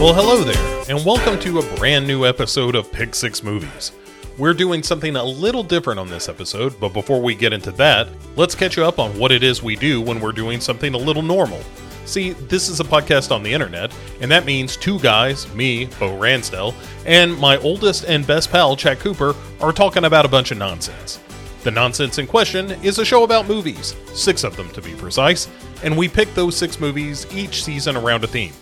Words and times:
Well, 0.00 0.14
hello 0.14 0.42
there, 0.42 0.84
and 0.88 1.04
welcome 1.04 1.38
to 1.40 1.58
a 1.58 1.76
brand 1.76 2.06
new 2.06 2.24
episode 2.24 2.74
of 2.74 2.90
Pick 2.90 3.14
Six 3.14 3.42
Movies. 3.42 3.92
We're 4.38 4.54
doing 4.54 4.82
something 4.82 5.14
a 5.14 5.22
little 5.22 5.62
different 5.62 6.00
on 6.00 6.08
this 6.08 6.26
episode, 6.26 6.80
but 6.80 6.94
before 6.94 7.20
we 7.20 7.34
get 7.34 7.52
into 7.52 7.70
that, 7.72 8.08
let's 8.34 8.54
catch 8.54 8.78
you 8.78 8.84
up 8.86 8.98
on 8.98 9.18
what 9.18 9.30
it 9.30 9.42
is 9.42 9.62
we 9.62 9.76
do 9.76 10.00
when 10.00 10.18
we're 10.18 10.32
doing 10.32 10.58
something 10.58 10.94
a 10.94 10.96
little 10.96 11.20
normal. 11.20 11.60
See, 12.06 12.30
this 12.30 12.70
is 12.70 12.80
a 12.80 12.84
podcast 12.84 13.30
on 13.30 13.42
the 13.42 13.52
internet, 13.52 13.94
and 14.22 14.30
that 14.30 14.46
means 14.46 14.78
two 14.78 14.98
guys, 15.00 15.52
me, 15.52 15.84
Bo 15.84 16.18
Ransdell, 16.18 16.74
and 17.04 17.38
my 17.38 17.58
oldest 17.58 18.06
and 18.06 18.26
best 18.26 18.50
pal, 18.50 18.76
Chad 18.76 19.00
Cooper, 19.00 19.34
are 19.60 19.70
talking 19.70 20.06
about 20.06 20.24
a 20.24 20.28
bunch 20.28 20.50
of 20.50 20.56
nonsense. 20.56 21.20
The 21.62 21.72
nonsense 21.72 22.16
in 22.16 22.26
question 22.26 22.70
is 22.82 22.98
a 22.98 23.04
show 23.04 23.22
about 23.24 23.48
movies, 23.48 23.94
six 24.14 24.44
of 24.44 24.56
them 24.56 24.70
to 24.70 24.80
be 24.80 24.94
precise, 24.94 25.46
and 25.84 25.94
we 25.94 26.08
pick 26.08 26.32
those 26.32 26.56
six 26.56 26.80
movies 26.80 27.26
each 27.34 27.62
season 27.62 27.98
around 27.98 28.24
a 28.24 28.28
theme. 28.28 28.54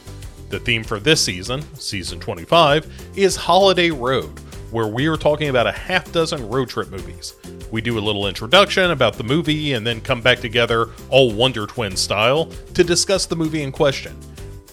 The 0.50 0.58
theme 0.58 0.82
for 0.82 0.98
this 0.98 1.22
season, 1.22 1.62
season 1.74 2.20
25, 2.20 3.12
is 3.16 3.36
Holiday 3.36 3.90
Road, 3.90 4.30
where 4.70 4.86
we 4.86 5.06
are 5.06 5.18
talking 5.18 5.50
about 5.50 5.66
a 5.66 5.72
half 5.72 6.10
dozen 6.10 6.48
road 6.48 6.70
trip 6.70 6.90
movies. 6.90 7.34
We 7.70 7.82
do 7.82 7.98
a 7.98 8.00
little 8.00 8.26
introduction 8.26 8.90
about 8.90 9.18
the 9.18 9.24
movie 9.24 9.74
and 9.74 9.86
then 9.86 10.00
come 10.00 10.22
back 10.22 10.38
together, 10.38 10.88
all 11.10 11.32
Wonder 11.34 11.66
Twin 11.66 11.94
style, 11.96 12.46
to 12.72 12.82
discuss 12.82 13.26
the 13.26 13.36
movie 13.36 13.62
in 13.62 13.70
question. 13.70 14.16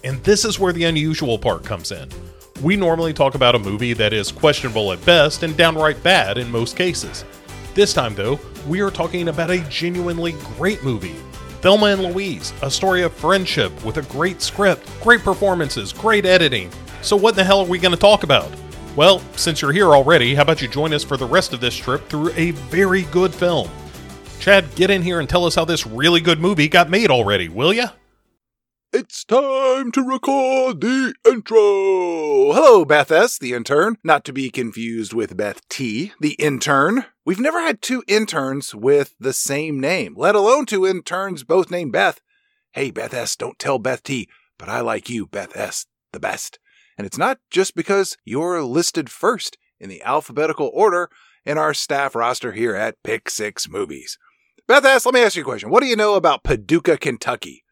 And 0.06 0.24
this 0.24 0.46
is 0.46 0.60
where 0.60 0.72
the 0.72 0.86
unusual 0.86 1.38
part 1.38 1.66
comes 1.66 1.92
in. 1.92 2.08
We 2.62 2.78
normally 2.78 3.12
talk 3.12 3.36
about 3.36 3.56
a 3.56 3.60
movie 3.60 3.92
that 3.94 4.14
is 4.14 4.32
questionable 4.32 4.94
at 4.94 5.04
best 5.04 5.44
and 5.44 5.58
downright 5.58 6.02
bad 6.04 6.38
in 6.38 6.50
most 6.50 6.78
cases. 6.78 7.26
This 7.74 7.94
time, 7.94 8.16
though, 8.16 8.40
we 8.66 8.80
are 8.80 8.92
talking 8.92 9.28
about 9.28 9.50
a 9.50 9.60
genuinely 9.70 10.32
great 10.56 10.82
movie 10.84 11.18
Thelma 11.66 11.88
and 11.88 12.04
Louise, 12.04 12.54
a 12.62 12.70
story 12.70 13.02
of 13.02 13.12
friendship 13.12 13.84
with 13.84 13.98
a 13.98 14.04
great 14.04 14.40
script, 14.40 14.88
great 15.02 15.22
performances, 15.22 15.92
great 15.92 16.24
editing. 16.24 16.70
So, 17.02 17.16
what 17.16 17.36
the 17.36 17.44
hell 17.44 17.62
are 17.62 17.66
we 17.66 17.80
going 17.80 17.92
to 17.92 18.00
talk 18.00 18.22
about? 18.22 18.52
Well, 18.96 19.20
since 19.36 19.64
you're 19.64 19.72
here 19.72 19.96
already, 19.96 20.36
how 20.36 20.44
about 20.44 20.62
you 20.62 20.68
join 20.68 20.94
us 20.94 21.04
for 21.04 21.18
the 21.18 21.26
rest 21.26 21.54
of 21.54 21.62
this 21.62 21.76
trip 21.76 22.08
through 22.08 22.30
a 22.34 22.52
very 22.52 23.02
good 23.06 23.34
film? 23.34 23.68
Chad, 24.40 24.76
get 24.76 24.92
in 24.92 25.02
here 25.02 25.20
and 25.20 25.28
tell 25.28 25.44
us 25.44 25.56
how 25.56 25.66
this 25.66 25.88
really 25.88 26.22
good 26.22 26.40
movie 26.40 26.68
got 26.68 26.92
made 26.92 27.10
already, 27.10 27.50
will 27.50 27.74
ya? 27.74 27.88
It's 28.98 29.26
time 29.26 29.92
to 29.92 30.02
record 30.02 30.80
the 30.80 31.14
intro. 31.28 32.54
Hello, 32.54 32.86
Beth 32.86 33.12
S., 33.12 33.38
the 33.38 33.52
intern, 33.52 33.98
not 34.06 34.24
to 34.24 34.32
be 34.32 34.50
confused 34.50 35.12
with 35.12 35.36
Beth 35.36 35.68
T., 35.68 36.14
the 36.22 36.36
intern. 36.36 37.04
We've 37.26 37.38
never 37.38 37.60
had 37.60 37.82
two 37.82 38.06
interns 38.08 38.74
with 38.74 39.14
the 39.20 39.34
same 39.34 39.82
name, 39.82 40.14
let 40.16 40.34
alone 40.34 40.66
two 40.66 40.88
interns 40.88 41.44
both 41.44 41.70
named 41.70 41.92
Beth. 41.92 42.22
Hey, 42.72 42.90
Beth 42.90 43.14
S., 43.14 43.36
don't 43.36 43.60
tell 43.60 43.80
Beth 43.80 44.02
T., 44.02 44.30
but 44.58 44.70
I 44.70 44.80
like 44.80 45.10
you, 45.10 45.28
Beth 45.28 45.58
S., 45.58 45.88
the 46.14 46.20
best. 46.22 46.58
And 46.98 47.06
it's 47.06 47.18
not 47.18 47.40
just 47.52 47.76
because 47.76 48.16
you're 48.24 48.64
listed 48.64 49.10
first 49.10 49.58
in 49.78 49.90
the 49.90 50.02
alphabetical 50.04 50.72
order 50.74 51.10
in 51.44 51.58
our 51.58 51.74
staff 51.74 52.16
roster 52.16 52.54
here 52.54 52.76
at 52.78 53.04
Pick 53.04 53.30
Six 53.30 53.68
Movies. 53.68 54.18
Beth 54.70 54.86
S., 54.86 55.06
let 55.06 55.14
me 55.14 55.22
ask 55.22 55.36
you 55.36 55.42
a 55.42 55.46
question. 55.46 55.70
What 55.70 55.84
do 55.84 55.90
you 55.90 55.98
know 55.98 56.16
about 56.16 56.46
Paducah, 56.46 56.98
Kentucky? 56.98 57.65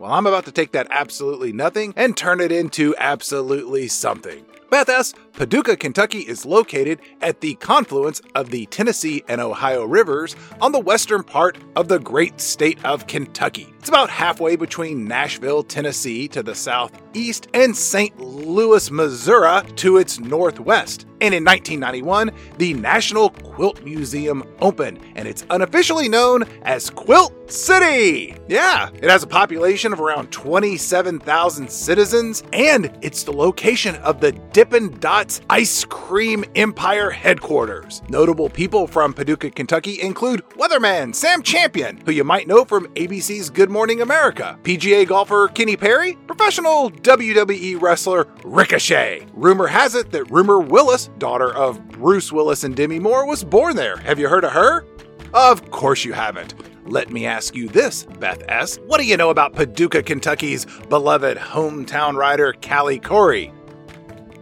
Well, 0.00 0.12
I'm 0.12 0.26
about 0.26 0.46
to 0.46 0.52
take 0.52 0.72
that 0.72 0.86
absolutely 0.88 1.52
nothing 1.52 1.92
and 1.94 2.16
turn 2.16 2.40
it 2.40 2.50
into 2.50 2.94
absolutely 2.96 3.86
something. 3.88 4.46
S., 4.72 5.14
Paducah, 5.32 5.76
Kentucky 5.76 6.20
is 6.20 6.44
located 6.44 7.00
at 7.22 7.40
the 7.40 7.54
confluence 7.56 8.20
of 8.34 8.50
the 8.50 8.66
Tennessee 8.66 9.22
and 9.28 9.40
Ohio 9.40 9.84
rivers 9.84 10.36
on 10.60 10.72
the 10.72 10.78
western 10.78 11.22
part 11.22 11.56
of 11.76 11.88
the 11.88 11.98
great 11.98 12.40
state 12.40 12.84
of 12.84 13.06
Kentucky. 13.06 13.72
It's 13.78 13.88
about 13.88 14.10
halfway 14.10 14.56
between 14.56 15.06
Nashville, 15.06 15.62
Tennessee 15.62 16.28
to 16.28 16.42
the 16.42 16.54
southeast 16.54 17.48
and 17.54 17.74
St. 17.74 18.18
Louis, 18.20 18.90
Missouri 18.90 19.62
to 19.76 19.96
its 19.96 20.20
northwest. 20.20 21.06
And 21.22 21.34
in 21.34 21.44
1991, 21.44 22.30
the 22.58 22.74
National 22.74 23.30
Quilt 23.30 23.82
Museum 23.82 24.42
opened, 24.60 25.00
and 25.16 25.28
it's 25.28 25.44
unofficially 25.50 26.08
known 26.08 26.44
as 26.62 26.90
Quilt 26.90 27.50
City. 27.50 28.34
Yeah, 28.48 28.90
it 28.94 29.10
has 29.10 29.22
a 29.22 29.26
population 29.26 29.92
of 29.92 30.00
around 30.00 30.30
27,000 30.30 31.70
citizens, 31.70 32.42
and 32.52 32.96
it's 33.02 33.22
the 33.22 33.32
location 33.32 33.96
of 33.96 34.20
the 34.20 34.32
Dippin' 34.60 34.90
Dots 34.98 35.40
Ice 35.48 35.86
Cream 35.86 36.44
Empire 36.54 37.08
headquarters. 37.08 38.02
Notable 38.10 38.50
people 38.50 38.86
from 38.86 39.14
Paducah, 39.14 39.48
Kentucky 39.48 40.02
include 40.02 40.46
weatherman 40.50 41.14
Sam 41.14 41.42
Champion, 41.42 41.96
who 42.04 42.12
you 42.12 42.24
might 42.24 42.46
know 42.46 42.66
from 42.66 42.86
ABC's 42.88 43.48
Good 43.48 43.70
Morning 43.70 44.02
America, 44.02 44.58
PGA 44.62 45.08
golfer 45.08 45.48
Kenny 45.48 45.78
Perry, 45.78 46.16
professional 46.26 46.90
WWE 46.90 47.80
wrestler 47.80 48.26
Ricochet. 48.44 49.28
Rumor 49.32 49.66
has 49.66 49.94
it 49.94 50.10
that 50.10 50.30
Rumer 50.30 50.58
Willis 50.58 51.08
daughter 51.16 51.54
of 51.54 51.82
Bruce 51.88 52.30
Willis 52.30 52.62
and 52.62 52.76
Demi 52.76 52.98
Moore, 52.98 53.26
was 53.26 53.42
born 53.42 53.76
there. 53.76 53.96
Have 53.96 54.18
you 54.18 54.28
heard 54.28 54.44
of 54.44 54.52
her? 54.52 54.84
Of 55.32 55.70
course 55.70 56.04
you 56.04 56.12
haven't. 56.12 56.52
Let 56.84 57.10
me 57.10 57.24
ask 57.24 57.54
you 57.54 57.66
this, 57.68 58.04
Beth 58.18 58.42
S. 58.48 58.78
What 58.86 59.00
do 59.00 59.06
you 59.06 59.16
know 59.16 59.30
about 59.30 59.54
Paducah, 59.54 60.02
Kentucky's 60.02 60.66
beloved 60.90 61.38
hometown 61.38 62.16
rider, 62.16 62.52
Callie 62.60 63.00
Khouri? 63.00 63.54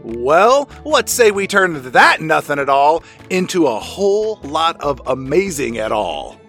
Well, 0.03 0.69
let's 0.85 1.13
say 1.13 1.31
we 1.31 1.47
turn 1.47 1.91
that 1.91 2.21
nothing 2.21 2.59
at 2.59 2.69
all 2.69 3.03
into 3.31 3.67
a 3.67 3.79
whole 3.79 4.37
lot 4.43 4.81
of 4.81 5.01
amazing 5.07 5.79
at 5.79 5.93
all. 5.93 6.41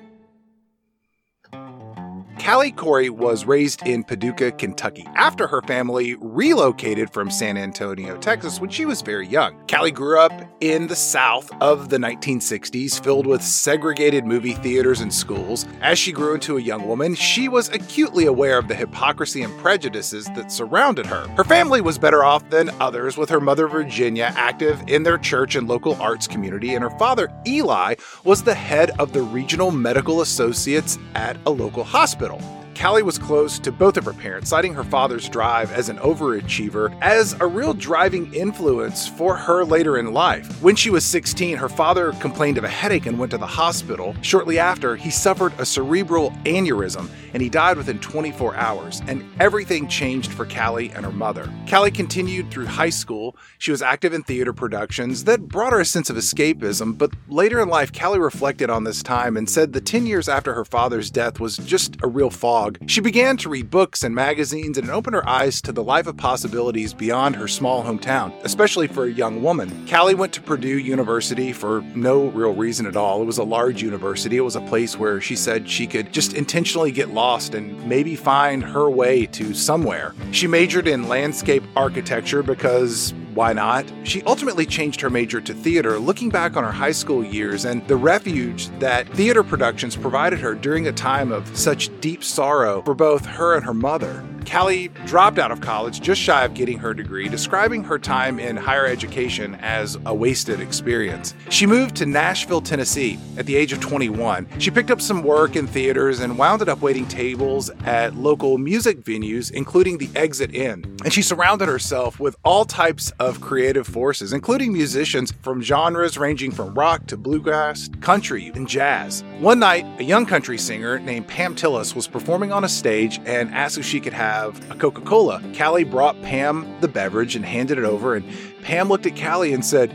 Callie 2.40 2.72
Khouri 2.72 3.10
was 3.10 3.44
raised 3.44 3.86
in 3.86 4.04
Paducah, 4.04 4.54
Kentucky, 4.54 5.06
after 5.16 5.46
her 5.46 5.62
family 5.64 6.16
relocated 6.22 7.12
from 7.12 7.30
San 7.30 7.58
Antonio, 7.58 8.18
Texas, 8.18 8.62
when 8.62 8.70
she 8.70 8.86
was 8.86 9.02
very 9.02 9.28
young. 9.28 9.62
Callie 9.68 9.92
grew 9.92 10.18
up 10.20 10.32
in 10.62 10.88
the 10.88 10.96
South 10.96 11.52
of 11.62 11.90
the 11.90 11.98
1960s, 11.98 13.04
filled 13.04 13.28
with 13.28 13.44
segregated 13.44 14.26
movie 14.26 14.54
theaters 14.54 15.02
and 15.02 15.14
schools. 15.14 15.68
As 15.82 16.00
she 16.00 16.14
grew 16.14 16.34
into 16.34 16.58
a 16.58 16.62
young 16.62 16.88
woman, 16.88 17.14
she 17.14 17.50
was 17.50 17.70
acutely 17.70 18.26
aware 18.26 18.58
of 18.58 18.70
the 18.70 18.76
hypocrisy 18.76 19.42
and 19.42 19.56
prejudices 19.60 20.26
that 20.36 20.52
surrounded 20.52 21.06
her. 21.06 21.28
Her 21.36 21.44
family 21.44 21.82
was 21.82 22.00
better 22.00 22.24
off 22.24 22.50
than 22.50 22.70
others, 22.80 23.18
with 23.18 23.30
her 23.30 23.42
mother, 23.42 23.68
Virginia, 23.68 24.32
active 24.36 24.82
in 24.88 25.04
their 25.04 25.18
church 25.18 25.56
and 25.56 25.68
local 25.68 26.02
arts 26.02 26.26
community, 26.26 26.74
and 26.74 26.84
her 26.84 26.98
father, 26.98 27.32
Eli, 27.46 27.96
was 28.24 28.44
the 28.44 28.56
head 28.56 28.92
of 28.98 29.12
the 29.12 29.22
regional 29.22 29.72
medical 29.72 30.22
associates 30.22 30.98
at 31.16 31.36
a 31.46 31.50
local 31.50 31.84
hospital. 31.84 32.29
Hospital. 32.30 32.59
Callie 32.80 33.04
was 33.04 33.18
close 33.18 33.60
to 33.60 33.74
both 33.74 33.98
of 33.98 34.06
her 34.06 34.14
parents, 34.14 34.52
citing 34.52 34.74
her 34.74 34.86
father's 34.86 35.28
drive 35.28 35.70
as 35.74 35.90
an 35.90 35.98
overachiever 35.98 36.98
as 37.02 37.34
a 37.42 37.46
real 37.46 37.74
driving 37.74 38.34
influence 38.34 39.06
for 39.06 39.36
her 39.36 39.66
later 39.66 39.98
in 39.98 40.14
life. 40.14 40.50
When 40.62 40.78
she 40.78 40.90
was 40.90 41.04
16, 41.04 41.58
her 41.58 41.68
father 41.68 42.14
complained 42.22 42.58
of 42.58 42.64
a 42.64 42.70
headache 42.70 43.06
and 43.06 43.20
went 43.20 43.32
to 43.32 43.38
the 43.38 43.46
hospital. 43.46 44.16
Shortly 44.22 44.60
after, 44.60 44.96
he 44.96 45.10
suffered 45.10 45.52
a 45.60 45.66
cerebral 45.66 46.32
aneurysm 46.46 47.10
and 47.34 47.44
he 47.44 47.50
died 47.50 47.78
within 47.78 48.00
24 48.00 48.56
hours, 48.56 49.02
and 49.08 49.24
everything 49.40 49.88
changed 49.88 50.32
for 50.32 50.46
Callie 50.46 50.92
and 50.92 51.06
her 51.06 51.12
mother. 51.12 51.52
Callie 51.70 51.92
continued 51.92 52.50
through 52.50 52.66
high 52.66 52.90
school. 52.90 53.36
She 53.58 53.72
was 53.72 53.82
active 53.82 54.14
in 54.14 54.24
theater 54.24 54.54
productions 54.54 55.24
that 55.26 55.48
brought 55.48 55.74
her 55.74 55.80
a 55.80 55.86
sense 55.86 56.10
of 56.10 56.16
escapism, 56.16 56.98
but 56.98 57.12
later 57.28 57.62
in 57.62 57.70
life, 57.70 57.94
Callie 57.94 58.20
reflected 58.20 58.70
on 58.70 58.84
this 58.84 59.04
time 59.04 59.38
and 59.38 59.50
said 59.50 59.74
the 59.74 59.82
10 59.82 60.06
years 60.06 60.30
after 60.30 60.54
her 60.54 60.66
father's 60.66 61.12
death 61.12 61.40
was 61.40 61.58
just 61.58 61.98
a 62.02 62.08
real 62.08 62.30
fog. 62.30 62.69
She 62.88 63.02
began 63.02 63.38
to 63.38 63.50
read 63.50 63.70
books 63.70 64.04
and 64.04 64.14
magazines 64.14 64.78
and 64.78 64.90
opened 64.90 65.16
her 65.16 65.28
eyes 65.28 65.62
to 65.64 65.72
the 65.72 65.84
life 65.84 66.08
of 66.08 66.18
possibilities 66.18 66.94
beyond 66.94 67.36
her 67.36 67.48
small 67.48 67.84
hometown, 67.84 68.34
especially 68.44 68.88
for 68.88 69.06
a 69.06 69.12
young 69.12 69.42
woman. 69.42 69.88
Callie 69.88 70.16
went 70.16 70.34
to 70.34 70.42
Purdue 70.42 70.78
University 70.78 71.52
for 71.54 71.82
no 71.96 72.28
real 72.28 72.54
reason 72.54 72.86
at 72.86 72.96
all. 72.96 73.22
It 73.22 73.26
was 73.26 73.38
a 73.38 73.44
large 73.44 73.82
university. 73.82 74.38
It 74.38 74.42
was 74.42 74.56
a 74.56 74.62
place 74.62 74.98
where 74.98 75.22
she 75.22 75.36
said 75.36 75.70
she 75.70 75.88
could 75.88 76.12
just 76.12 76.34
intentionally 76.34 76.92
get 76.92 77.10
lost 77.10 77.56
and 77.56 77.88
maybe 77.88 78.16
find 78.16 78.64
her 78.64 78.90
way 78.90 79.26
to 79.28 79.54
somewhere. 79.54 80.14
She 80.32 80.48
majored 80.48 80.88
in 80.88 81.08
landscape 81.08 81.64
architecture 81.76 82.44
because 82.44 83.14
why 83.34 83.54
not? 83.54 83.86
She 84.04 84.22
ultimately 84.24 84.66
changed 84.66 85.02
her 85.02 85.10
major 85.10 85.40
to 85.42 85.54
theater, 85.54 86.00
looking 86.00 86.30
back 86.30 86.58
on 86.58 86.64
her 86.64 86.72
high 86.72 86.92
school 86.92 87.24
years 87.24 87.66
and 87.66 87.88
the 87.88 87.96
refuge 87.96 88.70
that 88.80 89.08
theater 89.10 89.44
productions 89.44 89.96
provided 89.96 90.40
her 90.40 90.56
during 90.56 90.88
a 90.88 90.92
time 90.92 91.32
of 91.32 91.56
such 91.56 91.90
deep 92.02 92.24
sorrow 92.24 92.82
for 92.84 92.94
both 92.96 93.26
her 93.26 93.56
and 93.56 93.66
her 93.66 93.74
mother. 93.74 94.24
Callie 94.50 94.88
dropped 95.06 95.38
out 95.38 95.52
of 95.52 95.62
college 95.62 96.02
just 96.02 96.20
shy 96.20 96.44
of 96.44 96.56
getting 96.56 96.80
her 96.80 96.94
degree, 96.94 97.30
describing 97.30 97.84
her 97.84 98.00
time 98.00 98.40
in 98.40 98.58
higher 98.58 98.88
education 98.88 99.54
as 99.62 99.96
a 100.08 100.14
wasted 100.14 100.60
experience. 100.60 101.36
She 101.50 101.68
moved 101.68 101.96
to 101.98 102.08
Nashville, 102.08 102.62
Tennessee 102.62 103.20
at 103.38 103.46
the 103.46 103.56
age 103.56 103.74
of 103.74 103.80
21. 103.80 104.48
She 104.58 104.72
picked 104.72 104.90
up 104.90 105.02
some 105.02 105.22
work 105.22 105.56
in 105.56 105.68
theaters 105.68 106.20
and 106.20 106.38
wound 106.38 106.68
up 106.68 106.82
waiting 106.82 107.08
tables 107.08 107.70
at 107.86 108.16
local 108.16 108.58
music 108.58 109.02
venues, 109.04 109.52
including 109.52 110.00
the 110.00 110.10
Exit 110.16 110.54
Inn. 110.56 110.98
And 111.04 111.14
she 111.14 111.22
surrounded 111.22 111.68
herself 111.68 112.20
with 112.20 112.36
all 112.44 112.66
types 112.66 113.12
of 113.20 113.42
creative 113.42 113.86
forces, 113.86 114.34
including 114.34 114.74
musicians 114.74 115.32
from 115.44 115.62
genres 115.62 116.18
ranging 116.18 116.52
from 116.52 116.74
rock 116.74 117.06
to 117.08 117.18
bluegrass, 117.18 117.88
country, 118.02 118.52
and 118.56 118.68
jazz. 118.68 119.24
One 119.40 119.60
night, 119.60 119.86
a 120.00 120.04
young 120.04 120.26
country 120.26 120.58
singer 120.58 120.98
named 121.00 121.28
Pam 121.28 121.56
Tillis 121.56 121.94
was 121.96 122.08
performing 122.08 122.52
on 122.52 122.64
a 122.64 122.70
stage 122.70 123.22
and 123.26 123.54
asked 123.54 123.78
if 123.78 123.86
she 123.86 124.00
could 124.00 124.14
have 124.14 124.39
have 124.40 124.72
a 124.72 124.76
Coca 124.76 125.02
Cola. 125.02 125.42
Callie 125.58 125.84
brought 125.84 126.22
Pam 126.22 126.80
the 126.80 126.88
beverage 126.88 127.36
and 127.36 127.46
handed 127.46 127.78
it 127.78 127.84
over, 127.84 128.16
and 128.16 128.26
Pam 128.62 128.88
looked 128.88 129.06
at 129.06 129.20
Callie 129.20 129.54
and 129.54 129.66
said, 129.66 129.94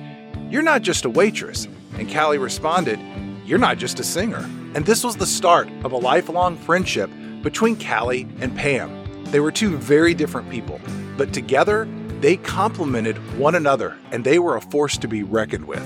You're 0.51 0.63
not 0.63 0.83
just 0.83 1.05
a 1.05 1.11
waitress. 1.11 1.67
And 1.99 2.13
Callie 2.13 2.39
responded, 2.39 3.01
You're 3.47 3.59
not 3.59 3.79
just 3.79 4.01
a 4.01 4.05
singer. 4.05 4.49
And 4.75 4.85
this 4.85 5.03
was 5.03 5.17
the 5.17 5.27
start 5.27 5.69
of 5.83 5.93
a 5.93 5.97
lifelong 5.97 6.57
friendship 6.57 7.11
between 7.43 7.79
Callie 7.81 8.29
and 8.41 8.55
Pam. 8.57 9.25
They 9.25 9.41
were 9.41 9.53
two 9.53 9.77
very 9.77 10.15
different 10.15 10.51
people, 10.51 10.81
but 11.17 11.33
together 11.33 11.89
they 12.21 12.37
complemented 12.37 13.17
one 13.39 13.55
another 13.55 13.97
and 14.11 14.25
they 14.25 14.39
were 14.39 14.57
a 14.57 14.61
force 14.61 14.97
to 14.99 15.09
be 15.09 15.23
reckoned 15.23 15.67
with. 15.67 15.85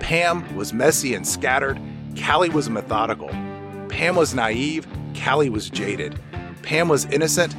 Pam 0.00 0.54
was 0.54 0.72
messy 0.72 1.14
and 1.14 1.26
scattered, 1.26 1.80
Callie 2.20 2.50
was 2.50 2.68
methodical. 2.68 3.28
Pam 3.88 4.16
was 4.16 4.34
naive, 4.34 4.86
Callie 5.14 5.50
was 5.50 5.70
jaded. 5.70 6.18
Pam 6.62 6.88
was 6.88 7.04
innocent, 7.06 7.54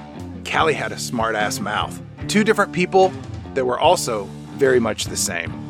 Callie 0.50 0.74
had 0.74 0.92
a 0.92 1.00
smart 1.00 1.36
ass 1.36 1.60
mouth. 1.60 2.02
Two 2.28 2.44
different 2.44 2.74
people 2.74 3.12
that 3.54 3.66
were 3.66 3.80
also 3.80 4.26
very 4.56 4.80
much 4.80 5.06
the 5.06 5.18
same. 5.18 5.68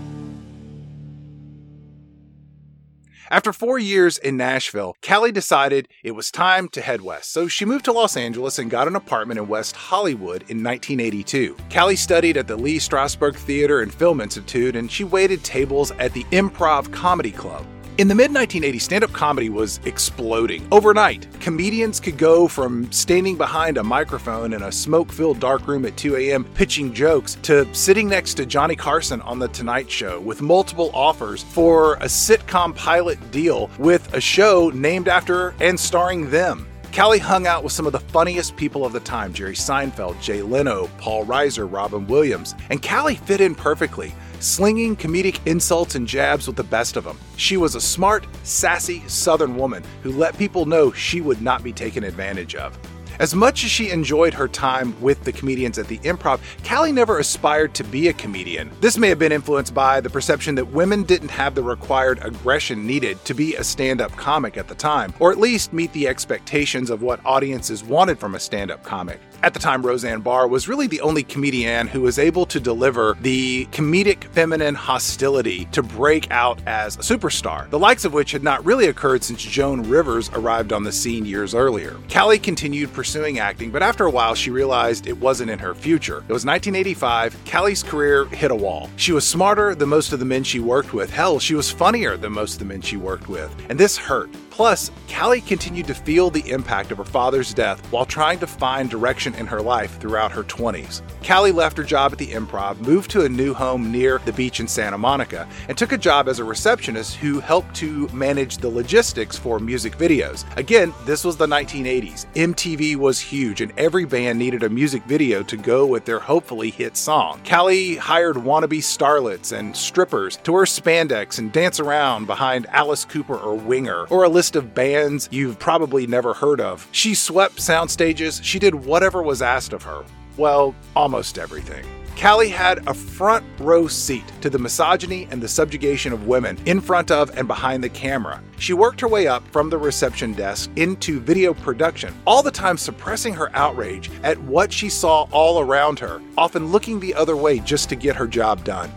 After 3.29 3.51
four 3.51 3.77
years 3.77 4.17
in 4.17 4.37
Nashville, 4.37 4.95
Callie 5.05 5.33
decided 5.33 5.89
it 6.01 6.11
was 6.11 6.31
time 6.31 6.69
to 6.69 6.81
head 6.81 7.01
west, 7.01 7.33
so 7.33 7.49
she 7.49 7.65
moved 7.65 7.83
to 7.85 7.91
Los 7.91 8.15
Angeles 8.15 8.57
and 8.57 8.71
got 8.71 8.87
an 8.87 8.95
apartment 8.95 9.37
in 9.37 9.49
West 9.49 9.75
Hollywood 9.75 10.43
in 10.43 10.63
1982. 10.63 11.57
Callie 11.69 11.97
studied 11.97 12.37
at 12.37 12.47
the 12.47 12.55
Lee 12.55 12.77
Strasberg 12.77 13.35
Theater 13.35 13.81
and 13.81 13.93
Film 13.93 14.21
Institute, 14.21 14.77
and 14.77 14.89
she 14.89 15.03
waited 15.03 15.43
tables 15.43 15.91
at 15.99 16.13
the 16.13 16.23
Improv 16.25 16.89
Comedy 16.93 17.31
Club. 17.31 17.65
In 17.97 18.07
the 18.07 18.13
mid 18.13 18.29
1980s, 18.29 18.81
stand 18.81 19.03
up 19.03 19.11
comedy 19.11 19.49
was 19.49 19.79
exploding. 19.85 20.67
Overnight, 20.71 21.27
comedians 21.39 21.99
could 21.99 22.15
go 22.15 22.47
from 22.47 22.91
standing 22.91 23.35
behind 23.37 23.77
a 23.77 23.83
microphone 23.83 24.53
in 24.53 24.61
a 24.61 24.71
smoke 24.71 25.11
filled 25.11 25.39
dark 25.39 25.65
room 25.67 25.83
at 25.83 25.97
2 25.97 26.15
a.m. 26.15 26.43
pitching 26.43 26.93
jokes 26.93 27.39
to 27.41 27.67
sitting 27.73 28.07
next 28.07 28.35
to 28.35 28.45
Johnny 28.45 28.75
Carson 28.75 29.19
on 29.21 29.39
The 29.39 29.47
Tonight 29.47 29.89
Show 29.89 30.19
with 30.19 30.43
multiple 30.43 30.91
offers 30.93 31.41
for 31.41 31.95
a 31.95 32.05
sitcom 32.05 32.75
pilot 32.75 33.31
deal 33.31 33.71
with 33.79 34.13
a 34.13 34.21
show 34.21 34.69
named 34.69 35.07
after 35.07 35.55
and 35.59 35.79
starring 35.79 36.29
them. 36.29 36.67
Callie 36.93 37.19
hung 37.19 37.45
out 37.45 37.63
with 37.63 37.73
some 37.73 37.85
of 37.85 37.91
the 37.91 37.99
funniest 37.99 38.55
people 38.55 38.85
of 38.85 38.93
the 38.93 38.99
time 38.99 39.33
Jerry 39.33 39.53
Seinfeld, 39.53 40.19
Jay 40.21 40.41
Leno, 40.41 40.87
Paul 40.97 41.25
Reiser, 41.25 41.71
Robin 41.71 42.07
Williams, 42.07 42.55
and 42.69 42.81
Callie 42.81 43.15
fit 43.15 43.41
in 43.41 43.53
perfectly 43.53 44.13
slinging 44.39 44.95
comedic 44.95 45.39
insults 45.45 45.95
and 45.95 46.07
jabs 46.07 46.47
with 46.47 46.55
the 46.55 46.63
best 46.63 46.95
of 46.95 47.03
them. 47.03 47.17
She 47.37 47.57
was 47.57 47.75
a 47.75 47.81
smart, 47.81 48.27
sassy 48.43 49.03
Southern 49.07 49.55
woman 49.55 49.83
who 50.03 50.11
let 50.11 50.37
people 50.37 50.65
know 50.65 50.91
she 50.91 51.21
would 51.21 51.41
not 51.41 51.63
be 51.63 51.73
taken 51.73 52.03
advantage 52.03 52.55
of. 52.55 52.77
As 53.19 53.33
much 53.33 53.63
as 53.63 53.71
she 53.71 53.89
enjoyed 53.89 54.33
her 54.35 54.47
time 54.47 54.99
with 55.01 55.23
the 55.23 55.31
comedians 55.31 55.79
at 55.79 55.87
the 55.87 55.97
improv, 55.99 56.39
Callie 56.67 56.91
never 56.91 57.17
aspired 57.17 57.73
to 57.75 57.83
be 57.83 58.09
a 58.09 58.13
comedian. 58.13 58.69
This 58.79 58.97
may 58.97 59.09
have 59.09 59.17
been 59.17 59.31
influenced 59.31 59.73
by 59.73 60.01
the 60.01 60.09
perception 60.09 60.53
that 60.55 60.65
women 60.65 61.03
didn't 61.03 61.29
have 61.29 61.55
the 61.55 61.63
required 61.63 62.19
aggression 62.21 62.85
needed 62.85 63.23
to 63.25 63.33
be 63.33 63.55
a 63.55 63.63
stand 63.63 64.01
up 64.01 64.11
comic 64.11 64.55
at 64.55 64.67
the 64.67 64.75
time, 64.75 65.13
or 65.19 65.31
at 65.31 65.39
least 65.39 65.73
meet 65.73 65.91
the 65.93 66.07
expectations 66.07 66.91
of 66.91 67.01
what 67.01 67.19
audiences 67.25 67.83
wanted 67.83 68.19
from 68.19 68.35
a 68.35 68.39
stand 68.39 68.69
up 68.69 68.83
comic. 68.83 69.19
At 69.43 69.53
the 69.53 69.59
time, 69.59 69.85
Roseanne 69.85 70.21
Barr 70.21 70.47
was 70.47 70.67
really 70.67 70.87
the 70.87 71.01
only 71.01 71.23
comedian 71.23 71.87
who 71.87 72.01
was 72.01 72.17
able 72.17 72.45
to 72.47 72.59
deliver 72.59 73.15
the 73.21 73.65
comedic 73.67 74.23
feminine 74.25 74.73
hostility 74.73 75.65
to 75.65 75.83
break 75.83 76.29
out 76.31 76.59
as 76.65 76.95
a 76.95 76.99
superstar, 76.99 77.69
the 77.69 77.77
likes 77.77 78.03
of 78.03 78.13
which 78.13 78.31
had 78.31 78.43
not 78.43 78.65
really 78.65 78.87
occurred 78.87 79.23
since 79.23 79.43
Joan 79.43 79.83
Rivers 79.83 80.29
arrived 80.33 80.73
on 80.73 80.83
the 80.83 80.91
scene 80.91 81.25
years 81.25 81.53
earlier. 81.53 81.97
Callie 82.11 82.39
continued 82.39 82.91
pursuing 82.93 83.37
acting, 83.37 83.69
but 83.69 83.83
after 83.83 84.05
a 84.05 84.11
while 84.11 84.33
she 84.33 84.49
realized 84.49 85.05
it 85.05 85.17
wasn't 85.17 85.51
in 85.51 85.59
her 85.59 85.75
future. 85.75 86.17
It 86.27 86.33
was 86.33 86.45
1985, 86.45 87.37
Callie's 87.45 87.83
career 87.83 88.25
hit 88.25 88.51
a 88.51 88.55
wall. 88.55 88.89
She 88.95 89.11
was 89.11 89.27
smarter 89.27 89.75
than 89.75 89.89
most 89.89 90.13
of 90.13 90.19
the 90.19 90.25
men 90.25 90.43
she 90.43 90.59
worked 90.59 90.93
with. 90.93 91.11
Hell, 91.11 91.37
she 91.37 91.53
was 91.53 91.69
funnier 91.69 92.17
than 92.17 92.33
most 92.33 92.53
of 92.53 92.59
the 92.59 92.65
men 92.65 92.81
she 92.81 92.97
worked 92.97 93.29
with. 93.29 93.55
And 93.69 93.79
this 93.79 93.97
hurt. 93.97 94.29
Plus, 94.57 94.89
Callie 95.07 95.39
continued 95.39 95.85
to 95.85 95.93
feel 95.93 96.31
the 96.31 96.49
impact 96.49 96.91
of 96.91 96.97
her 96.97 97.03
father's 97.03 97.53
death 97.53 97.79
while 97.91 98.07
trying 98.07 98.39
to 98.39 98.47
find 98.47 98.89
direction 98.89 99.35
in 99.35 99.45
her 99.45 99.61
life 99.61 99.99
throughout 99.99 100.31
her 100.31 100.43
20s. 100.43 101.03
Callie 101.23 101.51
left 101.51 101.77
her 101.77 101.83
job 101.83 102.11
at 102.11 102.17
the 102.17 102.31
improv, 102.31 102.79
moved 102.79 103.11
to 103.11 103.25
a 103.25 103.29
new 103.29 103.53
home 103.53 103.91
near 103.91 104.19
the 104.25 104.33
beach 104.33 104.59
in 104.59 104.67
Santa 104.67 104.97
Monica, 104.97 105.47
and 105.69 105.77
took 105.77 105.91
a 105.91 105.97
job 105.97 106.27
as 106.27 106.39
a 106.39 106.43
receptionist 106.43 107.17
who 107.17 107.39
helped 107.39 107.75
to 107.75 108.07
manage 108.07 108.57
the 108.57 108.67
logistics 108.67 109.37
for 109.37 109.59
music 109.59 109.95
videos. 109.95 110.43
Again, 110.57 110.91
this 111.05 111.23
was 111.23 111.37
the 111.37 111.45
1980s. 111.45 112.25
MTV 112.33 112.95
was 112.95 113.19
huge, 113.19 113.61
and 113.61 113.71
every 113.77 114.05
band 114.05 114.39
needed 114.39 114.63
a 114.63 114.69
music 114.69 115.03
video 115.03 115.43
to 115.43 115.57
go 115.57 115.85
with 115.85 116.03
their 116.03 116.19
hopefully 116.19 116.71
hit 116.71 116.97
song. 116.97 117.39
Callie 117.47 117.95
hired 117.95 118.37
wannabe 118.37 118.79
starlets 118.79 119.55
and 119.55 119.75
strippers 119.75 120.37
to 120.37 120.51
wear 120.51 120.65
spandex 120.65 121.37
and 121.37 121.51
dance 121.51 121.79
around 121.79 122.25
behind 122.25 122.65
Alice 122.71 123.05
Cooper 123.05 123.37
or 123.37 123.53
Winger, 123.53 124.05
or 124.05 124.23
a 124.23 124.29
list 124.47 124.55
of 124.55 124.73
bands 124.73 125.27
you've 125.29 125.59
probably 125.59 126.07
never 126.07 126.33
heard 126.33 126.61
of. 126.61 126.87
She 126.93 127.13
swept 127.15 127.59
sound 127.59 127.91
stages, 127.91 128.39
she 128.41 128.59
did 128.59 128.73
whatever 128.73 129.21
was 129.21 129.41
asked 129.41 129.73
of 129.73 129.83
her. 129.83 130.05
Well, 130.37 130.73
almost 130.95 131.37
everything. 131.37 131.85
Callie 132.17 132.47
had 132.47 132.87
a 132.87 132.93
front 132.93 133.43
row 133.59 133.87
seat 133.87 134.23
to 134.39 134.49
the 134.49 134.57
misogyny 134.57 135.27
and 135.31 135.43
the 135.43 135.49
subjugation 135.49 136.13
of 136.13 136.27
women 136.27 136.57
in 136.65 136.79
front 136.79 137.11
of 137.11 137.37
and 137.37 137.45
behind 137.45 137.83
the 137.83 137.89
camera. 137.89 138.41
She 138.57 138.71
worked 138.71 139.01
her 139.01 139.09
way 139.09 139.27
up 139.27 139.45
from 139.49 139.69
the 139.69 139.77
reception 139.77 140.31
desk 140.31 140.69
into 140.77 141.19
video 141.19 141.53
production, 141.53 142.13
all 142.25 142.41
the 142.41 142.49
time 142.49 142.77
suppressing 142.77 143.33
her 143.33 143.53
outrage 143.53 144.09
at 144.23 144.41
what 144.43 144.71
she 144.71 144.87
saw 144.87 145.27
all 145.31 145.59
around 145.59 145.99
her, 145.99 146.21
often 146.37 146.71
looking 146.71 147.01
the 147.01 147.13
other 147.15 147.35
way 147.35 147.59
just 147.59 147.89
to 147.89 147.97
get 147.97 148.15
her 148.15 148.27
job 148.27 148.63
done. 148.63 148.89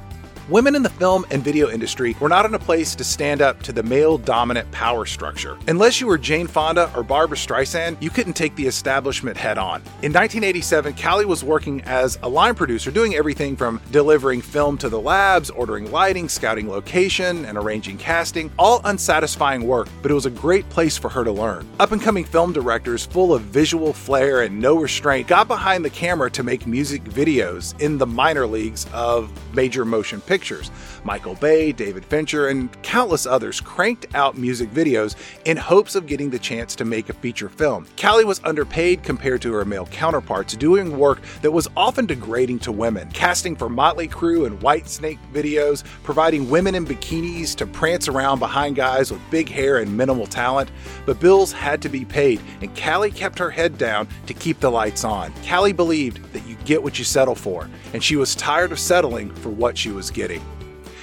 Women 0.51 0.75
in 0.75 0.83
the 0.83 0.91
film 0.91 1.25
and 1.31 1.45
video 1.45 1.71
industry 1.71 2.17
were 2.19 2.29
not 2.29 2.45
in 2.45 2.53
a 2.55 2.59
place 2.59 2.97
to 2.97 3.05
stand 3.05 3.41
up 3.41 3.63
to 3.63 3.73
the 3.73 3.85
male 3.85 4.19
dominant 4.19 4.69
power 4.73 5.07
structure. 5.07 5.57
Unless 5.69 6.01
you 6.01 6.09
were 6.09 6.19
Jane 6.19 6.49
Fonda 6.49 6.93
or 6.97 7.05
Barbra 7.05 7.37
Streisand, 7.37 8.03
you 8.03 8.11
couldn't 8.11 8.33
take 8.33 8.57
the 8.57 8.67
establishment 8.67 9.37
head 9.37 9.59
on. 9.59 9.81
In 10.03 10.13
1987, 10.13 10.97
Callie 10.97 11.25
was 11.25 11.45
working 11.45 11.83
as 11.83 12.19
a 12.25 12.29
line 12.29 12.57
producer, 12.57 12.91
doing 12.91 13.15
everything 13.15 13.55
from 13.55 13.81
delivering 13.93 14.41
film 14.41 14.77
to 14.79 14.89
the 14.89 15.01
labs, 15.01 15.51
ordering 15.51 15.89
lighting, 15.93 16.29
scouting 16.29 16.69
location, 16.69 17.45
and 17.45 17.57
arranging 17.57 17.97
casting, 17.97 18.51
all 18.59 18.81
unsatisfying 18.83 19.65
work, 19.65 19.87
but 20.03 20.11
it 20.11 20.15
was 20.15 20.27
a 20.27 20.31
great 20.31 20.69
place 20.69 20.99
for 20.99 21.09
her 21.11 21.23
to 21.23 21.31
learn. 21.31 21.65
Up 21.79 21.93
and 21.93 22.03
coming 22.03 22.25
film 22.25 22.53
directors 22.53 23.07
full 23.07 23.33
of 23.33 23.43
visual 23.43 23.93
flair 23.93 24.43
and 24.43 24.59
no 24.59 24.77
restraint 24.77 25.29
got 25.29 25.47
behind 25.47 25.85
the 25.85 25.91
camera 25.91 26.29
to 26.33 26.43
make 26.43 26.67
music 26.67 27.05
videos 27.05 27.81
in 27.81 27.99
the 27.99 28.07
minor 28.07 28.49
leagues 28.49 28.89
of 28.93 29.31
major 29.55 29.85
motion 29.85 30.21
pictures 30.21 30.40
pictures. 30.41 30.71
Michael 31.05 31.35
Bay, 31.35 31.71
David 31.71 32.03
Fincher, 32.03 32.49
and 32.49 32.71
countless 32.83 33.27
others 33.27 33.61
cranked 33.61 34.07
out 34.15 34.39
music 34.39 34.71
videos 34.71 35.17
in 35.45 35.55
hopes 35.55 35.95
of 35.95 36.07
getting 36.07 36.31
the 36.31 36.39
chance 36.39 36.75
to 36.77 36.87
make 36.87 37.11
a 37.11 37.13
feature 37.13 37.51
film. 37.51 37.87
Callie 38.01 38.25
was 38.25 38.41
underpaid 38.43 39.03
compared 39.03 39.43
to 39.43 39.53
her 39.53 39.67
male 39.67 39.85
counterparts, 39.87 40.57
doing 40.57 40.97
work 40.97 41.21
that 41.43 41.51
was 41.51 41.69
often 41.77 42.07
degrading 42.07 42.59
to 42.59 42.73
women, 42.73 43.11
casting 43.11 43.55
for 43.55 43.69
Motley 43.69 44.09
Crue 44.09 44.47
and 44.47 44.59
Whitesnake 44.61 45.19
videos, 45.31 45.85
providing 46.05 46.49
women 46.49 46.75
in 46.75 46.87
bikinis 46.87 47.55
to 47.57 47.67
prance 47.67 48.09
around 48.09 48.39
behind 48.39 48.77
guys 48.77 49.11
with 49.11 49.21
big 49.31 49.51
hair 49.51 49.79
and 49.79 49.95
minimal 49.95 50.27
talent. 50.27 50.71
But 51.05 51.21
bills 51.21 51.53
had 51.53 51.83
to 51.83 51.91
be 51.91 52.07
paid, 52.07 52.41
and 52.63 52.75
Callie 52.75 53.11
kept 53.11 53.39
her 53.39 53.51
head 53.51 53.77
down 53.77 54.09
to 54.27 54.33
keep 54.33 54.59
the 54.61 54.71
lights 54.71 55.05
on. 55.05 55.35
Callie 55.47 55.75
believed 55.75 56.33
that 56.33 56.47
you 56.47 56.57
get 56.65 56.83
what 56.83 56.99
you 56.99 57.05
settle 57.05 57.35
for, 57.35 57.69
and 57.93 58.03
she 58.03 58.17
was 58.17 58.35
tired 58.35 58.73
of 58.73 58.79
settling 58.79 59.35
for 59.35 59.51
what 59.51 59.77
she 59.77 59.91
was 59.91 60.11
getting. 60.21 60.45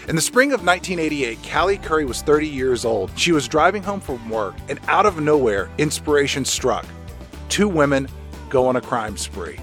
In 0.07 0.15
the 0.15 0.21
spring 0.21 0.53
of 0.53 0.63
1988, 0.63 1.39
Callie 1.41 1.79
Khouri 1.79 2.07
was 2.07 2.21
30 2.21 2.47
years 2.47 2.85
old. 2.85 3.09
She 3.15 3.31
was 3.31 3.47
driving 3.47 3.81
home 3.81 3.99
from 3.99 4.29
work, 4.29 4.53
and 4.69 4.79
out 4.87 5.07
of 5.07 5.19
nowhere, 5.19 5.71
inspiration 5.79 6.45
struck. 6.45 6.85
Two 7.49 7.67
women 7.67 8.07
go 8.47 8.67
on 8.67 8.75
a 8.75 8.81
crime 8.81 9.17
spree. 9.17 9.59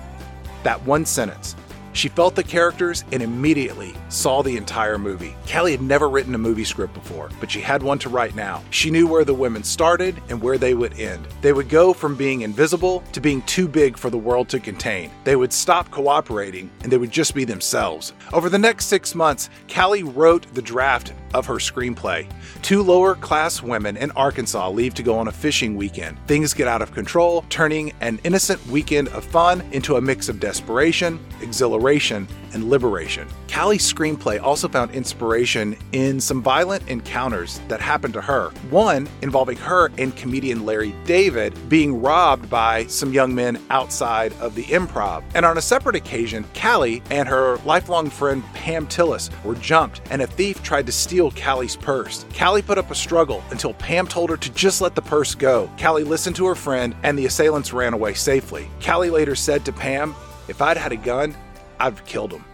That 0.65 0.85
one 0.85 1.07
sentence 1.07 1.55
she 1.95 2.09
felt 2.09 2.35
the 2.35 2.43
characters 2.43 3.05
and 3.13 3.23
immediately 3.23 3.95
saw 4.11 4.43
the 4.43 4.57
entire 4.59 4.99
movie. 4.99 5.35
Kelly 5.47 5.73
had 5.73 5.81
never 5.81 6.11
written 6.11 6.35
a 6.35 6.39
movie 6.39 6.65
script 6.65 6.93
before, 6.93 7.31
but 7.41 7.51
she 7.51 7.61
had 7.61 7.83
one 7.83 7.99
to 8.01 8.11
write 8.11 8.35
now. 8.35 8.63
She 8.71 8.91
knew 8.91 9.07
where 9.07 9.25
the 9.25 9.33
women 9.33 9.63
started 9.63 10.21
and 10.29 10.43
where 10.43 10.59
they 10.59 10.75
would 10.75 10.99
end. 11.01 11.27
They 11.41 11.53
would 11.53 11.69
go 11.69 11.95
from 11.95 12.17
being 12.17 12.43
invisible 12.43 13.03
to 13.13 13.21
being 13.21 13.41
too 13.43 13.69
big 13.69 13.97
for 13.97 14.11
the 14.11 14.19
world 14.19 14.49
to 14.51 14.61
contain. 14.61 15.11
They 15.25 15.37
would 15.37 15.53
stop 15.53 15.91
cooperating 15.91 16.71
and 16.83 16.93
they 16.93 16.99
would 16.99 17.11
just 17.11 17.35
be 17.35 17.45
themselves. 17.45 18.13
Over 18.33 18.51
the 18.51 18.59
next 18.59 18.87
six 18.87 19.15
months, 19.15 19.49
Callie 19.73 20.03
wrote 20.03 20.53
the 20.53 20.63
draft 20.63 21.13
of 21.35 21.47
her 21.47 21.57
screenplay. 21.57 22.31
Two 22.62 22.83
lower 22.83 23.14
class 23.17 23.62
women 23.62 23.97
in 23.97 24.11
Arkansas 24.12 24.71
leave 24.71 24.95
to 24.95 25.03
go 25.03 25.19
on 25.19 25.29
a 25.29 25.33
fishing 25.33 25.76
weekend. 25.76 26.17
Things 26.26 26.55
get 26.55 26.69
out 26.69 26.81
of 26.81 26.93
control, 26.93 27.45
turning 27.50 27.93
an 28.00 28.19
innocent 28.25 28.64
weekend 28.69 29.09
of 29.09 29.25
fun 29.25 29.61
into 29.73 29.97
a 29.97 30.00
mix 30.00 30.29
of 30.29 30.41
desperation, 30.41 31.19
exhilaration, 31.43 32.26
and 32.55 32.71
liberation. 32.71 33.29
Callie's 33.49 33.93
screenplay 33.93 34.41
also 34.41 34.69
found 34.69 34.93
inspiration 34.93 35.76
in 35.93 36.21
some 36.21 36.43
violent 36.43 36.88
encounters 36.88 37.61
that 37.69 37.81
happened 37.81 38.14
to 38.14 38.21
her. 38.21 38.50
One 38.71 39.09
involving 39.23 39.57
her 39.59 39.91
and 39.99 40.17
comedian 40.17 40.64
Larry 40.64 40.95
David 41.05 41.69
being 41.69 42.00
robbed 42.00 42.49
by 42.49 42.87
some 42.87 43.12
young 43.12 43.35
men 43.35 43.61
outside 43.71 44.33
of 44.41 44.55
the 44.55 44.64
improv. 44.64 45.25
And 45.35 45.45
on 45.45 45.59
a 45.59 45.62
separate 45.62 45.97
occasion, 45.97 46.45
Callie 46.55 47.03
and 47.11 47.29
her 47.29 47.59
lifelong 47.64 48.09
friend 48.09 48.43
Pam 48.55 48.87
Tillis 48.87 49.31
were 49.45 49.57
jumped, 49.57 50.00
and 50.11 50.23
a 50.23 50.26
thief 50.26 50.62
tried 50.62 50.87
to 50.87 50.93
steal 50.93 51.24
Callie's 51.31 51.76
purse. 51.76 52.25
Callie 52.37 52.62
put 52.62 52.78
up 52.78 52.90
a 52.90 52.95
struggle 52.95 53.43
until 53.50 53.75
Pam 53.75 54.07
told 54.07 54.31
her 54.31 54.37
to 54.37 54.52
just 54.52 54.81
let 54.81 54.95
the 54.95 55.02
purse 55.02 55.35
go. 55.35 55.71
Callie 55.81 56.04
listened 56.04 56.37
to 56.37 56.47
her 56.47 56.54
friend, 56.54 56.95
and 57.02 57.19
the 57.19 57.26
assailants 57.26 57.73
ran 57.73 57.95
away 57.95 58.14
safely. 58.14 58.69
Callie 58.85 59.11
later 59.11 59.35
said 59.35 59.64
to 59.64 59.73
Pam, 59.73 60.14
If 60.49 60.62
I'd 60.62 60.76
had 60.76 60.93
a 60.93 60.97
gun, 60.97 61.37
I'd 61.78 61.95
have 61.95 62.04
killed 62.04 62.33
him. 62.33 62.45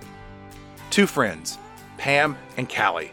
Two 0.90 1.06
friends, 1.06 1.58
Pam 1.98 2.36
and 2.56 2.68
Callie. 2.68 3.12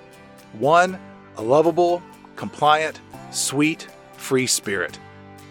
One, 0.53 0.99
a 1.37 1.41
lovable, 1.41 2.01
compliant, 2.35 3.01
sweet, 3.31 3.87
free 4.13 4.47
spirit. 4.47 4.99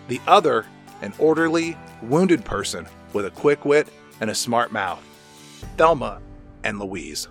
The 0.08 0.20
other, 0.26 0.66
an 1.02 1.12
orderly, 1.18 1.76
wounded 2.02 2.44
person 2.44 2.86
with 3.12 3.26
a 3.26 3.30
quick 3.30 3.64
wit 3.64 3.88
and 4.20 4.30
a 4.30 4.34
smart 4.34 4.72
mouth. 4.72 5.02
Thelma 5.76 6.20
and 6.64 6.78
Louise. 6.78 7.28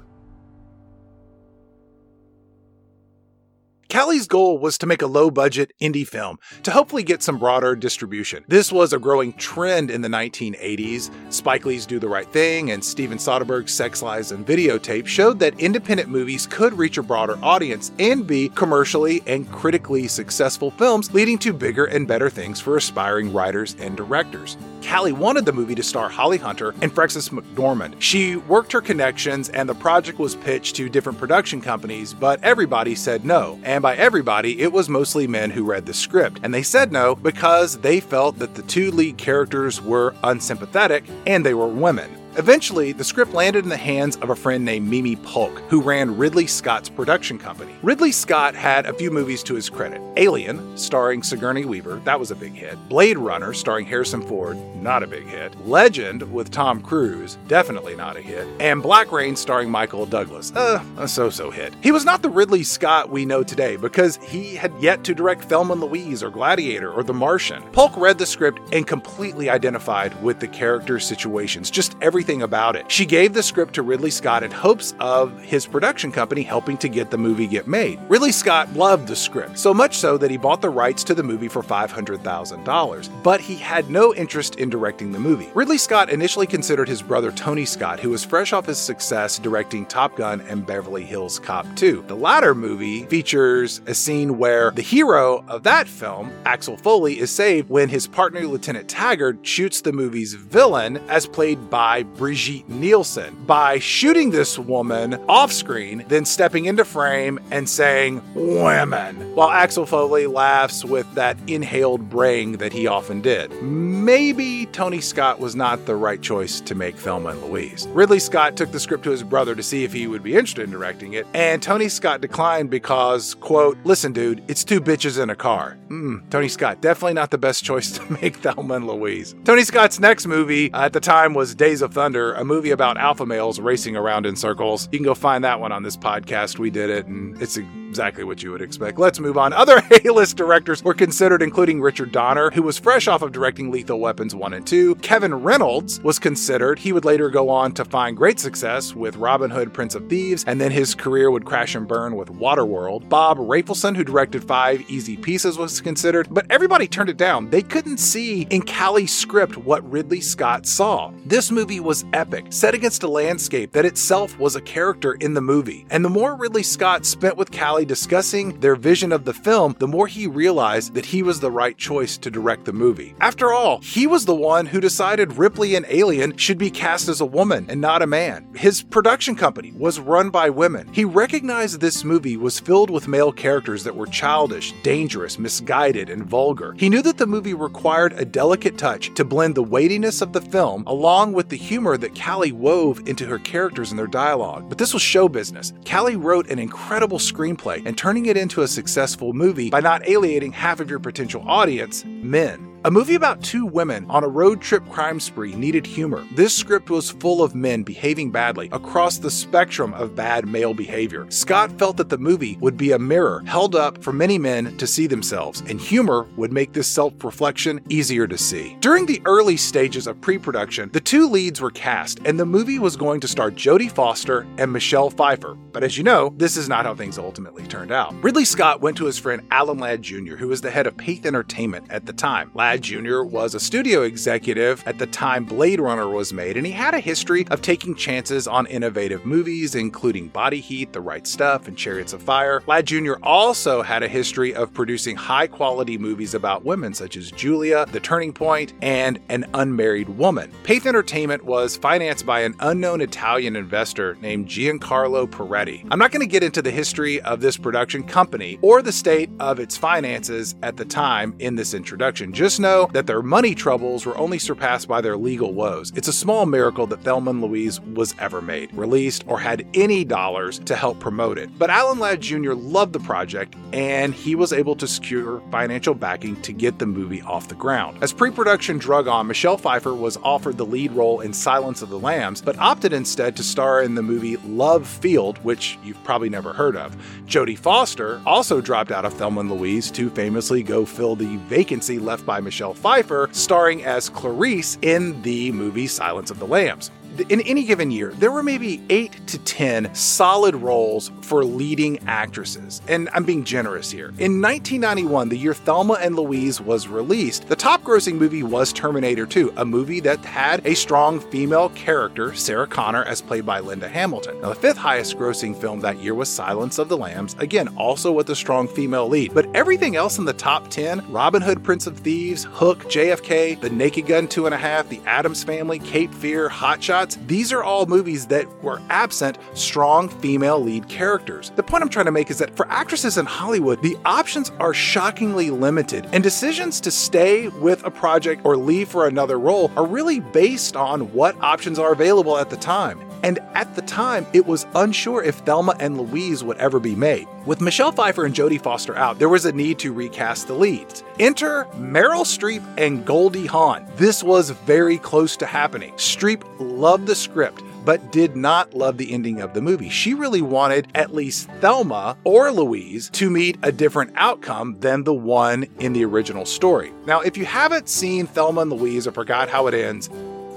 Callie's 3.96 4.28
goal 4.28 4.58
was 4.58 4.78
to 4.80 4.86
make 4.86 5.02
a 5.02 5.08
low 5.08 5.32
budget 5.32 5.72
indie 5.82 6.06
film 6.06 6.38
to 6.64 6.72
hopefully 6.72 7.02
get 7.02 7.24
some 7.24 7.40
broader 7.40 7.78
distribution. 7.78 8.44
This 8.46 8.70
was 8.70 8.92
a 8.92 9.00
growing 9.00 9.32
trend 9.32 9.90
in 9.90 10.02
the 10.02 10.10
1980s. 10.10 11.10
Spike 11.32 11.66
Lee's 11.66 11.86
Do 11.86 11.98
the 11.98 12.10
Right 12.10 12.28
Thing 12.28 12.72
and 12.72 12.84
Steven 12.84 13.18
Soderbergh's 13.18 13.74
Sex 13.74 14.02
Lies 14.02 14.34
and 14.34 14.46
Videotape 14.46 15.08
showed 15.08 15.40
that 15.40 15.58
independent 15.62 16.10
movies 16.10 16.46
could 16.46 16.74
reach 16.74 16.98
a 16.98 17.04
broader 17.04 17.40
audience 17.42 17.94
and 17.98 18.28
be 18.28 18.50
commercially 18.50 19.24
and 19.28 19.50
critically 19.50 20.10
successful 20.10 20.72
films, 20.72 21.14
leading 21.14 21.38
to 21.38 21.54
bigger 21.54 21.86
and 21.86 22.06
better 22.06 22.30
things 22.30 22.60
for 22.60 22.75
aspiring 22.75 23.32
writers 23.32 23.78
and 23.80 23.96
directors. 23.96 24.58
Callie 24.86 25.14
wanted 25.14 25.46
the 25.46 25.54
movie 25.54 25.74
to 25.74 25.82
star 25.82 26.10
Holly 26.10 26.38
Hunter 26.38 26.75
and 26.82 26.94
Frances 26.94 27.30
McDormand. 27.30 27.96
She 28.00 28.36
worked 28.36 28.74
her 28.74 28.82
connections 28.82 29.48
and 29.48 29.70
the 29.70 29.74
project 29.74 30.20
was 30.20 30.36
pitched 30.36 30.75
to 30.75 30.90
different 30.90 31.18
production 31.18 31.62
companies, 31.62 32.14
but 32.14 32.44
everybody 32.44 32.94
said 32.94 33.24
no. 33.24 33.58
And 33.64 33.85
by 33.86 33.96
everybody, 33.98 34.62
it 34.62 34.72
was 34.72 34.89
mostly 34.89 35.27
men 35.27 35.51
who 35.51 35.63
read 35.63 35.86
the 35.86 35.94
script. 35.94 36.39
And 36.42 36.51
they 36.51 36.63
said 36.63 36.92
no 36.92 37.13
because 37.13 37.77
they 37.77 38.00
felt 38.00 38.39
that 38.39 38.56
the 38.56 38.63
two 38.63 38.89
lead 38.89 39.20
characters 39.20 39.80
were 39.80 40.15
unsympathetic 40.24 41.04
and 41.27 41.46
they 41.46 41.54
were 41.54 41.68
women. 41.68 42.10
Eventually, 42.38 42.92
the 42.92 43.04
script 43.04 43.34
landed 43.34 43.63
in 43.63 43.70
the 43.70 43.77
hands 43.77 44.18
of 44.18 44.30
a 44.30 44.36
friend 44.36 44.65
named 44.65 44.89
Mimi 44.89 45.15
Polk, 45.15 45.58
who 45.70 45.82
ran 45.82 46.18
Ridley 46.18 46.48
Scott's 46.48 46.89
production 46.89 47.38
company. 47.38 47.74
Ridley 47.82 48.12
Scott 48.12 48.56
had 48.56 48.86
a 48.86 48.94
few 48.94 49.10
movies 49.10 49.42
to 49.44 49.56
his 49.56 49.70
credit 49.70 50.01
Alien, 50.18 50.77
starring 50.77 51.24
Sigourney 51.24 51.65
Weaver, 51.65 52.01
that 52.06 52.20
was 52.20 52.32
a 52.32 52.36
big 52.36 52.54
hit. 52.54 52.77
Blade 52.89 53.18
Runner, 53.18 53.54
starring 53.54 53.86
Harrison 53.86 54.22
Ford, 54.22 54.58
not 54.75 55.04
a 55.04 55.08
big 55.08 55.25
hit. 55.27 55.54
Legend 55.68 56.22
with 56.32 56.51
Tom 56.51 56.82
Cruise, 56.82 57.38
definitely 57.48 57.96
not 57.96 58.15
a 58.18 58.22
hit. 58.22 58.48
And 58.60 58.82
Black 58.82 59.12
Rain, 59.12 59.36
starring 59.36 59.70
Michael 59.70 60.06
Douglas, 60.06 60.54
uh, 60.56 60.84
a 60.98 61.08
so 61.08 61.30
so 61.30 61.51
hit. 61.51 61.74
He 61.82 61.92
was 61.92 62.06
not 62.06 62.22
the 62.22 62.30
Ridley 62.30 62.63
Scott 62.63 63.10
we 63.10 63.25
know 63.25 63.44
today 63.44 63.75
because 63.75 64.18
he 64.18 64.56
had 64.56 64.74
yet 64.80 65.04
to 65.06 65.13
direct 65.13 65.46
Thelma 65.46 65.74
and 65.74 65.82
Louise 65.82 66.24
or 66.24 66.30
Gladiator 66.30 66.92
or 66.92 67.04
The 67.04 67.13
Martian. 67.13 67.63
Polk 67.72 67.96
read 67.98 68.18
the 68.18 68.25
script 68.25 68.60
and 68.74 68.88
completely 68.88 69.50
identified 69.50 70.22
with 70.24 70.39
the 70.39 70.48
character 70.48 71.00
situations, 71.00 71.70
just 71.70 71.96
everything 72.01 72.25
everything 72.25 72.41
about 72.41 72.75
it. 72.75 72.91
She 72.91 73.05
gave 73.05 73.36
the 73.36 73.44
script 73.44 73.75
to 73.75 73.84
Ridley 73.84 74.10
Scott 74.10 74.41
in 74.41 74.50
hopes 74.50 74.96
of 75.00 75.39
his 75.44 75.67
production 75.67 76.12
company 76.12 76.41
helping 76.41 76.75
to 76.77 76.89
get 76.89 77.12
the 77.12 77.20
movie 77.20 77.46
get 77.46 77.67
made. 77.67 78.00
Ridley 78.08 78.32
Scott 78.32 78.74
loved 78.74 79.08
the 79.08 79.15
script, 79.15 79.60
so 79.60 79.75
much 79.75 79.98
so 79.98 80.17
that 80.17 80.32
he 80.32 80.38
bought 80.38 80.60
the 80.60 80.72
rights 80.72 81.03
to 81.03 81.13
the 81.13 81.22
movie 81.22 81.48
for 81.48 81.62
$500,000, 81.62 83.24
but 83.24 83.39
he 83.39 83.55
had 83.58 83.91
no 83.91 84.12
interest 84.15 84.55
in 84.55 84.72
directing 84.72 85.12
the 85.12 85.20
movie. 85.20 85.50
Ridley 85.53 85.77
Scott 85.77 86.10
initially 86.10 86.48
considered 86.48 86.89
his 86.89 87.03
brother 87.03 87.32
Tony 87.32 87.63
Scott, 87.63 88.00
who 88.00 88.10
was 88.10 88.25
fresh 88.25 88.53
off 88.53 88.65
his 88.65 88.79
success 88.79 89.38
directing 89.38 89.86
Top 89.86 90.15
Gun 90.15 90.41
and 90.41 90.65
Beverly 90.65 91.03
Hills 91.03 91.38
Cop 91.38 91.67
2. 91.75 92.05
The 92.08 92.15
latter 92.15 92.55
movie 92.55 93.03
features 93.03 93.82
a 93.86 93.94
scene 93.94 94.39
where 94.39 94.72
the 94.72 94.82
hero 94.82 95.46
of 95.48 95.62
that 95.62 95.88
film, 95.88 96.32
Axel 96.48 96.77
Foley, 96.77 97.20
is 97.20 97.29
saved 97.29 97.70
when 97.70 97.88
his 97.88 98.08
partner 98.08 98.48
Lieutenant 98.48 98.89
Taggart 98.89 99.46
shoots 99.46 99.82
the 99.82 99.94
movie's 99.94 100.34
villain, 100.34 100.98
as 101.08 101.27
played 101.27 101.70
by 101.70 102.01
Brigitte 102.17 102.69
Nielsen 102.69 103.36
by 103.45 103.79
shooting 103.79 104.29
this 104.29 104.57
woman 104.57 105.15
off 105.27 105.51
screen, 105.51 106.05
then 106.07 106.25
stepping 106.25 106.65
into 106.65 106.86
frame 106.86 107.39
and 107.51 107.67
saying, 107.67 108.22
Women, 108.34 109.36
while 109.36 109.50
Axel 109.50 109.86
Foley 109.86 110.27
laughs 110.27 110.86
with 110.86 111.12
that 111.15 111.38
inhaled 111.48 112.10
braying 112.10 112.53
that 112.53 112.74
he 112.74 112.88
often 112.88 113.22
did. 113.22 113.51
Maybe 113.62 114.65
Tony 114.67 115.01
Scott 115.01 115.39
was 115.39 115.55
not 115.55 115.86
the 115.86 115.95
right 115.95 116.22
choice 116.22 116.62
to 116.62 116.75
make 116.75 116.95
Thelma 116.95 117.29
and 117.29 117.43
Louise. 117.43 117.88
Ridley 117.89 118.19
Scott 118.19 118.55
took 118.55 118.72
the 118.72 118.79
script 118.79 119.03
to 119.03 119.12
his 119.12 119.24
brother 119.24 119.55
to 119.55 119.63
see 119.63 119.84
if 119.84 119.91
he 119.91 120.07
would 120.07 120.24
be 120.24 120.36
interested 120.36 120.63
in 120.63 120.72
directing 120.72 121.13
it, 121.13 121.27
and 121.34 121.62
Tony 121.62 121.89
Scott 121.89 122.22
declined 122.22 122.69
because, 122.69 123.36
quote, 123.36 123.77
listen, 123.84 124.13
dude, 124.13 124.43
it's 124.48 124.63
two 124.63 124.79
bitches 124.79 125.22
in 125.22 125.29
a 125.29 125.36
car. 125.36 125.77
Hmm, 125.88 126.17
Tony 126.29 126.48
Scott, 126.48 126.81
definitely 126.81 127.13
not 127.13 127.31
the 127.31 127.38
best 127.38 127.63
choice 127.63 127.91
to 127.93 128.13
make 128.22 128.38
Thelma 128.38 128.75
and 128.75 128.88
Louise. 128.88 129.36
Tony 129.43 129.63
Scott's 129.63 130.00
next 130.00 130.27
movie 130.27 130.72
uh, 130.74 130.86
at 130.86 130.93
the 130.93 131.00
time 131.00 131.34
was 131.34 131.55
Days 131.55 131.81
of 131.81 131.93
Thunder, 131.93 132.05
a 132.14 132.44
movie 132.44 132.72
about 132.72 132.98
alpha 132.98 133.26
males 133.26 133.60
racing 133.60 133.96
around 133.96 134.26
in 134.26 134.36
circles. 134.36 134.90
You 134.92 135.00
can 135.00 135.06
go 135.06 135.16
find 135.16 135.44
that 135.46 135.60
one 135.60 135.72
on 135.72 135.84
this 135.84 135.96
podcast. 135.98 136.60
We 136.60 136.70
did 136.70 136.90
it, 136.90 137.08
and 137.08 137.42
it's 137.42 137.58
exactly 137.96 138.25
what 138.25 138.44
you 138.44 138.52
would 138.52 138.62
expect. 138.62 139.00
Let's 139.00 139.22
move 139.22 139.38
on. 139.38 139.54
Other 139.54 139.82
A-list 140.06 140.36
directors 140.36 140.84
were 140.84 140.94
considered, 140.94 141.42
including 141.42 141.80
Richard 141.80 142.12
Donner, 142.12 142.52
who 142.52 142.62
was 142.62 142.78
fresh 142.78 143.08
off 143.08 143.22
of 143.22 143.32
directing 143.32 143.72
Lethal 143.72 144.02
Weapons 144.02 144.36
1 144.36 144.54
and 144.54 144.68
2. 144.68 144.96
Kevin 144.96 145.34
Reynolds 145.34 146.02
was 146.02 146.20
considered. 146.20 146.78
He 146.78 146.92
would 146.92 147.06
later 147.06 147.30
go 147.30 147.48
on 147.48 147.72
to 147.72 147.86
find 147.86 148.18
great 148.18 148.38
success 148.38 148.94
with 148.94 149.16
Robin 149.16 149.50
Hood, 149.50 149.74
Prince 149.74 149.96
of 149.96 150.10
Thieves, 150.10 150.44
and 150.46 150.60
then 150.60 150.72
his 150.72 150.94
career 150.94 151.32
would 151.32 151.46
crash 151.46 151.74
and 151.74 151.88
burn 151.88 152.18
with 152.18 152.28
Waterworld. 152.28 153.08
Bob 153.08 153.38
Rafelson, 153.38 153.96
who 153.96 154.04
directed 154.04 154.44
Five 154.44 154.82
Easy 154.90 155.16
Pieces, 155.16 155.58
was 155.58 155.80
considered, 155.80 156.28
but 156.30 156.46
everybody 156.50 156.90
turned 156.90 157.10
it 157.10 157.16
down. 157.16 157.50
They 157.50 157.62
couldn't 157.62 158.00
see 158.00 158.42
in 158.50 158.64
Callie's 158.64 159.16
script 159.16 159.56
what 159.56 159.90
Ridley 159.90 160.20
Scott 160.20 160.66
saw. 160.66 161.14
This 161.25 161.50
movie 161.50 161.80
was 161.80 162.04
epic, 162.12 162.48
set 162.50 162.74
against 162.74 163.04
a 163.04 163.08
landscape 163.08 163.72
that 163.72 163.86
itself 163.86 164.38
was 164.38 164.58
a 164.58 164.62
character 164.62 165.14
in 165.14 165.34
the 165.34 165.40
movie. 165.40 165.86
And 165.92 166.04
the 166.04 166.10
more 166.10 166.36
Ridley 166.36 166.64
Scott 166.64 167.06
spent 167.06 167.38
with 167.38 167.58
Callie 167.58 167.85
discussing 167.86 168.60
their 168.60 168.75
vision 168.75 169.12
of 169.12 169.25
the 169.25 169.34
film, 169.34 169.75
the 169.80 169.88
more 169.88 170.08
he 170.08 170.27
realized 170.27 170.94
that 170.94 171.06
he 171.06 171.24
was 171.24 171.39
the 171.39 171.51
right 171.51 171.77
choice 171.77 172.18
to 172.18 172.32
direct 172.32 172.65
the 172.65 172.74
movie. 172.74 173.15
After 173.22 173.54
all, 173.54 173.80
he 173.80 174.08
was 174.08 174.25
the 174.25 174.36
one 174.36 174.65
who 174.65 174.82
decided 174.82 175.38
Ripley 175.38 175.75
and 175.75 175.86
Alien 175.89 176.36
should 176.38 176.58
be 176.58 176.70
cast 176.70 177.08
as 177.08 177.22
a 177.22 177.25
woman 177.25 177.65
and 177.70 177.80
not 177.80 178.01
a 178.01 178.08
man. 178.08 178.48
His 178.56 178.82
production 178.82 179.36
company 179.36 179.72
was 179.72 180.00
run 180.00 180.30
by 180.30 180.50
women. 180.50 180.89
He 180.94 181.06
recognized 181.06 181.80
this 181.80 182.04
movie 182.04 182.38
was 182.38 182.60
filled 182.60 182.89
with 182.89 183.08
male 183.08 183.32
characters 183.32 183.84
that 183.84 183.96
were 183.96 184.08
childish, 184.08 184.74
dangerous, 184.84 185.39
misguided, 185.39 186.10
and 186.10 186.25
vulgar. 186.25 186.74
He 186.77 186.89
knew 186.89 187.01
that 187.01 187.18
the 187.18 187.27
movie 187.27 187.54
required 187.54 188.13
a 188.13 188.25
delicate 188.25 188.77
touch 188.77 189.13
to 189.15 189.24
blend 189.24 189.56
the 189.56 189.63
weightiness 189.63 190.22
of 190.22 190.34
the 190.34 190.42
film 190.42 190.84
along 190.88 191.34
with 191.34 191.50
the 191.50 191.58
humor 191.58 191.98
that 191.98 192.20
Callie 192.20 192.51
wove 192.51 193.01
into 193.08 193.25
her 193.25 193.39
characters 193.39 193.92
and 193.92 194.00
their 194.00 194.08
dialogue. 194.08 194.68
But 194.70 194.77
this 194.77 194.94
was 194.94 195.01
show 195.01 195.30
business. 195.30 195.74
Callie 195.89 196.15
wrote 196.15 196.50
an 196.50 196.60
incredible 196.60 197.20
screenplay 197.20 197.75
and 197.86 197.98
turning 197.98 198.27
it 198.27 198.38
into 198.38 198.62
a 198.62 198.67
successful 198.67 199.34
movie 199.34 199.70
by 199.70 199.79
not 199.79 200.08
alienating 200.08 200.51
half 200.51 200.79
of 200.79 200.89
your 200.89 201.00
potential 201.00 201.44
audience, 201.48 202.05
men. 202.05 202.75
A 202.86 202.92
movie 202.92 203.15
about 203.15 203.42
two 203.42 203.65
women 203.65 204.06
on 204.12 204.24
a 204.24 204.27
road 204.27 204.62
trip 204.62 204.88
crime 204.89 205.20
spree 205.20 205.56
needed 205.56 205.88
humor. 205.88 206.24
This 206.36 206.56
script 206.56 206.92
was 206.92 207.10
full 207.10 207.42
of 207.42 207.56
men 207.56 207.82
behaving 207.82 208.30
badly 208.30 208.70
across 208.72 209.18
the 209.18 209.32
spectrum 209.32 209.92
of 209.96 210.13
bad 210.13 210.48
male 210.48 210.75
behavior. 210.75 211.25
Scott 211.30 211.72
felt 211.80 211.98
that 211.98 212.10
the 212.10 212.18
movie 212.20 212.60
would 212.62 212.77
be 212.77 212.92
a 212.92 213.00
mirror 213.00 213.42
held 213.48 213.74
up 213.75 214.04
for 214.04 214.13
many 214.13 214.38
men 214.38 214.77
to 214.77 214.86
see 214.86 215.08
themselves, 215.08 215.62
and 215.62 215.82
humor 215.82 216.27
would 216.36 216.54
make 216.54 216.74
this 216.74 216.88
self 216.88 217.24
reflection 217.24 217.82
easier 217.89 218.27
to 218.27 218.38
see. 218.38 218.77
During 218.82 219.08
the 219.08 219.22
early 219.25 219.58
stages 219.58 220.06
of 220.06 220.22
pre 220.22 220.38
production, 220.38 220.92
the 220.94 221.01
two 221.01 221.27
leads 221.27 221.62
were 221.62 221.72
cast, 221.72 222.20
and 222.24 222.39
the 222.39 222.46
movie 222.46 222.77
was 222.77 222.96
going 222.96 223.20
to 223.22 223.27
star 223.27 223.50
Jodie 223.50 223.92
Foster 223.92 224.46
and 224.60 224.72
Michelle 224.72 225.10
Pfeiffer. 225.10 225.58
But 225.72 225.84
as 225.84 225.98
you 225.98 226.04
know, 226.04 226.36
this 226.38 226.56
is 226.56 226.70
not 226.70 226.86
how 226.86 226.94
things 226.94 227.18
ultimately 227.18 227.65
turned 227.65 227.92
out. 227.92 228.13
Ridley 228.24 228.46
Scott 228.46 228.80
went 228.80 228.96
to 228.98 229.06
his 229.06 229.18
friend 229.18 229.42
Alan 229.50 229.80
Ladd 229.80 230.04
Jr., 230.04 230.36
who 230.36 230.50
was 230.50 230.62
the 230.62 230.70
head 230.70 230.86
of 230.86 230.96
Pathé 230.96 231.25
Entertainment 231.25 231.88
at 231.89 232.06
the 232.06 232.13
time. 232.13 232.51
Ladd 232.54 232.75
Ladd 232.75 232.82
Jr. 232.82 233.22
was 233.22 233.55
a 233.55 233.60
studio 233.62 234.01
executive 234.01 234.86
at 234.86 234.98
the 234.98 235.08
time 235.08 235.46
Blade 235.46 235.79
Runner 235.79 236.10
was 236.10 236.34
made, 236.34 236.58
and 236.58 236.65
he 236.65 236.74
had 236.74 236.94
a 236.94 237.00
history 237.00 237.48
of 237.48 237.62
taking 237.62 237.96
chances 237.96 238.50
on 238.50 238.67
innovative 238.67 239.25
movies, 239.25 239.75
including 239.75 240.27
Body 240.27 240.60
Heat, 240.60 240.91
The 240.91 241.00
Right 241.00 241.25
Stuff, 241.25 241.70
and 241.70 241.77
Chariots 241.77 242.12
of 242.12 242.22
Fire. 242.22 242.62
Ladd 242.67 242.88
Jr. 242.88 243.13
also 243.24 243.82
had 243.82 244.03
a 244.03 244.10
history 244.10 244.53
of 244.53 244.74
producing 244.74 245.15
high 245.15 245.48
quality 245.48 245.98
movies 245.98 246.34
about 246.34 246.65
women, 246.65 246.94
such 246.94 247.15
as 247.15 247.32
Julia, 247.32 247.86
The 247.94 248.01
Turning 248.01 248.34
Point, 248.34 248.74
and 248.82 249.20
An 249.29 249.46
Unmarried 249.53 250.10
Woman. 250.10 250.51
Pathé 250.63 250.88
Entertainment 250.88 251.46
was 251.46 251.77
financed 251.77 252.25
by 252.25 252.41
an 252.41 252.55
unknown 252.60 253.00
Italian 253.00 253.55
investor 253.55 254.17
named 254.20 254.50
Giancarlo 254.50 255.27
Peretti. 255.27 255.88
I'm 255.89 256.00
not 256.00 256.12
going 256.12 256.27
to 256.27 256.29
get 256.29 256.44
into 256.44 256.62
the 256.62 256.72
history 256.72 257.22
of 257.22 257.39
this 257.39 257.55
production 257.55 258.03
company 258.03 258.60
or 258.62 258.82
the 258.82 258.91
state 258.91 259.29
of 259.39 259.62
its 259.62 259.77
finances 259.77 260.55
at 260.62 260.75
the 260.75 260.84
time 260.84 261.34
in 261.39 261.55
this 261.55 261.74
introduction. 261.74 262.34
Just 262.34 262.60
know 262.65 262.89
that 262.93 263.05
their 263.05 263.22
money 263.22 263.53
troubles 263.53 264.07
were 264.07 264.17
only 264.17 264.39
surpassed 264.39 264.88
by 264.88 265.00
their 265.00 265.15
legal 265.15 265.53
woes. 265.53 265.91
It's 265.95 266.07
a 266.07 266.13
small 266.13 266.48
miracle 266.48 266.88
that 266.88 267.03
Thelma 267.03 267.29
and 267.29 267.41
Louise 267.41 267.79
was 267.79 268.15
ever 268.17 268.41
made, 268.41 268.74
released, 268.74 269.24
or 269.27 269.39
had 269.39 269.67
any 269.75 270.03
dollars 270.03 270.57
to 270.60 270.75
help 270.75 271.00
promote 271.00 271.38
it. 271.38 271.50
But 271.60 271.69
Alan 271.69 272.00
Ladd 272.00 272.22
Jr. 272.22 272.53
loved 272.53 272.93
the 272.93 273.00
project 273.00 273.55
and 273.72 274.15
he 274.15 274.34
was 274.34 274.51
able 274.51 274.75
to 274.77 274.88
secure 274.88 275.43
financial 275.51 275.93
backing 275.93 276.41
to 276.41 276.53
get 276.53 276.79
the 276.79 276.88
movie 276.88 277.22
off 277.22 277.48
the 277.48 277.55
ground. 277.55 278.00
As 278.01 278.12
pre 278.12 278.31
production 278.31 278.79
drug 278.79 279.07
on, 279.07 279.27
Michelle 279.27 279.57
Pfeiffer 279.57 279.93
was 279.93 280.17
offered 280.24 280.57
the 280.57 280.65
lead 280.65 280.91
role 280.93 281.22
in 281.22 281.34
Silence 281.34 281.84
of 281.84 281.89
the 281.89 282.00
Lambs, 282.00 282.41
but 282.41 282.57
opted 282.57 282.93
instead 282.93 283.36
to 283.36 283.43
star 283.43 283.84
in 283.84 283.93
the 283.93 284.01
movie 284.01 284.38
Love 284.38 284.88
Field, 284.88 285.38
which 285.43 285.77
you've 285.84 286.03
probably 286.03 286.29
never 286.29 286.51
heard 286.51 286.75
of. 286.75 286.98
Jodie 287.27 287.60
Foster 287.60 288.22
also 288.25 288.60
dropped 288.60 288.91
out 288.91 289.05
of 289.05 289.13
Thelma 289.13 289.41
and 289.41 289.51
Louise 289.51 289.91
to 289.91 290.10
famously 290.10 290.63
go 290.63 290.84
fill 290.84 291.15
the 291.15 291.38
vacancy 291.48 292.00
left 292.00 292.25
by 292.25 292.39
Michelle 292.39 292.55
Pfeiffer, 292.74 293.30
starring 293.32 293.84
as 293.84 294.10
Clarice 294.10 294.78
in 294.82 295.22
the 295.22 295.52
movie 295.52 295.88
Silence 295.88 296.32
of 296.32 296.40
the 296.40 296.48
Lambs 296.48 296.92
in 297.22 297.41
any 297.41 297.63
given 297.63 297.91
year, 297.91 298.12
there 298.15 298.31
were 298.31 298.43
maybe 298.43 298.81
eight 298.89 299.25
to 299.27 299.38
10 299.39 299.93
solid 299.93 300.55
roles 300.55 301.12
for 301.22 301.43
leading 301.43 302.00
actresses. 302.07 302.81
And 302.88 303.10
I'm 303.13 303.24
being 303.24 303.43
generous 303.43 303.91
here. 303.91 304.07
In 304.19 304.41
1991, 304.41 305.29
the 305.29 305.38
year 305.38 305.53
Thelma 305.53 305.93
and 305.93 306.15
Louise 306.15 306.62
was 306.62 306.88
released, 306.88 307.48
the 307.48 307.55
top 307.55 307.84
grossing 307.84 308.15
movie 308.15 308.43
was 308.43 308.74
Terminator 308.74 309.25
2, 309.25 309.53
a 309.57 309.65
movie 309.65 310.00
that 310.01 310.24
had 310.25 310.65
a 310.65 310.75
strong 310.75 311.19
female 311.19 311.69
character, 311.69 312.34
Sarah 312.34 312.67
Connor, 312.67 313.03
as 313.03 313.22
played 313.22 313.45
by 313.45 313.60
Linda 313.60 313.88
Hamilton. 313.88 314.39
Now, 314.41 314.50
the 314.50 314.55
fifth 314.55 314.77
highest 314.77 315.17
grossing 315.17 315.60
film 315.60 315.79
that 315.81 315.98
year 316.00 316.13
was 316.13 316.29
Silence 316.29 316.77
of 316.77 316.89
the 316.89 316.98
Lambs, 316.98 317.36
again, 317.39 317.67
also 317.77 318.12
with 318.12 318.29
a 318.29 318.36
strong 318.36 318.67
female 318.67 319.07
lead. 319.07 319.34
But 319.34 319.48
everything 319.55 319.95
else 319.95 320.17
in 320.17 320.25
the 320.25 320.34
top 320.34 320.69
10 320.69 321.12
Robin 321.12 321.41
Hood, 321.41 321.63
Prince 321.63 321.88
of 321.88 321.98
Thieves, 322.00 322.45
Hook, 322.45 322.84
JFK, 322.86 323.60
The 323.60 323.69
Naked 323.69 324.07
Gun 324.07 324.27
2.5, 324.27 324.89
The 324.89 325.01
Addams 325.05 325.43
Family, 325.43 325.79
Cape 325.79 326.13
Fear, 326.13 326.50
Hot 326.50 326.81
Shots, 327.06 327.20
these 327.28 327.54
are 327.54 327.64
all 327.64 327.86
movies 327.86 328.26
that 328.28 328.48
were 328.64 328.82
absent 328.90 329.38
strong 329.54 330.10
female 330.10 330.60
lead 330.60 330.88
characters. 330.90 331.52
The 331.56 331.62
point 331.62 331.84
I'm 331.84 331.90
trying 331.90 332.06
to 332.06 332.12
make 332.12 332.32
is 332.32 332.40
that 332.40 332.56
for 332.56 332.68
actresses 332.72 333.20
in 333.20 333.28
Hollywood, 333.28 333.84
the 333.84 333.96
options 334.06 334.52
are 334.60 334.74
shockingly 334.74 335.52
limited, 335.52 336.08
and 336.12 336.24
decisions 336.24 336.82
to 336.82 336.90
stay 336.90 337.50
with 337.50 337.84
a 337.84 337.92
project 337.92 338.44
or 338.44 338.58
leave 338.58 338.90
for 338.90 339.08
another 339.08 339.38
role 339.38 339.72
are 339.78 339.86
really 339.86 340.20
based 340.20 340.76
on 340.76 341.14
what 341.14 341.40
options 341.42 341.78
are 341.78 341.94
available 341.94 342.38
at 342.38 342.50
the 342.50 342.58
time. 342.58 343.00
And 343.24 343.40
at 343.56 343.76
the 343.76 343.82
time, 343.82 344.28
it 344.34 344.46
was 344.46 344.68
unsure 344.76 345.24
if 345.24 345.36
Thelma 345.38 345.76
and 345.80 345.98
Louise 346.00 346.44
would 346.44 346.58
ever 346.58 346.80
be 346.80 346.96
made. 346.96 347.28
With 347.48 347.60
Michelle 347.60 347.92
Pfeiffer 347.92 348.26
and 348.26 348.36
Jodie 348.36 348.62
Foster 348.62 348.96
out, 348.96 349.18
there 349.18 349.30
was 349.30 349.46
a 349.46 349.52
need 349.52 349.80
to 349.80 349.94
recast 349.94 350.48
the 350.48 350.54
leads. 350.54 351.04
Enter 351.20 351.66
Meryl 351.76 352.24
Streep 352.24 352.64
and 352.78 353.04
Goldie 353.04 353.48
Hawn. 353.48 353.88
This 353.96 354.22
was 354.22 354.52
very 354.52 355.00
close 355.00 355.38
to 355.38 355.48
happening. 355.48 355.94
Streep 355.94 356.44
loved 356.60 356.95
the 356.98 357.16
script 357.16 357.62
but 357.86 358.12
did 358.12 358.36
not 358.36 358.74
love 358.74 358.98
the 358.98 359.14
ending 359.14 359.40
of 359.40 359.54
the 359.54 359.62
movie. 359.62 359.90
She 359.90 360.14
really 360.14 360.42
wanted 360.42 360.88
at 360.96 361.14
least 361.14 361.48
Thelma 361.62 362.18
or 362.24 362.52
Louise 362.52 363.10
to 363.12 363.30
meet 363.30 363.58
a 363.62 363.72
different 363.72 364.12
outcome 364.16 364.80
than 364.80 365.04
the 365.04 365.14
one 365.14 365.68
in 365.80 365.94
the 365.94 366.04
original 366.04 366.46
story. 366.46 366.92
Now, 367.06 367.22
if 367.22 367.38
you 367.38 367.46
haven't 367.46 367.88
seen 367.88 368.25
Thelma 368.25 368.62
and 368.62 368.74
Louise 368.74 369.06
or 369.06 369.12
forgot 369.12 369.50
how 369.50 369.68
it 369.68 369.75
ends, 369.75 370.10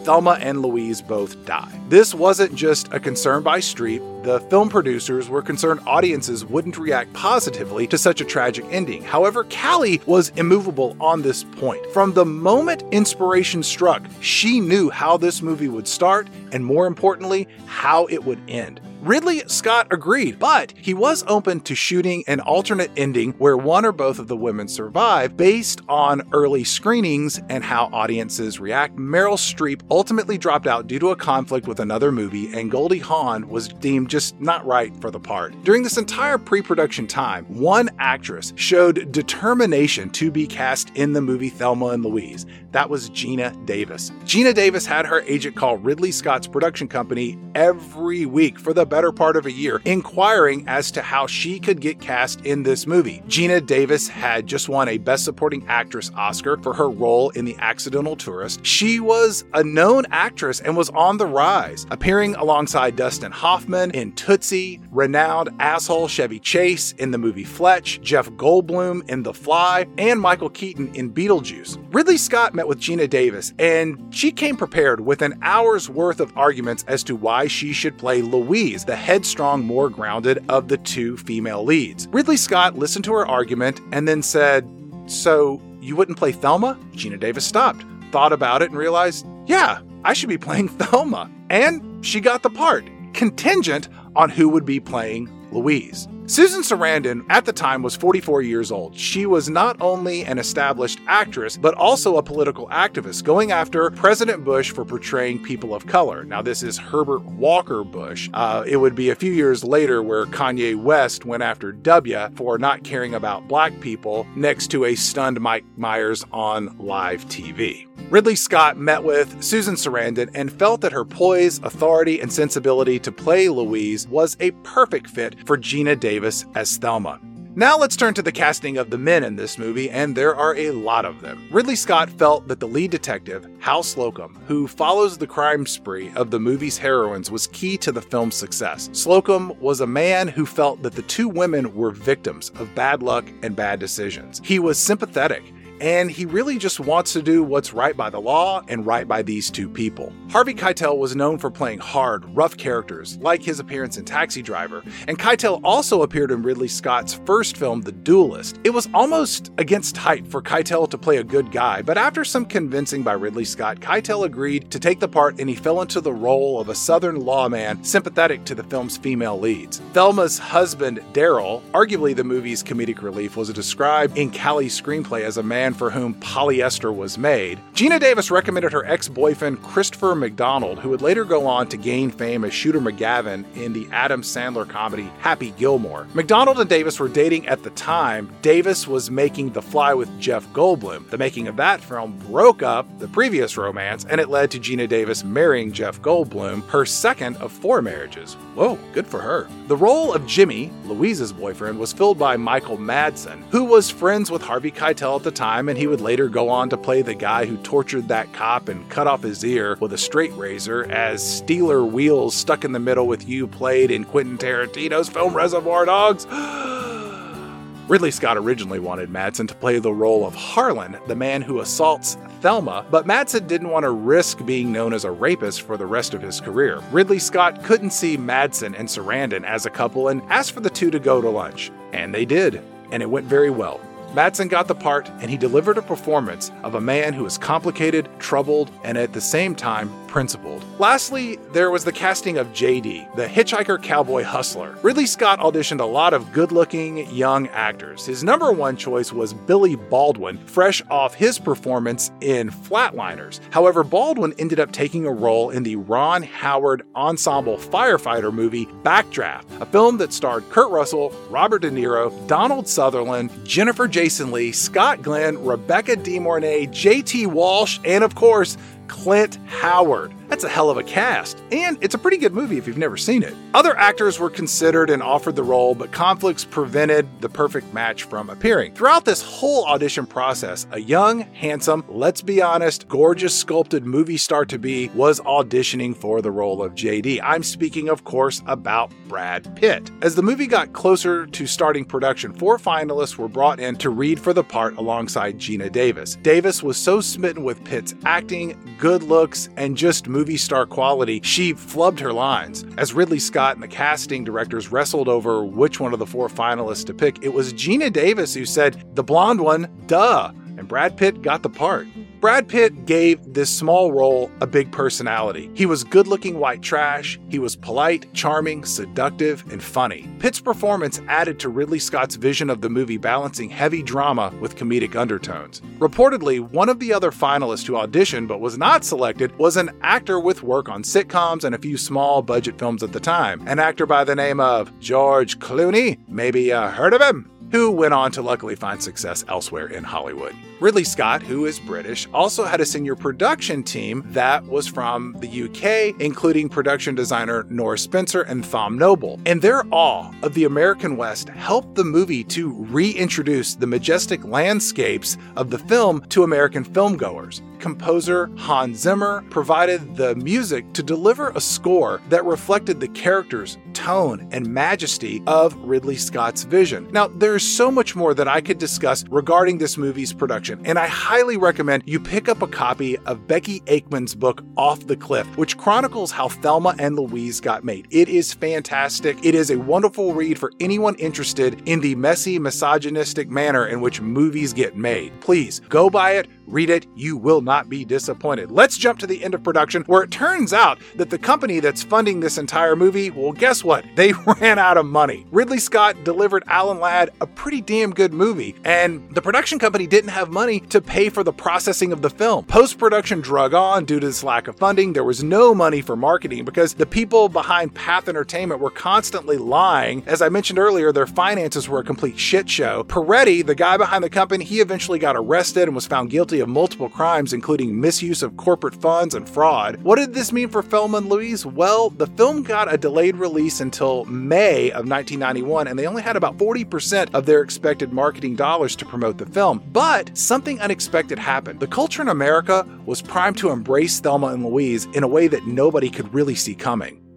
Thelma 0.05 0.39
and 0.41 0.63
Louise 0.63 1.03
both 1.03 1.45
die. 1.45 1.73
This 1.89 2.15
wasn't 2.15 2.55
just 2.55 2.93
a 2.93 3.01
concern 3.01 3.43
by 3.43 3.59
Streep, 3.59 4.03
the 4.25 4.41
film 4.41 4.69
producers 4.69 5.29
were 5.29 5.41
concerned 5.41 5.81
audiences 5.87 6.45
wouldn't 6.45 6.77
react 6.77 7.13
positively 7.13 7.87
to 7.87 7.97
such 7.97 8.21
a 8.21 8.25
tragic 8.25 8.65
ending. 8.71 9.03
However, 9.03 9.45
Callie 9.45 10.03
was 10.07 10.31
immovable 10.31 10.97
on 11.01 11.23
this 11.23 11.45
point. 11.45 11.87
From 11.93 12.13
the 12.13 12.25
moment 12.25 12.83
inspiration 12.91 13.63
struck, 13.63 14.05
she 14.21 14.61
knew 14.61 14.91
how 14.91 15.17
this 15.17 15.41
movie 15.41 15.69
would 15.69 15.87
start 15.87 16.29
and, 16.53 16.65
more 16.65 16.87
importantly, 16.87 17.49
how 17.67 18.07
it 18.07 18.25
would 18.25 18.41
end. 18.49 18.81
Ridley 19.01 19.45
Scott 19.47 19.87
agreed, 19.93 20.41
but 20.41 20.75
he 20.77 20.93
was 20.93 21.23
open 21.29 21.61
to 21.61 21.77
shooting 21.77 22.25
an 22.27 22.41
alternate 22.41 22.91
ending 22.97 23.31
where 23.35 23.57
one 23.57 23.85
or 23.85 23.93
both 23.93 24.19
of 24.19 24.27
the 24.27 24.37
women 24.37 24.67
survive 24.67 25.37
based 25.37 25.83
on 25.89 26.29
early 26.33 26.65
screenings 26.65 27.41
and 27.49 27.63
how 27.63 27.91
audiences 27.93 28.59
react. 28.59 28.97
Meryl 28.97 29.39
Streep 29.39 29.83
ultimately 29.89 30.37
dropped 30.37 30.67
out 30.67 30.89
due 30.89 30.99
to 30.99 31.11
a 31.11 31.17
conflict 31.17 31.69
with 31.69 31.79
another 31.79 32.11
movie, 32.11 32.53
and 32.53 32.73
Goldie 32.73 32.99
Hawn 32.99 33.49
was 33.49 33.69
deemed 33.69 34.11
just 34.11 34.39
not 34.41 34.67
right 34.67 34.95
for 35.01 35.13
the 35.13 35.21
part. 35.21 35.55
During 35.63 35.85
this 35.85 35.97
entire 35.97 36.37
pre 36.37 36.61
production 36.61 37.07
time, 37.07 37.45
one 37.45 37.91
actress 38.01 38.53
showed 38.57 39.13
determination 39.13 40.11
to 40.11 40.33
be 40.33 40.45
cast 40.45 40.91
in 40.97 41.13
the 41.13 41.21
movie 41.21 41.51
Thelma 41.51 41.87
and 41.87 42.05
Louise. 42.05 42.47
That 42.73 42.91
was 42.91 43.11
Geena 43.11 43.65
Davis. 43.65 44.11
Geena 44.25 44.53
Davis 44.53 44.85
had 44.85 45.07
her 45.07 45.21
agent 45.23 45.55
call 45.55 45.77
Ridley 45.77 46.11
Scott's 46.11 46.49
production 46.49 46.89
company 46.89 47.39
every 47.55 48.27
week 48.27 48.59
for 48.59 48.75
the 48.75 48.88
better 48.89 49.13
part 49.13 49.37
of 49.37 49.47
a 49.47 49.53
year, 49.53 49.81
inquiring 49.85 50.65
as 50.67 50.91
to 50.93 51.03
how 51.03 51.27
she 51.27 51.59
could 51.61 51.81
get 51.81 52.01
cast 52.01 52.45
in 52.45 52.63
this 52.63 52.87
movie. 52.87 53.23
Geena 53.29 53.65
Davis 53.65 54.09
had 54.09 54.47
just 54.47 54.69
won 54.69 54.89
a 54.89 54.99
Best 54.99 55.25
Supporting 55.25 55.67
Actress 55.69 56.11
Oscar 56.15 56.57
for 56.63 56.73
her 56.75 56.89
role 56.89 57.31
in 57.31 57.45
The 57.45 57.57
Accidental 57.59 58.17
Tourist. 58.17 58.65
She 58.65 59.01
was 59.01 59.45
a 59.55 59.63
known 59.63 60.05
actress 60.11 60.61
and 60.61 60.77
was 60.77 60.91
on 60.91 61.17
the 61.19 61.27
rise, 61.27 61.87
appearing 61.91 62.35
alongside 62.37 62.97
Dustin 62.97 63.33
Hoffman 63.33 63.91
in 63.93 64.13
Tootsie, 64.13 64.81
renowned 64.91 65.51
asshole 65.59 66.09
Chevy 66.09 66.39
Chase 66.41 66.93
in 66.93 67.11
the 67.11 67.19
movie 67.19 67.45
Fletch, 67.45 68.01
Jeff 68.01 68.29
Goldblum 68.31 69.09
in 69.09 69.23
The 69.23 69.35
Fly, 69.35 69.87
and 69.99 70.21
Michael 70.21 70.51
Keaton 70.51 70.95
in 70.95 71.13
Beetlejuice. 71.13 71.79
Ridley 71.93 72.17
Scott 72.17 72.55
met 72.55 72.69
with 72.69 72.81
Geena 72.81 73.09
Davis, 73.09 73.53
and 73.59 74.03
she 74.15 74.33
came 74.33 74.57
prepared 74.57 75.01
with 75.01 75.23
an 75.23 75.39
hour's 75.43 75.89
worth 75.89 76.21
of 76.21 76.37
arguments 76.37 76.85
as 76.89 77.03
to 77.05 77.17
why 77.17 77.47
she 77.47 77.73
should 77.73 77.99
play 77.99 78.23
Louise, 78.23 78.78
the 78.85 78.97
headstrong, 78.97 79.65
more 79.65 79.89
grounded 79.89 80.45
of 80.49 80.69
the 80.69 80.79
two 80.79 81.17
female 81.17 81.65
leads. 81.65 82.07
Ridley 82.09 82.37
Scott 82.37 82.77
listened 82.77 83.05
to 83.07 83.13
her 83.15 83.27
argument 83.27 83.81
and 83.93 84.07
then 84.07 84.23
said, 84.23 84.69
So, 85.07 85.61
you 85.81 85.97
wouldn't 85.97 86.19
play 86.19 86.33
Thelma? 86.33 86.79
Geena 86.93 87.19
Davis 87.19 87.45
stopped, 87.45 87.85
thought 88.11 88.33
about 88.33 88.63
it, 88.63 88.71
and 88.71 88.79
realized, 88.79 89.27
Yeah, 89.47 89.81
I 90.05 90.13
should 90.13 90.29
be 90.29 90.39
playing 90.39 90.69
Thelma. 90.79 91.31
And 91.51 92.05
she 92.05 92.21
got 92.21 92.43
the 92.43 92.51
part, 92.51 92.89
contingent 93.15 93.89
on 94.17 94.31
who 94.31 94.49
would 94.49 94.65
be 94.65 94.81
playing 94.81 95.31
Louise. 95.53 96.09
Susan 96.29 96.61
Sarandon 96.61 97.25
at 97.31 97.47
the 97.47 97.53
time 97.55 97.81
was 97.81 97.97
44 97.97 98.43
years 98.43 98.71
old. 98.71 98.95
She 98.95 99.25
was 99.25 99.49
not 99.49 99.79
only 99.81 100.27
an 100.27 100.39
established 100.39 101.01
actress, 101.07 101.57
but 101.57 101.73
also 101.73 102.19
a 102.19 102.23
political 102.23 102.69
activist, 102.69 103.25
going 103.25 103.51
after 103.51 103.89
President 103.93 104.45
Bush 104.45 104.71
for 104.71 104.85
portraying 104.85 105.43
people 105.43 105.75
of 105.75 105.87
color. 105.87 106.25
Now, 106.25 106.43
this 106.43 106.63
is 106.63 106.77
Herbert 106.77 107.25
Walker 107.25 107.83
Bush. 107.83 108.29
Uh, 108.35 108.63
it 108.67 108.77
would 108.77 108.95
be 108.95 109.09
a 109.09 109.15
few 109.15 109.33
years 109.33 109.65
later 109.65 110.03
where 110.03 110.27
Kanye 110.27 110.77
West 110.77 111.25
went 111.25 111.43
after 111.43 111.73
W 111.73 112.29
for 112.37 112.59
not 112.59 112.85
caring 112.85 113.15
about 113.15 113.49
black 113.49 113.81
people 113.81 114.27
next 114.37 114.67
to 114.73 114.85
a 114.85 114.95
stunned 114.95 115.41
Mike 115.41 115.65
Myers 115.79 116.27
on 116.31 116.77
live 116.77 117.25
TV. 117.29 117.87
Ridley 118.11 118.37
Scott 118.37 118.79
met 118.79 119.03
with 119.03 119.43
Susan 119.43 119.75
Sarandon 119.75 120.31
and 120.35 120.53
felt 120.53 120.81
that 120.83 120.93
her 120.93 121.05
poise, 121.05 121.59
authority, 121.63 122.21
and 122.21 122.33
sensibility 122.33 122.99
to 122.99 123.13
play 123.13 123.49
Louise 123.49 124.07
was 124.09 124.37
a 124.41 124.51
perfect 124.63 125.11
fit 125.11 125.47
for 125.47 125.59
Geena 125.59 125.99
Davis 125.99 126.18
as 126.25 126.77
Thelma. 126.77 127.21
Now 127.59 127.77
let's 127.77 127.97
turn 127.97 128.15
to 128.15 128.23
the 128.23 128.31
casting 128.31 128.77
of 128.77 128.91
the 128.91 128.99
men 128.99 129.25
in 129.25 129.35
this 129.35 129.59
movie, 129.59 129.91
and 129.91 130.15
there 130.15 130.37
are 130.37 130.55
a 130.55 130.71
lot 130.71 131.05
of 131.05 131.21
them. 131.23 131.49
Ridley 131.51 131.75
Scott 131.75 132.09
felt 132.09 132.47
that 132.47 132.61
the 132.61 132.69
lead 132.69 132.93
detective, 132.93 133.49
Hal 133.59 133.83
Slocum, 133.83 134.39
who 134.47 134.69
follows 134.69 135.19
the 135.19 135.27
crime 135.27 135.67
spree 135.67 136.13
of 136.15 136.31
the 136.31 136.39
movie's 136.39 136.79
heroines, 136.79 137.33
was 137.33 137.49
key 137.49 137.77
to 137.79 137.91
the 137.91 138.01
film's 138.01 138.37
success. 138.37 138.89
Slocum 138.93 139.59
was 139.61 139.81
a 139.81 139.89
man 139.89 140.29
who 140.29 140.47
felt 140.47 140.83
that 140.83 140.95
the 140.95 141.03
two 141.03 141.29
women 141.29 141.75
were 141.75 141.91
victims 141.91 142.51
of 142.61 142.73
bad 142.77 143.03
luck 143.03 143.25
and 143.43 143.57
bad 143.57 143.81
decisions. 143.81 144.41
He 144.45 144.61
was 144.61 144.79
sympathetic 144.79 145.43
and 145.81 146.11
he 146.11 146.25
really 146.27 146.59
just 146.59 146.81
wants 146.81 147.13
to 147.13 147.23
do 147.23 147.43
what's 147.43 147.73
right 147.73 147.97
by 147.97 148.11
the 148.11 148.21
law 148.21 148.63
and 148.69 148.87
right 148.87 149.07
by 149.07 149.23
these 149.23 149.51
two 149.51 149.69
people. 149.69 150.13
Harvey 150.31 150.55
Keitel 150.55 150.99
was 150.99 151.17
known 151.17 151.39
for 151.39 151.51
playing 151.51 151.79
hard, 151.79 152.25
rough 152.37 152.57
characters, 152.57 153.19
like 153.19 153.43
his 153.43 153.61
appearance 153.61 153.97
in 153.97 154.05
Taxi 154.05 154.43
Driver, 154.43 154.83
and 155.07 155.19
Keitel 155.19 155.61
also 155.65 156.03
appeared 156.03 156.31
in 156.31 156.43
Ridley 156.43 156.69
Scott's 156.69 157.15
first 157.25 157.57
film, 157.57 157.81
The 157.81 157.93
Duelist. 157.93 158.59
It 158.65 158.71
was 158.71 158.89
almost 158.93 159.51
against 159.59 159.95
type 159.95 160.27
for 160.27 160.43
Keitel 160.43 160.89
to 160.91 160.99
play 160.99 161.19
a 161.19 161.25
good 161.25 161.51
guy, 161.51 161.83
but 161.83 161.99
after 161.99 162.25
some 162.25 162.45
convincing 162.45 163.03
by 163.03 163.13
Ridley 163.13 163.45
Scott, 163.45 163.81
Keitel 163.81 164.25
agreed 164.25 164.71
to 164.71 164.79
take 164.79 165.01
the 165.01 165.09
part 165.09 165.41
and 165.41 165.49
he 165.49 165.55
fell 165.55 165.83
into 165.83 166.01
the 166.01 166.13
role 166.13 166.61
of 166.61 166.69
a 166.69 166.75
southern 166.75 167.21
lawman 167.21 167.83
sympathetic 167.85 168.45
to 168.45 168.55
the 168.55 168.65
film's 168.65 168.97
female 168.97 169.39
leads. 169.39 169.79
Thelma's 169.93 170.39
husband, 170.39 171.01
Daryl, 171.13 171.63
arguably 171.71 172.15
the 172.15 172.25
movie's 172.25 172.63
comedic 172.63 173.03
relief, 173.03 173.37
was 173.37 173.53
described 173.53 174.19
in 174.19 174.31
Callie's 174.31 174.81
screenplay 174.81 175.23
as 175.23 175.37
a 175.37 175.43
man 175.43 175.68
for 175.77 175.91
whom 175.91 176.15
polyester 176.15 176.95
was 176.95 177.19
made. 177.19 177.61
Geena 177.75 178.01
Davis 178.01 178.31
recommended 178.31 178.73
her 178.73 178.85
ex 178.87 179.09
boyfriend, 179.09 179.63
Christopher 179.63 180.15
McDonald, 180.15 180.79
who 180.79 180.91
would 180.91 181.03
later 181.03 181.25
go 181.25 181.47
on 181.47 181.69
to 181.69 181.77
gain 181.77 182.11
fame 182.11 182.45
as 182.45 182.53
Shooter 182.53 182.81
McGavin 182.81 183.45
in 183.57 183.73
the 183.73 183.89
Adam 183.93 184.23
Sandler 184.23 184.69
comedy 184.69 185.11
Happy 185.19 185.51
Gilmore. 185.53 186.07
McDonald 186.15 186.61
and 186.61 186.69
Davis 186.69 187.01
were 187.01 187.09
dating 187.09 187.47
at 187.49 187.63
the 187.63 187.71
time. 187.71 188.33
Davis 188.43 188.87
was 188.87 189.11
making 189.11 189.51
The 189.51 189.63
Fly 189.63 189.95
with 189.95 190.21
Jeff 190.21 190.47
Goldblum. 190.53 191.09
The 191.11 191.19
making 191.19 191.49
of 191.49 191.57
that 191.57 191.81
film 191.81 192.19
broke 192.31 192.63
up 192.63 192.87
the 192.99 193.09
previous 193.09 193.57
romance, 193.57 194.05
and 194.05 194.21
it 194.21 194.29
led 194.29 194.51
to 194.53 194.61
Geena 194.61 194.89
Davis 194.89 195.25
marrying 195.25 195.73
Jeff 195.73 196.01
Goldblum, 196.01 196.67
her 196.69 196.85
second 196.87 197.37
of 197.39 197.53
four 197.53 197.83
marriages. 197.83 198.35
Whoa, 198.55 198.79
good 198.93 199.07
for 199.07 199.21
her. 199.21 199.49
The 199.67 199.77
role 199.77 200.13
of 200.13 200.27
Jimmy, 200.27 200.71
Louise's 200.85 201.33
boyfriend, 201.33 201.79
was 201.79 201.93
filled 201.93 202.19
by 202.19 202.37
Michael 202.37 202.79
Madsen, 202.79 203.43
who 203.51 203.65
was 203.65 203.91
friends 203.91 204.31
with 204.31 204.43
Harvey 204.43 204.71
Keitel 204.71 205.17
at 205.17 205.23
the 205.23 205.31
time, 205.31 205.58
and 205.67 205.79
he 205.79 205.87
would 205.87 206.03
later 206.03 206.29
go 206.29 206.51
on 206.51 206.69
to 206.69 206.77
play 206.77 207.01
the 207.01 207.15
guy 207.15 207.47
who 207.47 207.57
tortured 207.57 208.09
that 208.09 208.33
cop 208.35 208.69
and 208.69 208.89
cut 208.91 209.07
off 209.07 209.23
his 209.23 209.43
ear 209.43 209.79
with 209.81 209.95
a 209.95 209.99
straight 209.99 210.33
razor, 210.35 210.85
as 210.93 211.23
Stealers 211.23 211.91
Wheel 211.91 212.31
Stuck 212.31 212.65
in 212.65 212.73
the 212.73 212.79
Middle 212.79 213.07
with 213.07 213.27
You 213.27 213.47
played 213.47 213.91
in 213.91 214.05
Quentin 214.05 214.37
Tarantino's 214.37 215.09
film 215.09 215.35
Reservoir 215.35 215.87
Dogs. 215.87 216.27
Ridley 217.89 218.11
Scott 218.11 218.37
originally 218.37 218.79
wanted 218.79 219.09
Madsen 219.09 219.49
to 219.49 219.55
play 219.55 219.79
the 219.79 219.91
role 219.91 220.27
of 220.27 220.35
Harlan, 220.35 220.99
the 221.07 221.17
man 221.17 221.41
who 221.41 221.61
assaults 221.61 222.19
Thelma, 222.43 222.85
but 222.91 223.07
Madsen 223.07 223.47
didn't 223.47 223.71
want 223.71 223.85
to 223.85 223.91
risk 223.91 224.45
being 224.45 224.71
known 224.71 224.93
as 224.93 225.05
a 225.05 225.11
rapist 225.11 225.63
for 225.63 225.79
the 225.79 225.87
rest 225.87 226.13
of 226.13 226.21
his 226.21 226.39
career. 226.39 226.83
Ridley 226.93 227.19
Scott 227.19 227.65
couldn't 227.65 227.91
see 227.91 228.19
Madsen 228.19 228.79
and 228.79 228.87
Sarandon 228.87 229.45
as 229.45 229.65
a 229.65 229.71
couple 229.71 230.09
and 230.09 230.21
asked 230.29 230.53
for 230.53 230.61
the 230.61 230.69
two 230.69 230.91
to 230.91 230.99
go 230.99 231.23
to 231.23 231.31
lunch. 231.31 231.73
And 231.95 232.15
they 232.15 232.27
did, 232.27 232.63
and 232.93 233.03
it 233.03 233.09
went 233.09 233.27
very 233.27 233.49
well. 233.49 233.81
Madsen 234.15 234.49
got 234.49 234.69
the 234.69 234.75
part, 234.75 235.11
and 235.21 235.31
he 235.31 235.37
delivered 235.37 235.77
a 235.77 235.83
performance 235.83 236.51
of 236.63 236.75
a 236.75 236.81
man 236.81 237.13
who 237.13 237.27
is 237.27 237.37
complicated, 237.37 238.09
troubled, 238.19 238.71
and 238.83 238.97
at 238.97 239.13
the 239.13 239.21
same 239.21 239.55
time 239.55 239.91
principled. 240.09 240.65
Lastly, 240.81 241.39
there 241.53 241.71
was 241.71 241.85
the 241.85 241.93
casting 241.93 242.39
of 242.39 242.49
JD, 242.49 243.15
the 243.15 243.27
hitchhiker 243.27 243.81
cowboy 243.83 244.25
hustler. 244.25 244.77
Ridley 244.83 245.07
Scott 245.07 245.39
auditioned 245.39 245.81
a 245.81 245.85
lot 245.85 246.15
of 246.15 246.33
good 246.33 246.51
looking 246.51 247.09
young 247.15 247.47
actors. 247.49 248.07
His 248.07 248.25
number 248.25 248.51
one 248.51 248.77
choice 248.77 249.13
was 249.13 249.33
Billy 249.33 249.77
Baldwin, 249.77 250.39
fresh 250.47 250.83
off 250.91 251.15
his 251.15 251.39
performance 251.39 252.11
in 252.21 252.51
Flatliners. 252.51 253.41
However, 253.51 253.85
Baldwin 253.85 254.35
ended 254.39 254.59
up 254.59 254.73
taking 254.73 255.07
a 255.07 255.13
role 255.13 255.51
in 255.51 255.63
the 255.63 255.77
Ron 255.77 256.23
Howard 256.23 256.83
ensemble 256.97 257.59
firefighter 257.59 258.33
movie 258.33 258.67
Backdraft, 258.83 259.61
a 259.61 259.67
film 259.67 259.99
that 259.99 260.13
starred 260.13 260.49
Kurt 260.51 260.71
Russell, 260.71 261.11
Robert 261.31 261.61
De 261.63 261.71
Niro, 261.71 262.27
Donald 262.27 262.67
Sutherland, 262.67 263.31
Jennifer 263.45 263.87
Jason 263.87 264.31
Leigh, 264.31 264.53
Scott 264.53 265.03
Glenn, 265.03 265.45
Rebecca 265.45 265.97
De 265.97 266.19
Mornay, 266.19 266.67
JT 266.67 267.27
Walsh, 267.27 267.79
and 267.85 268.05
of 268.05 268.15
course, 268.15 268.57
Clint 268.89 269.39
Howard. 269.47 270.13
That's 270.29 270.45
a 270.45 270.49
hell 270.49 270.69
of 270.69 270.77
a 270.77 270.83
cast, 270.83 271.43
and 271.53 271.79
it's 271.81 271.95
a 271.95 271.99
pretty 271.99 272.19
good 272.19 272.35
movie 272.35 272.59
if 272.59 272.67
you've 272.67 272.77
never 272.77 272.97
seen 272.97 273.23
it. 273.23 273.35
Other 273.55 273.77
actors 273.77 274.19
were 274.19 274.29
considered 274.29 274.91
and 274.91 275.03
offered 275.03 275.37
the 275.37 275.43
role, 275.43 275.75
but 275.75 275.91
conflicts 275.91 276.45
prevented 276.45 277.09
the 277.21 277.29
perfect 277.29 277.73
match 277.73 278.03
from 278.05 278.29
appearing. 278.29 278.75
Throughout 278.75 279.05
this 279.05 279.23
whole 279.23 279.65
audition 279.67 280.07
process, 280.07 280.67
a 280.73 280.81
young, 280.81 281.21
handsome, 281.33 281.83
let's 281.89 282.21
be 282.21 282.43
honest, 282.43 282.89
gorgeous 282.89 283.35
sculpted 283.35 283.87
movie 283.87 284.19
star 284.19 284.45
to 284.45 284.59
be 284.59 284.89
was 284.91 285.21
auditioning 285.21 285.97
for 285.97 286.21
the 286.21 286.31
role 286.31 286.63
of 286.63 286.75
JD. 286.75 287.21
I'm 287.23 287.43
speaking, 287.43 287.89
of 287.89 288.05
course, 288.05 288.43
about 288.47 288.93
Brad 289.09 289.57
Pitt. 289.57 289.91
As 290.03 290.15
the 290.15 290.23
movie 290.23 290.47
got 290.47 290.75
closer 290.75 291.27
to 291.27 291.47
starting 291.47 291.85
production, 291.85 292.33
four 292.35 292.59
finalists 292.59 293.17
were 293.17 293.29
brought 293.29 293.61
in 293.61 293.77
to 293.77 293.91
read 293.91 294.21
for 294.21 294.35
the 294.35 294.45
part 294.45 294.77
alongside 294.77 295.39
Geena 295.39 295.73
Davis. 295.73 296.17
Davis 296.17 296.63
was 296.63 296.77
so 296.77 297.01
smitten 297.01 297.45
with 297.45 297.65
Pitt's 297.65 297.95
acting, 298.05 298.59
good 298.79 299.03
looks, 299.03 299.49
and 299.57 299.77
just 299.77 300.07
movie 300.19 300.37
star 300.37 300.67
quality, 300.67 301.21
she 301.23 301.55
flubbed 301.55 302.01
her 302.01 302.13
lines. 302.13 302.65
As 302.77 302.93
Ridley 302.93 303.21
Scott 303.21 303.55
and 303.55 303.63
the 303.63 303.69
casting 303.69 304.25
directors 304.25 304.73
wrestled 304.73 305.07
over 305.09 305.45
which 305.45 305.79
one 305.79 305.93
of 305.93 306.01
the 306.01 306.07
four 306.07 306.29
finalists 306.29 306.85
to 306.87 306.93
pick, 306.93 307.23
it 307.23 307.33
was 307.33 307.53
Geena 307.53 307.93
Davis 307.93 308.35
who 308.35 308.45
said, 308.45 308.97
The 308.97 309.05
blonde 309.05 309.41
one, 309.41 309.69
duh, 309.87 310.33
and 310.59 310.69
Brad 310.69 310.97
Pitt 310.97 311.23
got 311.23 311.43
the 311.43 311.49
part. 311.49 311.87
Brad 312.21 312.49
Pitt 312.49 312.85
gave 312.85 313.21
this 313.33 313.49
small 313.49 313.93
role 313.93 314.29
a 314.41 314.47
big 314.47 314.73
personality. 314.73 315.51
He 315.55 315.67
was 315.67 315.85
good 315.85 316.09
looking 316.09 316.41
white 316.41 316.63
trash, 316.63 317.19
he 317.29 317.39
was 317.39 317.55
polite, 317.55 318.13
charming, 318.13 318.65
seductive, 318.65 319.45
and 319.53 319.63
funny. 319.63 320.11
Pitt's 320.19 320.41
performance 320.41 321.01
added 321.07 321.39
to 321.39 321.49
Ridley 321.49 321.79
Scott's 321.79 322.17
vision 322.17 322.51
of 322.51 322.61
the 322.61 322.69
movie 322.69 322.97
balancing 322.97 323.51
heavy 323.51 323.83
drama 323.83 324.35
with 324.41 324.57
comedic 324.57 324.97
undertones. 324.97 325.61
Reportedly, 325.79 326.41
one 326.41 326.69
of 326.69 326.81
the 326.81 326.93
other 326.93 327.13
finalists 327.13 327.67
who 327.67 327.75
auditioned 327.75 328.27
but 328.27 328.41
was 328.41 328.59
not 328.59 328.85
selected 328.85 329.37
was 329.39 329.57
an 329.57 329.71
actor 329.83 330.19
with 330.19 330.43
work 330.43 330.69
on 330.69 330.83
sitcoms 330.83 331.45
and 331.45 331.55
a 331.55 331.59
few 331.59 331.77
small 331.77 332.21
budget 332.21 332.59
films 332.59 332.83
at 332.83 332.93
the 332.93 333.01
time, 333.01 333.47
an 333.47 333.61
actor 333.61 333.87
by 333.87 334.03
the 334.03 334.17
name 334.17 334.41
of 334.41 334.77
George 334.81 335.39
Clooney. 335.39 335.99
Maybe 336.09 336.43
you 336.43 336.57
heard 336.57 336.95
of 336.95 337.01
him? 337.01 337.31
Who 337.51 337.71
went 337.71 337.95
on 337.95 338.13
to 338.13 338.21
luckily 338.21 338.57
find 338.57 338.83
success 338.83 339.25
elsewhere 339.27 339.69
in 339.69 339.83
Hollywood. 339.83 340.35
Ridley 340.61 340.85
Scott, 340.85 341.23
who 341.23 341.47
is 341.47 341.59
British, 341.59 342.07
also 342.13 342.45
had 342.45 342.61
a 342.61 342.67
senior 342.67 342.95
production 342.95 343.63
team 343.63 344.03
that 344.09 344.45
was 344.45 344.67
from 344.67 345.15
the 345.21 345.45
UK, 345.45 345.99
including 345.99 346.51
production 346.51 346.95
designer 346.95 347.47
Norris 347.49 347.83
Spencer 347.83 348.23
and 348.23 348.45
Thom 348.45 348.77
Noble. 348.77 349.19
And 349.25 349.41
their 349.41 349.63
awe 349.71 350.13
of 350.23 350.35
the 350.35 350.45
American 350.45 350.97
West 350.97 351.31
helped 351.31 351.75
the 351.75 351.85
movie 351.85 352.25
to 352.25 352.53
reintroduce 352.53 353.55
the 353.55 353.67
majestic 353.67 354.25
landscapes 354.25 355.17
of 355.37 355.49
the 355.49 355.59
film 355.59 356.03
to 356.09 356.25
American 356.25 356.65
filmgoers 356.65 357.41
composer 357.59 358.31
Hans 358.37 358.79
Zimmer 358.79 359.25
provided 359.31 359.97
the 359.97 360.15
music 360.17 360.73
to 360.73 360.83
deliver 360.83 361.31
a 361.31 361.41
score 361.41 362.01
that 362.09 362.25
reflected 362.25 362.81
the 362.81 362.89
characters, 362.89 363.59
tone, 363.75 364.29
and 364.33 364.47
majesty 364.47 365.23
of 365.27 365.55
Ridley 365.57 365.97
Scott's 365.97 366.45
vision. 366.45 366.89
Now, 366.93 367.09
there's 367.09 367.45
so 367.45 367.71
much 367.71 367.95
more 367.95 368.15
that 368.15 368.29
I 368.29 368.41
could 368.41 368.59
discuss 368.59 369.05
regarding 369.09 369.59
this 369.59 369.77
movie's 369.77 370.13
production, 370.13 370.61
and 370.65 370.79
I 370.79 370.87
highly 370.87 371.37
recommend 371.37 371.83
you 371.87 372.01
pick 372.01 372.29
up 372.29 372.43
a 372.43 372.47
copy 372.47 372.97
of 372.99 373.27
Becky 373.27 373.61
Aikman's 373.61 374.15
book 374.15 374.45
Off 374.57 374.87
the 374.87 374.97
Cliff, 374.97 375.27
which 375.37 375.57
chronicles 375.57 376.11
how 376.11 376.29
Thelma 376.29 376.75
and 376.79 376.97
Louise 376.97 377.41
got 377.41 377.65
made. 377.65 377.87
It 377.91 378.09
is 378.09 378.33
fantastic. 378.33 379.25
It 379.25 379.35
is 379.35 379.51
a 379.51 379.59
wonderful 379.59 380.15
read 380.15 380.39
for 380.39 380.53
anyone 380.61 380.95
interested 380.97 381.63
in 381.67 381.81
the 381.81 381.95
messy, 381.95 382.39
misogynistic 382.39 383.29
manner 383.29 383.67
in 383.67 383.81
which 383.81 384.01
movies 384.01 384.53
get 384.53 384.77
made. 384.77 385.13
Please 385.21 385.61
go 385.69 385.91
buy 385.91 386.13
it, 386.13 386.29
read 386.47 386.71
it, 386.71 386.87
you 386.95 387.17
will 387.17 387.41
not 387.49 387.69
be 387.69 387.85
disappointed. 387.85 388.53
Let's 388.53 388.79
jump 388.79 389.01
to 389.01 389.07
the 389.07 389.25
end 389.25 389.35
of 389.35 389.43
production 389.43 389.83
where 389.85 390.03
it 390.03 390.11
turns 390.13 390.53
out 390.53 390.79
that 390.97 391.11
the 391.11 391.19
company 391.19 391.59
that's 391.59 391.83
funding 391.83 392.21
this 392.21 392.39
entire 392.39 392.77
movie, 392.77 393.11
well, 393.11 393.33
guess 393.33 393.65
what? 393.65 393.85
They 393.99 394.13
ran 394.13 394.61
out 394.61 394.77
of 394.77 394.87
money. 394.87 395.27
Ridley 395.33 395.59
Scott 395.59 396.05
delivered 396.05 396.45
Alan 396.47 396.79
Ladd 396.79 397.11
a 397.21 397.27
pretty 397.27 397.61
damn 397.61 397.91
good 397.91 398.13
movie, 398.13 398.55
and 398.65 399.13
the 399.13 399.23
production 399.23 399.59
company 399.59 399.89
didn't 399.89 400.11
have 400.11 400.31
money 400.31 400.61
to 400.61 400.81
pay 400.81 401.09
for 401.09 401.25
the 401.25 401.33
processing 401.33 401.91
of 401.91 402.01
the 402.01 402.11
film. 402.11 402.45
Post 402.45 402.79
production 402.79 403.21
drug 403.21 403.55
on 403.55 403.85
due 403.85 403.99
to 403.99 404.07
this 404.07 404.23
lack 404.23 404.47
of 404.47 404.57
funding. 404.57 404.93
There 404.93 405.03
was 405.03 405.25
no 405.25 405.53
money 405.53 405.81
for 405.81 405.97
marketing 405.97 406.45
because 406.45 406.75
the 406.75 406.87
people 406.87 407.29
behind 407.29 407.75
Pathé 407.75 408.09
Entertainment 408.09 408.61
were 408.61 408.71
constantly 408.71 409.37
lying. 409.37 410.05
As 410.07 410.23
I 410.23 410.29
mentioned 410.29 410.59
earlier, 410.59 410.93
their 410.93 411.07
finances 411.07 411.69
were 411.69 411.81
a 411.81 411.85
complete 411.85 412.19
shit 412.19 412.49
show. 412.49 412.85
Peretti, 412.85 413.45
the 413.45 413.55
guy 413.55 413.77
behind 413.77 414.05
the 414.05 414.11
company, 414.11 414.45
he 414.45 414.61
eventually 414.61 414.99
got 414.99 415.17
arrested 415.17 415.65
and 415.65 415.75
was 415.75 415.87
found 415.87 416.11
guilty 416.11 416.41
of 416.41 416.49
multiple 416.49 416.89
crimes, 416.89 417.33
including 417.39 417.81
misuse 417.81 418.21
of 418.21 418.37
corporate 418.37 418.75
funds 418.75 419.15
and 419.15 419.29
fraud. 419.29 419.77
What 419.85 419.95
did 419.95 420.13
this 420.13 420.33
mean 420.33 420.49
for 420.49 420.61
Thelma 420.61 420.99
and 420.99 421.09
Louise? 421.09 421.47
Well, 421.47 421.91
the 421.91 422.09
film 422.09 422.43
got 422.43 422.75
a 422.75 422.77
delayed 422.77 423.15
release 423.15 423.61
until 423.61 424.05
May 424.07 424.73
of 424.73 424.89
1991, 424.89 425.69
and 425.69 425.79
they 425.79 425.87
only 425.87 426.03
had 426.03 426.17
about 426.17 426.37
40% 426.37 427.15
of 427.15 427.27
their 427.27 427.41
expected 427.41 427.93
marketing 427.93 428.35
dollars 428.35 428.75
to 428.75 428.85
promote 428.85 429.19
the 429.19 429.27
film. 429.27 429.63
But 429.71 430.19
something 430.19 430.61
unexpected 430.61 431.17
happened. 431.17 431.61
The 431.61 431.69
culture 431.69 432.03
in 432.03 432.09
America 432.09 432.67
was 432.87 433.03
primed 433.03 433.39
to 433.39 433.51
embrace 433.51 434.01
Thelma 434.01 434.27
and 434.27 434.45
Louise 434.45 434.87
in 434.95 435.05
a 435.05 435.09
way 435.09 435.29
that 435.29 435.47
nobody 435.47 435.91
could 435.91 436.13
really 436.13 436.35
see 436.35 436.57
coming. 436.57 437.08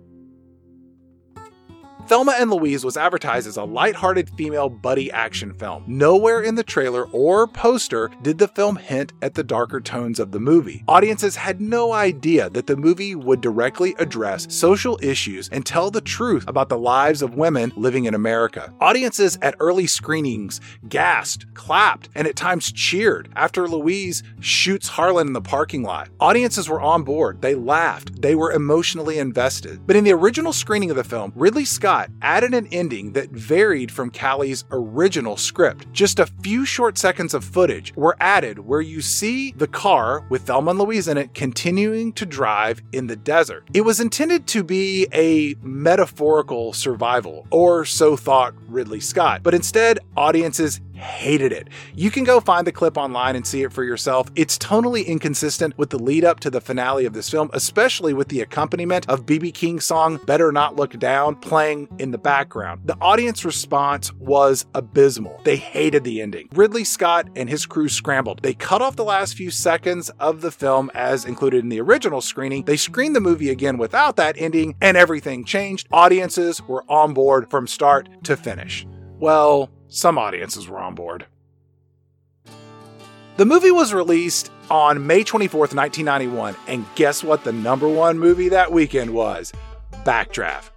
Thelma 2.11 2.35
and 2.37 2.51
Louise 2.51 2.83
was 2.83 2.97
advertised 2.97 3.47
as 3.47 3.55
a 3.55 3.63
light-hearted 3.63 4.31
female 4.31 4.67
buddy 4.67 5.09
action 5.13 5.53
film. 5.53 5.85
Nowhere 5.87 6.41
in 6.41 6.55
the 6.55 6.61
trailer 6.61 7.05
or 7.13 7.47
poster 7.47 8.11
did 8.21 8.37
the 8.37 8.49
film 8.49 8.75
hint 8.75 9.13
at 9.21 9.33
the 9.33 9.45
darker 9.45 9.79
tones 9.79 10.19
of 10.19 10.33
the 10.33 10.39
movie. 10.41 10.83
Audiences 10.89 11.37
had 11.37 11.61
no 11.61 11.93
idea 11.93 12.49
that 12.49 12.67
the 12.67 12.75
movie 12.75 13.15
would 13.15 13.39
directly 13.39 13.95
address 13.97 14.53
social 14.53 14.99
issues 15.01 15.47
and 15.53 15.65
tell 15.65 15.89
the 15.89 16.01
truth 16.01 16.43
about 16.49 16.67
the 16.67 16.77
lives 16.77 17.21
of 17.21 17.35
women 17.35 17.71
living 17.77 18.03
in 18.03 18.13
America. 18.13 18.73
Audiences 18.81 19.39
at 19.41 19.55
early 19.61 19.87
screenings 19.87 20.59
gasped, 20.89 21.53
clapped, 21.53 22.09
and 22.13 22.27
at 22.27 22.35
times 22.35 22.73
cheered 22.73 23.29
after 23.37 23.69
Louise 23.69 24.21
shoots 24.41 24.89
Harlan 24.89 25.27
in 25.27 25.33
the 25.33 25.39
parking 25.39 25.83
lot. 25.83 26.09
Audiences 26.19 26.67
were 26.67 26.81
on 26.81 27.03
board. 27.03 27.41
They 27.41 27.55
laughed. 27.55 28.21
They 28.21 28.35
were 28.35 28.51
emotionally 28.51 29.17
invested. 29.17 29.87
But 29.87 29.95
in 29.95 30.03
the 30.03 30.11
original 30.11 30.51
screening 30.51 30.89
of 30.89 30.97
the 30.97 31.05
film, 31.05 31.31
Ridley 31.37 31.63
Scott 31.63 32.00
added 32.21 32.53
an 32.53 32.67
ending 32.71 33.13
that 33.13 33.29
varied 33.29 33.91
from 33.91 34.09
Callie's 34.09 34.63
original 34.71 35.37
script. 35.37 35.91
Just 35.91 36.19
a 36.19 36.25
few 36.25 36.65
short 36.65 36.97
seconds 36.97 37.33
of 37.33 37.43
footage 37.43 37.93
were 37.95 38.17
added 38.19 38.59
where 38.59 38.81
you 38.81 39.01
see 39.01 39.51
the 39.51 39.67
car 39.67 40.25
with 40.29 40.43
Thelma 40.43 40.71
and 40.71 40.79
Louise 40.79 41.07
in 41.07 41.17
it 41.17 41.33
continuing 41.33 42.13
to 42.13 42.25
drive 42.25 42.81
in 42.91 43.07
the 43.07 43.15
desert. 43.15 43.67
It 43.73 43.81
was 43.81 43.99
intended 43.99 44.47
to 44.47 44.63
be 44.63 45.07
a 45.13 45.55
metaphorical 45.61 46.73
survival, 46.73 47.45
or 47.51 47.85
so 47.85 48.15
thought 48.15 48.53
Ridley 48.67 48.99
Scott, 48.99 49.43
but 49.43 49.53
instead, 49.53 49.99
audiences 50.15 50.81
hated 51.01 51.51
it. 51.51 51.67
You 51.93 52.11
can 52.11 52.23
go 52.23 52.39
find 52.39 52.65
the 52.65 52.71
clip 52.71 52.97
online 52.97 53.35
and 53.35 53.45
see 53.45 53.63
it 53.63 53.73
for 53.73 53.83
yourself. 53.83 54.29
It's 54.35 54.57
tonally 54.57 55.05
inconsistent 55.05 55.77
with 55.77 55.89
the 55.89 55.99
lead 55.99 56.23
up 56.23 56.39
to 56.41 56.49
the 56.49 56.61
finale 56.61 57.05
of 57.05 57.13
this 57.13 57.29
film, 57.29 57.49
especially 57.53 58.13
with 58.13 58.29
the 58.29 58.41
accompaniment 58.41 59.09
of 59.09 59.25
BB 59.25 59.53
King's 59.53 59.85
song 59.85 60.19
Better 60.25 60.51
Not 60.51 60.75
Look 60.75 60.97
Down 60.99 61.35
playing 61.35 61.87
in 61.99 62.11
the 62.11 62.17
background. 62.17 62.81
The 62.85 62.97
audience 63.01 63.43
response 63.43 64.13
was 64.13 64.65
abysmal. 64.73 65.41
They 65.43 65.57
hated 65.57 66.03
the 66.03 66.21
ending. 66.21 66.49
Ridley 66.53 66.83
Scott 66.83 67.29
and 67.35 67.49
his 67.49 67.65
crew 67.65 67.89
scrambled. 67.89 68.41
They 68.41 68.53
cut 68.53 68.81
off 68.81 68.95
the 68.95 69.03
last 69.03 69.35
few 69.35 69.51
seconds 69.51 70.09
of 70.19 70.41
the 70.41 70.51
film 70.51 70.91
as 70.93 71.25
included 71.25 71.63
in 71.63 71.69
the 71.69 71.81
original 71.81 72.21
screening. 72.21 72.63
They 72.65 72.77
screened 72.77 73.15
the 73.15 73.21
movie 73.21 73.49
again 73.49 73.77
without 73.77 74.15
that 74.17 74.35
ending, 74.37 74.75
and 74.81 74.97
everything 74.97 75.45
changed. 75.45 75.87
Audiences 75.91 76.61
were 76.63 76.83
on 76.89 77.13
board 77.13 77.49
from 77.49 77.67
start 77.67 78.09
to 78.23 78.37
finish. 78.37 78.85
Well, 79.19 79.69
some 79.91 80.17
audiences 80.17 80.67
were 80.67 80.79
on 80.79 80.95
board. 80.95 81.25
The 83.37 83.45
movie 83.45 83.71
was 83.71 83.93
released 83.93 84.51
on 84.69 85.05
May 85.05 85.23
24th, 85.23 85.75
1991, 85.75 86.55
and 86.67 86.85
guess 86.95 87.23
what 87.23 87.43
the 87.43 87.51
number 87.51 87.87
one 87.87 88.17
movie 88.17 88.49
that 88.49 88.71
weekend 88.71 89.13
was? 89.13 89.51
Backdraft. 90.05 90.69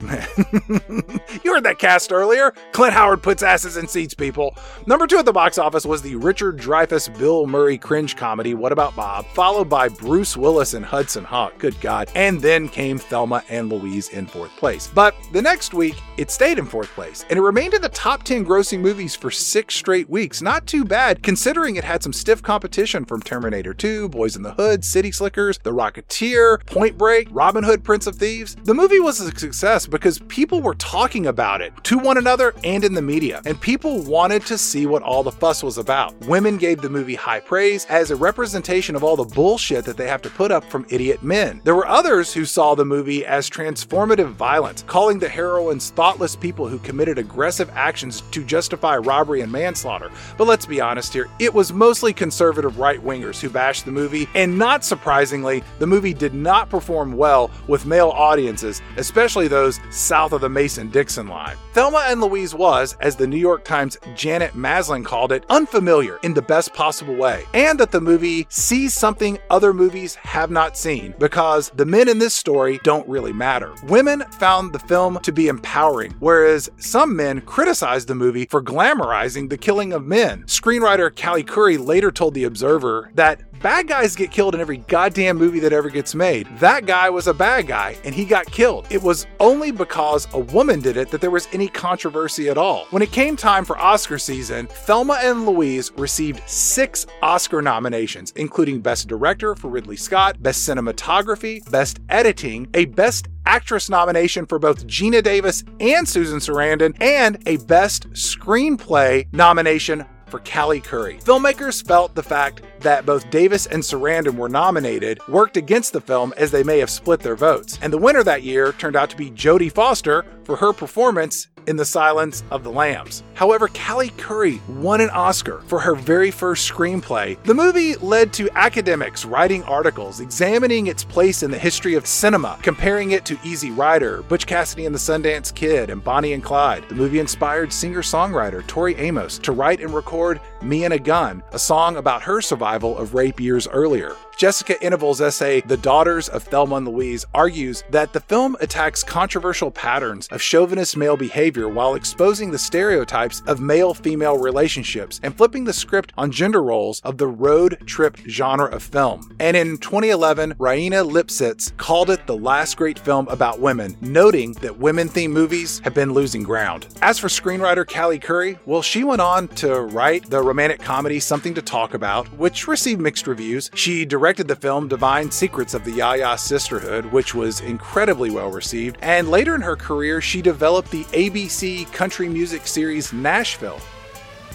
you 1.44 1.54
heard 1.54 1.64
that 1.64 1.76
cast 1.78 2.10
earlier. 2.10 2.54
Clint 2.72 2.94
Howard 2.94 3.22
puts 3.22 3.42
asses 3.42 3.76
in 3.76 3.86
seats, 3.86 4.14
people. 4.14 4.56
Number 4.86 5.06
two 5.06 5.18
at 5.18 5.26
the 5.26 5.32
box 5.32 5.58
office 5.58 5.84
was 5.84 6.00
the 6.00 6.16
Richard 6.16 6.58
Dreyfuss 6.58 7.18
Bill 7.18 7.46
Murray 7.46 7.76
cringe 7.76 8.16
comedy, 8.16 8.54
What 8.54 8.72
About 8.72 8.96
Bob, 8.96 9.26
followed 9.26 9.68
by 9.68 9.88
Bruce 9.88 10.36
Willis 10.36 10.72
and 10.72 10.84
Hudson 10.84 11.24
Hawk, 11.24 11.58
good 11.58 11.78
God. 11.82 12.10
And 12.14 12.40
then 12.40 12.68
came 12.68 12.98
Thelma 12.98 13.44
and 13.50 13.68
Louise 13.68 14.08
in 14.08 14.26
fourth 14.26 14.50
place. 14.56 14.90
But 14.94 15.14
the 15.32 15.42
next 15.42 15.74
week, 15.74 15.96
it 16.16 16.30
stayed 16.30 16.58
in 16.58 16.64
fourth 16.64 16.88
place, 16.90 17.26
and 17.28 17.38
it 17.38 17.42
remained 17.42 17.74
in 17.74 17.82
the 17.82 17.88
top 17.90 18.22
10 18.22 18.46
grossing 18.46 18.80
movies 18.80 19.14
for 19.14 19.30
six 19.30 19.74
straight 19.74 20.08
weeks. 20.08 20.40
Not 20.40 20.66
too 20.66 20.84
bad, 20.84 21.22
considering 21.22 21.76
it 21.76 21.84
had 21.84 22.02
some 22.02 22.12
stiff 22.14 22.42
competition 22.42 23.04
from 23.04 23.20
Terminator 23.20 23.74
2, 23.74 24.08
Boys 24.08 24.34
in 24.34 24.42
the 24.42 24.54
Hood, 24.54 24.82
City 24.82 25.12
Slickers, 25.12 25.58
The 25.58 25.72
Rocketeer, 25.72 26.64
Point 26.66 26.96
Break, 26.96 27.28
Robin 27.30 27.64
Hood, 27.64 27.84
Prince 27.84 28.06
of 28.06 28.16
Thieves. 28.16 28.56
The 28.64 28.74
movie 28.74 29.00
was 29.00 29.20
a 29.20 29.30
success 29.36 29.89
because 29.90 30.18
people 30.28 30.62
were 30.62 30.74
talking 30.74 31.26
about 31.26 31.60
it 31.60 31.72
to 31.84 31.98
one 31.98 32.16
another 32.16 32.54
and 32.64 32.84
in 32.84 32.94
the 32.94 33.02
media, 33.02 33.42
and 33.44 33.60
people 33.60 34.02
wanted 34.02 34.46
to 34.46 34.56
see 34.56 34.86
what 34.86 35.02
all 35.02 35.22
the 35.22 35.32
fuss 35.32 35.62
was 35.62 35.78
about. 35.78 36.14
Women 36.26 36.56
gave 36.56 36.80
the 36.80 36.88
movie 36.88 37.16
high 37.16 37.40
praise 37.40 37.84
as 37.86 38.10
a 38.10 38.16
representation 38.16 38.94
of 38.94 39.02
all 39.02 39.16
the 39.16 39.24
bullshit 39.24 39.84
that 39.84 39.96
they 39.96 40.06
have 40.06 40.22
to 40.22 40.30
put 40.30 40.52
up 40.52 40.64
from 40.64 40.86
idiot 40.88 41.22
men. 41.22 41.60
There 41.64 41.74
were 41.74 41.88
others 41.88 42.32
who 42.32 42.44
saw 42.44 42.74
the 42.74 42.84
movie 42.84 43.26
as 43.26 43.50
transformative 43.50 44.30
violence, 44.32 44.84
calling 44.86 45.18
the 45.18 45.28
heroines 45.28 45.90
thoughtless 45.90 46.36
people 46.36 46.68
who 46.68 46.78
committed 46.78 47.18
aggressive 47.18 47.70
actions 47.74 48.22
to 48.30 48.44
justify 48.44 48.96
robbery 48.96 49.40
and 49.40 49.50
manslaughter. 49.50 50.10
But 50.38 50.46
let's 50.46 50.66
be 50.66 50.80
honest 50.80 51.12
here, 51.12 51.28
it 51.38 51.52
was 51.52 51.72
mostly 51.72 52.12
conservative 52.12 52.78
right 52.78 53.02
wingers 53.02 53.40
who 53.40 53.50
bashed 53.50 53.84
the 53.84 53.92
movie, 53.92 54.28
and 54.34 54.56
not 54.56 54.84
surprisingly, 54.84 55.64
the 55.78 55.86
movie 55.86 56.14
did 56.14 56.34
not 56.34 56.70
perform 56.70 57.12
well 57.16 57.50
with 57.66 57.86
male 57.86 58.10
audiences, 58.10 58.80
especially 58.96 59.48
those 59.48 59.79
south 59.90 60.32
of 60.32 60.40
the 60.40 60.48
Mason 60.48 60.88
Dixon 60.90 61.28
line. 61.28 61.56
Thelma 61.72 62.04
and 62.06 62.20
Louise 62.20 62.54
was, 62.54 62.96
as 63.00 63.16
the 63.16 63.26
New 63.26 63.36
York 63.36 63.64
Times' 63.64 63.96
Janet 64.14 64.54
Maslin 64.54 65.04
called 65.04 65.32
it, 65.32 65.44
unfamiliar 65.48 66.18
in 66.22 66.34
the 66.34 66.42
best 66.42 66.74
possible 66.74 67.14
way, 67.14 67.44
and 67.54 67.78
that 67.80 67.90
the 67.90 68.00
movie 68.00 68.46
sees 68.48 68.94
something 68.94 69.38
other 69.50 69.72
movies 69.72 70.14
have 70.16 70.50
not 70.50 70.76
seen 70.76 71.14
because 71.18 71.70
the 71.70 71.86
men 71.86 72.08
in 72.08 72.18
this 72.18 72.34
story 72.34 72.80
don't 72.84 73.08
really 73.08 73.32
matter. 73.32 73.74
Women 73.84 74.22
found 74.32 74.72
the 74.72 74.78
film 74.78 75.18
to 75.22 75.32
be 75.32 75.48
empowering, 75.48 76.14
whereas 76.18 76.70
some 76.78 77.14
men 77.14 77.40
criticized 77.42 78.08
the 78.08 78.14
movie 78.14 78.46
for 78.46 78.62
glamorizing 78.62 79.48
the 79.48 79.58
killing 79.58 79.92
of 79.92 80.04
men. 80.04 80.44
Screenwriter 80.44 81.10
Callie 81.14 81.44
Khouri 81.44 81.84
later 81.84 82.10
told 82.10 82.34
The 82.34 82.44
Observer 82.44 83.10
that 83.14 83.42
Bad 83.60 83.88
guys 83.88 84.16
get 84.16 84.30
killed 84.30 84.54
in 84.54 84.60
every 84.62 84.78
goddamn 84.78 85.36
movie 85.36 85.60
that 85.60 85.74
ever 85.74 85.90
gets 85.90 86.14
made. 86.14 86.48
That 86.60 86.86
guy 86.86 87.10
was 87.10 87.26
a 87.26 87.34
bad 87.34 87.66
guy 87.66 87.94
and 88.04 88.14
he 88.14 88.24
got 88.24 88.46
killed. 88.46 88.86
It 88.88 89.02
was 89.02 89.26
only 89.38 89.69
because 89.70 90.28
a 90.32 90.38
woman 90.38 90.80
did 90.80 90.96
it 90.96 91.10
that 91.10 91.20
there 91.20 91.30
was 91.30 91.48
any 91.52 91.68
controversy 91.68 92.48
at 92.48 92.58
all. 92.58 92.86
When 92.90 93.02
it 93.02 93.12
came 93.12 93.36
time 93.36 93.64
for 93.64 93.78
Oscar 93.78 94.18
season, 94.18 94.66
Thelma 94.66 95.18
and 95.22 95.46
Louise 95.46 95.92
received 95.96 96.42
six 96.48 97.06
Oscar 97.22 97.62
nominations, 97.62 98.32
including 98.36 98.80
Best 98.80 99.08
Director 99.08 99.54
for 99.54 99.68
Ridley 99.68 99.96
Scott, 99.96 100.42
Best 100.42 100.68
Cinematography, 100.68 101.68
Best 101.70 102.00
Editing, 102.08 102.68
a 102.74 102.86
Best 102.86 103.28
Actress 103.46 103.90
nomination 103.90 104.46
for 104.46 104.58
both 104.58 104.86
Geena 104.86 105.22
Davis 105.22 105.64
and 105.80 106.08
Susan 106.08 106.38
Sarandon, 106.38 106.94
and 107.00 107.42
a 107.46 107.56
Best 107.58 108.10
Screenplay 108.10 109.26
nomination 109.32 110.04
for 110.26 110.38
Callie 110.40 110.80
Khouri. 110.80 111.22
Filmmakers 111.22 111.84
felt 111.84 112.14
the 112.14 112.22
fact 112.22 112.62
that 112.80 113.06
both 113.06 113.30
Davis 113.30 113.66
and 113.66 113.82
Sarandon 113.82 114.36
were 114.36 114.48
nominated 114.48 115.18
worked 115.28 115.56
against 115.56 115.92
the 115.92 116.00
film 116.00 116.32
as 116.36 116.50
they 116.50 116.62
may 116.62 116.78
have 116.78 116.90
split 116.90 117.20
their 117.20 117.36
votes. 117.36 117.78
And 117.82 117.92
the 117.92 117.98
winner 117.98 118.22
that 118.24 118.42
year 118.42 118.72
turned 118.72 118.96
out 118.96 119.10
to 119.10 119.16
be 119.16 119.30
Jodie 119.30 119.72
Foster 119.72 120.24
for 120.44 120.56
her 120.56 120.72
performance 120.72 121.48
in 121.66 121.76
The 121.76 121.84
Silence 121.84 122.42
of 122.50 122.64
the 122.64 122.70
Lambs. 122.70 123.22
However, 123.34 123.68
Callie 123.68 124.10
Khouri 124.10 124.60
won 124.68 125.00
an 125.00 125.10
Oscar 125.10 125.62
for 125.66 125.78
her 125.78 125.94
very 125.94 126.30
first 126.30 126.70
screenplay. 126.70 127.42
The 127.44 127.54
movie 127.54 127.96
led 127.96 128.32
to 128.34 128.50
academics 128.54 129.24
writing 129.24 129.62
articles 129.64 130.20
examining 130.20 130.86
its 130.86 131.04
place 131.04 131.42
in 131.42 131.50
the 131.50 131.58
history 131.58 131.94
of 131.94 132.06
cinema, 132.06 132.58
comparing 132.62 133.12
it 133.12 133.24
to 133.26 133.38
Easy 133.44 133.70
Rider, 133.70 134.22
Butch 134.22 134.46
Cassidy 134.46 134.86
and 134.86 134.94
the 134.94 134.98
Sundance 134.98 135.54
Kid, 135.54 135.90
and 135.90 136.04
Bonnie 136.04 136.32
and 136.32 136.42
Clyde. 136.42 136.88
The 136.88 136.94
movie 136.94 137.18
inspired 137.18 137.72
singer 137.72 138.02
songwriter 138.02 138.66
Tori 138.66 138.94
Amos 138.96 139.38
to 139.38 139.52
write 139.52 139.80
and 139.80 139.94
record 139.94 140.40
Me 140.62 140.84
and 140.84 140.94
a 140.94 140.98
Gun, 140.98 141.42
a 141.52 141.58
song 141.58 141.96
about 141.96 142.22
her 142.22 142.40
survival 142.40 142.96
of 142.98 143.14
rape 143.14 143.40
years 143.40 143.66
earlier. 143.68 144.16
Jessica 144.40 144.74
Enevold's 144.76 145.20
essay, 145.20 145.60
The 145.60 145.76
Daughters 145.76 146.30
of 146.30 146.44
Thelma 146.44 146.76
and 146.76 146.88
Louise, 146.88 147.26
argues 147.34 147.84
that 147.90 148.14
the 148.14 148.20
film 148.20 148.56
attacks 148.62 149.02
controversial 149.02 149.70
patterns 149.70 150.28
of 150.28 150.40
chauvinist 150.40 150.96
male 150.96 151.18
behavior 151.18 151.68
while 151.68 151.94
exposing 151.94 152.50
the 152.50 152.56
stereotypes 152.56 153.42
of 153.46 153.60
male 153.60 153.92
female 153.92 154.38
relationships 154.38 155.20
and 155.22 155.36
flipping 155.36 155.64
the 155.64 155.74
script 155.74 156.14
on 156.16 156.30
gender 156.30 156.62
roles 156.62 157.02
of 157.02 157.18
the 157.18 157.26
road 157.26 157.82
trip 157.84 158.16
genre 158.26 158.64
of 158.70 158.82
film. 158.82 159.36
And 159.40 159.58
in 159.58 159.76
2011, 159.76 160.54
Raina 160.54 161.06
Lipsitz 161.06 161.76
called 161.76 162.08
it 162.08 162.26
the 162.26 162.34
last 162.34 162.78
great 162.78 162.98
film 162.98 163.28
about 163.28 163.60
women, 163.60 163.94
noting 164.00 164.54
that 164.62 164.78
women 164.78 165.10
themed 165.10 165.32
movies 165.32 165.80
have 165.80 165.92
been 165.92 166.14
losing 166.14 166.44
ground. 166.44 166.86
As 167.02 167.18
for 167.18 167.28
screenwriter 167.28 167.86
Callie 167.86 168.18
Khouri, 168.18 168.58
well, 168.64 168.80
she 168.80 169.04
went 169.04 169.20
on 169.20 169.48
to 169.48 169.82
write 169.82 170.30
the 170.30 170.40
romantic 170.40 170.80
comedy 170.80 171.20
Something 171.20 171.52
to 171.52 171.60
Talk 171.60 171.92
About, 171.92 172.26
which 172.38 172.66
received 172.66 173.02
mixed 173.02 173.26
reviews. 173.26 173.70
She 173.74 174.06
directed 174.06 174.29
directed 174.30 174.46
the 174.46 174.54
film 174.54 174.86
Divine 174.86 175.28
Secrets 175.28 175.74
of 175.74 175.82
the 175.84 175.90
Ya-Ya 175.90 176.36
Sisterhood, 176.36 177.04
which 177.06 177.34
was 177.34 177.62
incredibly 177.62 178.30
well 178.30 178.48
received, 178.48 178.96
and 179.02 179.28
later 179.28 179.56
in 179.56 179.60
her 179.60 179.74
career, 179.74 180.20
she 180.20 180.40
developed 180.40 180.88
the 180.92 181.02
ABC 181.06 181.92
country 181.92 182.28
music 182.28 182.64
series 182.64 183.12
Nashville. 183.12 183.80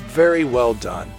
Very 0.08 0.46
well 0.46 0.76
done. 0.76 1.12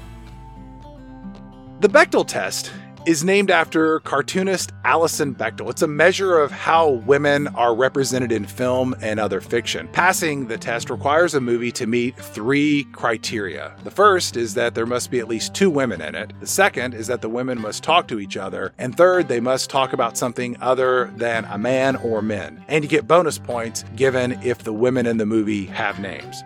The 1.81 1.89
Bechdel 1.89 2.27
test 2.27 2.73
is 3.07 3.23
named 3.23 3.53
after 3.53 4.01
cartoonist 4.01 4.73
Alison 4.85 5.33
Bechdel. 5.33 5.71
It's 5.71 5.83
a 5.83 5.87
measure 5.87 6.41
of 6.41 6.51
how 6.51 6.91
women 6.91 7.47
are 7.49 7.75
represented 7.75 8.33
in 8.33 8.45
film 8.45 8.97
and 9.01 9.21
other 9.21 9.41
fiction. 9.41 9.89
Passing 9.93 10.49
the 10.49 10.59
test 10.59 10.91
requires 10.91 11.35
a 11.35 11.41
movie 11.41 11.71
to 11.73 11.87
meet 11.87 12.17
three 12.17 12.83
criteria. 12.93 13.77
The 13.85 13.93
first 13.93 14.37
is 14.37 14.55
that 14.55 14.75
there 14.75 14.87
must 14.87 15.13
be 15.13 15.21
at 15.21 15.29
least 15.29 15.55
two 15.55 15.71
women 15.71 16.01
in 16.01 16.17
it. 16.17 16.33
The 16.41 16.49
second 16.49 16.95
is 16.95 17.07
that 17.07 17.23
the 17.23 17.29
women 17.29 17.61
must 17.61 17.85
talk 17.85 18.09
to 18.09 18.19
each 18.19 18.37
other. 18.37 18.75
And 18.77 18.97
third, 18.97 19.29
they 19.29 19.41
must 19.41 19.71
talk 19.71 19.93
about 19.93 20.19
something 20.19 20.57
other 20.61 21.13
than 21.17 21.45
a 21.45 21.59
man 21.59 21.95
or 21.97 22.23
men. 22.23 22.65
And 22.67 22.83
you 22.83 22.91
get 22.91 23.07
bonus 23.07 23.39
points 23.39 23.85
given 23.95 24.33
if 24.43 24.65
the 24.65 24.73
women 24.73 25.07
in 25.07 25.17
the 25.17 25.27
movie 25.27 25.67
have 25.67 26.01
names. 26.01 26.43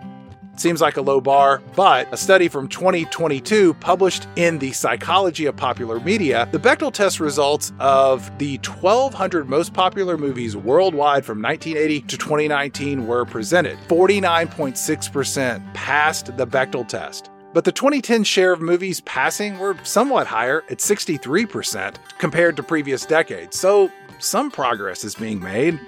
Seems 0.57 0.81
like 0.81 0.97
a 0.97 1.01
low 1.01 1.21
bar, 1.21 1.61
but 1.75 2.07
a 2.13 2.17
study 2.17 2.47
from 2.47 2.67
2022 2.67 3.73
published 3.75 4.27
in 4.35 4.59
the 4.59 4.71
Psychology 4.73 5.45
of 5.45 5.55
Popular 5.55 5.99
Media, 5.99 6.47
the 6.51 6.59
Bechdel 6.59 6.93
test 6.93 7.19
results 7.19 7.71
of 7.79 8.37
the 8.37 8.57
1,200 8.57 9.49
most 9.49 9.73
popular 9.73 10.17
movies 10.17 10.55
worldwide 10.55 11.25
from 11.25 11.41
1980 11.41 12.01
to 12.01 12.17
2019 12.17 13.07
were 13.07 13.25
presented. 13.25 13.79
49.6% 13.87 15.73
passed 15.73 16.37
the 16.37 16.45
Bechdel 16.45 16.87
test. 16.87 17.31
But 17.53 17.65
the 17.65 17.71
2010 17.71 18.23
share 18.23 18.53
of 18.53 18.61
movies 18.61 19.01
passing 19.01 19.57
were 19.57 19.75
somewhat 19.83 20.27
higher 20.27 20.63
at 20.69 20.77
63% 20.77 21.95
compared 22.17 22.55
to 22.55 22.63
previous 22.63 23.05
decades. 23.05 23.59
So 23.59 23.91
some 24.19 24.51
progress 24.51 25.03
is 25.03 25.15
being 25.15 25.39
made. 25.39 25.79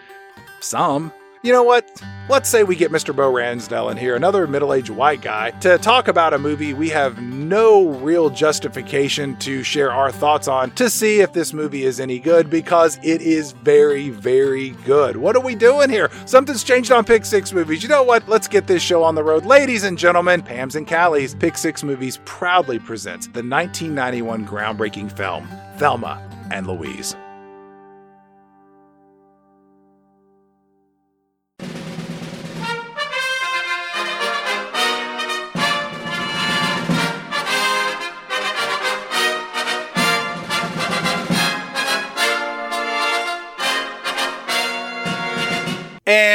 Some 0.60 1.13
you 1.43 1.51
know 1.51 1.63
what? 1.63 2.01
Let's 2.29 2.47
say 2.47 2.63
we 2.63 2.77
get 2.77 2.89
Mr. 2.89 3.13
Bo 3.13 3.29
Ransdell 3.29 3.91
in 3.91 3.97
here, 3.97 4.15
another 4.15 4.47
middle 4.47 4.73
aged 4.73 4.91
white 4.91 5.21
guy, 5.21 5.51
to 5.60 5.77
talk 5.77 6.08
about 6.08 6.34
a 6.34 6.39
movie 6.39 6.73
we 6.73 6.88
have 6.89 7.21
no 7.21 7.89
real 7.89 8.29
justification 8.29 9.36
to 9.38 9.62
share 9.62 9.91
our 9.91 10.10
thoughts 10.10 10.47
on 10.47 10.71
to 10.71 10.89
see 10.89 11.19
if 11.19 11.34
this 11.34 11.51
movie 11.51 11.84
is 11.84 11.99
any 11.99 12.19
good 12.19 12.49
because 12.49 12.97
it 13.03 13.21
is 13.21 13.51
very, 13.51 14.10
very 14.10 14.69
good. 14.86 15.17
What 15.17 15.36
are 15.36 15.41
we 15.41 15.53
doing 15.53 15.89
here? 15.89 16.10
Something's 16.25 16.63
changed 16.63 16.93
on 16.93 17.03
Pick 17.03 17.25
Six 17.25 17.51
Movies. 17.51 17.84
You 17.84 17.89
know 17.89 18.03
what? 18.03 18.27
Let's 18.29 18.47
get 18.47 18.65
this 18.65 18.82
show 18.82 19.03
on 19.03 19.15
the 19.15 19.23
road. 19.23 19.45
Ladies 19.45 19.84
and 19.84 19.97
gentlemen, 19.97 20.41
Pams 20.41 20.75
and 20.75 20.88
Callies, 20.88 21.38
Pick 21.38 21.58
Six 21.58 21.84
Movies 21.84 22.21
proudly 22.23 22.79
presents 22.79 23.27
the 23.27 23.43
1991 23.43 24.47
groundbreaking 24.47 25.12
film, 25.12 25.45
Thelma 25.77 26.25
and 26.51 26.67
Louise. 26.67 27.17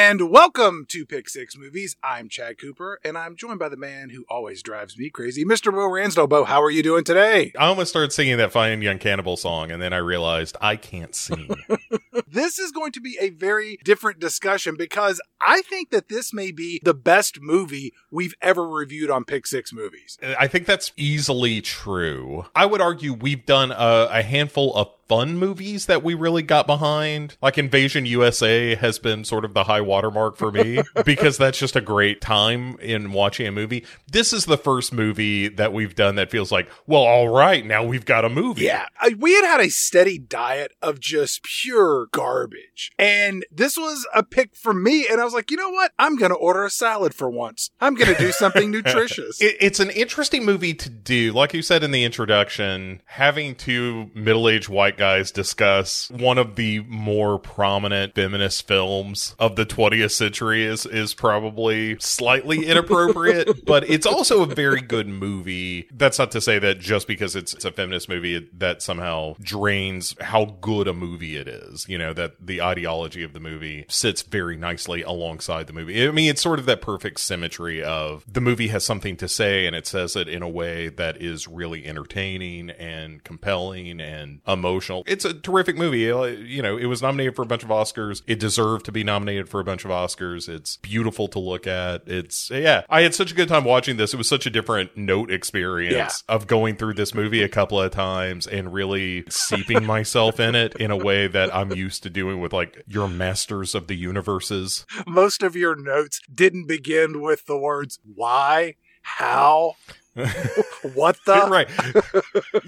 And 0.09 0.31
welcome 0.31 0.87
to 0.89 1.05
Pick 1.05 1.29
Six 1.29 1.55
Movies. 1.55 1.95
I'm 2.03 2.31
Chad 2.31 2.57
Cooper, 2.57 2.99
and 3.05 3.19
I'm 3.19 3.37
joined 3.37 3.59
by 3.59 3.69
the 3.69 3.77
man 3.77 4.09
who 4.09 4.25
always 4.31 4.63
drives 4.63 4.97
me 4.97 5.11
crazy, 5.11 5.45
Mr. 5.45 5.71
Bo 5.71 5.81
Ransdell. 5.81 6.31
Bo, 6.31 6.45
how 6.45 6.63
are 6.63 6.71
you 6.71 6.83
doing 6.83 7.05
today? 7.05 7.53
I 7.59 7.67
almost 7.67 7.91
started 7.91 8.11
singing 8.15 8.39
that 8.39 8.51
Fine 8.51 8.81
Young 8.81 8.99
Cannibal 8.99 9.37
song, 9.37 9.71
and 9.71 9.83
then 9.83 9.93
I 9.93 9.99
realized 9.99 10.57
I 10.63 10.77
can't 10.77 11.15
sing. 11.15 11.55
this 12.27 12.59
is 12.59 12.73
going 12.73 12.93
to 12.93 13.03
be 13.03 13.19
a 13.21 13.29
very 13.29 13.77
different 13.85 14.19
discussion 14.19 14.77
because 14.79 15.21
I 15.43 15.61
think 15.61 15.91
that 15.91 16.09
this 16.09 16.33
may 16.33 16.53
be 16.53 16.81
the 16.83 16.95
best 16.95 17.43
movie 17.43 17.93
we've 18.11 18.35
ever 18.41 18.67
reviewed 18.67 19.11
on 19.11 19.25
Pick 19.25 19.47
Six 19.47 19.75
Movies. 19.75 20.17
I 20.23 20.47
think 20.47 20.65
that's 20.65 20.91
easily 20.97 21.61
true. 21.61 22.47
I 22.55 22.65
would 22.65 22.81
argue 22.81 23.13
we've 23.13 23.45
done 23.45 23.73
a, 23.73 24.09
a 24.11 24.23
handful 24.23 24.75
of 24.75 24.89
fun 25.09 25.39
movies 25.39 25.87
that 25.87 26.03
we 26.03 26.15
really 26.15 26.43
got 26.43 26.67
behind. 26.67 27.37
Like 27.41 27.59
Invasion 27.59 28.07
USA 28.07 28.75
has 28.75 28.99
been 28.99 29.25
sort 29.25 29.45
of 29.45 29.55
the 29.55 29.65
high 29.65 29.81
watermark 29.81 30.37
for 30.37 30.53
me 30.53 30.81
because 31.05 31.39
that's 31.39 31.59
just 31.59 31.77
a 31.77 31.81
great 31.81 32.21
time 32.21 32.79
in 32.81 33.13
watching 33.13 33.47
a 33.47 33.53
movie. 33.53 33.85
This 34.11 34.33
is 34.33 34.45
the 34.45 34.59
first 34.59 34.93
movie 34.93 35.49
that 35.49 35.73
we've 35.73 35.95
done 35.95 36.17
that 36.17 36.31
feels 36.31 36.53
like, 36.53 36.71
well, 36.87 37.03
all 37.03 37.29
right, 37.29 37.65
now 37.65 37.83
we've 37.83 38.05
got 38.05 38.25
a 38.25 38.29
movie. 38.29 38.65
Yeah. 38.65 38.87
I, 39.01 39.15
we 39.19 39.35
had 39.35 39.45
had 39.45 39.61
a 39.61 39.71
steady 39.71 40.19
diet 40.19 40.73
of 40.83 41.01
just 41.01 41.43
pure 41.43 42.09
garbage. 42.13 42.93
And 42.99 43.45
this 43.51 43.77
was 43.77 44.07
a 44.15 44.23
pick 44.23 44.55
for 44.55 44.75
me. 44.75 45.07
And 45.11 45.21
I 45.21 45.25
was 45.25 45.33
like, 45.33 45.51
you 45.51 45.57
know 45.57 45.71
what? 45.71 45.93
I'm 45.99 46.17
going 46.17 46.31
to 46.31 46.37
order 46.37 46.65
a 46.65 46.71
salad 46.71 47.15
for 47.15 47.31
once. 47.31 47.71
I'm 47.81 47.95
going 47.95 48.15
to 48.15 48.21
do 48.21 48.33
something 48.33 48.71
nutritious. 48.71 49.41
It, 49.41 49.57
it's 49.61 49.81
an 49.81 49.91
interesting 49.91 50.45
movie 50.45 50.75
to 50.75 50.91
do. 50.91 51.33
Like 51.33 51.55
you 51.55 51.63
said 51.63 51.83
in 51.83 51.93
the 51.93 52.05
introduction, 52.05 53.01
having 53.07 53.55
two 53.55 54.11
middle 54.15 54.49
aged 54.49 54.69
white 54.69 54.98
guys 54.99 55.31
discuss 55.31 56.11
one 56.11 56.39
of 56.39 56.57
the 56.57 56.81
more 56.81 57.39
prominent 57.39 58.15
feminist 58.15 58.67
films 58.67 59.35
of 59.39 59.57
the 59.57 59.65
20th 59.65 60.11
century 60.11 60.65
is 60.65 60.85
is 60.87 61.15
probably 61.15 61.97
slightly 62.01 62.67
inappropriate, 62.67 63.65
but 63.65 63.89
it's 63.89 64.07
also 64.07 64.43
a 64.43 64.47
very 64.47 64.81
good 64.81 65.09
movie. 65.09 65.89
That's 65.93 66.19
not 66.19 66.31
to 66.33 66.41
say 66.41 66.59
that 66.59 66.81
just 66.81 67.07
because 67.07 67.37
it's, 67.37 67.55
it's 67.55 67.65
a 67.65 67.73
feminist 67.73 68.09
movie 68.09 68.49
that 68.53 68.83
somehow 68.83 69.37
drains 69.41 70.15
how 70.21 70.57
good 70.61 70.89
a 70.89 70.93
movie 70.93 71.37
it 71.37 71.49
is. 71.49 71.89
You 71.89 71.99
know, 71.99 72.13
that 72.15 72.35
the 72.45 72.61
ideology 72.61 73.23
of 73.23 73.33
the 73.33 73.41
movie 73.41 73.87
sits 73.89 74.23
very 74.23 74.57
nicely 74.57 75.03
alongside 75.03 75.67
the 75.67 75.73
movie. 75.73 76.07
I 76.07 76.11
mean, 76.11 76.31
it's 76.31 76.43
sort 76.43 76.59
of 76.59 76.67
that 76.67 76.81
perfect 76.83 77.21
symmetry 77.21 77.83
of 77.83 78.25
the 78.31 78.41
movie 78.41 78.69
has 78.69 78.85
something 78.85 79.17
to 79.19 79.29
say 79.29 79.67
and 79.67 79.77
it 79.77 79.87
says 79.87 80.17
it 80.17 80.29
in 80.29 80.43
a 80.43 80.49
way 80.49 80.89
that 80.89 81.21
is 81.23 81.47
really 81.47 81.87
entertaining 81.87 82.71
and 82.71 83.23
compelling 83.23 84.01
and 84.01 84.41
emotional. 84.47 84.88
It's 85.07 85.25
a 85.25 85.35
terrific 85.35 85.77
movie. 85.77 86.01
You 86.01 86.63
know, 86.63 86.77
it 86.77 86.87
was 86.87 87.03
nominated 87.03 87.37
for 87.37 87.43
a 87.43 87.47
bunch 87.47 87.63
of 87.63 87.71
Oscars. 87.71 88.23
It 88.27 88.39
deserved 88.39 88.85
to 88.87 88.93
be 88.93 89.05
nominated 89.05 89.49
for 89.49 89.61
a 89.61 89.65
bunch 89.65 89.85
of 89.85 89.91
Oscars. 89.91 90.49
It's 90.49 90.77
beautiful 90.79 91.29
to 91.29 91.39
look 91.39 91.67
at. 91.67 92.03
It's 92.07 92.51
yeah. 92.51 92.83
I 92.89 93.03
had 93.03 93.15
such 93.15 93.33
a 93.33 93.35
good 93.35 93.49
time 93.49 93.65
watching 93.65 93.97
this. 93.97 94.15
It 94.15 94.17
was 94.17 94.29
such 94.29 94.47
a 94.47 94.51
different 94.51 94.97
note 94.97 95.31
experience 95.31 96.25
yeah. 96.29 96.35
of 96.35 96.47
going 96.47 96.77
through 96.77 96.95
this 96.95 97.15
movie 97.15 97.43
a 97.43 97.49
couple 97.49 97.81
of 97.81 97.91
times 97.91 98.47
and 98.47 98.73
really 98.73 99.25
seeping 99.29 99.85
myself 99.87 100.41
in 100.41 100.55
it 100.55 100.75
in 100.77 100.91
a 100.91 100.97
way 100.97 101.27
that 101.29 101.55
I'm 101.55 101.73
used 101.73 102.03
to 102.05 102.11
doing 102.11 102.41
with 102.41 102.53
like 102.53 102.83
your 102.87 103.09
masters 103.09 103.75
of 103.75 103.87
the 103.87 103.97
universes. 103.97 104.87
Most 105.07 105.43
of 105.43 105.57
your 105.57 105.77
notes 105.77 106.21
didn't 106.33 106.67
begin 106.67 107.21
with 107.21 107.47
the 107.47 107.59
words 107.59 107.99
why, 108.15 108.75
how, 109.03 109.77
what 110.95 111.19
the? 111.25 111.47
right. 111.49 111.69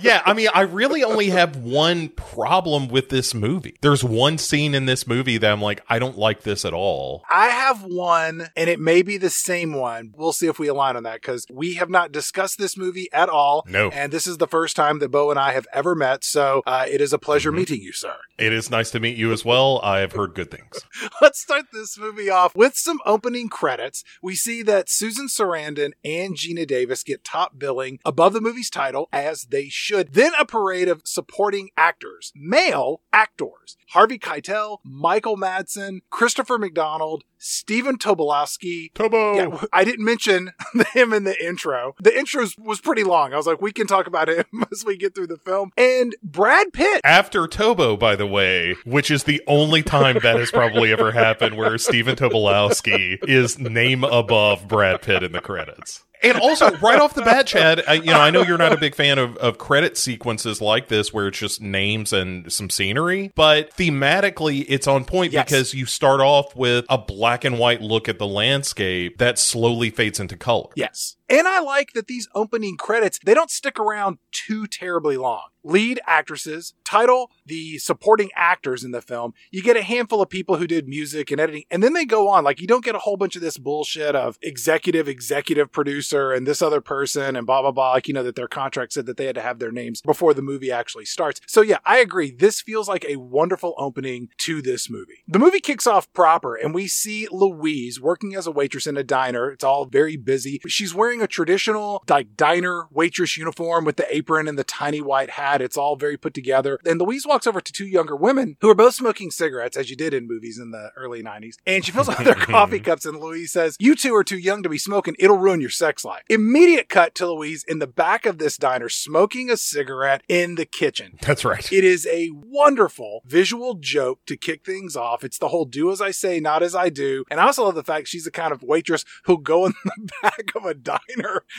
Yeah, 0.01 0.23
I 0.25 0.33
mean, 0.33 0.49
I 0.55 0.63
really 0.63 1.03
only 1.03 1.31
have 1.31 1.57
one 1.57 2.09
problem 2.11 2.89
with 2.89 3.09
this 3.09 3.35
movie. 3.35 3.77
There's 3.81 4.05
one 4.05 4.39
scene 4.39 4.75
in 4.75 4.87
this 4.87 5.07
movie 5.07 5.39
that 5.39 5.51
I'm 5.51 5.61
like, 5.61 5.83
I 5.89 5.99
don't 5.99 6.19
like 6.19 6.43
this 6.43 6.65
at 6.65 6.73
all. 6.73 7.25
I 7.31 7.49
have 7.49 7.83
one, 7.83 8.49
and 8.57 8.71
it 8.71 8.81
may 8.81 9.03
be 9.03 9.17
the 9.17 9.31
same 9.31 9.75
one. 9.75 10.15
We'll 10.17 10.33
see 10.33 10.47
if 10.47 10.59
we 10.59 10.69
align 10.69 10.97
on 10.97 11.03
that 11.05 11.21
because 11.21 11.47
we 11.51 11.75
have 11.75 11.91
not 11.91 12.13
discussed 12.13 12.59
this 12.59 12.77
movie 12.77 13.09
at 13.13 13.29
all. 13.29 13.65
No. 13.69 13.91
And 13.91 14.13
this 14.13 14.27
is 14.27 14.39
the 14.39 14.47
first 14.47 14.77
time 14.77 14.99
that 15.01 15.11
Bo 15.11 15.31
and 15.31 15.39
I 15.39 15.53
have 15.53 15.67
ever 15.73 15.95
met. 15.95 16.25
So 16.25 16.63
uh, 16.67 16.87
it 16.89 17.01
is 17.01 17.13
a 17.13 17.19
pleasure 17.19 17.51
mm-hmm. 17.51 17.59
meeting 17.59 17.83
you, 17.83 17.93
sir. 17.93 18.15
It 18.39 18.53
is 18.53 18.71
nice 18.71 18.91
to 18.93 19.01
meet 19.01 19.17
you 19.17 19.33
as 19.33 19.45
well. 19.45 19.81
I 19.83 19.99
have 20.01 20.13
heard 20.13 20.35
good 20.35 20.51
things. 20.51 20.81
Let's 21.21 21.41
start 21.41 21.67
this 21.73 21.99
movie 21.99 22.31
off 22.31 22.55
with 22.55 22.77
some 22.77 23.01
opening 23.05 23.49
credits. 23.49 24.05
We 24.23 24.35
see 24.35 24.63
that 24.63 24.89
Susan 24.89 25.27
Sarandon 25.27 25.93
and 26.05 26.35
Geena 26.35 26.67
Davis 26.67 27.03
get 27.03 27.25
top 27.41 27.59
billing 27.59 27.99
above 28.05 28.33
the 28.33 28.41
movie's 28.41 28.71
title, 28.71 29.09
as 29.13 29.45
they 29.45 29.69
should. 29.69 30.13
Then 30.13 30.33
a 30.39 30.45
parade 30.45 30.89
of 30.89 31.03
supporting 31.05 31.71
actors, 31.77 32.33
male 32.35 33.01
actors. 33.13 33.77
Harvey 33.91 34.19
Keitel, 34.19 34.79
Michael 34.85 35.37
Madsen, 35.37 36.01
Christopher 36.11 36.59
McDonald, 36.59 37.25
Stephen 37.39 37.97
Tobolowsky. 37.99 38.93
Tobo. 38.93 39.35
Yeah, 39.35 39.65
I 39.73 39.85
didn't 39.85 40.05
mention 40.05 40.53
him 40.93 41.13
in 41.13 41.25
the 41.25 41.45
intro. 41.45 41.95
The 42.01 42.17
intro 42.17 42.47
was 42.59 42.81
pretty 42.81 43.03
long. 43.03 43.33
I 43.33 43.37
was 43.37 43.47
like, 43.47 43.61
we 43.61 43.73
can 43.73 43.87
talk 43.87 44.07
about 44.07 44.29
him 44.29 44.45
as 44.71 44.85
we 44.85 44.97
get 44.97 45.15
through 45.15 45.29
the 45.29 45.39
film. 45.39 45.73
And 45.77 46.15
Brad 46.23 46.73
Pitt. 46.73 47.01
After 47.03 47.47
Tobo, 47.47 47.99
by 47.99 48.15
the 48.15 48.27
way, 48.27 48.77
which 48.85 49.11
is 49.11 49.25
the 49.25 49.43
only 49.47 49.83
time 49.83 50.19
that 50.23 50.39
has 50.39 50.51
probably 50.51 50.93
ever 50.93 51.11
happened 51.11 51.57
where 51.57 51.79
Stephen 51.79 52.15
Tobolowsky 52.15 53.19
is 53.27 53.59
name 53.59 54.05
above 54.05 54.69
Brad 54.69 55.03
Pitt 55.03 55.23
in 55.23 55.33
the 55.33 55.41
credits. 55.41 56.05
And 56.23 56.39
also, 56.39 56.71
right 56.79 57.01
off 57.01 57.15
the 57.15 57.23
bat, 57.23 57.47
Chad, 57.47 57.83
I, 57.87 57.95
you 57.95 58.07
know, 58.07 58.21
I 58.21 58.31
know 58.31 58.43
you're 58.43 58.59
not 58.59 58.73
a 58.73 58.77
big 58.77 58.95
fan 58.95 59.19
of, 59.19 59.37
of 59.39 59.59
credit 59.59 59.97
sequences 59.97 60.61
like 60.61 60.89
this 60.89 61.13
where 61.13 61.29
it's 61.29 61.39
just 61.39 61.61
names 61.61 62.13
and 62.13 62.53
some 62.53 62.71
scenery, 62.71 63.33
but 63.35 63.75
thematically, 63.77 64.65
it's 64.69 64.87
on 64.87 65.05
point 65.05 65.33
yes. 65.33 65.45
because 65.45 65.75
you 65.75 65.87
start 65.87 66.21
off 66.21 66.55
with 66.55 66.85
a 66.89 66.99
black 66.99 67.45
and 67.45 67.59
white 67.59 67.81
look 67.81 68.09
at 68.09 68.19
the 68.19 68.27
landscape 68.27 69.19
that 69.19 69.39
slowly 69.39 69.91
fades 69.91 70.21
into 70.21 70.37
color. 70.37 70.69
Yes 70.75 71.17
And 71.31 71.47
I 71.47 71.61
like 71.61 71.93
that 71.93 72.09
these 72.09 72.29
opening 72.35 72.77
credits, 72.77 73.21
they 73.25 73.35
don't 73.35 73.51
stick 73.51 73.79
around 73.79 74.19
too 74.33 74.67
terribly 74.67 75.17
long. 75.17 75.45
Lead 75.63 76.01
actresses, 76.07 76.73
title, 76.85 77.31
the 77.45 77.77
supporting 77.77 78.31
actors 78.35 78.83
in 78.83 78.93
the 78.93 79.03
film. 79.03 79.35
You 79.51 79.63
get 79.63 79.77
a 79.77 79.83
handful 79.83 80.23
of 80.23 80.31
people 80.31 80.57
who 80.57 80.67
did 80.67 80.89
music 80.89 81.31
and 81.31 81.39
editing, 81.39 81.65
and 81.71 81.83
then 81.83 81.93
they 81.93 82.07
go 82.07 82.29
on. 82.29 82.45
Like, 82.45 82.63
you 82.63 82.67
don't 82.67 82.85
get 82.85 82.95
a 82.95 83.01
whole 83.01 83.19
bunch 83.19 83.37
of 83.37 83.43
this 83.43 83.59
bullshit 83.59 84.17
of 84.17 84.39
executive, 84.43 85.07
executive 85.07 85.71
producer, 85.71 86.33
and 86.33 86.47
this 86.47 86.63
other 86.63 86.81
person, 86.81 87.37
and 87.37 87.47
blah, 87.47 87.61
blah, 87.61 87.73
blah. 87.73 87.93
Like, 87.93 88.09
you 88.09 88.15
know, 88.15 88.23
that 88.23 88.37
their 88.37 88.49
contract 88.49 88.95
said 88.95 89.05
that 89.05 89.19
they 89.19 89.27
had 89.27 89.35
to 89.35 89.43
have 89.43 89.59
their 89.59 89.71
names 89.71 90.01
before 90.01 90.33
the 90.33 90.41
movie 90.41 90.73
actually 90.73 91.05
starts. 91.05 91.43
So, 91.47 91.61
yeah, 91.61 91.79
I 91.85 91.99
agree. 91.99 92.31
This 92.31 92.63
feels 92.63 92.89
like 92.89 93.05
a 93.07 93.17
wonderful 93.17 93.75
opening 93.77 94.31
to 94.39 94.63
this 94.63 94.89
movie. 94.89 95.25
The 95.29 95.39
movie 95.39 95.61
kicks 95.61 95.87
off 95.87 96.11
proper, 96.15 96.57
and 96.57 96.75
we 96.75 96.89
see 96.89 97.29
Louise 97.31 98.01
working 98.01 98.35
as 98.35 98.47
a 98.47 98.51
waitress 98.51 98.87
in 98.87 98.97
a 98.97 99.05
diner. 99.05 99.51
It's 99.51 99.65
all 99.65 99.85
very 99.85 100.17
busy. 100.17 100.59
She's 100.67 100.95
wearing 100.95 101.20
a 101.23 101.27
traditional, 101.27 102.03
like, 102.09 102.37
diner 102.37 102.87
waitress 102.91 103.37
uniform 103.37 103.85
with 103.85 103.97
the 103.97 104.15
apron 104.15 104.49
and 104.49 104.59
the 104.59 104.65
tiny 104.65 105.01
white 105.01 105.31
hat. 105.31 105.63
It's 105.63 105.77
all 105.77 105.97
very 105.97 106.17
put 106.17 106.35
together. 106.35 106.79
And 106.85 107.01
Louise 107.01 107.27
walks 107.27 107.47
over 107.47 107.61
to 107.61 107.73
two 107.73 107.87
younger 107.87 108.17
women 108.17 108.57
who 108.61 108.71
are 108.71 108.75
both 108.75 108.95
smoking 108.95 109.31
cigarettes, 109.31 109.77
as 109.77 109.91
you 109.91 109.97
did 109.97 110.15
in 110.15 110.29
movies 110.29 110.59
in 110.59 110.71
the 110.71 110.91
early 110.97 111.23
90s. 111.23 111.57
And 111.67 111.85
she 111.85 111.93
fills 111.93 112.09
up 112.09 112.19
their 112.19 112.35
coffee 112.35 112.81
cups, 112.81 113.07
and 113.07 113.19
Louise 113.19 113.53
says, 113.53 113.77
You 113.79 113.95
two 113.95 114.15
are 114.15 114.25
too 114.25 114.39
young 114.39 114.63
to 114.63 114.69
be 114.69 114.79
smoking. 114.79 115.17
It'll 115.19 115.39
ruin 115.39 115.61
your 115.61 115.71
sex 115.71 116.05
life. 116.05 116.23
Immediate 116.29 116.89
cut 116.89 117.15
to 117.17 117.31
Louise 117.31 117.65
in 117.65 117.79
the 117.79 117.87
back 117.87 118.27
of 118.27 118.39
this 118.39 118.57
diner 118.57 118.89
smoking 118.89 119.51
a 119.51 119.57
cigarette 119.57 120.23
in 120.29 120.55
the 120.55 120.67
kitchen. 120.67 121.19
That's 121.23 121.45
right. 121.45 121.71
It 121.73 121.85
is 121.85 122.07
a 122.07 122.31
wonderful 122.33 123.23
visual 123.27 123.75
joke 123.75 124.21
to 124.27 124.37
kick 124.37 124.65
things 124.65 124.97
off. 124.97 125.25
It's 125.25 125.39
the 125.39 125.49
whole 125.49 125.65
do 125.65 125.91
as 125.91 126.01
I 126.01 126.11
say, 126.11 126.41
not 126.41 126.63
as 126.63 126.75
I 126.75 126.89
do. 126.89 127.25
And 127.31 127.41
I 127.41 127.47
also 127.47 127.65
love 127.65 127.75
the 127.75 127.85
fact 127.85 128.09
she's 128.09 128.25
the 128.25 128.31
kind 128.31 128.53
of 128.53 128.63
waitress 128.63 129.05
who'll 129.25 129.39
go 129.39 129.67
in 129.67 129.75
the 129.85 130.11
back 130.23 130.53
of 130.55 130.65
a 130.65 130.75
diner 130.75 130.99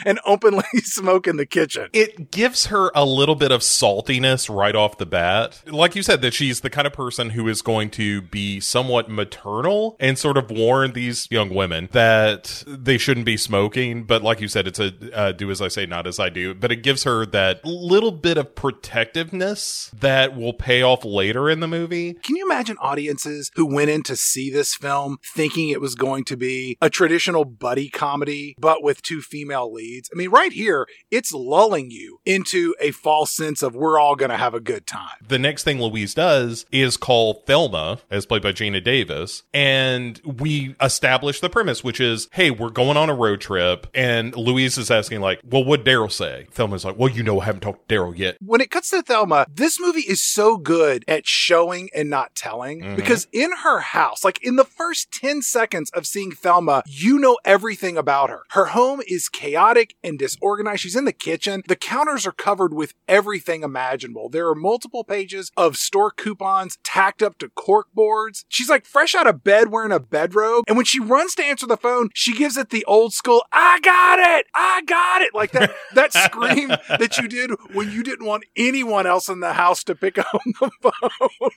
and 0.05 0.19
openly 0.25 0.63
smoke 0.83 1.27
in 1.27 1.37
the 1.37 1.45
kitchen. 1.45 1.89
It 1.93 2.31
gives 2.31 2.67
her 2.67 2.91
a 2.95 3.05
little 3.05 3.35
bit 3.35 3.51
of 3.51 3.61
saltiness 3.61 4.53
right 4.53 4.75
off 4.75 4.97
the 4.97 5.05
bat. 5.05 5.61
Like 5.67 5.95
you 5.95 6.03
said, 6.03 6.21
that 6.21 6.33
she's 6.33 6.61
the 6.61 6.69
kind 6.69 6.87
of 6.87 6.93
person 6.93 7.31
who 7.31 7.47
is 7.47 7.61
going 7.61 7.89
to 7.91 8.21
be 8.21 8.59
somewhat 8.59 9.09
maternal 9.09 9.95
and 9.99 10.17
sort 10.17 10.37
of 10.37 10.49
warn 10.49 10.93
these 10.93 11.27
young 11.31 11.53
women 11.53 11.89
that 11.91 12.63
they 12.67 12.97
shouldn't 12.97 13.25
be 13.25 13.37
smoking. 13.37 14.03
But 14.03 14.23
like 14.23 14.41
you 14.41 14.47
said, 14.47 14.67
it's 14.67 14.79
a 14.79 14.91
uh, 15.13 15.31
do 15.31 15.51
as 15.51 15.61
I 15.61 15.67
say, 15.67 15.85
not 15.85 16.07
as 16.07 16.19
I 16.19 16.29
do. 16.29 16.53
But 16.53 16.71
it 16.71 16.77
gives 16.77 17.03
her 17.03 17.25
that 17.27 17.63
little 17.65 18.11
bit 18.11 18.37
of 18.37 18.55
protectiveness 18.55 19.91
that 19.99 20.35
will 20.35 20.53
pay 20.53 20.81
off 20.81 21.03
later 21.05 21.49
in 21.49 21.59
the 21.59 21.67
movie. 21.67 22.13
Can 22.13 22.35
you 22.35 22.45
imagine 22.45 22.77
audiences 22.79 23.51
who 23.55 23.65
went 23.65 23.89
in 23.89 24.03
to 24.03 24.15
see 24.15 24.49
this 24.49 24.75
film 24.75 25.17
thinking 25.23 25.69
it 25.69 25.81
was 25.81 25.95
going 25.95 26.23
to 26.25 26.37
be 26.37 26.77
a 26.81 26.89
traditional 26.89 27.45
buddy 27.45 27.89
comedy, 27.89 28.55
but 28.59 28.83
with 28.83 29.01
two 29.01 29.21
female 29.21 29.40
leads? 29.49 30.09
I 30.13 30.17
mean, 30.17 30.29
right 30.29 30.51
here, 30.51 30.87
it's 31.09 31.33
lulling 31.33 31.91
you 31.91 32.19
into 32.25 32.75
a 32.79 32.91
false 32.91 33.31
sense 33.31 33.61
of 33.63 33.75
we're 33.75 33.99
all 33.99 34.15
going 34.15 34.31
to 34.31 34.37
have 34.37 34.53
a 34.53 34.59
good 34.59 34.85
time. 34.87 35.17
The 35.27 35.39
next 35.39 35.63
thing 35.63 35.81
Louise 35.81 36.13
does 36.13 36.65
is 36.71 36.97
call 36.97 37.43
Thelma, 37.45 37.99
as 38.09 38.25
played 38.25 38.41
by 38.41 38.51
Geena 38.51 38.83
Davis, 38.83 39.43
and 39.53 40.19
we 40.23 40.75
establish 40.81 41.39
the 41.39 41.49
premise, 41.49 41.83
which 41.83 41.99
is, 41.99 42.27
hey, 42.33 42.51
we're 42.51 42.69
going 42.69 42.97
on 42.97 43.09
a 43.09 43.13
road 43.15 43.41
trip, 43.41 43.87
and 43.93 44.35
Louise 44.35 44.77
is 44.77 44.91
asking, 44.91 45.21
like, 45.21 45.39
well, 45.43 45.63
what'd 45.63 45.85
Daryl 45.85 46.11
say? 46.11 46.47
Thelma's 46.51 46.85
like, 46.85 46.97
well, 46.97 47.09
you 47.09 47.23
know, 47.23 47.39
I 47.39 47.45
haven't 47.45 47.61
talked 47.61 47.87
to 47.87 47.95
Daryl 47.95 48.17
yet. 48.17 48.37
When 48.43 48.61
it 48.61 48.71
cuts 48.71 48.89
to 48.91 49.01
Thelma, 49.01 49.45
this 49.53 49.79
movie 49.79 50.01
is 50.01 50.21
so 50.23 50.57
good 50.57 51.03
at 51.07 51.27
showing 51.27 51.89
and 51.95 52.09
not 52.09 52.35
telling 52.35 52.81
Mhm. 52.81 52.95
because 52.95 53.27
in 53.31 53.51
her 53.63 53.79
house, 53.79 54.23
like 54.23 54.43
in 54.43 54.55
the 54.55 54.63
first 54.65 55.11
10 55.11 55.41
seconds 55.41 55.89
of 55.91 56.05
seeing 56.05 56.31
Thelma, 56.31 56.83
you 56.87 57.19
know 57.19 57.37
everything 57.45 57.97
about 57.97 58.29
her. 58.29 58.41
Her 58.49 58.65
home 58.65 59.01
is 59.07 59.29
chaotic 59.31 59.95
and 60.03 60.17
disorganized. 60.17 60.81
She's 60.81 60.95
in 60.95 61.05
the 61.05 61.13
kitchen. 61.13 61.63
The 61.67 61.75
counters 61.75 62.25
are 62.25 62.31
covered 62.31 62.73
with 62.73 62.93
everything 63.07 63.63
imaginable. 63.63 64.29
There 64.29 64.47
are 64.47 64.55
multiple 64.55 65.03
pages 65.03 65.51
of 65.57 65.77
store 65.77 66.11
coupons 66.11 66.77
tacked 66.83 67.21
up 67.21 67.37
to 67.39 67.49
cork 67.49 67.87
boards. 67.93 68.45
She's 68.49 68.69
like 68.69 68.85
fresh 68.85 69.15
out 69.15 69.27
of 69.27 69.43
bed 69.43 69.71
wearing 69.71 69.91
a 69.91 69.99
bedrobe. 69.99 70.65
And 70.67 70.77
when 70.77 70.85
she 70.85 70.99
runs 70.99 71.35
to 71.35 71.43
answer 71.43 71.65
the 71.65 71.77
phone, 71.77 72.09
she 72.13 72.35
gives 72.35 72.57
it 72.57 72.69
the 72.69 72.85
old 72.85 73.13
school, 73.13 73.43
I 73.51 73.79
got 73.81 74.19
it! 74.19 74.47
I 74.53 74.81
got 74.85 75.21
it! 75.21 75.33
Like 75.33 75.51
that, 75.51 75.71
that 75.95 76.13
scream 76.13 76.69
that 76.89 77.17
you 77.17 77.27
did 77.27 77.51
when 77.73 77.91
you 77.91 78.03
didn't 78.03 78.25
want 78.25 78.45
anyone 78.55 79.05
else 79.07 79.29
in 79.29 79.39
the 79.39 79.53
house 79.53 79.83
to 79.85 79.95
pick 79.95 80.17
up 80.17 80.27
the 80.31 80.71
phone. 80.81 81.51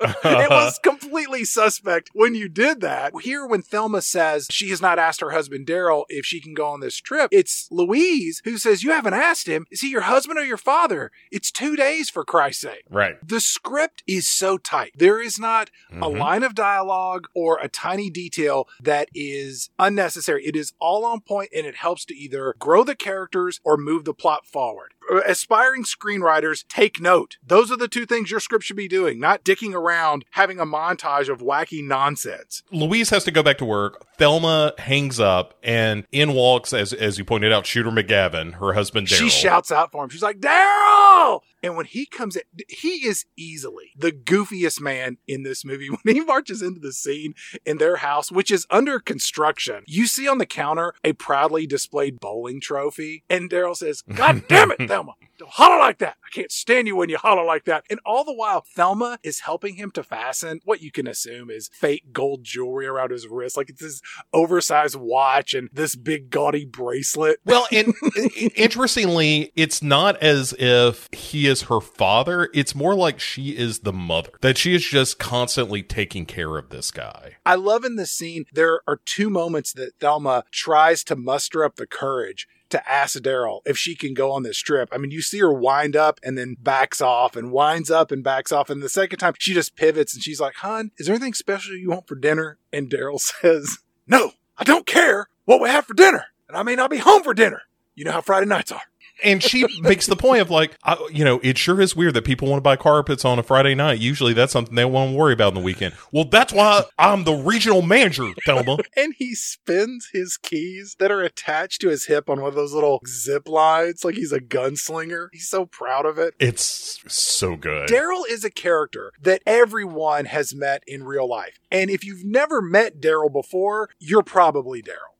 it 0.24 0.50
was 0.50 0.78
completely 0.78 1.44
suspect 1.44 2.10
when 2.12 2.34
you 2.34 2.48
did 2.48 2.80
that. 2.80 3.12
Here, 3.22 3.46
when 3.46 3.62
Thelma 3.62 4.02
says 4.02 4.46
she 4.50 4.70
has 4.70 4.80
not 4.80 4.98
asked 4.98 5.20
her 5.20 5.30
husband 5.30 5.66
Daryl 5.66 6.04
if 6.08 6.24
she 6.24 6.40
can 6.40 6.54
go 6.54 6.68
on 6.68 6.80
this 6.80 7.00
trip, 7.06 7.28
it's 7.32 7.68
Louise 7.70 8.42
who 8.44 8.58
says, 8.58 8.82
You 8.82 8.90
haven't 8.92 9.14
asked 9.14 9.46
him. 9.46 9.64
Is 9.70 9.80
he 9.80 9.88
your 9.90 10.02
husband 10.02 10.38
or 10.38 10.44
your 10.44 10.56
father? 10.58 11.10
It's 11.30 11.50
two 11.50 11.76
days 11.76 12.10
for 12.10 12.24
Christ's 12.24 12.62
sake. 12.62 12.84
Right. 12.90 13.16
The 13.26 13.40
script 13.40 14.02
is 14.06 14.28
so 14.28 14.58
tight. 14.58 14.92
There 14.96 15.20
is 15.20 15.38
not 15.38 15.70
a 15.90 15.94
Mhm. 16.10 16.18
line 16.18 16.42
of 16.42 16.54
dialogue 16.54 17.28
or 17.34 17.58
a 17.60 17.68
tiny 17.68 18.10
detail 18.10 18.68
that 18.80 19.08
is 19.14 19.70
unnecessary. 19.78 20.44
It 20.44 20.56
is 20.56 20.72
all 20.80 21.04
on 21.04 21.20
point 21.20 21.50
and 21.56 21.66
it 21.66 21.76
helps 21.76 22.04
to 22.06 22.14
either 22.14 22.54
grow 22.58 22.84
the 22.84 22.96
characters 22.96 23.60
or 23.64 23.76
move 23.76 24.04
the 24.04 24.12
plot 24.14 24.46
forward. 24.46 24.92
Uh, 25.10 25.20
Aspiring 25.26 25.84
screenwriters, 25.84 26.64
take 26.68 27.00
note. 27.00 27.36
Those 27.46 27.70
are 27.70 27.76
the 27.76 27.86
two 27.86 28.06
things 28.06 28.30
your 28.30 28.40
script 28.40 28.64
should 28.64 28.76
be 28.76 28.88
doing, 28.88 29.20
not 29.20 29.44
dicking 29.44 29.72
around 29.72 30.24
having 30.32 30.58
a 30.58 30.66
montage 30.66 31.28
of 31.32 31.38
wacky 31.40 31.82
nonsense. 31.82 32.64
Louise 32.72 33.10
has 33.10 33.22
to 33.24 33.30
go 33.30 33.42
back 33.42 33.58
to 33.58 33.64
work. 33.64 34.04
Thelma 34.18 34.72
hangs 34.78 35.20
up, 35.20 35.54
and 35.62 36.04
in 36.10 36.32
walks, 36.32 36.72
as 36.72 36.92
as 36.96 37.18
you 37.18 37.24
pointed 37.24 37.52
out, 37.52 37.66
Shooter 37.66 37.90
McGavin, 37.90 38.54
her 38.54 38.72
husband 38.72 39.08
Daryl. 39.08 39.18
She 39.18 39.28
shouts 39.28 39.70
out 39.70 39.92
for 39.92 40.04
him. 40.04 40.10
She's 40.10 40.22
like, 40.22 40.40
Daryl! 40.40 41.40
And 41.66 41.76
when 41.76 41.86
he 41.86 42.06
comes 42.06 42.36
in, 42.36 42.42
he 42.68 43.08
is 43.08 43.24
easily 43.36 43.90
the 43.98 44.12
goofiest 44.12 44.80
man 44.80 45.18
in 45.26 45.42
this 45.42 45.64
movie. 45.64 45.88
When 46.06 46.14
he 46.14 46.20
marches 46.20 46.62
into 46.62 46.78
the 46.78 46.92
scene 46.92 47.34
in 47.64 47.78
their 47.78 47.96
house, 47.96 48.30
which 48.30 48.52
is 48.52 48.66
under 48.70 49.00
construction, 49.00 49.82
you 49.88 50.06
see 50.06 50.28
on 50.28 50.38
the 50.38 50.46
counter 50.46 50.94
a 51.02 51.14
proudly 51.14 51.66
displayed 51.66 52.20
bowling 52.20 52.60
trophy. 52.60 53.24
And 53.28 53.50
Daryl 53.50 53.74
says, 53.74 54.02
God 54.02 54.44
damn 54.48 54.70
it, 54.70 54.86
Thelma. 54.86 55.14
Don't 55.38 55.50
holler 55.50 55.78
like 55.78 55.98
that. 55.98 56.16
I 56.24 56.28
can't 56.32 56.52
stand 56.52 56.86
you 56.86 56.96
when 56.96 57.08
you 57.08 57.18
holler 57.18 57.44
like 57.44 57.64
that. 57.64 57.84
And 57.90 57.98
all 58.06 58.24
the 58.24 58.32
while, 58.32 58.64
Thelma 58.74 59.18
is 59.22 59.40
helping 59.40 59.74
him 59.74 59.90
to 59.92 60.02
fasten 60.02 60.60
what 60.64 60.80
you 60.80 60.90
can 60.92 61.06
assume 61.06 61.50
is 61.50 61.68
fake 61.72 62.04
gold 62.12 62.44
jewelry 62.44 62.86
around 62.86 63.10
his 63.10 63.26
wrist. 63.26 63.56
Like 63.56 63.68
it's 63.68 63.82
this 63.82 64.00
oversized 64.32 64.96
watch 64.96 65.54
and 65.54 65.68
this 65.72 65.96
big 65.96 66.30
gaudy 66.30 66.64
bracelet. 66.64 67.40
Well, 67.44 67.66
and 67.72 67.92
interestingly, 68.54 69.52
it's 69.56 69.82
not 69.82 70.16
as 70.22 70.54
if 70.58 71.08
he 71.12 71.46
is 71.46 71.55
her 71.62 71.80
father. 71.80 72.48
It's 72.54 72.74
more 72.74 72.94
like 72.94 73.20
she 73.20 73.56
is 73.56 73.80
the 73.80 73.92
mother, 73.92 74.30
that 74.40 74.58
she 74.58 74.74
is 74.74 74.84
just 74.84 75.18
constantly 75.18 75.82
taking 75.82 76.26
care 76.26 76.56
of 76.56 76.70
this 76.70 76.90
guy. 76.90 77.36
I 77.44 77.54
love 77.56 77.84
in 77.84 77.96
this 77.96 78.10
scene, 78.10 78.44
there 78.52 78.80
are 78.86 79.00
two 79.04 79.30
moments 79.30 79.72
that 79.74 79.92
Thelma 80.00 80.44
tries 80.50 81.04
to 81.04 81.16
muster 81.16 81.64
up 81.64 81.76
the 81.76 81.86
courage 81.86 82.46
to 82.70 82.90
ask 82.90 83.18
Daryl 83.18 83.60
if 83.64 83.78
she 83.78 83.94
can 83.94 84.14
go 84.14 84.32
on 84.32 84.42
this 84.42 84.58
trip. 84.58 84.88
I 84.92 84.98
mean, 84.98 85.10
you 85.10 85.22
see 85.22 85.38
her 85.38 85.52
wind 85.52 85.96
up 85.96 86.18
and 86.22 86.36
then 86.36 86.56
backs 86.60 87.00
off 87.00 87.36
and 87.36 87.52
winds 87.52 87.90
up 87.90 88.10
and 88.10 88.24
backs 88.24 88.52
off. 88.52 88.70
And 88.70 88.82
the 88.82 88.88
second 88.88 89.18
time 89.18 89.34
she 89.38 89.54
just 89.54 89.76
pivots 89.76 90.14
and 90.14 90.22
she's 90.22 90.40
like, 90.40 90.56
Hon, 90.56 90.90
is 90.98 91.06
there 91.06 91.14
anything 91.14 91.34
special 91.34 91.76
you 91.76 91.90
want 91.90 92.08
for 92.08 92.16
dinner? 92.16 92.58
And 92.72 92.90
Daryl 92.90 93.20
says, 93.20 93.78
No, 94.06 94.32
I 94.58 94.64
don't 94.64 94.86
care 94.86 95.28
what 95.44 95.60
we 95.60 95.68
have 95.68 95.86
for 95.86 95.94
dinner. 95.94 96.26
And 96.48 96.56
I 96.56 96.62
may 96.62 96.76
not 96.76 96.90
be 96.90 96.98
home 96.98 97.22
for 97.22 97.34
dinner. 97.34 97.62
You 97.94 98.04
know 98.04 98.12
how 98.12 98.20
Friday 98.20 98.46
nights 98.46 98.72
are. 98.72 98.82
And 99.24 99.42
she 99.42 99.66
makes 99.80 100.06
the 100.06 100.16
point 100.16 100.42
of 100.42 100.50
like, 100.50 100.76
I, 100.82 100.96
you 101.10 101.24
know, 101.24 101.40
it 101.42 101.58
sure 101.58 101.80
is 101.80 101.96
weird 101.96 102.14
that 102.14 102.24
people 102.24 102.48
want 102.48 102.58
to 102.58 102.62
buy 102.62 102.76
carpets 102.76 103.24
on 103.24 103.38
a 103.38 103.42
Friday 103.42 103.74
night. 103.74 103.98
Usually 103.98 104.32
that's 104.32 104.52
something 104.52 104.74
they 104.74 104.84
won't 104.84 105.16
worry 105.16 105.32
about 105.32 105.48
in 105.48 105.54
the 105.54 105.60
weekend. 105.60 105.94
Well, 106.12 106.24
that's 106.24 106.52
why 106.52 106.84
I'm 106.98 107.24
the 107.24 107.34
regional 107.34 107.82
manager, 107.82 108.30
Thelma. 108.44 108.78
And 108.98 109.14
he 109.18 109.34
spins 109.34 110.08
his 110.12 110.38
keys 110.38 110.96
that 110.98 111.10
are 111.10 111.20
attached 111.20 111.82
to 111.82 111.88
his 111.88 112.06
hip 112.06 112.30
on 112.30 112.40
one 112.40 112.48
of 112.48 112.54
those 112.54 112.72
little 112.72 113.00
zip 113.06 113.46
lines 113.46 114.04
like 114.04 114.14
he's 114.14 114.32
a 114.32 114.40
gunslinger. 114.40 115.28
He's 115.32 115.48
so 115.48 115.66
proud 115.66 116.06
of 116.06 116.18
it. 116.18 116.34
It's 116.38 117.02
so 117.06 117.56
good. 117.56 117.88
Daryl 117.88 118.22
is 118.28 118.42
a 118.44 118.50
character 118.50 119.12
that 119.20 119.42
everyone 119.46 120.24
has 120.26 120.54
met 120.54 120.82
in 120.86 121.04
real 121.04 121.28
life. 121.28 121.58
And 121.70 121.90
if 121.90 122.04
you've 122.04 122.24
never 122.24 122.62
met 122.62 123.00
Daryl 123.00 123.32
before, 123.32 123.90
you're 123.98 124.22
probably 124.22 124.82
Daryl. 124.82 125.16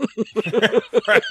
right. 1.08 1.22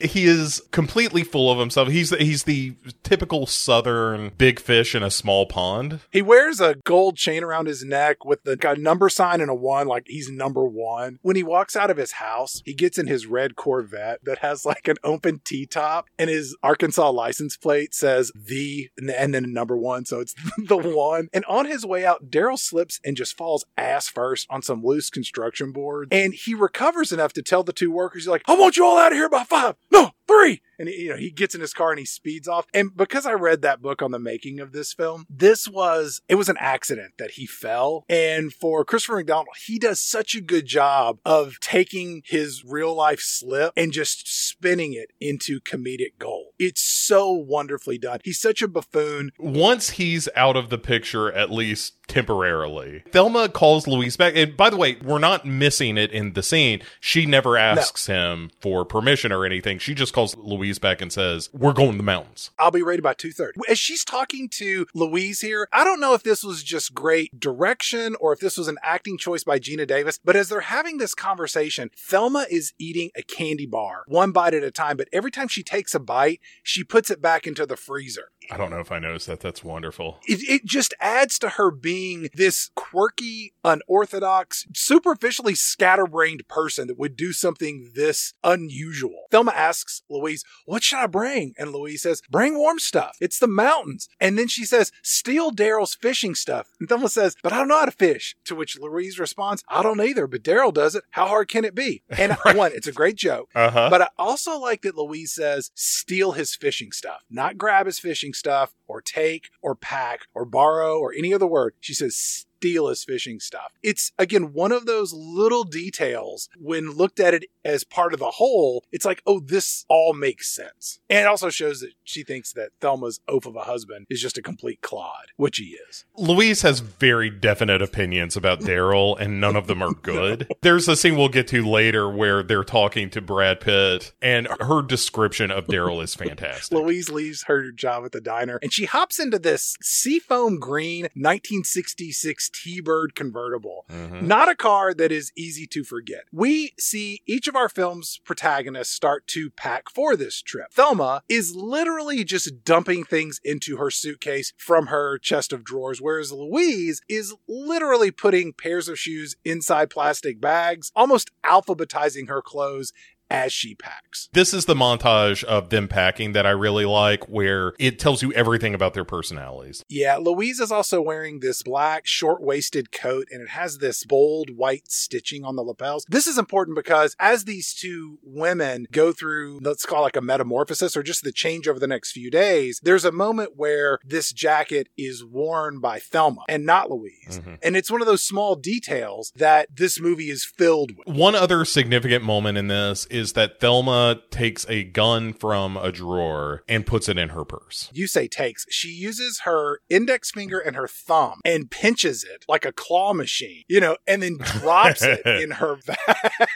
He 0.00 0.24
is 0.24 0.62
completely 0.70 1.24
full 1.24 1.50
of 1.50 1.58
himself. 1.58 1.88
He's 1.88 2.10
he's 2.10 2.44
the 2.44 2.74
typical 3.02 3.46
southern 3.46 4.32
big 4.36 4.60
fish 4.60 4.94
in 4.94 5.02
a 5.02 5.10
small 5.10 5.46
pond. 5.46 6.00
He 6.10 6.22
wears 6.22 6.60
a 6.60 6.76
gold 6.84 7.16
chain 7.16 7.42
around 7.42 7.66
his 7.66 7.84
neck 7.84 8.24
with 8.24 8.44
the 8.44 8.56
a 8.66 8.76
number 8.76 9.08
sign 9.08 9.40
and 9.40 9.50
a 9.50 9.54
one, 9.54 9.86
like 9.86 10.04
he's 10.06 10.30
number 10.30 10.64
one. 10.64 11.18
When 11.22 11.36
he 11.36 11.42
walks 11.42 11.76
out 11.76 11.90
of 11.90 11.96
his 11.96 12.12
house, 12.12 12.62
he 12.64 12.74
gets 12.74 12.98
in 12.98 13.06
his 13.06 13.26
red 13.26 13.56
Corvette 13.56 14.20
that 14.24 14.38
has 14.38 14.64
like 14.64 14.88
an 14.88 14.96
open 15.04 15.40
T 15.44 15.66
top, 15.66 16.06
and 16.18 16.28
his 16.28 16.56
Arkansas 16.62 17.10
license 17.10 17.56
plate 17.56 17.94
says 17.94 18.32
the 18.34 18.90
and 18.98 19.34
then 19.34 19.52
number 19.52 19.76
one, 19.76 20.04
so 20.04 20.20
it's 20.20 20.34
the 20.58 20.76
one. 20.76 21.28
And 21.32 21.44
on 21.46 21.66
his 21.66 21.84
way 21.86 22.04
out, 22.04 22.30
Daryl 22.30 22.58
slips 22.58 23.00
and 23.04 23.16
just 23.16 23.36
falls 23.36 23.64
ass 23.76 24.08
first 24.08 24.46
on 24.50 24.62
some 24.62 24.84
loose 24.84 25.10
construction 25.10 25.72
board, 25.72 26.08
and 26.12 26.34
he 26.34 26.54
recovers 26.54 27.12
enough 27.12 27.32
to 27.34 27.42
tell 27.42 27.62
the 27.62 27.72
two 27.72 27.90
workers. 27.96 28.22
He's 28.22 28.28
like, 28.28 28.42
I 28.46 28.54
want 28.54 28.76
you 28.76 28.84
all 28.84 28.98
out 28.98 29.12
of 29.12 29.18
here 29.18 29.28
by 29.28 29.42
five. 29.44 29.74
No, 29.90 30.12
three. 30.26 30.62
And 30.78 30.88
you 30.88 31.10
know, 31.10 31.16
he 31.16 31.30
gets 31.30 31.54
in 31.54 31.60
his 31.60 31.72
car 31.72 31.90
and 31.90 31.98
he 31.98 32.04
speeds 32.04 32.48
off. 32.48 32.66
And 32.74 32.94
because 32.94 33.26
I 33.26 33.32
read 33.32 33.62
that 33.62 33.80
book 33.80 34.02
on 34.02 34.10
the 34.10 34.18
making 34.18 34.60
of 34.60 34.72
this 34.72 34.92
film, 34.92 35.26
this 35.30 35.68
was 35.68 36.20
it 36.28 36.34
was 36.34 36.48
an 36.48 36.56
accident 36.60 37.14
that 37.18 37.32
he 37.32 37.46
fell. 37.46 38.04
And 38.08 38.52
for 38.52 38.84
Christopher 38.84 39.16
McDonald, 39.16 39.56
he 39.66 39.78
does 39.78 40.00
such 40.00 40.34
a 40.34 40.40
good 40.40 40.66
job 40.66 41.18
of 41.24 41.58
taking 41.60 42.22
his 42.26 42.64
real 42.64 42.94
life 42.94 43.20
slip 43.20 43.72
and 43.76 43.92
just 43.92 44.28
spinning 44.28 44.92
it 44.92 45.12
into 45.20 45.60
comedic 45.60 46.18
gold. 46.18 46.52
It's 46.58 46.82
so 46.82 47.32
wonderfully 47.32 47.98
done. 47.98 48.20
He's 48.24 48.40
such 48.40 48.62
a 48.62 48.68
buffoon. 48.68 49.30
Once 49.38 49.90
he's 49.90 50.28
out 50.36 50.56
of 50.56 50.70
the 50.70 50.78
picture, 50.78 51.32
at 51.32 51.50
least 51.50 51.94
temporarily, 52.08 53.02
Thelma 53.12 53.48
calls 53.48 53.86
Louise 53.86 54.16
back. 54.16 54.34
And 54.36 54.56
by 54.56 54.70
the 54.70 54.76
way, 54.76 54.96
we're 55.02 55.18
not 55.18 55.46
missing 55.46 55.96
it 55.96 56.10
in 56.12 56.34
the 56.34 56.42
scene. 56.42 56.82
She 57.00 57.26
never 57.26 57.56
asks 57.56 58.08
no. 58.08 58.14
him 58.14 58.50
for 58.60 58.84
permission 58.84 59.32
or 59.32 59.44
anything. 59.44 59.78
She 59.78 59.94
just 59.94 60.12
calls 60.16 60.36
Louise 60.36 60.78
back 60.78 61.02
and 61.02 61.12
says, 61.12 61.50
"We're 61.52 61.74
going 61.74 61.92
to 61.92 61.96
the 61.98 62.02
mountains." 62.02 62.50
I'll 62.58 62.70
be 62.70 62.82
ready 62.82 63.02
by 63.02 63.12
two 63.12 63.32
thirty. 63.32 63.60
As 63.68 63.78
she's 63.78 64.02
talking 64.04 64.48
to 64.54 64.86
Louise 64.94 65.42
here, 65.42 65.68
I 65.72 65.84
don't 65.84 66.00
know 66.00 66.14
if 66.14 66.22
this 66.22 66.42
was 66.42 66.62
just 66.62 66.94
great 66.94 67.38
direction 67.38 68.16
or 68.18 68.32
if 68.32 68.40
this 68.40 68.56
was 68.56 68.66
an 68.66 68.78
acting 68.82 69.18
choice 69.18 69.44
by 69.44 69.58
Geena 69.58 69.86
Davis. 69.86 70.18
But 70.24 70.34
as 70.34 70.48
they're 70.48 70.60
having 70.60 70.96
this 70.96 71.14
conversation, 71.14 71.90
Thelma 71.94 72.46
is 72.50 72.72
eating 72.78 73.10
a 73.14 73.22
candy 73.22 73.66
bar 73.66 74.04
one 74.06 74.32
bite 74.32 74.54
at 74.54 74.64
a 74.64 74.70
time. 74.70 74.96
But 74.96 75.08
every 75.12 75.30
time 75.30 75.48
she 75.48 75.62
takes 75.62 75.94
a 75.94 76.00
bite, 76.00 76.40
she 76.62 76.82
puts 76.82 77.10
it 77.10 77.20
back 77.20 77.46
into 77.46 77.66
the 77.66 77.76
freezer. 77.76 78.30
I 78.50 78.56
don't 78.56 78.70
know 78.70 78.80
if 78.80 78.92
I 78.92 78.98
noticed 78.98 79.26
that. 79.26 79.40
That's 79.40 79.64
wonderful. 79.64 80.18
It, 80.26 80.40
it 80.48 80.64
just 80.64 80.94
adds 81.00 81.38
to 81.40 81.50
her 81.50 81.70
being 81.70 82.28
this 82.34 82.70
quirky, 82.74 83.52
unorthodox, 83.64 84.66
superficially 84.74 85.54
scatterbrained 85.54 86.46
person 86.48 86.86
that 86.88 86.98
would 86.98 87.16
do 87.16 87.32
something 87.32 87.90
this 87.94 88.34
unusual. 88.44 89.24
Thelma 89.30 89.52
asks 89.52 90.02
Louise, 90.08 90.44
What 90.64 90.82
should 90.82 90.98
I 90.98 91.06
bring? 91.06 91.54
And 91.58 91.72
Louise 91.72 92.02
says, 92.02 92.22
Bring 92.30 92.56
warm 92.56 92.78
stuff. 92.78 93.16
It's 93.20 93.38
the 93.38 93.46
mountains. 93.46 94.08
And 94.20 94.38
then 94.38 94.48
she 94.48 94.64
says, 94.64 94.92
Steal 95.02 95.50
Daryl's 95.50 95.94
fishing 95.94 96.34
stuff. 96.34 96.68
And 96.78 96.88
Thelma 96.88 97.08
says, 97.08 97.36
But 97.42 97.52
I 97.52 97.58
don't 97.58 97.68
know 97.68 97.78
how 97.78 97.86
to 97.86 97.90
fish. 97.90 98.36
To 98.44 98.54
which 98.54 98.78
Louise 98.78 99.18
responds, 99.18 99.64
I 99.68 99.82
don't 99.82 100.00
either, 100.00 100.26
but 100.26 100.42
Daryl 100.42 100.72
does 100.72 100.94
it. 100.94 101.04
How 101.10 101.26
hard 101.26 101.48
can 101.48 101.64
it 101.64 101.74
be? 101.74 102.02
And 102.10 102.36
right. 102.44 102.56
one, 102.56 102.72
it's 102.74 102.86
a 102.86 102.92
great 102.92 103.16
joke. 103.16 103.50
Uh-huh. 103.54 103.88
But 103.90 104.02
I 104.02 104.08
also 104.18 104.58
like 104.58 104.82
that 104.82 104.96
Louise 104.96 105.32
says, 105.32 105.70
Steal 105.74 106.32
his 106.32 106.54
fishing 106.54 106.92
stuff, 106.92 107.24
not 107.30 107.58
grab 107.58 107.86
his 107.86 107.98
fishing 107.98 108.34
stuff 108.36 108.74
or 108.86 109.00
take 109.00 109.50
or 109.62 109.74
pack 109.74 110.26
or 110.34 110.44
borrow 110.44 110.98
or 110.98 111.12
any 111.12 111.34
other 111.34 111.46
word. 111.46 111.74
She 111.80 111.94
says, 111.94 112.45
steal 112.56 112.88
his 112.88 113.04
fishing 113.04 113.40
stuff. 113.40 113.72
It's 113.82 114.12
again 114.18 114.52
one 114.52 114.72
of 114.72 114.86
those 114.86 115.12
little 115.12 115.64
details 115.64 116.48
when 116.58 116.90
looked 116.90 117.20
at 117.20 117.34
it 117.34 117.44
as 117.64 117.84
part 117.84 118.12
of 118.12 118.20
the 118.20 118.32
whole, 118.32 118.84
it's 118.92 119.04
like, 119.04 119.22
oh, 119.26 119.40
this 119.40 119.84
all 119.88 120.14
makes 120.14 120.48
sense. 120.54 121.00
And 121.10 121.20
it 121.20 121.26
also 121.26 121.50
shows 121.50 121.80
that 121.80 121.92
she 122.04 122.22
thinks 122.22 122.52
that 122.52 122.70
Thelma's 122.80 123.20
oaf 123.28 123.46
of 123.46 123.56
a 123.56 123.62
husband 123.62 124.06
is 124.08 124.22
just 124.22 124.38
a 124.38 124.42
complete 124.42 124.80
clod, 124.82 125.32
which 125.36 125.58
he 125.58 125.76
is. 125.88 126.04
Louise 126.16 126.62
has 126.62 126.80
very 126.80 127.28
definite 127.28 127.82
opinions 127.82 128.36
about 128.36 128.60
Daryl, 128.60 129.18
and 129.18 129.40
none 129.40 129.56
of 129.56 129.66
them 129.66 129.82
are 129.82 129.92
good. 129.94 130.46
no. 130.48 130.56
There's 130.62 130.88
a 130.88 130.96
scene 130.96 131.16
we'll 131.16 131.28
get 131.28 131.48
to 131.48 131.66
later 131.66 132.08
where 132.08 132.42
they're 132.42 132.64
talking 132.64 133.10
to 133.10 133.20
Brad 133.20 133.60
Pitt, 133.60 134.12
and 134.22 134.48
her 134.60 134.82
description 134.82 135.50
of 135.50 135.66
Daryl 135.66 136.02
is 136.02 136.14
fantastic. 136.14 136.76
Louise 136.76 137.10
leaves 137.10 137.44
her 137.44 137.72
job 137.72 138.04
at 138.04 138.12
the 138.12 138.20
diner 138.20 138.58
and 138.62 138.72
she 138.72 138.84
hops 138.84 139.18
into 139.18 139.38
this 139.38 139.76
seafoam 139.80 140.58
green 140.58 141.02
1966 141.14 142.45
T 142.48 142.80
Bird 142.80 143.14
convertible. 143.14 143.84
Mm-hmm. 143.90 144.26
Not 144.26 144.48
a 144.48 144.54
car 144.54 144.94
that 144.94 145.12
is 145.12 145.32
easy 145.36 145.66
to 145.68 145.84
forget. 145.84 146.24
We 146.32 146.72
see 146.78 147.20
each 147.26 147.48
of 147.48 147.56
our 147.56 147.68
film's 147.68 148.20
protagonists 148.24 148.94
start 148.94 149.26
to 149.28 149.50
pack 149.50 149.90
for 149.90 150.16
this 150.16 150.42
trip. 150.42 150.72
Thelma 150.72 151.22
is 151.28 151.54
literally 151.54 152.24
just 152.24 152.64
dumping 152.64 153.04
things 153.04 153.40
into 153.44 153.76
her 153.76 153.90
suitcase 153.90 154.52
from 154.56 154.86
her 154.86 155.18
chest 155.18 155.52
of 155.52 155.64
drawers, 155.64 156.00
whereas 156.00 156.32
Louise 156.32 157.00
is 157.08 157.34
literally 157.48 158.10
putting 158.10 158.52
pairs 158.52 158.88
of 158.88 158.98
shoes 158.98 159.36
inside 159.44 159.90
plastic 159.90 160.40
bags, 160.40 160.92
almost 160.94 161.30
alphabetizing 161.44 162.28
her 162.28 162.42
clothes 162.42 162.92
as 163.30 163.52
she 163.52 163.74
packs. 163.74 164.28
This 164.32 164.54
is 164.54 164.66
the 164.66 164.74
montage 164.74 165.44
of 165.44 165.70
them 165.70 165.88
packing 165.88 166.32
that 166.32 166.46
I 166.46 166.50
really 166.50 166.84
like, 166.84 167.28
where 167.28 167.74
it 167.78 167.98
tells 167.98 168.22
you 168.22 168.32
everything 168.32 168.74
about 168.74 168.94
their 168.94 169.04
personalities. 169.04 169.84
Yeah, 169.88 170.16
Louise 170.16 170.60
is 170.60 170.72
also 170.72 171.00
wearing 171.00 171.40
this 171.40 171.62
black 171.62 172.06
short 172.06 172.42
waisted 172.42 172.92
coat 172.92 173.28
and 173.30 173.42
it 173.42 173.50
has 173.50 173.78
this 173.78 174.04
bold 174.04 174.56
white 174.56 174.90
stitching 174.90 175.44
on 175.44 175.56
the 175.56 175.62
lapels. 175.62 176.04
This 176.08 176.26
is 176.26 176.38
important 176.38 176.76
because 176.76 177.16
as 177.18 177.44
these 177.44 177.74
two 177.74 178.18
women 178.22 178.86
go 178.92 179.12
through, 179.12 179.60
let's 179.62 179.86
call 179.86 180.00
it 180.00 180.02
like 180.02 180.16
a 180.16 180.20
metamorphosis 180.20 180.96
or 180.96 181.02
just 181.02 181.24
the 181.24 181.32
change 181.32 181.68
over 181.68 181.78
the 181.78 181.86
next 181.86 182.12
few 182.12 182.30
days, 182.30 182.80
there's 182.82 183.04
a 183.04 183.12
moment 183.12 183.52
where 183.56 183.98
this 184.04 184.32
jacket 184.32 184.88
is 184.96 185.24
worn 185.24 185.80
by 185.80 185.98
Thelma 185.98 186.42
and 186.48 186.64
not 186.64 186.90
Louise. 186.90 187.40
Mm-hmm. 187.40 187.54
And 187.62 187.76
it's 187.76 187.90
one 187.90 188.00
of 188.00 188.06
those 188.06 188.22
small 188.22 188.54
details 188.56 189.32
that 189.36 189.68
this 189.74 190.00
movie 190.00 190.30
is 190.30 190.44
filled 190.44 190.96
with. 190.96 191.06
One 191.08 191.34
other 191.34 191.64
significant 191.64 192.24
moment 192.24 192.58
in 192.58 192.68
this 192.68 193.06
is 193.16 193.32
that 193.32 193.60
Thelma 193.60 194.20
takes 194.30 194.66
a 194.68 194.84
gun 194.84 195.32
from 195.32 195.76
a 195.76 195.90
drawer 195.90 196.62
and 196.68 196.86
puts 196.86 197.08
it 197.08 197.18
in 197.18 197.30
her 197.30 197.44
purse. 197.44 197.90
You 197.92 198.06
say 198.06 198.28
takes. 198.28 198.66
She 198.70 198.88
uses 198.88 199.40
her 199.40 199.80
index 199.88 200.30
finger 200.30 200.58
and 200.58 200.76
her 200.76 200.86
thumb 200.86 201.40
and 201.44 201.70
pinches 201.70 202.22
it 202.22 202.44
like 202.48 202.64
a 202.64 202.72
claw 202.72 203.14
machine, 203.14 203.64
you 203.68 203.80
know, 203.80 203.96
and 204.06 204.22
then 204.22 204.36
drops 204.36 205.02
it 205.02 205.24
in 205.26 205.52
her 205.52 205.78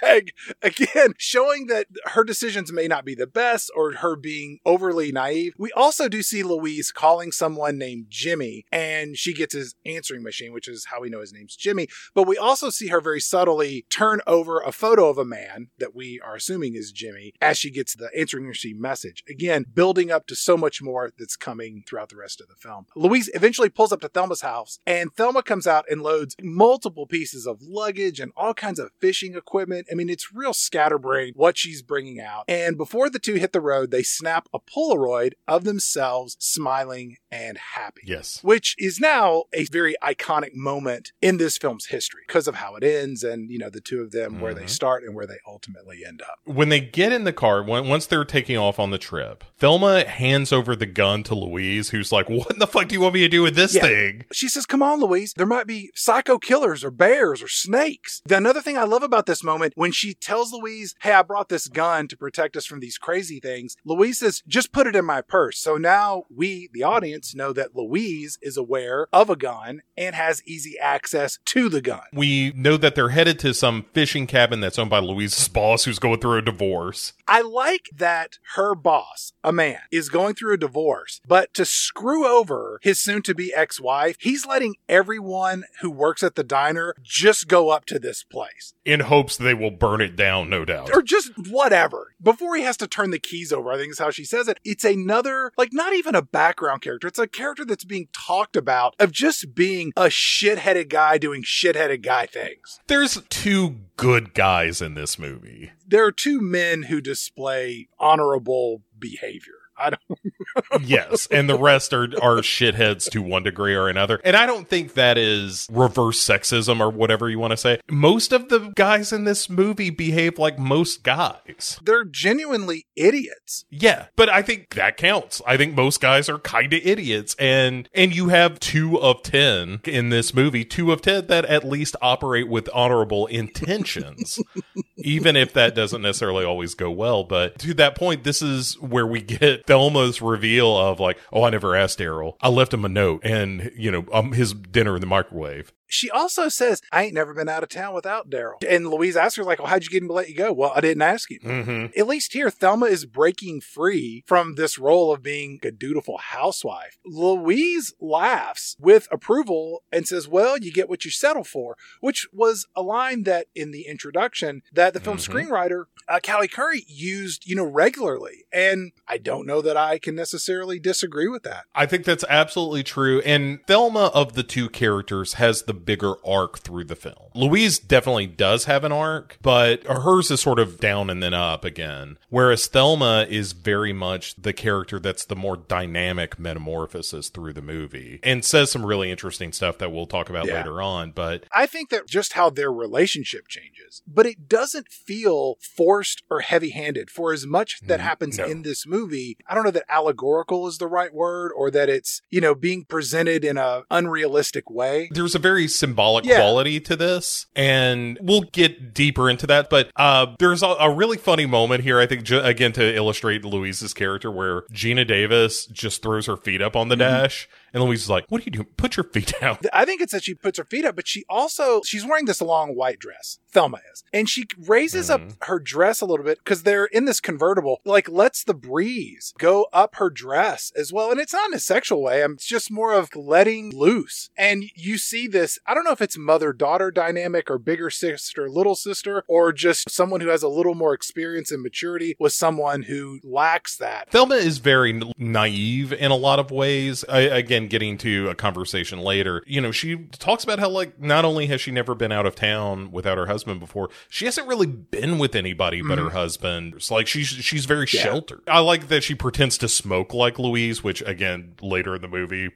bag. 0.03 0.33
Again, 0.63 1.15
showing 1.17 1.67
that 1.67 1.87
her 2.07 2.25
decisions 2.25 2.71
may 2.71 2.87
not 2.87 3.05
be 3.05 3.15
the 3.15 3.27
best 3.27 3.71
or 3.75 3.93
her 3.93 4.15
being 4.15 4.59
overly 4.67 5.11
naive. 5.11 5.55
We 5.59 5.73
also 5.73 6.09
do 6.09 6.23
see 6.23 6.43
Louise 6.43 6.93
calling 6.93 7.33
someone 7.33 7.79
named 7.79 8.07
Jimmy 8.11 8.67
and 8.71 9.17
she 9.17 9.33
gets 9.33 9.55
his 9.55 9.75
answering 9.87 10.23
machine, 10.23 10.53
which 10.53 10.69
is 10.69 10.87
how 10.91 11.01
we 11.01 11.09
know 11.09 11.21
his 11.21 11.33
name's 11.33 11.57
Jimmy. 11.57 11.89
But 12.15 12.27
we 12.27 12.37
also 12.37 12.69
see 12.69 12.89
her 12.89 13.01
very 13.01 13.21
subtly 13.21 13.87
turn 13.91 14.21
over 14.27 14.61
a 14.61 14.73
photo 14.73 15.09
of 15.09 15.17
a 15.17 15.25
man 15.25 15.69
that 15.79 15.95
we 15.95 16.21
are 16.21 16.39
assuming 16.51 16.74
is 16.74 16.90
Jimmy, 16.90 17.32
as 17.40 17.59
she 17.59 17.70
gets 17.70 17.94
the 17.94 18.11
answering 18.16 18.48
machine 18.48 18.80
message. 18.80 19.22
Again, 19.28 19.66
building 19.72 20.11
up 20.11 20.26
to 20.26 20.34
so 20.34 20.57
much 20.57 20.82
more 20.82 21.12
that's 21.16 21.36
coming 21.36 21.84
throughout 21.86 22.09
the 22.09 22.16
rest 22.16 22.40
of 22.40 22.48
the 22.48 22.57
film. 22.57 22.86
Louise 22.96 23.30
eventually 23.34 23.68
pulls 23.68 23.92
up 23.92 24.01
to 24.01 24.09
Thelma's 24.09 24.40
house, 24.40 24.80
and 24.84 25.14
Thelma 25.14 25.44
comes 25.44 25.68
out 25.68 25.84
and 25.88 26.03
loads 26.03 26.34
multiple 26.42 27.07
pieces 27.07 27.46
of 27.46 27.62
luggage 27.62 28.18
and 28.18 28.32
all 28.36 28.53
kinds 28.53 28.80
of 28.80 28.90
fishing 29.01 29.34
equipment. 29.34 29.86
I 29.92 29.94
mean, 29.94 30.09
it's 30.09 30.34
real 30.34 30.53
scatterbrained 30.53 31.34
what 31.36 31.57
she's 31.57 31.82
bringing 31.82 32.20
out. 32.20 32.44
And 32.48 32.76
before 32.76 33.09
the 33.09 33.20
two 33.20 33.34
hit 33.34 33.53
the 33.53 33.61
road, 33.61 33.92
they 33.92 34.03
snap 34.03 34.48
a 34.53 34.59
Polaroid 34.59 35.34
of 35.46 35.62
themselves 35.62 36.36
smiling 36.40 37.16
and 37.30 37.59
happy. 37.59 38.03
Yes. 38.05 38.42
Which 38.42 38.74
is 38.76 38.98
now 38.98 39.44
a 39.53 39.66
very 39.66 39.94
iconic 40.03 40.55
moment 40.55 41.12
in 41.22 41.36
this 41.36 41.59
film's 41.59 41.86
history 41.86 42.22
because 42.26 42.48
of 42.48 42.57
how 42.57 42.74
it 42.74 42.82
ends 42.82 43.22
and, 43.22 43.51
you 43.51 43.59
know, 43.59 43.70
the 43.70 43.80
two 43.80 44.01
of 44.01 44.11
them, 44.11 44.32
mm-hmm. 44.32 44.42
where 44.42 44.55
they 44.55 44.62
mm-hmm. 44.62 44.68
start 44.68 45.05
and 45.05 45.14
where 45.14 45.26
they 45.26 45.38
ultimately 45.46 46.01
end 46.07 46.22
up 46.22 46.39
when 46.45 46.68
they 46.68 46.80
get 46.80 47.12
in 47.12 47.24
the 47.24 47.32
car, 47.32 47.62
when, 47.62 47.88
once 47.88 48.07
they're 48.07 48.24
taking 48.24 48.57
off 48.57 48.78
on 48.78 48.91
the 48.91 48.99
trip, 48.99 49.45
Thelma 49.59 50.07
hands 50.07 50.53
over 50.53 50.74
the 50.74 50.86
gun 50.86 51.22
to 51.24 51.34
Louise, 51.34 51.91
who's 51.91 52.12
like, 52.12 52.28
What 52.28 52.59
the 52.59 52.66
fuck 52.66 52.88
do 52.88 52.95
you 52.95 53.01
want 53.01 53.14
me 53.14 53.20
to 53.20 53.28
do 53.28 53.43
with 53.43 53.55
this 53.55 53.74
yeah. 53.74 53.82
thing? 53.82 54.24
She 54.32 54.49
says, 54.49 54.66
Come 54.66 54.82
on, 54.82 55.01
Louise. 55.01 55.34
There 55.36 55.47
might 55.47 55.66
be 55.66 55.91
psycho 55.95 56.38
killers 56.38 56.82
or 56.82 56.91
bears 56.91 57.43
or 57.43 57.49
snakes. 57.49 58.22
The 58.24 58.36
another 58.36 58.62
thing 58.62 58.78
I 58.78 58.84
love 58.84 59.03
about 59.03 59.26
this 59.26 59.45
moment, 59.45 59.74
when 59.76 59.93
she 59.93 60.14
tells 60.14 60.53
Louise, 60.53 60.95
Hey, 61.01 61.12
I 61.12 61.22
brought 61.22 61.49
this 61.49 61.68
gun 61.68 62.09
to 62.09 62.16
protect 62.16 62.57
us 62.57 62.66
from 62.66 62.80
these 62.80 62.99
crazy 62.99 63.41
things, 63.41 63.76
Louise 63.84 64.20
says, 64.20 64.43
Just 64.49 64.72
put 64.72 64.86
it 64.86 64.97
in 64.97 65.05
my 65.05 65.20
purse. 65.20 65.59
So 65.59 65.76
now 65.76 66.24
we, 66.34 66.68
the 66.72 66.82
audience, 66.82 67.34
know 67.34 67.53
that 67.53 67.76
Louise 67.76 68.38
is 68.41 68.57
aware 68.57 69.09
of 69.12 69.28
a 69.28 69.36
gun 69.36 69.82
and 69.97 70.14
has 70.14 70.43
easy 70.47 70.78
access 70.78 71.38
to 71.45 71.68
the 71.68 71.82
gun. 71.82 72.03
We 72.12 72.53
know 72.57 72.76
that 72.78 72.95
they're 72.95 73.11
headed 73.11 73.38
to 73.41 73.53
some 73.53 73.84
fishing 73.93 74.26
cabin 74.26 74.61
that's 74.61 74.78
owned 74.78 74.91
by 74.91 75.01
Louise's 75.01 75.49
boss, 75.49 75.84
who's 75.84 75.99
going 75.99 76.20
through 76.20 76.30
a 76.39 76.45
divorce. 76.45 77.12
I 77.26 77.43
like 77.43 77.91
that 77.95 78.39
her 78.55 78.74
boss, 78.74 79.33
a 79.45 79.53
man, 79.53 79.81
is 79.91 80.09
going 80.09 80.35
through 80.35 80.55
a 80.55 80.59
divorce, 80.59 81.20
but 81.26 81.55
to 81.55 81.64
screw 81.64 82.26
over 82.26 82.81
his 82.83 83.01
soon 83.01 83.22
to 83.22 83.35
be 83.35 83.55
ex 83.55 83.81
wife, 83.81 84.16
he's 84.20 84.47
letting 84.47 84.76
everyone 84.89 85.64
who 85.81 85.91
works 85.91 86.22
at 86.22 86.35
the 86.35 86.45
diner 86.45 86.95
just 87.03 87.49
go 87.49 87.70
up 87.70 87.85
to 87.87 87.99
this 87.99 88.24
place. 88.24 88.74
In 88.85 89.01
hopes 89.01 89.37
they 89.37 89.55
will 89.55 89.70
burn 89.70 90.01
it 90.01 90.16
down, 90.16 90.51
no 90.51 90.64
doubt. 90.64 90.91
Or 90.93 91.03
just 91.03 91.33
whatever. 91.49 92.14
Before 92.22 92.57
he 92.57 92.62
has 92.62 92.76
to 92.78 92.89
turn 92.89 93.11
the 93.11 93.18
keys 93.18 93.53
over, 93.53 93.70
I 93.72 93.76
think 93.76 93.93
is 93.93 93.99
how 93.99 94.11
she 94.11 94.24
says 94.24 94.49
it. 94.49 94.59
It's 94.64 94.85
another, 94.85 95.53
like, 95.57 95.72
not 95.72 95.95
even 95.95 96.14
a 96.14 96.22
background 96.22 96.83
character. 96.83 97.09
It's 97.09 97.18
a 97.18 97.26
character 97.26 97.64
that's 97.64 97.85
being 97.85 98.09
talked 98.12 98.57
about 98.57 98.95
of 98.99 99.12
just 99.12 99.55
being 99.55 99.93
a 99.97 100.05
shitheaded 100.05 100.89
guy 100.89 101.18
doing 101.18 101.43
shitheaded 101.43 102.03
guy 102.03 102.26
things. 102.26 102.81
There's 102.87 103.20
two 103.28 103.76
good 103.97 104.35
guys 104.35 104.83
in 104.83 104.95
this 104.95 105.18
movie. 105.18 105.72
There 105.91 106.07
are 106.07 106.12
two 106.12 106.41
men 106.41 106.84
who 106.84 107.01
display 107.01 107.88
honorable 107.99 108.84
behavior. 108.97 109.60
I 109.81 109.91
don't. 109.91 110.85
yes, 110.85 111.26
and 111.31 111.49
the 111.49 111.59
rest 111.59 111.93
are 111.93 112.05
are 112.22 112.39
shitheads 112.39 113.11
to 113.11 113.22
one 113.22 113.43
degree 113.43 113.74
or 113.74 113.89
another. 113.89 114.20
And 114.24 114.37
I 114.37 114.47
don't 114.47 114.68
think 114.68 114.95
that 114.95 115.18
is 115.18 115.66
reverse 115.70 116.22
sexism 116.24 116.81
or 116.81 116.91
whatever 116.91 117.28
you 117.28 117.39
want 117.39 117.53
to 117.53 117.57
say. 117.57 117.81
Most 117.89 118.33
of 118.33 118.49
the 118.49 118.72
guys 118.74 119.12
in 119.12 119.24
this 119.24 119.49
movie 119.49 119.91
behave 119.91 120.39
like 120.39 120.59
most 120.59 121.03
guys. 121.03 121.78
They're 121.83 122.05
genuinely 122.05 122.87
idiots. 122.97 123.64
Yeah, 123.70 124.07
but 124.16 124.28
I 124.28 124.43
think 124.43 124.74
that 124.74 124.97
counts. 124.97 125.41
I 125.47 125.57
think 125.57 125.74
most 125.74 126.01
guys 126.01 126.28
are 126.28 126.39
kind 126.39 126.72
of 126.72 126.81
idiots 126.85 127.35
and 127.39 127.89
and 127.95 128.14
you 128.14 128.28
have 128.28 128.61
2 128.61 129.01
of 129.01 129.22
10 129.22 129.81
in 129.85 130.11
this 130.11 130.35
movie, 130.35 130.64
2 130.64 130.93
of 130.93 131.03
10 131.03 131.26
that 131.28 131.45
at 131.47 131.64
least 131.64 131.97
operate 132.03 132.49
with 132.49 132.68
honorable 132.74 133.26
intentions. 133.26 134.39
even 134.97 135.37
if 135.37 135.53
that 135.55 135.74
doesn't 135.74 136.03
necessarily 136.03 136.45
always 136.45 136.74
go 136.74 136.91
well, 136.91 137.24
but 137.24 137.59
to 137.59 137.74
that 137.74 137.97
point 137.97 138.24
this 138.24 138.43
is 138.43 138.78
where 138.81 139.07
we 139.07 139.20
get 139.20 139.66
Thelma's 139.71 140.21
reveal 140.21 140.77
of 140.77 140.99
like, 140.99 141.16
"Oh, 141.33 141.45
I 141.45 141.51
never 141.51 141.77
asked 141.77 142.01
Daryl. 142.01 142.35
I 142.41 142.49
left 142.49 142.75
him 142.75 142.85
a 142.85 142.89
note 142.89 143.21
and, 143.25 143.71
you 143.77 143.91
know, 143.93 144.05
um, 144.12 144.33
his 144.33 144.53
dinner 144.53 144.97
in 144.97 145.01
the 145.01 145.07
microwave." 145.07 145.73
She 145.93 146.09
also 146.09 146.49
says, 146.49 146.80
I 146.93 147.05
ain't 147.05 147.14
never 147.14 147.34
been 147.34 147.49
out 147.49 147.62
of 147.62 147.68
town 147.68 147.95
without 147.95 148.30
Daryl. 148.30 148.62
And 148.66 148.88
Louise 148.88 149.16
asks 149.16 149.36
her, 149.36 149.45
like, 149.45 149.59
well, 149.59 149.66
how'd 149.68 149.82
you 149.82 149.91
get 149.91 150.03
him 150.03 150.09
to 150.09 150.14
let 150.14 150.28
you 150.28 150.36
go? 150.36 150.53
Well, 150.53 150.72
I 150.74 150.80
didn't 150.80 151.03
ask 151.03 151.30
you. 151.30 151.41
Mm-hmm. 151.41 151.99
At 151.99 152.07
least 152.07 152.32
here, 152.32 152.49
Thelma 152.49 152.86
is 152.86 153.05
breaking 153.07 153.61
free 153.61 154.22
from 154.26 154.55
this 154.55 154.78
role 154.78 155.12
of 155.12 155.22
being 155.22 155.59
a 155.64 155.70
dutiful 155.72 156.18
housewife. 156.18 156.97
Louise 157.05 157.93
laughs 158.01 158.76
with 158.78 159.09
approval 159.11 159.82
and 159.93 160.07
says, 160.07 160.28
Well, 160.28 160.57
you 160.59 160.72
get 160.72 160.88
what 160.88 161.05
you 161.05 161.11
settle 161.11 161.45
for, 161.45 161.76
which 162.01 162.28
was 162.32 162.66
a 162.76 162.82
line 162.82 163.24
that 163.24 163.47
in 163.55 163.72
the 163.72 163.82
introduction 163.86 164.62
that 164.72 164.95
the 164.95 165.01
film 165.01 165.16
Mhm. 165.18 165.28
screenwriter 165.28 165.84
uh, 166.09 166.18
Callie 166.24 166.49
Khouri 166.49 166.82
used, 166.88 167.47
you 167.49 167.55
know, 167.55 167.64
regularly. 167.64 168.45
And 168.53 168.91
I 169.07 169.18
don't 169.18 169.47
know 169.47 169.61
that 169.62 169.76
I 169.76 169.99
can 169.99 170.16
necessarily 170.16 170.80
disagree 170.80 171.28
with 171.28 171.45
that. 171.45 171.64
I 171.74 171.86
think 171.86 172.05
that's 172.05 172.24
absolutely 172.28 172.82
true. 172.82 173.20
And 173.20 173.61
Thelma 173.68 174.07
of 174.12 174.32
the 174.32 174.43
two 174.43 174.68
characters 174.68 175.34
has 175.34 175.62
the 175.62 175.74
bigger 175.85 176.14
arc 176.26 176.59
through 176.61 176.85
the 176.85 176.97
film. 176.97 177.31
Louise 177.35 177.78
definitely 177.78 178.26
does 178.26 178.64
have 178.64 178.85
an 178.85 178.93
arc, 178.93 179.39
but 179.43 179.85
hers 179.85 180.31
is 180.31 180.41
sort 180.41 180.59
of 180.59 180.78
down 180.81 181.11
and 181.11 181.22
then 181.22 181.35
up 181.35 181.64
again. 181.64 182.18
Whereas 182.28 182.66
Thelma 182.66 183.26
is 183.28 183.53
very 183.53 183.93
much 183.93 184.35
the 184.37 184.53
character 184.53 184.99
that's 184.99 185.24
the 185.24 185.37
more 185.37 185.57
dynamic 185.57 186.39
metamorphosis 186.39 187.28
through 187.28 187.53
the 187.53 187.62
movie 187.62 188.20
and 188.22 188.45
says 188.45 188.70
some 188.70 188.85
really 188.85 189.11
interesting 189.11 189.53
stuff 189.53 189.78
that 189.78 189.93
we'll 189.93 190.07
talk 190.07 190.28
about 190.31 190.47
Yeah. 190.47 190.59
later 190.59 190.81
on. 190.83 191.12
But 191.12 191.45
I 191.53 191.66
think 191.66 191.91
that 191.91 192.07
just 192.07 192.35
how 192.35 192.51
their 192.51 192.72
relationship 192.72 193.49
changes, 193.49 194.03
but 194.07 194.26
it 194.26 194.49
doesn't 194.49 194.89
feel 194.89 195.57
forced 195.61 196.22
or 196.31 196.41
heavy 196.41 196.70
handed 196.70 197.11
for 197.11 197.33
as 197.33 197.47
much 197.47 197.81
that 197.83 198.01
happens 198.01 198.39
no. 198.39 198.45
in 198.45 198.62
this 198.62 198.87
movie. 198.87 199.37
I 199.49 199.55
don't 199.55 199.64
know 199.64 199.70
that 199.70 199.85
allegorical 199.89 200.66
is 200.68 200.78
the 200.78 200.87
right 200.87 201.12
word 201.12 201.53
or 201.57 201.70
that 201.70 201.89
it's, 201.89 202.22
you 202.31 202.41
know, 202.41 202.55
being 202.55 202.85
presented 202.85 203.45
in 203.45 203.57
a 203.57 203.85
unrealistic 203.91 204.70
way. 204.70 205.09
there's 205.12 205.35
a 205.35 205.39
very 205.39 205.68
symbolic 205.71 206.25
Yeah. 206.25 206.37
quality 206.37 206.81
to 206.81 206.97
this 206.97 207.47
and 207.57 208.18
we'll 208.21 208.43
get 208.43 208.93
deeper 208.95 209.29
into 209.31 209.47
that 209.47 209.71
but 209.71 209.91
uh 209.97 210.35
there's 210.39 210.62
a, 210.62 210.66
a 210.66 210.93
really 210.95 211.16
funny 211.16 211.47
moment 211.47 211.83
here 211.83 211.99
i 212.01 212.07
think 212.07 212.23
ju- 212.25 212.41
again 212.41 212.73
to 212.73 212.95
illustrate 212.95 213.45
louise's 213.45 213.95
character 213.95 214.31
where 214.31 214.62
geena 214.73 215.07
davis 215.07 215.66
just 215.66 216.03
throws 216.03 216.27
her 216.27 216.37
feet 216.37 216.61
up 216.62 216.77
on 216.77 216.89
the 216.89 216.95
Mm-hmm. 216.97 217.01
dash 217.23 217.49
and 217.73 217.83
louise 217.83 218.03
is 218.03 218.11
like 218.11 218.25
what 218.29 218.41
are 218.41 218.45
you 218.45 218.51
doing 218.53 218.66
put 218.77 218.97
your 218.97 219.05
feet 219.05 219.33
down 219.41 219.59
I 219.73 219.85
think 219.85 220.01
it's 220.01 220.12
that 220.12 220.25
she 220.25 220.35
puts 220.35 220.59
her 220.59 220.64
feet 220.64 220.85
up, 220.85 220.97
but 220.97 221.07
she 221.09 221.25
also 221.29 221.83
she's 221.85 222.05
wearing 222.07 222.25
this 222.27 222.41
long 222.41 222.75
white 222.75 222.99
dress. 222.99 223.39
Thelma 223.53 223.81
is, 223.93 224.05
and 224.12 224.29
she 224.29 224.45
raises 224.66 225.09
Mhm. 225.11 225.14
up 225.14 225.21
her 225.43 225.59
dress 225.59 226.01
a 226.01 226.07
little 226.07 226.25
bit 226.25 226.39
because 226.39 226.62
they're 226.62 226.85
in 226.85 227.05
this 227.05 227.21
convertible. 227.21 227.81
Like 227.85 228.09
lets 228.09 228.45
the 228.45 228.55
breeze 228.55 229.35
go 229.39 229.66
up 229.73 229.97
her 229.97 230.09
dress 230.09 230.73
as 230.77 230.93
well, 230.93 231.11
and 231.11 231.18
it's 231.21 231.33
not 231.33 231.49
in 231.49 231.55
a 231.55 231.59
sexual 231.61 232.01
way. 232.03 232.23
um, 232.23 232.35
It's 232.35 232.47
just 232.47 232.71
more 232.71 232.93
of 232.93 233.14
letting 233.16 233.77
loose. 233.77 234.31
And 234.39 234.64
you 234.77 234.99
see 234.99 235.27
this. 235.27 235.59
I 235.66 235.75
don't 235.75 235.83
know 235.85 235.91
if 235.93 236.01
it's 236.01 236.16
mother 236.16 236.53
daughter 236.53 236.91
dynamic 236.93 237.51
or 237.51 237.59
bigger 237.59 237.91
sister 237.91 238.49
little 238.49 238.77
sister, 238.77 239.25
or 239.27 239.53
just 239.53 239.91
someone 239.91 240.21
who 240.21 240.29
has 240.29 240.43
a 240.45 240.49
little 240.49 240.75
more 240.77 240.95
experience 240.95 241.51
and 241.51 241.61
maturity 241.62 242.14
with 242.21 242.33
someone 242.33 242.83
who 242.83 243.18
lacks 243.25 243.77
that. 243.79 244.11
Thelma 244.11 244.37
is 244.37 244.59
very 244.59 244.93
naive 245.18 245.93
in 245.93 246.11
a 246.12 246.16
lot 246.16 246.39
of 246.39 246.51
ways. 246.53 247.05
I, 247.09 247.21
again, 247.21 247.60
getting 247.69 247.99
to 247.99 248.29
a 248.29 248.35
conversation 248.35 248.99
later, 249.01 249.43
you 249.47 249.61
know, 249.61 249.71
she 249.73 249.97
talks 250.19 250.45
about 250.45 250.59
how, 250.59 250.69
like, 250.69 251.01
not 251.01 251.25
only 251.25 251.47
has 251.47 251.61
she 251.61 251.71
never 251.71 251.95
been 251.95 252.13
out 252.13 252.27
of 252.27 252.35
town 252.35 252.91
without 252.93 253.19
her 253.19 253.27
husband 253.27 253.61
before, 253.61 253.91
she 254.09 254.25
hasn't 254.25 254.47
really 254.49 254.67
been 254.67 255.19
with 255.19 255.35
anybody 255.35 255.83
but 255.83 255.99
her 255.99 256.11
husband. 256.11 256.75
It's 256.75 256.91
like 256.91 257.07
she's 257.07 257.27
she's 257.29 257.65
very 257.65 257.87
Mm-hmm. 257.87 257.97
Yeah. 257.97 258.03
sheltered. 258.03 258.41
I 258.47 258.61
like 258.61 258.89
that 258.89 259.03
she 259.03 259.15
pretends 259.15 259.59
to 259.59 259.69
smoke 259.69 260.13
like 260.15 260.39
Louise, 260.39 260.85
which 260.85 261.03
again 261.03 261.55
later 261.63 261.95
in 261.97 262.03
the 262.03 262.09
movie 262.09 262.51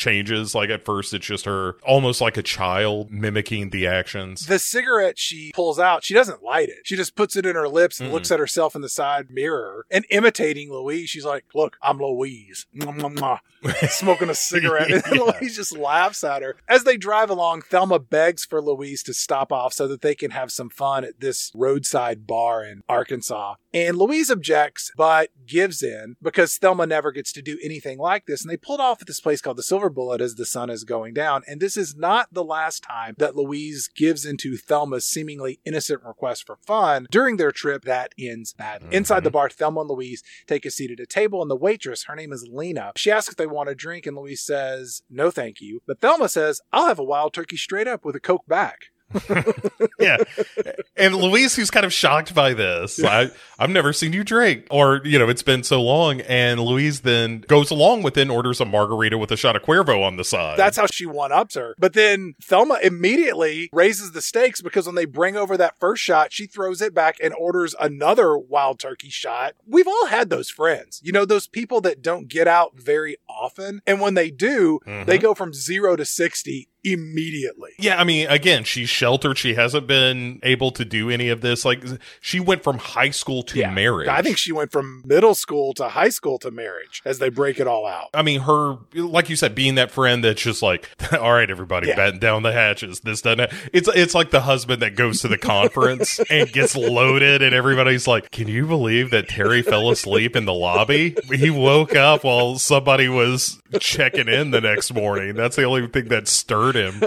changes. 0.00 0.54
Like 0.54 0.70
at 0.70 0.84
first, 0.84 1.14
it's 1.14 1.26
just 1.26 1.44
her 1.44 1.76
almost 1.84 2.20
like 2.20 2.36
a 2.36 2.42
child 2.42 3.10
mimicking 3.10 3.70
the 3.70 3.86
actions. 3.86 4.46
The 4.46 4.58
cigarette 4.58 5.18
she 5.18 5.52
pulls 5.54 5.78
out, 5.78 6.02
she 6.02 6.14
doesn't 6.14 6.42
light 6.42 6.68
it. 6.70 6.78
She 6.84 6.96
just 6.96 7.14
puts 7.14 7.36
it 7.36 7.46
in 7.46 7.54
her 7.54 7.68
lips 7.68 8.00
and 8.00 8.08
Mm-mm. 8.08 8.14
looks 8.14 8.30
at 8.30 8.40
herself 8.40 8.74
in 8.74 8.80
the 8.80 8.88
side 8.88 9.30
mirror 9.30 9.84
and 9.90 10.04
imitating 10.10 10.72
Louise. 10.72 11.10
She's 11.10 11.24
like, 11.24 11.44
Look, 11.54 11.76
I'm 11.82 11.98
Louise. 11.98 12.66
Smoking 13.88 14.30
a 14.30 14.34
cigarette. 14.34 14.90
And 14.90 15.02
Yeah. 15.14 15.22
Louise 15.38 15.56
just 15.56 15.76
laughs 15.76 16.24
at 16.24 16.42
her. 16.42 16.56
As 16.68 16.84
they 16.84 16.96
drive 16.96 17.28
along, 17.28 17.62
Thelma 17.62 17.98
begs 17.98 18.44
for 18.44 18.62
Louise 18.62 19.02
to 19.04 19.12
stop 19.14 19.52
off 19.52 19.74
so 19.74 19.86
that 19.88 20.00
they 20.00 20.14
can 20.14 20.30
have 20.30 20.50
some 20.50 20.70
fun 20.70 21.04
at 21.04 21.20
this 21.20 21.52
roadside 21.54 22.26
bar 22.26 22.64
in 22.64 22.82
Arkansas. 22.88 23.54
And 23.74 23.98
Louise 23.98 24.30
objects, 24.30 24.90
but 24.96 25.28
gives 25.46 25.82
in 25.82 26.16
because 26.22 26.56
Thelma 26.56 26.86
never 26.86 27.12
gets 27.12 27.32
to 27.32 27.42
do 27.42 27.58
anything 27.62 27.98
like 27.98 28.24
this. 28.26 28.42
And 28.42 28.50
they 28.50 28.56
pulled 28.56 28.80
off 28.80 29.02
at 29.02 29.06
this 29.06 29.20
place 29.20 29.40
called 29.42 29.58
the 29.58 29.62
Silver 29.62 29.89
Bullet 29.90 30.20
as 30.20 30.34
the 30.34 30.46
sun 30.46 30.70
is 30.70 30.84
going 30.84 31.14
down. 31.14 31.42
And 31.46 31.60
this 31.60 31.76
is 31.76 31.96
not 31.96 32.28
the 32.32 32.44
last 32.44 32.82
time 32.82 33.14
that 33.18 33.36
Louise 33.36 33.88
gives 33.94 34.24
into 34.24 34.56
Thelma's 34.56 35.06
seemingly 35.06 35.60
innocent 35.64 36.02
request 36.04 36.46
for 36.46 36.56
fun. 36.66 37.06
During 37.10 37.36
their 37.36 37.52
trip, 37.52 37.84
that 37.84 38.12
ends 38.18 38.52
badly. 38.52 38.86
Mm-hmm. 38.86 38.94
Inside 38.94 39.24
the 39.24 39.30
bar, 39.30 39.48
Thelma 39.48 39.80
and 39.80 39.90
Louise 39.90 40.22
take 40.46 40.64
a 40.64 40.70
seat 40.70 40.90
at 40.90 41.00
a 41.00 41.06
table, 41.06 41.42
and 41.42 41.50
the 41.50 41.56
waitress, 41.56 42.04
her 42.04 42.16
name 42.16 42.32
is 42.32 42.48
Lena, 42.50 42.92
she 42.96 43.10
asks 43.10 43.30
if 43.30 43.36
they 43.36 43.46
want 43.46 43.68
a 43.68 43.74
drink, 43.74 44.06
and 44.06 44.16
Louise 44.16 44.42
says, 44.42 45.02
no, 45.10 45.30
thank 45.30 45.60
you. 45.60 45.80
But 45.86 46.00
Thelma 46.00 46.28
says, 46.28 46.60
I'll 46.72 46.86
have 46.86 46.98
a 46.98 47.04
wild 47.04 47.32
turkey 47.34 47.56
straight 47.56 47.88
up 47.88 48.04
with 48.04 48.16
a 48.16 48.20
Coke 48.20 48.46
back. 48.46 48.86
Yeah. 49.98 50.16
And 50.96 51.14
Louise, 51.14 51.56
who's 51.56 51.70
kind 51.70 51.86
of 51.86 51.92
shocked 51.92 52.34
by 52.34 52.52
this, 52.54 53.02
I, 53.02 53.30
I've 53.58 53.70
never 53.70 53.92
seen 53.92 54.12
you 54.12 54.24
drink, 54.24 54.66
or, 54.70 55.00
you 55.04 55.18
know, 55.18 55.28
it's 55.28 55.42
been 55.42 55.62
so 55.62 55.82
long. 55.82 56.20
And 56.22 56.60
Louise 56.60 57.00
then 57.00 57.40
goes 57.48 57.70
along 57.70 58.02
with 58.02 58.16
it 58.16 58.22
and 58.22 58.30
orders 58.30 58.60
a 58.60 58.64
margarita 58.64 59.18
with 59.18 59.30
a 59.32 59.36
shot 59.36 59.56
of 59.56 59.62
Cuervo 59.62 60.04
on 60.06 60.16
the 60.16 60.24
side. 60.24 60.58
That's 60.58 60.76
how 60.76 60.86
she 60.86 61.06
one 61.06 61.32
ups 61.32 61.54
her. 61.54 61.74
But 61.78 61.92
then 61.94 62.34
Thelma 62.42 62.78
immediately 62.82 63.70
raises 63.72 64.12
the 64.12 64.22
stakes 64.22 64.60
because 64.60 64.86
when 64.86 64.94
they 64.94 65.04
bring 65.06 65.36
over 65.36 65.56
that 65.56 65.78
first 65.78 66.02
shot, 66.02 66.32
she 66.32 66.46
throws 66.46 66.80
it 66.82 66.94
back 66.94 67.16
and 67.22 67.34
orders 67.34 67.74
another 67.80 68.36
wild 68.38 68.78
turkey 68.78 69.10
shot. 69.10 69.54
We've 69.66 69.88
all 69.88 70.06
had 70.06 70.30
those 70.30 70.50
friends, 70.50 71.00
you 71.02 71.12
know, 71.12 71.24
those 71.24 71.46
people 71.46 71.80
that 71.82 72.02
don't 72.02 72.28
get 72.28 72.46
out 72.48 72.78
very 72.78 73.16
often. 73.28 73.80
And 73.86 74.00
when 74.00 74.14
they 74.14 74.30
do, 74.30 74.80
Mhm. 74.86 75.06
they 75.06 75.18
go 75.18 75.34
from 75.34 75.52
zero 75.52 75.96
to 75.96 76.04
60 76.04 76.68
immediately. 76.84 77.70
Yeah, 77.78 78.00
I 78.00 78.04
mean, 78.04 78.26
again, 78.28 78.64
she's 78.64 78.88
sheltered. 78.88 79.38
She 79.38 79.54
hasn't 79.54 79.86
been 79.86 80.40
able 80.42 80.70
to 80.72 80.84
do 80.84 81.10
any 81.10 81.28
of 81.28 81.40
this. 81.40 81.64
Like, 81.64 81.82
she 82.20 82.40
went 82.40 82.62
from 82.62 82.78
high 82.78 83.10
school 83.10 83.42
to 83.44 83.58
Yeah. 83.58 83.70
marriage. 83.70 84.08
I 84.08 84.22
think 84.22 84.38
she 84.38 84.52
went 84.52 84.70
from 84.72 85.02
middle 85.06 85.34
school 85.34 85.74
to 85.74 85.88
high 85.88 86.08
school 86.08 86.38
to 86.40 86.50
marriage 86.50 87.02
as 87.04 87.18
they 87.18 87.28
break 87.28 87.60
it 87.60 87.66
all 87.66 87.86
out. 87.86 88.08
I 88.14 88.22
mean, 88.22 88.40
her, 88.40 88.76
like 88.94 89.28
you 89.30 89.36
said, 89.36 89.54
being 89.54 89.74
that 89.76 89.90
friend 89.90 90.22
that's 90.24 90.40
just 90.42 90.62
like, 90.62 90.88
all 91.12 91.32
right, 91.32 91.50
everybody, 91.50 91.88
Yeah. 91.88 91.96
batten 91.96 92.18
down 92.18 92.42
the 92.42 92.52
hatches. 92.52 93.00
This 93.00 93.22
doesn't. 93.22 93.50
It's 93.72 93.88
it's 93.94 94.14
like 94.14 94.30
the 94.30 94.40
husband 94.40 94.82
that 94.82 94.96
goes 94.96 95.20
to 95.22 95.28
the 95.28 95.38
conference 95.38 96.18
and 96.30 96.52
gets 96.52 96.76
loaded, 96.76 97.42
and 97.42 97.54
everybody's 97.54 98.06
like, 98.06 98.30
"Can 98.30 98.48
you 98.48 98.66
believe 98.66 99.10
that 99.10 99.28
Terry 99.28 99.62
fell 99.62 99.90
asleep 99.90 100.36
in 100.36 100.44
the 100.44 100.52
lobby? 100.54 101.16
He 101.32 101.50
woke 101.50 101.94
up 101.94 102.24
while 102.24 102.58
somebody 102.58 103.08
was 103.08 103.60
checking 103.78 104.28
in 104.28 104.50
the 104.50 104.60
next 104.60 104.92
morning. 104.92 105.34
That's 105.34 105.56
the 105.56 105.64
only 105.64 105.86
thing 105.88 106.08
that 106.08 106.28
stirred 106.28 106.69
him, 106.74 107.02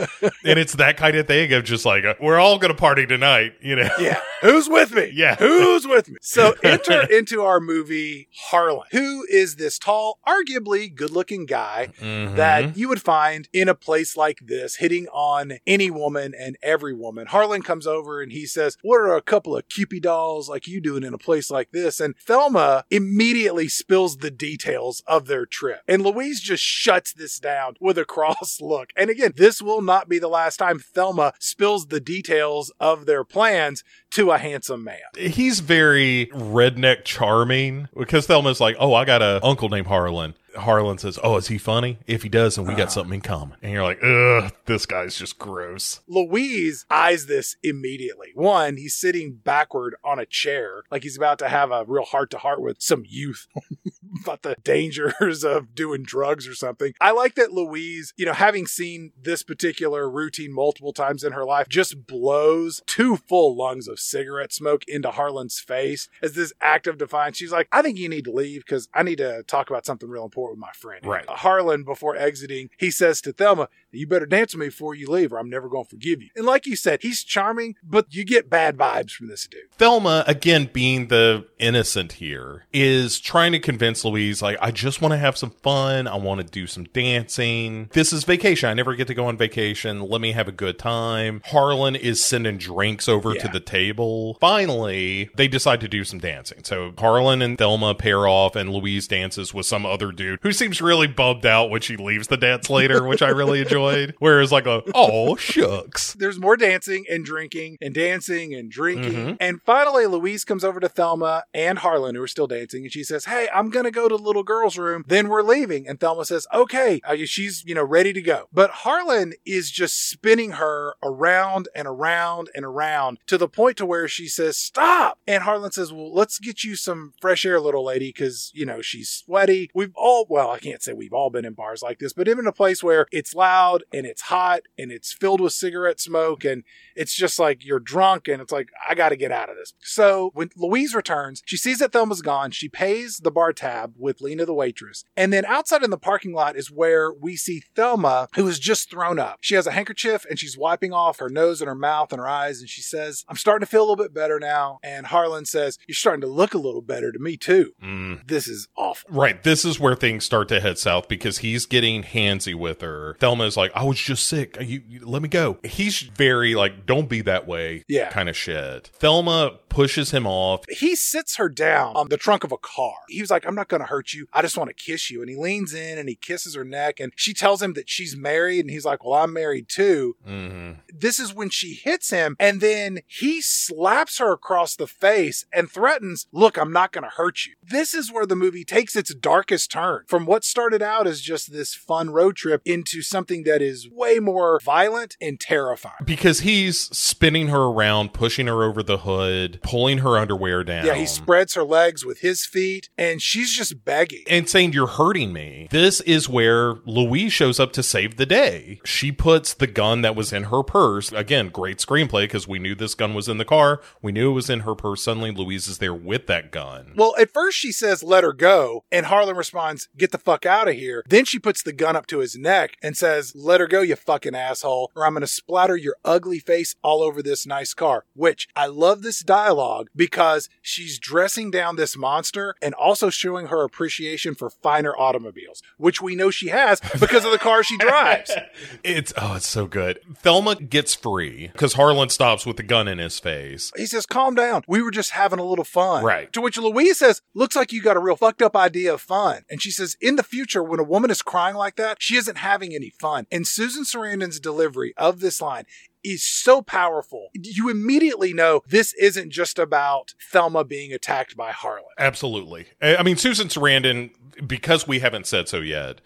and 0.45 0.59
it's 0.59 0.73
that 0.73 0.97
kind 0.97 1.15
of 1.17 1.27
thing 1.27 1.51
of 1.53 1.63
just 1.63 1.85
like, 1.85 2.03
we're 2.21 2.39
all 2.39 2.57
gonna 2.57 2.73
party 2.73 3.05
tonight, 3.05 3.53
you 3.61 3.75
know? 3.75 3.89
Yeah. 3.99 4.19
Who's 4.41 4.67
with 4.69 4.91
me? 4.93 5.09
Yeah. 5.13 5.35
Who's 5.35 5.85
with 5.87 6.09
me? 6.09 6.17
So 6.21 6.53
enter 6.63 7.01
into 7.03 7.41
our 7.43 7.59
movie 7.59 8.27
Harlan, 8.49 8.83
who 8.91 9.25
is 9.29 9.55
this 9.55 9.77
tall, 9.79 10.19
arguably 10.27 10.93
good 10.93 11.11
looking 11.11 11.45
guy 11.45 11.89
Mhm. 12.01 12.35
that 12.35 12.75
you 12.77 12.89
would 12.89 13.01
find 13.01 13.47
in 13.53 13.69
a 13.69 13.75
place 13.75 14.17
like 14.17 14.39
this, 14.45 14.77
hitting 14.77 15.07
on 15.07 15.59
any 15.67 15.89
woman 15.91 16.33
and 16.37 16.57
every 16.61 16.93
woman. 16.93 17.27
Harlan 17.27 17.61
comes 17.61 17.87
over 17.87 18.21
and 18.21 18.31
he 18.31 18.45
says, 18.45 18.77
What 18.81 18.97
are 18.97 19.15
a 19.15 19.21
couple 19.21 19.55
of 19.55 19.67
Kewpie 19.69 20.01
dolls 20.01 20.49
like 20.49 20.67
you 20.67 20.81
doing 20.81 21.03
in 21.03 21.13
a 21.13 21.17
place 21.17 21.49
like 21.49 21.71
this? 21.71 21.99
And 21.99 22.15
Thelma 22.17 22.83
immediately 22.89 23.67
spills 23.67 24.17
the 24.17 24.31
details 24.31 25.01
of 25.07 25.27
their 25.27 25.45
trip. 25.45 25.81
And 25.87 26.01
Louise 26.03 26.39
just 26.39 26.53
just 26.53 26.63
shuts 26.63 27.11
this 27.13 27.39
down 27.39 27.73
with 27.79 27.97
a 27.97 28.05
cross 28.05 28.59
look. 28.61 28.89
And 28.95 29.09
again, 29.09 29.33
this 29.35 29.52
will 29.61 29.81
not 29.81 30.09
be 30.09 30.19
the 30.19 30.27
last 30.27 30.57
time 30.57 30.79
Thelma 30.79 31.33
spills 31.39 31.87
the 31.87 31.99
details 31.99 32.71
of 32.79 33.05
their 33.05 33.23
plans 33.23 33.83
to 34.11 34.31
a 34.31 34.37
handsome 34.37 34.83
man. 34.83 34.99
He's 35.15 35.59
very 35.59 36.27
redneck 36.33 37.03
charming 37.03 37.89
because 37.97 38.27
Thelma's 38.27 38.59
like, 38.59 38.75
oh, 38.79 38.93
I 38.93 39.05
got 39.05 39.21
a 39.21 39.39
uncle 39.43 39.69
named 39.69 39.87
Harlan. 39.87 40.35
Harlan 40.55 40.97
says, 40.97 41.19
"Oh, 41.23 41.37
is 41.37 41.47
he 41.47 41.57
funny? 41.57 41.97
If 42.07 42.23
he 42.23 42.29
does, 42.29 42.55
then 42.55 42.65
we 42.65 42.75
got 42.75 42.87
ah. 42.87 42.91
something 42.91 43.15
in 43.15 43.21
common." 43.21 43.57
And 43.61 43.71
you're 43.71 43.83
like, 43.83 44.03
"Ugh, 44.03 44.51
this 44.65 44.85
guy's 44.85 45.17
just 45.17 45.39
gross." 45.39 46.01
Louise 46.07 46.85
eyes 46.89 47.25
this 47.25 47.55
immediately. 47.63 48.29
One, 48.35 48.77
he's 48.77 48.95
sitting 48.95 49.39
backward 49.43 49.95
on 50.03 50.19
a 50.19 50.25
chair, 50.25 50.83
like 50.91 51.03
he's 51.03 51.17
about 51.17 51.39
to 51.39 51.49
have 51.49 51.71
a 51.71 51.85
real 51.87 52.05
heart 52.05 52.29
to 52.31 52.37
heart 52.37 52.61
with 52.61 52.81
some 52.81 53.03
youth 53.07 53.47
about 54.21 54.43
the 54.43 54.55
dangers 54.63 55.43
of 55.43 55.75
doing 55.75 56.03
drugs 56.03 56.47
or 56.47 56.55
something. 56.55 56.93
I 57.01 57.11
like 57.11 57.35
that 57.35 57.51
Louise, 57.51 58.13
you 58.15 58.25
know, 58.25 58.33
having 58.33 58.67
seen 58.67 59.11
this 59.21 59.43
particular 59.43 60.09
routine 60.09 60.53
multiple 60.53 60.93
times 60.93 61.23
in 61.23 61.33
her 61.33 61.45
life, 61.45 61.67
just 61.67 62.07
blows 62.07 62.81
two 62.85 63.17
full 63.17 63.55
lungs 63.55 63.87
of 63.87 63.99
cigarette 63.99 64.53
smoke 64.53 64.83
into 64.87 65.11
Harlan's 65.11 65.59
face 65.59 66.07
as 66.21 66.33
this 66.33 66.53
act 66.61 66.87
of 66.87 66.97
defiance. 66.97 67.37
She's 67.37 67.51
like, 67.51 67.67
"I 67.71 67.81
think 67.81 67.97
you 67.97 68.07
need 68.07 68.25
to 68.25 68.31
leave 68.31 68.61
because 68.65 68.87
I 68.93 69.03
need 69.03 69.17
to 69.17 69.43
talk 69.43 69.69
about 69.69 69.85
something 69.85 70.09
real 70.09 70.23
important." 70.23 70.53
with 70.53 70.59
my 70.59 70.71
friend. 70.73 71.05
Right. 71.05 71.25
Harlan, 71.27 71.83
before 71.83 72.15
exiting, 72.15 72.69
he 72.77 72.91
says 72.91 73.21
to 73.21 73.33
Thelma, 73.33 73.69
You 73.93 74.07
better 74.07 74.25
dance 74.25 74.53
with 74.53 74.61
me 74.61 74.67
before 74.67 74.95
you 74.95 75.07
leave, 75.09 75.31
or 75.33 75.39
I'm 75.39 75.49
never 75.49 75.69
going 75.69 75.83
to 75.85 75.89
forgive 75.89 76.21
you. 76.21 76.29
And 76.35 76.45
like 76.45 76.65
you 76.65 76.75
said, 76.75 77.01
he's 77.01 77.23
charming, 77.23 77.75
but 77.83 78.13
you 78.13 78.23
get 78.25 78.49
bad 78.49 78.77
vibes 78.77 79.11
from 79.11 79.27
this 79.27 79.47
dude. 79.47 79.61
Thelma, 79.77 80.23
again, 80.27 80.69
being 80.71 81.07
the 81.07 81.45
innocent 81.59 82.13
here, 82.13 82.65
is 82.73 83.19
trying 83.19 83.51
to 83.53 83.59
convince 83.59 84.03
Louise, 84.03 84.41
like, 84.41 84.57
I 84.61 84.71
just 84.71 85.01
want 85.01 85.11
to 85.13 85.17
have 85.17 85.37
some 85.37 85.51
fun. 85.51 86.07
I 86.07 86.15
want 86.15 86.41
to 86.41 86.47
do 86.47 86.67
some 86.67 86.85
dancing. 86.85 87.89
This 87.93 88.11
is 88.13 88.23
vacation. 88.23 88.69
I 88.69 88.73
never 88.73 88.95
get 88.95 89.07
to 89.07 89.13
go 89.13 89.25
on 89.25 89.37
vacation. 89.37 90.01
Let 90.01 90.21
me 90.21 90.31
have 90.33 90.47
a 90.47 90.51
good 90.51 90.79
time. 90.79 91.41
Harlan 91.45 91.95
is 91.95 92.23
sending 92.23 92.57
drinks 92.57 93.07
over 93.07 93.33
Yeah. 93.33 93.41
to 93.43 93.47
the 93.49 93.59
table. 93.59 94.37
Finally, 94.41 95.29
they 95.35 95.47
decide 95.47 95.81
to 95.81 95.87
do 95.87 96.03
some 96.03 96.19
dancing. 96.19 96.63
So 96.63 96.93
Harlan 96.97 97.41
and 97.41 97.57
Thelma 97.57 97.93
pair 97.95 98.27
off, 98.27 98.55
and 98.55 98.69
Louise 98.71 99.07
dances 99.07 99.53
with 99.53 99.65
some 99.65 99.85
other 99.85 100.11
dude 100.11 100.39
who 100.41 100.51
seems 100.51 100.81
really 100.81 101.07
bummed 101.07 101.45
out 101.45 101.69
when 101.69 101.81
she 101.81 101.97
leaves 101.97 102.27
the 102.27 102.37
dance 102.37 102.69
later, 102.69 103.03
which 103.03 103.21
I 103.21 103.29
really 103.29 103.61
enjoyed. 103.89 104.15
Whereas, 104.19 104.51
like, 104.51 104.65
a, 104.65 104.83
oh, 104.95 105.35
shucks. 105.35 106.13
There's 106.13 106.39
more 106.39 106.57
dancing 106.57 107.05
and 107.09 107.25
drinking 107.25 107.77
and 107.81 107.93
dancing 107.93 108.53
and 108.53 108.69
drinking. 108.69 109.13
Mhm. 109.13 109.37
And 109.39 109.61
finally, 109.61 110.05
Louise 110.05 110.43
comes 110.43 110.63
over 110.63 110.79
to 110.79 110.89
Thelma 110.89 111.43
and 111.53 111.79
Harlan, 111.79 112.15
who 112.15 112.21
are 112.21 112.27
still 112.27 112.47
dancing, 112.47 112.83
and 112.83 112.91
she 112.91 113.03
says, 113.03 113.25
Hey, 113.25 113.47
I'm 113.53 113.69
going 113.69 113.85
to 113.85 113.91
go 113.91 114.07
to 114.07 114.17
the 114.17 114.23
little 114.23 114.43
girl's 114.43 114.77
room. 114.77 115.03
Then 115.07 115.29
we're 115.29 115.41
leaving. 115.41 115.87
And 115.87 115.99
Thelma 115.99 116.25
says, 116.25 116.47
Okay. 116.53 117.01
Uh, 117.03 117.15
she's, 117.25 117.63
you 117.65 117.75
know, 117.75 117.83
ready 117.83 118.13
to 118.13 118.21
go. 118.21 118.47
But 118.53 118.69
Harlan 118.71 119.33
is 119.45 119.71
just 119.71 120.09
spinning 120.09 120.51
her 120.53 120.95
around 121.03 121.67
and 121.75 121.87
around 121.87 122.49
and 122.55 122.65
around 122.65 123.19
to 123.27 123.37
the 123.37 123.47
point 123.47 123.77
to 123.77 123.85
where 123.85 124.07
she 124.07 124.27
says, 124.27 124.57
Stop. 124.57 125.19
And 125.27 125.43
Harlan 125.43 125.71
says, 125.71 125.91
Well, 125.91 126.13
let's 126.13 126.39
get 126.39 126.63
you 126.63 126.75
some 126.75 127.13
fresh 127.21 127.45
air, 127.45 127.59
little 127.59 127.83
lady, 127.85 128.09
because, 128.09 128.51
you 128.53 128.65
know, 128.65 128.81
she's 128.81 129.09
sweaty. 129.09 129.69
We've 129.73 129.93
all, 129.95 130.25
well, 130.29 130.51
I 130.51 130.59
can't 130.59 130.81
say 130.81 130.93
we've 130.93 131.13
all 131.13 131.29
been 131.29 131.45
in 131.45 131.53
bars 131.53 131.81
like 131.81 131.99
this, 131.99 132.13
but 132.13 132.27
even 132.27 132.47
a 132.47 132.51
place 132.51 132.83
where 132.83 133.07
it's 133.11 133.33
loud 133.33 133.72
and 133.91 134.05
it's 134.05 134.23
hot 134.23 134.61
and 134.77 134.91
it's 134.91 135.11
filled 135.11 135.41
with 135.41 135.53
cigarette 135.53 135.99
smoke 135.99 136.43
and 136.45 136.63
it's 136.95 137.15
just 137.15 137.39
like 137.39 137.65
you're 137.65 137.79
drunk 137.79 138.27
and 138.27 138.41
it's 138.41 138.51
like, 138.51 138.69
I 138.87 138.93
got 138.93 139.09
to 139.09 139.15
get 139.15 139.31
out 139.31 139.49
of 139.49 139.55
this. 139.55 139.73
So 139.81 140.31
when 140.33 140.49
Louise 140.55 140.93
returns, 140.93 141.41
she 141.45 141.57
sees 141.57 141.79
that 141.79 141.91
Thelma's 141.91 142.21
gone. 142.21 142.51
She 142.51 142.69
pays 142.69 143.17
the 143.17 143.31
bar 143.31 143.53
tab 143.53 143.93
with 143.97 144.21
Lena, 144.21 144.45
the 144.45 144.53
waitress. 144.53 145.03
And 145.17 145.33
then 145.33 145.45
outside 145.45 145.83
in 145.83 145.89
the 145.89 145.97
parking 145.97 146.33
lot 146.33 146.55
is 146.55 146.71
where 146.71 147.11
we 147.11 147.35
see 147.35 147.63
Thelma, 147.75 148.27
who 148.35 148.47
is 148.47 148.59
just 148.59 148.89
thrown 148.89 149.19
up. 149.19 149.39
She 149.41 149.55
has 149.55 149.67
a 149.67 149.71
handkerchief 149.71 150.25
and 150.29 150.37
she's 150.37 150.57
wiping 150.57 150.93
off 150.93 151.19
her 151.19 151.29
nose 151.29 151.61
and 151.61 151.67
her 151.67 151.75
mouth 151.75 152.11
and 152.11 152.19
her 152.19 152.27
eyes. 152.27 152.59
And 152.59 152.69
she 152.69 152.81
says, 152.81 153.25
I'm 153.27 153.37
starting 153.37 153.65
to 153.65 153.69
feel 153.69 153.81
a 153.81 153.87
little 153.87 154.03
bit 154.03 154.13
better 154.13 154.39
now. 154.39 154.79
And 154.83 155.07
Harlan 155.07 155.45
says, 155.45 155.77
You're 155.87 155.95
starting 155.95 156.21
to 156.21 156.27
look 156.27 156.53
a 156.53 156.59
little 156.59 156.81
better 156.81 157.11
to 157.11 157.19
me 157.19 157.37
too. 157.37 157.73
Mm. 157.83 158.27
This 158.27 158.47
is 158.47 158.67
awful. 158.75 159.09
Right. 159.11 159.41
This 159.43 159.65
is 159.65 159.79
where 159.79 159.95
things 159.95 160.25
start 160.25 160.47
to 160.49 160.59
head 160.59 160.77
south 160.77 161.07
because 161.07 161.39
he's 161.39 161.65
getting 161.65 162.03
handsy 162.03 162.55
with 162.55 162.81
her. 162.81 163.15
Thelma 163.19 163.45
is 163.45 163.57
like, 163.57 163.62
I 163.75 163.83
was 163.83 163.99
just 163.99 164.27
sick. 164.27 164.57
You, 164.59 164.81
you- 164.87 165.05
let 165.05 165.21
me 165.21 165.29
go. 165.29 165.57
He's 165.63 165.99
very 166.01 166.55
like, 166.55 166.85
don't 166.85 167.09
be 167.09 167.21
that 167.21 167.47
way. 167.47 167.83
Yeah. 167.87 168.09
Kind 168.11 168.29
of 168.29 168.35
shit. 168.37 168.87
Thelma 168.95 169.59
pushes 169.69 170.11
him 170.11 170.27
off. 170.27 170.65
he 170.69 170.95
sits 170.95 171.37
her 171.37 171.49
down 171.49 171.95
on 171.95 172.09
the 172.09 172.17
trunk 172.17 172.43
of 172.43 172.51
a 172.51 172.57
car. 172.57 172.93
He 173.09 173.21
was 173.21 173.31
like, 173.31 173.45
I'm 173.47 173.55
not 173.55 173.67
going 173.69 173.81
to 173.81 173.87
hurt 173.87 174.13
you. 174.13 174.27
I 174.31 174.41
just 174.41 174.57
want 174.57 174.69
to 174.69 174.73
kiss 174.73 175.09
you. 175.09 175.21
And 175.21 175.29
he 175.29 175.35
leans 175.35 175.73
in 175.73 175.97
and 175.97 176.07
he 176.07 176.15
kisses 176.15 176.55
her 176.55 176.63
neck. 176.63 176.99
And 176.99 177.11
she 177.15 177.33
tells 177.33 177.61
him 177.61 177.73
that 177.73 177.89
she's 177.89 178.15
married. 178.15 178.61
And 178.61 178.69
he's 178.69 178.85
like, 178.85 179.03
Well, 179.03 179.13
I'm 179.15 179.33
married 179.33 179.67
too. 179.69 180.15
hmm 180.25 180.73
This 180.93 181.19
is 181.19 181.33
when 181.33 181.49
she 181.49 181.73
hits 181.73 182.09
him. 182.11 182.35
And 182.39 182.61
then 182.61 182.99
he 183.07 183.41
slaps 183.41 184.17
her 184.19 184.31
across 184.33 184.75
the 184.75 184.87
face 184.87 185.45
and 185.51 185.69
threatens, 185.71 186.27
Look, 186.31 186.57
I'm 186.57 186.71
not 186.73 186.91
going 186.91 187.03
to 187.03 187.09
hurt 187.09 187.45
you. 187.45 187.53
This 187.63 187.93
is 187.93 188.11
where 188.11 188.25
the 188.25 188.35
movie 188.35 188.63
takes 188.65 188.95
its 188.95 189.13
darkest 189.13 189.71
turn 189.71 190.03
from 190.07 190.25
what 190.25 190.43
started 190.43 190.81
out 190.81 191.07
as 191.07 191.21
just 191.21 191.51
this 191.51 191.73
fun 191.73 192.09
road 192.11 192.35
trip 192.35 192.61
into 192.65 193.01
something 193.01 193.43
that 193.43 193.52
is 193.61 193.87
way 193.91 194.19
more 194.19 194.59
violent 194.63 195.15
and 195.21 195.39
terrifying. 195.39 195.95
Because 196.05 196.41
he's 196.41 196.79
spinning 196.95 197.47
her 197.49 197.63
around, 197.63 198.13
pushing 198.13 198.47
her 198.47 198.63
over 198.63 198.81
the 198.83 198.99
hood, 198.99 199.59
pulling 199.63 199.99
her 199.99 200.17
underwear 200.17 200.63
down. 200.63 200.85
Yeah, 200.85 200.95
he 200.95 201.05
spreads 201.05 201.53
her 201.55 201.63
legs 201.63 202.05
with 202.05 202.19
his 202.19 202.45
feet 202.45 202.89
and 202.97 203.21
she's 203.21 203.55
just 203.55 203.83
begging. 203.85 204.23
and 204.29 204.49
saying 204.49 204.73
you're 204.73 204.87
hurting 204.87 205.33
me. 205.33 205.67
This 205.71 206.01
is 206.01 206.27
where 206.29 206.75
Louise 206.85 207.33
shows 207.33 207.59
up 207.59 207.71
to 207.73 207.83
save 207.83 208.17
the 208.17 208.25
day. 208.25 208.79
She 208.85 209.11
puts 209.11 209.53
the 209.53 209.67
gun 209.67 210.01
that 210.01 210.15
was 210.15 210.33
in 210.33 210.43
her 210.45 210.63
purse. 210.63 211.11
Again, 211.11 211.49
great 211.49 211.77
screenplay 211.77 212.23
because 212.23 212.47
we 212.47 212.59
knew 212.59 212.75
this 212.75 212.95
gun 212.95 213.13
was 213.13 213.27
in 213.27 213.37
the 213.37 213.45
car. 213.45 213.81
We 214.01 214.11
knew 214.11 214.31
it 214.31 214.33
was 214.33 214.49
in 214.49 214.61
her 214.61 214.75
purse. 214.75 215.03
Suddenly, 215.03 215.31
Louise 215.31 215.67
is 215.67 215.77
there 215.79 215.93
with 215.93 216.27
that 216.27 216.51
gun. 216.51 216.93
Well, 216.95 217.13
at 217.19 217.31
first 217.31 217.57
she 217.57 217.71
says, 217.71 218.03
let 218.03 218.23
her 218.23 218.33
go. 218.33 218.83
And 218.91 219.05
Harlan 219.07 219.35
responds, 219.35 219.89
get 219.97 220.11
the 220.11 220.17
fuck 220.17 220.45
out 220.45 220.67
of 220.67 220.75
here. 220.75 221.03
Then 221.07 221.25
she 221.25 221.39
puts 221.39 221.61
the 221.63 221.73
gun 221.73 221.95
up 221.95 222.07
to 222.07 222.19
his 222.19 222.35
neck 222.35 222.77
and 222.81 222.95
says, 222.95 223.32
let 223.35 223.59
her 223.59 223.67
go, 223.67 223.81
you 223.81 223.95
fucking 223.95 224.35
asshole, 224.35 224.91
or 224.95 225.05
I'm 225.05 225.13
going 225.13 225.21
to 225.21 225.27
splatter 225.27 225.75
your 225.75 225.95
ugly 226.03 226.39
face 226.39 226.75
all 226.81 227.01
over 227.01 227.21
this 227.21 227.45
nice 227.45 227.73
car. 227.73 228.05
Which 228.15 228.47
I 228.55 228.67
love 228.67 229.01
this 229.01 229.21
dialogue 229.21 229.89
because 229.95 230.49
she's 230.61 230.99
dressing 230.99 231.51
down 231.51 231.75
this 231.75 231.97
monster 231.97 232.55
and 232.61 232.73
also 232.73 233.09
showing 233.09 233.47
her 233.47 233.63
appreciation 233.63 234.35
for 234.35 234.49
finer 234.49 234.95
automobiles, 234.97 235.61
which 235.77 236.01
we 236.01 236.15
know 236.15 236.31
she 236.31 236.49
has 236.49 236.79
because 236.99 237.25
of 237.25 237.31
the 237.31 237.39
car 237.39 237.63
she 237.63 237.77
drives. 237.77 238.31
It's 238.83 239.13
oh, 239.17 239.35
it's 239.35 239.47
so 239.47 239.65
good. 239.65 239.99
Thelma 240.17 240.55
gets 240.55 240.93
free 240.93 241.49
because 241.51 241.73
Harlan 241.73 242.09
stops 242.09 242.45
with 242.45 242.57
the 242.57 242.63
gun 242.63 242.87
in 242.87 242.97
his 242.97 243.19
face. 243.19 243.71
He 243.75 243.85
says, 243.85 244.05
calm 244.05 244.35
down. 244.35 244.63
We 244.67 244.81
were 244.81 244.91
just 244.91 245.11
having 245.11 245.39
a 245.39 245.43
little 245.43 245.65
fun. 245.65 246.03
Right. 246.03 246.31
To 246.33 246.41
which 246.41 246.57
Louise 246.57 246.99
says, 246.99 247.21
looks 247.33 247.55
like 247.55 247.71
you 247.71 247.81
got 247.81 247.97
a 247.97 247.99
real 247.99 248.15
fucked 248.15 248.41
up 248.41 248.55
idea 248.55 248.93
of 248.93 249.01
fun. 249.01 249.43
And 249.49 249.61
she 249.61 249.71
says, 249.71 249.97
in 250.01 250.15
the 250.15 250.23
future, 250.23 250.63
when 250.63 250.79
a 250.79 250.83
woman 250.83 251.11
is 251.11 251.21
crying 251.21 251.55
like 251.55 251.75
that, 251.77 251.97
she 251.99 252.15
isn't 252.15 252.37
having 252.37 252.73
any 252.73 252.91
fun. 252.99 253.22
And 253.31 253.47
Susan 253.47 253.83
Sarandon's 253.83 254.39
delivery 254.39 254.93
of 254.97 255.19
this 255.19 255.41
line 255.41 255.65
is 256.03 256.23
so 256.23 256.61
powerful. 256.61 257.29
You 257.33 257.69
immediately 257.69 258.33
know 258.33 258.61
this 258.67 258.93
isn't 258.93 259.31
just 259.31 259.57
about 259.57 260.13
Thelma 260.31 260.63
being 260.63 260.91
attacked 260.91 261.37
by 261.37 261.51
Harlan. 261.51 261.85
Absolutely. 261.97 262.67
I 262.81 262.97
I 262.97 263.03
mean, 263.03 263.17
Susan 263.17 263.47
Sarandon, 263.47 264.11
because 264.45 264.87
we 264.87 264.99
haven't 264.99 265.27
said 265.27 265.47
so 265.47 265.59
yet, 265.59 266.01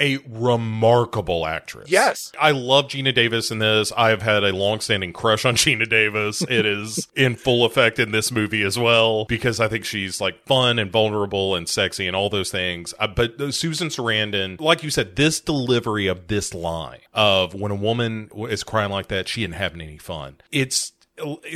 a 0.00 0.18
remarkable 0.28 1.46
actress. 1.46 1.90
Yes. 1.90 2.32
I 2.40 2.52
love 2.52 2.86
Geena 2.86 3.14
Davis 3.14 3.50
in 3.50 3.58
this. 3.58 3.92
I've 3.96 4.22
had 4.22 4.44
a 4.44 4.52
long-standing 4.52 5.12
crush 5.12 5.44
on 5.44 5.54
Geena 5.56 5.88
Davis. 5.88 6.42
It 6.42 6.66
is 6.66 7.08
in 7.16 7.36
full 7.36 7.64
effect 7.64 7.98
in 7.98 8.12
this 8.12 8.30
movie 8.30 8.62
as 8.62 8.78
well 8.78 9.24
because 9.24 9.60
I 9.60 9.68
think 9.68 9.84
she's 9.84 10.20
like 10.20 10.44
fun 10.46 10.78
and 10.78 10.90
vulnerable 10.92 11.54
and 11.54 11.68
sexy 11.68 12.06
and 12.06 12.14
all 12.14 12.30
those 12.30 12.50
things. 12.50 12.94
Uh, 12.98 13.08
but 13.08 13.40
uh, 13.40 13.50
Susan 13.50 13.88
Sarandon, 13.88 14.60
like 14.60 14.82
you 14.82 14.90
said, 14.90 15.16
this 15.16 15.40
delivery 15.40 16.06
of 16.06 16.28
this 16.28 16.54
line 16.54 17.00
of 17.14 17.54
when 17.54 17.72
a 17.72 17.76
woman 17.76 18.30
is 18.48 18.62
crying 18.64 18.90
like 18.92 19.08
that, 19.08 19.28
she 19.28 19.42
isn't 19.42 19.52
having 19.54 19.80
any 19.80 19.98
fun. 19.98 20.36
It's 20.52 20.92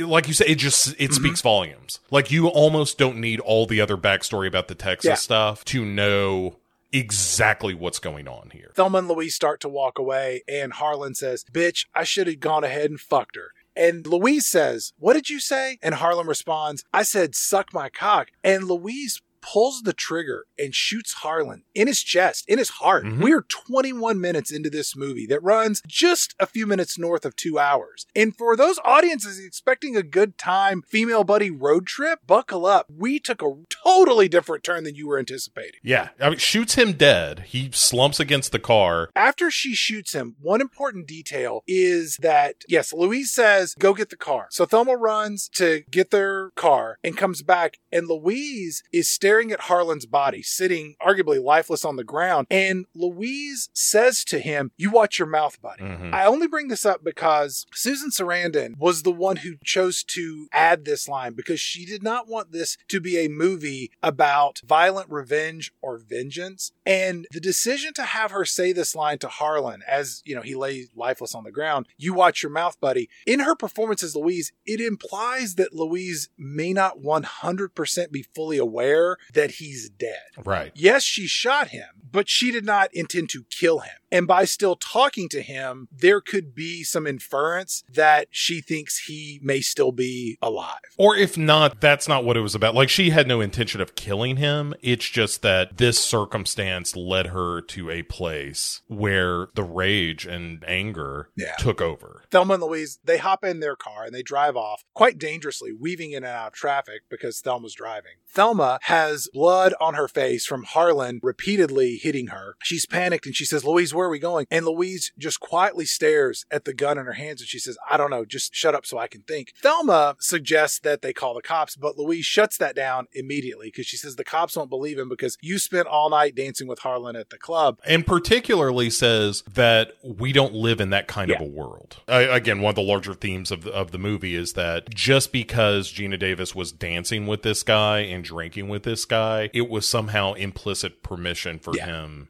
like 0.01 0.27
you 0.27 0.33
said, 0.33 0.47
it 0.47 0.55
just 0.55 0.93
it 0.99 1.13
speaks 1.13 1.39
volumes. 1.39 1.99
Like 2.11 2.29
you 2.31 2.47
almost 2.47 2.97
don't 2.97 3.17
need 3.19 3.39
all 3.39 3.65
the 3.65 3.79
other 3.79 3.95
backstory 3.95 4.45
about 4.47 4.67
the 4.67 4.75
Texas 4.75 5.07
Yeah. 5.07 5.15
stuff 5.15 5.63
to 5.65 5.85
know 5.85 6.57
exactly 6.93 7.73
what's 7.73 7.99
going 7.99 8.27
on 8.27 8.51
here. 8.53 8.71
Thelma 8.75 8.99
and 8.99 9.07
Louise 9.07 9.35
start 9.35 9.59
to 9.61 9.69
walk 9.69 9.97
away, 9.97 10.43
and 10.47 10.73
Harlan 10.73 11.15
says, 11.15 11.43
Bitch, 11.51 11.87
I 11.93 12.03
should 12.03 12.27
have 12.27 12.39
gone 12.39 12.63
ahead 12.63 12.89
and 12.89 12.99
fucked 12.99 13.35
her. 13.35 13.51
And 13.75 14.05
Louise 14.05 14.47
says, 14.47 14.93
What 14.97 15.13
did 15.13 15.29
you 15.29 15.39
say? 15.39 15.79
And 15.81 15.95
Harlan 15.95 16.27
responds, 16.27 16.85
I 16.93 17.03
said, 17.03 17.35
Suck 17.35 17.73
my 17.73 17.89
cock. 17.89 18.29
And 18.43 18.65
Louise 18.65 19.21
pulls 19.43 19.81
the 19.83 19.93
trigger 19.93 20.45
and 20.57 20.73
shoots 20.73 21.13
Harlan 21.13 21.63
in 21.75 21.87
his 21.87 22.01
chest, 22.01 22.45
in 22.47 22.57
his 22.57 22.69
heart. 22.69 23.03
Mhm. 23.03 23.21
We're 23.21 23.41
21 23.41 24.19
minutes 24.19 24.51
into 24.51 24.69
this 24.69 24.95
movie 24.95 25.27
that 25.27 25.43
runs 25.43 25.81
just 25.87 26.33
a 26.39 26.47
few 26.47 26.65
minutes 26.65 26.97
north 26.97 27.25
of 27.25 27.35
two 27.35 27.59
hours. 27.59 28.05
And 28.15 28.35
for 28.35 28.55
those 28.55 28.79
audiences 28.85 29.37
expecting 29.39 29.95
a 29.95 30.03
good 30.03 30.37
time 30.37 30.81
female 30.89 31.23
buddy 31.23 31.51
road 31.51 31.85
trip, 31.85 32.19
buckle 32.25 32.65
up. 32.65 32.87
We 32.89 33.19
took 33.19 33.41
a 33.41 33.51
totally 33.83 34.29
different 34.29 34.63
turn 34.63 34.85
than 34.85 34.95
you 34.95 35.07
were 35.07 35.19
anticipating. 35.19 35.79
Yeah, 35.83 36.09
I 36.19 36.29
mean, 36.29 36.39
shoots 36.39 36.75
him 36.75 36.93
dead. 36.93 37.45
He 37.47 37.69
slumps 37.73 38.19
against 38.19 38.51
the 38.51 38.59
car. 38.59 39.09
After 39.15 39.51
she 39.51 39.75
shoots 39.75 40.13
him, 40.13 40.35
one 40.39 40.61
important 40.61 41.07
detail 41.07 41.63
is 41.67 42.17
that, 42.21 42.63
yes, 42.67 42.93
Louise 42.93 43.33
says, 43.33 43.75
go 43.77 43.93
get 43.93 44.09
the 44.09 44.15
car. 44.15 44.47
So 44.51 44.65
Thelma 44.65 44.95
runs 44.95 45.49
to 45.55 45.83
get 45.91 46.11
their 46.11 46.51
car 46.51 46.99
and 47.03 47.17
comes 47.17 47.41
back, 47.41 47.79
and 47.91 48.07
Louise 48.07 48.83
is 48.93 49.09
staring 49.09 49.32
at 49.51 49.61
Harlan's 49.61 50.05
body, 50.05 50.41
sitting 50.43 50.95
arguably 51.01 51.43
lifeless 51.43 51.83
on 51.83 51.95
the 51.95 52.03
ground. 52.03 52.47
And 52.49 52.85
Louise 52.93 53.69
says 53.73 54.23
to 54.25 54.39
him, 54.39 54.71
You 54.77 54.91
watch 54.91 55.17
your 55.19 55.27
mouth, 55.27 55.61
buddy. 55.61 55.83
Mhm. 55.83 56.13
I 56.13 56.25
only 56.25 56.47
bring 56.47 56.67
this 56.67 56.85
up 56.85 57.03
because 57.03 57.65
Susan 57.73 58.09
Sarandon 58.09 58.77
was 58.77 59.03
the 59.03 59.11
one 59.11 59.37
who 59.37 59.55
chose 59.63 60.03
to 60.03 60.47
add 60.51 60.85
this 60.85 61.07
line 61.07 61.33
because 61.33 61.59
she 61.59 61.85
did 61.85 62.03
not 62.03 62.27
want 62.27 62.51
this 62.51 62.77
to 62.89 62.99
be 62.99 63.17
a 63.17 63.27
movie 63.29 63.91
about 64.01 64.61
violent 64.65 65.09
revenge 65.09 65.71
or 65.81 65.97
vengeance. 65.97 66.71
And 66.85 67.25
the 67.31 67.39
decision 67.39 67.93
to 67.95 68.03
have 68.03 68.31
her 68.31 68.45
say 68.45 68.71
this 68.73 68.95
line 68.95 69.17
to 69.19 69.27
Harlan 69.27 69.81
as, 69.87 70.21
you 70.25 70.35
know, 70.35 70.41
he 70.41 70.55
lay 70.55 70.87
lifeless 70.95 71.33
on 71.33 71.43
the 71.43 71.51
ground, 71.51 71.87
you 71.97 72.13
watch 72.13 72.43
your 72.43 72.51
mouth, 72.51 72.79
buddy. 72.79 73.09
In 73.25 73.39
her 73.41 73.55
performance 73.55 74.03
as 74.03 74.15
Louise, 74.15 74.51
it 74.65 74.79
implies 74.79 75.55
that 75.55 75.73
Louise 75.73 76.29
may 76.37 76.73
not 76.73 76.99
100% 76.99 78.11
be 78.11 78.23
fully 78.23 78.57
aware 78.57 79.17
that 79.33 79.51
he's 79.51 79.89
dead. 79.89 80.21
Right. 80.43 80.71
Yes, 80.75 81.03
she 81.03 81.27
shot 81.27 81.69
him, 81.69 81.87
but 82.11 82.29
she 82.29 82.51
did 82.51 82.65
not 82.65 82.89
intend 82.93 83.29
to 83.29 83.43
kill 83.49 83.79
him. 83.79 83.93
And 84.11 84.27
by 84.27 84.45
still 84.45 84.75
talking 84.75 85.27
to 85.29 85.41
him, 85.41 85.87
there 85.91 86.21
could 86.21 86.53
be 86.53 86.83
some 86.83 87.07
inference 87.07 87.83
that 87.91 88.27
she 88.29 88.61
thinks 88.61 89.05
he 89.07 89.39
may 89.41 89.59
still 89.61 89.91
be 89.91 90.37
alive. 90.41 90.77
Or 90.97 91.15
if 91.15 91.35
not, 91.37 91.81
that's 91.81 92.07
not 92.07 92.23
what 92.23 92.37
it 92.37 92.41
was 92.41 92.53
about. 92.53 92.75
Like 92.75 92.89
she 92.89 93.09
had 93.09 93.27
no 93.27 93.41
intention 93.41 93.81
of 93.81 93.95
killing 93.95 94.37
him. 94.37 94.75
It's 94.81 95.09
just 95.09 95.41
that 95.41 95.77
this 95.77 95.97
circumstance 96.03 96.95
led 96.95 97.27
her 97.27 97.61
to 97.61 97.89
a 97.89 98.03
place 98.03 98.81
where 98.87 99.47
the 99.55 99.63
rage 99.63 100.25
and 100.25 100.63
anger 100.67 101.29
Yeah. 101.35 101.55
took 101.57 101.81
over. 101.81 102.23
Thelma 102.31 102.55
and 102.55 102.63
Louise, 102.63 102.99
they 103.03 103.17
hop 103.17 103.43
in 103.43 103.59
their 103.61 103.75
car 103.75 104.03
and 104.05 104.13
they 104.13 104.21
drive 104.23 104.55
off 104.55 104.83
quite 104.93 105.17
dangerously, 105.17 105.71
weaving 105.73 106.11
in 106.11 106.17
and 106.23 106.25
out 106.25 106.47
of 106.47 106.53
traffic 106.53 107.01
because 107.09 107.39
Thelma's 107.41 107.73
driving. 107.73 108.13
Thelma 108.29 108.79
has 108.83 109.12
blood 109.33 109.73
on 109.79 109.93
her 109.93 110.07
face 110.07 110.45
from 110.45 110.63
Harlan 110.63 111.19
repeatedly 111.23 111.97
hitting 112.01 112.27
her. 112.27 112.55
She's 112.63 112.85
panicked 112.85 113.25
and 113.25 113.35
she 113.35 113.45
says, 113.45 113.65
Louise, 113.65 113.93
where 113.93 114.07
are 114.07 114.11
we 114.11 114.19
going? 114.19 114.45
And 114.49 114.65
Louise 114.65 115.11
just 115.17 115.39
quietly 115.39 115.85
stares 115.85 116.45
at 116.51 116.65
the 116.65 116.73
gun 116.73 116.97
in 116.97 117.05
her 117.05 117.13
hands 117.13 117.41
and 117.41 117.47
she 117.47 117.59
says, 117.59 117.77
I 117.89 117.97
don't 117.97 118.09
know, 118.09 118.25
just 118.25 118.53
shut 118.55 118.75
up 118.75 118.85
so 118.85 118.97
I 118.97 119.07
can 119.07 119.21
think. 119.21 119.53
Thelma 119.61 120.15
suggests 120.19 120.79
that 120.79 121.01
they 121.01 121.13
call 121.13 121.33
the 121.33 121.41
cops, 121.41 121.75
but 121.75 121.97
Louise 121.97 122.25
shuts 122.25 122.57
that 122.57 122.75
down 122.75 123.07
immediately 123.13 123.67
because 123.67 123.85
she 123.85 123.97
says 123.97 124.15
the 124.15 124.23
cops 124.23 124.55
won't 124.55 124.69
believe 124.69 124.97
him 124.97 125.09
because 125.09 125.37
you 125.41 125.59
spent 125.59 125.87
all 125.87 126.09
night 126.09 126.35
dancing 126.35 126.67
with 126.67 126.79
Harlan 126.79 127.15
at 127.15 127.29
the 127.29 127.37
club. 127.37 127.79
And 127.85 128.05
particularly 128.05 128.89
says 128.89 129.43
that 129.53 129.93
we 130.03 130.31
don't 130.33 130.53
live 130.53 130.79
in 130.79 130.89
that 130.91 131.07
kind 131.07 131.31
of 131.31 131.41
a 131.41 131.45
world. 131.45 131.97
I, 132.07 132.21
again, 132.21 132.61
one 132.61 132.71
of 132.71 132.75
the 132.75 132.81
larger 132.81 133.13
themes 133.13 133.51
of 133.51 133.63
the, 133.63 133.71
of 133.71 133.91
the 133.91 133.97
movie 133.97 134.35
is 134.35 134.53
that 134.53 134.89
just 134.89 135.31
because 135.31 135.91
Geena 135.91 136.19
Davis 136.19 136.55
was 136.55 136.71
dancing 136.71 137.27
with 137.27 137.41
this 137.43 137.63
guy 137.63 137.99
and 137.99 138.23
drinking 138.23 138.69
with 138.69 138.83
this 138.83 139.02
guy, 139.05 139.49
it 139.53 139.69
was 139.69 139.87
somehow 139.87 140.33
implicit 140.33 141.03
permission 141.03 141.59
for 141.59 141.75
Yeah. 141.75 141.85
him 141.85 142.29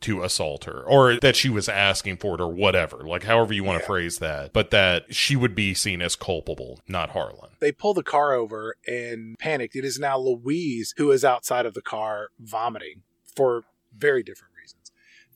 to 0.00 0.22
assault 0.22 0.62
her 0.64 0.80
or 0.84 1.18
that 1.18 1.34
she 1.34 1.48
was 1.48 1.68
asking 1.68 2.16
for 2.16 2.36
it 2.36 2.40
or 2.40 2.52
whatever, 2.52 2.98
like 2.98 3.24
however 3.24 3.52
you 3.52 3.64
want 3.64 3.80
to 3.80 3.84
phrase 3.86 4.18
that, 4.18 4.52
but 4.52 4.70
that 4.70 5.12
she 5.12 5.34
would 5.34 5.56
be 5.56 5.74
seen 5.74 6.00
as 6.00 6.14
culpable, 6.14 6.80
not 6.86 7.10
Harlan. 7.10 7.50
They 7.58 7.72
pull 7.72 7.94
the 7.94 8.04
car 8.04 8.32
over 8.32 8.76
and 8.86 9.36
panicked. 9.40 9.74
It 9.74 9.84
is 9.84 9.98
now 9.98 10.16
Louise 10.16 10.94
who 10.98 11.10
is 11.10 11.24
outside 11.24 11.66
of 11.66 11.74
the 11.74 11.82
car 11.82 12.28
vomiting 12.38 13.02
for 13.34 13.64
very 13.92 14.22
different. 14.22 14.47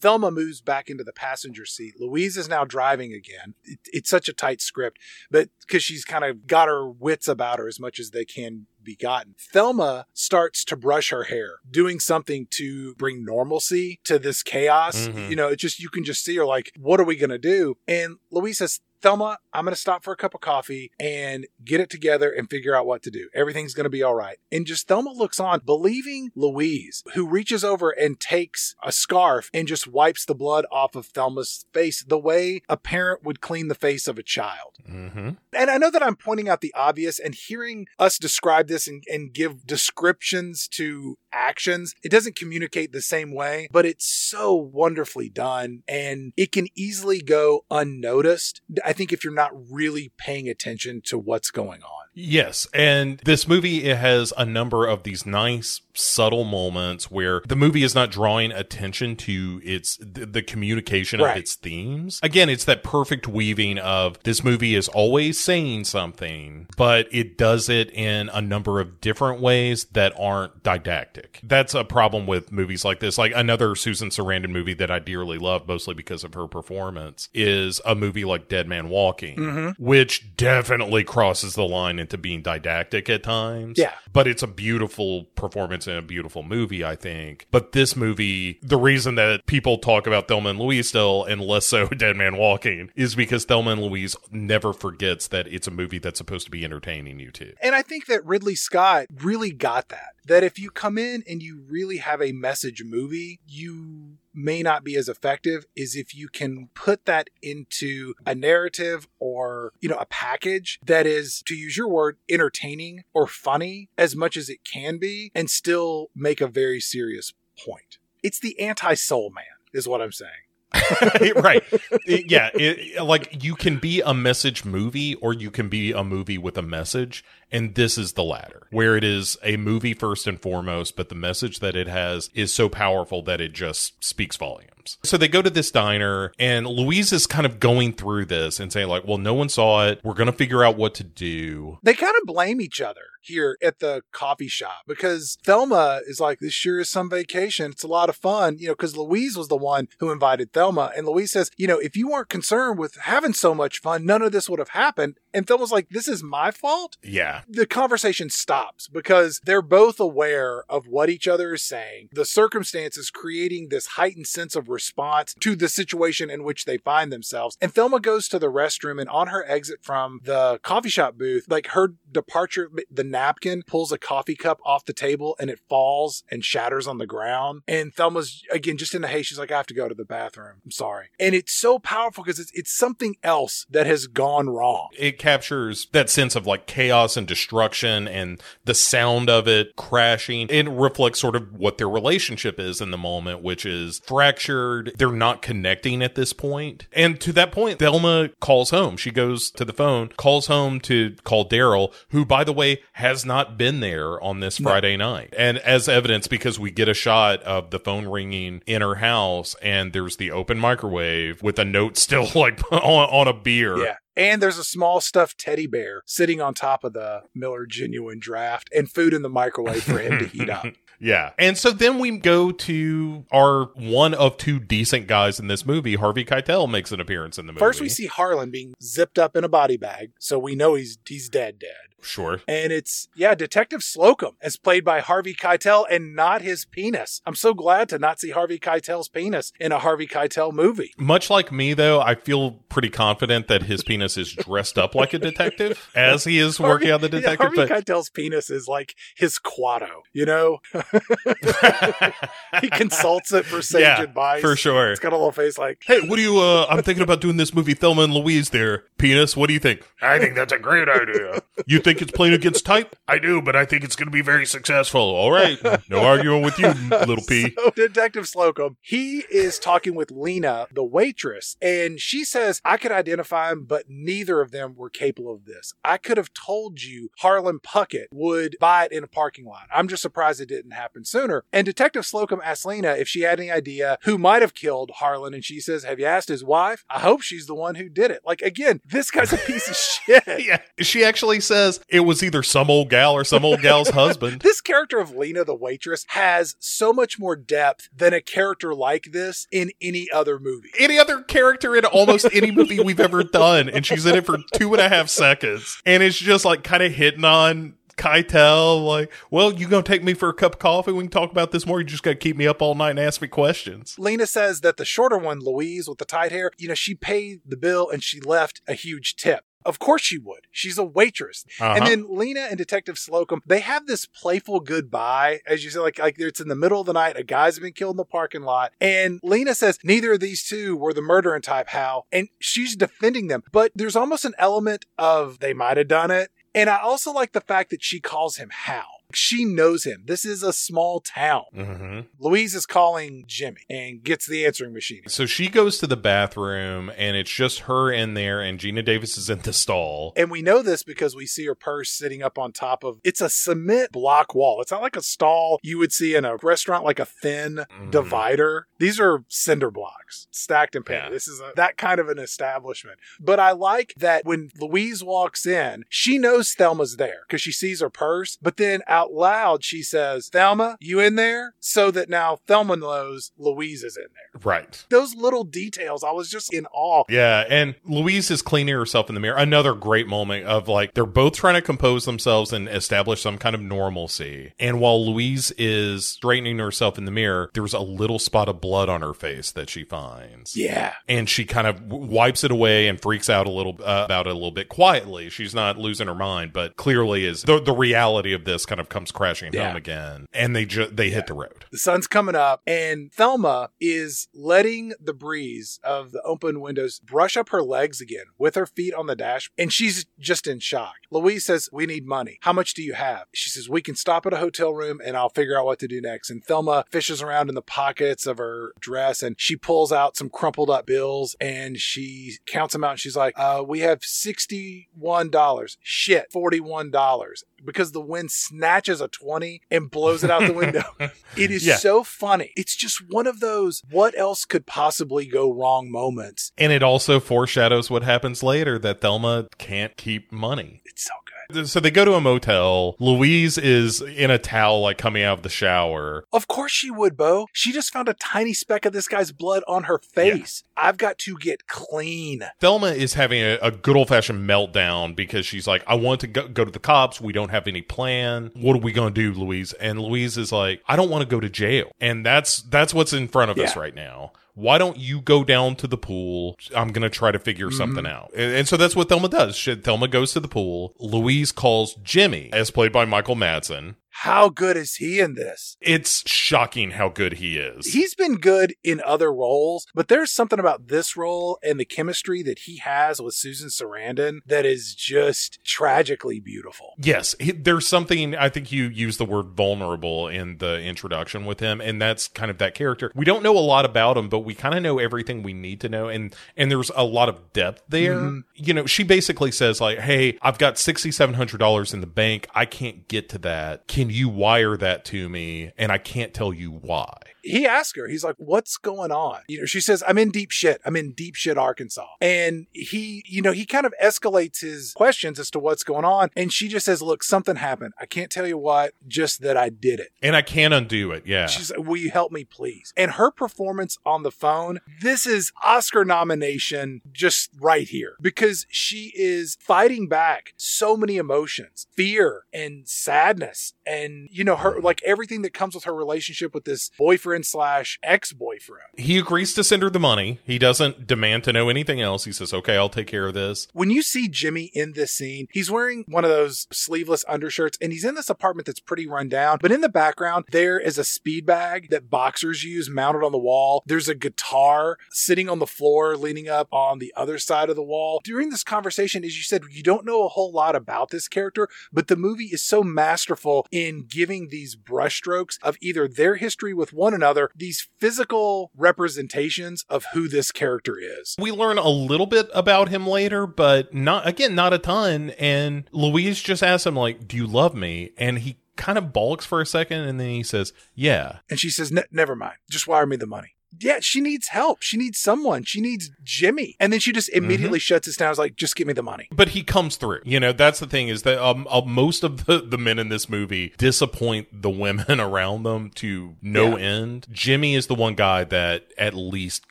Thelma 0.03 0.32
moves 0.32 0.61
back 0.61 0.90
into 0.90 1.05
the 1.05 1.12
passenger 1.12 1.64
seat. 1.64 1.94
Louise 1.98 2.36
is 2.36 2.48
now 2.48 2.64
driving 2.64 3.12
again. 3.12 3.55
It, 3.64 3.78
it's 3.92 4.11
such 4.11 4.28
a 4.28 4.32
tight 4.32 4.61
script, 4.61 4.98
but 5.30 5.48
because 5.61 5.84
she's 5.84 6.05
kind 6.05 6.24
of 6.24 6.46
got 6.48 6.66
her 6.68 6.90
wits 6.90 7.28
about 7.28 7.61
her 7.61 7.68
as 7.68 7.78
much 7.78 8.00
as 8.00 8.11
they 8.11 8.24
can 8.24 8.66
be 8.82 8.96
gotten. 8.96 9.36
Thelma 9.38 10.07
starts 10.12 10.64
to 10.64 10.76
brush 10.76 11.11
her 11.11 11.24
hair, 11.24 11.61
doing 11.70 12.00
something 12.00 12.48
to 12.50 12.96
bring 12.96 13.24
normalcy 13.24 14.00
to 14.03 14.18
this 14.18 14.42
chaos. 14.42 15.07
Mhm. 15.07 15.30
You 15.30 15.36
know, 15.36 15.48
it 15.48 15.57
just, 15.57 15.78
you 15.78 15.88
can 15.88 16.03
just 16.03 16.24
see 16.24 16.34
her 16.36 16.44
like, 16.44 16.72
what 16.76 16.98
are 16.98 17.05
we 17.05 17.14
going 17.14 17.30
to 17.30 17.38
do? 17.38 17.76
And 17.86 18.16
Louise 18.32 18.59
says, 18.59 18.80
Thelma, 19.03 19.38
I'm 19.53 19.64
going 19.64 19.74
to 19.74 19.80
stop 19.80 20.05
for 20.05 20.12
a 20.12 20.16
cup 20.16 20.34
of 20.34 20.40
coffee 20.40 20.92
and 20.98 21.46
get 21.64 21.80
it 21.80 21.90
together 21.90 22.30
and 22.30 22.48
figure 22.48 22.74
out 22.74 22.86
what 22.86 23.03
to 23.03 23.11
do. 23.11 23.28
Everything's 23.34 23.74
going 23.74 23.84
to 23.84 23.90
be 23.90 24.03
all 24.03 24.14
right. 24.14 24.38
And 24.50 24.64
just 24.64 24.86
Thelma 24.86 25.11
looks 25.11 25.40
on, 25.40 25.61
believing 25.64 26.30
Louise, 26.34 27.03
who 27.14 27.26
reaches 27.26 27.64
over 27.64 27.90
and 27.90 28.18
takes 28.18 28.76
a 28.82 28.92
scarf 28.92 29.50
and 29.53 29.66
just 29.66 29.88
wipes 29.88 30.24
the 30.24 30.34
blood 30.34 30.66
off 30.70 30.94
of 30.94 31.07
Thelma's 31.07 31.66
face 31.72 32.05
the 32.05 32.18
way 32.18 32.62
a 32.68 32.76
parent 32.76 33.24
would 33.24 33.40
clean 33.40 33.68
the 33.68 33.74
face 33.74 34.07
of 34.07 34.18
a 34.18 34.22
child. 34.22 34.78
Mm-hmm. 34.88 35.30
And 35.55 35.70
I 35.70 35.78
know 35.78 35.90
that 35.90 36.03
I'm 36.03 36.16
pointing 36.16 36.48
out 36.48 36.61
the 36.61 36.74
obvious 36.74 37.18
and 37.18 37.34
hearing 37.34 37.86
us 37.98 38.18
describe 38.18 38.68
this 38.68 38.86
and, 38.86 39.03
and 39.11 39.32
give 39.32 39.66
descriptions 39.66 40.68
to 40.68 41.18
actions, 41.32 41.94
it 42.03 42.11
doesn't 42.11 42.36
communicate 42.36 42.92
the 42.92 43.03
same 43.03 43.34
way, 43.34 43.68
but 43.72 43.86
it's 43.86 44.07
so 44.07 44.55
wonderfully 44.55 45.28
done 45.28 45.82
and 45.88 46.32
it 46.36 46.53
can 46.53 46.68
easily 46.74 47.20
go 47.20 47.64
unnoticed. 47.70 48.61
I 48.84 48.91
think 48.93 49.12
if 49.12 49.24
you're 49.24 49.32
not 49.32 49.53
really 49.70 50.12
paying 50.18 50.49
attention 50.49 51.03
to 51.07 51.18
what's 51.18 51.51
going 51.51 51.82
on. 51.82 52.01
Yes, 52.14 52.66
and 52.74 53.18
this 53.24 53.48
movie 53.48 53.84
it 53.84 53.96
has 53.96 54.32
a 54.36 54.44
number 54.44 54.86
of 54.86 55.02
these 55.02 55.24
nice 55.24 55.80
subtle 55.94 56.44
moments 56.44 57.10
where 57.10 57.42
the 57.46 57.56
movie 57.56 57.82
is 57.82 57.94
not 57.94 58.10
drawing 58.10 58.50
attention 58.50 59.14
to 59.14 59.60
its 59.62 59.96
the, 59.98 60.24
the 60.24 60.42
communication 60.42 61.20
Right. 61.20 61.32
of 61.32 61.36
its 61.38 61.54
themes. 61.54 62.18
Again, 62.22 62.48
it's 62.48 62.64
that 62.64 62.82
perfect 62.82 63.28
weaving 63.28 63.78
of 63.78 64.22
this 64.22 64.42
movie 64.42 64.74
is 64.74 64.88
always 64.88 65.38
saying 65.38 65.84
something, 65.84 66.66
but 66.76 67.08
it 67.12 67.36
does 67.36 67.68
it 67.68 67.90
in 67.92 68.28
a 68.30 68.40
number 68.40 68.80
of 68.80 69.00
different 69.00 69.40
ways 69.40 69.84
that 69.92 70.12
aren't 70.18 70.62
didactic. 70.62 71.40
That's 71.42 71.74
a 71.74 71.84
problem 71.84 72.26
with 72.26 72.52
movies 72.52 72.84
like 72.84 73.00
this. 73.00 73.18
Like 73.18 73.32
another 73.34 73.74
Susan 73.74 74.08
Sarandon 74.08 74.50
movie 74.50 74.74
that 74.74 74.90
I 74.90 74.98
dearly 74.98 75.36
love 75.38 75.68
mostly 75.68 75.94
because 75.94 76.24
of 76.24 76.32
her 76.34 76.46
performance 76.46 77.28
is 77.34 77.80
a 77.84 77.94
movie 77.94 78.24
like 78.24 78.48
Dead 78.48 78.66
Man 78.68 78.88
Walking, 78.88 79.36
Mm-hmm. 79.36 79.82
which 79.82 80.36
definitely 80.36 81.04
crosses 81.04 81.54
the 81.54 81.64
line 81.64 81.98
into 82.03 82.18
being 82.18 82.42
didactic 82.42 83.09
at 83.09 83.22
times. 83.22 83.78
Yeah. 83.78 83.94
But 84.12 84.26
it's 84.26 84.42
a 84.42 84.46
beautiful 84.46 85.24
performance 85.34 85.86
and 85.86 85.96
a 85.96 86.03
beautiful 86.03 86.42
movie, 86.42 86.84
I 86.84 86.96
think. 86.96 87.46
But 87.50 87.72
this 87.72 87.96
movie, 87.96 88.59
the 88.62 88.76
reason 88.76 89.14
that 89.14 89.46
people 89.46 89.78
talk 89.78 90.07
about 90.07 90.28
Thelma 90.28 90.50
and 90.50 90.59
Louise 90.59 90.88
still 90.88 91.24
and 91.24 91.40
less 91.40 91.66
so 91.66 91.88
Dead 92.03 92.16
Man 92.16 92.36
Walking 92.36 92.90
is 92.94 93.14
because 93.14 93.44
Thelma 93.44 93.70
and 93.70 93.82
Louise 93.82 94.16
never 94.30 94.72
forgets 94.72 95.28
that 95.28 95.46
it's 95.46 95.66
a 95.66 95.70
movie 95.70 95.98
that's 95.98 96.18
supposed 96.18 96.44
to 96.44 96.50
be 96.50 96.64
entertaining 96.64 97.18
you 97.18 97.30
too. 97.30 97.55
And 97.62 97.74
I 97.74 97.82
think 97.82 98.07
that 98.07 98.24
Ridley 98.26 98.55
Scott 98.55 99.07
really 99.22 99.53
got 99.53 99.88
that. 99.88 100.14
That 100.26 100.44
if 100.44 100.59
you 100.59 100.70
come 100.70 100.98
in 100.98 101.24
and 101.28 101.42
you 101.42 101.64
really 101.68 101.96
have 101.98 102.20
a 102.20 102.32
message 102.32 102.82
movie, 102.84 103.40
you 103.46 104.18
may 104.35 104.62
not 104.62 104.85
be 104.85 104.97
as 104.97 105.09
effective 105.09 105.66
is 105.76 105.97
if 105.97 106.14
you 106.14 106.28
can 106.28 106.68
put 106.74 107.05
that 107.07 107.30
into 107.43 108.14
a 108.26 108.35
narrative 108.35 109.09
or, 109.18 109.72
you 109.80 109.89
know, 109.89 109.97
a 109.97 110.07
package 110.07 110.78
that 110.85 111.07
is, 111.07 111.43
to 111.47 111.55
use 111.55 111.76
your 111.76 111.89
word, 111.89 112.16
entertaining 112.28 113.05
or 113.12 113.26
funny 113.26 113.89
as 113.99 114.16
much 114.16 114.37
as 114.37 114.49
it 114.49 114.61
can 114.64 114.99
be 114.99 115.30
and 115.35 115.51
still 115.51 116.11
make 116.14 116.41
a 116.41 116.49
very 116.49 116.80
serious 116.80 117.33
point. 117.64 117.99
It's 118.22 118.39
the 118.39 118.59
anti 118.61 118.95
soul 118.95 119.30
man, 119.30 119.45
is 119.72 119.89
what 119.89 120.01
I'm 120.01 120.12
saying. 120.12 120.30
right. 121.37 121.62
Yeah. 122.07 122.51
It, 122.55 123.03
like 123.03 123.45
you 123.45 123.55
can 123.55 123.78
be 123.78 124.01
a 124.01 124.14
message 124.14 124.64
movie 124.64 125.14
or 125.16 125.35
you 125.35 125.51
can 125.51 125.68
be 125.68 125.93
a 125.93 126.03
movie 126.03 126.39
with 126.39 126.57
a 126.57 126.62
message. 126.62 127.24
And 127.53 127.74
this 127.74 127.98
is 127.98 128.14
the 128.14 128.24
latter, 128.24 128.66
where 128.70 128.96
it 128.96 129.05
is 129.05 129.36
a 129.42 129.57
movie 129.59 129.94
first 129.94 130.26
and 130.26 130.40
foremost, 130.40 130.96
but 130.96 131.11
the 131.11 131.14
message 131.14 131.61
that 131.61 131.76
it 131.76 131.86
has 131.86 132.30
is 132.34 132.53
so 132.53 132.68
powerful 132.68 133.22
that 133.22 133.40
it 133.40 133.53
just 133.53 134.03
speaks 134.03 134.36
volumes. 134.36 134.98
So 135.05 135.16
they 135.16 135.28
go 135.28 135.42
to 135.42 135.50
this 135.50 135.70
diner, 135.70 136.32
and 136.40 136.66
Louise 136.66 137.12
is 137.12 137.28
kind 137.28 137.46
of 137.46 137.61
going 137.61 137.92
through 137.92 138.24
this 138.24 138.59
and 138.59 138.72
saying, 138.72 138.88
like, 138.88 139.07
well, 139.07 139.18
no 139.18 139.34
one 139.34 139.48
saw 139.48 139.86
it. 139.86 140.00
We're 140.03 140.14
going 140.14 140.26
to 140.26 140.32
figure 140.32 140.64
out 140.64 140.76
what 140.76 140.94
to 140.94 141.05
do. 141.05 141.78
They 141.84 141.94
kind 141.94 142.14
of 142.20 142.26
blame 142.26 142.61
each 142.61 142.80
other 142.80 143.03
here 143.20 143.57
at 143.62 143.78
the 143.78 144.03
coffee 144.11 144.48
shop 144.48 144.82
because 144.88 145.38
Thelma 145.44 146.00
is 146.09 146.18
like, 146.18 146.40
this 146.40 146.53
sure 146.53 146.80
is 146.80 146.90
some 146.90 147.09
vacation. 147.09 147.70
It's 147.70 147.84
a 147.84 147.88
lot 147.88 148.09
of 148.09 148.16
fun, 148.16 148.59
you 148.59 148.66
know, 148.66 148.72
because 148.72 148.96
Louise 148.96 149.36
was 149.36 149.46
the 149.46 149.57
one 149.57 149.86
who 150.00 150.11
invited 150.11 150.53
Thelma. 150.53 150.90
And 150.96 151.07
Louise 151.07 151.30
says, 151.30 151.53
you 151.57 151.68
know, 151.68 151.78
if 151.78 151.96
you 151.96 152.09
weren't 152.09 152.28
concerned 152.28 152.80
with 152.80 152.96
having 152.96 153.32
so 153.32 153.55
much 153.55 153.80
fun, 153.80 154.05
none 154.05 154.22
of 154.22 154.32
this 154.32 154.50
would 154.50 154.59
have 154.59 154.70
happened. 154.70 155.18
And 155.32 155.46
Thelma's 155.46 155.70
like, 155.70 155.90
this 155.90 156.09
is 156.09 156.24
my 156.24 156.50
fault. 156.50 156.96
Yeah. 157.05 157.41
The 157.49 157.66
conversation 157.66 158.30
stops 158.30 158.88
because 158.88 159.40
they're 159.45 159.62
both 159.62 160.01
aware 160.01 160.64
of 160.68 160.86
what 160.86 161.11
each 161.11 161.28
other 161.28 161.55
is 161.55 161.62
saying. 161.62 162.09
The 162.12 162.24
circumstances 162.24 163.11
creating 163.11 163.68
this 163.68 163.86
heightened 163.86 164.26
sense 164.26 164.57
of 164.57 164.68
response 164.68 165.34
to 165.40 165.57
the 165.57 165.68
situation 165.68 166.30
in 166.30 166.45
which 166.45 166.64
they 166.64 166.78
find 166.78 167.12
themselves. 167.12 167.57
And 167.61 167.74
Thelma 167.74 168.01
goes 168.01 168.28
to 168.28 168.38
the 168.38 168.51
restroom 168.51 169.01
and 169.01 169.09
on 169.09 169.28
her 169.28 169.45
exit 169.49 169.80
from 169.82 170.20
the 170.24 170.61
coffee 170.62 170.88
shop 170.88 171.16
booth, 171.16 171.47
like 171.49 171.68
her 171.68 171.95
departure, 172.12 172.70
the 172.90 173.04
napkin 173.04 173.62
pulls 173.66 173.92
a 173.92 173.98
coffee 173.98 174.36
cup 174.36 174.60
off 174.64 174.84
the 174.84 174.92
table 174.92 175.36
and 175.38 175.50
it 175.50 175.60
falls 175.68 176.24
and 176.30 176.44
shatters 176.44 176.86
on 176.86 176.98
the 176.98 177.06
ground. 177.06 177.62
And 177.66 177.94
Thelma's 177.94 178.42
again 178.50 178.76
just 178.76 178.94
in 178.94 179.04
a 179.04 179.08
haste. 179.08 179.28
She's 179.28 179.38
like, 179.38 179.50
I 179.50 179.56
have 179.56 179.66
to 179.66 179.74
go 179.74 179.88
to 179.88 179.94
the 179.94 180.04
bathroom. 180.04 180.56
I'm 180.64 180.70
sorry. 180.70 181.08
And 181.18 181.34
it's 181.34 181.54
so 181.54 181.78
powerful 181.78 182.24
because 182.24 182.38
it's 182.38 182.52
it's 182.54 182.76
something 182.76 183.16
else 183.22 183.66
that 183.70 183.86
has 183.86 184.06
gone 184.06 184.48
wrong. 184.48 184.88
It 184.98 185.18
captures 185.18 185.88
that 185.92 186.10
sense 186.10 186.36
of 186.36 186.46
like 186.46 186.66
chaos 186.66 187.16
and 187.16 187.26
destruction 187.26 188.06
and 188.08 188.40
the 188.64 188.74
sound 188.74 189.30
of 189.30 189.48
it 189.48 189.76
crashing. 189.76 190.48
It 190.50 190.68
reflects 190.68 191.20
sort 191.20 191.36
of 191.36 191.52
what 191.52 191.78
their 191.78 191.88
relationship 191.88 192.58
is 192.58 192.80
in 192.80 192.90
the 192.90 192.98
moment, 192.98 193.42
which 193.42 193.64
is 193.66 194.00
fractured. 194.06 194.92
They're 194.98 195.12
not 195.12 195.42
connecting 195.42 196.02
at 196.02 196.14
this 196.14 196.32
point. 196.32 196.86
And 196.92 197.20
to 197.20 197.32
that 197.32 197.52
point, 197.52 197.78
Thelma 197.78 198.30
calls 198.40 198.70
home. 198.70 198.96
She 198.96 199.10
goes 199.10 199.50
to 199.52 199.64
the 199.64 199.72
phone, 199.72 200.08
calls 200.08 200.46
home 200.46 200.80
to 200.80 201.14
call 201.24 201.48
Daryl, 201.48 201.92
who 202.11 202.24
by 202.24 202.44
the 202.44 202.53
way 202.53 202.82
has 202.94 203.24
not 203.24 203.57
been 203.57 203.80
there 203.80 204.20
on 204.20 204.40
this 204.40 204.59
Friday 204.59 204.96
no. 204.96 205.12
night. 205.12 205.34
And 205.36 205.59
as 205.59 205.88
evidence, 205.88 206.26
because 206.26 206.59
we 206.59 206.70
get 206.70 206.88
a 206.88 206.94
shot 206.94 207.42
of 207.42 207.70
the 207.70 207.78
phone 207.78 208.07
ringing 208.07 208.62
in 208.66 208.82
her 208.82 208.96
house 208.96 209.55
and 209.62 209.92
there's 209.92 210.16
the 210.16 210.30
open 210.30 210.59
microwave 210.59 211.42
with 211.42 211.59
a 211.59 211.64
note 211.64 211.96
still 211.96 212.28
like 212.34 212.61
on, 212.72 212.80
on 212.80 213.28
a 213.28 213.34
beer. 213.34 213.76
Yeah. 213.78 213.96
And 214.14 214.42
there's 214.42 214.59
a 214.59 214.64
small 214.64 215.00
stuffed 215.00 215.38
teddy 215.38 215.66
bear 215.66 216.03
sitting 216.05 216.40
on 216.40 216.53
top 216.53 216.84
of 216.84 216.92
the 216.92 217.22
Miller 217.34 217.64
Genuine 217.64 218.18
Draft 218.18 218.68
and 218.74 218.90
food 218.90 219.14
in 219.14 219.22
the 219.22 219.30
microwave 219.30 219.82
for 219.82 219.98
him 219.98 220.18
to 220.18 220.26
heat 220.26 220.50
up. 220.50 220.66
Yeah. 221.03 221.32
And 221.36 221.59
so 221.59 221.72
then 221.72 221.98
we 221.98 222.16
go 222.18 222.53
to 222.53 223.26
our 223.32 223.64
one 223.74 224.14
of 224.14 224.36
two 224.36 224.61
decent 224.61 225.09
guys 225.09 225.40
in 225.40 225.48
this 225.48 225.66
movie. 225.66 225.96
Harvey 225.96 226.24
Keitel 226.24 226.70
makes 226.70 226.92
an 226.92 227.00
appearance 227.00 227.38
in 227.38 227.46
the 227.46 227.53
movie. 227.53 227.59
First, 227.59 227.80
we 227.80 227.88
see 227.88 228.07
Harlan 228.07 228.53
being 228.53 228.72
zipped 228.80 229.18
up 229.18 229.34
in 229.36 229.42
a 229.42 229.48
body 229.48 229.76
bag. 229.76 230.12
So 230.20 230.38
we 230.38 230.55
know 230.55 230.74
he's 230.74 230.98
he's 231.05 231.28
dead, 231.28 231.59
dead. 231.59 231.91
Sure. 232.03 232.40
And 232.46 232.72
it's, 232.72 233.09
yeah, 233.14 233.34
Detective 233.34 233.82
Slocum, 233.82 234.36
as 234.40 234.57
played 234.57 234.84
by 234.84 235.00
Harvey 235.00 235.34
Keitel 235.34 235.84
and 235.90 236.14
not 236.14 236.42
his 236.42 236.64
penis. 236.64 237.20
I'm 237.24 237.34
so 237.34 237.55
glad 237.55 237.88
to 237.90 237.98
not 237.98 238.20
see 238.20 238.30
Harvey 238.30 238.59
Keitel's 238.59 239.09
penis 239.09 239.53
in 239.59 239.72
a 239.72 239.78
Harvey 239.78 240.07
Keitel 240.07 240.53
movie. 240.53 240.92
Much 240.98 241.30
like 241.30 241.53
me, 241.53 241.74
though, 241.74 242.00
I 242.00 242.14
feel 242.14 242.53
pretty 242.68 242.90
confident 242.90 243.48
that 243.48 243.64
his 243.64 243.82
penis 243.82 244.16
is 244.16 244.32
dressed 244.32 244.78
up 244.78 244.94
like 244.94 245.14
a 245.14 245.18
detective 245.18 245.90
as 245.94 246.24
he 246.24 246.38
is 246.38 246.59
working 246.59 246.88
Harvey, 246.88 246.92
on 246.92 247.00
the 247.00 247.09
detective. 247.09 247.53
Yeah, 247.55 247.66
Harvey 247.66 247.74
but... 247.74 247.86
Keitel's 247.86 248.11
penis 248.11 248.50
is 248.50 248.68
like 248.68 248.94
his 249.16 249.38
Kuato, 249.38 250.03
you 250.12 250.26
know? 250.26 250.59
he 252.61 252.70
consults 252.70 253.32
it 253.32 253.44
for 253.44 253.62
sage 253.62 253.82
yeah, 253.82 254.03
advice. 254.03 254.40
For 254.40 254.57
sure. 254.57 254.90
It's 254.90 255.00
got 255.00 255.12
a 255.12 255.16
little 255.16 255.32
face 255.32 255.59
like, 255.59 255.82
hey, 255.86 256.00
what 256.00 256.16
do 256.16 256.22
you, 256.22 256.38
uh, 256.38 256.66
I'm 256.68 256.82
thinking 256.82 257.03
about 257.03 257.20
doing 257.20 257.36
this 257.36 257.55
movie, 257.55 257.74
Thelma 257.74 258.03
and 258.03 258.14
Louise 258.14 258.50
there. 258.50 258.84
Penis, 258.98 259.36
what 259.36 259.48
do 259.48 259.55
you 259.55 259.61
think? 259.61 259.86
I 260.00 260.18
think 260.18 260.34
that's 260.34 260.53
a 260.53 260.59
great 260.59 260.88
idea. 260.88 261.42
You 261.66 261.78
think 261.80 261.91
it's 262.01 262.12
playing 262.12 262.34
against 262.34 262.64
type? 262.64 262.97
I 263.07 263.18
do, 263.18 263.43
but 263.43 263.57
I 263.57 263.64
think 263.64 263.84
it's 263.84 263.97
going 263.97 264.07
to 264.07 264.12
be 264.12 264.22
very 264.22 264.47
successful. 264.47 265.01
All 265.01 265.30
right. 265.32 265.59
No 265.88 266.05
arguing 266.05 266.43
with 266.43 266.59
you, 266.59 266.68
little 266.90 267.24
P. 267.26 267.55
So, 267.55 267.70
Detective 267.70 268.26
Slocum, 268.26 268.76
he 268.80 269.24
is 269.30 269.59
talking 269.59 269.95
with 269.95 270.11
Lena, 270.11 270.68
the 270.72 270.84
waitress, 270.84 271.57
and 271.61 272.01
she 272.01 272.24
says, 272.24 272.61
I 272.64 272.76
could 272.78 272.93
identify 272.93 273.51
him, 273.51 273.64
but 273.64 273.86
neither 273.88 274.40
of 274.40 274.53
them 274.53 274.74
were 274.76 274.88
capable 274.88 275.34
of 275.34 275.45
this. 275.45 275.74
I 275.84 275.99
could 275.99 276.16
have 276.16 276.32
told 276.32 276.82
you 276.82 277.11
Harlan 277.18 277.59
Puckett 277.59 278.07
would 278.12 278.57
buy 278.61 278.84
it 278.86 278.93
in 278.93 279.05
a 279.05 279.09
parking 279.09 279.45
lot. 279.45 279.66
I'm 279.74 279.88
just 279.88 280.03
surprised 280.03 280.40
it 280.40 280.49
didn't 280.49 280.70
happen 280.70 281.05
sooner. 281.05 281.45
And 281.53 281.66
Detective 281.66 282.07
Slocum 282.07 282.40
asks 282.43 282.64
Lena 282.64 282.93
if 282.93 283.09
she 283.09 283.22
had 283.22 283.38
any 283.40 283.51
idea 283.51 283.99
who 284.05 284.16
might 284.16 284.43
have 284.43 284.55
killed 284.55 284.93
Harlan, 284.97 285.34
and 285.34 285.45
she 285.45 285.61
says, 285.61 285.84
Have 285.84 285.99
you 285.99 286.07
asked 286.07 286.28
his 286.28 286.45
wife? 286.45 286.84
I 286.88 287.01
hope 287.01 287.20
she's 287.22 287.47
the 287.47 287.55
one 287.55 287.74
who 287.74 287.88
did 287.88 288.11
it. 288.11 288.22
Like, 288.24 288.40
again, 288.40 288.80
this 288.84 289.11
guy's 289.11 289.32
a 289.32 289.38
piece 289.38 289.68
of 289.68 289.76
shit. 290.07 290.24
Yeah. 290.47 290.61
She 290.78 291.05
actually 291.05 291.40
says 291.40 291.80
it 291.89 292.01
was 292.01 292.22
either 292.22 292.43
some 292.43 292.70
old 292.70 292.91
gal 292.91 293.14
or 293.14 293.24
some 293.24 293.45
old 293.45 293.61
gal's 293.61 293.89
husband. 293.91 294.41
This 294.41 294.61
character 294.61 294.99
of 294.99 295.14
Lena, 295.14 295.45
the 295.45 295.55
waitress, 295.55 296.05
has 296.09 296.57
so 296.59 296.93
much 296.93 297.18
more 297.18 297.37
depth 297.37 297.89
than 297.95 298.12
a 298.12 298.20
character 298.20 298.74
like 298.74 299.09
this 299.12 299.47
in 299.53 299.70
any 299.80 300.09
other 300.11 300.39
movie. 300.39 300.70
Any 300.78 300.99
other 300.99 301.22
character 301.22 301.76
in 301.76 301.85
almost 301.85 302.26
any 302.33 302.51
movie 302.51 302.80
we've 302.80 303.01
ever 303.01 303.22
done. 303.22 303.68
And 303.68 303.85
she's 303.85 304.07
in 304.07 304.16
it 304.16 304.26
for 304.26 304.39
two 304.55 304.72
and 304.72 304.80
a 304.80 304.89
half 304.89 305.09
seconds. 305.09 305.80
And 305.85 306.03
it's 306.03 306.18
just 306.18 306.45
like 306.45 306.64
kind 306.64 306.83
of 306.83 306.93
hitting 306.93 307.24
on 307.24 307.74
Keitel, 307.97 308.85
like, 308.87 309.12
well, 309.30 309.53
you 309.53 309.68
gonna 309.68 309.83
take 309.83 310.03
me 310.03 310.14
for 310.14 310.28
a 310.28 310.35
cup 310.35 310.55
of 310.55 310.59
coffee? 310.59 310.93
We 310.93 311.05
can 311.05 311.11
talk 311.11 311.30
about 311.30 311.53
this 311.53 311.66
more. 311.66 311.80
You 311.80 311.87
just 311.87 312.03
gotta 312.03 312.16
keep 312.16 312.37
me 312.37 312.47
up 312.47 312.62
all 312.62 312.74
night 312.74 312.91
and 312.91 313.01
ask 313.01 313.20
me 313.20 313.28
questions. 313.28 313.95
Lena 313.99 314.26
says 314.26 314.61
that 314.62 314.76
the 314.76 314.85
shorter 314.85 315.18
one, 315.18 315.41
Louise 315.41 315.89
with 315.89 315.99
the 315.99 316.05
tight 316.05 316.33
hair, 316.33 316.51
you 316.59 316.68
know, 316.68 316.74
she 316.74 316.95
paid 316.95 317.41
the 317.47 317.57
bill 317.57 317.89
and 317.91 318.03
she 318.03 318.20
left 318.20 318.61
a 318.66 318.74
huge 318.74 319.16
tip. 319.16 319.45
Of 319.64 319.78
course 319.78 320.02
she 320.02 320.18
would. 320.18 320.46
She's 320.50 320.78
a 320.78 320.84
waitress. 320.84 321.44
Uh-huh. 321.60 321.74
And 321.76 321.86
then 321.86 322.06
Lena 322.08 322.40
and 322.40 322.58
Detective 322.58 322.98
Slocum, 322.98 323.42
they 323.46 323.60
have 323.60 323.86
this 323.86 324.06
playful 324.06 324.60
goodbye, 324.60 325.40
as 325.46 325.64
you 325.64 325.70
said, 325.70 325.80
like, 325.80 325.98
like 325.98 326.16
it's 326.18 326.40
in 326.40 326.48
the 326.48 326.56
middle 326.56 326.80
of 326.80 326.86
the 326.86 326.92
night. 326.92 327.16
A 327.16 327.24
guy's 327.24 327.58
been 327.58 327.72
killed 327.72 327.94
in 327.94 327.98
the 327.98 328.04
parking 328.04 328.42
lot. 328.42 328.72
And 328.80 329.20
Lena 329.22 329.54
says, 329.54 329.78
neither 329.84 330.12
of 330.12 330.20
these 330.20 330.46
two 330.46 330.76
were 330.76 330.92
the 330.92 331.02
murdering 331.02 331.42
type, 331.42 331.68
Hal. 331.68 332.06
And 332.12 332.28
she's 332.38 332.76
defending 332.76 333.28
them. 333.28 333.42
But 333.52 333.72
there's 333.74 333.96
almost 333.96 334.24
an 334.24 334.34
element 334.38 334.84
of 334.98 335.38
they 335.38 335.54
might 335.54 335.76
have 335.76 335.88
done 335.88 336.10
it. 336.10 336.30
And 336.54 336.68
I 336.68 336.78
also 336.80 337.12
like 337.12 337.32
the 337.32 337.40
fact 337.40 337.70
that 337.70 337.82
she 337.82 338.00
calls 338.00 338.36
him 338.36 338.50
Hal. 338.50 338.91
She 339.14 339.44
knows 339.44 339.84
him. 339.84 340.04
This 340.06 340.24
is 340.24 340.42
a 340.42 340.52
small 340.52 341.00
town. 341.00 341.44
Mm-hmm. 341.54 342.00
Louise 342.18 342.54
is 342.54 342.66
calling 342.66 343.24
Jimmy 343.26 343.62
and 343.68 344.02
gets 344.02 344.26
the 344.26 344.44
answering 344.44 344.72
machine. 344.72 345.02
So 345.08 345.26
she 345.26 345.48
goes 345.48 345.78
to 345.78 345.86
the 345.86 345.96
bathroom 345.96 346.90
and 346.96 347.16
it's 347.16 347.30
just 347.30 347.60
her 347.60 347.90
in 347.90 348.14
there 348.14 348.40
and 348.40 348.58
Geena 348.58 348.84
Davis 348.84 349.16
is 349.16 349.30
in 349.30 349.40
the 349.40 349.52
stall. 349.52 350.12
And 350.16 350.30
we 350.30 350.42
know 350.42 350.62
this 350.62 350.82
because 350.82 351.14
we 351.16 351.26
see 351.26 351.46
her 351.46 351.54
purse 351.54 351.90
sitting 351.90 352.22
up 352.22 352.38
on 352.38 352.52
top 352.52 352.84
of 352.84 353.00
it's 353.04 353.20
a 353.20 353.28
cement 353.28 353.92
block 353.92 354.34
wall. 354.34 354.60
It's 354.60 354.70
not 354.70 354.82
like 354.82 354.96
a 354.96 355.02
stall 355.02 355.58
you 355.62 355.78
would 355.78 355.92
see 355.92 356.14
in 356.14 356.24
a 356.24 356.36
restaurant 356.36 356.84
like 356.84 356.98
a 356.98 357.04
thin 357.04 357.64
mm. 357.70 357.90
divider. 357.90 358.66
These 358.78 359.00
are 359.00 359.24
cinder 359.28 359.70
blocks 359.70 360.26
stacked 360.30 360.76
in 360.76 360.82
paint. 360.82 361.04
Yeah. 361.04 361.10
This 361.10 361.28
is 361.28 361.40
a, 361.40 361.52
that 361.56 361.76
kind 361.76 362.00
of 362.00 362.08
an 362.08 362.18
establishment. 362.18 362.98
But 363.20 363.40
I 363.40 363.52
like 363.52 363.94
that 363.96 364.24
when 364.24 364.50
Louise 364.58 365.02
walks 365.02 365.46
in, 365.46 365.84
she 365.88 366.18
knows 366.18 366.54
Thelma's 366.54 366.96
there 366.96 367.24
because 367.26 367.40
she 367.40 367.52
sees 367.52 367.80
her 367.80 367.90
purse, 367.90 368.38
but 368.40 368.56
then 368.56 368.82
out 368.86 369.01
out 369.03 369.12
loud, 369.12 369.64
she 369.64 369.82
says, 369.82 370.28
Thelma, 370.28 370.76
you 370.80 371.00
in 371.00 371.16
there? 371.16 371.55
So 371.61 371.90
that 371.90 372.09
now 372.09 372.38
Thelma 372.46 372.76
knows 372.76 373.32
Louise 373.36 373.82
is 373.82 373.96
in 373.96 374.07
there. 374.14 374.40
Right. 374.42 374.84
Those 374.90 375.14
little 375.14 375.44
details, 375.44 376.05
I 376.05 376.12
was 376.12 376.30
just 376.30 376.53
in 376.53 376.66
awe. 376.72 377.05
Yeah. 377.09 377.44
And 377.48 377.74
Louise 377.84 378.30
is 378.30 378.42
cleaning 378.42 378.74
herself 378.74 379.09
in 379.09 379.14
the 379.14 379.20
mirror. 379.20 379.36
Another 379.36 379.74
great 379.74 380.07
moment 380.07 380.46
of 380.46 380.68
like, 380.68 380.94
they're 380.94 381.05
both 381.07 381.34
trying 381.34 381.55
to 381.55 381.62
compose 381.62 382.05
themselves 382.05 382.53
and 382.53 382.68
establish 382.68 383.20
some 383.22 383.38
kind 383.38 383.55
of 383.55 383.61
normalcy. 383.61 384.53
And 384.59 384.80
while 384.80 385.05
Louise 385.05 385.53
is 385.59 386.07
straightening 386.07 386.59
herself 386.59 386.98
in 386.98 387.05
the 387.05 387.11
mirror, 387.11 387.50
there's 387.55 387.74
a 387.74 387.80
little 387.80 388.18
spot 388.18 388.48
of 388.48 388.61
blood 388.61 388.88
on 388.88 389.03
her 389.03 389.14
face 389.14 389.50
that 389.53 389.68
she 389.68 389.84
finds. 389.84 390.57
Yeah. 390.57 390.94
And 391.09 391.28
she 391.28 391.44
kind 391.44 391.66
of 391.66 391.82
wipes 391.82 392.44
it 392.44 392.50
away 392.50 392.88
and 392.88 393.00
freaks 393.00 393.28
out 393.28 393.46
a 393.46 393.50
little 393.50 393.76
uh, 393.82 394.03
about 394.05 394.26
it 394.26 394.30
a 394.30 394.34
little 394.34 394.50
bit 394.50 394.68
quietly. 394.68 395.28
She's 395.28 395.55
not 395.55 395.78
losing 395.78 396.07
her 396.07 396.14
mind, 396.14 396.53
but 396.53 396.76
clearly 396.76 397.24
is 397.24 397.42
the, 397.42 397.61
the 397.61 397.72
reality 397.72 398.32
of 398.32 398.44
this 398.44 398.66
kind 398.66 398.80
of 398.80 398.88
comes 398.93 399.11
crashing 399.11 399.53
yeah. 399.53 399.68
home 399.68 399.76
again, 399.76 400.26
and 400.32 400.55
they 400.55 400.64
ju- 400.64 400.90
they 400.93 401.07
yeah. 401.07 401.14
hit 401.14 401.26
the 401.26 401.34
road. 401.34 401.64
The 401.72 401.78
sun's 401.78 402.07
coming 402.07 402.34
up, 402.34 402.61
and 402.66 403.12
Thelma 403.12 403.70
is 403.80 404.28
letting 404.34 404.93
the 405.01 405.14
breeze 405.14 405.80
of 405.82 406.12
the 406.12 406.22
open 406.22 406.61
windows 406.61 407.01
brush 407.01 407.36
up 407.36 407.49
her 407.49 407.62
legs 407.62 408.01
again 408.01 408.26
with 408.38 408.55
her 408.55 408.66
feet 408.66 408.95
on 408.95 409.07
the 409.07 409.16
dash, 409.16 409.51
and 409.57 409.72
she's 409.72 410.07
just 410.18 410.47
in 410.47 410.59
shock. 410.61 410.97
Louise 411.11 411.47
says, 411.47 411.68
"We 411.72 411.86
need 411.86 412.07
money. 412.07 412.38
How 412.43 412.53
much 412.53 412.74
do 412.74 412.82
you 412.82 412.93
have?" 412.93 413.24
She 413.32 413.49
says, 413.51 413.68
"We 413.68 413.80
can 413.80 413.95
stop 413.95 414.26
at 414.26 414.34
a 414.34 414.38
hotel 414.38 414.72
room, 414.74 415.01
and 415.05 415.16
I'll 415.16 415.30
figure 415.30 415.59
out 415.59 415.66
what 415.66 415.78
to 415.80 415.88
do 415.88 416.01
next." 416.01 416.30
And 416.30 416.45
Thelma 416.45 416.84
fishes 416.90 417.22
around 417.22 417.49
in 417.49 417.55
the 417.55 417.62
pockets 417.62 418.26
of 418.26 418.38
her 418.38 418.72
dress, 418.78 419.22
and 419.22 419.36
she 419.38 419.57
pulls 419.57 419.93
out 419.93 420.16
some 420.16 420.28
crumpled 420.28 420.70
up 420.70 420.86
bills, 420.86 421.34
and 421.40 421.78
she 421.78 422.34
counts 422.47 422.74
them 422.74 422.84
out. 422.84 422.93
And 422.93 423.01
she's 423.01 423.16
like, 423.16 423.38
uh, 423.38 423.64
"We 423.66 423.80
have 423.80 424.05
sixty-one 424.05 425.30
dollars. 425.30 425.78
Shit, 425.82 426.30
forty-one 426.30 426.90
dollars." 426.90 427.45
Because 427.64 427.92
the 427.92 428.00
wind 428.00 428.30
snatches 428.30 429.00
a 429.00 429.08
20 429.08 429.62
and 429.70 429.90
blows 429.90 430.24
it 430.24 430.30
out 430.30 430.46
the 430.46 430.52
window. 430.52 430.82
it 431.36 431.50
is 431.50 431.64
Yeah. 431.66 431.76
so 431.76 432.02
funny. 432.04 432.52
It's 432.56 432.74
just 432.76 433.02
one 433.10 433.26
of 433.26 433.40
those 433.40 433.82
what 433.90 434.16
else 434.18 434.44
could 434.44 434.66
possibly 434.66 435.26
go 435.26 435.52
wrong 435.52 435.90
moments. 435.90 436.52
And 436.58 436.72
it 436.72 436.82
also 436.82 437.20
foreshadows 437.20 437.90
what 437.90 438.02
happens 438.02 438.42
later 438.42 438.78
that 438.80 439.00
Thelma 439.00 439.48
can't 439.58 439.96
keep 439.96 440.32
money. 440.32 440.82
It's 440.84 441.04
so 441.04 441.14
good. 441.24 441.32
So 441.64 441.80
they 441.80 441.90
go 441.90 442.05
to 442.05 442.14
a 442.14 442.20
motel. 442.20 442.97
Louise 442.99 443.59
is 443.59 444.01
in 444.01 444.30
a 444.30 444.38
towel, 444.38 444.82
like 444.82 444.99
coming 444.99 445.22
out 445.22 445.38
of 445.38 445.43
the 445.43 445.49
shower. 445.49 446.24
Of 446.32 446.49
course 446.49 446.72
she 446.72 446.90
would, 446.90 447.16
Bo. 447.16 447.47
She 447.53 447.72
just 447.72 447.93
found 447.93 448.09
a 448.09 448.14
tiny 448.14 448.53
speck 448.53 448.84
of 448.84 448.93
this 448.93 449.09
guy's 449.09 449.32
blood 449.32 449.62
on 449.66 449.84
her 449.84 449.99
face. 449.99 450.64
I've 450.76 450.97
got 450.97 451.18
to 451.18 451.36
get 451.36 451.66
clean. 451.66 452.45
Thelma 452.61 452.88
is 452.88 453.14
having 453.14 453.43
a, 453.43 453.59
a 453.62 453.70
good 453.70 453.97
old 453.97 454.09
fashioned 454.09 454.49
meltdown 454.49 455.14
because 455.14 455.47
she's 455.47 455.66
like, 455.66 455.84
I 455.86 455.95
want 455.95 456.20
to 456.20 456.26
go, 456.26 456.49
go 456.49 456.64
to 456.64 456.70
the 456.70 456.78
cops. 456.78 457.20
We 457.20 457.32
don't 457.32 457.51
have 457.51 457.68
any 457.68 457.82
plan. 457.82 458.51
What 458.55 458.76
are 458.76 458.80
we 458.80 458.93
going 458.93 459.12
to 459.12 459.32
do, 459.32 459.38
Louise? 459.38 459.72
And 459.74 460.01
Louise 460.01 460.38
is 460.38 460.53
like, 460.53 460.82
I 460.86 460.97
don't 460.97 461.11
want 461.11 461.22
to 461.22 461.28
go 461.28 461.40
to 461.40 461.51
jail. 461.51 461.93
And 462.01 462.24
that's, 462.24 462.62
that's 462.62 462.95
what's 462.95 463.12
in 463.12 463.28
front 463.28 463.51
of 463.51 463.59
us 463.59 463.76
right 463.76 463.95
now. 463.95 464.32
Why 464.55 464.76
don't 464.78 464.98
you 464.98 465.20
go 465.20 465.44
down 465.44 465.76
to 465.76 465.86
the 465.86 465.96
pool? 465.96 466.59
I'm 466.76 466.88
going 466.88 467.03
to 467.03 467.11
try 467.11 467.32
to 467.32 467.38
figure 467.38 467.68
mm-hmm. 467.68 467.76
something 467.76 468.07
out. 468.07 468.30
And, 468.36 468.55
and 468.55 468.68
so 468.68 468.76
that's 468.76 468.94
what 468.94 469.09
Thelma 469.09 469.28
does. 469.28 469.57
She, 469.57 469.74
Thelma 469.74 470.09
goes 470.09 470.32
to 470.32 470.40
the 470.40 470.48
pool. 470.48 470.94
Louise 470.98 471.53
calls 471.53 471.94
Jimmy, 472.03 472.50
as 472.53 472.70
played 472.70 472.92
by 472.92 473.05
Michael 473.05 473.36
Madsen. 473.36 473.96
How 474.16 474.50
good 474.50 474.76
is 474.76 474.96
he 474.96 475.20
in 475.20 475.34
this? 475.34 475.76
It's 475.80 476.22
shocking 476.28 476.92
how 476.92 477.08
good 477.08 477.34
he 477.34 477.56
is. 477.56 477.92
He's 477.92 478.14
been 478.14 478.36
good 478.36 478.74
in 478.84 479.00
other 479.04 479.32
roles, 479.32 479.86
but 479.94 480.08
there's 480.08 480.30
something 480.30 480.58
about 480.60 480.88
this 480.88 481.16
role 481.16 481.58
and 481.62 481.80
the 481.80 481.84
chemistry 481.84 482.42
that 482.42 482.60
he 482.60 482.76
has 482.78 483.20
with 483.22 483.34
Susan 483.34 483.68
Sarandon 483.68 484.40
that 484.46 484.66
is 484.66 484.94
just 484.94 485.64
tragically 485.64 486.40
beautiful. 486.40 486.94
Yes, 486.98 487.34
he, 487.40 487.52
there's 487.52 487.88
something. 487.88 488.36
I 488.36 488.48
think 488.48 488.70
you 488.70 488.84
use 488.84 489.16
the 489.16 489.24
word 489.24 489.46
vulnerable 489.56 490.28
in 490.28 490.58
the 490.58 490.80
introduction 490.82 491.46
with 491.46 491.60
him, 491.60 491.80
and 491.80 492.00
that's 492.00 492.28
kind 492.28 492.50
of 492.50 492.58
that 492.58 492.74
character. 492.74 493.10
We 493.14 493.24
don't 493.24 493.42
know 493.42 493.56
a 493.56 493.60
lot 493.60 493.84
about 493.84 494.16
him, 494.18 494.28
but 494.28 494.40
we 494.40 494.54
kind 494.54 494.74
of 494.74 494.82
know 494.82 494.98
everything 494.98 495.42
we 495.42 495.54
need 495.54 495.80
to 495.80 495.88
know, 495.88 496.08
and 496.08 496.34
and 496.56 496.70
there's 496.70 496.90
a 496.94 497.04
lot 497.04 497.28
of 497.28 497.52
depth 497.54 497.82
there. 497.88 498.14
Mhm. 498.16 498.44
You 498.54 498.74
know, 498.74 498.86
she 498.86 499.04
basically 499.04 499.50
says 499.52 499.80
like, 499.80 499.98
"Hey, 500.00 500.38
I've 500.42 500.58
got 500.58 500.78
sixty 500.78 501.10
seven 501.10 501.34
hundred 501.34 501.58
dollars 501.58 501.94
in 501.94 502.00
the 502.02 502.06
bank. 502.06 502.46
I 502.54 502.66
can't 502.66 503.08
get 503.08 503.28
to 503.30 503.38
that. 503.38 503.88
Can 503.88 504.01
you 504.11 504.28
wire 504.28 504.76
that 504.76 505.05
to 505.07 505.28
me? 505.28 505.72
And 505.78 505.92
I 505.92 505.98
can't 505.98 506.34
tell 506.34 506.53
you 506.53 506.70
why." 506.70 507.16
He 507.43 507.66
asks 507.66 507.99
her, 507.99 508.09
he's 508.09 508.24
like, 508.24 508.36
What's 508.38 508.76
going 508.76 509.12
on? 509.12 509.40
You 509.49 509.61
know, 509.61 509.66
she 509.66 509.80
says, 509.80 510.03
I'm 510.07 510.18
in 510.18 510.30
deep 510.30 510.51
shit. 510.51 510.80
I'm 510.84 510.97
in 510.97 511.12
deep 511.12 511.34
shit, 511.34 511.59
Arkansas. 511.59 512.07
And 512.20 512.66
he, 512.72 513.24
you 513.26 513.43
know, 513.43 513.53
he 513.53 513.66
kind 513.66 513.84
of 513.84 513.95
escalates 514.03 514.61
his 514.61 514.93
questions 514.95 515.38
as 515.38 515.51
to 515.51 515.59
what's 515.59 515.84
going 515.84 516.05
on. 516.05 516.30
And 516.36 516.53
she 516.53 516.68
just 516.68 516.86
says, 516.86 517.03
Look, 517.03 517.22
something 517.22 517.57
happened. 517.57 517.95
I 518.01 518.07
can't 518.07 518.30
tell 518.30 518.47
you 518.47 518.59
what, 518.59 518.95
just 519.07 519.43
that 519.43 519.57
I 519.57 519.68
did 519.68 520.01
it. 520.01 520.12
And 520.22 520.36
I 520.36 520.43
can't 520.43 520.72
undo 520.72 521.11
it. 521.11 521.26
Yeah. 521.26 521.47
She's 521.47 521.70
like, 521.70 521.86
Will 521.86 521.97
you 521.97 522.11
help 522.11 522.32
me, 522.32 522.45
please? 522.45 522.93
And 522.97 523.12
her 523.12 523.30
performance 523.30 523.99
on 524.07 524.22
the 524.22 524.30
phone, 524.30 524.80
this 525.01 525.26
is 525.26 525.53
Oscar 525.62 526.05
nomination 526.05 527.03
just 527.12 527.51
right 527.61 527.88
here 527.88 528.16
because 528.20 528.66
she 528.70 529.12
is 529.14 529.57
fighting 529.61 530.09
back 530.09 530.55
so 530.57 530.97
many 530.97 531.16
emotions 531.16 531.86
fear 531.97 532.45
and 532.53 532.88
sadness. 532.88 533.74
And, 533.86 534.28
you 534.30 534.45
know, 534.45 534.57
her 534.57 534.80
like 534.80 535.03
everything 535.05 535.43
that 535.43 535.53
comes 535.55 535.74
with 535.74 535.84
her 535.84 535.95
relationship 535.95 536.55
with 536.55 536.64
this 536.64 536.90
boyfriend 536.99 537.32
slash 537.43 537.99
ex 538.03 538.33
boyfriend. 538.33 538.89
he 538.97 539.18
agrees 539.18 539.55
to 539.55 539.64
send 539.64 539.83
her 539.83 539.91
the 539.91 539.99
money. 540.01 540.41
He 540.45 540.59
doesn't 540.59 541.07
demand 541.07 541.45
to 541.45 541.53
know 541.53 541.68
anything 541.68 542.01
else. 542.01 542.24
He 542.24 542.33
says, 542.33 542.53
"Okay, 542.53 542.76
I'll 542.76 542.89
take 542.89 543.07
care 543.07 543.26
of 543.26 543.35
this." 543.35 543.68
When 543.72 543.91
you 543.91 544.03
see 544.03 544.28
Jimmy 544.28 544.70
in 544.74 544.93
this 544.93 545.12
scene, 545.12 545.47
he's 545.53 545.70
wearing 545.70 546.05
one 546.09 546.24
of 546.24 546.30
those 546.30 546.66
sleeveless 546.72 547.24
undershirts 547.28 547.78
and 547.80 547.93
he's 547.93 548.05
in 548.05 548.14
this 548.14 548.28
apartment 548.30 548.66
that's 548.66 548.80
pretty 548.80 549.07
run 549.07 549.28
down. 549.28 549.59
But 549.61 549.72
in 549.72 549.80
the 549.80 549.89
background, 549.89 550.45
there 550.51 550.78
is 550.78 550.99
a 550.99 551.05
speed 551.05 551.47
bag 551.47 551.89
that 551.91 552.11
boxers 552.11 552.64
use 552.64 552.91
mounted 552.91 553.24
on 553.24 553.33
the 553.33 553.39
wall. 553.39 553.83
There's 553.87 554.09
a 554.09 554.14
guitar 554.14 554.99
sitting 555.11 555.49
on 555.49 555.59
the 555.59 555.66
floor, 555.66 556.16
leaning 556.16 556.49
up 556.49 556.68
on 556.72 556.99
the 556.99 557.12
other 557.16 557.39
side 557.39 557.70
of 557.70 557.76
the 557.76 557.83
wall. 557.83 558.20
During 558.24 558.51
this 558.51 558.64
conversation, 558.64 559.24
as 559.24 559.37
you 559.37 559.43
said, 559.43 559.62
you 559.70 559.83
don't 559.83 560.05
know 560.05 560.24
a 560.24 560.28
whole 560.28 560.53
lot 560.53 560.74
about 560.76 561.11
this 561.11 561.28
character, 561.28 561.68
but 561.93 562.09
the 562.09 562.16
movie 562.16 562.47
is 562.47 562.62
so 562.62 562.83
masterful 562.83 563.66
in 563.70 564.07
giving 564.09 564.49
these 564.49 564.76
brushstrokes 564.76 565.59
of 565.62 565.76
either 565.80 566.09
their 566.09 566.37
history 566.37 566.74
with 566.74 566.93
one 566.93 567.14
another, 567.14 567.22
these 567.55 567.89
physical 567.99 568.70
representations 568.77 569.85
of 569.89 570.05
who 570.12 570.29
this 570.29 570.53
character 570.53 570.99
is. 570.99 571.37
We 571.39 571.51
learn 571.53 571.79
a 571.79 571.89
little 571.89 572.27
bit 572.27 572.49
about 572.55 572.89
him 572.89 573.07
later, 573.07 573.47
but 573.47 573.95
not 573.95 574.27
again, 574.27 574.55
not 574.55 574.73
a 574.73 574.79
ton. 574.79 575.31
And 575.39 575.85
Louise 575.93 576.43
just 576.43 576.62
asks 576.62 576.87
him, 576.87 576.97
like, 576.97 577.27
"Do 577.27 577.37
you 577.37 577.47
love 577.47 577.75
me?" 577.75 578.11
And 578.16 578.41
he 578.41 578.59
kind 578.77 578.99
of 578.99 579.12
balks 579.12 579.45
for 579.45 579.61
a 579.61 579.66
second, 579.66 580.01
and 580.01 580.18
then 580.18 580.31
he 580.31 580.43
says, 580.43 580.73
"Yeah." 580.95 581.39
And 581.51 581.61
she 581.61 581.70
says, 581.70 581.93
never 582.11 582.35
mind. 582.35 582.57
Just 582.70 582.87
wire 582.87 583.07
me 583.07 583.16
the 583.16 583.27
money. 583.27 583.55
Yeah, 583.81 584.01
she 584.01 584.20
needs 584.20 584.49
help. 584.49 584.83
She 584.83 584.97
needs 584.97 585.18
someone. 585.18 585.64
She 585.64 585.81
needs 585.81 586.11
Jimmy. 586.23 586.77
And 586.79 586.93
then 586.93 587.01
she 587.01 587.12
just 587.12 587.29
immediately 587.31 587.79
shuts 587.79 588.07
us 588.09 588.16
down. 588.16 588.27
I 588.27 588.31
was 588.31 588.39
like, 588.39 588.57
just 588.57 588.77
give 588.77 588.87
me 588.87 588.93
the 588.93 589.03
money. 589.03 589.29
But 589.33 589.49
he 589.51 589.62
comes 589.62 589.97
through. 589.97 590.20
You 590.25 590.41
know, 590.41 590.53
that's 590.53 590.79
the 590.81 590.87
thing 590.87 591.09
is 591.09 591.23
that 591.23 591.39
um, 591.43 591.66
uh, 591.70 591.83
most 591.85 592.23
of 592.23 592.47
the, 592.47 592.61
the 592.61 592.79
men 592.79 592.99
in 592.99 593.09
this 593.09 593.29
movie 593.29 593.73
disappoint 593.79 594.62
the 594.62 594.70
women 594.70 595.20
around 595.20 595.62
them 595.62 595.91
to 595.97 596.37
no 596.43 596.77
Yeah. 596.77 596.85
end. 596.85 597.27
Jimmy 597.33 597.75
is 597.75 597.87
the 597.87 597.95
one 597.95 598.14
guy 598.14 598.45
that 598.45 598.93
at 598.99 599.14
least 599.14 599.70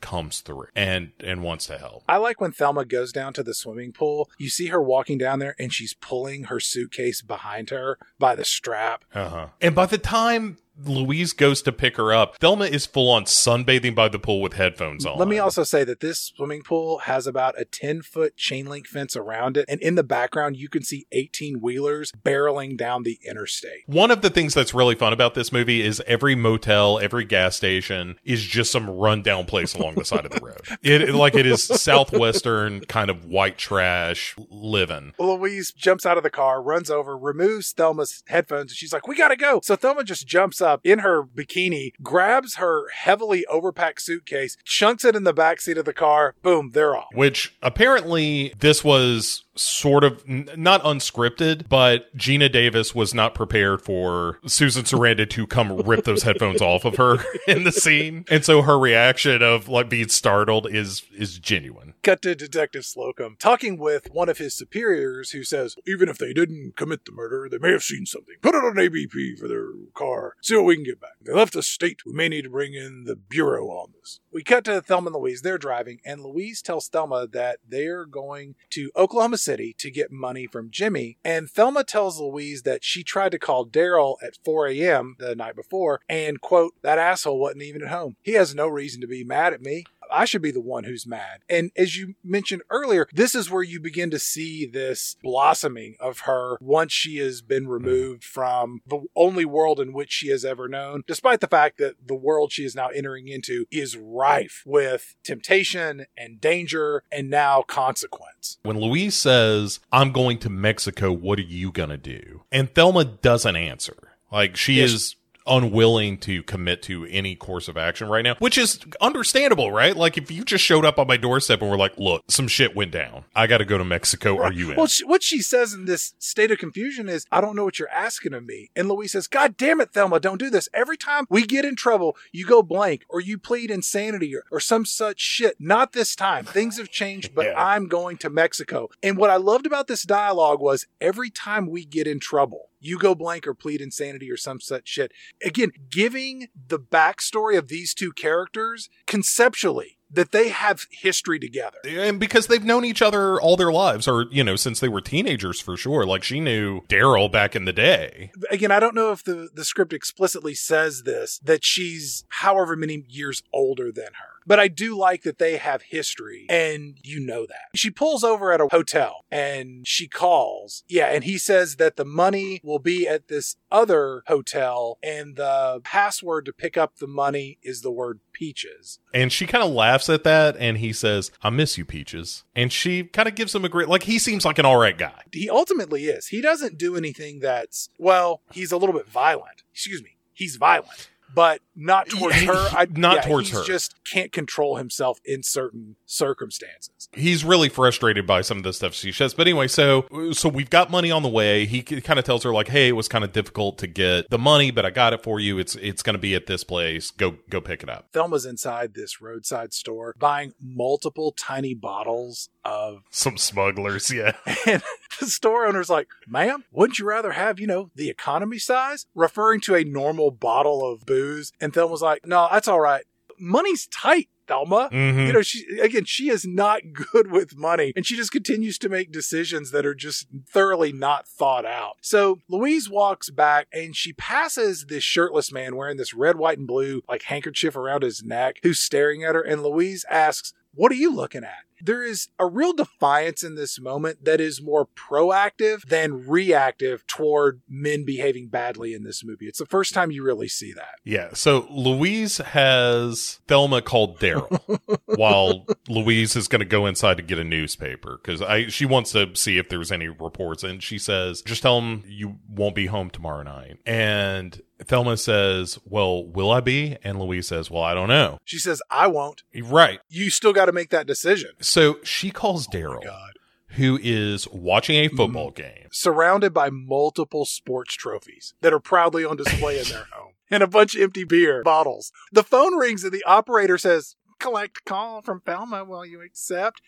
comes 0.00 0.40
through 0.40 0.66
and 0.74 1.12
and 1.20 1.42
wants 1.42 1.66
to 1.66 1.78
help. 1.78 2.02
I 2.08 2.16
like 2.16 2.40
when 2.40 2.52
Thelma 2.52 2.84
goes 2.84 3.12
down 3.12 3.32
to 3.34 3.42
the 3.42 3.54
swimming 3.54 3.92
pool. 3.92 4.30
You 4.38 4.48
see 4.48 4.66
her 4.66 4.82
walking 4.82 5.18
down 5.18 5.38
there 5.38 5.54
and 5.58 5.72
she's 5.72 5.94
pulling 5.94 6.44
her 6.44 6.60
suitcase 6.60 7.22
behind 7.22 7.70
her 7.70 7.98
by 8.18 8.34
the 8.34 8.44
strap. 8.44 9.04
Uh-huh. 9.14 9.48
And 9.60 9.74
by 9.74 9.86
the 9.86 9.98
time 9.98 10.58
Louise 10.78 11.32
goes 11.32 11.62
to 11.62 11.72
pick 11.72 11.96
her 11.96 12.12
up, 12.12 12.38
Thelma 12.38 12.64
is 12.64 12.86
full 12.86 13.10
on 13.10 13.24
sunbathing 13.24 13.94
by 13.94 14.08
the 14.08 14.18
pool 14.18 14.40
with 14.40 14.54
headphones 14.54 15.04
on. 15.04 15.18
Let 15.18 15.28
me 15.28 15.38
also 15.38 15.64
say 15.64 15.84
that 15.84 16.00
this 16.00 16.18
swimming 16.18 16.62
pool 16.62 16.98
has 16.98 17.26
about 17.26 17.60
a 17.60 17.64
10 17.64 18.02
foot 18.02 18.36
chain 18.36 18.66
link 18.66 18.86
fence 18.86 19.14
around 19.14 19.56
it. 19.56 19.66
And 19.68 19.80
in 19.80 19.94
the 19.94 20.02
background, 20.02 20.56
you 20.56 20.68
can 20.68 20.82
see 20.82 21.06
18 21.12 21.60
wheelers 21.60 22.10
barreling 22.24 22.76
down 22.76 23.02
the 23.02 23.18
interstate. 23.24 23.82
One 23.86 24.10
of 24.10 24.22
the 24.22 24.30
things 24.30 24.54
that's 24.54 24.72
really 24.72 24.94
fun 24.94 25.12
about 25.12 25.34
this 25.34 25.52
movie 25.52 25.82
is 25.82 26.02
every 26.06 26.34
motel, 26.34 26.98
every 26.98 27.24
gas 27.24 27.56
station 27.56 28.16
is 28.24 28.42
just 28.42 28.72
some 28.72 28.88
rundown 28.88 29.44
place 29.44 29.74
along 29.74 29.96
the 29.96 30.04
side 30.04 30.24
of 30.24 30.32
the 30.32 30.40
road. 30.42 30.60
It 30.82 31.14
like 31.14 31.34
it 31.34 31.46
is 31.46 31.64
southwestern 31.64 32.80
kind 32.82 33.10
of 33.10 33.26
white 33.26 33.58
trash 33.58 34.34
living. 34.50 35.12
Louise 35.18 35.72
jumps 35.72 36.06
out 36.06 36.16
of 36.16 36.22
the 36.22 36.30
car, 36.30 36.62
runs 36.62 36.90
over, 36.90 37.16
removes 37.16 37.72
Thelma's 37.72 38.22
headphones, 38.28 38.70
and 38.70 38.76
she's 38.76 38.92
like, 38.92 39.06
We 39.06 39.16
gotta 39.16 39.36
go. 39.36 39.60
So 39.62 39.76
Thelma 39.76 40.04
just 40.04 40.26
jumps 40.26 40.61
up 40.62 40.80
in 40.84 41.00
her 41.00 41.22
bikini, 41.22 41.92
grabs 42.02 42.56
her 42.56 42.88
heavily 42.90 43.44
overpacked 43.52 44.00
suitcase, 44.00 44.56
chunks 44.64 45.04
it 45.04 45.16
in 45.16 45.24
the 45.24 45.32
back 45.32 45.60
seat 45.60 45.78
of 45.78 45.84
the 45.84 45.92
car. 45.92 46.34
Boom, 46.42 46.70
they're 46.72 46.96
off. 46.96 47.08
Which 47.14 47.54
apparently 47.62 48.54
this 48.60 48.84
was 48.84 49.44
sort 49.54 50.02
of 50.04 50.22
n- 50.26 50.48
not 50.56 50.82
unscripted, 50.82 51.68
but 51.68 52.14
Geena 52.16 52.50
Davis 52.50 52.94
was 52.94 53.12
not 53.12 53.34
prepared 53.34 53.82
for 53.82 54.38
Susan 54.46 54.84
Sarandon 54.84 55.28
to 55.30 55.46
come 55.46 55.76
rip 55.76 56.04
those 56.04 56.22
headphones 56.22 56.62
off 56.62 56.84
of 56.84 56.96
her 56.96 57.18
in 57.46 57.64
the 57.64 57.72
scene, 57.72 58.24
and 58.30 58.44
so 58.44 58.62
her 58.62 58.78
reaction 58.78 59.42
of 59.42 59.68
like 59.68 59.88
being 59.88 60.08
startled 60.08 60.66
is 60.70 61.02
is 61.14 61.38
genuine. 61.38 61.94
Cut 62.02 62.22
to 62.22 62.34
Detective 62.34 62.84
Slocum 62.84 63.36
talking 63.38 63.78
with 63.78 64.08
one 64.12 64.28
of 64.28 64.38
his 64.38 64.56
superiors 64.56 65.30
who 65.30 65.44
says, 65.44 65.76
Even 65.86 66.08
if 66.08 66.18
they 66.18 66.32
didn't 66.32 66.76
commit 66.76 67.04
the 67.04 67.12
murder, 67.12 67.48
they 67.48 67.58
may 67.58 67.70
have 67.72 67.82
seen 67.82 68.06
something. 68.06 68.34
Put 68.40 68.54
it 68.54 68.64
on 68.64 68.78
ABP 68.78 69.36
for 69.36 69.48
their 69.48 69.68
car. 69.94 70.34
See 70.52 70.56
what 70.58 70.66
we 70.66 70.74
can 70.74 70.84
get 70.84 71.00
back. 71.00 71.12
They 71.22 71.32
left 71.32 71.54
the 71.54 71.62
state. 71.62 72.04
We 72.04 72.12
may 72.12 72.28
need 72.28 72.42
to 72.42 72.50
bring 72.50 72.74
in 72.74 73.04
the 73.04 73.16
Bureau 73.16 73.68
on 73.68 73.94
this. 73.98 74.20
We 74.30 74.42
cut 74.42 74.64
to 74.66 74.82
Thelma 74.82 75.06
and 75.06 75.16
Louise. 75.16 75.40
They're 75.40 75.56
driving, 75.56 76.00
and 76.04 76.22
Louise 76.22 76.60
tells 76.60 76.88
Thelma 76.88 77.26
that 77.28 77.60
they're 77.66 78.04
going 78.04 78.56
to 78.72 78.90
Oklahoma 78.94 79.38
City 79.38 79.74
to 79.78 79.90
get 79.90 80.12
money 80.12 80.46
from 80.46 80.70
Jimmy. 80.70 81.16
And 81.24 81.48
Thelma 81.48 81.84
tells 81.84 82.20
Louise 82.20 82.64
that 82.64 82.84
she 82.84 83.02
tried 83.02 83.32
to 83.32 83.38
call 83.38 83.66
Daryl 83.66 84.16
at 84.22 84.36
4 84.44 84.66
a.m. 84.66 85.16
the 85.18 85.34
night 85.34 85.56
before, 85.56 86.02
and, 86.06 86.38
quote, 86.42 86.74
that 86.82 86.98
asshole 86.98 87.40
wasn't 87.40 87.62
even 87.62 87.80
at 87.80 87.88
home. 87.88 88.16
He 88.22 88.32
has 88.32 88.54
no 88.54 88.68
reason 88.68 89.00
to 89.00 89.06
be 89.06 89.24
mad 89.24 89.54
at 89.54 89.62
me. 89.62 89.84
I 90.12 90.24
should 90.24 90.42
be 90.42 90.50
the 90.50 90.60
one 90.60 90.84
who's 90.84 91.06
mad. 91.06 91.40
And 91.48 91.70
as 91.76 91.96
you 91.96 92.14
mentioned 92.22 92.62
earlier, 92.70 93.08
this 93.12 93.34
is 93.34 93.50
where 93.50 93.62
you 93.62 93.80
begin 93.80 94.10
to 94.10 94.18
see 94.18 94.66
this 94.66 95.16
blossoming 95.22 95.96
of 96.00 96.20
her 96.20 96.56
once 96.60 96.92
she 96.92 97.18
has 97.18 97.42
been 97.42 97.64
mm-hmm. 97.64 97.72
removed 97.72 98.24
from 98.24 98.80
the 98.86 99.00
only 99.16 99.44
world 99.44 99.80
in 99.80 99.92
which 99.92 100.12
she 100.12 100.28
has 100.28 100.44
ever 100.44 100.68
known, 100.68 101.02
despite 101.06 101.40
the 101.40 101.46
fact 101.46 101.78
that 101.78 102.06
the 102.06 102.14
world 102.14 102.52
she 102.52 102.64
is 102.64 102.74
now 102.74 102.88
entering 102.88 103.28
into 103.28 103.66
is 103.70 103.96
rife 103.96 104.62
with 104.66 105.14
temptation 105.24 106.06
and 106.16 106.40
danger 106.40 107.02
and 107.10 107.30
now 107.30 107.62
consequence. 107.62 108.58
When 108.62 108.78
Louise 108.78 109.14
says, 109.14 109.80
"I'm 109.92 110.12
going 110.12 110.38
to 110.40 110.50
Mexico, 110.50 111.12
what 111.12 111.38
are 111.38 111.42
you 111.42 111.72
gonna 111.72 111.96
do?" 111.96 112.42
and 112.50 112.72
Thelma 112.74 113.04
doesn't 113.04 113.56
answer. 113.56 113.96
Like 114.30 114.56
she 114.56 114.74
Yes. 114.74 114.90
is 114.90 115.16
unwilling 115.46 116.18
to 116.18 116.42
commit 116.42 116.82
to 116.82 117.06
any 117.06 117.34
course 117.34 117.68
of 117.68 117.76
action 117.76 118.08
right 118.08 118.22
now, 118.22 118.34
which 118.38 118.56
is 118.58 118.78
understandable, 119.00 119.72
right? 119.72 119.96
Like 119.96 120.16
if 120.16 120.30
you 120.30 120.44
just 120.44 120.64
showed 120.64 120.84
up 120.84 120.98
on 120.98 121.06
my 121.06 121.16
doorstep 121.16 121.60
and 121.62 121.70
were 121.70 121.76
like, 121.76 121.98
"Look, 121.98 122.22
some 122.28 122.48
shit 122.48 122.74
went 122.74 122.92
down. 122.92 123.24
I 123.34 123.46
got 123.46 123.58
to 123.58 123.64
go 123.64 123.78
to 123.78 123.84
Mexico. 123.84 124.40
Are 124.42 124.52
you 124.52 124.70
in?" 124.70 124.76
Well, 124.76 124.86
she, 124.86 125.04
what 125.04 125.22
she 125.22 125.40
says 125.40 125.72
in 125.74 125.84
this 125.84 126.14
state 126.18 126.50
of 126.50 126.58
confusion 126.58 127.08
is, 127.08 127.26
"I 127.30 127.40
don't 127.40 127.56
know 127.56 127.64
what 127.64 127.78
you're 127.78 127.88
asking 127.90 128.34
of 128.34 128.44
me." 128.44 128.70
And 128.76 128.88
Louise 128.88 129.12
says, 129.12 129.26
"God 129.26 129.56
damn 129.56 129.80
it, 129.80 129.92
Thelma, 129.92 130.20
don't 130.20 130.38
do 130.38 130.50
this. 130.50 130.68
Every 130.74 130.96
time 130.96 131.26
we 131.28 131.46
get 131.46 131.64
in 131.64 131.76
trouble, 131.76 132.16
you 132.32 132.46
go 132.46 132.62
blank 132.62 133.04
or 133.08 133.20
you 133.20 133.38
plead 133.38 133.70
insanity 133.70 134.34
or, 134.34 134.44
or 134.50 134.60
some 134.60 134.84
such 134.84 135.20
shit. 135.20 135.56
Not 135.60 135.92
this 135.92 136.14
time. 136.16 136.44
Things 136.44 136.78
have 136.78 136.90
changed, 136.90 137.34
but 137.34 137.46
Yeah. 137.46 137.54
I'm 137.56 137.88
going 137.88 138.16
to 138.18 138.30
Mexico." 138.30 138.88
And 139.02 139.16
what 139.16 139.30
I 139.30 139.36
loved 139.36 139.66
about 139.66 139.86
this 139.86 140.02
dialogue 140.02 140.60
was 140.60 140.86
every 141.00 141.30
time 141.30 141.68
we 141.68 141.84
get 141.84 142.06
in 142.06 142.20
trouble, 142.20 142.68
you 142.82 142.98
go 142.98 143.14
blank 143.14 143.46
or 143.46 143.54
plead 143.54 143.80
insanity 143.80 144.30
or 144.30 144.36
some 144.36 144.60
such 144.60 144.88
shit. 144.88 145.12
Again, 145.44 145.70
giving 145.90 146.48
the 146.68 146.78
backstory 146.78 147.56
of 147.56 147.68
these 147.68 147.94
two 147.94 148.12
characters 148.12 148.90
conceptually 149.06 149.98
that 150.10 150.32
they 150.32 150.50
have 150.50 150.86
history 150.90 151.38
together. 151.38 151.78
and 151.86 152.20
because 152.20 152.46
they've 152.46 152.64
known 152.64 152.84
each 152.84 153.00
other 153.00 153.40
all 153.40 153.56
their 153.56 153.72
lives, 153.72 154.06
or 154.06 154.26
you 154.30 154.44
know, 154.44 154.56
since 154.56 154.78
they 154.80 154.88
were 154.88 155.00
teenagers 155.00 155.60
for 155.60 155.76
sure. 155.76 156.04
Like 156.04 156.22
she 156.22 156.40
knew 156.40 156.82
Daryl 156.82 157.30
back 157.30 157.56
in 157.56 157.64
the 157.64 157.72
day. 157.72 158.30
again, 158.50 158.70
I 158.70 158.80
don't 158.80 158.94
know 158.94 159.12
if 159.12 159.24
the, 159.24 159.48
the 159.54 159.64
script 159.64 159.92
explicitly 159.92 160.54
says 160.54 161.04
this, 161.04 161.38
that 161.38 161.64
she's 161.64 162.24
however 162.28 162.76
many 162.76 163.04
years 163.08 163.42
older 163.52 163.90
than 163.90 164.06
her. 164.06 164.31
But 164.46 164.60
I 164.60 164.68
do 164.68 164.96
like 164.96 165.22
that 165.22 165.38
they 165.38 165.56
have 165.56 165.82
history 165.82 166.46
and 166.48 166.98
you 167.02 167.20
know 167.20 167.46
that. 167.46 167.76
She 167.76 167.90
pulls 167.90 168.24
over 168.24 168.52
at 168.52 168.60
a 168.60 168.68
hotel 168.70 169.24
and 169.30 169.86
she 169.86 170.08
calls. 170.08 170.84
Yeah. 170.88 171.06
And 171.06 171.24
he 171.24 171.38
says 171.38 171.76
that 171.76 171.96
the 171.96 172.04
money 172.04 172.60
will 172.62 172.78
be 172.78 173.06
at 173.06 173.28
this 173.28 173.56
other 173.70 174.22
hotel 174.26 174.98
and 175.02 175.36
the 175.36 175.80
password 175.84 176.44
to 176.46 176.52
pick 176.52 176.76
up 176.76 176.96
the 176.96 177.06
money 177.06 177.58
is 177.62 177.82
the 177.82 177.90
word 177.90 178.20
peaches. 178.32 178.98
And 179.14 179.30
she 179.30 179.46
kind 179.46 179.62
of 179.62 179.70
laughs 179.70 180.08
at 180.08 180.24
that, 180.24 180.56
and 180.58 180.78
he 180.78 180.92
says, 180.92 181.30
"I 181.42 181.50
miss 181.50 181.76
you, 181.76 181.84
Peaches." 181.84 182.44
And 182.56 182.72
she 182.72 183.04
kind 183.04 183.28
of 183.28 183.34
gives 183.34 183.54
him 183.54 183.64
a 183.64 183.68
great, 183.68 183.88
like 183.88 184.04
he 184.04 184.18
seems 184.18 184.44
like 184.44 184.58
an 184.58 184.64
all 184.64 184.78
right 184.78 184.96
guy. 184.96 185.22
He 185.32 185.48
ultimately 185.48 186.04
is. 186.06 186.28
He 186.28 186.40
doesn't 186.40 186.78
do 186.78 186.96
anything 186.96 187.40
that's, 187.40 187.90
well, 187.98 188.42
he's 188.50 188.72
a 188.72 188.76
little 188.76 188.94
bit 188.94 189.06
violent. 189.06 189.62
Excuse 189.72 190.02
me. 190.02 190.16
He's 190.32 190.56
violent, 190.56 191.10
but 191.34 191.60
not 191.74 192.08
towards 192.08 192.36
her. 192.42 192.54
I, 192.54 192.86
not 192.90 193.16
yeah, 193.16 193.20
towards 193.22 193.50
her. 193.50 193.64
just 193.64 193.94
can't 194.04 194.32
control 194.32 194.76
himself 194.76 195.20
in 195.24 195.42
certain 195.42 195.96
circumstances. 196.06 197.08
He's 197.12 197.44
really 197.44 197.68
frustrated 197.68 198.26
by 198.26 198.42
some 198.42 198.58
of 198.58 198.64
the 198.64 198.72
stuff 198.72 198.94
she 198.94 199.12
says. 199.12 199.34
But 199.34 199.46
anyway, 199.46 199.68
so 199.68 200.06
so 200.32 200.48
we've 200.48 200.70
got 200.70 200.90
money 200.90 201.10
on 201.10 201.22
the 201.22 201.28
way. 201.28 201.66
He 201.66 201.82
kind 201.82 202.18
of 202.18 202.24
tells 202.24 202.42
her 202.44 202.52
like, 202.52 202.68
"Hey, 202.68 202.88
it 202.88 202.92
was 202.92 203.08
kind 203.08 203.24
of 203.24 203.32
difficult 203.32 203.78
to 203.78 203.86
get 203.86 204.30
the 204.30 204.38
money, 204.38 204.70
but 204.70 204.84
I 204.86 204.90
got 204.90 205.12
it 205.12 205.22
for 205.22 205.40
you. 205.40 205.58
It's 205.58 205.74
it's 205.76 206.02
going 206.02 206.14
to 206.14 206.20
be 206.20 206.34
at 206.34 206.46
this 206.46 206.64
place. 206.64 207.10
Go 207.10 207.36
go 207.50 207.60
pick 207.60 207.82
it 207.82 207.88
up." 207.88 208.12
Thelma's 208.12 208.46
inside 208.46 208.94
this 208.94 209.20
roadside 209.20 209.72
store 209.72 210.14
buying 210.18 210.52
multiple 210.60 211.32
tiny 211.32 211.74
bottles 211.74 212.48
of, 212.64 213.02
Some 213.10 213.36
smugglers, 213.36 214.10
yeah. 214.12 214.32
and 214.66 214.82
the 215.20 215.26
store 215.26 215.66
owner's 215.66 215.90
like, 215.90 216.08
ma'am, 216.26 216.64
wouldn't 216.70 216.98
you 216.98 217.04
rather 217.06 217.32
have, 217.32 217.58
you 217.58 217.66
know, 217.66 217.90
the 217.94 218.08
economy 218.08 218.58
size? 218.58 219.06
Referring 219.14 219.60
to 219.62 219.74
a 219.74 219.84
normal 219.84 220.30
bottle 220.30 220.84
of 220.90 221.04
booze. 221.06 221.52
And 221.60 221.72
Thelma's 221.74 222.02
like, 222.02 222.26
no, 222.26 222.48
that's 222.50 222.68
all 222.68 222.80
right. 222.80 223.04
Money's 223.38 223.86
tight, 223.88 224.28
Thelma. 224.46 224.88
Mhm. 224.92 225.26
you 225.28 225.32
know 225.32 225.40
she 225.42 225.64
again 225.80 226.04
she 226.04 226.28
is 226.28 226.44
not 226.44 226.82
good 227.12 227.30
with 227.30 227.56
money 227.56 227.92
and 227.94 228.04
she 228.04 228.16
just 228.16 228.32
continues 228.32 228.76
to 228.78 228.88
make 228.88 229.10
decisions 229.12 229.70
that 229.70 229.86
are 229.86 229.94
just 229.94 230.26
thoroughly 230.48 230.92
not 230.92 231.26
thought 231.28 231.64
out 231.64 231.94
so 232.02 232.40
louise 232.48 232.90
walks 232.90 233.30
back 233.30 233.68
and 233.72 233.94
she 233.96 234.12
passes 234.12 234.86
this 234.88 235.04
shirtless 235.04 235.52
man 235.52 235.76
wearing 235.76 235.96
this 235.96 236.12
red 236.12 236.36
white 236.36 236.58
and 236.58 236.66
blue 236.66 237.02
like 237.08 237.22
handkerchief 237.22 237.76
around 237.76 238.02
his 238.02 238.24
neck 238.24 238.56
who's 238.64 238.80
staring 238.80 239.22
at 239.22 239.36
her 239.36 239.42
and 239.42 239.62
louise 239.62 240.04
asks 240.10 240.52
what 240.74 240.90
are 240.90 240.96
you 240.96 241.14
looking 241.14 241.44
at 241.44 241.64
there 241.82 242.02
is 242.02 242.28
a 242.38 242.46
real 242.46 242.72
defiance 242.72 243.42
in 243.42 243.54
this 243.54 243.80
moment 243.80 244.24
that 244.24 244.40
is 244.40 244.62
more 244.62 244.86
proactive 244.86 245.82
than 245.88 246.26
reactive 246.28 247.06
toward 247.06 247.62
men 247.68 248.04
behaving 248.04 248.48
badly 248.48 248.94
in 248.94 249.02
this 249.02 249.24
movie. 249.24 249.46
It's 249.46 249.58
the 249.58 249.66
first 249.66 249.92
time 249.94 250.10
you 250.10 250.22
really 250.22 250.48
see 250.48 250.72
that. 250.72 250.96
Yeah. 251.04 251.30
So 251.34 251.66
Louise 251.70 252.38
has 252.38 253.40
Thelma 253.48 253.82
called 253.82 254.18
Daryl 254.18 254.78
while 255.16 255.66
Louise 255.88 256.36
is 256.36 256.48
going 256.48 256.60
to 256.60 256.66
go 256.66 256.86
inside 256.86 257.16
to 257.16 257.22
get 257.22 257.38
a 257.38 257.44
newspaper 257.44 258.20
because 258.22 258.40
I 258.42 258.68
she 258.68 258.86
wants 258.86 259.12
to 259.12 259.34
see 259.34 259.58
if 259.58 259.68
there's 259.68 259.92
any 259.92 260.08
reports, 260.08 260.62
and 260.62 260.82
she 260.82 260.98
says, 260.98 261.42
"Just 261.42 261.62
tell 261.62 261.80
him 261.80 262.04
you 262.06 262.38
won't 262.48 262.74
be 262.74 262.86
home 262.86 263.10
tomorrow 263.10 263.42
night." 263.42 263.78
And 263.84 264.60
Thelma 264.84 265.16
says, 265.16 265.78
"Well, 265.84 266.24
will 266.26 266.50
I 266.50 266.60
be?" 266.60 266.96
And 267.02 267.18
Louise 267.18 267.48
says, 267.48 267.70
"Well, 267.70 267.82
I 267.82 267.94
don't 267.94 268.08
know." 268.08 268.38
She 268.44 268.58
says, 268.58 268.82
I 268.90 269.06
won't. 269.06 269.42
Right. 269.62 270.00
You 270.08 270.28
still 270.28 270.52
got 270.52 270.66
to 270.66 270.72
make 270.72 270.90
that 270.90 271.06
decision. 271.06 271.52
So 271.72 272.00
she 272.02 272.30
calls 272.30 272.68
oh 272.68 272.76
Daryl, 272.76 273.02
God. 273.02 273.32
who 273.76 273.98
is 274.02 274.46
watching 274.48 274.96
a 274.96 275.06
mm-hmm. 275.08 275.16
football 275.16 275.50
game. 275.52 275.88
surrounded 275.90 276.52
by 276.52 276.68
multiple 276.68 277.46
sports 277.46 277.94
trophies 277.94 278.52
that 278.60 278.74
are 278.74 278.78
proudly 278.78 279.24
on 279.24 279.38
display 279.38 279.78
in 279.78 279.86
their 279.86 280.06
home 280.12 280.32
and 280.50 280.62
a 280.62 280.66
bunch 280.66 280.94
of 280.94 281.00
empty 281.00 281.24
beer 281.24 281.62
bottles. 281.62 282.12
The 282.30 282.42
phone 282.42 282.76
rings 282.76 283.04
and 283.04 283.12
the 283.12 283.24
operator 283.24 283.78
says, 283.78 284.16
Collect 284.38 284.84
call 284.84 285.22
from 285.22 285.40
Thelma. 285.40 285.82
Will 285.86 286.04
you 286.04 286.20
accept? 286.20 286.82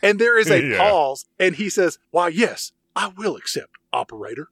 And 0.00 0.20
there 0.20 0.38
is 0.38 0.48
a 0.48 0.62
Yeah. 0.64 0.78
pause, 0.78 1.24
and 1.40 1.56
he 1.56 1.68
says, 1.68 1.98
Why, 2.12 2.28
yes, 2.28 2.70
I 2.94 3.08
will 3.08 3.34
accept, 3.34 3.72
operator. 3.92 4.46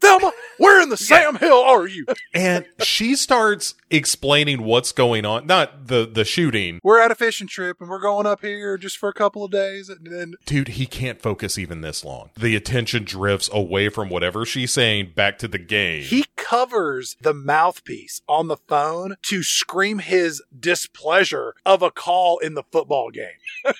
Thelma, 0.00 0.32
where 0.58 0.82
in 0.82 0.88
the 0.88 0.96
Sam 0.96 1.36
Hill 1.36 1.58
are 1.58 1.86
you? 1.86 2.06
And 2.34 2.66
she 2.80 3.16
starts 3.16 3.74
explaining 3.90 4.62
what's 4.62 4.92
going 4.92 5.24
on. 5.24 5.46
Not 5.46 5.86
the 5.86 6.06
the 6.06 6.24
shooting. 6.24 6.80
We're 6.82 7.00
at 7.00 7.10
a 7.10 7.14
fishing 7.14 7.48
trip 7.48 7.80
and 7.80 7.88
we're 7.88 8.00
going 8.00 8.26
up 8.26 8.42
here 8.42 8.76
just 8.76 8.98
for 8.98 9.08
a 9.08 9.14
couple 9.14 9.44
of 9.44 9.50
days. 9.50 9.88
And 9.88 10.06
then 10.06 10.34
Dude, 10.44 10.68
he 10.68 10.86
can't 10.86 11.20
focus 11.20 11.58
even 11.58 11.80
this 11.80 12.04
long. 12.04 12.30
The 12.36 12.56
attention 12.56 13.04
drifts 13.04 13.48
away 13.52 13.88
from 13.88 14.08
whatever 14.08 14.44
she's 14.44 14.72
saying 14.72 15.12
back 15.14 15.38
to 15.38 15.48
the 15.48 15.58
game. 15.58 16.02
He 16.02 16.26
covers 16.36 17.16
the 17.20 17.34
mouthpiece 17.34 18.20
on 18.28 18.48
the 18.48 18.56
phone 18.56 19.16
to 19.22 19.42
scream 19.42 20.00
his 20.00 20.42
displeasure 20.58 21.54
of 21.64 21.82
a 21.82 21.90
call 21.90 22.38
in 22.38 22.54
the 22.54 22.64
football 22.70 23.10
game. 23.10 23.26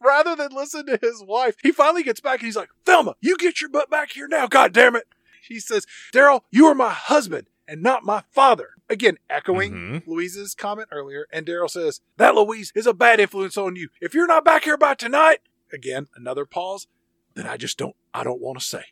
Rather 0.00 0.34
than 0.34 0.52
listen 0.52 0.86
to 0.86 0.98
his 1.00 1.22
wife, 1.22 1.54
he 1.62 1.70
finally 1.70 2.02
gets 2.02 2.20
back 2.20 2.40
and 2.40 2.46
he's 2.46 2.56
like, 2.56 2.70
Thelma, 2.84 3.14
you 3.20 3.36
get 3.36 3.60
your 3.60 3.70
butt 3.70 3.88
back 3.90 3.95
here 4.12 4.28
now, 4.28 4.46
God 4.46 4.72
damn 4.72 4.96
it. 4.96 5.06
She 5.42 5.60
says, 5.60 5.86
Daryl, 6.12 6.40
you 6.50 6.66
are 6.66 6.74
my 6.74 6.90
husband 6.90 7.46
and 7.68 7.82
not 7.82 8.04
my 8.04 8.22
father. 8.32 8.70
Again, 8.88 9.18
echoing 9.30 9.72
Mhm. 9.72 10.06
Louise's 10.06 10.54
comment 10.54 10.88
earlier. 10.92 11.26
And 11.32 11.46
Daryl 11.46 11.70
says, 11.70 12.00
That 12.16 12.34
Louise 12.34 12.72
is 12.74 12.86
a 12.86 12.94
bad 12.94 13.20
influence 13.20 13.56
on 13.56 13.76
you. 13.76 13.88
If 14.00 14.14
you're 14.14 14.26
not 14.26 14.44
back 14.44 14.64
here 14.64 14.76
by 14.76 14.94
tonight, 14.94 15.40
again, 15.72 16.06
another 16.14 16.46
pause, 16.46 16.86
then 17.34 17.46
I 17.46 17.56
just 17.56 17.78
don't, 17.78 17.96
I 18.14 18.22
don't 18.24 18.40
want 18.40 18.58
to 18.58 18.64
say. 18.64 18.84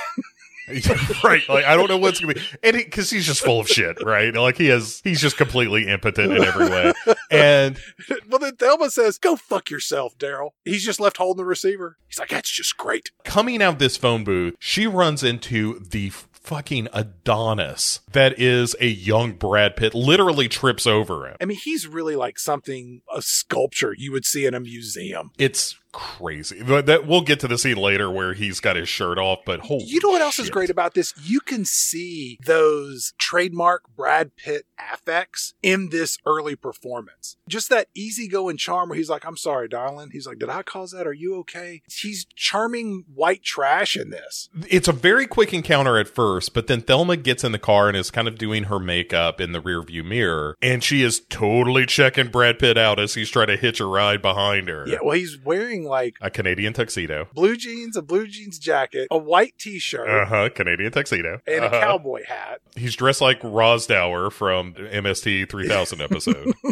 right. 1.24 1.42
Like 1.48 1.64
I 1.64 1.76
don't 1.76 1.88
know 1.88 1.98
what's 1.98 2.20
gonna 2.20 2.34
be, 2.34 2.40
and 2.62 2.76
because 2.76 3.10
he's 3.10 3.26
just 3.26 3.42
full 3.42 3.60
of 3.60 3.68
shit, 3.68 4.02
right? 4.02 4.34
Like 4.34 4.56
he 4.56 4.66
has, 4.66 5.00
he's 5.04 5.20
just 5.20 5.36
completely 5.36 5.86
impotent 5.86 6.32
in 6.32 6.44
every 6.44 6.68
way. 6.68 6.92
And 7.30 7.78
well, 8.28 8.38
then 8.38 8.56
Thelma 8.56 8.90
says, 8.90 9.18
"Go 9.18 9.36
fuck 9.36 9.70
yourself, 9.70 10.16
Daryl." 10.18 10.50
He's 10.64 10.84
just 10.84 11.00
left 11.00 11.16
holding 11.16 11.42
the 11.42 11.48
receiver. 11.48 11.96
He's 12.06 12.18
like, 12.18 12.30
"That's 12.30 12.50
just 12.50 12.76
great." 12.76 13.10
coming 13.24 13.62
out 13.62 13.78
this 13.78 13.96
phone 13.96 14.24
booth, 14.24 14.54
she 14.58 14.86
runs 14.86 15.22
into 15.22 15.78
the 15.80 16.10
fucking 16.10 16.88
Adonis 16.94 18.00
that 18.12 18.38
is 18.40 18.74
a 18.80 18.86
young 18.86 19.32
Brad 19.32 19.76
Pitt. 19.76 19.94
Literally 19.94 20.48
trips 20.48 20.86
over 20.86 21.28
him. 21.28 21.36
I 21.40 21.44
mean, 21.44 21.58
he's 21.62 21.86
really 21.86 22.16
like 22.16 22.38
something 22.38 23.02
a 23.14 23.20
sculpture 23.20 23.94
you 23.96 24.12
would 24.12 24.24
see 24.24 24.46
in 24.46 24.54
a 24.54 24.60
museum. 24.60 25.30
It's 25.38 25.78
crazy. 25.92 26.62
But 26.62 26.86
that 26.86 27.06
we'll 27.06 27.22
get 27.22 27.40
to 27.40 27.48
the 27.48 27.58
scene 27.58 27.76
later 27.76 28.10
where 28.10 28.34
he's 28.34 28.60
got 28.60 28.76
his 28.76 28.88
shirt 28.88 29.18
off. 29.18 29.40
But 29.44 29.60
holy, 29.60 29.84
You 29.84 30.00
know 30.02 30.10
what 30.10 30.22
else 30.22 30.38
is 30.38 30.50
great 30.50 30.70
about 30.70 30.94
this? 30.94 31.14
You 31.22 31.40
can 31.40 31.64
see 31.64 32.38
those 32.44 33.14
trademark 33.18 33.84
Brad 33.96 34.36
Pitt 34.36 34.66
affects 34.92 35.54
in 35.62 35.88
this 35.90 36.18
early 36.26 36.56
performance. 36.56 37.36
Just 37.48 37.68
that 37.70 37.88
easygoing 37.94 38.56
charm 38.56 38.88
where 38.88 38.96
he's 38.98 39.10
like, 39.10 39.24
I'm 39.26 39.36
sorry, 39.36 39.68
darling. 39.68 40.10
He's 40.12 40.26
like, 40.26 40.38
Did 40.38 40.50
I 40.50 40.62
cause 40.62 40.92
that? 40.92 41.06
Are 41.06 41.12
you 41.12 41.36
okay? 41.38 41.82
He's 41.88 42.26
charming 42.36 43.04
white 43.12 43.42
trash 43.42 43.96
in 43.96 44.10
this. 44.10 44.48
It's 44.68 44.88
a 44.88 44.92
very 44.92 45.26
quick 45.26 45.52
encounter 45.52 45.98
at 45.98 46.08
first, 46.08 46.54
but 46.54 46.66
then 46.66 46.80
Thelma 46.82 47.16
gets 47.16 47.44
in 47.44 47.52
the 47.52 47.58
car 47.58 47.88
and 47.88 47.96
is 47.96 48.10
kind 48.10 48.28
of 48.28 48.38
doing 48.38 48.64
her 48.64 48.78
makeup 48.78 49.40
in 49.40 49.52
the 49.52 49.60
rearview 49.60 50.04
mirror, 50.04 50.56
and 50.62 50.82
she 50.82 51.02
is 51.02 51.20
totally 51.28 51.86
checking 51.86 52.28
Brad 52.28 52.58
Pitt 52.58 52.78
out 52.78 52.98
as 52.98 53.14
he's 53.14 53.30
trying 53.30 53.48
to 53.48 53.56
hitch 53.56 53.80
a 53.80 53.86
ride 53.86 54.22
behind 54.22 54.68
her. 54.68 54.84
Yeah, 54.86 54.98
well, 55.02 55.16
he's 55.16 55.38
wearing 55.38 55.77
like 55.84 56.16
A 56.20 56.30
Canadian 56.30 56.72
tuxedo. 56.72 57.28
blue 57.34 57.56
jeans, 57.56 57.96
a 57.96 58.02
blue 58.02 58.26
jeans 58.26 58.58
jacket, 58.58 59.08
a 59.10 59.18
white 59.18 59.54
t 59.58 59.78
shirt, 59.78 60.08
Uh 60.08 60.24
huh. 60.26 60.48
Canadian 60.54 60.92
tuxedo. 60.92 61.40
and 61.46 61.64
a 61.64 61.68
Uh-huh. 61.68 61.80
cowboy 61.80 62.24
hat. 62.26 62.60
He's 62.76 62.94
dressed 62.96 63.20
like 63.20 63.40
Rowsdower 63.42 64.30
from 64.30 64.74
MST 64.74 65.48
3000 65.48 66.00
episode. 66.00 66.52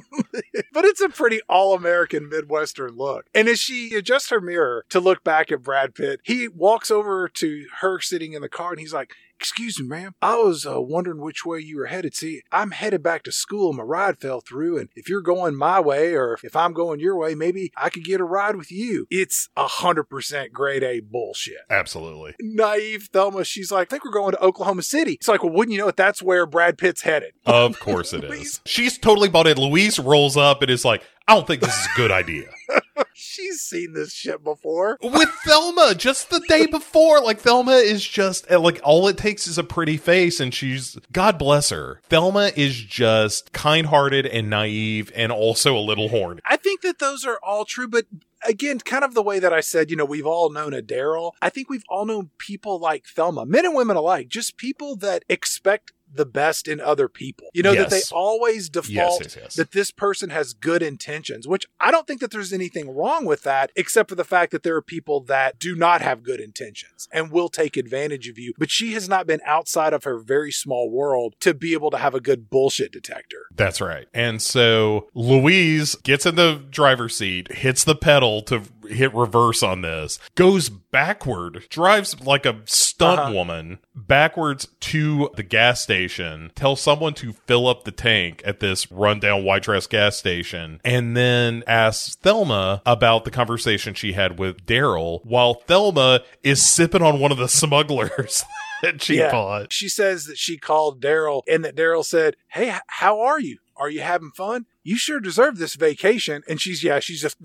but 0.73 0.85
it's 0.85 1.01
a 1.01 1.09
pretty 1.09 1.41
all 1.49 1.75
American 1.75 2.29
Midwestern 2.29 2.97
look. 2.97 3.27
And 3.35 3.49
as 3.49 3.59
she 3.59 3.95
adjusts 3.95 4.31
her 4.31 4.41
mirror 4.41 4.85
to 4.91 5.01
look 5.01 5.25
back 5.25 5.51
at 5.51 5.63
Brad 5.63 5.95
Pitt, 5.95 6.21
he 6.25 6.49
walks 6.49 6.91
over 6.91 7.29
to 7.29 7.67
her 7.81 8.01
sitting 8.01 8.33
in 8.33 8.43
the 8.43 8.49
car 8.49 8.71
and 8.71 8.81
he's 8.81 8.93
like, 8.93 9.13
Excuse 9.39 9.81
me, 9.81 9.87
ma'am. 9.87 10.15
I 10.23 10.37
was 10.37 10.67
uh, 10.67 10.81
wondering 10.81 11.21
which 11.21 11.45
way 11.45 11.61
you 11.61 11.79
were 11.79 11.87
headed. 11.87 12.15
See, 12.15 12.43
I'm 12.51 12.71
headed 12.71 13.03
back 13.03 13.23
to 13.25 13.33
school. 13.33 13.73
My 13.73 13.83
ride 13.83 14.19
fell 14.19 14.41
through, 14.41 14.79
and 14.79 14.89
if 14.95 15.09
you're 15.09 15.21
going 15.21 15.57
my 15.57 15.79
way 15.81 16.15
or 16.15 16.39
if 16.43 16.57
I'm 16.57 16.73
going 16.73 17.01
your 17.01 17.17
way, 17.17 17.35
maybe 17.35 17.71
I 17.77 17.91
could 17.91 18.05
get 18.05 18.21
a 18.21 18.25
ride 18.25 18.57
with 18.57 18.73
you. 18.73 19.07
It's 19.11 19.49
a 19.57 19.67
hundred 19.67 20.05
percent 20.05 20.53
grade 20.53 20.83
A 20.83 21.01
bullshit. 21.01 21.59
Absolutely. 21.71 22.35
Naive 22.41 23.09
Thelma, 23.13 23.45
she's 23.45 23.71
like, 23.71 23.89
I 23.89 23.91
think 23.91 24.05
we're 24.05 24.11
going 24.11 24.33
to 24.33 24.43
Oklahoma 24.43 24.83
City. 24.83 25.13
It's 25.13 25.29
like, 25.29 25.43
well, 25.43 25.53
wouldn't 25.53 25.73
you 25.73 25.81
know 25.81 25.89
it? 25.89 25.97
That's 25.97 26.23
where 26.23 26.47
Brad 26.47 26.79
Pitt's 26.79 27.03
headed. 27.03 27.33
Of 27.45 27.79
course 27.79 28.13
it 28.13 28.25
is. 28.33 28.61
She's 28.65 28.99
totally 28.99 29.29
bought 29.29 29.47
it. 29.47 29.59
Louise 29.59 29.99
rolls 29.99 30.37
up 30.37 30.63
and 30.63 30.71
is 30.71 30.85
like, 30.85 31.03
I 31.29 31.35
don't 31.35 31.47
think 31.47 31.61
this 31.61 31.77
is 31.77 31.87
a 31.87 31.97
good 31.97 32.13
idea. 32.13 32.45
She's 33.13 33.61
seen 33.61 33.95
this 33.95 34.13
shit 34.13 34.45
before. 34.45 34.97
With 35.03 35.29
Thelma, 35.45 35.95
just 35.97 36.31
the 36.31 36.41
day 36.49 36.67
before. 36.67 37.21
Like, 37.21 37.41
Thelma 37.41 37.73
is 37.73 38.07
just, 38.07 38.47
eh, 38.49 38.57
like, 38.57 38.81
all 38.85 39.09
it 39.09 39.17
takes 39.17 39.47
is 39.47 39.59
a 39.59 39.65
pretty 39.65 39.97
face, 39.97 40.39
and 40.39 40.55
she's, 40.55 40.99
God 41.13 41.39
bless 41.39 41.71
her. 41.71 42.01
Thelma 42.09 42.53
is 42.55 42.77
just 42.77 43.53
kind 43.53 43.87
hearted 43.87 44.27
and 44.27 44.49
naive 44.49 45.11
and 45.17 45.33
also 45.33 45.77
a 45.77 45.81
little 45.81 46.09
horny. 46.09 46.41
I 46.47 46.57
think 46.57 46.83
that 46.83 46.99
those 46.99 47.25
are 47.25 47.41
all 47.43 47.65
true, 47.65 47.89
but 47.89 48.05
again, 48.47 48.79
kind 48.79 49.05
of 49.05 49.15
the 49.15 49.23
way 49.23 49.39
that 49.39 49.53
I 49.53 49.61
said, 49.61 49.91
you 49.91 49.97
know, 49.97 50.05
we've 50.05 50.27
all 50.27 50.51
known 50.51 50.75
a 50.75 50.83
Daryl. 50.83 51.33
I 51.43 51.51
think 51.51 51.69
we've 51.69 51.85
all 51.89 52.05
known 52.05 52.31
people 52.39 52.79
like 52.79 53.07
Thelma, 53.07 53.47
men 53.47 53.65
and 53.65 53.75
women 53.75 53.97
alike, 53.97 54.29
just 54.29 54.57
people 54.57 54.97
that 54.97 55.25
expect 55.29 55.93
the 56.17 56.27
best 56.27 56.69
in 56.69 56.81
other 56.81 57.09
people. 57.09 57.49
You 57.53 57.63
know, 57.63 57.75
that 57.75 57.91
they 57.91 58.03
always 58.13 58.69
default 58.69 59.23
yes, 59.23 59.37
yes. 59.37 59.55
that 59.55 59.73
this 59.73 59.91
person 59.91 60.31
has 60.31 60.53
good 60.53 60.83
intentions, 60.83 61.47
which 61.47 61.67
I 61.81 61.91
don't 61.91 62.07
think 62.07 62.21
that 62.21 62.31
there's 62.31 62.53
anything 62.53 62.95
wrong 62.95 63.25
with 63.25 63.43
that, 63.43 63.71
except 63.77 64.09
for 64.09 64.15
the 64.15 64.25
fact 64.25 64.53
that 64.53 64.63
there 64.63 64.77
are 64.77 64.83
people 64.83 65.21
that 65.23 65.59
do 65.59 65.75
not 65.75 66.03
have 66.03 66.23
good 66.23 66.41
intentions 66.41 67.09
and 67.13 67.31
will 67.31 67.49
take 67.49 67.77
advantage 67.77 68.29
of 68.29 68.39
you. 68.39 68.53
But 68.59 68.71
she 68.71 68.93
has 68.93 69.09
not 69.09 69.27
been 69.27 69.41
outside 69.45 69.93
of 69.93 70.05
her 70.05 70.19
very 70.19 70.53
small 70.53 70.91
world 70.91 71.35
to 71.41 71.55
be 71.55 71.73
able 71.73 71.91
to 71.91 71.99
have 71.99 72.15
a 72.15 72.21
good 72.21 72.51
bullshit 72.51 72.93
detector. 72.93 73.47
That's 73.55 73.81
right. 73.81 74.07
And 74.13 74.41
so 74.43 75.09
Louise 75.15 75.95
gets 75.97 76.27
in 76.27 76.35
the 76.35 76.63
driver's 76.71 77.17
seat, 77.17 77.53
hits 77.53 77.85
the 77.85 77.95
pedal 77.95 78.43
to 78.43 78.63
hit 78.87 79.15
reverse 79.15 79.63
on 79.63 79.83
this, 79.83 80.19
goes 80.35 80.69
backward, 80.69 81.65
drives 81.69 82.21
like 82.21 82.47
a 82.47 82.61
stunt 82.65 83.21
Uh-huh. 83.21 83.33
woman 83.33 83.79
backwards 83.95 84.69
to 84.81 85.31
the 85.37 85.43
gas 85.43 85.83
station, 85.83 86.51
tells 86.55 86.81
someone 86.81 87.15
to 87.15 87.33
fill 87.33 87.67
up 87.69 87.85
the 87.85 87.91
tank 87.91 88.43
at 88.45 88.61
this 88.61 88.91
rundown 88.91 89.45
white 89.45 89.63
dress 89.63 89.87
gas 89.87 90.17
station, 90.17 90.81
and 90.85 91.17
then 91.17 91.63
asks 91.67 92.15
Thelma 92.17 92.83
about 92.87 93.25
the 93.25 93.31
conversation 93.31 93.95
she 93.95 94.13
had 94.13 94.39
with 94.39 94.65
Daryl 94.67 95.21
while 95.25 95.55
Thelma 95.55 96.21
is 96.43 96.65
sipping 96.65 97.03
on 97.03 97.21
one 97.21 97.33
of 97.33 97.39
the 97.39 97.49
smugglers 97.49 98.45
that 98.83 99.03
she 99.03 99.17
Yeah. 99.19 99.31
bought. 99.33 99.73
She 99.73 99.89
says 99.89 100.25
that 100.27 100.39
she 100.39 100.57
called 100.59 101.01
Daryl 101.03 101.43
and 101.49 101.65
that 101.65 101.77
Daryl 101.77 102.05
said, 102.05 102.37
Hey, 102.49 102.75
how 102.87 103.21
are 103.21 103.41
you? 103.41 103.59
Are 103.77 103.91
you 103.91 104.01
having 104.01 104.31
fun? 104.31 104.65
You 104.87 104.97
sure 104.97 105.19
deserve 105.19 105.59
this 105.59 105.75
vacation. 105.75 106.43
And 106.49 106.61
she's, 106.61 106.85
yeah, 106.85 107.01
she's 107.01 107.21
just 107.21 107.37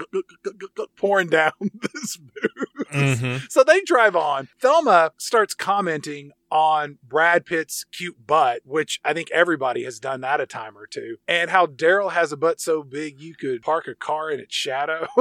pouring 0.95 1.27
down 1.27 1.53
this 1.59 2.17
booze. 2.17 2.87
Mhm. 2.91 3.49
So 3.49 3.63
they 3.63 3.81
drive 3.81 4.15
on. 4.15 4.49
Thelma 4.59 5.11
starts 5.17 5.53
commenting 5.55 6.31
on 6.51 6.97
Brad 7.01 7.45
Pitt's 7.45 7.85
cute 7.93 8.27
butt, 8.27 8.59
which 8.65 8.99
I 9.05 9.13
think 9.13 9.31
everybody 9.31 9.85
has 9.85 10.01
done 10.01 10.19
that 10.21 10.41
a 10.41 10.45
time 10.45 10.77
or 10.77 10.85
two, 10.85 11.15
and 11.25 11.49
how 11.49 11.65
Daryl 11.65 12.11
has 12.11 12.33
a 12.33 12.37
butt 12.37 12.59
so 12.59 12.83
big 12.83 13.21
you 13.21 13.33
could 13.35 13.61
park 13.61 13.87
a 13.87 13.95
car 13.95 14.29
in 14.29 14.39
its 14.41 14.53
shadow. 14.53 15.07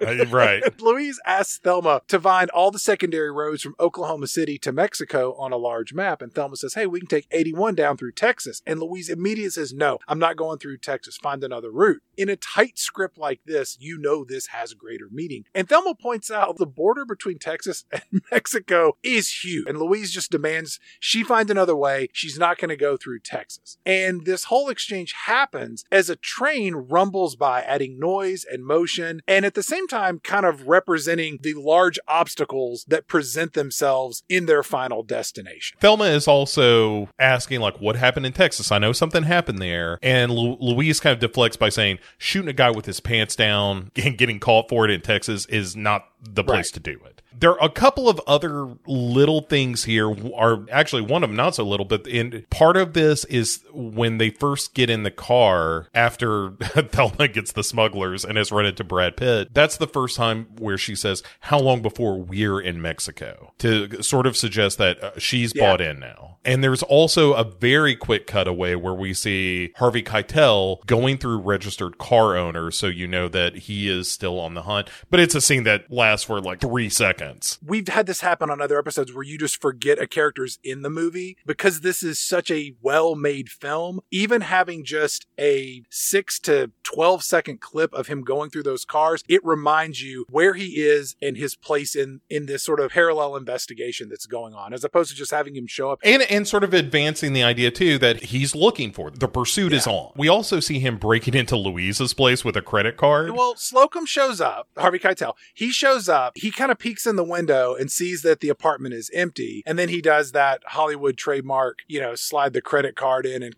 Uh, 0.00 0.24
right. 0.26 0.62
Louise 0.80 1.20
asks 1.26 1.58
Thelma 1.58 2.02
to 2.08 2.20
find 2.20 2.50
all 2.50 2.70
the 2.70 2.78
secondary 2.78 3.30
roads 3.32 3.62
from 3.62 3.74
Oklahoma 3.80 4.26
City 4.28 4.56
to 4.58 4.70
Mexico 4.72 5.34
on 5.34 5.52
a 5.52 5.56
large 5.56 5.92
map. 5.92 6.22
And 6.22 6.32
Thelma 6.32 6.56
says, 6.56 6.74
Hey, 6.74 6.86
we 6.86 7.00
can 7.00 7.08
take 7.08 7.26
81 7.30 7.74
down 7.74 7.96
through 7.96 8.12
Texas. 8.12 8.62
And 8.64 8.80
Louise 8.80 9.08
immediately 9.08 9.50
says, 9.50 9.72
No, 9.72 9.98
I'm 10.06 10.18
not 10.20 10.36
going 10.36 10.58
through 10.58 10.78
Texas. 10.78 11.07
Find 11.16 11.42
another 11.42 11.70
route. 11.70 12.02
In 12.16 12.28
a 12.28 12.36
tight 12.36 12.78
script 12.78 13.16
like 13.16 13.40
this, 13.46 13.76
you 13.80 13.98
know 13.98 14.24
this 14.24 14.48
has 14.48 14.74
greater 14.74 15.08
meaning. 15.10 15.44
And 15.54 15.68
Thelma 15.68 15.94
points 15.94 16.30
out 16.30 16.56
the 16.58 16.66
border 16.66 17.04
between 17.04 17.38
Texas 17.38 17.84
and 17.92 18.22
Mexico 18.30 18.96
is 19.02 19.42
huge. 19.42 19.66
And 19.68 19.78
Louise 19.78 20.12
just 20.12 20.30
demands 20.30 20.78
she 21.00 21.22
find 21.22 21.50
another 21.50 21.76
way. 21.76 22.08
She's 22.12 22.38
not 22.38 22.58
going 22.58 22.68
to 22.70 22.76
go 22.76 22.96
through 22.96 23.20
Texas. 23.20 23.78
And 23.86 24.24
this 24.24 24.44
whole 24.44 24.68
exchange 24.68 25.14
happens 25.26 25.84
as 25.90 26.10
a 26.10 26.16
train 26.16 26.74
rumbles 26.74 27.36
by, 27.36 27.62
adding 27.62 27.98
noise 27.98 28.44
and 28.50 28.64
motion, 28.64 29.20
and 29.26 29.44
at 29.44 29.54
the 29.54 29.62
same 29.62 29.86
time, 29.86 30.20
kind 30.20 30.46
of 30.46 30.68
representing 30.68 31.38
the 31.42 31.54
large 31.54 31.98
obstacles 32.08 32.84
that 32.88 33.06
present 33.06 33.54
themselves 33.54 34.22
in 34.28 34.46
their 34.46 34.62
final 34.62 35.02
destination. 35.02 35.78
Thelma 35.80 36.04
is 36.04 36.28
also 36.28 37.08
asking, 37.18 37.60
like, 37.60 37.80
what 37.80 37.96
happened 37.96 38.26
in 38.26 38.32
Texas? 38.32 38.72
I 38.72 38.78
know 38.78 38.92
something 38.92 39.24
happened 39.24 39.60
there. 39.60 39.98
And 40.02 40.32
Lu- 40.32 40.56
Louise 40.60 40.97
kind 41.00 41.12
of 41.14 41.20
deflects 41.20 41.56
by 41.56 41.68
saying, 41.68 41.98
shooting 42.18 42.48
a 42.48 42.52
guy 42.52 42.70
with 42.70 42.86
his 42.86 43.00
pants 43.00 43.36
down 43.36 43.90
and 43.96 44.16
getting 44.18 44.40
caught 44.40 44.68
for 44.68 44.84
it 44.84 44.90
in 44.90 45.00
Texas 45.00 45.46
is 45.46 45.76
not 45.76 46.06
the 46.22 46.44
place 46.44 46.68
Right. 46.68 46.74
to 46.74 46.80
do 46.80 47.00
it. 47.06 47.17
There 47.36 47.50
are 47.52 47.64
a 47.64 47.70
couple 47.70 48.08
of 48.08 48.20
other 48.26 48.68
little 48.86 49.42
things 49.42 49.84
here, 49.84 50.10
are 50.34 50.64
actually 50.70 51.02
one 51.02 51.22
of 51.22 51.30
them 51.30 51.36
not 51.36 51.54
so 51.54 51.64
little, 51.64 51.86
but 51.86 52.06
in 52.06 52.44
part 52.50 52.76
of 52.76 52.94
this 52.94 53.24
is 53.26 53.62
when 53.72 54.18
they 54.18 54.30
first 54.30 54.74
get 54.74 54.90
in 54.90 55.02
the 55.02 55.10
car 55.10 55.88
after 55.94 56.50
Thelma 56.60 57.28
gets 57.28 57.52
the 57.52 57.62
smugglers 57.62 58.24
and 58.24 58.36
has 58.38 58.50
run 58.50 58.66
into 58.66 58.82
Brad 58.84 59.16
Pitt. 59.16 59.48
That's 59.52 59.76
the 59.76 59.86
first 59.86 60.16
time 60.16 60.46
where 60.58 60.78
she 60.78 60.94
says, 60.96 61.22
How 61.40 61.58
long 61.58 61.82
before 61.82 62.18
we're 62.18 62.60
in 62.60 62.80
Mexico? 62.82 63.52
To 63.58 64.02
sort 64.02 64.26
of 64.26 64.36
suggest 64.36 64.78
that 64.78 65.02
uh, 65.02 65.10
she's 65.18 65.52
Yeah. 65.54 65.70
bought 65.70 65.80
in 65.80 66.00
now. 66.00 66.38
And 66.44 66.64
there's 66.64 66.82
also 66.82 67.34
a 67.34 67.44
very 67.44 67.94
quick 67.94 68.26
cutaway 68.26 68.74
where 68.74 68.94
we 68.94 69.12
see 69.12 69.72
Harvey 69.76 70.02
Keitel 70.02 70.84
going 70.86 71.18
through 71.18 71.38
registered 71.38 71.98
car 71.98 72.36
owners, 72.36 72.76
so 72.78 72.86
you 72.86 73.06
know 73.06 73.28
that 73.28 73.54
he 73.56 73.88
is 73.88 74.10
still 74.10 74.40
on 74.40 74.54
the 74.54 74.62
hunt. 74.62 74.88
But 75.10 75.20
it's 75.20 75.34
a 75.34 75.40
scene 75.40 75.64
that 75.64 75.92
lasts 75.92 76.24
for 76.26 76.40
like 76.40 76.60
three 76.60 76.88
seconds. 76.88 77.17
We've 77.64 77.88
had 77.88 78.06
this 78.06 78.20
happen 78.20 78.50
on 78.50 78.60
other 78.60 78.78
episodes 78.78 79.12
where 79.12 79.24
you 79.24 79.38
just 79.38 79.60
forget 79.60 80.00
a 80.00 80.06
character's 80.06 80.58
in 80.62 80.82
the 80.82 80.90
movie 80.90 81.36
because 81.46 81.80
this 81.80 82.02
is 82.02 82.18
such 82.18 82.50
a 82.50 82.74
well 82.80 83.14
made 83.14 83.48
film. 83.48 84.00
Even 84.10 84.42
having 84.42 84.84
just 84.84 85.26
a 85.38 85.82
six 85.90 86.38
to 86.40 86.70
12 86.84 87.22
second 87.22 87.60
clip 87.60 87.92
of 87.92 88.06
him 88.06 88.22
going 88.22 88.50
through 88.50 88.62
those 88.62 88.84
cars, 88.84 89.22
it 89.28 89.44
reminds 89.44 90.02
you 90.02 90.26
where 90.30 90.54
he 90.54 90.80
is 90.80 91.16
and 91.20 91.36
his 91.36 91.54
place 91.54 91.94
in, 91.94 92.20
in 92.30 92.46
this 92.46 92.62
sort 92.62 92.80
of 92.80 92.90
parallel 92.90 93.36
investigation 93.36 94.08
that's 94.08 94.26
going 94.26 94.54
on, 94.54 94.72
as 94.72 94.84
opposed 94.84 95.10
to 95.10 95.16
just 95.16 95.30
having 95.30 95.54
him 95.54 95.66
show 95.66 95.90
up. 95.90 96.00
And 96.02 96.22
and 96.22 96.46
sort 96.46 96.64
of 96.64 96.72
advancing 96.74 97.32
the 97.32 97.42
idea 97.42 97.70
too 97.70 97.98
that 97.98 98.24
he's 98.24 98.54
looking 98.54 98.92
for 98.92 99.10
the 99.10 99.28
pursuit 99.28 99.72
is 99.72 99.86
on. 99.86 100.12
We 100.16 100.28
also 100.28 100.60
see 100.60 100.78
him 100.78 100.98
breaking 100.98 101.34
into 101.34 101.56
Louise's 101.56 102.14
place 102.14 102.44
with 102.44 102.56
a 102.56 102.62
credit 102.62 102.96
card. 102.96 103.30
Well, 103.32 103.56
Slocum 103.56 104.06
shows 104.06 104.40
up, 104.40 104.68
Harvey 104.76 104.98
Keitel. 104.98 105.34
He 105.54 105.70
shows 105.70 106.08
up, 106.08 106.36
he 106.36 106.50
kind 106.50 106.70
of 106.70 106.78
peeks 106.78 107.06
in 107.08 107.16
the 107.16 107.24
window 107.24 107.74
and 107.74 107.90
sees 107.90 108.22
that 108.22 108.40
the 108.40 108.48
apartment 108.48 108.94
is 108.94 109.10
empty. 109.12 109.62
And 109.66 109.78
then 109.78 109.88
he 109.88 110.00
does 110.00 110.32
that 110.32 110.62
Hollywood 110.66 111.16
trademark, 111.16 111.80
you 111.88 112.00
know, 112.00 112.14
slide 112.14 112.52
the 112.52 112.60
credit 112.60 112.94
card 112.96 113.26
in 113.26 113.42
and 113.42 113.54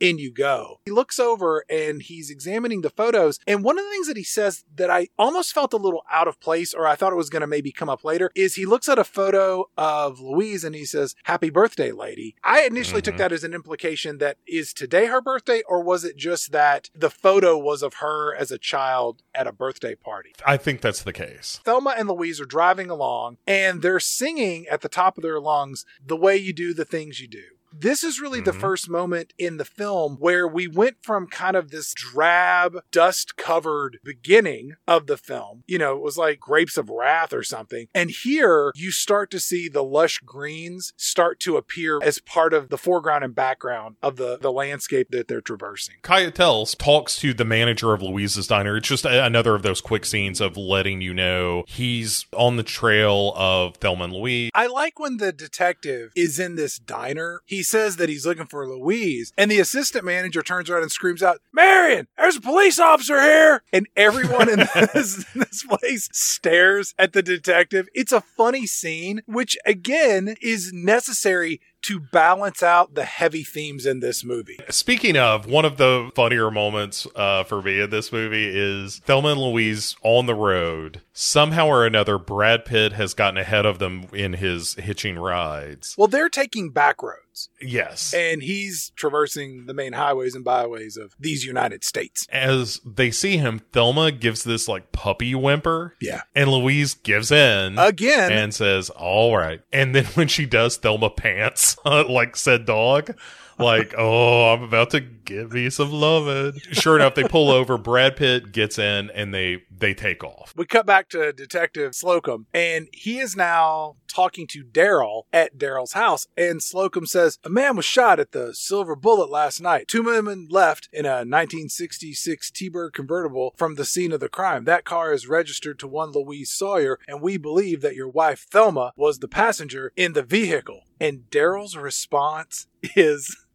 in 0.00 0.18
you 0.18 0.32
go. 0.32 0.80
He 0.86 0.90
looks 0.92 1.18
over 1.18 1.64
and 1.70 2.02
he's 2.02 2.30
examining 2.30 2.80
the 2.80 2.90
photos. 2.90 3.38
And 3.46 3.62
one 3.62 3.78
of 3.78 3.84
the 3.84 3.90
things 3.90 4.06
that 4.08 4.16
he 4.16 4.24
says 4.24 4.64
that 4.74 4.90
I 4.90 5.08
almost 5.18 5.52
felt 5.52 5.72
a 5.72 5.76
little 5.78 6.02
out 6.10 6.28
of 6.28 6.40
place, 6.40 6.74
or 6.74 6.86
I 6.86 6.94
thought 6.96 7.12
it 7.12 7.16
was 7.16 7.30
going 7.30 7.40
to 7.42 7.46
maybe 7.46 7.72
come 7.72 7.88
up 7.88 8.04
later, 8.04 8.30
is 8.34 8.54
he 8.54 8.66
looks 8.66 8.88
at 8.88 8.98
a 8.98 9.04
photo 9.04 9.68
of 9.76 10.20
Louise 10.20 10.64
and 10.64 10.74
he 10.74 10.84
says, 10.84 11.14
Happy 11.24 11.50
birthday, 11.50 11.92
lady. 11.92 12.34
I 12.42 12.62
initially 12.62 13.02
took 13.02 13.14
Mhm. 13.14 13.18
that 13.18 13.32
as 13.32 13.44
an 13.44 13.54
implication 13.54 14.18
that 14.18 14.38
is 14.46 14.72
today 14.72 15.06
her 15.06 15.20
birthday, 15.20 15.62
or 15.68 15.82
was 15.82 16.04
it 16.04 16.16
just 16.16 16.52
that 16.52 16.90
the 16.94 17.10
photo 17.10 17.56
was 17.58 17.82
of 17.82 17.94
her 17.94 18.34
as 18.34 18.50
a 18.50 18.58
child 18.58 19.22
at 19.34 19.46
a 19.46 19.52
birthday 19.52 19.94
party? 19.94 20.34
I 20.46 20.56
think 20.56 20.80
that's 20.80 21.02
the 21.02 21.12
case. 21.12 21.60
Thelma 21.64 21.94
and 21.96 22.08
Louise 22.08 22.40
are 22.40 22.44
driving 22.46 22.85
along 22.90 23.38
and 23.46 23.82
they're 23.82 24.00
singing 24.00 24.66
at 24.70 24.80
the 24.80 24.88
top 24.88 25.16
of 25.16 25.22
their 25.22 25.40
lungs 25.40 25.84
the 26.04 26.16
way 26.16 26.36
you 26.36 26.52
do 26.52 26.72
the 26.74 26.84
things 26.84 27.20
you 27.20 27.28
do. 27.28 27.55
This 27.78 28.02
is 28.02 28.20
really 28.20 28.40
the 28.40 28.52
Mhm. 28.52 28.60
first 28.60 28.88
moment 28.88 29.32
in 29.38 29.56
the 29.58 29.64
film 29.64 30.16
where 30.18 30.46
we 30.48 30.66
went 30.66 30.96
from 31.02 31.26
kind 31.26 31.56
of 31.56 31.70
this 31.70 31.92
drab, 31.94 32.78
dust 32.90 33.36
covered 33.36 33.98
beginning 34.02 34.72
of 34.86 35.06
the 35.06 35.16
film. 35.16 35.62
You 35.66 35.78
know, 35.78 35.94
it 35.96 36.02
was 36.02 36.16
like 36.16 36.40
Grapes 36.40 36.76
of 36.76 36.88
Wrath 36.88 37.32
or 37.32 37.42
something. 37.42 37.88
And 37.94 38.10
here 38.10 38.72
you 38.74 38.90
start 38.90 39.30
to 39.32 39.40
see 39.40 39.68
the 39.68 39.82
lush 39.84 40.18
greens 40.24 40.92
start 40.96 41.38
to 41.40 41.56
appear 41.56 41.98
as 42.02 42.18
part 42.18 42.52
of 42.54 42.68
the 42.70 42.78
foreground 42.78 43.24
and 43.24 43.34
background 43.34 43.96
of 44.02 44.16
the, 44.16 44.38
the 44.38 44.52
landscape 44.52 45.08
that 45.10 45.28
they're 45.28 45.40
traversing. 45.40 45.96
Kayatels 46.02 46.76
talks 46.78 47.16
to 47.16 47.34
the 47.34 47.44
manager 47.44 47.92
of 47.92 48.02
Louise's 48.02 48.46
diner. 48.46 48.76
It's 48.76 48.88
just 48.88 49.04
a- 49.04 49.24
another 49.24 49.54
of 49.54 49.62
those 49.62 49.80
quick 49.80 50.04
scenes 50.04 50.40
of 50.40 50.56
letting 50.56 51.00
you 51.00 51.12
know 51.12 51.64
he's 51.68 52.26
on 52.32 52.56
the 52.56 52.62
trail 52.62 53.32
of 53.36 53.76
Thelma 53.76 54.04
and 54.04 54.12
Louise. 54.12 54.50
I 54.54 54.66
like 54.66 54.98
when 54.98 55.18
the 55.18 55.32
detective 55.32 56.12
is 56.16 56.38
in 56.38 56.54
this 56.56 56.78
diner. 56.78 57.40
He's 57.44 57.65
says 57.66 57.96
that 57.96 58.08
he's 58.08 58.26
looking 58.26 58.46
for 58.46 58.68
Louise, 58.68 59.32
and 59.36 59.50
the 59.50 59.60
assistant 59.60 60.04
manager 60.04 60.42
turns 60.42 60.70
around 60.70 60.82
and 60.82 60.92
screams 60.92 61.22
out, 61.22 61.40
Marion, 61.52 62.08
there's 62.16 62.36
a 62.36 62.40
police 62.40 62.78
officer 62.78 63.20
here. 63.20 63.62
And 63.72 63.86
everyone 63.96 64.48
in 64.48 64.58
this, 64.94 65.24
this 65.34 65.64
place 65.64 66.08
stares 66.12 66.94
at 66.98 67.12
the 67.12 67.22
detective. 67.22 67.88
It's 67.94 68.12
a 68.12 68.20
funny 68.20 68.66
scene, 68.66 69.22
which 69.26 69.56
again 69.66 70.36
is 70.40 70.72
necessary 70.72 71.60
to 71.82 72.00
balance 72.00 72.62
out 72.62 72.94
the 72.94 73.04
heavy 73.04 73.44
themes 73.44 73.86
in 73.86 74.00
this 74.00 74.24
movie. 74.24 74.58
Speaking 74.70 75.16
of, 75.16 75.46
one 75.46 75.64
of 75.64 75.76
the 75.76 76.10
funnier 76.16 76.50
moments 76.50 77.06
uh, 77.14 77.44
for 77.44 77.62
me 77.62 77.80
in 77.80 77.90
this 77.90 78.10
movie 78.10 78.46
is 78.46 78.98
Thelma 79.04 79.28
and 79.28 79.40
Louise 79.40 79.94
on 80.02 80.26
the 80.26 80.34
road. 80.34 81.02
Somehow 81.18 81.66
or 81.68 81.86
another, 81.86 82.18
Brad 82.18 82.66
Pitt 82.66 82.92
has 82.92 83.14
gotten 83.14 83.38
ahead 83.38 83.64
of 83.64 83.78
them 83.78 84.04
in 84.12 84.34
his 84.34 84.74
hitching 84.74 85.18
rides. 85.18 85.94
Well, 85.96 86.08
they're 86.08 86.28
taking 86.28 86.68
back 86.68 87.02
roads. 87.02 87.48
Yes. 87.58 88.12
And 88.12 88.42
he's 88.42 88.90
traversing 88.96 89.64
the 89.64 89.72
main 89.72 89.94
highways 89.94 90.34
and 90.34 90.44
byways 90.44 90.98
of 90.98 91.14
these 91.18 91.42
United 91.42 91.84
States. 91.84 92.26
As 92.30 92.82
they 92.84 93.10
see 93.10 93.38
him, 93.38 93.60
Thelma 93.72 94.12
gives 94.12 94.44
this 94.44 94.68
like 94.68 94.92
puppy 94.92 95.34
whimper. 95.34 95.94
Yeah. 96.02 96.20
And 96.34 96.50
Louise 96.50 96.92
gives 96.92 97.32
in. 97.32 97.78
Again. 97.78 98.30
And 98.30 98.54
says, 98.54 98.90
all 98.90 99.38
right. 99.38 99.62
And 99.72 99.94
then 99.94 100.04
when 100.14 100.28
she 100.28 100.44
does, 100.44 100.76
Thelma 100.76 101.08
pants 101.08 101.78
like 101.86 102.36
said 102.36 102.66
dog. 102.66 103.16
Like, 103.58 103.94
oh, 103.96 104.52
I'm 104.52 104.62
about 104.62 104.90
to 104.90 105.00
give 105.00 105.52
me 105.52 105.70
some 105.70 105.90
loving. 105.90 106.60
Sure 106.72 106.96
enough, 106.96 107.14
they 107.14 107.24
pull 107.24 107.50
over. 107.50 107.78
Brad 107.78 108.16
Pitt 108.16 108.52
gets 108.52 108.78
in 108.78 109.10
and 109.10 109.32
they 109.32 109.62
they 109.70 109.94
take 109.94 110.24
off. 110.24 110.52
We 110.56 110.66
cut 110.66 110.86
back 110.86 111.08
to 111.10 111.32
Detective 111.32 111.94
Slocum, 111.94 112.46
and 112.52 112.88
he 112.92 113.18
is 113.18 113.36
now 113.36 113.96
talking 114.08 114.46
to 114.48 114.64
Daryl 114.64 115.24
at 115.32 115.58
Daryl's 115.58 115.92
house. 115.92 116.26
And 116.36 116.62
Slocum 116.62 117.06
says, 117.06 117.38
A 117.44 117.50
man 117.50 117.76
was 117.76 117.84
shot 117.84 118.18
at 118.18 118.32
the 118.32 118.54
Silver 118.54 118.96
Bullet 118.96 119.30
last 119.30 119.60
night. 119.60 119.88
Two 119.88 120.02
women 120.02 120.48
left 120.50 120.88
in 120.92 121.04
a 121.04 121.24
1966 121.24 122.50
T 122.50 122.68
Bird 122.68 122.94
convertible 122.94 123.54
from 123.56 123.74
the 123.74 123.84
scene 123.84 124.12
of 124.12 124.20
the 124.20 124.28
crime. 124.28 124.64
That 124.64 124.84
car 124.84 125.12
is 125.12 125.28
registered 125.28 125.78
to 125.80 125.86
one 125.86 126.12
Louise 126.12 126.50
Sawyer, 126.50 126.98
and 127.06 127.20
we 127.20 127.36
believe 127.36 127.82
that 127.82 127.94
your 127.94 128.08
wife, 128.08 128.46
Thelma, 128.50 128.92
was 128.96 129.18
the 129.18 129.28
passenger 129.28 129.92
in 129.96 130.14
the 130.14 130.22
vehicle. 130.22 130.82
And 130.98 131.24
Daryl's 131.30 131.76
response 131.76 132.66
is, 132.96 133.45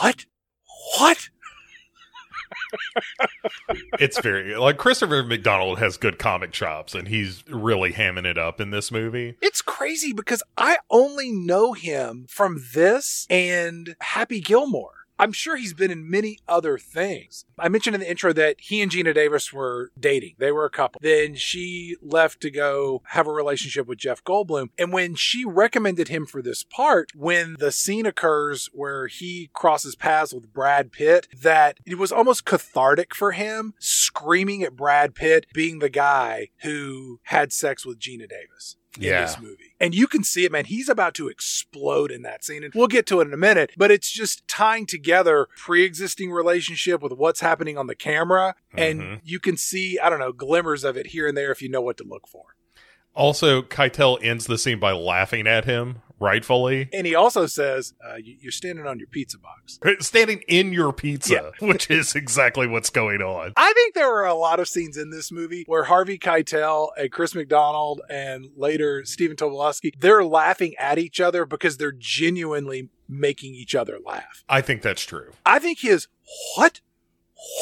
What? 0.00 0.26
What? 0.98 1.28
it's 3.98 4.20
very 4.20 4.54
like 4.56 4.76
Christopher 4.76 5.22
McDonald 5.22 5.78
has 5.78 5.96
good 5.96 6.18
comic 6.18 6.52
chops 6.52 6.94
and 6.94 7.08
he's 7.08 7.44
really 7.48 7.92
hamming 7.92 8.26
it 8.26 8.38
up 8.38 8.60
in 8.60 8.70
this 8.70 8.90
movie. 8.90 9.36
It's 9.40 9.62
crazy 9.62 10.12
because 10.12 10.42
I 10.56 10.78
only 10.90 11.30
know 11.30 11.72
him 11.72 12.26
from 12.28 12.62
this 12.74 13.26
and 13.30 13.96
Happy 14.00 14.40
Gilmore. 14.40 15.01
I'm 15.22 15.30
sure 15.30 15.54
he's 15.54 15.72
been 15.72 15.92
in 15.92 16.10
many 16.10 16.40
other 16.48 16.78
things. 16.78 17.44
I 17.56 17.68
mentioned 17.68 17.94
in 17.94 18.00
the 18.00 18.10
intro 18.10 18.32
that 18.32 18.56
he 18.58 18.82
and 18.82 18.90
Geena 18.90 19.14
Davis 19.14 19.52
were 19.52 19.92
dating. 19.96 20.34
They 20.38 20.50
were 20.50 20.64
a 20.64 20.70
couple. 20.70 20.98
Then 21.00 21.36
she 21.36 21.94
left 22.02 22.40
to 22.40 22.50
go 22.50 23.02
have 23.04 23.28
a 23.28 23.32
relationship 23.32 23.86
with 23.86 23.98
Jeff 23.98 24.24
Goldblum. 24.24 24.70
And 24.76 24.92
when 24.92 25.14
she 25.14 25.44
recommended 25.44 26.08
him 26.08 26.26
for 26.26 26.42
this 26.42 26.64
part, 26.64 27.12
when 27.14 27.54
the 27.60 27.70
scene 27.70 28.04
occurs 28.04 28.68
where 28.72 29.06
he 29.06 29.48
crosses 29.52 29.94
paths 29.94 30.34
with 30.34 30.52
Brad 30.52 30.90
Pitt, 30.90 31.28
that 31.40 31.78
it 31.86 31.98
was 31.98 32.10
almost 32.10 32.44
cathartic 32.44 33.14
for 33.14 33.30
him 33.30 33.74
screaming 33.78 34.64
at 34.64 34.74
Brad 34.74 35.14
Pitt 35.14 35.46
being 35.54 35.78
the 35.78 35.88
guy 35.88 36.48
who 36.62 37.20
had 37.26 37.52
sex 37.52 37.86
with 37.86 38.00
Geena 38.00 38.28
Davis 38.28 38.76
Yeah. 38.98 39.22
this 39.22 39.40
movie. 39.40 39.74
And 39.80 39.94
you 39.94 40.06
can 40.06 40.22
see 40.22 40.44
it, 40.44 40.52
man. 40.52 40.66
He's 40.66 40.88
about 40.88 41.14
to 41.14 41.28
explode 41.28 42.10
in 42.12 42.22
that 42.22 42.44
scene. 42.44 42.62
And 42.62 42.72
we'll 42.74 42.86
get 42.88 43.06
to 43.06 43.20
it 43.20 43.26
in 43.28 43.34
a 43.34 43.38
minute, 43.38 43.72
but 43.76 43.90
it's 43.90 44.10
just 44.10 44.46
tying 44.46 44.86
together 44.86 45.48
pre 45.56 45.82
existing 45.82 46.30
relationship 46.30 47.02
with 47.02 47.12
what's 47.12 47.40
happening 47.40 47.76
on 47.78 47.86
the 47.86 47.94
camera. 47.94 48.54
And 48.76 49.00
Mhm. 49.00 49.20
you 49.24 49.40
can 49.40 49.56
see, 49.56 49.98
I 49.98 50.08
don't 50.10 50.18
know, 50.20 50.32
glimmers 50.32 50.84
of 50.84 50.96
it 50.96 51.08
here 51.08 51.26
and 51.26 51.36
there 51.36 51.50
if 51.50 51.62
you 51.62 51.68
know 51.68 51.80
what 51.80 51.96
to 51.98 52.04
look 52.04 52.28
for. 52.28 52.54
Also, 53.14 53.60
Keitel 53.60 54.18
ends 54.22 54.46
the 54.46 54.56
scene 54.56 54.78
by 54.78 54.92
laughing 54.92 55.46
at 55.46 55.64
him, 55.66 56.00
rightfully. 56.22 56.88
And 56.92 57.06
he 57.06 57.14
also 57.14 57.46
says, 57.46 57.92
uh, 58.08 58.14
you- 58.16 58.36
You're 58.40 58.52
standing 58.52 58.86
on 58.86 58.98
your 58.98 59.08
pizza 59.08 59.38
box. 59.38 59.78
Standing 60.06 60.42
in 60.48 60.72
your 60.72 60.92
pizza, 60.92 61.34
Yeah. 61.34 61.50
which 61.66 61.90
is 61.90 62.14
exactly 62.14 62.66
what's 62.66 62.90
going 62.90 63.20
on. 63.20 63.52
I 63.56 63.72
think 63.74 63.94
there 63.94 64.08
were 64.08 64.24
a 64.24 64.34
lot 64.34 64.60
of 64.60 64.68
scenes 64.68 64.96
in 64.96 65.10
this 65.10 65.30
movie 65.32 65.64
where 65.66 65.84
Harvey 65.84 66.18
Keitel 66.18 66.88
and 66.96 67.10
Chris 67.10 67.34
McDonald 67.34 68.00
and 68.08 68.46
later 68.56 69.04
Stephen 69.04 69.36
Tobolowsky, 69.36 69.90
they're 69.98 70.24
laughing 70.24 70.74
at 70.78 70.98
each 70.98 71.20
other 71.20 71.44
because 71.44 71.76
they're 71.76 71.92
genuinely 71.92 72.88
making 73.08 73.54
each 73.54 73.74
other 73.74 73.98
laugh. 74.04 74.44
I 74.48 74.60
think 74.62 74.80
that's 74.82 75.04
true. 75.04 75.32
I 75.44 75.58
think 75.58 75.80
his 75.80 76.08
what? 76.56 76.80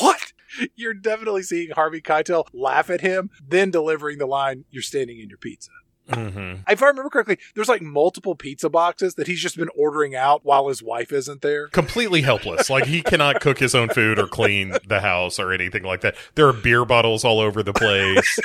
What? 0.01 0.33
You're 0.75 0.95
definitely 0.95 1.43
seeing 1.43 1.71
Harvey 1.71 2.01
Keitel 2.01 2.45
laugh 2.53 2.91
at 2.91 3.01
him, 3.01 3.31
then 3.47 3.71
delivering 3.71 4.19
the 4.19 4.27
line, 4.27 4.65
You're 4.71 4.83
standing 4.83 5.19
in 5.21 5.29
your 5.29 5.39
pizza. 5.39 5.71
Hmm 6.13 6.55
If 6.69 6.83
I 6.83 6.87
remember 6.87 7.11
correctly, 7.11 7.39
there's 7.55 7.69
like 7.69 7.83
multiple 7.83 8.35
pizza 8.35 8.69
boxes 8.69 9.15
that 9.15 9.27
he's 9.27 9.41
just 9.41 9.57
been 9.57 9.71
ordering 9.77 10.15
out 10.15 10.45
while 10.45 10.69
his 10.69 10.83
wife 10.83 11.13
isn't 11.13 11.43
there. 11.43 11.69
Completely 11.69 12.23
helpless. 12.23 12.71
Like 12.71 12.87
he 12.87 13.03
cannot 13.03 13.41
cook 13.41 13.59
his 13.59 13.75
own 13.75 13.89
food 13.89 14.19
or 14.19 14.27
clean 14.27 14.75
the 14.87 15.01
house 15.01 15.39
or 15.39 15.53
anything 15.53 15.83
like 15.83 16.01
that. 16.03 16.17
There 16.35 16.47
are 16.47 16.53
beer 16.53 16.85
bottles 16.85 17.25
all 17.25 17.41
over 17.41 17.63
the 17.63 17.73
place. 17.73 18.39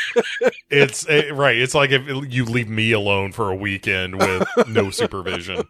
it's 0.70 1.08
eh, 1.08 1.30
right. 1.32 1.58
It's 1.58 1.76
like 1.76 1.92
if 1.92 2.08
you 2.34 2.46
leave 2.46 2.70
me 2.70 2.92
alone 2.92 3.32
for 3.32 3.52
a 3.52 3.56
weekend 3.56 4.20
with 4.20 4.48
no 4.68 4.90
supervision. 4.90 5.64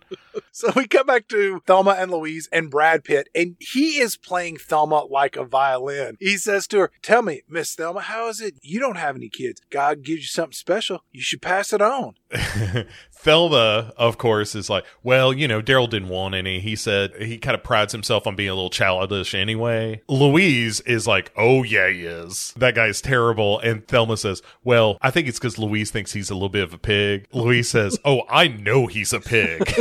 So 0.52 0.72
we 0.76 0.88
come 0.88 1.06
back 1.06 1.28
to 1.30 1.62
Thelma 1.66 1.92
and 1.92 2.12
Louise 2.12 2.48
and 2.52 2.70
Brad 2.70 3.04
Pitt, 3.04 3.28
and 3.36 3.56
he 3.60 4.00
is 4.00 4.16
playing 4.16 4.58
Thelma 4.58 5.04
like 5.04 5.36
a 5.36 5.44
violin. 5.44 6.18
He 6.20 6.38
says 6.38 6.68
to 6.68 6.80
her, 6.80 6.92
Tell 7.02 7.22
me, 7.22 7.42
Miss 7.50 7.76
Thelma, 7.76 8.02
how 8.02 8.30
is 8.30 8.40
it 8.42 8.56
you 8.62 8.80
don't 8.80 8.98
have 8.98 9.16
any 9.16 9.30
kids? 9.30 9.62
God 9.70 10.04
gives 10.04 10.22
you 10.22 10.28
something 10.28 10.54
special. 10.54 11.04
You 11.12 11.22
should 11.22 11.42
pass 11.42 11.74
it 11.74 11.82
on. 11.82 11.85
Thelma, 13.12 13.94
of 13.98 14.18
course, 14.18 14.56
is 14.56 14.70
like, 14.70 14.86
well, 15.02 15.34
you 15.34 15.48
know, 15.48 15.62
Daryl 15.62 15.90
didn't 15.90 16.10
want 16.10 16.36
any. 16.36 16.60
He 16.60 16.76
said 16.76 17.14
he 17.20 17.38
kind 17.38 17.56
of 17.56 17.64
prides 17.64 17.92
himself 17.92 18.28
on 18.28 18.36
being 18.36 18.50
a 18.50 18.54
little 18.54 18.70
childish 18.70 19.34
anyway. 19.34 20.02
Louise 20.08 20.80
is 20.82 21.08
like, 21.08 21.32
oh, 21.36 21.64
yeah, 21.64 21.90
he 21.90 22.06
is. 22.06 22.54
That 22.58 22.76
guy's 22.76 23.02
terrible. 23.02 23.60
And 23.60 23.88
Thelma 23.88 24.18
says, 24.18 24.42
well, 24.64 24.98
I 25.02 25.10
think 25.12 25.28
it's 25.28 25.40
because 25.40 25.58
Louise 25.58 25.92
thinks 25.92 26.14
he's 26.14 26.30
a 26.30 26.34
little 26.36 26.50
bit 26.50 26.64
of 26.64 26.74
a 26.74 26.78
pig. 26.78 27.28
Louise 27.32 27.70
says, 27.70 27.98
oh, 28.06 28.22
I 28.30 28.48
know 28.48 28.86
he's 28.86 29.12
a 29.14 29.20
pig. 29.20 29.74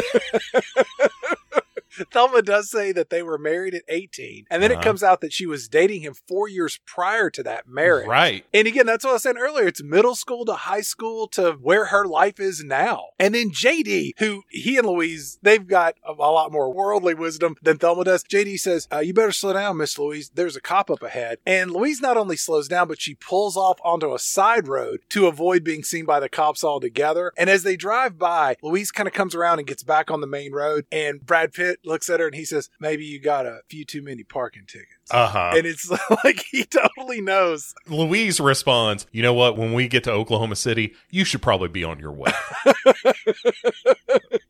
Thelma 2.12 2.42
does 2.42 2.70
say 2.70 2.92
that 2.92 3.10
they 3.10 3.22
were 3.22 3.38
married 3.38 3.74
at 3.74 3.82
18, 3.88 4.46
and 4.50 4.62
then 4.62 4.70
it 4.70 4.74
Uh-huh. 4.74 4.82
comes 4.84 5.02
out 5.02 5.20
that 5.20 5.32
she 5.32 5.46
was 5.46 5.68
dating 5.68 6.02
him 6.02 6.14
four 6.28 6.48
years 6.48 6.78
prior 6.86 7.30
to 7.30 7.42
that 7.44 7.68
marriage. 7.68 8.06
right. 8.08 8.44
And 8.52 8.66
again, 8.66 8.86
that's 8.86 9.04
what 9.04 9.10
I 9.10 9.14
was 9.14 9.22
saying 9.22 9.38
earlier. 9.38 9.66
It's 9.68 9.82
middle 9.82 10.14
school 10.14 10.44
to 10.46 10.54
high 10.54 10.80
school 10.80 11.28
to 11.28 11.52
where 11.52 11.86
her 11.86 12.04
life 12.06 12.38
is 12.40 12.62
now. 12.64 13.06
And 13.18 13.34
then 13.34 13.50
JD, 13.50 14.12
who 14.18 14.42
he 14.48 14.76
and 14.76 14.86
Louise, 14.86 15.38
they've 15.42 15.66
got 15.66 15.94
a, 16.06 16.12
a 16.12 16.30
lot 16.30 16.52
more 16.52 16.72
worldly 16.72 17.14
wisdom 17.14 17.56
than 17.62 17.78
Thelma 17.78 18.04
does. 18.04 18.24
JD 18.24 18.58
says, 18.58 18.88
uh, 18.92 18.98
You 18.98 19.14
better 19.14 19.32
slow 19.32 19.52
down, 19.52 19.76
Miss 19.76 19.98
Louise. 19.98 20.30
There's 20.34 20.56
a 20.56 20.60
cop 20.60 20.90
up 20.90 21.02
ahead. 21.02 21.38
And 21.46 21.70
Louise 21.70 22.00
not 22.00 22.16
only 22.16 22.36
slows 22.36 22.68
down, 22.68 22.88
but 22.88 23.00
she 23.00 23.14
pulls 23.14 23.56
off 23.56 23.78
onto 23.84 24.14
a 24.14 24.18
side 24.18 24.68
road 24.68 25.00
to 25.10 25.26
avoid 25.26 25.64
being 25.64 25.82
seen 25.84 26.04
by 26.04 26.20
the 26.20 26.28
cops 26.28 26.64
altogether. 26.64 27.32
And 27.36 27.48
as 27.50 27.62
they 27.62 27.76
drive 27.76 28.18
by, 28.18 28.56
Louise 28.62 28.90
kind 28.90 29.06
of 29.06 29.12
comes 29.14 29.34
around 29.34 29.58
and 29.58 29.68
gets 29.68 29.82
back 29.82 30.10
on 30.10 30.20
the 30.20 30.26
main 30.26 30.52
road. 30.52 30.86
And 30.90 31.24
Brad 31.24 31.52
Pitt 31.52 31.80
looks 31.84 32.10
at 32.10 32.20
her 32.20 32.26
and 32.26 32.34
he 32.34 32.44
says, 32.44 32.70
Maybe 32.80 33.04
you 33.04 33.20
got 33.20 33.46
a 33.46 33.60
few 33.68 33.84
too 33.84 34.02
many 34.02 34.24
parking 34.24 34.64
tickets. 34.66 35.10
Uh 35.10 35.26
huh. 35.26 35.52
and 35.56 35.66
it's 35.66 35.90
like 36.24 36.44
he 36.50 36.64
totally 36.64 37.20
knows. 37.20 37.74
Louise 37.88 38.40
responds, 38.40 39.06
you 39.12 39.22
know 39.22 39.34
what? 39.34 39.56
When 39.56 39.72
we 39.72 39.88
get 39.88 40.04
to 40.04 40.12
Oklahoma 40.12 40.56
City, 40.56 40.94
you 41.10 41.24
should 41.24 41.42
probably 41.42 41.68
be 41.68 41.84
on 41.84 41.98
your 41.98 42.12
way. 42.12 42.32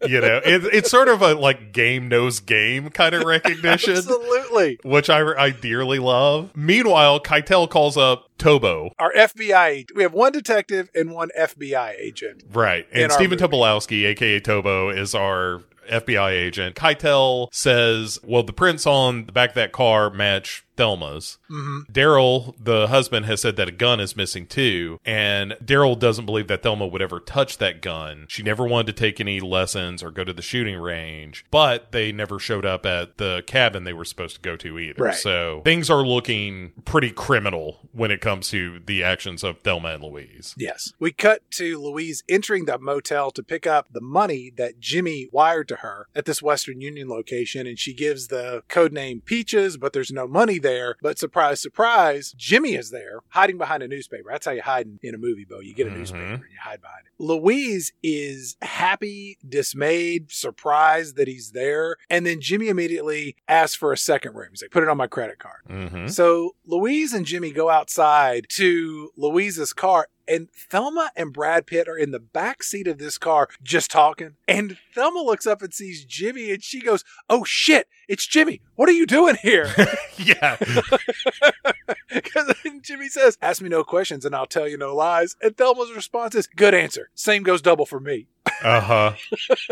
you 0.07 0.21
know, 0.21 0.41
it, 0.45 0.65
it's 0.73 0.91
sort 0.91 1.09
of 1.09 1.23
a 1.23 1.35
like 1.35 1.73
game 1.73 2.09
knows 2.09 2.41
game 2.41 2.91
kind 2.91 3.15
of 3.15 3.25
recognition. 3.25 3.97
Absolutely. 3.97 4.79
which 4.85 5.11
I, 5.11 5.21
I 5.35 5.51
dearly 5.51 5.99
love. 5.99 6.53
Meanwhile, 6.55 7.21
Keitel 7.21 7.69
calls 7.69 7.97
up 7.97 8.29
Tobo. 8.39 8.91
Our 8.99 9.13
FBI, 9.13 9.87
we 9.95 10.03
have 10.03 10.13
one 10.13 10.33
detective 10.33 10.89
and 10.95 11.13
one 11.13 11.31
FBI 11.39 11.95
agent. 11.99 12.45
Right. 12.53 12.87
And 12.93 13.11
Stephen 13.13 13.39
movie. 13.39 13.57
Tobolowsky, 13.57 14.07
aka 14.07 14.41
Tobo, 14.41 14.97
is 14.97 15.15
our 15.15 15.63
FBI 15.89 16.31
agent. 16.31 16.77
Keitel 16.77 17.49
says, 17.53 18.19
well, 18.25 18.43
the 18.43 18.53
prints 18.53 18.87
on 18.87 19.27
the 19.27 19.33
back 19.33 19.51
of 19.51 19.55
that 19.57 19.73
car 19.73 20.11
match 20.11 20.65
Thelma's. 20.77 21.39
hmm 21.49 21.81
Daryl, 21.91 22.55
the 22.59 22.89
husband, 22.89 23.27
has 23.27 23.41
said 23.41 23.57
that 23.57 23.69
a 23.69 23.73
gun 23.73 24.01
is 24.01 24.17
missing 24.17 24.47
too, 24.47 24.99
and 25.05 25.53
Daryl 25.65 25.99
doesn't 25.99 26.27
believe 26.27 26.49
that 26.49 26.63
Thelma 26.63 26.87
would 26.87 27.03
ever 27.03 27.21
touch 27.21 27.59
that 27.59 27.81
gun. 27.83 28.27
She 28.29 28.43
never 28.43 28.67
wanted 28.67 28.87
to 28.89 29.01
take 29.01 29.21
any 29.21 29.41
lessons 29.41 30.03
or 30.03 30.11
go 30.11 30.25
to 30.25 30.33
the 30.33 30.43
shooting 30.43 30.79
range, 30.79 31.45
but 31.51 31.93
they 31.93 32.13
never 32.13 32.39
showed 32.39 32.67
up 32.67 32.87
at 32.87 33.19
the 33.19 33.43
cabin 33.47 33.85
they 33.85 33.93
were 33.93 34.05
supposed 34.05 34.37
to 34.37 34.41
go 34.41 34.57
to 34.57 34.79
either. 34.79 35.03
Right. 35.03 35.15
So 35.15 35.63
things 35.65 35.91
are 35.91 36.05
looking 36.07 36.73
pretty 36.85 37.11
criminal 37.11 37.81
when 37.93 38.11
it 38.11 38.21
comes 38.21 38.49
to 38.51 38.81
the 38.85 39.03
actions 39.05 39.45
of 39.45 39.61
Thelma 39.61 39.91
and 39.91 40.03
Louise. 40.03 40.55
Yes. 40.57 40.93
We 40.99 41.13
cut 41.13 41.43
to 41.53 41.81
Louise 41.81 42.23
entering 42.29 42.65
the 42.65 42.79
motel 42.79 43.31
to 43.33 43.43
pick 43.43 43.67
up 43.67 43.89
the 43.93 44.01
money 44.01 44.53
that 44.57 44.81
Jimmy 44.81 45.29
wired 45.33 45.69
to 45.69 45.77
her 45.77 46.09
at 46.15 46.25
this 46.25 46.43
Western 46.43 46.81
Union 46.81 47.09
location, 47.09 47.67
and 47.67 47.79
she 47.79 47.95
gives 47.95 48.29
the 48.29 48.63
code 48.69 48.93
name 48.93 49.21
Peaches, 49.25 49.77
but 49.77 49.93
there's 49.93 50.13
no 50.13 50.27
money 50.27 50.59
there. 50.65 50.97
But 51.01 51.19
surprise, 51.21 51.61
surprise, 51.63 52.35
Jimmy 52.37 52.75
is 52.75 52.91
there 52.91 53.21
hiding 53.29 53.59
behind 53.59 53.85
a 53.85 53.89
newspaper. 53.89 54.31
That's 54.33 54.47
how 54.47 54.53
you 54.53 54.63
hide 54.63 54.87
in, 54.87 54.99
in 55.03 55.15
a 55.15 55.19
movie, 55.19 55.45
Bo. 55.49 55.61
You 55.61 55.75
get 55.75 55.87
a 55.87 55.91
Mhm. 55.91 55.99
newspaper 55.99 56.25
and 56.25 56.43
you 56.43 56.59
hide 56.61 56.81
behind 56.81 57.07
it. 57.07 57.13
Louise 57.19 57.93
is 58.03 58.57
happy, 58.63 59.39
dismayed, 59.47 60.31
surprised 60.31 61.17
that 61.17 61.29
he's 61.29 61.51
there. 61.53 61.97
And 62.11 62.27
then 62.27 62.41
Jimmy 62.41 62.69
immediately 62.69 63.37
asks 63.49 63.77
for 63.77 63.93
a 63.93 63.97
second 63.97 64.35
room. 64.35 64.49
He's 64.51 64.63
like, 64.63 64.71
put 64.71 64.83
it 64.83 64.89
on 64.89 64.97
my 64.97 65.07
credit 65.07 65.39
card. 65.39 65.63
Mm-hmm. 65.69 66.09
So 66.09 66.55
Louise 66.67 67.13
and 67.13 67.27
Jimmy 67.27 67.51
go 67.53 67.71
outside 67.71 68.47
to 68.51 69.11
Louise's 69.17 69.73
car, 69.73 70.09
and 70.27 70.49
Thelma 70.51 71.11
and 71.17 71.33
Brad 71.33 71.67
Pitt 71.67 71.89
are 71.89 71.97
in 71.97 72.11
the 72.11 72.19
back 72.21 72.63
seat 72.63 72.87
of 72.87 72.99
this 72.99 73.19
car 73.19 73.49
just 73.63 73.91
talking. 73.91 74.37
And 74.49 74.79
Thelma 74.95 75.21
looks 75.21 75.47
up 75.47 75.63
and 75.63 75.73
sees 75.73 76.05
Jimmy, 76.05 76.51
and 76.51 76.63
she 76.63 76.81
goes, 76.81 77.05
"Oh 77.29 77.45
shit, 77.45 77.89
it's 78.09 78.27
Jimmy! 78.27 78.61
What 78.75 78.89
are 78.89 78.93
you 78.93 79.07
doing 79.07 79.37
here?" 79.37 79.71
yeah. 80.17 80.57
Because 82.09 82.55
Jimmy 82.83 83.09
says, 83.09 83.37
"Ask 83.43 83.61
me 83.61 83.69
no 83.69 83.83
questions, 83.83 84.25
and 84.25 84.35
I'll 84.37 84.47
tell 84.47 84.69
you 84.69 84.79
no 84.79 84.95
lies." 84.95 85.37
And 85.43 85.57
Thelma's 85.57 85.93
response 85.93 86.35
is, 86.35 86.47
"Good 86.47 86.73
answer. 86.73 87.11
Same 87.15 87.43
goes 87.43 87.63
double 87.63 87.87
for 87.87 88.01
me." 88.01 88.27
Uh 88.63 88.81
huh. 88.81 89.13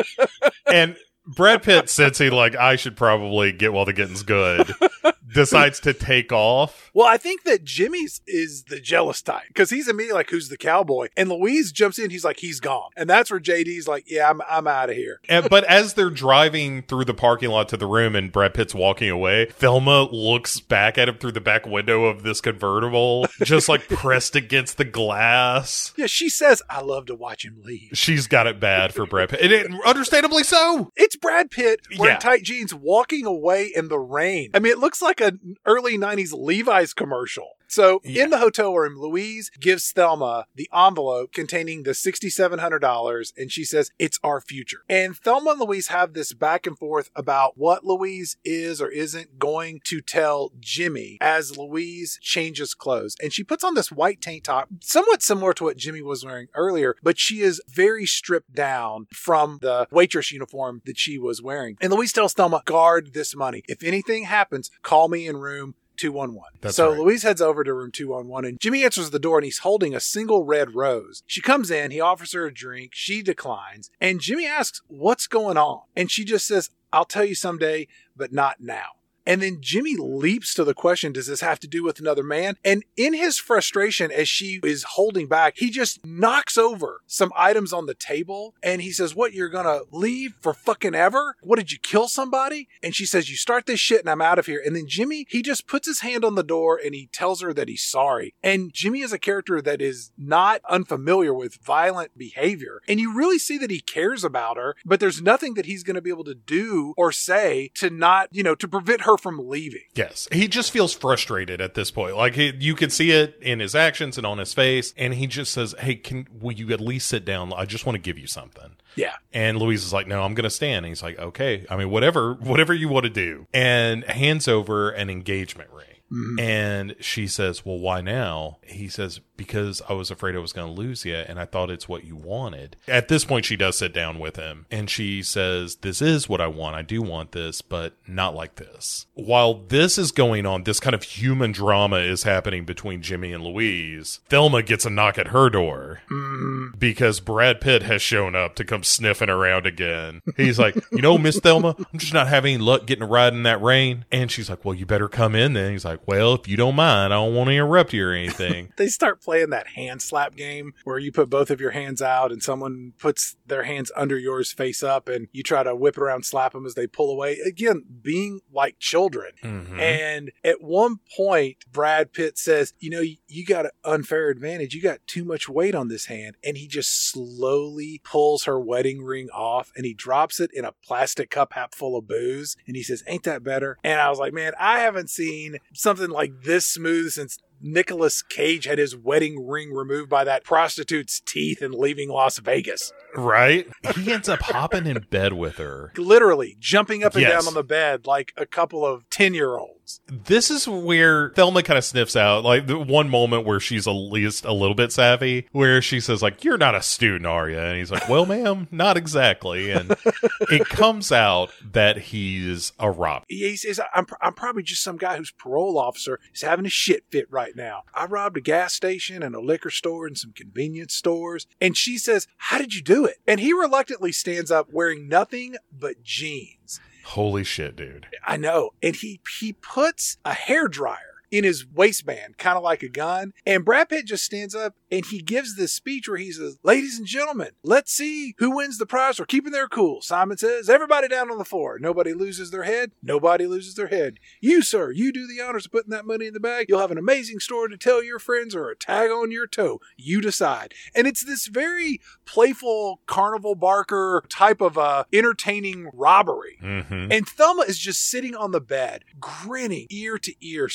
and 0.67 0.97
Brad 1.27 1.63
Pitt, 1.63 1.89
sensing 1.89 2.33
like 2.33 2.57
I 2.57 2.77
should 2.77 2.97
probably 2.97 3.53
get 3.53 3.73
while 3.73 3.85
the 3.85 3.93
getting's 3.93 4.23
good, 4.23 4.71
decides 5.27 5.81
to 5.81 5.93
take 5.93 6.33
off. 6.33 6.91
Well, 6.95 7.07
I 7.07 7.17
think 7.17 7.45
that 7.45 7.65
Jimmy's 7.65 8.21
is 8.27 8.65
the 8.65 8.81
jealous 8.81 9.23
type 9.23 9.49
because 9.49 9.71
he's 9.71 9.89
immediately 9.89 10.19
like, 10.19 10.31
"Who's 10.31 10.49
the 10.49 10.57
cowboy?" 10.57 11.09
And 11.17 11.29
Louise 11.31 11.73
jumps 11.73 11.99
in. 11.99 12.11
He's 12.11 12.25
like, 12.25 12.39
"He's 12.41 12.61
gone," 12.61 12.91
and 12.97 13.09
that's 13.09 13.31
where 13.31 13.41
JD's 13.41 13.89
like, 13.89 14.05
"Yeah, 14.11 14.29
I'm 14.31 14.41
I'm 14.49 14.67
out 14.67 14.91
of 14.91 14.97
here." 14.97 15.21
And, 15.29 15.49
but 15.49 15.65
as 15.65 15.95
they're 15.95 16.11
driving 16.11 16.83
through 16.83 17.05
the 17.07 17.15
parking 17.15 17.51
lot 17.51 17.69
to 17.71 17.77
the 17.77 17.87
room 17.87 18.15
and 18.17 18.31
Brad 18.33 18.55
Pitt's 18.55 18.75
walking 18.75 19.11
away, 19.11 19.47
Thelma 19.47 20.09
looks 20.11 20.61
back 20.61 20.99
at 20.99 21.09
him 21.09 21.17
through 21.19 21.33
the 21.33 21.41
back 21.41 21.67
window 21.67 22.05
of 22.05 22.23
this 22.23 22.41
convertible, 22.41 23.27
just 23.43 23.69
like 23.69 23.89
pressed 23.89 24.37
against 24.37 24.77
the 24.77 24.85
glass. 24.85 25.93
Yeah, 25.97 26.07
she 26.07 26.29
says, 26.29 26.63
"I 26.69 26.81
love 26.81 27.07
to 27.07 27.15
watch 27.15 27.45
him 27.45 27.63
leave." 27.65 27.91
She's 27.95 28.27
got 28.27 28.47
it 28.47 28.61
bad 28.61 28.93
for 28.95 29.07
Brad 29.07 29.29
Pitt. 29.31 29.41
And 29.41 29.53
it, 29.53 29.71
understandably 29.87 30.45
so. 30.45 30.91
It's 30.97 31.17
Brad 31.17 31.51
Pitt 31.51 31.81
wearing 31.99 32.15
Yeah. 32.15 32.19
tight 32.19 32.43
jeans 32.43 32.75
walking 32.75 33.25
away 33.27 33.67
in 33.75 33.89
the 33.89 33.99
rain. 33.99 34.51
I 34.55 34.59
mean, 34.59 34.73
it 34.73 34.79
looks 34.79 35.01
like 35.03 35.12
an 35.21 35.57
early 35.67 35.99
90s 35.99 36.33
Levi's 36.33 36.95
commercial. 36.95 37.57
So 37.73 38.03
Yeah. 38.05 38.25
in 38.25 38.31
the 38.31 38.37
hotel 38.37 38.75
room, 38.75 38.99
Louise 39.01 39.51
gives 39.59 39.93
Thelma 39.93 40.45
the 40.55 40.69
envelope 40.75 41.33
containing 41.33 41.85
the 41.85 41.95
$6,700 41.95 43.33
and 43.35 43.51
she 43.51 43.65
says, 43.65 43.91
It's 43.99 44.19
our 44.23 44.43
future. 44.43 44.81
And 44.91 45.17
Thelma 45.17 45.53
and 45.53 45.61
Louise 45.61 45.89
have 45.89 46.13
this 46.13 46.35
back 46.35 46.67
and 46.67 46.79
forth 46.79 47.11
about 47.17 47.57
what 47.57 47.83
Louise 47.83 48.37
is 48.45 48.83
or 48.83 48.91
isn't 48.91 49.39
going 49.39 49.81
to 49.85 50.03
tell 50.03 50.53
Jimmy 50.61 51.17
as 51.23 51.57
Louise 51.57 52.19
changes 52.21 52.75
clothes. 52.75 53.17
And 53.23 53.33
she 53.33 53.43
puts 53.43 53.65
on 53.65 53.73
this 53.73 53.91
white 53.91 54.21
tank 54.21 54.45
top, 54.45 54.69
somewhat 54.83 55.23
similar 55.23 55.55
to 55.55 55.65
what 55.65 55.79
Jimmy 55.79 56.03
was 56.03 56.27
wearing 56.27 56.49
earlier, 56.55 56.97
but 57.03 57.19
she 57.19 57.41
is 57.41 57.63
very 57.67 58.05
stripped 58.05 58.53
down 58.53 59.07
from 59.15 59.61
the 59.63 59.89
waitress 59.91 60.31
uniform 60.31 60.83
that 60.85 60.99
she 60.99 61.19
was 61.19 61.41
wearing. 61.41 61.79
And 61.81 61.91
Louise 61.91 62.13
tells 62.13 62.35
Thelma, 62.35 62.61
Guard 62.67 63.15
this 63.15 63.35
money. 63.35 63.63
If 63.67 63.83
anything 63.83 64.25
happens, 64.25 64.71
call 64.83 65.09
me 65.09 65.27
in 65.27 65.39
room 65.39 65.75
211. 65.97 66.59
That's 66.61 66.77
so 66.77 66.91
right. 66.91 66.99
Louise 66.99 67.23
heads 67.23 67.41
over 67.41 67.65
to 67.65 67.73
room 67.73 67.91
211 67.91 68.49
and 68.49 68.61
Jimmy 68.61 68.85
answers 68.85 69.11
the 69.11 69.19
door 69.19 69.39
and 69.39 69.45
he's 69.45 69.59
holding 69.59 69.95
a 69.95 70.01
single 70.01 70.45
red 70.45 70.75
rose. 70.75 71.23
She 71.27 71.41
comes 71.41 71.71
in, 71.71 71.91
he 71.91 72.01
offers 72.01 72.33
her 72.33 72.47
a 72.47 72.55
drink, 72.55 72.93
she 72.95 73.23
declines, 73.23 73.91
and 74.01 74.21
Jimmy 74.21 74.47
asks, 74.47 74.83
What's 74.87 75.27
going 75.27 75.57
on? 75.57 75.83
And 75.97 76.11
she 76.11 76.25
just 76.25 76.47
says, 76.47 76.71
I'll 76.93 77.05
tell 77.05 77.25
you 77.25 77.35
someday, 77.35 77.89
but 78.17 78.33
not 78.33 78.61
now. 78.61 79.02
And 79.27 79.41
then 79.41 79.59
Jimmy 79.61 79.97
leaps 79.97 80.55
to 80.55 80.65
the 80.65 80.75
question, 80.75 81.13
does 81.13 81.27
this 81.27 81.41
have 81.41 81.61
to 81.61 81.69
do 81.69 81.85
with 81.85 82.01
another 82.01 82.23
man? 82.23 82.57
And 82.65 82.85
in 82.97 83.15
his 83.15 83.39
frustration, 83.39 84.11
as 84.11 84.29
she 84.29 84.61
is 84.63 84.85
holding 84.85 85.29
back, 85.29 85.55
he 85.57 85.71
just 85.71 86.05
knocks 86.05 86.59
over 86.59 87.01
some 87.07 87.33
items 87.37 87.73
on 87.73 87.87
the 87.87 87.95
table 87.95 88.55
and 88.63 88.83
he 88.83 88.91
says, 88.91 89.15
What, 89.15 89.33
you're 89.33 89.49
gonna 89.49 89.81
leave 89.91 90.35
for 90.41 90.55
fucking 90.55 90.95
ever? 90.95 91.37
What, 91.43 91.59
did 91.59 91.73
you 91.73 91.79
kill 91.79 92.09
somebody? 92.09 92.69
And 92.83 92.95
she 92.95 93.07
says, 93.07 93.31
You 93.31 93.37
start 93.37 93.67
this 93.67 93.81
shit 93.81 94.01
and 94.01 94.11
I'm 94.11 94.21
out 94.21 94.39
of 94.39 94.47
here. 94.47 94.63
And 94.65 94.75
then 94.75 94.87
Jimmy, 94.89 95.27
he 95.29 95.43
just 95.43 95.67
puts 95.67 95.87
his 95.87 96.01
hand 96.01 96.25
on 96.25 96.35
the 96.35 96.43
door 96.43 96.81
and 96.83 96.95
he 96.95 97.09
tells 97.13 97.41
her 97.43 97.53
that 97.55 97.69
he's 97.69 97.83
sorry. 97.83 98.35
And 98.43 98.73
Jimmy 98.73 99.01
is 99.01 99.13
a 99.13 99.19
character 99.19 99.63
that 99.63 99.81
is 99.81 100.11
not 100.19 100.61
unfamiliar 100.69 101.33
with 101.33 101.57
violent 101.57 102.17
behavior. 102.17 102.81
And 102.89 102.99
you 102.99 103.15
really 103.15 103.39
see 103.39 103.59
that 103.59 103.71
he 103.71 103.81
cares 103.81 104.25
about 104.25 104.57
her, 104.57 104.77
but 104.85 105.01
there's 105.01 105.23
nothing 105.23 105.55
that 105.55 105.67
he's 105.67 105.83
gonna 105.83 106.01
be 106.01 106.11
able 106.11 106.25
to 106.25 106.35
do 106.35 106.95
or 106.97 107.13
say 107.13 107.71
to 107.75 107.91
not, 107.91 108.29
you 108.33 108.43
know, 108.43 108.55
to 108.55 108.69
prevent 108.69 109.03
her 109.03 109.12
from 109.17 109.49
leaving. 109.49 109.83
Yes, 109.95 110.29
he 110.33 110.49
just 110.49 110.71
feels 110.71 110.95
frustrated 110.95 111.61
at 111.61 111.75
this 111.75 111.91
point. 111.91 112.17
Like 112.17 112.35
he, 112.35 112.53
you 112.59 112.75
can 112.75 112.91
see 112.91 113.11
it 113.11 113.39
in 113.41 113.61
his 113.61 113.75
actions 113.75 114.17
and 114.17 114.27
on 114.27 114.39
his 114.39 114.55
face, 114.55 114.95
and 114.97 115.15
he 115.15 115.27
just 115.27 115.53
says, 115.53 115.75
"Hey, 115.79 115.97
can 115.97 116.27
will 116.41 116.53
you 116.53 116.73
at 116.73 116.81
least 116.81 117.09
sit 117.09 117.25
down? 117.25 117.53
I 117.55 117.65
just 117.65 117.87
want 117.87 117.95
to 117.95 118.01
give 118.01 118.19
you 118.19 118.27
something." 118.27 118.77
Yeah. 118.97 119.15
And 119.33 119.59
Louise 119.59 119.85
is 119.85 119.93
like, 119.93 120.07
"No, 120.07 120.23
I'm 120.23 120.35
going 120.35 120.45
to 120.45 120.51
stand." 120.51 120.85
And 120.85 120.87
he's 120.87 121.03
like, 121.03 121.19
"Okay, 121.19 121.67
I 121.71 121.77
mean, 121.77 121.91
whatever, 121.91 122.35
whatever 122.41 122.75
you 122.75 122.89
want 122.89 123.05
to 123.05 123.11
do," 123.11 123.47
and 123.53 124.05
hands 124.05 124.49
over 124.49 124.91
an 124.91 125.11
engagement 125.11 125.71
ring. 125.71 125.87
Mm-hmm. 126.13 126.41
And 126.41 126.97
she 127.01 127.27
says, 127.27 127.65
Well, 127.65 127.79
why 127.79 128.03
now? 128.03 128.59
He 128.63 128.89
says, 128.89 129.21
Because 129.37 129.81
I 129.89 129.95
was 129.95 130.11
afraid 130.11 130.37
I 130.37 130.41
was 130.41 130.53
going 130.53 130.67
to 130.67 130.81
lose 130.81 131.05
you 131.05 131.15
and 131.15 131.41
I 131.41 131.47
thought 131.47 131.71
it's 131.71 131.89
what 131.89 132.05
you 132.05 132.17
wanted. 132.17 132.77
At 132.87 133.09
this 133.09 133.25
point, 133.25 133.47
she 133.47 133.57
does 133.57 133.79
sit 133.79 133.95
down 133.95 134.19
with 134.19 134.37
him 134.37 134.67
and 134.71 134.91
she 134.91 135.23
says, 135.23 135.77
This 135.77 136.03
is 136.03 136.29
what 136.29 136.41
I 136.41 136.49
want. 136.49 136.77
I 136.77 136.83
do 136.83 137.01
want 137.01 137.33
this, 137.33 137.63
but 137.63 137.95
not 138.07 138.35
like 138.35 138.57
this. 138.57 139.07
While 139.15 139.55
this 139.55 139.97
is 139.97 140.13
going 140.13 140.45
on, 140.45 140.65
this 140.65 140.81
kind 140.81 140.95
of 140.95 141.03
human 141.03 141.53
drama 141.53 141.97
is 141.97 142.25
happening 142.25 142.65
between 142.67 143.01
Jimmy 143.01 143.33
and 143.33 143.43
Louise. 143.43 144.21
Thelma 144.29 144.63
gets 144.63 144.85
a 144.85 144.91
knock 144.91 145.17
at 145.17 145.29
her 145.29 145.49
door 145.49 146.03
mm-hmm. 146.11 146.77
because 146.79 147.21
Brad 147.21 147.61
Pitt 147.61 147.85
has 147.85 148.03
shown 148.03 148.35
up 148.37 148.55
to 148.57 148.65
come 148.65 148.83
sniffing 148.83 149.31
around 149.31 149.67
again. 149.67 150.21
He's 150.37 150.59
like, 150.59 150.77
You 150.93 151.01
know, 151.01 151.17
Miss 151.17 151.41
Thelma, 151.41 151.75
I'm 151.79 151.99
just 151.99 152.13
not 152.13 152.29
having 152.29 152.55
any 152.55 152.63
luck 152.63 152.87
getting 152.87 153.05
a 153.05 153.07
ride 153.07 153.33
in 153.33 153.45
that 153.45 153.63
rain. 153.63 154.05
And 154.13 154.31
she's 154.31 154.51
like, 154.51 154.63
Well, 154.63 154.75
you 154.75 154.85
better 154.85 155.09
come 155.09 155.35
in 155.35 155.55
then. 155.55 155.73
He's 155.73 155.87
like, 155.87 156.02
Well, 156.07 156.35
if 156.35 156.49
you 156.49 156.57
don't 156.57 156.75
mind, 156.75 157.13
I 157.13 157.17
don't 157.17 157.35
want 157.35 157.49
to 157.49 157.55
interrupt 157.55 157.93
you 157.93 158.07
or 158.07 158.13
anything. 158.13 158.71
They 158.83 158.89
start 158.89 159.23
playing 159.23 159.51
that 159.51 159.69
hand 159.69 160.03
slap 160.03 160.35
game 160.35 160.73
where 160.85 160.99
you 160.99 161.13
put 161.13 161.31
both 161.31 161.51
of 161.51 161.61
your 161.61 161.71
hands 161.71 162.03
out 162.03 162.33
and 162.33 162.43
someone 162.43 162.95
puts 162.99 163.37
their 163.47 163.63
hands 163.63 163.93
under 163.95 164.19
yours 164.19 164.53
face 164.53 164.83
up 164.83 165.09
and 165.09 165.29
you 165.31 165.43
try 165.43 165.63
to 165.63 165.77
whip 165.77 165.97
around, 165.99 166.25
slap 166.25 166.53
them 166.53 166.67
as 166.67 166.75
they 166.75 166.87
pull 166.89 167.11
away. 167.11 167.39
Again, 167.47 167.85
being 168.03 168.41
like 168.53 168.79
children. 168.81 169.33
Mhm. 169.43 169.79
And 169.79 170.33
at 170.43 170.63
one 170.63 170.97
point, 171.17 171.59
Brad 171.71 172.13
Pitt 172.13 172.39
says, 172.39 172.73
You 172.81 172.91
know, 172.91 173.01
you, 173.29 173.45
got 173.47 173.67
an 173.67 173.73
unfair 173.85 174.31
advantage. 174.31 174.75
You 174.75 174.83
got 174.83 175.07
too 175.07 175.25
much 175.25 175.49
weight 175.49 175.75
on 175.75 175.89
this 175.89 176.07
hand. 176.07 176.37
And 176.43 176.57
he 176.57 176.67
just 176.67 177.09
slowly 177.11 178.01
pulls 178.03 178.45
her 178.45 178.59
wedding 178.59 179.03
ring 179.03 179.29
off 179.33 179.71
and 179.77 179.85
he 179.87 179.95
drops 179.95 180.41
it 180.41 180.51
in 180.53 180.65
a 180.65 180.73
plastic 180.85 181.31
cup 181.31 181.53
half 181.53 181.75
full 181.75 181.97
of 181.97 182.09
booze. 182.09 182.57
And 182.67 182.75
he 182.75 182.83
says, 182.83 183.05
Ain't 183.07 183.25
that 183.25 183.45
better? 183.45 183.79
And 183.85 184.01
I 184.01 184.09
was 184.11 184.19
like, 184.19 184.33
Man, 184.33 184.53
I 184.59 184.81
haven't 184.81 185.11
seen 185.11 185.59
something 185.97 186.13
like 186.15 186.43
this 186.43 186.67
smooth 186.67 187.11
since. 187.13 187.39
Nicolas 187.65 188.23
Cage 188.23 188.65
had 188.65 188.79
his 188.79 188.97
wedding 188.97 189.47
ring 189.47 189.73
removed 189.73 190.11
by 190.11 190.25
that 190.25 190.43
prostitute's 190.43 191.21
teeth 191.21 191.63
and 191.63 191.73
leaving 191.73 192.09
Las 192.09 192.39
Vegas. 192.39 192.93
Right? 193.15 193.69
He 193.95 194.13
ends 194.13 194.29
up 194.29 194.41
hopping 194.43 194.85
in 194.85 194.99
bed 195.11 195.35
with 195.35 195.59
her. 195.59 195.93
Literally 195.97 196.57
jumping 196.59 197.05
up 197.05 197.13
and 197.15 197.23
Yes. 197.23 197.31
down 197.45 197.47
on 197.47 197.55
the 197.55 197.63
bed 197.63 198.05
like 198.05 198.33
a 198.37 198.47
couple 198.47 198.85
of 198.85 199.09
10 199.11 199.33
year 199.35 199.57
olds. 199.59 199.82
This 200.09 200.51
is 200.51 200.69
where 200.69 201.31
Thelma 201.31 201.63
kind 201.63 201.79
of 201.79 201.85
sniffs 201.85 202.17
out, 202.17 202.45
like 202.45 202.67
the 202.67 202.79
one 202.79 203.09
moment 203.09 203.45
where 203.45 203.61
she's 203.61 203.87
at 203.87 203.93
least 203.93 204.45
a 204.45 204.53
little 204.53 204.75
bit 204.75 204.93
savvy, 204.93 205.49
where 205.53 205.83
she 205.83 206.01
says, 206.01 206.23
like, 206.23 206.45
you're 206.45 206.59
not 206.59 206.75
a 206.75 206.83
student, 206.83 207.27
are 207.27 207.49
you? 207.49 207.59
And 207.59 207.77
he's 207.77 207.91
like, 207.91 208.09
well, 208.09 208.25
ma'am, 208.27 208.69
not 208.71 208.97
exactly. 208.97 209.71
And 209.71 209.91
it 210.43 210.69
comes 210.69 211.11
out 211.11 211.51
that 211.73 211.99
he's 211.99 212.73
a 212.79 212.91
robber. 212.91 213.25
he 213.29 213.57
says, 213.57 213.81
I'm, 213.95 214.07
I'm 214.21 214.35
probably 214.35 214.63
just 214.63 214.83
some 214.83 214.97
guy 214.97 215.17
whose 215.17 215.33
parole 215.33 215.79
officer 215.79 216.21
is 216.35 216.43
having 216.43 216.67
a 216.67 216.71
shit 216.71 217.05
fit 217.11 217.27
right 217.31 217.57
now. 217.57 217.83
I 217.95 218.07
robbed 218.07 218.37
a 218.37 218.41
gas 218.41 218.75
station 218.75 219.23
and 219.23 219.35
a 219.35 219.41
liquor 219.41 219.71
store 219.71 220.07
and 220.07 220.17
some 220.17 220.33
convenience 220.33 220.95
stores. 220.95 221.47
And 221.61 221.77
she 221.77 221.99
says, 221.99 222.27
How 222.37 222.59
did 222.59 222.75
you 222.75 222.83
do 222.83 223.05
it? 223.05 223.17
And 223.27 223.41
he 223.41 223.53
reluctantly 223.53 224.13
stands 224.13 224.51
up 224.51 224.69
wearing 224.73 225.09
nothing 225.09 225.57
but 225.73 226.03
jeans. 226.03 226.81
Holy 227.05 227.45
shit, 227.45 227.77
dude. 227.77 228.07
I 228.27 228.37
know. 228.37 228.71
And 228.83 228.97
he 228.97 229.21
he 229.39 229.53
puts 229.55 230.19
a 230.25 230.33
hair 230.33 230.69
dryer 230.69 231.12
in 231.33 231.45
his 231.45 231.67
waistband, 231.67 232.37
kind 232.37 232.59
of 232.59 232.63
like 232.63 232.83
a 232.83 232.89
gun. 232.89 233.33
And 233.47 233.65
Brad 233.65 233.89
Pitt 233.89 234.07
just 234.07 234.25
stands 234.25 234.55
up 234.55 234.77
and 234.91 235.07
he 235.07 235.23
gives 235.23 235.57
this 235.57 235.73
speech 235.73 236.07
where 236.07 236.19
he 236.19 236.31
says, 236.31 236.59
Ladies 236.63 236.99
and 236.99 237.07
gentlemen, 237.07 237.53
let's 237.65 237.93
see 237.93 238.35
who 238.39 238.55
wins 238.55 238.77
the 238.77 238.87
prize 238.87 239.17
for 239.17 239.25
keeping 239.25 239.51
their 239.51 239.67
cool. 239.67 240.03
Simon 240.03 240.37
says, 240.37 240.69
Everybody 240.69 241.09
down 241.09 241.31
on 241.31 241.39
the 241.39 241.45
floor. 241.45 241.79
Nobody 241.81 242.13
loses 242.13 242.51
their 242.51 242.65
head. 242.65 242.93
Nobody 243.03 243.47
loses 243.47 243.75
their 243.75 243.89
head. 243.89 244.19
You, 244.41 244.61
sir, 244.61 244.93
you 244.93 245.11
do 245.11 245.27
the 245.27 245.43
honors 245.43 245.65
of 245.65 245.73
putting 245.73 245.91
that 245.91 246.07
money 246.07 246.27
in 246.27 246.35
the 246.35 246.41
bag. 246.41 246.67
You'll 246.69 246.81
have 246.81 246.91
an 246.91 246.99
amazing 246.99 247.41
story 247.41 247.71
to 247.71 247.79
tell 247.79 248.05
your 248.05 248.19
friends 248.19 248.55
or 248.55 248.69
a 248.69 248.77
tag 248.77 249.11
on 249.11 249.31
your 249.31 249.47
toe. 249.47 249.81
You 249.97 250.21
decide. 250.21 250.75
And 250.95 251.07
it's 251.07 251.25
this 251.25 251.47
very 251.47 252.01
playful 252.27 253.01
carnival 253.07 253.55
barker 253.55 254.23
type 254.29 254.61
of 254.61 254.77
uh, 254.77 255.05
entertaining 255.13 255.89
robbery. 255.95 256.59
Mm-hmm. 256.63 257.11
And 257.11 257.27
Thelma 257.27 257.63
is 257.63 257.79
just 257.79 258.11
sitting 258.11 258.35
on 258.35 258.51
the 258.51 258.61
bed, 258.61 259.05
grinning 259.19 259.87
ear 259.89 260.19
to 260.19 260.35
ear, 260.47 260.69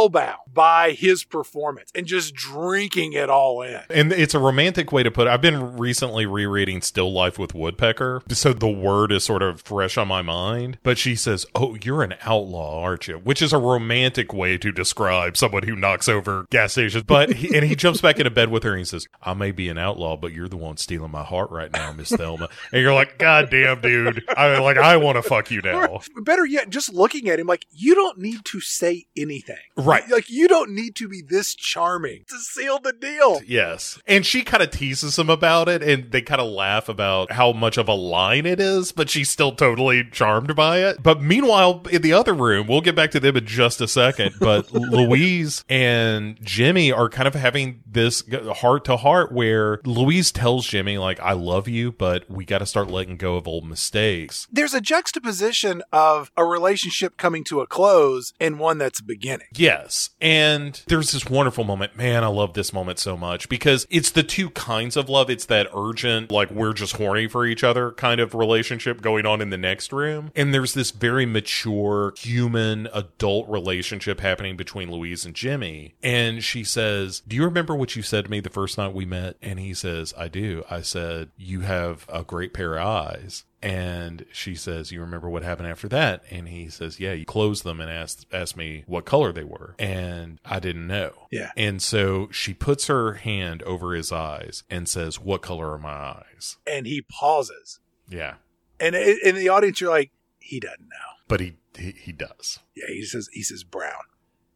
spellbound 0.00 0.38
by 0.52 0.92
his 0.92 1.24
performance 1.24 1.90
and 1.94 2.06
just 2.06 2.34
drinking 2.34 3.12
it 3.12 3.28
all 3.28 3.62
in. 3.62 3.80
And 3.90 4.12
it's 4.12 4.34
a 4.34 4.38
romantic 4.38 4.92
way 4.92 5.02
to 5.02 5.10
put 5.10 5.26
it. 5.26 5.30
I've 5.30 5.42
been 5.42 5.76
recently 5.76 6.26
rereading 6.26 6.80
Still 6.82 7.12
Life 7.12 7.38
with 7.38 7.54
Woodpecker. 7.54 8.22
So 8.30 8.52
the 8.52 8.68
word 8.68 9.12
is 9.12 9.24
sort 9.24 9.42
of 9.42 9.60
fresh 9.60 9.98
on 9.98 10.08
my 10.08 10.22
mind. 10.22 10.78
But 10.82 10.98
she 10.98 11.14
says, 11.14 11.46
Oh, 11.54 11.76
you're 11.82 12.02
an 12.02 12.14
outlaw, 12.22 12.82
aren't 12.82 13.08
you? 13.08 13.18
Which 13.18 13.42
is 13.42 13.52
a 13.52 13.58
romantic 13.58 14.32
way 14.32 14.58
to 14.58 14.72
describe 14.72 15.36
someone 15.36 15.64
who 15.64 15.76
knocks 15.76 16.08
over 16.08 16.46
gas 16.50 16.72
stations. 16.72 17.04
But 17.04 17.32
he, 17.34 17.54
and 17.54 17.64
he 17.64 17.76
jumps 17.76 18.00
back 18.00 18.18
into 18.18 18.30
bed 18.30 18.50
with 18.50 18.62
her 18.64 18.70
and 18.70 18.78
he 18.78 18.84
says, 18.84 19.06
I 19.22 19.34
may 19.34 19.52
be 19.52 19.68
an 19.68 19.78
outlaw, 19.78 20.16
but 20.16 20.32
you're 20.32 20.48
the 20.48 20.56
one 20.56 20.78
stealing 20.78 21.10
my 21.10 21.24
heart 21.24 21.50
right 21.50 21.72
now, 21.72 21.92
Miss 21.92 22.10
Thelma. 22.10 22.48
And 22.72 22.82
you're 22.82 22.94
like, 22.94 23.18
God 23.18 23.50
damn, 23.50 23.80
dude. 23.80 24.24
I 24.36 24.58
like 24.58 24.78
I 24.78 24.96
want 24.96 25.16
to 25.16 25.22
fuck 25.22 25.50
you 25.50 25.60
now. 25.60 26.00
Better 26.22 26.46
yet, 26.46 26.70
just 26.70 26.92
looking 26.92 27.28
at 27.28 27.38
him, 27.38 27.46
like, 27.46 27.66
you 27.70 27.94
don't 27.94 28.18
need 28.18 28.44
to 28.46 28.60
say 28.60 29.06
anything. 29.16 29.56
Right. 29.76 29.89
Like, 30.10 30.30
you 30.30 30.48
don't 30.48 30.70
need 30.70 30.96
to 30.96 31.08
be 31.08 31.22
this 31.22 31.54
charming 31.54 32.24
to 32.28 32.38
seal 32.38 32.78
the 32.78 32.92
deal. 32.92 33.40
Yes. 33.46 34.00
And 34.06 34.24
she 34.24 34.42
kind 34.42 34.62
of 34.62 34.70
teases 34.70 35.18
him 35.18 35.30
about 35.30 35.68
it 35.68 35.82
and 35.82 36.10
they 36.10 36.22
kind 36.22 36.40
of 36.40 36.50
laugh 36.50 36.88
about 36.88 37.32
how 37.32 37.52
much 37.52 37.76
of 37.76 37.88
a 37.88 37.94
line 37.94 38.46
it 38.46 38.60
is, 38.60 38.92
but 38.92 39.10
she's 39.10 39.30
still 39.30 39.52
totally 39.52 40.04
charmed 40.10 40.54
by 40.54 40.78
it. 40.78 41.02
But 41.02 41.20
meanwhile, 41.22 41.82
in 41.90 42.02
the 42.02 42.12
other 42.12 42.34
room, 42.34 42.66
we'll 42.66 42.80
get 42.80 42.94
back 42.94 43.10
to 43.12 43.20
them 43.20 43.36
in 43.36 43.46
just 43.46 43.80
a 43.80 43.88
second, 43.88 44.34
but 44.40 44.72
Louise 44.72 45.64
and 45.68 46.38
Jimmy 46.42 46.92
are 46.92 47.08
kind 47.08 47.28
of 47.28 47.34
having 47.34 47.82
this 47.86 48.22
heart 48.56 48.84
to 48.86 48.96
heart 48.96 49.32
where 49.32 49.80
Louise 49.84 50.32
tells 50.32 50.66
Jimmy, 50.66 50.98
like, 50.98 51.20
I 51.20 51.32
love 51.32 51.68
you, 51.68 51.92
but 51.92 52.30
we 52.30 52.44
got 52.44 52.58
to 52.58 52.66
start 52.66 52.90
letting 52.90 53.16
go 53.16 53.36
of 53.36 53.46
old 53.48 53.66
mistakes. 53.66 54.46
There's 54.50 54.74
a 54.74 54.80
juxtaposition 54.80 55.82
of 55.92 56.30
a 56.36 56.44
relationship 56.44 57.16
coming 57.16 57.44
to 57.44 57.60
a 57.60 57.66
close 57.66 58.32
and 58.40 58.58
one 58.58 58.78
that's 58.78 59.00
beginning. 59.00 59.46
Yes. 59.82 60.10
And 60.20 60.80
there's 60.86 61.12
this 61.12 61.28
wonderful 61.28 61.64
moment. 61.64 61.96
Man, 61.96 62.22
I 62.22 62.28
love 62.28 62.54
this 62.54 62.72
moment 62.72 62.98
so 62.98 63.16
much 63.16 63.48
because 63.48 63.86
it's 63.90 64.10
the 64.10 64.22
two 64.22 64.50
kinds 64.50 64.96
of 64.96 65.08
love. 65.08 65.30
It's 65.30 65.46
that 65.46 65.68
urgent, 65.74 66.30
like 66.30 66.50
we're 66.50 66.72
just 66.72 66.96
horny 66.96 67.26
for 67.26 67.46
each 67.46 67.64
other 67.64 67.92
kind 67.92 68.20
of 68.20 68.34
relationship 68.34 69.00
going 69.00 69.26
on 69.26 69.40
in 69.40 69.50
the 69.50 69.56
next 69.56 69.92
room. 69.92 70.32
And 70.36 70.52
there's 70.52 70.74
this 70.74 70.90
very 70.90 71.26
mature, 71.26 72.12
human, 72.16 72.88
adult 72.92 73.48
relationship 73.48 74.20
happening 74.20 74.56
between 74.56 74.90
Louise 74.90 75.24
and 75.24 75.34
Jimmy. 75.34 75.94
And 76.02 76.44
she 76.44 76.64
says, 76.64 77.22
Do 77.26 77.36
you 77.36 77.44
remember 77.44 77.74
what 77.74 77.96
you 77.96 78.02
said 78.02 78.26
to 78.26 78.30
me 78.30 78.40
the 78.40 78.50
first 78.50 78.76
night 78.76 78.94
we 78.94 79.06
met? 79.06 79.36
And 79.40 79.58
he 79.58 79.74
says, 79.74 80.12
I 80.16 80.28
do. 80.28 80.64
I 80.70 80.82
said, 80.82 81.30
You 81.36 81.60
have 81.60 82.06
a 82.08 82.22
great 82.22 82.52
pair 82.52 82.76
of 82.76 82.86
eyes. 82.86 83.44
And 83.62 84.24
she 84.32 84.54
says, 84.54 84.90
"You 84.90 85.00
remember 85.00 85.28
what 85.28 85.42
happened 85.42 85.68
after 85.68 85.86
that?" 85.88 86.22
And 86.30 86.48
he 86.48 86.68
says, 86.70 86.98
"Yeah, 86.98 87.12
you 87.12 87.24
closed 87.26 87.62
them 87.64 87.80
and 87.80 87.90
asked 87.90 88.26
asked 88.32 88.56
me 88.56 88.84
what 88.86 89.04
color 89.04 89.32
they 89.32 89.44
were, 89.44 89.74
and 89.78 90.38
I 90.44 90.60
didn't 90.60 90.86
know." 90.86 91.26
Yeah. 91.30 91.52
And 91.56 91.82
so 91.82 92.28
she 92.30 92.54
puts 92.54 92.86
her 92.86 93.14
hand 93.14 93.62
over 93.64 93.94
his 93.94 94.12
eyes 94.12 94.62
and 94.70 94.88
says, 94.88 95.20
"What 95.20 95.42
color 95.42 95.72
are 95.72 95.78
my 95.78 95.90
eyes?" 95.90 96.56
And 96.66 96.86
he 96.86 97.02
pauses. 97.02 97.80
Yeah, 98.08 98.36
And 98.80 98.96
in 98.96 99.36
the 99.36 99.48
audience, 99.50 99.80
you're 99.80 99.90
like, 99.90 100.10
he 100.40 100.58
doesn't 100.58 100.80
know. 100.88 100.96
but 101.28 101.38
he 101.40 101.54
he, 101.78 101.92
he 101.92 102.10
does. 102.12 102.58
Yeah, 102.74 102.86
he 102.88 103.04
says, 103.04 103.28
he 103.32 103.42
says 103.44 103.62
brown. 103.62 104.02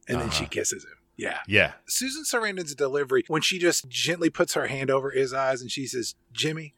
And 0.09 0.19
then 0.19 0.29
she 0.29 0.43
Uh-huh. 0.43 0.49
kisses 0.51 0.83
him. 0.83 0.97
Yeah. 1.15 1.39
Yeah, 1.47 1.73
Susan 1.87 2.23
Sarandon's 2.25 2.75
delivery, 2.75 3.23
when 3.29 3.41
she 3.41 3.57
just 3.59 3.87
gently 3.87 4.29
puts 4.29 4.55
her 4.55 4.67
hand 4.67 4.89
over 4.91 5.11
his 5.11 5.31
eyes 5.33 5.61
and 5.61 5.71
she 5.71 5.87
says, 5.87 6.15
Jimmy, 6.33 6.73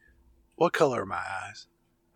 what 0.54 0.72
color 0.72 1.02
are 1.02 1.06
my 1.06 1.24
eyes? 1.46 1.66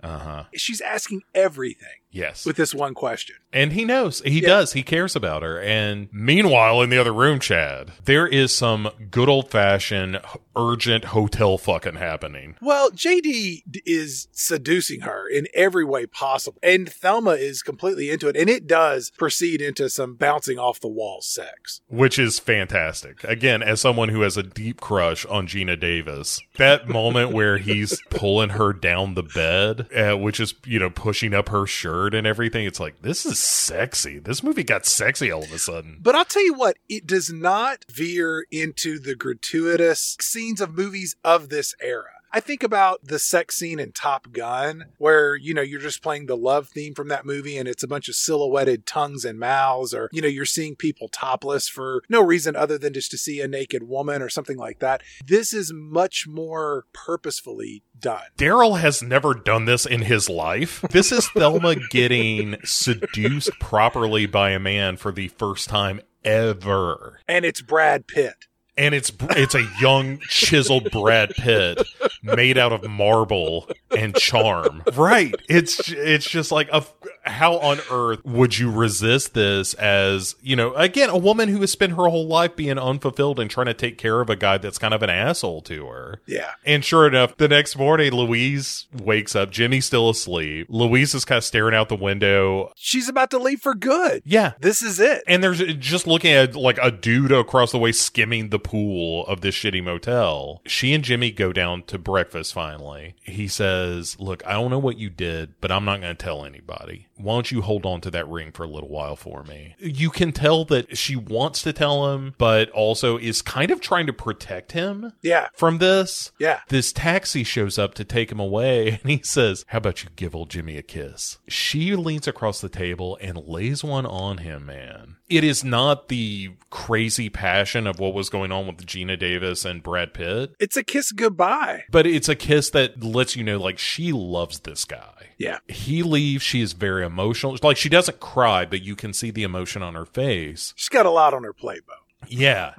Uh 0.03 0.19
huh. 0.19 0.45
She's 0.55 0.81
asking 0.81 1.23
everything 1.35 2.02
Yes, 2.13 2.45
with 2.45 2.57
this 2.57 2.75
one 2.75 2.93
question. 2.95 3.37
And 3.55 3.73
he 3.73 3.85
knows. 3.85 4.21
He 4.25 4.41
Yeah. 4.41 4.49
does. 4.49 4.73
He 4.75 4.83
cares 4.83 5.17
about 5.17 5.43
her. 5.43 5.61
And 5.61 6.09
meanwhile, 6.13 6.81
in 6.83 6.91
the 6.91 6.99
other 6.99 7.13
room, 7.13 7.41
Chad, 7.41 7.93
there 8.05 8.27
is 8.27 8.53
some 8.55 8.91
good 9.11 9.29
old 9.29 9.51
fashioned 9.51 10.21
urgent 10.55 11.07
hotel 11.07 11.57
fucking 11.59 11.95
happening. 11.97 12.55
Well, 12.61 12.91
JD 12.91 13.63
is 13.87 14.29
seducing 14.33 15.01
her 15.01 15.27
in 15.27 15.49
every 15.55 15.85
way 15.85 16.05
possible, 16.07 16.59
and 16.63 16.91
Thelma 16.93 17.33
is 17.33 17.63
completely 17.63 18.11
into 18.11 18.29
it, 18.29 18.37
and 18.37 18.51
it 18.51 18.67
does 18.67 19.11
proceed 19.17 19.63
into 19.63 19.89
some 19.89 20.15
bouncing 20.15 20.59
off 20.59 20.81
the 20.81 20.89
wall 20.89 21.21
sex. 21.23 21.81
Which 21.89 22.19
is 22.19 22.39
fantastic. 22.39 23.25
Again, 23.25 23.63
as 23.63 23.81
someone 23.81 24.11
who 24.11 24.21
has 24.23 24.37
a 24.37 24.43
deep 24.43 24.81
crush 24.81 25.25
on 25.27 25.47
Geena 25.47 25.79
Davis, 25.81 26.41
that 26.59 26.89
moment 26.89 27.33
where 27.33 27.57
he's 27.59 28.03
pulling 28.11 28.51
her 28.51 28.73
down 28.75 29.15
the 29.15 29.23
bed, 29.23 29.87
uh, 29.97 30.17
which 30.19 30.41
is, 30.41 30.55
you 30.67 30.79
know, 30.79 30.91
pushing 30.91 31.33
up 31.33 31.49
her 31.49 31.67
shirt 31.67 32.02
and 32.09 32.27
everything, 32.27 32.67
it's 32.67 32.81
like, 32.81 33.03
this 33.03 33.25
is 33.25 33.39
sexy. 33.39 34.19
This 34.19 34.43
movie 34.43 34.65
got 34.65 34.87
sexy 34.87 35.31
all 35.31 35.43
of 35.43 35.53
a 35.53 35.59
sudden. 35.59 35.99
But 36.01 36.15
I'll 36.15 36.25
tell 36.25 36.45
you 36.45 36.55
what, 36.55 36.77
it 36.89 37.07
does 37.07 37.33
not 37.33 37.85
veer 37.91 38.47
into 38.51 38.99
the 38.99 39.15
gratuitous 39.15 40.17
scenes 40.21 40.61
of 40.61 40.75
movies 40.75 41.17
of 41.25 41.49
this 41.49 41.75
era. 41.81 42.22
I 42.33 42.41
think 42.41 42.63
about 42.63 43.05
the 43.05 43.19
sex 43.19 43.57
scene 43.57 43.79
in 43.79 43.93
Top 43.93 44.33
Gun, 44.33 44.87
where, 44.97 45.37
you 45.37 45.53
know, 45.53 45.61
you're 45.61 45.81
just 45.81 46.03
playing 46.03 46.27
the 46.27 46.37
love 46.37 46.69
theme 46.69 46.95
from 46.95 47.09
that 47.09 47.27
movie 47.27 47.59
and 47.59 47.69
it's 47.69 47.83
a 47.83 47.89
bunch 47.89 48.09
of 48.09 48.15
silhouetted 48.15 48.87
tongues 48.87 49.25
and 49.25 49.39
mouths, 49.39 49.93
or, 49.93 50.09
you 50.13 50.23
know, 50.23 50.29
you're 50.29 50.47
seeing 50.47 50.75
people 50.75 51.09
topless 51.09 51.69
for 51.69 52.03
no 52.09 52.23
reason 52.23 52.57
other 52.57 52.79
than 52.79 52.95
just 52.95 53.11
to 53.11 53.19
see 53.19 53.41
a 53.41 53.49
naked 53.49 53.83
woman 53.83 54.23
or 54.23 54.31
something 54.31 54.57
like 54.57 54.79
that. 54.79 55.03
This 55.25 55.53
is 55.53 55.73
much 55.75 56.27
more 56.27 56.87
purposefully 56.95 57.83
done. 57.99 58.23
Daryl 58.39 58.81
has 58.81 59.03
never 59.03 59.35
done 59.35 59.67
this 59.67 59.85
in 59.85 60.03
his 60.03 60.31
life. 60.31 60.81
This 60.91 61.13
is 61.13 61.29
Thelma 61.29 61.77
getting 61.91 62.57
seduced 62.65 63.51
properly 63.61 64.25
by 64.27 64.51
a 64.51 64.59
man 64.59 64.97
for 64.97 65.13
the 65.13 65.29
first 65.29 65.69
time 65.69 66.01
ever. 66.25 67.21
And 67.29 67.45
it's 67.45 67.61
Brad 67.61 68.07
Pitt. 68.07 68.47
And 68.77 68.95
it's 68.95 69.13
it's 69.31 69.55
a 69.55 69.69
young 69.81 70.19
chiseled 70.21 70.91
Brad 70.91 71.31
Pitt 71.31 71.87
made 72.23 72.57
out 72.57 72.73
of 72.73 72.89
marble 72.89 73.69
and 73.97 74.15
charm. 74.15 74.83
Right. 74.95 75.35
It's 75.49 75.91
it's 75.91 76.29
just 76.29 76.51
like 76.51 76.71
a 76.73 76.83
how 77.25 77.59
on 77.59 77.81
earth 77.91 78.25
would 78.25 78.59
you 78.59 78.71
resist 78.71 79.35
this 79.35 79.75
as, 79.75 80.35
you 80.41 80.57
know, 80.57 80.75
again, 80.75 81.11
a 81.11 81.19
woman 81.19 81.49
who 81.49 81.61
has 81.61 81.71
spent 81.71 81.93
her 81.93 82.09
whole 82.09 82.27
life 82.27 82.57
being 82.57 82.79
unfulfilled 82.79 83.39
and 83.39 83.51
trying 83.51 83.67
to 83.67 83.75
take 83.75 83.99
care 83.99 84.21
of 84.21 84.31
a 84.31 84.37
guy 84.37 84.59
that's 84.59 84.79
kind 84.79 84.95
of 84.95 85.03
an 85.03 85.11
asshole 85.11 85.63
to 85.63 85.87
her. 85.87 86.21
Yeah. 86.27 86.53
And 86.65 86.85
sure 86.85 87.07
enough, 87.07 87.37
the 87.37 87.49
next 87.49 87.77
morning, 87.77 88.13
Louise 88.13 88.87
wakes 88.93 89.37
up. 89.37 89.51
Jimmy's 89.51 89.87
still 89.87 90.11
asleep. 90.11 90.67
Louise 90.71 91.15
is 91.15 91.25
kind 91.25 91.39
of 91.39 91.45
staring 91.45 91.75
out 91.75 91.89
the 91.89 91.97
window. 91.97 92.73
She's 92.75 93.09
about 93.09 93.31
to 93.31 93.39
leave 93.39 93.61
for 93.61 93.75
good. 93.75 94.23
Yeah. 94.25 94.53
This 94.61 94.83
is 94.83 94.99
it. 94.99 95.23
And 95.27 95.45
there's 95.45 95.63
just 95.77 96.07
looking 96.07 96.33
at 96.33 96.57
like 96.57 96.79
a 96.83 96.91
dude 96.91 97.33
across 97.33 97.73
the 97.73 97.79
way 97.79 97.93
skimming 97.93 98.49
the 98.49 98.62
pool 98.63 99.27
of 99.27 99.41
this 99.41 99.55
shitty 99.55 99.83
motel. 99.83 100.63
She 100.67 100.93
and 100.93 101.05
Jimmy 101.05 101.31
go 101.31 101.53
down 101.53 101.83
to 101.85 101.99
breakfast 101.99 102.55
finally. 102.55 103.15
He 103.23 103.49
says, 103.49 104.17
Look, 104.19 104.45
I 104.47 104.53
don't 104.53 104.71
know 104.71 104.79
what 104.79 104.99
you 104.99 105.11
did, 105.11 105.55
but 105.61 105.73
I'm 105.73 105.85
not 105.85 106.01
going 106.01 106.17
to 106.17 106.23
tell 106.25 106.45
anybody. 106.45 107.09
Why 107.23 107.35
don't 107.35 107.51
you 107.51 107.63
hold 107.63 107.87
on 107.87 108.01
to 108.03 108.11
that 108.11 108.29
ring 108.29 108.53
for 108.53 108.65
a 108.65 108.69
little 108.69 108.89
while 108.89 109.17
for 109.17 109.45
me? 109.45 109.75
You 109.79 110.11
can 110.11 110.33
tell 110.33 110.65
that 110.67 110.97
she 110.99 111.17
wants 111.17 111.63
to 111.63 111.73
tell 111.73 112.13
him, 112.13 112.35
but 112.39 112.69
also 112.71 113.17
is 113.19 113.43
kind 113.43 113.71
of 113.71 113.81
trying 113.81 114.07
to 114.07 114.13
protect 114.13 114.73
him 114.73 115.13
Yeah. 115.23 115.49
from 115.55 115.79
this. 115.79 116.33
Yeah. 116.39 116.61
This 116.69 116.93
taxi 116.93 117.45
shows 117.45 117.79
up 117.79 117.95
to 117.95 118.05
take 118.05 118.31
him 118.33 118.41
away, 118.41 118.89
and 119.03 119.11
he 119.11 119.21
says, 119.23 119.65
How 119.69 119.79
about 119.79 120.03
you 120.05 120.11
give 120.17 120.35
old 120.35 120.51
Jimmy 120.51 120.77
a 120.77 120.83
kiss? 120.83 121.39
She 121.49 121.95
leans 121.97 122.27
across 122.29 122.61
the 122.61 122.69
table 122.69 123.19
and 123.21 123.37
lays 123.47 123.83
one 123.85 124.07
on 124.07 124.39
him, 124.39 124.67
man. 124.67 125.17
It 125.29 125.45
is 125.45 125.65
not 125.65 126.09
the 126.09 126.51
crazy 126.69 127.31
passion 127.31 127.87
of 127.87 127.99
what 127.99 128.13
was 128.13 128.29
going 128.29 128.53
on 128.53 128.67
with 128.67 128.85
Geena 128.87 129.19
Davis 129.19 129.65
and 129.65 129.83
Brad 129.83 130.13
Pitt, 130.13 130.55
It's 130.61 130.77
a 130.77 130.83
kiss 130.83 131.11
goodbye. 131.13 131.85
but 131.91 132.07
it's 132.07 132.29
a 132.29 132.35
kiss 132.35 132.69
that 132.71 133.03
lets 133.03 133.35
you 133.35 133.43
know, 133.45 133.59
like, 133.59 133.79
she 133.79 134.13
loves 134.13 134.61
this 134.61 134.85
guy. 134.85 135.29
Yeah. 135.39 135.59
He 135.69 136.03
leaves, 136.03 136.43
she 136.43 136.61
is 136.61 136.75
very 136.75 137.03
emotional. 137.13 137.57
Like, 137.63 137.77
she 137.77 137.89
doesn't 137.89 138.21
cry, 138.21 138.65
but 138.65 138.83
you 138.83 138.97
can 138.97 139.13
see 139.13 139.31
the 139.31 139.43
emotion 139.43 139.83
on 139.83 139.95
her 139.95 140.07
face. 140.07 140.73
She's 140.77 140.89
got 140.89 141.07
a 141.07 141.11
lot 141.11 141.35
on 141.35 141.45
her 141.45 141.53
plate, 141.53 141.83
Bo. 141.87 141.95
Yeah. 142.29 142.75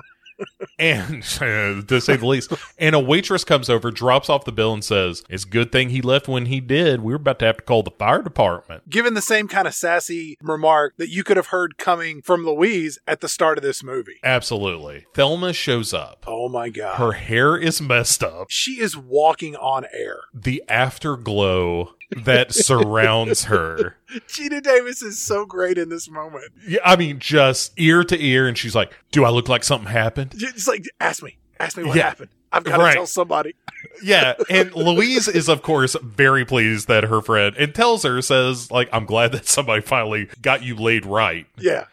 and 0.79 1.21
to 1.87 2.01
say 2.01 2.15
the 2.17 2.25
least. 2.25 2.51
And 2.79 2.95
a 2.95 2.99
waitress 2.99 3.43
comes 3.43 3.69
over, 3.69 3.91
drops 3.91 4.29
off 4.29 4.45
the 4.45 4.51
bill, 4.51 4.73
and 4.73 4.83
says, 4.83 5.23
"It's 5.29 5.43
a 5.45 5.47
good 5.47 5.71
thing 5.71 5.89
he 5.89 6.01
left 6.01 6.27
when 6.27 6.47
he 6.47 6.59
did. 6.59 7.01
We 7.01 7.13
were 7.13 7.17
about 7.17 7.37
to 7.39 7.45
have 7.45 7.57
to 7.57 7.63
call 7.63 7.83
the 7.83 7.91
fire 7.91 8.23
department." 8.23 8.89
Given 8.89 9.13
the 9.13 9.21
same 9.21 9.47
kind 9.47 9.67
of 9.67 9.75
sassy 9.75 10.37
remark 10.41 10.95
that 10.97 11.09
you 11.09 11.23
could 11.23 11.37
have 11.37 11.47
heard 11.47 11.77
coming 11.77 12.21
from 12.23 12.45
Louise 12.45 12.97
at 13.07 13.21
the 13.21 13.29
start 13.29 13.59
of 13.59 13.63
this 13.63 13.83
movie. 13.83 14.19
Absolutely. 14.23 15.05
Thelma 15.13 15.53
shows 15.53 15.93
up. 15.93 16.23
Oh 16.27 16.49
my 16.49 16.69
god. 16.69 16.95
Her 16.97 17.11
hair 17.11 17.55
is 17.55 17.79
messed 17.79 18.23
up. 18.23 18.47
she 18.49 18.81
is 18.81 18.97
walking 18.97 19.55
on 19.55 19.85
air. 19.93 20.17
The 20.33 20.63
afterglow 20.67 21.93
that 22.23 22.53
surrounds 22.53 23.45
her. 23.45 23.97
Geena 24.27 24.61
Davis 24.61 25.01
is 25.01 25.19
so 25.19 25.45
great 25.45 25.77
in 25.77 25.89
this 25.89 26.09
moment. 26.09 26.45
Yeah, 26.67 26.79
I 26.85 26.95
mean, 26.95 27.19
just 27.19 27.73
ear 27.77 28.03
to 28.03 28.21
ear, 28.23 28.47
and 28.47 28.57
she's 28.57 28.75
like, 28.75 28.91
"Do 29.11 29.25
I 29.25 29.29
look 29.29 29.49
like 29.49 29.63
something 29.63 29.89
happened?" 29.91 30.33
Just 30.37 30.67
like, 30.67 30.85
ask 30.99 31.23
me. 31.23 31.37
Ask 31.59 31.77
me 31.77 31.83
what 31.83 31.95
Yeah. 31.97 32.03
happened. 32.03 32.29
I've 32.51 32.63
got 32.63 32.77
to 32.77 32.83
Right. 32.83 32.93
tell 32.93 33.07
somebody. 33.07 33.55
Yeah, 34.01 34.33
and 34.49 34.73
Louise 34.73 35.27
is 35.27 35.47
of 35.49 35.61
course 35.61 35.95
very 36.01 36.45
pleased 36.45 36.87
that 36.87 37.03
her 37.05 37.21
friend 37.21 37.55
and 37.57 37.73
tells 37.75 38.03
her 38.03 38.21
says 38.21 38.71
like 38.71 38.89
I'm 38.91 39.05
glad 39.05 39.31
that 39.33 39.47
somebody 39.47 39.81
finally 39.81 40.29
got 40.41 40.63
you 40.63 40.75
laid 40.75 41.05
right. 41.05 41.45
Yeah. 41.57 41.85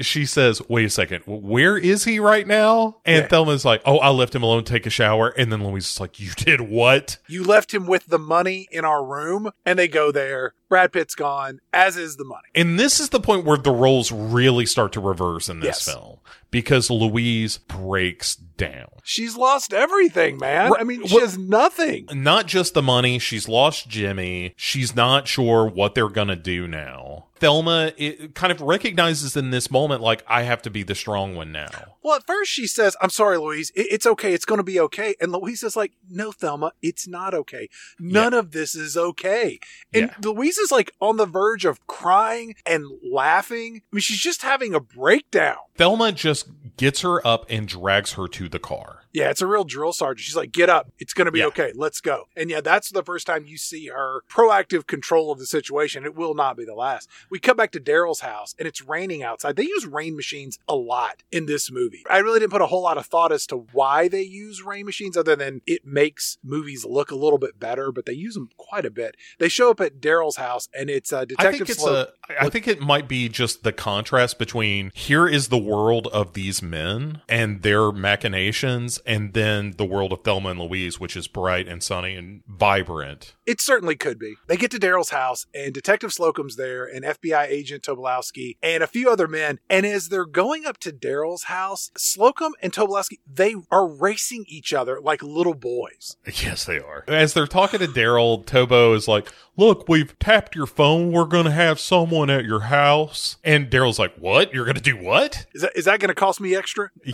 She 0.00 0.26
says, 0.26 0.60
"Wait 0.68 0.84
a 0.86 0.90
second, 0.90 1.22
where 1.26 1.76
is 1.76 2.04
he 2.04 2.18
right 2.20 2.46
now?" 2.46 2.96
And 3.04 3.22
Yeah. 3.22 3.28
Thelma's 3.28 3.64
like, 3.64 3.82
"Oh, 3.84 3.98
I 3.98 4.10
left 4.10 4.34
him 4.34 4.42
alone 4.42 4.64
to 4.64 4.72
take 4.72 4.86
a 4.86 4.90
shower." 4.90 5.28
And 5.28 5.50
then 5.52 5.64
Louise 5.64 5.86
is 5.92 6.00
like, 6.00 6.18
"You 6.20 6.30
did 6.36 6.60
what?" 6.62 7.18
You 7.28 7.44
left 7.44 7.72
him 7.72 7.86
with 7.86 8.06
the 8.06 8.18
money 8.18 8.68
in 8.70 8.84
our 8.84 9.04
room, 9.04 9.50
and 9.66 9.78
they 9.78 9.88
go 9.88 10.10
there. 10.12 10.54
Brad 10.68 10.92
Pitt's 10.92 11.14
gone, 11.14 11.60
as 11.72 11.96
is 11.96 12.16
the 12.16 12.24
money. 12.24 12.48
And 12.54 12.78
this 12.78 13.00
is 13.00 13.08
the 13.08 13.20
point 13.20 13.44
where 13.46 13.56
the 13.56 13.70
roles 13.70 14.12
really 14.12 14.66
start 14.66 14.92
to 14.92 15.00
reverse 15.00 15.48
in 15.48 15.60
this 15.60 15.86
Yes. 15.86 15.94
film 15.94 16.18
because 16.50 16.90
Louise 16.90 17.56
breaks 17.56 18.36
down. 18.36 18.88
She's 19.02 19.34
lost 19.34 19.72
everything, 19.72 20.36
man. 20.36 20.72
I 20.78 20.84
mean, 20.84 21.06
she 21.06 21.14
What- 21.14 21.22
has 21.22 21.38
nothing. 21.38 22.06
Not 22.12 22.46
just 22.46 22.74
the 22.74 22.82
money, 22.82 23.18
she's 23.18 23.48
lost 23.48 23.88
Jimmy. 23.88 24.52
She's 24.56 24.94
not 24.94 25.26
sure 25.26 25.66
what 25.66 25.94
they're 25.94 26.10
going 26.10 26.28
to 26.28 26.36
do 26.36 26.68
now. 26.68 27.27
Thelma 27.40 27.92
it 27.96 28.34
kind 28.34 28.50
of 28.52 28.60
recognizes 28.60 29.36
in 29.36 29.50
this 29.50 29.70
moment, 29.70 30.02
like, 30.02 30.24
I 30.26 30.42
have 30.42 30.62
to 30.62 30.70
be 30.70 30.82
the 30.82 30.94
strong 30.94 31.34
one 31.34 31.52
now. 31.52 31.68
Well, 32.02 32.16
at 32.16 32.26
first 32.26 32.50
she 32.50 32.66
says, 32.66 32.96
I'm 33.02 33.10
sorry, 33.10 33.38
Louise. 33.38 33.70
It- 33.74 33.88
it's 33.90 34.06
okay. 34.06 34.32
It's 34.34 34.44
going 34.44 34.58
to 34.58 34.64
be 34.64 34.78
okay. 34.80 35.14
And 35.20 35.32
Louise 35.32 35.62
is 35.62 35.76
like, 35.76 35.92
No, 36.08 36.32
Thelma, 36.32 36.72
it's 36.82 37.06
not 37.08 37.34
okay. 37.34 37.68
None 37.98 38.32
of 38.34 38.52
this 38.52 38.74
is 38.74 38.96
okay. 38.96 39.58
And 39.92 40.10
Louise 40.22 40.58
is 40.58 40.70
like 40.72 40.92
on 41.00 41.16
the 41.16 41.26
verge 41.26 41.64
of 41.64 41.86
crying 41.86 42.54
and 42.66 42.84
laughing. 43.12 43.82
I 43.92 43.96
mean, 43.96 44.00
she's 44.00 44.18
just 44.20 44.42
having 44.42 44.74
a 44.74 44.80
breakdown. 44.80 45.56
Thelma 45.76 46.12
just 46.12 46.48
gets 46.76 47.00
her 47.02 47.24
up 47.26 47.46
and 47.48 47.66
drags 47.68 48.12
her 48.14 48.26
to 48.28 48.48
the 48.48 48.58
car. 48.58 49.02
Yeah, 49.12 49.30
it's 49.30 49.42
a 49.42 49.46
real 49.46 49.64
drill 49.64 49.92
sergeant. 49.92 50.24
She's 50.24 50.36
like, 50.36 50.52
get 50.52 50.68
up. 50.68 50.90
It's 50.98 51.12
going 51.14 51.26
to 51.26 51.32
be 51.32 51.40
Yeah. 51.40 51.46
okay. 51.46 51.72
Let's 51.74 52.00
go. 52.00 52.24
And 52.36 52.50
yeah, 52.50 52.60
that's 52.60 52.90
the 52.90 53.02
first 53.02 53.26
time 53.26 53.44
you 53.46 53.56
see 53.58 53.86
her 53.88 54.22
proactive 54.30 54.86
control 54.86 55.32
of 55.32 55.38
the 55.38 55.46
situation. 55.46 56.04
It 56.04 56.14
will 56.14 56.34
not 56.34 56.56
be 56.56 56.64
the 56.64 56.74
last. 56.74 57.08
We 57.30 57.38
come 57.38 57.56
back 57.56 57.70
to 57.72 57.80
Daryl's 57.80 58.20
house 58.20 58.54
and 58.58 58.66
it's 58.68 58.82
raining 58.82 59.22
outside. 59.22 59.56
They 59.56 59.64
use 59.64 59.86
rain 59.86 60.16
machines 60.16 60.58
a 60.68 60.74
lot 60.74 61.22
in 61.32 61.46
this 61.46 61.70
movie. 61.70 62.04
I 62.08 62.18
really 62.18 62.40
didn't 62.40 62.52
put 62.52 62.62
a 62.62 62.66
whole 62.66 62.82
lot 62.82 62.98
of 62.98 63.06
thought 63.06 63.32
as 63.32 63.46
to 63.48 63.66
why 63.72 64.08
they 64.08 64.22
use 64.22 64.62
rain 64.62 64.84
machines 64.86 65.16
other 65.16 65.36
than 65.36 65.62
it 65.66 65.86
makes 65.86 66.38
movies 66.42 66.84
look 66.84 67.10
a 67.10 67.16
little 67.16 67.38
bit 67.38 67.58
better, 67.58 67.90
but 67.92 68.06
they 68.06 68.12
use 68.12 68.34
them 68.34 68.50
quite 68.56 68.84
a 68.86 68.90
bit. 68.90 69.16
They 69.38 69.48
show 69.48 69.70
up 69.70 69.80
at 69.80 70.00
Daryl's 70.00 70.36
house 70.36 70.68
and 70.78 70.90
it's 70.90 71.12
uh, 71.12 71.20
I 71.20 71.24
Detective 71.24 71.66
think 71.66 71.70
it's 71.70 71.86
a. 71.86 72.08
I 72.40 72.48
think 72.50 72.68
it 72.68 72.80
might 72.80 73.08
be 73.08 73.28
just 73.28 73.62
the 73.62 73.72
contrast 73.72 74.38
between 74.38 74.92
here 74.94 75.26
is 75.26 75.48
the 75.48 75.58
world 75.58 76.06
of 76.08 76.34
these 76.34 76.62
men 76.62 77.22
and 77.28 77.62
their 77.62 77.90
machinations, 77.90 78.97
and 79.06 79.32
then 79.34 79.74
the 79.76 79.84
world 79.84 80.12
of 80.12 80.22
Thelma 80.24 80.50
and 80.50 80.60
Louise, 80.60 80.98
which 81.00 81.16
is 81.16 81.28
bright 81.28 81.68
and 81.68 81.82
sunny 81.82 82.14
and 82.14 82.42
vibrant. 82.46 83.34
It 83.46 83.60
certainly 83.60 83.96
could 83.96 84.18
be. 84.18 84.34
They 84.46 84.56
get 84.56 84.70
to 84.72 84.78
Daryl's 84.78 85.10
house, 85.10 85.46
and 85.54 85.72
Detective 85.72 86.12
Slocum's 86.12 86.56
there, 86.56 86.84
and 86.84 87.04
FBI 87.04 87.46
agent 87.46 87.82
Tobolowski, 87.82 88.56
and 88.62 88.82
a 88.82 88.86
few 88.86 89.10
other 89.10 89.28
men. 89.28 89.58
And 89.70 89.86
as 89.86 90.08
they're 90.08 90.24
going 90.24 90.66
up 90.66 90.78
to 90.78 90.92
Daryl's 90.92 91.44
house, 91.44 91.90
Slocum 91.96 92.54
and 92.62 92.72
Tobolowski 92.72 93.18
they 93.26 93.54
are 93.70 93.86
racing 93.86 94.44
each 94.48 94.72
other 94.72 95.00
like 95.00 95.22
little 95.22 95.54
boys. 95.54 96.16
Yes, 96.26 96.64
they 96.64 96.78
are. 96.78 97.04
As 97.08 97.34
they're 97.34 97.46
talking 97.46 97.80
to 97.80 97.86
Daryl, 97.86 98.44
Tobo 98.44 98.94
is 98.94 99.08
like, 99.08 99.32
Look, 99.56 99.88
we've 99.88 100.16
tapped 100.18 100.54
your 100.54 100.66
phone. 100.66 101.10
We're 101.10 101.24
going 101.24 101.44
to 101.44 101.50
have 101.50 101.80
someone 101.80 102.30
at 102.30 102.44
your 102.44 102.60
house. 102.60 103.36
And 103.42 103.70
Daryl's 103.70 103.98
like, 103.98 104.14
What? 104.16 104.54
You're 104.54 104.64
going 104.64 104.76
to 104.76 104.82
do 104.82 104.96
what? 104.96 105.46
Is 105.54 105.62
that 105.62 105.72
is 105.76 105.84
that 105.84 106.00
going 106.00 106.08
to 106.08 106.14
cost 106.14 106.40
me 106.40 106.54
extra? 106.54 106.90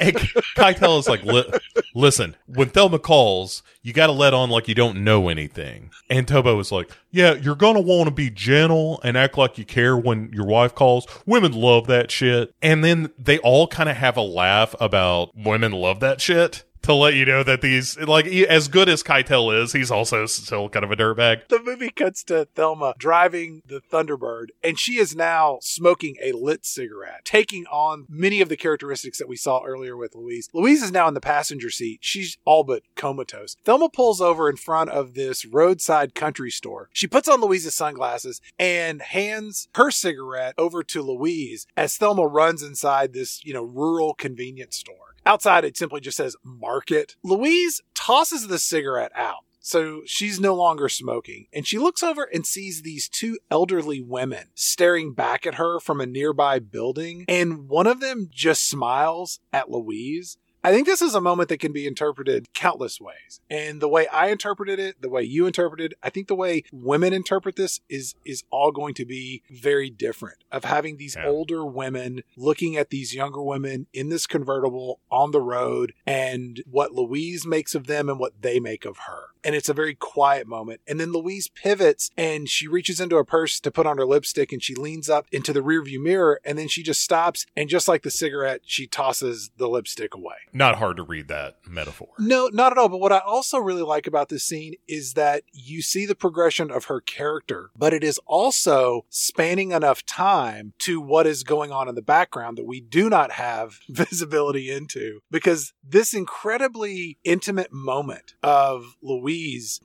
And 0.00 0.14
Keitel 0.56 0.98
is 1.00 1.08
like, 1.08 1.24
"Li- 1.24 1.50
Listen, 1.94 2.36
when 2.46 2.68
Thelma 2.68 2.98
calls, 2.98 3.62
you 3.82 3.92
got 3.92 4.06
to 4.06 4.12
let 4.12 4.34
on 4.34 4.50
like 4.50 4.68
you 4.68 4.74
don't 4.74 5.02
know 5.02 5.28
anything. 5.28 5.90
And 6.08 6.26
Tobo 6.26 6.60
is 6.60 6.70
like, 6.70 6.90
Yeah, 7.10 7.34
you're 7.34 7.56
going 7.56 7.74
to 7.74 7.80
want 7.80 8.06
to 8.06 8.14
be 8.14 8.30
gentle 8.30 9.00
and 9.02 9.16
act 9.16 9.36
like 9.36 9.58
you 9.58 9.64
care 9.64 9.96
when 9.96 10.30
your 10.32 10.46
wife 10.46 10.74
calls. 10.74 11.06
Women 11.26 11.52
love 11.52 11.86
that 11.88 12.10
shit. 12.10 12.54
And 12.62 12.84
then 12.84 13.10
they 13.18 13.38
all 13.38 13.66
kind 13.66 13.88
of 13.88 13.96
have 13.96 14.16
a 14.16 14.22
laugh 14.22 14.74
about 14.78 15.30
women 15.34 15.72
love 15.72 16.00
that 16.00 16.20
shit. 16.20 16.64
To 16.82 16.94
let 16.94 17.14
you 17.14 17.26
know 17.26 17.42
that 17.42 17.60
these, 17.60 17.98
like, 17.98 18.26
as 18.26 18.68
good 18.68 18.88
as 18.88 19.02
Keitel 19.02 19.62
is, 19.62 19.72
he's 19.72 19.90
also 19.90 20.24
still 20.26 20.68
kind 20.68 20.84
of 20.84 20.90
a 20.90 20.96
dirtbag. 20.96 21.48
The 21.48 21.62
movie 21.62 21.90
cuts 21.90 22.22
to 22.24 22.46
Thelma 22.54 22.94
driving 22.96 23.62
the 23.66 23.80
Thunderbird, 23.80 24.46
and 24.62 24.78
she 24.78 24.98
is 24.98 25.14
now 25.14 25.58
smoking 25.60 26.16
a 26.22 26.32
lit 26.32 26.64
cigarette, 26.64 27.24
taking 27.24 27.66
on 27.66 28.06
many 28.08 28.40
of 28.40 28.48
the 28.48 28.56
characteristics 28.56 29.18
that 29.18 29.28
we 29.28 29.36
saw 29.36 29.62
earlier 29.64 29.96
with 29.96 30.14
Louise. 30.14 30.48
Louise 30.54 30.82
is 30.82 30.92
now 30.92 31.08
in 31.08 31.14
the 31.14 31.20
passenger 31.20 31.68
seat. 31.68 31.98
She's 32.00 32.38
all 32.44 32.64
but 32.64 32.82
comatose. 32.94 33.56
Thelma 33.64 33.90
pulls 33.90 34.20
over 34.20 34.48
in 34.48 34.56
front 34.56 34.90
of 34.90 35.14
this 35.14 35.44
roadside 35.44 36.14
country 36.14 36.50
store. 36.50 36.88
She 36.92 37.06
puts 37.06 37.28
on 37.28 37.40
Louise's 37.40 37.74
sunglasses 37.74 38.40
and 38.58 39.02
hands 39.02 39.68
her 39.74 39.90
cigarette 39.90 40.54
over 40.56 40.82
to 40.84 41.02
Louise 41.02 41.66
as 41.76 41.96
Thelma 41.96 42.26
runs 42.26 42.62
inside 42.62 43.12
this, 43.12 43.44
you 43.44 43.52
know, 43.52 43.64
rural 43.64 44.14
convenience 44.14 44.76
store. 44.76 45.07
Outside, 45.26 45.64
it 45.64 45.76
simply 45.76 46.00
just 46.00 46.16
says 46.16 46.36
market. 46.42 47.16
Louise 47.22 47.80
tosses 47.94 48.48
the 48.48 48.58
cigarette 48.58 49.12
out. 49.14 49.44
So 49.60 50.00
she's 50.06 50.40
no 50.40 50.54
longer 50.54 50.88
smoking. 50.88 51.46
And 51.52 51.66
she 51.66 51.78
looks 51.78 52.02
over 52.02 52.24
and 52.24 52.46
sees 52.46 52.80
these 52.80 53.06
two 53.06 53.38
elderly 53.50 54.00
women 54.00 54.46
staring 54.54 55.12
back 55.12 55.46
at 55.46 55.56
her 55.56 55.78
from 55.78 56.00
a 56.00 56.06
nearby 56.06 56.58
building. 56.58 57.26
And 57.28 57.68
one 57.68 57.86
of 57.86 58.00
them 58.00 58.28
just 58.30 58.66
smiles 58.66 59.40
at 59.52 59.70
Louise. 59.70 60.38
I 60.64 60.72
think 60.72 60.86
this 60.86 61.02
is 61.02 61.14
a 61.14 61.20
moment 61.20 61.48
that 61.50 61.58
can 61.58 61.72
be 61.72 61.86
interpreted 61.86 62.52
countless 62.52 63.00
ways. 63.00 63.40
And 63.48 63.80
the 63.80 63.88
way 63.88 64.06
I 64.08 64.28
interpreted 64.28 64.78
it, 64.78 65.00
the 65.00 65.08
way 65.08 65.22
you 65.22 65.46
interpreted, 65.46 65.94
I 66.02 66.10
think 66.10 66.26
the 66.28 66.34
way 66.34 66.64
women 66.72 67.12
interpret 67.12 67.56
this 67.56 67.80
is 67.88 68.14
is 68.24 68.42
all 68.50 68.72
going 68.72 68.94
to 68.94 69.04
be 69.04 69.42
very 69.50 69.88
different. 69.90 70.38
Of 70.50 70.64
having 70.64 70.96
these 70.96 71.16
Yeah. 71.16 71.28
older 71.28 71.64
women 71.64 72.22
looking 72.36 72.76
at 72.76 72.90
these 72.90 73.14
younger 73.14 73.42
women 73.42 73.86
in 73.92 74.08
this 74.08 74.26
convertible 74.26 75.00
on 75.10 75.30
the 75.30 75.40
road 75.40 75.92
and 76.06 76.62
what 76.68 76.92
Louise 76.92 77.46
makes 77.46 77.74
of 77.74 77.86
them 77.86 78.08
and 78.08 78.18
what 78.18 78.42
they 78.42 78.58
make 78.60 78.84
of 78.84 78.98
her. 79.06 79.28
And 79.48 79.56
it's 79.56 79.70
a 79.70 79.72
very 79.72 79.94
quiet 79.94 80.46
moment. 80.46 80.82
And 80.86 81.00
then 81.00 81.10
Louise 81.10 81.48
pivots 81.48 82.10
and 82.18 82.50
she 82.50 82.68
reaches 82.68 83.00
into 83.00 83.16
her 83.16 83.24
purse 83.24 83.60
to 83.60 83.70
put 83.70 83.86
on 83.86 83.96
her 83.96 84.04
lipstick 84.04 84.52
and 84.52 84.62
she 84.62 84.74
leans 84.74 85.08
up 85.08 85.24
into 85.32 85.54
the 85.54 85.62
rearview 85.62 85.98
mirror 85.98 86.38
and 86.44 86.58
then 86.58 86.68
she 86.68 86.82
just 86.82 87.00
stops 87.00 87.46
and 87.56 87.66
just 87.66 87.88
like 87.88 88.02
the 88.02 88.10
cigarette, 88.10 88.60
she 88.66 88.86
tosses 88.86 89.50
the 89.56 89.66
lipstick 89.66 90.14
away. 90.14 90.34
Not 90.52 90.74
hard 90.76 90.98
to 90.98 91.02
read 91.02 91.28
that 91.28 91.56
metaphor. 91.66 92.08
No, 92.18 92.50
not 92.52 92.72
at 92.72 92.78
all. 92.78 92.90
But 92.90 93.00
what 93.00 93.10
I 93.10 93.20
also 93.20 93.56
really 93.56 93.80
like 93.80 94.06
about 94.06 94.28
this 94.28 94.44
scene 94.44 94.74
is 94.86 95.14
that 95.14 95.44
you 95.50 95.80
see 95.80 96.04
the 96.04 96.14
progression 96.14 96.70
of 96.70 96.84
her 96.84 97.00
character, 97.00 97.70
but 97.74 97.94
it 97.94 98.04
is 98.04 98.20
also 98.26 99.06
spanning 99.08 99.72
enough 99.72 100.04
time 100.04 100.74
to 100.80 101.00
what 101.00 101.26
is 101.26 101.42
going 101.42 101.72
on 101.72 101.88
in 101.88 101.94
the 101.94 102.02
background 102.02 102.58
that 102.58 102.66
we 102.66 102.82
do 102.82 103.08
not 103.08 103.32
have 103.32 103.80
visibility 103.88 104.70
into 104.70 105.20
because 105.30 105.72
this 105.82 106.12
incredibly 106.12 107.16
intimate 107.24 107.72
moment 107.72 108.34
of 108.42 108.96
Louise 109.00 109.37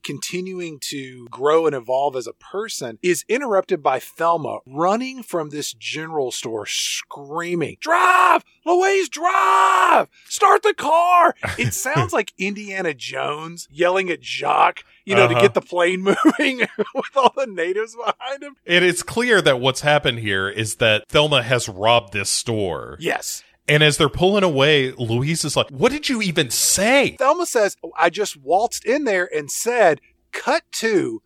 continuing 0.04 0.80
to 0.90 1.28
grow 1.30 1.66
and 1.66 1.76
evolve 1.76 2.16
as 2.16 2.28
a 2.28 2.34
person 2.34 2.98
is 3.02 3.24
interrupted 3.30 3.82
by 3.84 4.00
Thelma 4.00 4.60
running 4.66 5.24
from 5.24 5.50
this 5.50 5.74
general 5.74 6.32
store 6.32 6.66
screaming, 6.66 7.78
Drive! 7.80 8.44
Louise, 8.66 9.10
drive! 9.10 10.08
Start 10.26 10.64
the 10.64 10.74
car! 10.74 11.36
It 11.58 11.74
sounds 11.86 12.14
like 12.14 12.34
Indiana 12.38 12.94
Jones 12.94 13.68
yelling 13.72 14.10
at 14.10 14.22
Jock, 14.22 14.84
you 15.06 15.16
know, 15.16 15.28
to 15.28 15.34
Uh-huh. 15.34 15.42
get 15.42 15.54
the 15.54 15.62
plane 15.62 16.02
moving 16.04 16.60
with 16.96 17.16
all 17.18 17.34
the 17.36 17.46
natives 17.48 17.96
behind 17.96 18.42
him. 18.44 18.56
And 18.66 18.86
it's 18.86 19.04
clear 19.04 19.42
that 19.42 19.60
what's 19.60 19.82
happened 19.82 20.20
here 20.20 20.48
is 20.50 20.76
that 20.76 21.08
Thelma 21.10 21.44
has 21.44 21.68
robbed 21.68 22.14
this 22.14 22.30
store. 22.30 22.98
Yes. 23.00 23.44
And 23.68 23.82
as 23.82 23.98
they're 23.98 24.10
pulling 24.10 24.44
away, 24.44 24.92
Louise 24.92 25.46
is 25.46 25.56
like, 25.56 25.70
What 25.70 25.92
did 25.92 26.10
you 26.10 26.22
even 26.22 26.50
say? 26.50 27.16
Thelma 27.18 27.46
says, 27.46 27.78
I 27.98 28.10
just 28.10 28.38
waltzed 28.38 28.86
in 28.86 29.06
there 29.06 29.30
and 29.34 29.50
said, 29.50 30.00
cut 30.34 30.64
to 30.74 31.22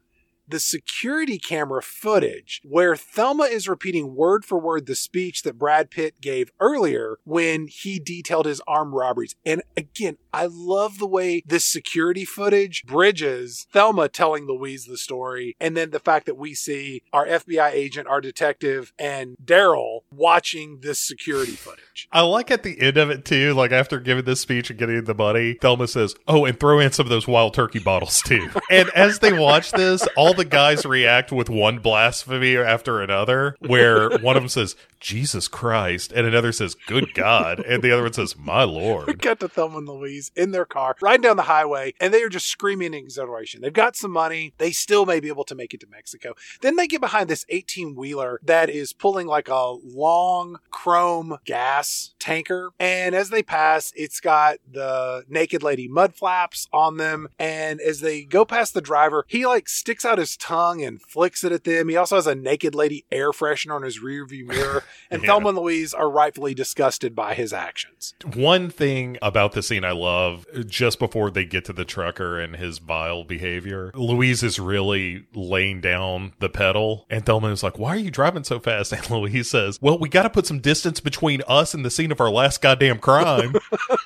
the 0.48 0.60
security 0.60 1.38
camera 1.38 1.82
footage 1.82 2.61
where 2.64 2.95
Thelma 2.95 3.44
is 3.44 3.68
repeating 3.68 4.15
word 4.15 4.45
for 4.45 4.57
word 4.60 4.86
the 4.86 4.95
speech 4.95 5.44
that 5.44 5.57
Brad 5.57 5.91
Pitt 5.91 6.22
gave 6.22 6.52
earlier 6.60 7.19
when 7.24 7.68
he 7.68 7.99
detailed 7.99 8.45
his 8.45 8.61
armed 8.68 8.94
robberies. 8.94 9.36
And 9.45 9.61
again, 9.76 10.18
I 10.34 10.48
love 10.49 10.99
the 10.99 11.07
way 11.07 11.41
this 11.45 11.65
security 11.65 12.26
footage 12.26 12.84
bridges 12.86 13.68
Thelma 13.74 14.10
telling 14.10 14.48
Louise 14.48 14.86
the 14.86 14.98
story, 14.98 15.56
and 15.60 15.76
then 15.76 15.91
the 15.91 15.99
fact 15.99 16.26
that 16.28 16.38
we 16.38 16.53
see 16.53 17.02
our 17.11 17.26
FBI 17.26 17.72
agent, 17.72 18.07
our 18.07 18.22
detective, 18.22 18.94
and 18.98 19.36
Daryl 19.44 20.02
watching 20.11 20.80
this 20.82 20.99
security 20.99 21.53
footage. 21.53 22.07
I 22.11 22.22
like 22.22 22.52
at 22.52 22.64
the 22.64 22.80
end 22.80 22.98
of 22.98 23.10
it 23.10 23.26
too, 23.26 23.53
like 23.53 23.72
after 23.72 23.99
giving 23.99 24.26
this 24.26 24.40
speech 24.40 24.69
and 24.69 24.80
getting 24.80 25.03
the 25.03 25.15
money, 25.15 25.57
Thelma 25.61 25.88
says, 25.88 26.15
Oh, 26.28 26.45
and 26.45 26.60
throw 26.60 26.80
in 26.80 26.91
some 26.91 27.06
of 27.06 27.10
those 27.10 27.28
wild 27.28 27.53
turkey 27.53 27.80
bottles 27.80 28.22
too. 28.22 28.49
and 28.72 28.90
as 28.90 29.19
they 29.19 29.34
watch 29.34 29.72
this, 29.72 30.07
all 30.15 30.34
the 30.38 30.45
guys 30.45 30.85
react 30.85 31.31
with 31.31 31.49
one 31.49 31.80
blasphemy 31.80 32.55
after 32.57 33.01
another, 33.01 33.55
where 33.59 34.09
one 34.19 34.38
of 34.38 34.43
them 34.43 34.49
says, 34.49 34.76
Jesus 34.99 35.47
Christ, 35.47 36.11
and 36.11 36.26
another 36.26 36.51
says, 36.51 36.76
Good 36.88 37.14
God, 37.14 37.59
and 37.59 37.84
the 37.84 37.91
other 37.91 38.03
one 38.03 38.14
says, 38.14 38.35
My 38.38 38.64
Lord. 38.64 39.07
We 39.07 39.14
cut 39.15 39.39
to 39.41 39.47
Thelma 39.47 39.80
and 39.80 39.88
Louise 39.88 40.31
in 40.35 40.51
their 40.51 40.65
car, 40.65 40.95
riding 41.01 41.22
down 41.22 41.38
the 41.38 41.43
highway, 41.43 41.93
and 41.99 42.14
they 42.14 42.23
are 42.23 42.30
just 42.30 42.47
screaming 42.47 42.93
in 42.93 43.03
exhilaration. 43.03 43.61
They've 43.61 43.73
got 43.73 43.95
some 43.95 44.11
money. 44.11 44.53
They 44.57 44.72
still 44.72 45.05
may 45.05 45.19
be 45.19 45.27
able 45.27 45.43
to 45.45 45.55
make 45.55 45.73
it 45.73 45.80
to 45.81 45.88
Mexico. 45.88 46.34
Then 46.61 46.76
they 46.76 46.88
get 46.88 47.01
behind 47.01 47.30
this 47.30 47.45
18 47.49 47.95
wheeler 47.95 48.39
that 48.43 48.69
is 48.69 48.93
pulling 48.93 49.27
like 49.27 49.49
a 49.49 49.72
long 49.72 50.59
chrome 50.72 51.38
gas 51.45 52.14
tanker. 52.19 52.72
And 52.80 53.14
as 53.15 53.30
they 53.30 53.43
pass, 53.43 53.93
it's 53.95 54.19
got 54.19 54.57
the 54.69 55.23
naked 55.27 55.64
lady 55.64 55.88
mud 55.88 56.15
flaps 56.15 56.68
on 56.73 56.97
them. 56.97 57.27
And 57.39 57.80
as 57.80 57.99
they 57.99 58.23
go 58.23 58.45
past 58.45 58.73
the 58.73 58.81
driver, 58.81 59.26
he 59.27 59.45
like 59.45 59.69
sticks 59.69 60.05
out 60.05 60.18
his 60.18 60.27
tongue 60.36 60.84
and 60.84 61.02
flicks 61.02 61.44
it 61.44 61.52
at 61.52 61.64
them. 61.64 61.88
He 61.88 61.95
also 61.95 62.16
has 62.16 62.28
a 62.28 62.36
naked 62.36 62.76
lady 62.76 63.06
air 63.12 63.32
freshener 63.32 63.76
on 63.76 63.84
his 63.84 64.02
rearview 64.02 64.45
mirror. 64.48 64.84
And 65.10 65.22
Yeah. 65.22 65.28
Thelma 65.28 65.49
and 65.49 65.58
Louise 65.58 65.94
are 65.94 66.10
rightfully 66.10 66.54
disgusted 66.54 67.16
by 67.16 67.34
his 67.34 67.54
actions. 67.54 68.14
One 68.34 68.70
thing 68.70 69.18
about 69.22 69.54
the 69.54 69.64
scene 69.64 69.86
I 69.86 69.91
love, 69.91 70.45
just 70.66 70.99
before 70.99 71.32
they 71.32 71.45
get 71.45 71.64
to 71.66 71.74
the 71.74 71.86
trucker 71.86 72.38
and 72.38 72.58
his 72.58 72.80
vile 72.80 73.24
behavior, 73.24 73.91
Louise 73.94 74.44
is 74.44 74.60
really 74.60 75.26
laying 75.34 75.80
down 75.80 76.34
the 76.40 76.49
pedal, 76.49 77.06
and 77.10 77.26
Thelma 77.26 77.49
is 77.52 77.64
like, 77.64 77.78
Why 77.80 77.91
are 77.91 77.99
you 77.99 78.12
driving 78.12 78.44
so 78.44 78.60
fast? 78.60 78.91
And 78.98 79.10
Louise 79.10 79.49
says, 79.49 79.80
Well, 79.82 79.98
we 79.98 80.10
got 80.10 80.24
to 80.24 80.30
put 80.30 80.45
some 80.45 80.60
distance 80.60 80.99
between 80.99 81.41
us 81.48 81.74
and 81.74 81.86
the 81.86 81.91
scene 81.91 82.12
of 82.12 82.20
our 82.20 82.32
last 82.32 82.62
goddamn 82.62 82.99
crime. 82.99 83.56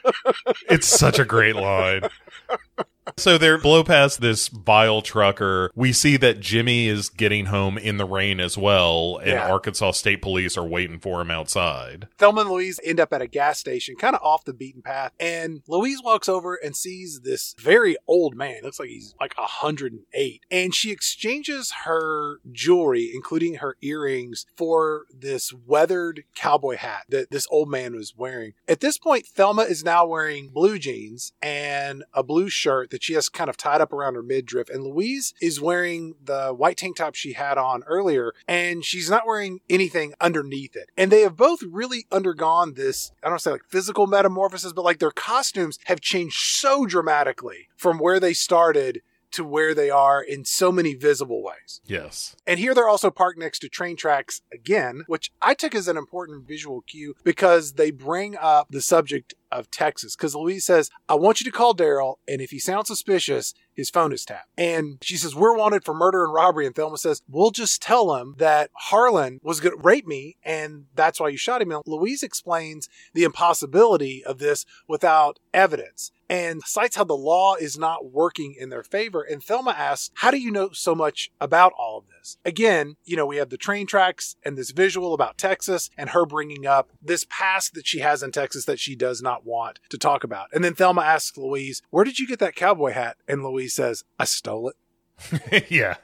it's 0.70 0.88
such 0.88 1.18
a 1.18 1.26
great 1.26 1.56
line. 1.56 2.02
So 3.18 3.38
they're 3.38 3.58
blow 3.58 3.84
past 3.84 4.22
this 4.22 4.48
vile 4.48 5.02
trucker. 5.02 5.72
We 5.76 5.94
see 5.94 6.18
that 6.18 6.40
Jimmy 6.40 6.88
is 6.88 7.10
getting 7.10 7.48
home 7.48 7.78
in 7.78 7.98
the 7.98 8.06
rain 8.06 8.40
as 8.40 8.58
well, 8.58 9.18
and 9.18 9.32
Yeah. 9.32 9.52
Arkansas 9.52 9.92
State 9.92 10.22
Police 10.22 10.58
are 10.58 10.66
waiting 10.66 11.00
for 11.00 11.22
him 11.22 11.32
outside. 11.32 12.08
Thelma 12.18 12.42
and 12.42 12.50
Louise 12.50 12.80
end 12.84 13.00
up 13.00 13.14
at 13.14 13.22
a 13.22 13.28
gas 13.28 13.60
station, 13.60 13.96
kind 13.96 14.16
of 14.16 14.22
off 14.22 14.46
the 14.46 14.54
beaten 14.54 14.82
path. 14.82 15.12
And 15.20 15.62
Louise 15.68 16.02
walks 16.04 16.28
over 16.30 16.56
and 16.56 16.76
sees 16.76 17.22
this 17.24 17.56
very 17.60 17.96
old 18.08 18.36
man. 18.36 18.60
Looks 18.64 18.80
like 18.80 18.90
he's 18.90 19.14
like 19.20 19.38
108. 19.38 20.42
And 20.50 20.74
she 20.74 20.92
exchanges 20.92 21.72
her 21.86 22.38
jewelry, 22.52 23.12
including 23.14 23.56
her 23.56 23.78
earrings, 23.82 24.46
for 24.56 25.06
this 25.14 25.54
weathered 25.54 26.24
cowboy 26.36 26.78
hat 26.78 27.04
that 27.10 27.32
this 27.32 27.48
old 27.52 27.70
man 27.70 27.96
was 27.96 28.16
wearing. 28.16 28.54
At 28.68 28.80
this 28.80 28.98
point, 28.98 29.26
Thelma 29.28 29.64
is 29.64 29.84
now 29.84 30.06
wearing 30.06 30.50
blue 30.50 30.80
jeans 30.80 31.34
and 31.42 32.04
a 32.14 32.24
blue 32.24 32.50
shirt 32.50 32.90
that 32.92 33.01
she 33.02 33.14
has 33.14 33.30
kind 33.30 33.50
of 33.50 33.58
tied 33.58 33.82
up 33.82 33.94
around 33.94 34.16
her 34.16 34.24
midriff. 34.24 34.70
And 34.70 34.84
Louise 34.84 35.34
is 35.42 35.62
wearing 35.62 36.16
the 36.24 36.50
white 36.50 36.78
tank 36.78 36.98
top 36.98 37.16
she 37.16 37.34
had 37.34 37.58
on 37.58 37.84
earlier, 37.88 38.34
and 38.48 38.84
she's 38.86 39.10
not 39.10 39.26
wearing 39.26 39.60
anything 39.70 40.14
underneath 40.22 40.76
it. 40.76 40.90
And 40.98 41.12
they 41.12 41.22
have 41.22 41.36
both 41.36 41.62
really 41.64 42.06
undergone 42.12 42.74
this, 42.74 43.12
I 43.24 43.30
don't 43.30 43.40
say 43.40 43.52
like 43.52 43.66
physical 43.70 44.08
metamorphosis, 44.08 44.74
but 44.74 44.86
like 44.86 45.00
their 45.00 45.12
costumes 45.12 45.80
have 45.86 46.02
changed 46.02 46.38
so 46.38 46.86
dramatically 46.86 47.68
from 47.76 47.98
where 47.98 48.20
they 48.20 48.34
started 48.34 49.02
to 49.32 49.44
where 49.44 49.74
they 49.74 49.90
are 49.90 50.22
in 50.22 50.46
so 50.46 50.72
many 50.72 50.94
visible 50.94 51.44
ways. 51.44 51.82
Yes. 51.86 52.36
And 52.46 52.60
here 52.60 52.74
they're 52.74 52.88
also 52.88 53.10
parked 53.10 53.40
next 53.40 53.60
to 53.60 53.70
train 53.70 53.96
tracks 53.96 54.42
again, 54.54 55.04
which 55.08 55.32
I 55.42 55.54
took 55.54 55.74
as 55.74 55.88
an 55.88 55.98
important 55.98 56.48
visual 56.48 56.82
cue 56.82 57.16
because 57.24 57.74
they 57.74 57.92
bring 57.92 58.36
up 58.38 58.68
the 58.70 58.82
subject 58.82 59.34
of 59.52 59.72
Texas. 59.72 60.16
Because 60.16 60.36
Louise 60.36 60.66
says, 60.66 60.90
I 61.10 61.16
want 61.16 61.40
you 61.40 61.46
to 61.46 61.56
call 61.56 61.76
Daryl, 61.76 62.16
and 62.28 62.42
if 62.42 62.52
he 62.52 62.60
sounds 62.60 62.88
suspicious, 62.88 63.54
his 63.74 63.90
phone 63.90 64.14
is 64.14 64.26
tapped. 64.26 64.50
And 64.58 64.98
she 65.02 65.18
says, 65.18 65.36
We're 65.36 65.58
wanted 65.58 65.84
for 65.84 65.94
murder 65.94 66.24
and 66.24 66.34
robbery. 66.34 66.66
And 66.66 66.76
Thelma 66.76 66.98
says, 66.98 67.22
We'll 67.30 67.52
just 67.52 67.82
tell 67.82 68.16
him 68.16 68.36
that 68.38 68.70
Harlan 68.74 69.40
was 69.44 69.60
going 69.60 69.76
to 69.76 69.84
rape 69.84 70.08
me, 70.08 70.38
and 70.44 70.86
that's 70.96 71.20
why 71.20 71.30
you 71.30 71.38
shot 71.38 71.62
him. 71.62 71.72
And 71.72 71.82
Louise 71.86 72.24
explains 72.24 72.90
the 73.14 73.24
impossibility 73.24 74.24
of 74.24 74.40
this 74.40 74.66
without 74.88 75.40
evidence 75.54 76.12
and 76.32 76.62
cites 76.64 76.96
how 76.96 77.04
the 77.04 77.14
law 77.14 77.56
is 77.56 77.78
not 77.78 78.10
working 78.10 78.56
in 78.58 78.70
their 78.70 78.84
favor. 78.84 79.22
And 79.22 79.44
Thelma 79.44 79.72
asks, 79.72 80.12
How 80.16 80.32
do 80.32 80.38
you 80.38 80.50
know 80.50 80.70
so 80.72 80.96
much 80.96 81.30
about 81.42 81.74
all 81.78 81.98
of 81.98 82.06
this? 82.08 82.38
Again, 82.46 82.96
you 83.04 83.18
know, 83.18 83.26
we 83.26 83.36
have 83.36 83.50
the 83.50 83.58
train 83.58 83.86
tracks 83.86 84.38
and 84.44 84.58
this 84.58 84.72
visual 84.72 85.14
about 85.14 85.38
Texas 85.38 85.90
and 85.98 86.12
her 86.12 86.26
bringing 86.26 86.66
up 86.66 86.90
this 87.02 87.26
past 87.30 87.74
that 87.74 87.86
she 87.86 88.00
has 88.00 88.24
in 88.24 88.32
Texas 88.32 88.64
that 88.64 88.80
she 88.80 88.96
does 88.96 89.22
not 89.22 89.41
want 89.44 89.80
to 89.90 89.98
talk 89.98 90.24
about. 90.24 90.48
And 90.54 90.64
then 90.64 90.74
Thelma 90.74 91.02
asks 91.02 91.38
Louise, 91.38 91.82
Where 91.90 92.04
did 92.04 92.20
you 92.20 92.28
get 92.28 92.40
that 92.40 92.56
cowboy 92.56 92.92
hat? 92.92 93.18
And 93.28 93.44
Louise 93.44 93.74
says, 93.74 94.04
I 94.20 94.26
stole 94.26 94.70
it. 94.70 94.76
yeah. 95.70 95.96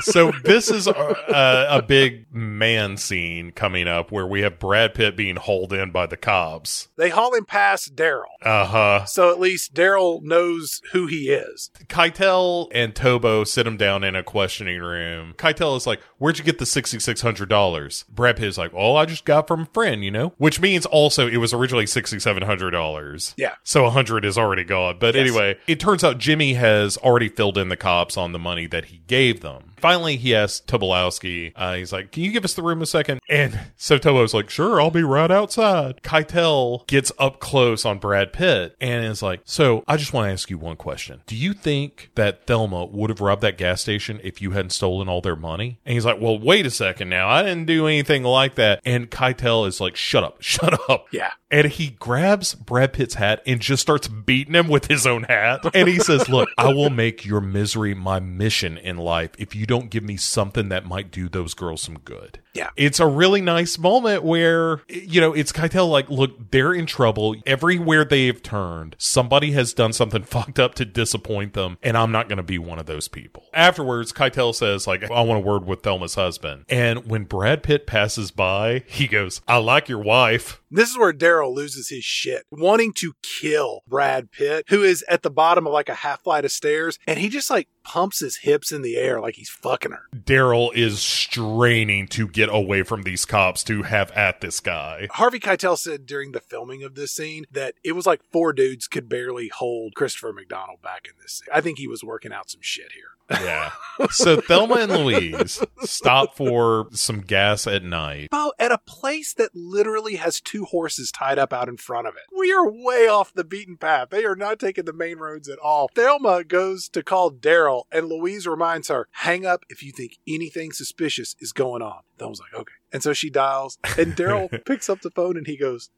so 0.00 0.32
this 0.44 0.70
is 0.70 0.86
a, 0.86 0.92
a, 0.92 1.78
a 1.78 1.82
big 1.82 2.26
man 2.34 2.96
scene 2.96 3.50
coming 3.52 3.86
up 3.86 4.10
where 4.10 4.26
we 4.26 4.40
have 4.42 4.58
Brad 4.58 4.94
Pitt 4.94 5.16
being 5.16 5.36
hauled 5.36 5.72
in 5.72 5.90
by 5.90 6.06
the 6.06 6.16
cops. 6.16 6.88
They 6.96 7.10
haul 7.10 7.34
him 7.34 7.44
past 7.44 7.94
Daryl. 7.94 8.22
Uh 8.42 8.64
huh. 8.66 9.04
So 9.04 9.30
at 9.30 9.40
least 9.40 9.74
Daryl 9.74 10.22
knows 10.22 10.80
who 10.92 11.06
he 11.06 11.28
is. 11.30 11.70
Keitel 11.88 12.68
and 12.72 12.94
Tobo 12.94 13.46
sit 13.46 13.66
him 13.66 13.76
down 13.76 14.04
in 14.04 14.16
a 14.16 14.22
questioning 14.22 14.80
room. 14.80 15.34
Keitel 15.36 15.76
is 15.76 15.86
like, 15.86 16.00
"Where'd 16.18 16.38
you 16.38 16.44
get 16.44 16.58
the 16.58 16.66
sixty 16.66 16.98
six 16.98 17.20
hundred 17.20 17.48
dollars?" 17.48 18.04
Brad 18.08 18.36
Pitt 18.36 18.48
is 18.48 18.58
like, 18.58 18.72
"Oh, 18.74 18.96
I 18.96 19.04
just 19.04 19.24
got 19.24 19.46
from 19.48 19.62
a 19.62 19.66
friend, 19.66 20.04
you 20.04 20.10
know." 20.10 20.32
Which 20.38 20.60
means 20.60 20.86
also 20.86 21.26
it 21.28 21.36
was 21.38 21.52
originally 21.52 21.86
sixty 21.86 22.18
seven 22.18 22.42
hundred 22.44 22.70
dollars. 22.70 23.34
Yeah. 23.36 23.54
So 23.62 23.84
a 23.84 23.90
hundred 23.90 24.24
is 24.24 24.38
already 24.38 24.64
gone. 24.64 24.98
But 24.98 25.14
Yes. 25.14 25.28
anyway, 25.28 25.58
it 25.66 25.80
turns 25.80 26.04
out 26.04 26.18
Jimmy 26.18 26.54
has 26.54 26.96
already 26.98 27.28
filled 27.28 27.57
in 27.58 27.68
the 27.68 27.76
cops 27.76 28.16
on 28.16 28.32
the 28.32 28.38
money 28.38 28.66
that 28.66 28.86
he 28.86 29.00
gave 29.06 29.40
them. 29.40 29.67
Finally, 29.80 30.16
he 30.16 30.34
asks 30.34 30.64
Tobolowski, 30.66 31.52
uh, 31.56 31.74
he's 31.74 31.92
like, 31.92 32.12
Can 32.12 32.22
you 32.24 32.32
give 32.32 32.44
us 32.44 32.54
the 32.54 32.62
room 32.62 32.82
a 32.82 32.86
second? 32.86 33.20
And 33.28 33.58
so 33.76 33.98
Tobo's 33.98 34.34
like, 34.34 34.50
Sure, 34.50 34.80
I'll 34.80 34.90
be 34.90 35.02
right 35.02 35.30
outside. 35.30 36.02
Keitel 36.02 36.86
gets 36.86 37.12
up 37.18 37.40
close 37.40 37.84
on 37.84 37.98
Brad 37.98 38.32
Pitt 38.32 38.76
and 38.80 39.04
is 39.04 39.22
like, 39.22 39.40
So 39.44 39.84
I 39.86 39.96
just 39.96 40.12
want 40.12 40.28
to 40.28 40.32
ask 40.32 40.50
you 40.50 40.58
one 40.58 40.76
question. 40.76 41.22
Do 41.26 41.36
you 41.36 41.52
think 41.52 42.10
that 42.14 42.46
Thelma 42.46 42.86
would 42.86 43.10
have 43.10 43.20
robbed 43.20 43.42
that 43.42 43.58
gas 43.58 43.80
station 43.82 44.20
if 44.22 44.40
you 44.42 44.52
hadn't 44.52 44.70
stolen 44.70 45.08
all 45.08 45.20
their 45.20 45.36
money? 45.36 45.78
And 45.84 45.94
he's 45.94 46.04
like, 46.04 46.20
Well, 46.20 46.38
wait 46.38 46.66
a 46.66 46.70
second 46.70 47.08
now. 47.08 47.28
I 47.28 47.42
didn't 47.42 47.66
do 47.66 47.86
anything 47.86 48.22
like 48.24 48.54
that. 48.56 48.80
And 48.84 49.10
Keitel 49.10 49.66
is 49.66 49.80
like, 49.80 49.96
Shut 49.96 50.24
up, 50.24 50.36
shut 50.42 50.78
up. 50.90 51.06
Yeah. 51.10 51.32
And 51.50 51.66
he 51.68 51.90
grabs 51.98 52.54
Brad 52.54 52.92
Pitt's 52.92 53.14
hat 53.14 53.42
and 53.46 53.60
just 53.60 53.80
starts 53.80 54.06
beating 54.06 54.54
him 54.54 54.68
with 54.68 54.86
his 54.86 55.06
own 55.06 55.22
hat. 55.22 55.60
And 55.74 55.88
he 55.88 55.98
says, 55.98 56.28
Look, 56.28 56.48
I 56.58 56.72
will 56.72 56.90
make 56.90 57.24
your 57.24 57.40
misery 57.40 57.94
my 57.94 58.20
mission 58.20 58.76
in 58.76 58.96
life 58.98 59.30
if 59.38 59.54
you 59.54 59.66
don't 59.68 59.90
give 59.90 60.02
me 60.02 60.16
something 60.16 60.70
that 60.70 60.86
might 60.86 61.12
do 61.12 61.28
those 61.28 61.54
girls 61.54 61.82
some 61.82 61.98
good. 61.98 62.40
Yeah. 62.54 62.70
It's 62.76 63.00
a 63.00 63.06
really 63.06 63.40
nice 63.40 63.78
moment 63.78 64.24
where, 64.24 64.82
you 64.88 65.20
know, 65.20 65.32
it's 65.32 65.52
Keitel 65.52 65.88
like, 65.88 66.08
look, 66.08 66.50
they're 66.50 66.72
in 66.72 66.86
trouble. 66.86 67.36
Everywhere 67.46 68.04
they've 68.04 68.42
turned, 68.42 68.96
somebody 68.98 69.52
has 69.52 69.72
done 69.72 69.92
something 69.92 70.22
fucked 70.24 70.58
up 70.58 70.74
to 70.76 70.84
disappoint 70.84 71.54
them, 71.54 71.78
and 71.82 71.96
I'm 71.96 72.12
not 72.12 72.28
going 72.28 72.38
to 72.38 72.42
be 72.42 72.58
one 72.58 72.78
of 72.78 72.86
those 72.86 73.08
people. 73.08 73.44
Afterwards, 73.54 74.12
Keitel 74.12 74.54
says, 74.54 74.86
like, 74.86 75.08
I 75.10 75.20
want 75.20 75.44
a 75.44 75.46
word 75.46 75.66
with 75.66 75.82
Thelma's 75.82 76.14
husband. 76.14 76.64
And 76.68 77.06
when 77.06 77.24
Brad 77.24 77.62
Pitt 77.62 77.86
passes 77.86 78.30
by, 78.30 78.82
he 78.86 79.06
goes, 79.06 79.40
I 79.46 79.58
like 79.58 79.88
your 79.88 80.02
wife. 80.02 80.60
This 80.70 80.90
is 80.90 80.98
where 80.98 81.12
Daryl 81.12 81.54
loses 81.54 81.88
his 81.88 82.04
shit, 82.04 82.44
wanting 82.50 82.92
to 82.94 83.14
kill 83.22 83.82
Brad 83.86 84.30
Pitt, 84.30 84.66
who 84.68 84.82
is 84.82 85.04
at 85.08 85.22
the 85.22 85.30
bottom 85.30 85.66
of 85.66 85.72
like 85.72 85.88
a 85.88 85.94
half 85.94 86.22
flight 86.22 86.44
of 86.44 86.52
stairs, 86.52 86.98
and 87.06 87.18
he 87.18 87.28
just 87.28 87.48
like 87.50 87.68
pumps 87.84 88.20
his 88.20 88.36
hips 88.36 88.70
in 88.70 88.82
the 88.82 88.96
air 88.96 89.18
like 89.20 89.36
he's 89.36 89.48
fucking 89.48 89.92
her. 89.92 90.02
Daryl 90.14 90.70
is 90.74 91.00
straining 91.00 92.06
to 92.08 92.28
get 92.38 92.54
away 92.54 92.84
from 92.84 93.02
these 93.02 93.24
cops 93.24 93.64
to 93.64 93.82
have 93.82 94.12
at 94.12 94.40
this 94.40 94.60
guy. 94.60 95.08
Harvey 95.10 95.40
Keitel 95.40 95.76
said 95.76 96.06
during 96.06 96.30
the 96.30 96.40
filming 96.40 96.84
of 96.84 96.94
this 96.94 97.10
scene 97.10 97.44
that 97.50 97.74
it 97.82 97.96
was 97.96 98.06
like 98.06 98.22
four 98.30 98.52
dudes 98.52 98.86
could 98.86 99.08
barely 99.08 99.48
hold 99.48 99.96
Christopher 99.96 100.32
McDonald 100.32 100.80
back 100.80 101.08
in 101.08 101.14
this 101.20 101.40
scene. 101.40 101.48
I 101.52 101.60
think 101.60 101.78
he 101.78 101.88
was 101.88 102.04
working 102.04 102.32
out 102.32 102.48
some 102.48 102.60
shit 102.62 102.92
here. 102.92 103.40
Yeah. 103.44 103.70
So 104.10 104.40
Thelma 104.40 104.76
and 104.76 104.92
Louise 104.92 105.60
stop 105.80 106.36
for 106.36 106.86
some 106.92 107.20
gas 107.20 107.66
at 107.66 107.82
night. 107.82 108.30
Bo, 108.30 108.52
at 108.58 108.70
a 108.70 108.78
place 108.78 109.34
that 109.34 109.54
literally 109.54 110.14
has 110.16 110.40
two 110.40 110.64
horses 110.64 111.10
tied 111.10 111.36
up 111.38 111.52
out 111.52 111.68
in 111.68 111.76
front 111.76 112.06
of 112.06 112.14
it. 112.14 112.22
We 112.34 112.52
are 112.52 112.70
way 112.70 113.08
off 113.08 113.34
the 113.34 113.42
beaten 113.42 113.76
path. 113.76 114.10
They 114.10 114.24
are 114.24 114.36
not 114.36 114.60
taking 114.60 114.84
the 114.84 114.92
main 114.92 115.18
roads 115.18 115.48
at 115.48 115.58
all. 115.58 115.90
Thelma 115.94 116.44
goes 116.44 116.88
to 116.90 117.02
call 117.02 117.32
Daryl, 117.32 117.82
and 117.90 118.08
Louise 118.08 118.46
reminds 118.46 118.86
her, 118.86 119.08
hang 119.10 119.44
up 119.44 119.64
if 119.68 119.82
you 119.82 119.90
think 119.90 120.18
anything 120.28 120.70
suspicious 120.70 121.34
is 121.40 121.52
going 121.52 121.82
on. 121.82 122.02
Thelma's 122.18 122.40
like, 122.40 122.60
okay. 122.60 122.72
And 122.92 123.02
so 123.02 123.12
she 123.12 123.30
dials, 123.30 123.78
and 123.98 124.16
Daryl 124.16 124.64
picks 124.64 124.88
up 124.88 125.00
the 125.00 125.10
phone 125.10 125.36
and 125.36 125.46
he 125.46 125.56
goes, 125.56 125.90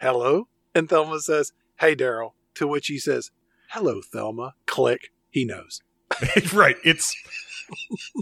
hello? 0.00 0.48
And 0.74 0.88
Thelma 0.88 1.20
says, 1.20 1.52
hey, 1.80 1.94
Daryl. 1.94 2.32
To 2.54 2.66
which 2.66 2.88
he 2.88 2.98
says, 2.98 3.30
hello, 3.70 4.00
Thelma. 4.02 4.54
Click. 4.66 5.12
He 5.30 5.44
knows. 5.44 5.82
right. 6.52 6.76
It's 6.84 7.14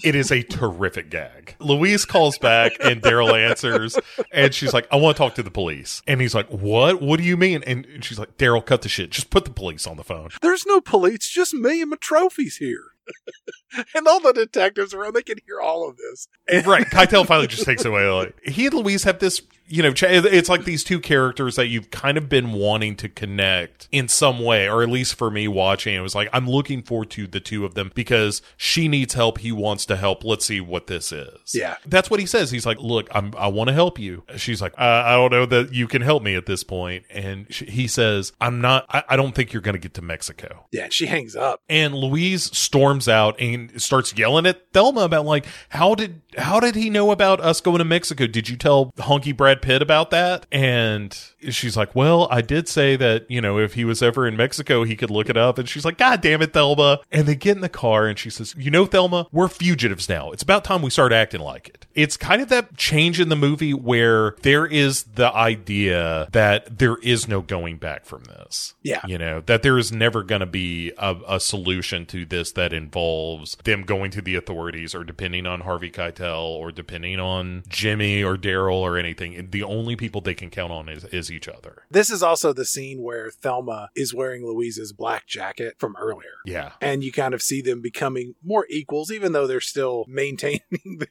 it 0.04 0.14
is 0.14 0.30
a 0.30 0.42
terrific 0.42 1.10
gag. 1.10 1.54
Louise 1.58 2.04
calls 2.04 2.38
back 2.38 2.72
and 2.80 3.02
Daryl 3.02 3.32
answers 3.38 3.98
and 4.32 4.54
she's 4.54 4.72
like, 4.72 4.86
I 4.90 4.96
want 4.96 5.16
to 5.16 5.22
talk 5.22 5.34
to 5.36 5.42
the 5.42 5.50
police. 5.50 6.02
And 6.06 6.20
he's 6.20 6.34
like, 6.34 6.48
What? 6.48 7.00
What 7.00 7.18
do 7.18 7.24
you 7.24 7.36
mean? 7.36 7.62
And 7.64 7.86
she's 8.02 8.18
like, 8.18 8.36
Daryl, 8.38 8.64
cut 8.64 8.82
the 8.82 8.88
shit. 8.88 9.10
Just 9.10 9.30
put 9.30 9.44
the 9.44 9.50
police 9.50 9.86
on 9.86 9.96
the 9.96 10.04
phone. 10.04 10.30
There's 10.42 10.66
no 10.66 10.80
police, 10.80 11.28
just 11.28 11.54
me 11.54 11.80
and 11.82 11.90
my 11.90 11.96
trophies 12.00 12.56
here. 12.56 12.82
and 13.94 14.06
all 14.08 14.20
the 14.20 14.32
detectives 14.32 14.94
around, 14.94 15.14
they 15.14 15.22
can 15.22 15.38
hear 15.46 15.60
all 15.60 15.88
of 15.88 15.96
this. 15.96 16.28
And- 16.48 16.66
right. 16.66 16.86
Keitel 16.86 17.26
finally 17.26 17.46
just 17.46 17.64
takes 17.64 17.84
it 17.84 17.88
away. 17.88 18.06
Like, 18.08 18.36
he 18.44 18.66
and 18.66 18.74
Louise 18.74 19.04
have 19.04 19.18
this, 19.18 19.42
you 19.68 19.82
know, 19.82 19.92
ch- 19.92 20.04
it's 20.04 20.48
like 20.48 20.64
these 20.64 20.84
two 20.84 21.00
characters 21.00 21.56
that 21.56 21.68
you've 21.68 21.90
kind 21.90 22.16
of 22.18 22.28
been 22.28 22.52
wanting 22.52 22.96
to 22.96 23.08
connect 23.08 23.88
in 23.92 24.08
some 24.08 24.40
way, 24.42 24.68
or 24.68 24.82
at 24.82 24.88
least 24.88 25.14
for 25.16 25.30
me 25.30 25.46
watching, 25.48 25.94
it 25.94 26.00
was 26.00 26.14
like, 26.14 26.28
I'm 26.32 26.48
looking 26.48 26.82
forward 26.82 27.10
to 27.10 27.26
the 27.26 27.40
two 27.40 27.64
of 27.64 27.74
them 27.74 27.92
because 27.94 28.42
she 28.56 28.88
needs 28.88 29.14
help. 29.14 29.25
He 29.38 29.52
wants 29.52 29.86
to 29.86 29.96
help. 29.96 30.24
Let's 30.24 30.44
see 30.46 30.60
what 30.60 30.86
this 30.86 31.12
is. 31.12 31.54
Yeah. 31.54 31.76
That's 31.86 32.10
what 32.10 32.20
he 32.20 32.26
says. 32.26 32.50
He's 32.50 32.66
like, 32.66 32.78
look, 32.80 33.08
I'm, 33.10 33.32
I 33.36 33.48
want 33.48 33.68
to 33.68 33.74
help 33.74 33.98
you. 33.98 34.24
She's 34.36 34.62
like, 34.62 34.72
uh, 34.78 35.02
I 35.06 35.14
don't 35.14 35.30
know 35.32 35.46
that 35.46 35.72
you 35.72 35.86
can 35.88 36.02
help 36.02 36.22
me 36.22 36.34
at 36.34 36.46
this 36.46 36.64
point. 36.64 37.04
And 37.10 37.46
sh- 37.50 37.64
he 37.68 37.86
says, 37.88 38.32
I'm 38.40 38.60
not, 38.60 38.86
I, 38.88 39.02
I 39.10 39.16
don't 39.16 39.34
think 39.34 39.52
you're 39.52 39.62
going 39.62 39.74
to 39.74 39.78
get 39.80 39.94
to 39.94 40.02
Mexico. 40.02 40.66
yeah, 40.72 40.84
and 40.84 40.92
she 40.92 41.06
hangs 41.06 41.36
up. 41.36 41.60
And 41.68 41.94
Louise 41.94 42.56
storms 42.56 43.08
out 43.08 43.38
and 43.40 43.80
starts 43.80 44.16
yelling 44.16 44.46
at 44.46 44.72
Thelma 44.72 45.00
about 45.02 45.24
like, 45.24 45.46
how 45.70 45.94
did 45.94 46.22
how 46.36 46.60
did 46.60 46.74
he 46.74 46.90
know 46.90 47.10
about 47.10 47.40
us 47.40 47.60
going 47.60 47.78
to 47.78 47.84
Mexico? 47.84 48.26
Did 48.26 48.48
you 48.48 48.56
tell 48.56 48.92
honky 48.98 49.36
Brad 49.36 49.62
Pitt 49.62 49.82
about 49.82 50.10
that? 50.10 50.46
And 50.52 51.16
she's 51.50 51.76
like, 51.76 51.94
Well, 51.94 52.28
I 52.30 52.40
did 52.40 52.68
say 52.68 52.96
that, 52.96 53.30
you 53.30 53.40
know, 53.40 53.58
if 53.58 53.74
he 53.74 53.84
was 53.84 54.02
ever 54.02 54.26
in 54.26 54.36
Mexico, 54.36 54.84
he 54.84 54.96
could 54.96 55.10
look 55.10 55.28
it 55.28 55.36
up. 55.36 55.58
And 55.58 55.68
she's 55.68 55.84
like, 55.84 55.98
God 55.98 56.20
damn 56.20 56.42
it, 56.42 56.52
Thelma. 56.52 57.00
And 57.10 57.26
they 57.26 57.34
get 57.34 57.56
in 57.56 57.62
the 57.62 57.68
car 57.68 58.06
and 58.06 58.18
she 58.18 58.30
says, 58.30 58.54
You 58.56 58.70
know, 58.70 58.86
Thelma, 58.86 59.26
we're 59.32 59.48
fugitives 59.48 60.08
now. 60.08 60.30
It's 60.30 60.42
about 60.42 60.64
time 60.64 60.82
we 60.82 60.90
start 60.90 61.12
acting 61.12 61.40
like 61.40 61.68
it. 61.68 61.86
It's 61.94 62.16
kind 62.16 62.42
of 62.42 62.48
that 62.50 62.76
change 62.76 63.20
in 63.20 63.28
the 63.28 63.36
movie 63.36 63.74
where 63.74 64.36
there 64.42 64.66
is 64.66 65.04
the 65.04 65.32
idea 65.34 66.28
that 66.32 66.78
there 66.78 66.96
is 66.96 67.26
no 67.26 67.40
going 67.40 67.78
back 67.78 68.04
from 68.04 68.24
this. 68.24 68.74
Yeah. 68.82 69.00
You 69.06 69.18
know, 69.18 69.40
that 69.42 69.62
there 69.62 69.78
is 69.78 69.92
never 69.92 70.22
going 70.22 70.40
to 70.40 70.46
be 70.46 70.92
a, 70.98 71.16
a 71.28 71.40
solution 71.40 72.04
to 72.06 72.26
this 72.26 72.52
that 72.52 72.72
involves 72.72 73.56
them 73.64 73.82
going 73.82 74.10
to 74.12 74.20
the 74.20 74.36
authorities 74.36 74.94
or 74.94 75.04
depending 75.04 75.46
on 75.46 75.60
Harvey 75.62 75.90
Keitel 75.90 76.25
or 76.34 76.72
depending 76.72 77.20
on 77.20 77.62
Jimmy 77.68 78.22
or 78.22 78.36
Daryl 78.36 78.76
or 78.76 78.96
anything. 78.96 79.48
The 79.50 79.62
only 79.62 79.96
people 79.96 80.20
they 80.20 80.34
can 80.34 80.50
count 80.50 80.72
on 80.72 80.88
is, 80.88 81.04
is 81.04 81.30
each 81.30 81.48
other. 81.48 81.84
This 81.90 82.10
is 82.10 82.22
also 82.22 82.52
the 82.52 82.64
scene 82.64 83.02
where 83.02 83.30
Thelma 83.30 83.90
is 83.94 84.14
wearing 84.14 84.46
Louise's 84.46 84.92
black 84.92 85.26
jacket 85.26 85.76
from 85.78 85.96
earlier. 85.96 86.36
Yeah. 86.44 86.72
And 86.80 87.02
you 87.02 87.12
kind 87.12 87.34
of 87.34 87.42
see 87.42 87.60
them 87.60 87.80
becoming 87.80 88.34
more 88.44 88.66
equals, 88.70 89.10
even 89.10 89.32
though 89.32 89.46
they're 89.46 89.60
still 89.60 90.04
maintaining 90.08 90.60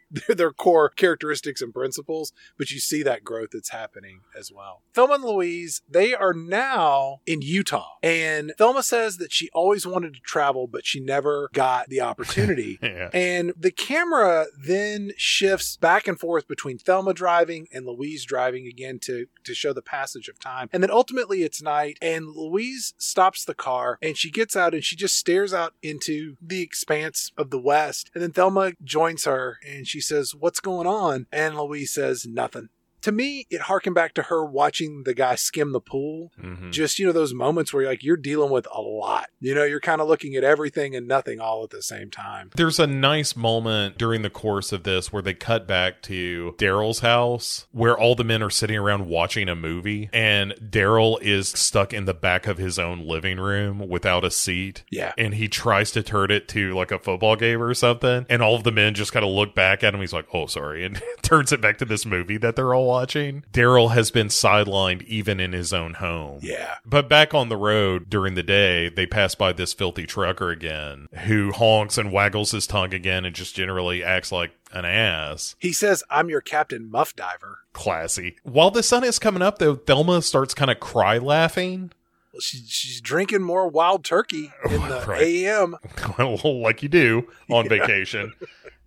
their, 0.10 0.36
their 0.36 0.52
core 0.54 0.90
characteristics 0.90 1.62
and 1.62 1.74
principles. 1.74 2.34
But 2.58 2.72
you 2.72 2.80
see 2.80 3.04
that 3.04 3.24
growth 3.24 3.50
that's 3.54 3.70
happening 3.70 4.22
as 4.38 4.52
well. 4.52 4.82
Thelma 4.94 5.16
and 5.16 5.24
Louise, 5.24 5.82
they 5.90 6.14
are 6.14 6.34
now 6.34 7.20
in 7.26 7.42
Utah. 7.42 7.94
And 8.02 8.54
Thelma 8.58 8.84
says 8.84 9.18
that 9.18 9.32
she 9.32 9.50
always 9.54 9.86
wanted 9.86 10.14
to 10.14 10.20
travel, 10.22 10.68
but 10.68 10.86
she 10.86 11.00
never 11.00 11.50
got 11.54 11.90
the 11.90 12.02
opportunity. 12.02 12.80
Yeah. 12.86 13.10
And 13.14 13.54
the 13.58 13.72
camera 13.72 14.46
then 14.58 15.05
shifts 15.18 15.78
back 15.78 16.08
and 16.08 16.20
forth 16.20 16.48
between 16.48 16.78
Thelma 16.78 17.14
driving 17.14 17.68
and 17.72 17.86
Louise 17.86 18.26
driving 18.26 18.68
again 18.68 19.00
to, 19.00 19.28
to 19.44 19.54
show 19.54 19.74
the 19.74 19.82
passage 19.82 20.28
of 20.28 20.40
time. 20.40 20.70
And 20.72 20.82
then 20.84 20.92
ultimately 20.92 21.44
it's 21.44 21.62
night 21.62 21.98
and 22.02 22.28
Louise 22.28 22.94
stops 22.98 23.46
the 23.46 23.54
car 23.54 23.98
and 24.02 24.18
she 24.18 24.32
gets 24.32 24.56
out 24.56 24.74
and 24.74 24.84
she 24.84 24.96
just 24.96 25.18
stares 25.18 25.54
out 25.54 25.74
into 25.82 26.36
the 26.42 26.62
expanse 26.62 27.32
of 27.38 27.50
the 27.50 27.60
west. 27.60 28.12
And 28.14 28.24
then 28.24 28.32
Thelma 28.32 28.74
joins 28.84 29.26
her 29.26 29.60
and 29.68 29.88
she 29.88 30.02
says, 30.02 30.36
What's 30.36 30.60
going 30.60 30.88
on? 30.88 31.28
And 31.32 31.58
Louise 31.58 31.94
says, 31.94 32.26
Nothing. 32.26 32.70
To 33.06 33.12
me, 33.12 33.46
it 33.52 33.62
harkened 33.62 33.94
back 33.94 34.14
to 34.16 34.24
her 34.24 34.44
watching 34.44 35.04
the 35.06 35.14
guy 35.14 35.36
skim 35.36 35.72
the 35.74 35.80
pool 35.80 36.32
Mhm. 36.44 36.72
just 36.72 36.98
you 37.00 37.06
know 37.06 37.12
those 37.12 37.34
moments 37.34 37.72
where 37.72 37.84
you're 37.84 37.92
like 37.92 38.04
you're 38.04 38.18
dealing 38.18 38.50
with 38.50 38.68
a 38.74 38.82
lot 38.82 39.28
you 39.40 39.54
know 39.54 39.64
you're 39.64 39.80
kind 39.80 40.02
of 40.02 40.08
looking 40.08 40.36
at 40.36 40.44
everything 40.44 40.96
and 40.96 41.08
nothing 41.08 41.40
all 41.40 41.64
at 41.64 41.70
the 41.70 41.82
same 41.84 42.10
time 42.10 42.50
There's 42.56 42.80
a 42.80 42.88
nice 42.88 43.36
moment 43.36 43.98
during 43.98 44.22
the 44.24 44.30
course 44.30 44.72
of 44.72 44.84
this 44.84 45.14
where 45.14 45.22
they 45.22 45.34
cut 45.34 45.68
back 45.68 46.02
to 46.04 46.56
Daryl's 46.58 47.00
house 47.00 47.68
where 47.72 47.98
all 47.98 48.16
the 48.16 48.24
men 48.24 48.42
are 48.42 48.50
sitting 48.50 48.78
around 48.78 49.08
watching 49.08 49.48
a 49.50 49.56
movie 49.56 50.10
and 50.12 50.54
Daryl 50.54 51.22
is 51.22 51.50
stuck 51.50 51.94
in 51.94 52.06
the 52.06 52.14
back 52.14 52.48
of 52.48 52.58
his 52.58 52.80
own 52.80 53.06
living 53.08 53.38
room 53.40 53.88
without 53.88 54.26
a 54.26 54.32
seat. 54.32 54.84
yeah 54.90 55.14
And 55.18 55.36
he 55.36 55.48
tries 55.48 55.92
to 55.92 56.02
turn 56.04 56.32
it 56.32 56.48
to 56.50 56.74
like 56.74 56.92
a 56.92 57.00
football 57.00 57.36
game 57.36 57.62
or 57.62 57.74
something. 57.76 58.26
And 58.30 58.42
all 58.42 58.56
of 58.56 58.64
the 58.64 58.72
men 58.72 58.94
just 58.96 59.14
kind 59.14 59.24
of 59.26 59.32
look 59.32 59.54
back 59.54 59.84
at 59.84 59.94
him. 59.94 60.02
He's 60.02 60.14
like, 60.14 60.28
oh, 60.34 60.48
sorry. 60.48 60.84
And 60.86 61.02
turns 61.22 61.52
it 61.52 61.62
back 61.62 61.78
to 61.80 61.86
this 61.86 62.06
movie 62.06 62.38
that 62.38 62.56
they're 62.56 62.74
all 62.74 62.95
watching. 62.96 63.44
Daryl 63.52 63.92
has 63.94 64.10
been 64.12 64.28
sidelined 64.28 65.04
even 65.04 65.40
in 65.40 65.52
his 65.54 65.74
own 65.74 65.96
home. 65.96 66.40
yeah 66.42 66.76
But 66.86 67.10
back 67.10 67.34
on 67.34 67.50
the 67.50 67.58
road 67.58 68.10
during 68.10 68.36
the 68.36 68.44
day, 68.44 68.90
they 68.90 69.06
pass 69.06 69.36
by 69.36 69.52
this 69.54 69.74
filthy 69.74 70.06
trucker 70.06 70.50
again 70.50 71.08
who 71.26 71.52
honks 71.52 71.98
and 71.98 72.12
waggles 72.12 72.52
his 72.52 72.66
tongue 72.68 72.94
again 72.94 73.26
and 73.26 73.36
just 73.36 73.56
generally 73.56 74.04
acts 74.04 74.32
like 74.32 74.52
an 74.72 74.86
ass. 74.86 75.56
he 75.60 75.72
says 75.72 76.04
i'm 76.10 76.30
your 76.30 76.42
captain 76.42 76.90
muff 76.90 77.16
diver 77.16 77.60
Classy. 77.74 78.38
While 78.44 78.72
the 78.72 78.82
sun 78.84 79.04
is 79.04 79.20
coming 79.20 79.42
up, 79.42 79.58
though, 79.60 79.76
Thelma 79.76 80.22
starts 80.22 80.54
kind 80.54 80.72
of 80.72 80.80
cry 80.80 81.18
laughing. 81.18 81.92
well, 82.32 82.40
she, 82.40 82.60
she's 82.68 83.02
drinking 83.02 83.42
more 83.44 83.68
wild 83.68 84.06
turkey 84.06 84.52
in 84.70 84.72
the 84.88 85.04
Right. 85.06 85.28
am 85.46 85.76
like 86.62 86.82
you 86.84 86.88
do 86.90 87.28
on 87.50 87.66
Yeah. 87.70 87.70
vacation. 87.70 88.32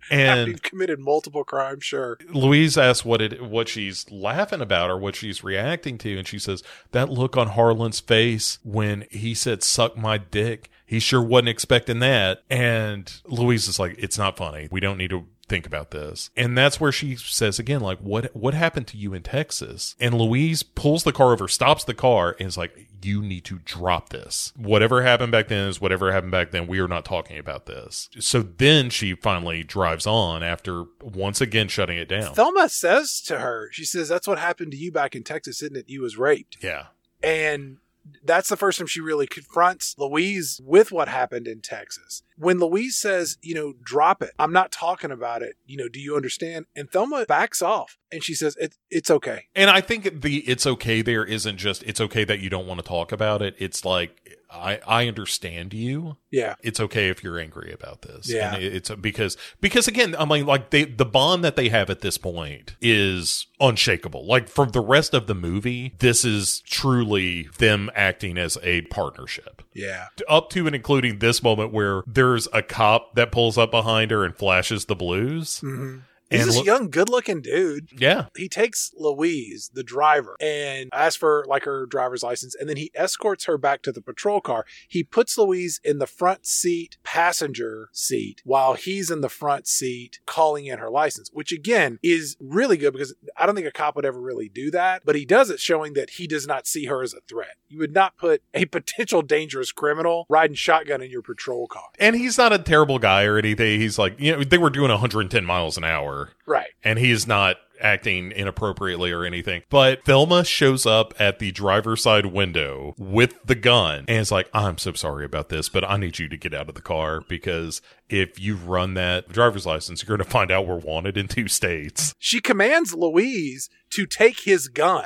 Having 0.09 0.53
And 0.53 0.63
committed 0.63 0.99
multiple 0.99 1.43
crimes 1.43 1.83
sure 1.83 2.17
Louise 2.29 2.77
asks 2.77 3.05
what 3.05 3.21
it 3.21 3.41
what 3.43 3.67
she's 3.67 4.09
laughing 4.11 4.61
about 4.61 4.89
or 4.89 4.97
what 4.97 5.15
she's 5.15 5.43
reacting 5.43 5.97
to, 5.99 6.17
and 6.17 6.27
she 6.27 6.39
says 6.39 6.63
that 6.91 7.09
look 7.09 7.37
on 7.37 7.49
Harlan's 7.49 7.99
face 7.99 8.59
when 8.63 9.05
he 9.11 9.33
said 9.33 9.63
"suck 9.63 9.97
my 9.97 10.17
dick." 10.17 10.69
He 10.85 10.99
sure 10.99 11.21
wasn't 11.21 11.49
expecting 11.49 11.99
that. 11.99 12.43
And 12.49 13.13
Louise 13.25 13.67
is 13.67 13.79
like, 13.79 13.95
"It's 13.99 14.17
not 14.17 14.37
funny. 14.37 14.67
We 14.71 14.79
don't 14.79 14.97
need 14.97 15.11
to." 15.11 15.27
Think 15.49 15.65
about 15.65 15.91
this. 15.91 16.29
And 16.37 16.57
that's 16.57 16.79
where 16.79 16.91
she 16.91 17.15
says 17.15 17.59
again 17.59 17.81
like 17.81 17.99
what 17.99 18.35
what 18.35 18.53
happened 18.53 18.87
to 18.87 18.97
you 18.97 19.13
in 19.13 19.23
texas? 19.23 19.95
And 19.99 20.15
louise 20.15 20.63
pulls 20.63 21.03
the 21.03 21.11
car 21.11 21.33
over 21.33 21.47
stops 21.47 21.83
the 21.83 21.93
car 21.93 22.35
and 22.39 22.47
is 22.47 22.57
like 22.57 22.87
you 23.01 23.21
need 23.21 23.45
to 23.45 23.59
drop 23.59 24.09
this. 24.09 24.53
Whatever 24.55 25.01
happened 25.01 25.31
back 25.31 25.47
then 25.47 25.69
is 25.69 25.79
whatever 25.79 26.11
happened 26.11 26.31
back 26.31 26.51
then. 26.51 26.67
We 26.67 26.79
are 26.79 26.87
not 26.87 27.05
talking 27.05 27.37
about 27.37 27.65
this. 27.65 28.09
So 28.19 28.41
then 28.41 28.89
she 28.89 29.15
finally 29.15 29.63
drives 29.63 30.05
on 30.05 30.43
after 30.43 30.85
once 31.01 31.41
again 31.41 31.67
shutting 31.67 31.97
it 31.97 32.09
down. 32.09 32.33
Thelma 32.33 32.69
says 32.69 33.21
to 33.21 33.39
her 33.39 33.69
she 33.71 33.85
says 33.85 34.09
that's 34.09 34.27
what 34.27 34.39
happened 34.39 34.71
to 34.71 34.77
you 34.77 34.91
back 34.91 35.15
in 35.15 35.23
texas 35.23 35.61
isn't 35.61 35.77
it? 35.77 35.89
You 35.89 36.01
was 36.01 36.17
raped. 36.17 36.57
Yeah. 36.61 36.87
And 37.21 37.77
that's 38.23 38.49
the 38.49 38.57
first 38.57 38.77
time 38.77 38.87
she 38.87 39.01
really 39.01 39.27
confronts 39.27 39.95
Louise 39.97 40.59
with 40.63 40.91
what 40.91 41.07
happened 41.07 41.47
in 41.47 41.61
Texas. 41.61 42.23
When 42.37 42.59
Louise 42.59 42.97
says, 42.97 43.37
you 43.41 43.53
know, 43.53 43.73
drop 43.83 44.21
it, 44.21 44.31
I'm 44.39 44.53
not 44.53 44.71
talking 44.71 45.11
about 45.11 45.41
it, 45.41 45.55
you 45.65 45.77
know, 45.77 45.89
do 45.89 45.99
you 45.99 46.15
understand? 46.15 46.65
And 46.75 46.89
Thelma 46.89 47.25
backs 47.27 47.61
off 47.61 47.97
and 48.11 48.23
she 48.23 48.33
says, 48.33 48.55
it, 48.59 48.75
it's 48.89 49.11
okay. 49.11 49.45
And 49.55 49.69
I 49.69 49.81
think 49.81 50.21
the 50.21 50.37
it's 50.39 50.65
okay 50.65 51.01
there 51.01 51.25
isn't 51.25 51.57
just 51.57 51.83
it's 51.83 52.01
okay 52.01 52.23
that 52.23 52.39
you 52.39 52.49
don't 52.49 52.67
want 52.67 52.79
to 52.79 52.85
talk 52.85 53.11
about 53.11 53.41
it. 53.41 53.55
It's 53.57 53.83
like 53.83 54.38
I 54.51 54.79
I 54.87 55.07
understand 55.07 55.73
you. 55.73 56.17
Yeah. 56.31 56.55
It's 56.61 56.79
okay 56.79 57.09
if 57.09 57.23
you're 57.23 57.39
angry 57.39 57.71
about 57.71 58.01
this. 58.01 58.31
Yeah. 58.31 58.55
And 58.55 58.63
it's 58.63 58.89
because 58.89 59.37
because 59.61 59.87
again, 59.87 60.15
I 60.17 60.25
mean 60.25 60.45
like 60.45 60.71
they 60.71 60.85
the 60.85 61.05
bond 61.05 61.43
that 61.43 61.55
they 61.55 61.69
have 61.69 61.89
at 61.89 62.01
this 62.01 62.17
point 62.17 62.75
is 62.81 63.47
unshakable. 63.59 64.25
Like 64.25 64.47
from 64.49 64.69
the 64.69 64.81
rest 64.81 65.13
of 65.13 65.27
the 65.27 65.35
movie, 65.35 65.95
this 65.99 66.25
is 66.25 66.61
truly 66.61 67.49
them 67.57 67.89
acting 67.95 68.37
as 68.37 68.57
a 68.63 68.81
partnership. 68.83 69.61
Yeah. 69.73 70.07
Up 70.27 70.49
to 70.51 70.65
and 70.65 70.75
including 70.75 71.19
this 71.19 71.43
moment 71.43 71.71
where 71.71 72.03
there's 72.07 72.47
a 72.53 72.63
cop 72.63 73.15
that 73.15 73.31
pulls 73.31 73.57
up 73.57 73.71
behind 73.71 74.11
her 74.11 74.25
and 74.25 74.35
flashes 74.35 74.85
the 74.85 74.95
blues 74.95 75.59
hmm 75.59 75.99
He's 76.29 76.41
And 76.41 76.49
this 76.49 76.57
lo- 76.57 76.63
young, 76.63 76.89
good-looking 76.89 77.41
dude. 77.41 77.89
Yeah. 77.97 78.27
He 78.37 78.47
takes 78.47 78.91
Louise, 78.95 79.71
the 79.73 79.83
driver, 79.83 80.35
and 80.39 80.89
asks 80.93 81.15
for 81.15 81.45
like 81.47 81.63
her 81.63 81.85
driver's 81.85 82.21
license, 82.23 82.55
and 82.55 82.69
then 82.69 82.77
he 82.77 82.91
escorts 82.93 83.45
her 83.45 83.57
back 83.57 83.81
to 83.83 83.91
the 83.91 84.01
patrol 84.01 84.39
car. 84.39 84.65
He 84.87 85.03
puts 85.03 85.37
Louise 85.37 85.79
in 85.83 85.97
the 85.97 86.07
front 86.07 86.45
seat, 86.45 86.97
passenger 87.03 87.89
seat, 87.93 88.41
while 88.45 88.73
he's 88.73 89.09
in 89.09 89.21
the 89.21 89.29
front 89.29 89.67
seat 89.67 90.19
calling 90.25 90.67
in 90.67 90.79
her 90.79 90.89
license, 90.89 91.29
which 91.33 91.51
again 91.51 91.97
is 92.03 92.37
really 92.39 92.77
good 92.77 92.93
because 92.93 93.15
I 93.35 93.45
don't 93.45 93.55
think 93.55 93.67
a 93.67 93.71
cop 93.71 93.95
would 93.95 94.05
ever 94.05 94.21
really 94.21 94.49
do 94.49 94.69
that, 94.71 95.01
but 95.05 95.15
he 95.15 95.25
does 95.25 95.49
it 95.49 95.59
showing 95.59 95.93
that 95.93 96.11
he 96.11 96.27
does 96.27 96.45
not 96.45 96.67
see 96.67 96.85
her 96.85 97.01
as 97.01 97.13
a 97.13 97.21
threat. 97.27 97.55
You 97.67 97.79
would 97.79 97.93
not 97.93 98.17
put 98.17 98.43
a 98.53 98.65
potential 98.79 99.21
dangerous 99.21 99.71
criminal 99.71 100.25
riding 100.29 100.55
shotgun 100.55 101.01
in 101.01 101.09
your 101.09 101.21
patrol 101.21 101.67
car. 101.67 101.89
And 101.99 102.15
he's 102.15 102.37
not 102.37 102.53
a 102.53 102.59
terrible 102.59 102.99
guy 102.99 103.23
or 103.23 103.37
anything. 103.37 103.79
He's 103.79 103.97
like, 103.97 104.19
you 104.19 104.35
know, 104.35 104.43
they 104.43 104.57
were 104.57 104.69
doing 104.69 104.89
110 104.91 105.43
miles 105.45 105.77
an 105.77 105.83
hour 105.83 106.18
Right. 106.45 106.67
and 106.83 106.99
he's 106.99 107.27
not 107.27 107.57
acting 107.81 108.31
inappropriately 108.33 109.11
or 109.11 109.23
anything. 109.23 109.61
But 109.69 110.03
Thelma 110.03 110.43
shows 110.43 110.85
up 110.85 111.13
at 111.17 111.39
the 111.39 111.51
driver's 111.51 112.03
side 112.03 112.25
window 112.25 112.93
with 112.97 113.41
the 113.45 113.55
gun 113.55 113.99
and 114.09 114.17
is 114.17 114.31
like, 114.33 114.49
I'm 114.53 114.77
so 114.77 114.91
sorry 114.93 115.23
about 115.23 115.47
this, 115.47 115.69
but 115.69 115.89
I 115.89 115.95
need 115.95 116.19
you 116.19 116.27
to 116.27 116.35
get 116.35 116.53
out 116.53 116.67
of 116.67 116.75
the 116.75 116.81
car 116.81 117.21
because 117.21 117.81
if 118.09 118.37
you 118.37 118.57
run 118.57 118.95
that 118.95 119.29
driver's 119.29 119.65
license, 119.65 120.03
you're 120.03 120.17
going 120.17 120.25
to 120.25 120.29
find 120.29 120.51
out 120.51 120.67
we're 120.67 120.75
wanted 120.75 121.15
in 121.15 121.29
two 121.29 121.47
states. 121.47 122.13
She 122.19 122.41
commands 122.41 122.93
Louise 122.93 123.69
to 123.91 124.05
take 124.05 124.41
his 124.41 124.67
gun. 124.67 125.05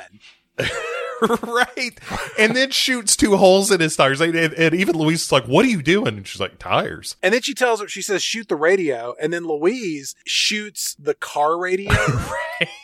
right. 1.42 1.98
And 2.38 2.56
then 2.56 2.70
shoots 2.70 3.16
two 3.16 3.36
holes 3.36 3.70
in 3.70 3.80
his 3.80 3.96
tires. 3.96 4.20
And, 4.20 4.34
and, 4.34 4.52
and 4.54 4.74
even 4.74 4.96
Louise 4.96 5.22
is 5.22 5.32
like, 5.32 5.44
What 5.44 5.64
are 5.64 5.68
you 5.68 5.82
doing? 5.82 6.08
And 6.08 6.26
she's 6.26 6.40
like, 6.40 6.58
Tires. 6.58 7.16
And 7.22 7.34
then 7.34 7.42
she 7.42 7.54
tells 7.54 7.80
her, 7.80 7.88
she 7.88 8.02
says, 8.02 8.22
shoot 8.22 8.48
the 8.48 8.56
radio. 8.56 9.14
And 9.20 9.32
then 9.32 9.46
Louise 9.46 10.14
shoots 10.26 10.94
the 10.98 11.14
car 11.14 11.58
radio. 11.58 11.92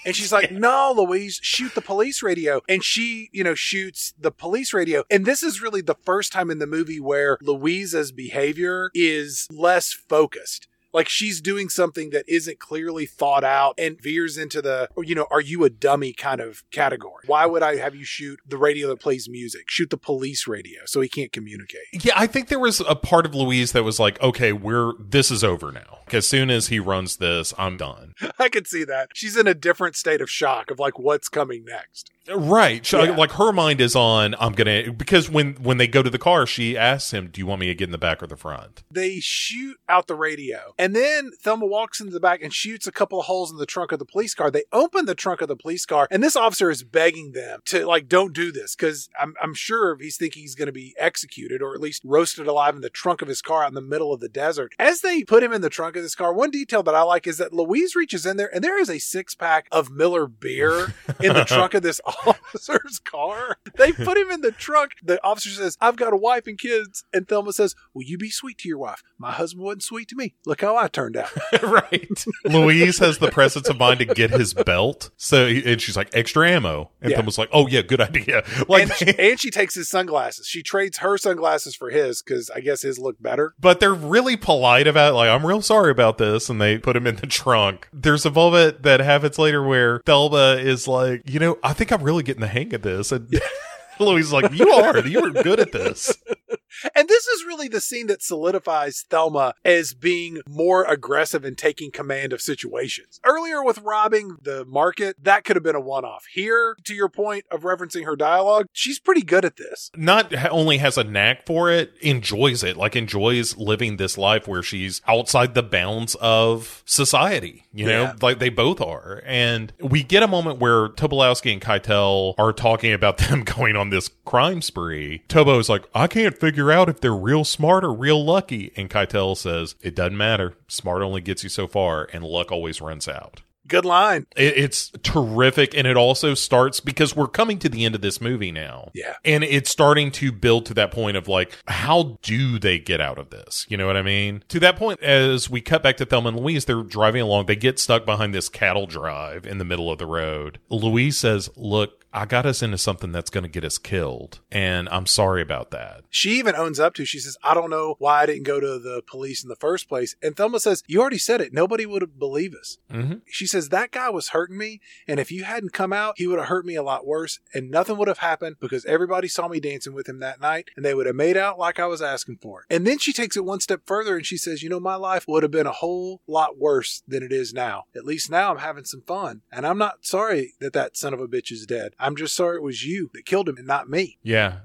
And 0.04 0.16
she's 0.16 0.32
like, 0.32 0.50
no, 0.50 0.92
Louise, 0.96 1.38
shoot 1.42 1.74
the 1.74 1.80
police 1.80 2.22
radio. 2.22 2.60
And 2.68 2.82
she, 2.82 3.28
you 3.32 3.44
know, 3.44 3.54
shoots 3.54 4.14
the 4.18 4.30
police 4.30 4.72
radio. 4.72 5.04
And 5.10 5.26
this 5.26 5.42
is 5.42 5.60
really 5.60 5.82
the 5.82 5.96
first 6.04 6.32
time 6.32 6.50
in 6.50 6.58
the 6.58 6.66
movie 6.66 7.00
where 7.00 7.38
Louise's 7.42 8.10
behavior 8.12 8.90
is 8.94 9.46
less 9.50 9.92
focused. 9.92 10.68
Like 10.92 11.08
she's 11.08 11.40
doing 11.40 11.68
something 11.68 12.10
that 12.10 12.24
isn't 12.28 12.58
clearly 12.58 13.06
thought 13.06 13.44
out 13.44 13.74
and 13.78 14.00
veers 14.00 14.36
into 14.36 14.60
the, 14.60 14.88
you 14.98 15.14
know, 15.14 15.26
are 15.30 15.40
you 15.40 15.64
a 15.64 15.70
dummy 15.70 16.12
kind 16.12 16.40
of 16.40 16.68
category? 16.70 17.24
Why 17.26 17.46
would 17.46 17.62
I 17.62 17.76
have 17.76 17.94
you 17.94 18.04
shoot 18.04 18.40
the 18.46 18.56
radio 18.56 18.88
that 18.88 19.00
plays 19.00 19.28
music? 19.28 19.70
Shoot 19.70 19.90
the 19.90 19.96
police 19.96 20.46
radio 20.46 20.80
so 20.86 21.00
he 21.00 21.08
can't 21.08 21.32
communicate. 21.32 21.82
Yeah, 21.92 22.14
I 22.16 22.26
think 22.26 22.48
there 22.48 22.58
was 22.58 22.80
a 22.80 22.96
part 22.96 23.26
of 23.26 23.34
Louise 23.34 23.72
that 23.72 23.84
was 23.84 24.00
like, 24.00 24.20
okay, 24.20 24.52
we're 24.52 24.92
this 24.98 25.30
is 25.30 25.44
over 25.44 25.72
now. 25.72 25.98
As 26.12 26.26
soon 26.26 26.50
as 26.50 26.68
he 26.68 26.80
runs 26.80 27.16
this, 27.16 27.54
I'm 27.56 27.76
done. 27.76 28.14
I 28.38 28.48
could 28.48 28.66
see 28.66 28.84
that. 28.84 29.10
She's 29.14 29.36
in 29.36 29.46
a 29.46 29.54
different 29.54 29.96
state 29.96 30.20
of 30.20 30.28
shock 30.30 30.70
of 30.70 30.78
like 30.78 30.98
what's 30.98 31.28
coming 31.28 31.64
next. 31.64 32.10
Right. 32.34 32.84
She- 32.84 32.96
Yeah. 32.96 33.16
Like 33.16 33.32
her 33.32 33.52
mind 33.52 33.80
is 33.80 33.96
on 33.96 34.34
I'm 34.38 34.52
going 34.52 34.84
to 34.84 34.92
because 34.92 35.28
when 35.30 35.54
when 35.54 35.78
they 35.78 35.86
go 35.86 36.02
to 36.02 36.10
the 36.10 36.18
car, 36.18 36.46
she 36.46 36.76
asks 36.76 37.12
him, 37.12 37.28
"Do 37.32 37.40
you 37.40 37.46
want 37.46 37.60
me 37.60 37.66
to 37.68 37.74
get 37.74 37.84
in 37.88 37.92
the 37.92 37.98
back 37.98 38.22
or 38.22 38.26
the 38.26 38.36
front?" 38.36 38.82
They 38.90 39.20
shoot 39.20 39.78
out 39.88 40.06
the 40.06 40.14
radio. 40.14 40.74
And 40.78 40.94
then 40.94 41.30
Thelma 41.42 41.66
walks 41.66 42.00
into 42.00 42.12
the 42.12 42.20
back 42.20 42.42
and 42.42 42.52
shoots 42.52 42.86
a 42.86 42.92
couple 42.92 43.18
of 43.20 43.26
holes 43.26 43.50
in 43.50 43.56
the 43.58 43.66
trunk 43.66 43.92
of 43.92 43.98
the 43.98 44.04
police 44.04 44.34
car. 44.34 44.50
They 44.50 44.64
open 44.72 45.06
the 45.06 45.14
trunk 45.14 45.40
of 45.40 45.48
the 45.48 45.56
police 45.56 45.86
car, 45.86 46.06
and 46.10 46.22
this 46.22 46.36
officer 46.36 46.70
is 46.70 46.82
begging 46.84 47.32
them 47.32 47.60
to, 47.66 47.86
like, 47.86 48.08
don't 48.08 48.32
do 48.34 48.52
this 48.52 48.74
because 48.76 49.08
I'm, 49.20 49.34
I'm 49.42 49.54
sure 49.54 49.96
he's 49.98 50.16
thinking 50.16 50.42
he's 50.42 50.54
going 50.54 50.66
to 50.66 50.72
be 50.72 50.94
executed 50.98 51.62
or 51.62 51.74
at 51.74 51.80
least 51.80 52.02
roasted 52.04 52.46
alive 52.46 52.74
in 52.74 52.80
the 52.80 52.90
trunk 52.90 53.22
of 53.22 53.28
his 53.28 53.42
car 53.42 53.62
out 53.64 53.68
in 53.68 53.74
the 53.74 53.80
middle 53.80 54.12
of 54.12 54.20
the 54.20 54.28
desert. 54.28 54.72
As 54.78 55.00
they 55.00 55.24
put 55.24 55.42
him 55.42 55.52
in 55.52 55.60
the 55.62 55.70
trunk 55.70 55.96
of 55.96 56.02
this 56.02 56.14
car, 56.14 56.32
one 56.32 56.50
detail 56.50 56.82
that 56.84 56.94
I 56.94 57.02
like 57.02 57.26
is 57.26 57.38
that 57.38 57.52
Louise 57.52 57.94
reaches 57.96 58.24
in 58.26 58.36
there 58.36 58.52
and 58.54 58.62
there 58.62 58.78
is 58.80 58.88
a 58.90 58.98
six 58.98 59.34
pack 59.34 59.66
of 59.72 59.90
Miller 59.90 60.26
beer 60.26 60.94
in 61.20 61.32
the 61.34 61.44
trunk 61.48 61.74
of 61.74 61.82
this 61.82 62.00
officer's 62.26 62.98
car. 62.98 63.56
They 63.76 63.92
put 63.92 64.16
him 64.18 64.30
in 64.30 64.40
the 64.40 64.52
trunk. 64.52 64.92
The 65.02 65.22
officer 65.24 65.50
says, 65.50 65.76
I've 65.80 65.96
got 65.96 66.12
a 66.12 66.16
wife 66.16 66.46
and 66.46 66.58
kids. 66.58 67.04
And 67.12 67.28
Thelma 67.28 67.52
says, 67.52 67.74
Will 67.94 68.02
you 68.04 68.18
be 68.18 68.30
sweet 68.30 68.58
to 68.58 68.68
your 68.68 68.78
wife? 68.78 69.02
My 69.18 69.32
husband 69.32 69.64
wasn't 69.64 69.82
sweet 69.82 70.08
to 70.08 70.16
me. 70.16 70.34
Look 70.46 70.60
how 70.60 70.76
I 70.76 70.88
turned 70.88 71.16
out. 71.16 71.30
right. 71.62 72.24
Louise 72.44 72.98
has 72.98 73.18
the 73.18 73.30
presence 73.30 73.68
of 73.68 73.78
mind 73.78 73.98
to 74.00 74.06
get 74.06 74.30
his 74.30 74.54
belt. 74.54 75.10
So 75.16 75.46
and 75.46 75.80
she's 75.80 75.96
like 75.96 76.10
extra 76.14 76.48
ammo. 76.48 76.90
And 77.00 77.10
Yeah. 77.10 77.16
Thelma's 77.18 77.38
like, 77.38 77.50
"Oh 77.52 77.66
yeah, 77.66 77.82
good 77.82 78.00
idea." 78.00 78.42
Like 78.68 78.82
and, 78.84 78.92
she, 78.92 79.18
and 79.18 79.40
she 79.40 79.50
takes 79.50 79.74
his 79.74 79.88
sunglasses. 79.88 80.46
She 80.46 80.62
trades 80.62 80.98
her 80.98 81.16
sunglasses 81.18 81.74
for 81.74 81.90
his 81.90 82.22
because 82.22 82.50
I 82.50 82.60
guess 82.60 82.82
his 82.82 82.98
look 82.98 83.20
better. 83.20 83.54
but 83.58 83.80
they're 83.80 83.94
really 83.94 84.36
polite 84.36 84.86
about 84.86 85.12
it. 85.12 85.14
like 85.16 85.28
I'm 85.28 85.44
real 85.44 85.62
sorry 85.62 85.90
about 85.90 86.18
this 86.18 86.48
and 86.48 86.60
they 86.60 86.78
put 86.78 86.96
him 86.96 87.06
in 87.06 87.16
the 87.16 87.26
trunk. 87.26 87.88
There's 87.92 88.24
a 88.26 88.30
moment 88.30 88.82
that 88.82 89.00
happens 89.00 89.38
later 89.38 89.62
where 89.62 90.00
Thelma 90.06 90.56
is 90.60 90.86
like, 90.86 91.22
"You 91.28 91.40
know, 91.40 91.58
I 91.62 91.72
think 91.72 91.90
I'm 91.90 91.99
really 92.02 92.22
getting 92.22 92.40
the 92.40 92.46
hang 92.46 92.74
of 92.74 92.82
this." 92.82 93.12
And 93.12 93.28
Louise 94.00 94.26
is 94.26 94.32
like, 94.32 94.52
"You 94.52 94.70
are. 94.70 95.06
You 95.06 95.24
are 95.24 95.30
good 95.30 95.60
at 95.60 95.72
this." 95.72 96.16
And 96.94 97.08
this 97.08 97.26
is 97.26 97.44
really 97.44 97.68
the 97.68 97.80
scene 97.80 98.06
that 98.08 98.22
solidifies 98.22 99.04
Thelma 99.08 99.54
as 99.64 99.94
being 99.94 100.40
more 100.48 100.84
aggressive 100.84 101.44
and 101.44 101.56
taking 101.56 101.90
command 101.90 102.32
of 102.32 102.40
situations. 102.40 103.20
Earlier 103.24 103.62
with 103.64 103.78
robbing 103.78 104.36
the 104.42 104.64
market, 104.64 105.16
that 105.22 105.44
could 105.44 105.56
have 105.56 105.62
been 105.62 105.74
a 105.76 105.80
one 105.80 106.04
off. 106.04 106.24
Here, 106.32 106.76
to 106.84 106.94
your 106.94 107.08
point 107.08 107.44
of 107.50 107.62
referencing 107.62 108.04
her 108.04 108.16
dialogue, 108.16 108.66
she's 108.72 108.98
pretty 108.98 109.22
good 109.22 109.44
at 109.44 109.56
this. 109.56 109.90
not 109.96 110.32
only 110.50 110.78
has 110.78 110.96
a 110.98 111.04
knack 111.04 111.46
for 111.46 111.70
it, 111.70 111.92
enjoys 112.00 112.62
it, 112.64 112.76
like 112.76 112.96
enjoys 112.96 113.56
living 113.56 113.96
this 113.96 114.16
life 114.18 114.46
where 114.48 114.62
she's 114.62 115.00
outside 115.06 115.54
the 115.54 115.62
bounds 115.62 116.14
of 116.16 116.82
society. 116.86 117.66
You 117.72 117.86
know, 117.86 118.02
Yeah. 118.02 118.12
like 118.20 118.38
they 118.40 118.48
both 118.48 118.80
are. 118.80 119.22
And 119.24 119.72
we 119.80 120.02
get 120.02 120.22
a 120.22 120.28
moment 120.28 120.58
where 120.58 120.88
Tobolowski 120.88 121.52
and 121.52 121.62
Keitel 121.62 122.34
are 122.38 122.52
talking 122.52 122.92
about 122.92 123.18
them 123.18 123.44
going 123.44 123.76
on 123.76 123.90
this 123.90 124.10
crime 124.24 124.60
spree. 124.60 125.22
Tobo's 125.28 125.68
like, 125.68 125.84
I 125.94 126.06
can't 126.06 126.36
figure 126.36 126.59
out 126.68 126.88
if 126.88 127.00
they're 127.00 127.14
real 127.14 127.44
smart 127.44 127.84
or 127.84 127.92
real 127.92 128.24
lucky. 128.24 128.72
And 128.76 128.90
Keitel 128.90 129.36
says, 129.36 129.74
it 129.80 129.94
doesn't 129.94 130.16
matter. 130.16 130.54
Smart 130.68 131.02
only 131.02 131.20
gets 131.20 131.42
you 131.42 131.48
so 131.48 131.66
far 131.66 132.08
and 132.12 132.24
luck 132.24 132.50
always 132.50 132.80
runs 132.80 133.08
out. 133.08 133.42
Good 133.70 133.84
line. 133.84 134.26
It, 134.36 134.58
it's 134.58 134.90
terrific. 135.04 135.76
And 135.76 135.86
it 135.86 135.96
also 135.96 136.34
starts 136.34 136.80
because 136.80 137.14
we're 137.14 137.28
coming 137.28 137.58
to 137.60 137.68
the 137.68 137.84
end 137.84 137.94
of 137.94 138.00
this 138.00 138.20
movie 138.20 138.50
now. 138.50 138.90
Yeah. 138.94 139.14
And 139.24 139.44
it's 139.44 139.70
starting 139.70 140.10
to 140.12 140.32
build 140.32 140.66
to 140.66 140.74
that 140.74 140.90
point 140.90 141.16
of 141.16 141.28
like, 141.28 141.56
how 141.68 142.18
do 142.22 142.58
they 142.58 142.80
get 142.80 143.00
out 143.00 143.16
of 143.16 143.30
this? 143.30 143.66
You 143.68 143.76
know 143.76 143.86
what 143.86 143.96
I 143.96 144.02
mean? 144.02 144.42
To 144.48 144.58
that 144.58 144.74
point, 144.74 145.00
as 145.00 145.48
we 145.48 145.60
cut 145.60 145.84
back 145.84 145.96
to 145.98 146.04
Thelma 146.04 146.30
and 146.30 146.40
Louise, 146.40 146.64
they're 146.64 146.82
driving 146.82 147.22
along. 147.22 147.46
They 147.46 147.54
get 147.54 147.78
stuck 147.78 148.04
behind 148.04 148.34
this 148.34 148.48
cattle 148.48 148.86
drive 148.86 149.46
in 149.46 149.58
the 149.58 149.64
middle 149.64 149.90
of 149.90 149.98
the 149.98 150.06
road. 150.06 150.58
Louise 150.68 151.16
says, 151.16 151.48
Look, 151.54 152.04
I 152.12 152.24
got 152.26 152.44
us 152.44 152.62
into 152.62 152.76
something 152.78 153.12
that's 153.12 153.30
going 153.30 153.44
to 153.44 153.48
get 153.48 153.64
us 153.64 153.78
killed. 153.78 154.40
And 154.50 154.88
I'm 154.88 155.06
sorry 155.06 155.42
about 155.42 155.70
that. 155.70 156.02
She 156.10 156.30
even 156.38 156.56
owns 156.56 156.80
up 156.80 156.94
to, 156.94 157.04
she 157.04 157.20
says, 157.20 157.36
I 157.42 157.54
don't 157.54 157.70
know 157.70 157.94
why 157.98 158.22
I 158.22 158.26
didn't 158.26 158.42
go 158.44 158.58
to 158.58 158.78
the 158.80 159.02
police 159.06 159.44
in 159.44 159.48
the 159.48 159.56
first 159.56 159.88
place. 159.88 160.16
And 160.20 160.36
Thelma 160.36 160.58
says, 160.58 160.82
You 160.88 161.00
already 161.00 161.18
said 161.18 161.40
it. 161.40 161.52
Nobody 161.52 161.86
would 161.86 162.02
have 162.02 162.18
believed 162.18 162.56
us. 162.56 162.78
hmm 162.90 163.14
She 163.28 163.46
says, 163.46 163.68
That 163.68 163.92
guy 163.92 164.10
was 164.10 164.30
hurting 164.30 164.58
me. 164.58 164.80
And 165.06 165.20
if 165.20 165.30
you 165.30 165.44
hadn't 165.44 165.72
come 165.72 165.92
out, 165.92 166.14
he 166.16 166.26
would 166.26 166.38
have 166.40 166.48
hurt 166.48 166.66
me 166.66 166.74
a 166.74 166.82
lot 166.82 167.06
worse. 167.06 167.38
And 167.54 167.70
nothing 167.70 167.96
would 167.96 168.08
have 168.08 168.18
happened 168.18 168.56
because 168.60 168.84
everybody 168.86 169.28
saw 169.28 169.46
me 169.46 169.60
dancing 169.60 169.94
with 169.94 170.08
him 170.08 170.18
that 170.18 170.40
night 170.40 170.68
and 170.76 170.84
they 170.84 170.94
would 170.94 171.06
have 171.06 171.14
made 171.16 171.36
out 171.36 171.58
like 171.58 171.78
I 171.78 171.86
was 171.86 172.02
asking 172.02 172.38
for 172.42 172.62
it. 172.62 172.74
And 172.74 172.86
then 172.86 172.98
she 172.98 173.12
takes 173.12 173.36
it 173.36 173.44
one 173.44 173.60
step 173.60 173.82
further 173.86 174.16
and 174.16 174.26
she 174.26 174.36
says, 174.36 174.62
You 174.64 174.68
know, 174.68 174.80
my 174.80 174.96
life 174.96 175.26
would 175.28 175.44
have 175.44 175.52
been 175.52 175.66
a 175.66 175.72
whole 175.72 176.22
lot 176.26 176.58
worse 176.58 177.02
than 177.06 177.22
it 177.22 177.32
is 177.32 177.52
now. 177.54 177.84
At 177.94 178.04
least 178.04 178.30
now 178.30 178.50
I'm 178.50 178.58
having 178.58 178.84
some 178.84 179.02
fun. 179.02 179.42
And 179.52 179.64
I'm 179.64 179.78
not 179.78 180.04
sorry 180.04 180.54
that 180.60 180.72
that 180.72 180.96
son 180.96 181.14
of 181.14 181.20
a 181.20 181.28
bitch 181.28 181.52
is 181.52 181.66
dead. 181.66 181.94
I'm 182.00 182.16
just 182.16 182.34
sorry 182.34 182.56
it 182.56 182.62
was 182.62 182.84
you 182.84 183.10
that 183.14 183.26
killed 183.26 183.48
him 183.48 183.56
and 183.58 183.66
not 183.66 183.88
me. 183.88 184.18
Yeah. 184.22 184.60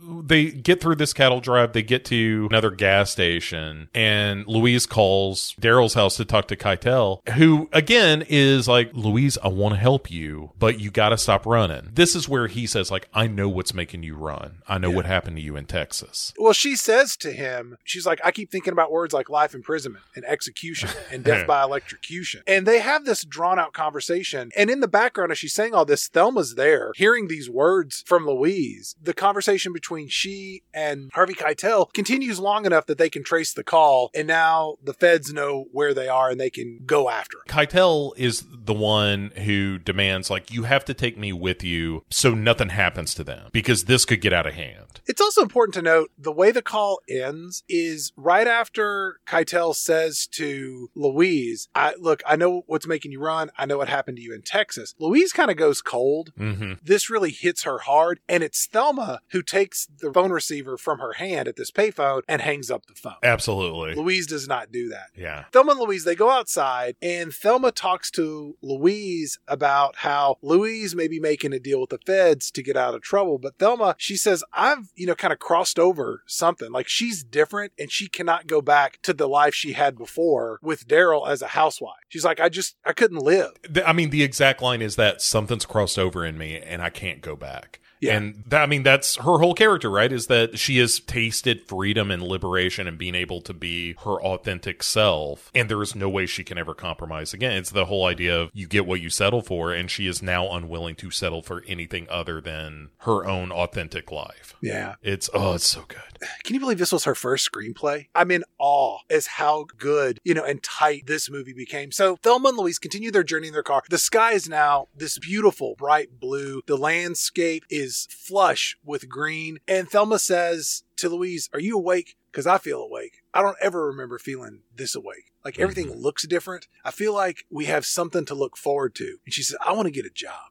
They 0.00 0.50
get 0.50 0.80
through 0.80 0.96
this 0.96 1.12
cattle 1.12 1.40
drive. 1.40 1.72
They 1.72 1.82
get 1.82 2.04
to 2.06 2.48
another 2.50 2.70
gas 2.70 3.10
station, 3.10 3.88
and 3.94 4.46
Louise 4.46 4.86
calls 4.86 5.54
Daryl's 5.60 5.94
house 5.94 6.16
to 6.16 6.24
talk 6.24 6.48
to 6.48 6.56
Keitel, 6.56 7.26
who 7.30 7.68
again 7.72 8.24
is 8.28 8.68
like, 8.68 8.90
Louise, 8.92 9.38
I 9.42 9.48
want 9.48 9.74
to 9.74 9.80
help 9.80 10.10
you, 10.10 10.52
but 10.58 10.78
you 10.80 10.90
got 10.90 11.10
to 11.10 11.18
stop 11.18 11.46
running. 11.46 11.90
This 11.92 12.14
is 12.14 12.28
where 12.28 12.48
he 12.48 12.66
says, 12.66 12.90
like, 12.90 13.08
I 13.14 13.26
know 13.26 13.48
what's 13.48 13.72
making 13.74 14.02
you 14.02 14.14
run. 14.14 14.62
I 14.68 14.78
know 14.78 14.90
what 14.90 15.06
happened 15.06 15.36
to 15.36 15.42
you 15.42 15.56
in 15.56 15.66
Texas. 15.66 16.32
Well, 16.38 16.52
she 16.52 16.76
says 16.76 17.16
to 17.18 17.32
him, 17.32 17.78
she's 17.84 18.06
like, 18.06 18.20
I 18.24 18.30
keep 18.30 18.50
thinking 18.50 18.72
about 18.72 18.92
words 18.92 19.14
like 19.14 19.30
life 19.30 19.54
imprisonment 19.54 20.04
and 20.14 20.24
execution 20.26 20.90
and 21.10 21.24
death 21.24 21.46
by 21.46 21.62
electrocution. 21.62 22.42
And 22.46 22.66
they 22.66 22.80
have 22.80 23.04
this 23.04 23.24
drawn 23.24 23.58
out 23.58 23.72
conversation. 23.72 24.50
And 24.56 24.70
in 24.70 24.80
the 24.80 24.88
background, 24.88 25.32
as 25.32 25.38
she's 25.38 25.54
saying 25.54 25.74
all 25.74 25.84
this, 25.84 26.08
Thelma's 26.08 26.54
there 26.56 26.92
hearing 26.94 27.28
these 27.28 27.48
words 27.48 28.02
from 28.06 28.26
Louise. 28.26 28.96
The 29.00 29.14
conversation 29.14 29.72
between 29.72 29.93
between 29.94 30.08
she 30.08 30.62
and 30.72 31.10
Harvey 31.14 31.34
Keitel 31.34 31.92
continues 31.92 32.40
long 32.40 32.66
enough 32.66 32.86
that 32.86 32.98
they 32.98 33.08
can 33.08 33.22
trace 33.22 33.52
the 33.52 33.62
call, 33.62 34.10
and 34.14 34.26
now 34.26 34.76
the 34.82 34.92
feds 34.92 35.32
know 35.32 35.66
where 35.70 35.94
they 35.94 36.08
are 36.08 36.30
and 36.30 36.40
they 36.40 36.50
can 36.50 36.80
go 36.84 37.08
after 37.08 37.38
him. 37.38 37.44
Keitel 37.46 38.12
is 38.16 38.44
the 38.50 38.74
one 38.74 39.30
who 39.44 39.78
demands, 39.78 40.30
like, 40.30 40.50
you 40.50 40.64
have 40.64 40.84
to 40.86 40.94
take 40.94 41.16
me 41.16 41.32
with 41.32 41.62
you 41.62 42.04
so 42.10 42.34
nothing 42.34 42.70
happens 42.70 43.14
to 43.14 43.22
them 43.22 43.50
because 43.52 43.84
this 43.84 44.04
could 44.04 44.20
get 44.20 44.32
out 44.32 44.46
of 44.46 44.54
hand. 44.54 45.00
It's 45.06 45.20
also 45.20 45.42
important 45.42 45.74
to 45.74 45.82
note 45.82 46.10
the 46.18 46.32
way 46.32 46.50
the 46.50 46.62
call 46.62 47.00
ends 47.08 47.62
is 47.68 48.12
right 48.16 48.46
after 48.46 49.20
Keitel 49.26 49.74
says 49.74 50.26
to 50.32 50.88
Louise, 50.94 51.68
I, 51.74 51.94
Look, 52.00 52.22
I 52.26 52.36
know 52.36 52.62
what's 52.66 52.86
making 52.86 53.12
you 53.12 53.20
run. 53.20 53.50
I 53.56 53.66
know 53.66 53.78
what 53.78 53.88
happened 53.88 54.16
to 54.16 54.22
you 54.22 54.34
in 54.34 54.42
Texas. 54.42 54.94
Louise 54.98 55.32
kind 55.32 55.50
of 55.50 55.56
goes 55.56 55.82
cold. 55.82 56.32
Mm-hmm. 56.38 56.74
This 56.82 57.10
really 57.10 57.30
hits 57.30 57.62
her 57.64 57.78
hard. 57.78 58.20
And 58.28 58.42
it's 58.42 58.66
Thelma 58.66 59.20
who 59.30 59.42
takes 59.42 59.73
the 60.00 60.12
phone 60.12 60.30
receiver 60.30 60.76
from 60.76 60.98
her 60.98 61.14
hand 61.14 61.48
at 61.48 61.56
this 61.56 61.70
payphone 61.70 62.22
and 62.28 62.42
hangs 62.42 62.70
up 62.70 62.86
the 62.86 62.94
phone. 62.94 63.14
Absolutely. 63.22 63.94
Louise 63.94 64.26
does 64.26 64.48
not 64.48 64.72
do 64.72 64.88
that. 64.88 65.08
Yeah. 65.16 65.44
Thelma 65.52 65.72
and 65.72 65.80
Louise, 65.80 66.04
they 66.04 66.14
go 66.14 66.30
outside, 66.30 66.96
and 67.02 67.32
Thelma 67.32 67.72
talks 67.72 68.10
to 68.12 68.56
Louise 68.62 69.38
about 69.48 69.96
how 69.96 70.38
Louise 70.42 70.94
may 70.94 71.08
be 71.08 71.20
making 71.20 71.52
a 71.52 71.58
deal 71.58 71.80
with 71.80 71.90
the 71.90 71.98
feds 71.98 72.50
to 72.52 72.62
get 72.62 72.76
out 72.76 72.94
of 72.94 73.02
trouble. 73.02 73.38
But 73.38 73.58
Thelma, 73.58 73.94
she 73.98 74.16
says, 74.16 74.44
I've, 74.52 74.90
you 74.94 75.06
know, 75.06 75.14
kind 75.14 75.32
of 75.32 75.38
crossed 75.38 75.78
over 75.78 76.22
something. 76.26 76.70
Like 76.70 76.88
she's 76.88 77.24
different 77.24 77.72
and 77.78 77.90
she 77.90 78.08
cannot 78.08 78.46
go 78.46 78.60
back 78.60 79.00
to 79.02 79.12
the 79.12 79.28
life 79.28 79.54
she 79.54 79.72
had 79.72 79.96
before 79.96 80.58
with 80.62 80.86
Daryl 80.86 81.28
as 81.28 81.42
a 81.42 81.48
housewife. 81.48 81.94
She's 82.08 82.24
like, 82.24 82.40
I 82.40 82.48
just, 82.48 82.76
I 82.84 82.92
couldn't 82.92 83.18
live. 83.18 83.52
I 83.84 83.92
mean, 83.92 84.10
the 84.10 84.22
exact 84.22 84.62
line 84.62 84.82
is 84.82 84.96
that 84.96 85.22
something's 85.22 85.66
crossed 85.66 85.98
over 85.98 86.24
in 86.24 86.38
me 86.38 86.58
and 86.58 86.82
I 86.82 86.90
can't 86.90 87.20
go 87.20 87.36
back. 87.36 87.80
Yeah. 88.00 88.16
And 88.16 88.44
that, 88.48 88.62
I 88.62 88.66
mean, 88.66 88.82
that's 88.82 89.16
her 89.16 89.38
whole 89.38 89.54
character, 89.54 89.90
right? 89.90 90.12
Is 90.12 90.26
that 90.26 90.58
she 90.58 90.78
has 90.78 91.00
tasted 91.00 91.66
freedom 91.66 92.10
and 92.10 92.22
liberation 92.22 92.86
and 92.86 92.98
being 92.98 93.14
able 93.14 93.40
to 93.42 93.54
be 93.54 93.94
her 94.04 94.20
authentic 94.22 94.82
self. 94.82 95.50
And 95.54 95.68
there 95.70 95.80
is 95.82 95.94
no 95.94 96.08
way 96.08 96.26
she 96.26 96.44
can 96.44 96.58
ever 96.58 96.74
compromise 96.74 97.32
again. 97.32 97.56
It's 97.56 97.70
the 97.70 97.86
whole 97.86 98.04
idea 98.04 98.38
of 98.38 98.50
you 98.52 98.66
get 98.66 98.86
what 98.86 99.00
you 99.00 99.10
settle 99.10 99.40
for. 99.40 99.72
And 99.72 99.90
she 99.90 100.06
is 100.06 100.22
now 100.22 100.50
unwilling 100.50 100.96
to 100.96 101.10
settle 101.10 101.42
for 101.42 101.64
anything 101.66 102.06
other 102.10 102.40
than 102.40 102.90
her 102.98 103.26
own 103.26 103.50
authentic 103.50 104.12
life. 104.12 104.54
Yeah. 104.60 104.96
It's, 105.02 105.30
oh, 105.32 105.54
it's 105.54 105.66
so 105.66 105.84
good. 105.88 105.98
Can 106.42 106.54
you 106.54 106.60
believe 106.60 106.78
this 106.78 106.92
was 106.92 107.04
her 107.04 107.14
first 107.14 107.50
screenplay? 107.50 108.08
I'm 108.14 108.30
in 108.30 108.44
awe 108.58 108.98
as 109.10 109.26
how 109.26 109.66
good, 109.76 110.18
you 110.24 110.34
know, 110.34 110.44
and 110.44 110.62
tight 110.62 111.06
this 111.06 111.30
movie 111.30 111.52
became. 111.52 111.92
So 111.92 112.16
Thelma 112.16 112.50
and 112.50 112.58
Louise 112.58 112.78
continue 112.78 113.10
their 113.10 113.24
journey 113.24 113.48
in 113.48 113.52
their 113.52 113.62
car. 113.62 113.82
The 113.88 113.98
sky 113.98 114.32
is 114.32 114.48
now 114.48 114.88
this 114.96 115.18
beautiful 115.18 115.74
bright 115.76 116.20
blue. 116.20 116.62
The 116.66 116.76
landscape 116.76 117.64
is 117.68 117.93
flush 118.10 118.76
with 118.84 119.08
green. 119.08 119.58
And 119.66 119.88
Thelma 119.88 120.18
says 120.18 120.84
to 120.96 121.08
Louise, 121.08 121.48
Are 121.52 121.60
you 121.60 121.76
awake? 121.76 122.16
Because 122.30 122.46
I 122.46 122.58
feel 122.58 122.80
awake. 122.80 123.22
I 123.32 123.42
don't 123.42 123.56
ever 123.60 123.86
remember 123.86 124.18
feeling 124.18 124.60
this 124.74 124.94
awake. 124.94 125.32
Like 125.44 125.58
everything 125.58 125.88
mm-hmm. 125.88 126.00
looks 126.00 126.26
different. 126.26 126.68
I 126.84 126.90
feel 126.90 127.14
like 127.14 127.44
we 127.50 127.66
have 127.66 127.84
something 127.84 128.24
to 128.26 128.34
look 128.34 128.56
forward 128.56 128.94
to. 128.96 129.18
And 129.24 129.34
she 129.34 129.42
says, 129.42 129.56
I 129.64 129.72
want 129.72 129.86
to 129.86 129.92
get 129.92 130.06
a 130.06 130.10
job. 130.10 130.50